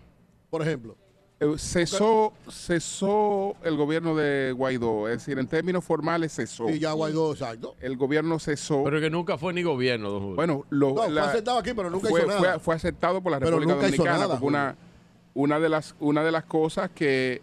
Por 0.50 0.62
ejemplo. 0.62 0.96
Eh, 1.44 1.58
Cesó, 1.58 2.34
cesó 2.50 3.56
el 3.64 3.76
gobierno 3.78 4.16
de 4.16 4.52
Guaidó, 4.52 5.08
es 5.10 5.20
decir, 5.20 5.38
en 5.40 5.48
términos 5.48 5.84
formales 5.84 6.34
cesó. 6.36 6.70
Y 6.70 6.80
ya 6.80 6.92
Guaidó, 6.94 7.32
exacto. 7.32 7.76
El 7.82 7.98
gobierno 7.98 8.40
cesó. 8.40 8.84
Pero 8.84 9.00
que 9.02 9.10
nunca 9.10 9.38
fue 9.38 9.54
ni 9.54 9.64
gobierno, 9.64 10.10
don 10.10 10.20
Julio. 10.22 10.36
Bueno, 10.36 10.66
lo- 10.70 10.90
No, 10.96 11.04
fue 11.04 11.20
aceptado 11.20 11.58
aquí, 11.60 11.72
pero 11.76 11.90
nunca 11.90 12.10
fue, 12.10 12.20
hizo 12.22 12.28
nada. 12.28 12.40
fue- 12.40 12.60
fue 12.60 12.76
aceptado 12.76 13.22
por 13.22 13.32
la 13.32 13.40
Pero 13.40 13.52
República 13.60 13.76
Dominicana 13.80 14.18
nada, 14.20 14.36
como 14.36 14.48
una, 14.48 14.76
una, 15.34 15.60
de 15.60 15.70
las, 15.70 15.96
una 16.00 16.24
de 16.24 16.32
las 16.32 16.44
cosas 16.46 16.90
que 16.94 17.42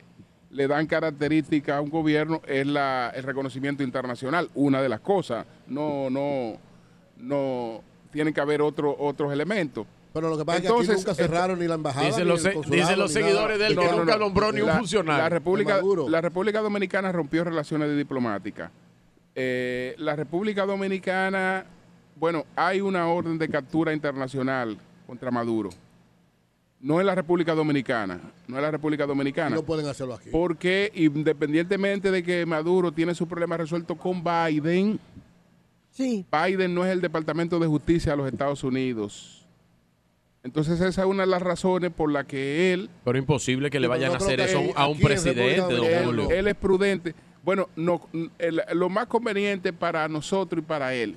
le 0.51 0.67
dan 0.67 0.87
característica 0.87 1.77
a 1.77 1.81
un 1.81 1.91
gobierno 1.91 2.41
es 2.47 2.67
la, 2.67 3.13
el 3.15 3.23
reconocimiento 3.23 3.83
internacional. 3.83 4.51
Una 4.55 4.83
de 4.83 4.89
las 4.89 5.01
cosas. 5.01 5.47
No, 5.69 6.11
no, 6.11 6.55
no 7.19 7.83
tienen 8.11 8.35
que 8.35 8.41
haber 8.41 8.61
otro, 8.63 8.95
otros 8.99 9.33
elementos. 9.33 9.87
Pero 10.13 10.29
lo 10.29 10.37
que 10.37 10.45
pasa 10.45 10.57
es 10.59 10.63
que 10.63 10.69
Entonces, 10.69 10.91
aquí 10.91 10.99
nunca 11.01 11.15
cerraron 11.15 11.59
ni 11.61 11.67
la 11.69 11.75
embajada. 11.75 12.07
Dicen 12.07 12.25
ni 12.25 12.29
los, 12.31 12.45
el 12.45 12.51
se- 12.51 12.55
consulado, 12.57 12.83
dicen 12.89 12.99
los 12.99 13.11
ni 13.15 13.21
nada. 13.21 13.27
seguidores 13.29 13.59
de 13.61 13.67
él 13.69 13.75
No, 13.77 13.83
que 13.83 13.89
no, 13.89 13.97
nunca 13.99 14.13
no. 14.15 14.19
nombró 14.19 14.53
ni 14.53 14.61
un 14.61 14.67
La- 14.67 14.79
funcionario. 14.79 15.29
República, 15.29 15.81
la 16.09 16.21
República 16.21 16.61
Dominicana 16.61 17.13
rompió 17.13 17.45
relaciones 17.45 17.97
diplomáticas. 17.97 18.71
Eh, 19.37 19.95
la 19.99 20.17
República 20.17 20.67
Dominicana, 20.67 21.65
bueno, 22.17 22.45
hay 22.57 22.81
una 22.81 23.07
orden 23.07 23.39
de 23.39 23.49
captura 23.49 23.93
internacional 23.93 24.77
contra 25.07 25.31
Maduro. 25.31 25.71
No 26.81 26.99
es 26.99 27.07
la 27.07 27.15
República 27.15 27.55
Dominicana, 27.55 28.19
no 28.49 28.57
es 28.57 28.63
la 28.63 28.71
República 28.71 29.07
Dominicana. 29.07 29.55
No 29.55 29.63
pueden 29.63 29.87
hacerlo 29.87 30.15
aquí. 30.15 30.31
Porque 30.33 30.91
independientemente 30.95 32.11
de 32.11 32.23
que 32.25 32.45
Maduro 32.47 32.91
tiene 32.91 33.15
su 33.15 33.29
problema 33.29 33.57
resuelto 33.59 33.95
con 33.97 34.25
Biden, 34.25 34.99
Sí. 35.93 36.25
Biden 36.33 36.75
no 36.75 36.85
es 36.85 36.91
el 36.93 37.01
Departamento 37.01 37.59
de 37.59 37.67
Justicia 37.67 38.13
de 38.13 38.17
los 38.19 38.27
Estados 38.33 38.65
Unidos. 38.65 39.40
Entonces 40.43 40.81
esa 40.81 41.03
es 41.03 41.07
una 41.07 41.25
de 41.25 41.27
las 41.29 41.43
razones 41.43 41.91
por 41.95 42.11
la 42.11 42.25
que 42.25 42.73
él 42.73 42.89
Pero 43.05 43.19
imposible 43.19 43.69
que 43.69 43.79
le 43.79 43.87
vayan 43.89 44.09
no 44.09 44.15
a 44.15 44.17
hacer 44.17 44.41
eso 44.41 44.63
a 44.75 44.89
un 44.89 44.99
presidente, 44.99 45.61
don 45.61 45.85
él, 45.85 46.05
Julio. 46.07 46.31
él 46.31 46.49
es 46.49 46.55
prudente. 46.55 47.15
Bueno, 47.45 47.69
no, 47.77 48.01
el- 48.39 48.63
lo 48.75 48.89
más 48.89 49.07
conveniente 49.07 49.73
para 49.73 50.09
nosotros 50.09 50.63
y 50.63 50.67
para 50.67 50.95
él 50.95 51.17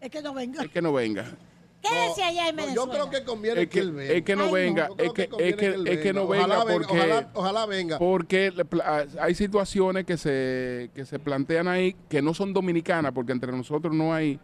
Es 0.00 0.10
que 0.10 0.20
no 0.20 0.34
venga. 0.34 0.62
es 0.62 0.70
que 0.70 0.82
no 0.82 0.92
venga. 0.92 1.24
Quédese 1.82 2.22
allá 2.22 2.48
en 2.50 2.56
No, 2.56 2.74
yo 2.74 2.88
creo 2.88 3.10
que 3.10 3.24
conviene 3.24 3.62
Es 3.62 3.66
que, 3.68 3.72
que, 3.72 3.80
él 3.80 3.90
venga. 3.92 4.12
es 4.14 4.22
que 4.22 4.36
no 4.36 4.44
Ay, 4.44 4.52
venga, 4.52 4.88
es 4.98 5.12
que, 5.12 5.28
conviene 5.28 5.50
es 5.50 5.56
que, 5.56 5.66
él 5.66 5.88
es 5.88 5.98
que 5.98 6.12
no 6.12 6.22
Ojalá 6.22 6.64
venga 6.64 6.72
porque, 6.72 6.92
Ojalá, 6.92 7.30
ojalá 7.34 7.66
venga. 7.66 7.98
porque 7.98 8.50
le 8.54 8.64
pla- 8.64 9.06
hay 9.20 9.34
situaciones 9.34 10.04
que 10.04 10.16
se, 10.16 10.90
que 10.94 11.04
se 11.06 11.18
plantean 11.18 11.66
ahí 11.68 11.96
que 12.08 12.22
no 12.22 12.34
son 12.34 12.52
dominicanas, 12.52 13.10
porque 13.12 13.32
entre 13.32 13.50
nosotros 13.50 13.92
no 13.94 14.14
hay, 14.14 14.38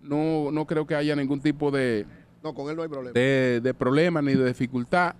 no, 0.00 0.50
no 0.52 0.64
creo 0.66 0.86
que 0.86 0.94
haya 0.94 1.16
ningún 1.16 1.40
tipo 1.40 1.70
de, 1.72 2.06
No, 2.46 2.54
con 2.54 2.70
él 2.70 2.76
no 2.76 2.82
hay 2.82 2.88
problema. 2.88 3.12
de, 3.12 3.60
de 3.60 3.74
problema 3.74 4.22
ni 4.22 4.34
de 4.34 4.46
dificultad, 4.46 5.14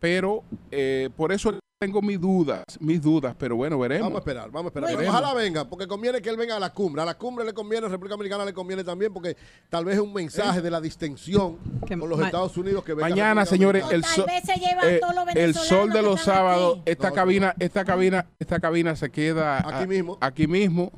pero 0.00 0.42
eh, 0.72 1.08
por 1.16 1.30
eso 1.32 1.52
tengo 1.80 2.02
mis 2.02 2.20
dudas, 2.20 2.64
mis 2.80 3.00
dudas, 3.00 3.36
pero 3.38 3.54
bueno, 3.54 3.78
veremos. 3.78 4.06
Vamos 4.08 4.16
a 4.16 4.18
esperar, 4.22 4.50
vamos 4.50 4.64
a 4.64 4.68
esperar. 4.70 4.90
Veremos. 4.96 5.14
Ojalá 5.14 5.32
venga, 5.34 5.64
porque 5.68 5.86
conviene 5.86 6.20
que 6.20 6.28
él 6.28 6.36
venga 6.36 6.56
a 6.56 6.58
la 6.58 6.72
cumbre. 6.72 7.02
A 7.02 7.04
la 7.04 7.14
cumbre 7.16 7.44
le 7.44 7.52
conviene, 7.52 7.86
a 7.86 7.88
República 7.88 8.14
Dominicana 8.14 8.44
le 8.44 8.52
conviene 8.52 8.82
también, 8.82 9.12
porque 9.12 9.36
tal 9.70 9.84
vez 9.84 9.94
es 9.94 10.00
un 10.00 10.12
mensaje 10.12 10.60
de 10.60 10.70
la 10.72 10.80
distensión 10.80 11.56
con 11.86 12.08
los 12.08 12.20
Estados 12.20 12.56
Unidos 12.56 12.82
que 12.82 12.94
venga 12.94 13.08
Mañana, 13.08 13.46
señores, 13.46 13.84
el, 13.92 14.02
Tal 14.02 14.10
sol- 14.10 14.26
vez 14.26 14.42
se 14.42 14.54
llevan 14.58 14.88
eh, 14.88 14.98
todos 15.00 15.14
los 15.14 15.28
el 15.28 15.34
venezolanos 15.34 15.68
sol 15.68 15.90
de 15.92 16.02
los 16.02 16.20
sábados, 16.20 16.78
esta 16.84 17.10
No, 17.10 17.14
cabina, 17.14 17.54
esta 17.60 17.84
cabina, 17.84 18.26
esta 18.40 18.58
cabina 18.58 18.96
se 18.96 19.10
queda 19.10 19.58
Aquí 19.58 19.84
a- 19.84 19.86
mismo. 19.86 20.18
aquí 20.20 20.46
mismo. 20.48 20.90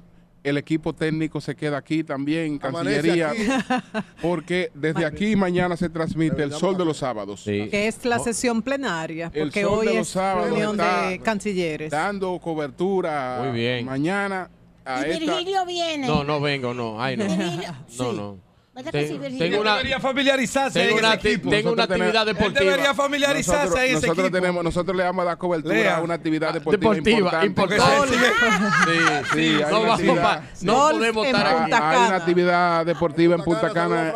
El 0.43 0.57
equipo 0.57 0.95
técnico 0.95 1.41
se 1.41 1.55
queda 1.55 1.77
aquí 1.77 2.03
también, 2.03 2.47
en 2.47 2.59
Cancillería, 2.59 3.31
aquí. 3.31 3.43
porque 4.23 4.71
desde 4.75 5.05
aquí 5.05 5.37
mañana 5.37 5.77
se 5.77 5.89
transmite 5.91 6.43
el 6.43 6.53
sol 6.53 6.79
de 6.79 6.85
los 6.85 6.97
sábados. 6.97 7.43
Que 7.45 7.89
es 7.89 8.05
la 8.07 8.19
sesión 8.19 8.63
plenaria, 8.63 9.31
El 9.35 9.49
porque 9.49 9.63
sol 9.63 9.79
hoy 9.81 9.87
de 9.89 9.95
los 9.97 10.07
es 10.07 10.13
sábados 10.15 10.51
reunión 10.51 10.77
de 10.79 11.21
cancilleres. 11.23 11.91
Dando 11.91 12.39
cobertura 12.39 13.43
Muy 13.45 13.53
bien. 13.59 13.85
mañana 13.85 14.49
a 14.85 15.07
Y 15.07 15.11
esta. 15.11 15.19
Virgilio 15.35 15.67
viene. 15.67 16.07
No, 16.07 16.25
no 16.25 16.41
vengo, 16.41 16.73
no. 16.73 17.01
Ay, 17.03 17.17
no. 17.19 17.25
Virgilio, 17.25 17.73
No, 17.99 18.11
sí. 18.11 18.17
no. 18.17 18.50
¿Verdad 18.85 18.93
que 18.93 19.09
sí, 19.09 19.39
Tengo, 19.39 19.61
una, 19.61 19.77
debería 19.77 20.01
familiarizarse 20.01 20.81
tengo 20.81 20.99
en 20.99 21.05
una, 21.05 21.15
ese 21.15 21.29
equipo. 21.33 21.51
tengo 21.51 21.73
una 21.73 21.83
Nosotros 21.87 21.89
tenemos- 21.99 22.09
actividad 22.17 22.29
Él 22.29 22.35
deportiva. 22.37 22.71
debería 22.71 22.95
familiarizarse 22.95 23.55
Nosotros, 23.65 23.79
en 23.79 23.85
ese 23.85 23.95
nosotros 24.07 24.19
equipo. 24.27 24.37
tenemos, 24.41 24.65
nosotros 24.65 24.97
le 24.97 25.03
vamos 25.05 25.23
a 25.23 25.27
dar 25.27 25.39
cobertura 25.39 25.75
Lea. 25.75 25.97
a 25.97 26.01
una 26.03 26.15
actividad 26.15 26.55
deportiva, 26.55 26.95
Deportiva, 26.95 27.19
importante. 27.19 27.47
importante. 27.47 28.17
Sí, 29.35 29.35
Sí, 29.35 29.53
no 29.61 29.67
una 29.67 29.71
vamos 29.79 29.91
actividad. 30.01 30.23
pa- 30.23 30.43
no 30.63 30.73
Golf 30.75 30.93
podemos 30.99 31.27
en 31.27 31.35
estar 31.37 31.47
Ah, 31.47 31.51
aquí. 31.51 31.61
Punta 31.63 31.91
hay 31.91 31.97
una 31.97 32.05
Cana. 32.07 32.17
actividad 32.17 32.87
deportiva 32.87 33.35
en 33.37 33.43
Punta 33.43 33.71
Cana. 33.73 34.15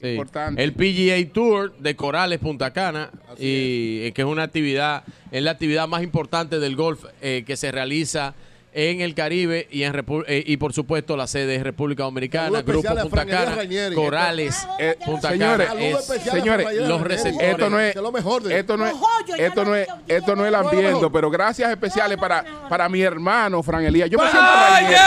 Sí. 0.00 0.08
Importante. 0.08 0.62
El 0.64 0.72
PGA 0.72 1.32
Tour 1.32 1.76
de 1.78 1.94
Corales 1.94 2.40
Punta 2.40 2.72
Cana, 2.72 3.10
y 3.38 4.00
eh, 4.06 4.12
que 4.12 4.22
es 4.22 4.26
una 4.26 4.42
actividad, 4.42 5.04
es 5.30 5.42
la 5.44 5.52
actividad 5.52 5.86
más 5.86 6.02
importante 6.02 6.58
del 6.58 6.74
golf 6.74 7.04
eh, 7.20 7.44
que 7.46 7.56
se 7.56 7.70
realiza 7.70 8.34
en 8.74 9.00
el 9.02 9.14
Caribe 9.14 9.68
y 9.70 9.82
en 9.82 9.92
Repu- 9.92 10.24
eh, 10.26 10.42
y 10.46 10.56
por 10.56 10.72
supuesto 10.72 11.16
la 11.16 11.26
sede 11.26 11.56
es 11.56 11.62
República 11.62 12.04
Dominicana, 12.04 12.62
Grupo 12.62 12.88
a 12.88 13.02
Punta 13.02 13.08
Fran 13.08 13.28
Cana. 13.28 13.56
Corales, 13.94 14.66
Eh, 14.78 14.96
Punta 15.04 15.28
señores, 15.30 15.68
Cana, 15.68 15.80
es- 15.80 16.04
señores, 16.30 16.66
Fran 16.66 16.88
los 16.88 17.00
receptores. 17.02 17.50
Esto 17.50 17.68
no 17.70 17.80
es, 17.80 17.88
esto 17.94 18.76
no 18.76 18.86
es, 18.86 18.94
esto 19.38 19.64
no 19.64 19.76
es, 19.76 19.88
esto 20.08 20.36
no 20.36 20.42
es 20.44 20.48
el 20.48 20.54
ambiente, 20.54 21.06
pero 21.12 21.30
gracias 21.30 21.70
especiales 21.70 22.16
para, 22.18 22.44
para 22.68 22.88
mi 22.88 23.02
hermano 23.02 23.62
Fran 23.62 23.84
Elías. 23.84 24.08
Yo 24.08 24.18
me 24.18 24.24
siento 24.30 24.48
¡Ay, 24.50 24.84
Rainieri. 24.84 25.02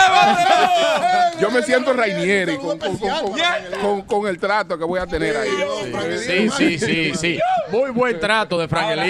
Yo 1.41 1.51
me 1.51 1.61
siento 1.63 1.91
Rainieri 1.93 2.57
con, 2.57 2.79
con, 2.79 2.97
Fran 2.97 4.27
el 4.27 4.37
trato 4.39 4.77
que 4.77 4.85
voy 4.85 4.99
a 4.99 5.05
tener 5.05 5.35
ahí. 5.35 5.49
Sí, 6.25 6.49
sí, 6.55 6.79
sí, 6.79 7.11
sí. 7.15 7.39
Muy 7.71 7.89
buen 7.91 8.19
trato 8.19 8.57
de 8.59 8.67
Frank 8.67 8.85
Ahora, 8.91 9.03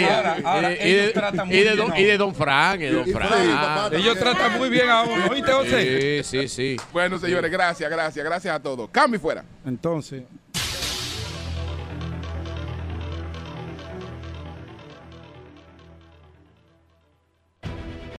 Elías. 0.74 1.12
Y- 1.52 1.60
de, 1.64 1.76
don, 1.76 1.94
y 1.98 2.04
de 2.04 2.18
don 2.18 2.34
Frank, 2.34 2.82
y 2.82 2.88
don. 2.88 3.06
Fran, 3.06 3.94
Ellos 3.94 4.18
tratan 4.18 4.45
muy 4.50 4.70
bien 4.70 4.90
a 4.90 5.04
uno. 5.04 5.26
¿Oíste, 5.30 5.52
José? 5.52 6.24
Sí, 6.24 6.42
sí, 6.42 6.48
sí. 6.48 6.78
Bueno, 6.92 7.18
señores, 7.20 7.52
gracias, 7.52 7.90
gracias, 7.90 8.26
gracias 8.26 8.56
a 8.56 8.60
todos. 8.62 8.90
Cambio 8.90 9.18
y 9.18 9.22
fuera. 9.22 9.44
Entonces, 9.66 10.24